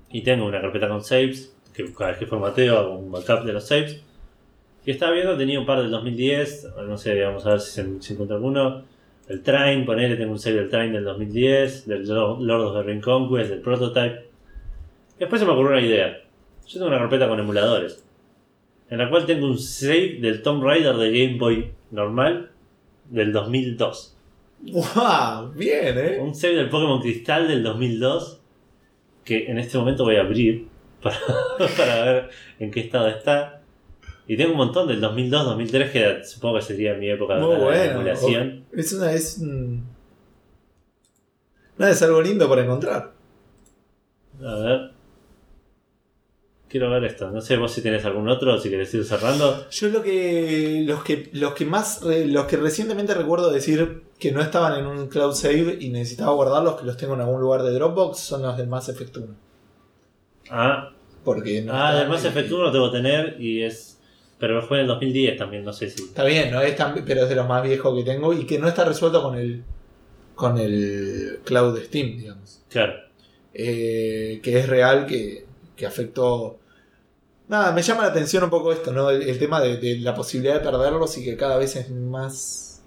y 0.10 0.22
tengo 0.22 0.46
una 0.46 0.62
carpeta 0.62 0.88
con 0.88 1.04
saves, 1.04 1.54
que 1.74 1.92
cada 1.94 2.12
vez 2.12 2.20
que 2.20 2.26
formateo 2.26 2.78
hago 2.80 2.96
un 2.98 3.12
backup 3.12 3.44
de 3.44 3.52
los 3.52 3.68
saves. 3.68 4.00
Y 4.86 4.92
estaba 4.92 5.12
viendo, 5.12 5.38
tenía 5.38 5.60
un 5.60 5.66
par 5.66 5.82
del 5.82 5.92
2010, 5.92 6.68
no 6.88 6.98
sé, 6.98 7.22
vamos 7.22 7.46
a 7.46 7.50
ver 7.52 7.60
si 7.60 7.72
se 7.72 7.86
si 8.02 8.14
encuentro 8.14 8.38
alguno. 8.38 8.84
El 9.28 9.44
Train, 9.44 9.86
ponele, 9.86 10.16
tengo 10.16 10.32
un 10.32 10.40
save 10.40 10.56
del 10.56 10.70
Train 10.70 10.94
del 10.94 11.04
2010, 11.04 11.86
del 11.86 12.08
Lo- 12.08 12.40
Lord 12.40 12.62
of 12.68 12.74
the 12.78 12.84
Ring 12.84 13.02
Conquest, 13.02 13.50
del 13.50 13.60
Prototype. 13.60 14.26
Y 15.18 15.20
después 15.20 15.40
se 15.42 15.46
me 15.46 15.52
ocurrió 15.52 15.72
una 15.78 15.86
idea. 15.86 16.18
Yo 16.66 16.74
tengo 16.80 16.88
una 16.88 16.98
carpeta 17.00 17.28
con 17.28 17.40
emuladores, 17.40 18.04
en 18.92 18.98
la 19.00 19.10
cual 19.10 19.26
tengo 19.26 19.48
un 19.48 19.58
save 19.58 20.20
del 20.22 20.44
Tomb 20.44 20.64
Raider 20.64 20.96
de 20.98 21.12
Game 21.26 21.40
Boy 21.40 21.72
normal 21.90 22.52
del 23.10 23.32
2002. 23.34 24.18
¡Wow! 24.72 25.54
Bien, 25.56 25.98
¿eh? 25.98 26.20
Un 26.22 26.36
save 26.36 26.56
del 26.56 26.70
Pokémon 26.70 27.02
Cristal 27.02 27.48
del 27.48 27.64
2002 27.64 28.40
que 29.26 29.48
en 29.50 29.58
este 29.58 29.78
momento 29.80 30.04
voy 30.04 30.18
a 30.18 30.22
abrir 30.22 30.68
para, 31.02 31.18
para 31.78 32.04
ver 32.04 32.30
en 32.60 32.70
qué 32.70 32.82
estado 32.82 33.08
está. 33.08 33.62
Y 34.28 34.38
tengo 34.38 34.52
un 34.52 34.58
montón 34.58 34.88
del 34.88 35.02
2002, 35.02 35.46
2003 35.46 35.92
que 35.92 36.24
supongo 36.24 36.58
que 36.58 36.62
sería 36.62 36.94
mi 36.94 37.10
época 37.10 37.36
Muy 37.38 37.50
de 37.56 37.58
la 37.58 37.64
bueno. 37.64 37.92
emulación. 37.94 38.66
Es 38.72 38.94
una. 38.94 39.12
Es, 39.12 39.38
un- 39.40 39.84
Nada, 41.78 41.92
es 41.92 42.02
algo 42.04 42.22
lindo 42.22 42.48
para 42.48 42.64
encontrar. 42.64 43.12
A 44.44 44.56
ver. 44.56 44.92
Quiero 46.72 46.90
ver 46.90 47.04
esto. 47.04 47.30
No 47.30 47.42
sé 47.42 47.58
vos 47.58 47.72
si 47.74 47.82
tenés 47.82 48.06
algún 48.06 48.30
otro, 48.30 48.58
si 48.58 48.70
querés 48.70 48.94
ir 48.94 49.04
cerrando. 49.04 49.70
Yo 49.70 49.90
lo 49.90 50.02
que. 50.02 50.84
Los 50.88 51.04
que, 51.04 51.30
los 51.34 51.54
que 51.54 51.66
más. 51.66 52.02
re- 52.02 52.26
Los 52.28 52.46
que 52.46 52.56
recientemente 52.56 53.14
recuerdo 53.14 53.52
decir 53.52 54.04
que 54.18 54.32
no 54.32 54.42
estaban 54.42 54.80
en 54.80 54.86
un 54.86 55.08
cloud 55.08 55.34
save 55.34 55.78
y 55.82 55.90
necesitaba 55.90 56.32
guardarlos, 56.32 56.80
que 56.80 56.86
los 56.86 56.96
tengo 56.96 57.16
en 57.16 57.22
algún 57.22 57.42
lugar 57.42 57.64
de 57.64 57.74
Dropbox, 57.74 58.20
son 58.20 58.44
los 58.44 58.56
del 58.56 58.68
Mass 58.68 58.88
Effect 58.88 59.18
1. 59.18 59.28
Ah, 60.50 60.92
Porque 61.26 61.62
no 61.62 61.74
ah 61.74 61.94
del 61.94 62.08
Mass 62.10 62.24
Effect 62.26 62.52
1 62.52 62.64
lo 62.64 62.72
tengo 62.72 62.90
que 62.92 62.98
tener 62.98 63.36
y 63.40 63.64
es. 63.64 64.00
Pero 64.40 64.60
jugué 64.62 64.76
en 64.80 64.82
el 64.82 64.88
2010 64.88 65.38
también, 65.38 65.64
no 65.66 65.74
sé 65.74 65.90
si. 65.90 66.04
Está 66.04 66.24
bien, 66.24 66.52
no 66.52 66.62
es 66.62 66.76
tan, 66.76 67.04
pero 67.06 67.24
es 67.24 67.30
de 67.30 67.36
los 67.36 67.48
más 67.48 67.62
viejos 67.64 67.96
que 67.98 68.04
tengo 68.10 68.34
y 68.34 68.46
que 68.46 68.58
no 68.60 68.68
está 68.68 68.86
resuelto 68.86 69.22
con 69.22 69.38
el 69.38 69.64
con 70.36 70.58
el 70.58 71.40
cloud 71.44 71.78
de 71.78 71.86
Steam, 71.86 72.18
digamos. 72.18 72.62
Claro. 72.70 72.94
Eh, 73.54 74.40
que 74.42 74.58
es 74.60 74.68
real, 74.70 75.06
que, 75.06 75.46
que 75.76 75.86
afectó. 75.86 76.58
Nada, 77.52 77.72
me 77.74 77.82
llama 77.82 78.04
la 78.04 78.08
atención 78.08 78.44
un 78.46 78.50
poco 78.50 78.72
esto, 78.72 78.92
¿no? 78.94 79.10
El, 79.10 79.24
el 79.24 79.38
tema 79.38 79.60
de, 79.62 79.76
de 79.78 80.00
la 80.00 80.16
posibilidad 80.16 80.54
de 80.56 80.62
perderlos 80.62 81.18
y 81.18 81.24
que 81.26 81.36
cada 81.36 81.58
vez 81.58 81.76
es 81.76 81.90
más. 81.92 82.82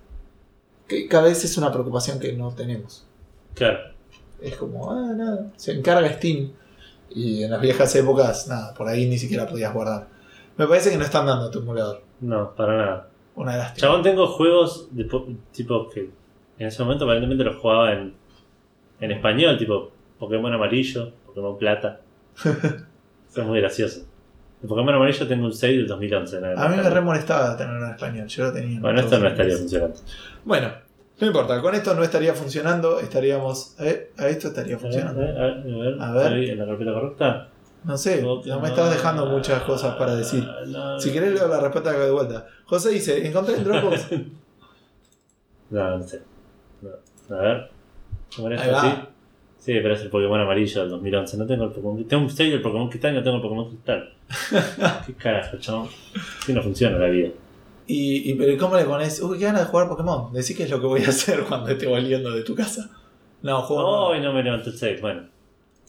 que 0.89 1.07
cada 1.07 1.25
vez 1.25 1.45
es 1.45 1.57
una 1.59 1.71
preocupación 1.71 2.19
que 2.19 2.33
no 2.33 2.53
tenemos. 2.55 3.07
Claro. 3.55 3.79
Es 4.41 4.57
como, 4.57 4.91
ah, 4.91 5.13
nada, 5.15 5.53
se 5.57 5.73
encarga 5.73 6.11
Steam. 6.15 6.51
Y 7.11 7.45
en 7.45 7.51
las 7.51 7.61
viejas 7.61 7.95
épocas, 7.95 8.49
nada, 8.49 8.73
por 8.75 8.89
ahí 8.89 9.07
ni 9.07 9.19
siquiera 9.19 9.47
podías 9.47 9.73
guardar. 9.73 10.09
Me 10.57 10.67
parece 10.67 10.91
que 10.91 10.97
no 10.97 11.05
están 11.05 11.27
dando 11.27 11.51
tu 11.51 11.59
emulador. 11.61 12.03
No, 12.21 12.55
para 12.57 12.77
nada. 12.77 13.09
Una 13.37 13.57
lástima. 13.57 13.87
Chabón, 13.89 14.03
tengo 14.03 14.27
juegos 14.29 14.89
de 14.93 15.05
po- 15.05 15.27
tipo 15.53 15.89
que 15.91 16.11
en 16.59 16.67
ese 16.67 16.83
momento 16.83 17.05
aparentemente 17.05 17.45
los 17.45 17.57
jugaba 17.57 17.93
en, 17.93 18.15
en 19.01 19.11
español, 19.13 19.59
tipo 19.59 19.91
Pokémon 20.19 20.53
amarillo, 20.55 21.13
Pokémon 21.27 21.59
plata. 21.59 22.01
Eso 22.45 23.41
es 23.41 23.47
muy 23.47 23.61
gracioso. 23.61 24.07
En 24.65 24.69
Pokémon 24.69 24.95
amarillo 24.95 25.29
tengo 25.29 25.45
un 25.45 25.53
6 25.53 25.77
del 25.77 25.87
2011. 25.87 26.41
¿no? 26.41 26.47
A 26.63 26.69
mí 26.71 26.77
me 26.79 26.89
re 26.89 27.01
molestaba 27.03 27.55
tenerlo 27.55 27.85
en 27.85 27.91
español, 27.93 28.27
yo 28.27 28.45
lo 28.45 28.53
tenía. 28.55 28.77
en 28.77 28.81
Bueno, 28.81 28.99
esto 29.01 29.19
no 29.19 29.29
estaría 29.29 29.57
funcionando. 29.59 29.97
Bueno, 30.43 30.73
no 31.21 31.27
importa, 31.27 31.61
con 31.61 31.75
esto 31.75 31.95
no 31.95 32.03
estaría 32.03 32.33
funcionando, 32.33 32.99
estaríamos. 32.99 33.77
eh, 33.79 34.11
a 34.17 34.27
esto 34.29 34.49
estaría 34.49 34.77
A 34.77 34.79
ver, 34.79 34.81
funcionando. 34.81 35.21
a 35.21 35.25
ver, 35.25 35.39
a 35.39 35.43
ver, 35.53 35.97
A 36.01 36.13
ver. 36.15 36.33
¿estoy 36.33 36.51
en 36.51 36.59
la 36.61 36.65
carpeta 36.67 36.93
correcta? 36.95 37.49
No 37.85 37.99
sé, 37.99 38.23
no 38.23 38.61
me 38.61 38.69
estás 38.69 38.91
dejando 38.91 39.27
muchas 39.27 39.63
cosas 39.65 39.97
para 39.97 40.17
decir. 40.17 40.49
Si 40.99 41.13
querés 41.13 41.35
leo 41.35 41.47
la 41.47 41.61
respuesta 41.61 41.93
de 41.93 42.11
vuelta. 42.11 42.47
José 42.65 42.89
dice, 42.89 43.27
encontré 43.27 43.57
en 43.59 43.65
Dropbox. 43.65 44.07
No, 45.69 45.99
no 45.99 46.03
sé. 46.03 46.23
No. 46.81 47.37
A 47.37 47.41
ver. 47.41 47.71
¿Cómo 48.35 48.49
era 48.49 48.63
Ahí 48.63 48.69
esto? 48.71 48.87
va. 48.87 48.91
¿Sí? 48.95 49.09
Sí, 49.65 49.73
pero 49.83 49.95
es 49.95 50.03
el 50.03 50.11
Pokémon 50.11 50.39
amarillo 50.39 50.83
del 50.83 50.91
2011. 50.91 51.39
No 51.39 51.47
tengo 51.47 51.65
el 51.65 51.71
Pokémon 51.71 52.05
Tengo 52.05 52.25
un 52.25 52.31
6 52.31 52.53
del 52.53 52.61
Pokémon 52.61 52.91
Cristal 52.91 53.13
y 53.13 53.17
no 53.17 53.23
tengo 53.23 53.37
el 53.37 53.43
Pokémon 53.43 53.69
Cristal. 53.71 54.13
¿Qué 55.07 55.15
carajo, 55.15 55.57
chabón? 55.57 55.89
Así 56.43 56.53
no 56.53 56.63
funciona 56.63 56.99
la 56.99 57.07
vida. 57.07 57.31
Y, 57.87 58.31
y 58.31 58.35
pero 58.35 58.59
¿cómo 58.59 58.77
le 58.77 58.85
pones? 58.85 59.23
Uy, 59.23 59.39
qué 59.39 59.47
ganas 59.47 59.63
de 59.63 59.69
jugar 59.69 59.89
Pokémon. 59.89 60.35
Decí 60.35 60.55
que 60.55 60.65
es 60.65 60.71
lo 60.71 60.83
que 60.83 60.87
voy 60.87 61.03
a 61.03 61.09
hacer 61.09 61.45
cuando 61.45 61.71
esté 61.71 61.87
volviendo 61.87 62.31
de 62.31 62.43
tu 62.43 62.55
casa. 62.55 62.91
No, 63.41 63.63
juego. 63.63 64.09
Hoy 64.09 64.21
no 64.21 64.35
me 64.35 64.43
levanto 64.43 64.69
el 64.69 64.77
6. 64.77 65.01
Bueno, 65.01 65.29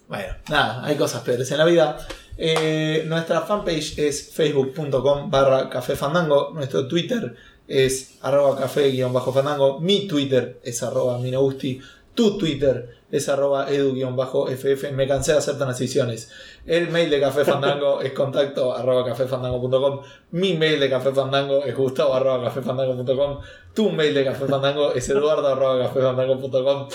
Bueno, 0.08 0.34
nada, 0.50 0.86
hay 0.86 0.96
cosas 0.96 1.22
peores 1.24 1.52
en 1.52 1.58
la 1.58 1.66
vida. 1.66 1.98
Eh, 2.38 3.04
nuestra 3.08 3.42
fanpage 3.42 4.00
es 4.00 4.32
facebook.com 4.34 5.30
barra 5.30 5.70
café 5.70 5.98
fandango. 5.98 6.52
Nuestro 6.54 6.88
Twitter 6.88 7.36
es 7.68 8.20
arroba 8.22 8.58
café 8.58 8.90
guion 8.90 9.12
bajo 9.12 9.34
fandango. 9.34 9.82
Mi 9.82 10.08
Twitter 10.08 10.62
es 10.64 10.82
arroba 10.82 11.18
minousti. 11.18 11.82
Tu 12.14 12.38
Twitter 12.38 13.04
es 13.18 13.30
arroba 13.30 13.72
edu 13.72 13.94
guion 13.94 14.16
bajo 14.16 14.48
ff. 14.48 14.92
Me 14.92 15.08
cansé 15.08 15.32
de 15.34 15.40
hacer 15.40 15.58
transiciones. 15.58 16.32
El 16.66 16.90
mail 16.90 17.10
de 17.10 17.20
Café 17.20 17.46
Fandango 17.46 18.02
es 18.04 18.12
contacto 18.14 18.76
arroba 18.76 19.06
cafefandango.com. 19.06 20.02
Mi 20.32 20.54
mail 20.56 20.80
de 20.80 20.90
Café 20.90 21.12
Fandango 21.12 21.64
es 21.64 21.76
gustavo 21.76 22.14
arroba 22.14 22.44
cafefandango.com. 22.44 23.40
Tu 23.74 23.92
mail 23.92 24.14
de 24.14 24.26
Café 24.26 24.46
Fandango 24.46 24.94
es 24.94 25.08
eduardo 25.10 25.48
arroba 25.48 25.88
cafefandango.com. 25.88 26.88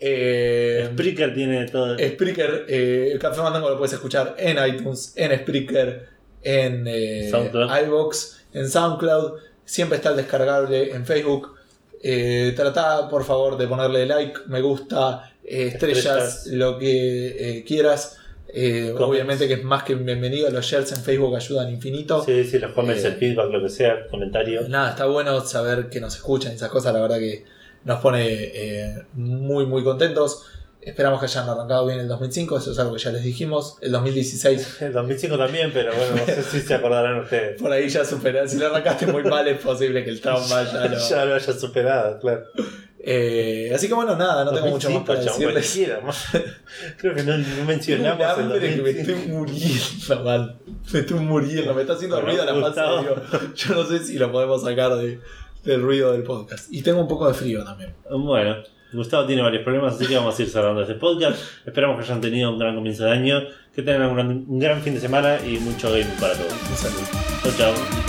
Eh, 0.00 0.88
Spreaker 0.92 1.34
tiene 1.34 1.66
todo. 1.66 1.96
Spreaker, 1.98 2.66
eh, 2.68 3.10
el 3.12 3.18
Café 3.18 3.40
Fandango 3.40 3.68
lo 3.68 3.76
puedes 3.76 3.92
escuchar 3.92 4.36
en 4.38 4.56
iTunes, 4.64 5.12
en 5.16 5.36
Spreaker, 5.38 6.08
en 6.42 6.86
eh, 6.86 7.30
iVoox, 7.84 8.36
en 8.52 8.68
SoundCloud. 8.68 9.40
Siempre 9.64 9.96
está 9.96 10.10
el 10.10 10.16
descargable 10.16 10.92
en 10.92 11.04
Facebook. 11.04 11.58
Eh, 12.02 12.52
trata, 12.54 13.08
por 13.08 13.24
favor, 13.24 13.56
de 13.56 13.66
ponerle 13.66 14.06
like, 14.06 14.40
me 14.46 14.60
gusta, 14.60 15.32
estrellas, 15.50 16.04
Estrellas. 16.04 16.46
lo 16.48 16.78
que 16.78 17.58
eh, 17.58 17.64
quieras. 17.64 18.16
Eh, 18.50 18.94
obviamente 18.98 19.46
que 19.46 19.54
es 19.54 19.64
más 19.64 19.82
que 19.82 19.94
bienvenido. 19.94 20.50
Los 20.50 20.64
shares 20.64 20.90
en 20.92 21.02
Facebook 21.02 21.36
ayudan 21.36 21.70
infinito. 21.70 22.24
Sí, 22.24 22.44
sí, 22.44 22.58
los 22.58 22.72
comments, 22.72 23.04
Eh, 23.04 23.08
el 23.08 23.14
feedback, 23.14 23.50
lo 23.50 23.62
que 23.62 23.68
sea, 23.68 24.06
comentarios. 24.10 24.68
Nada, 24.68 24.90
está 24.90 25.04
bueno 25.06 25.40
saber 25.42 25.90
que 25.90 26.00
nos 26.00 26.14
escuchan, 26.16 26.52
esas 26.52 26.70
cosas, 26.70 26.94
la 26.94 27.00
verdad 27.00 27.18
que 27.18 27.44
nos 27.84 28.00
pone 28.00 28.24
eh, 28.26 29.02
muy, 29.14 29.66
muy 29.66 29.84
contentos. 29.84 30.46
Esperamos 30.80 31.20
que 31.20 31.26
hayan 31.26 31.46
arrancado 31.48 31.86
bien 31.86 31.98
el 31.98 32.08
2005, 32.08 32.56
eso 32.56 32.72
es 32.72 32.78
algo 32.78 32.94
que 32.94 33.00
ya 33.00 33.10
les 33.10 33.22
dijimos. 33.22 33.76
El 33.82 33.92
2016, 33.92 34.76
El 34.80 34.92
2005 34.94 35.36
también, 35.36 35.70
pero 35.74 35.92
bueno, 35.94 36.16
no 36.16 36.24
sé 36.24 36.42
si 36.42 36.60
se 36.60 36.74
acordarán 36.74 37.18
ustedes. 37.20 37.60
por 37.60 37.70
ahí 37.70 37.88
ya 37.88 38.04
superaron. 38.04 38.48
Si 38.48 38.56
lo 38.56 38.68
arrancaste 38.68 39.06
muy 39.06 39.24
mal, 39.24 39.46
es 39.46 39.58
posible 39.58 40.02
que 40.04 40.10
el 40.10 40.20
trauma 40.22 40.64
ya 40.72 40.86
lo. 40.86 40.98
Ya 40.98 41.24
lo 41.26 41.34
haya 41.34 41.52
superado, 41.52 42.18
claro. 42.20 42.44
Eh, 43.00 43.70
así 43.74 43.86
que 43.88 43.94
bueno, 43.94 44.16
nada, 44.16 44.44
no 44.44 44.52
tengo 44.52 44.66
mucho 44.68 44.90
más 44.90 45.06
2005, 45.06 45.06
para 45.06 45.54
decirles. 45.54 46.54
Creo 46.98 47.14
que 47.14 47.22
no, 47.22 47.38
no 47.38 47.64
mencionamos 47.64 48.18
un 48.36 48.42
el 48.44 48.52
hambre 48.52 48.74
que 48.74 48.82
me 48.82 48.92
2005. 48.92 49.00
estoy 49.00 49.32
muriendo, 49.32 50.24
man. 50.24 50.58
Me 50.92 50.98
estoy 51.00 51.18
muriendo, 51.20 51.74
me 51.74 51.80
está 51.82 51.92
haciendo 51.94 52.20
ruido 52.20 52.44
la 52.44 52.52
digo, 52.52 53.14
Yo 53.54 53.74
no 53.74 53.84
sé 53.84 54.00
si 54.00 54.18
lo 54.18 54.32
podemos 54.32 54.62
sacar 54.62 54.96
de- 54.96 55.20
del 55.64 55.82
ruido 55.82 56.12
del 56.12 56.22
podcast. 56.22 56.72
Y 56.72 56.82
tengo 56.82 57.00
un 57.00 57.08
poco 57.08 57.28
de 57.28 57.34
frío 57.34 57.64
también. 57.64 57.94
Bueno, 58.10 58.56
Gustavo 58.92 59.26
tiene 59.26 59.42
varios 59.42 59.62
problemas, 59.64 59.94
así 59.94 60.06
que 60.06 60.16
vamos 60.16 60.38
a 60.38 60.42
ir 60.42 60.48
cerrando 60.48 60.80
este 60.82 60.94
podcast. 60.94 61.38
Esperamos 61.66 61.98
que 61.98 62.04
hayan 62.04 62.20
tenido 62.20 62.50
un 62.50 62.58
gran 62.58 62.74
comienzo 62.74 63.04
de 63.04 63.10
año, 63.12 63.40
que 63.74 63.82
tengan 63.82 64.08
un 64.08 64.14
gran, 64.14 64.44
un 64.48 64.58
gran 64.58 64.80
fin 64.82 64.94
de 64.94 65.00
semana 65.00 65.38
y 65.44 65.58
mucho 65.58 65.90
gaming 65.90 66.06
para 66.20 66.34
todos. 66.34 66.52
Un 66.70 66.76
saludo. 66.76 67.06
Chau, 67.42 67.52
chau. 67.74 68.07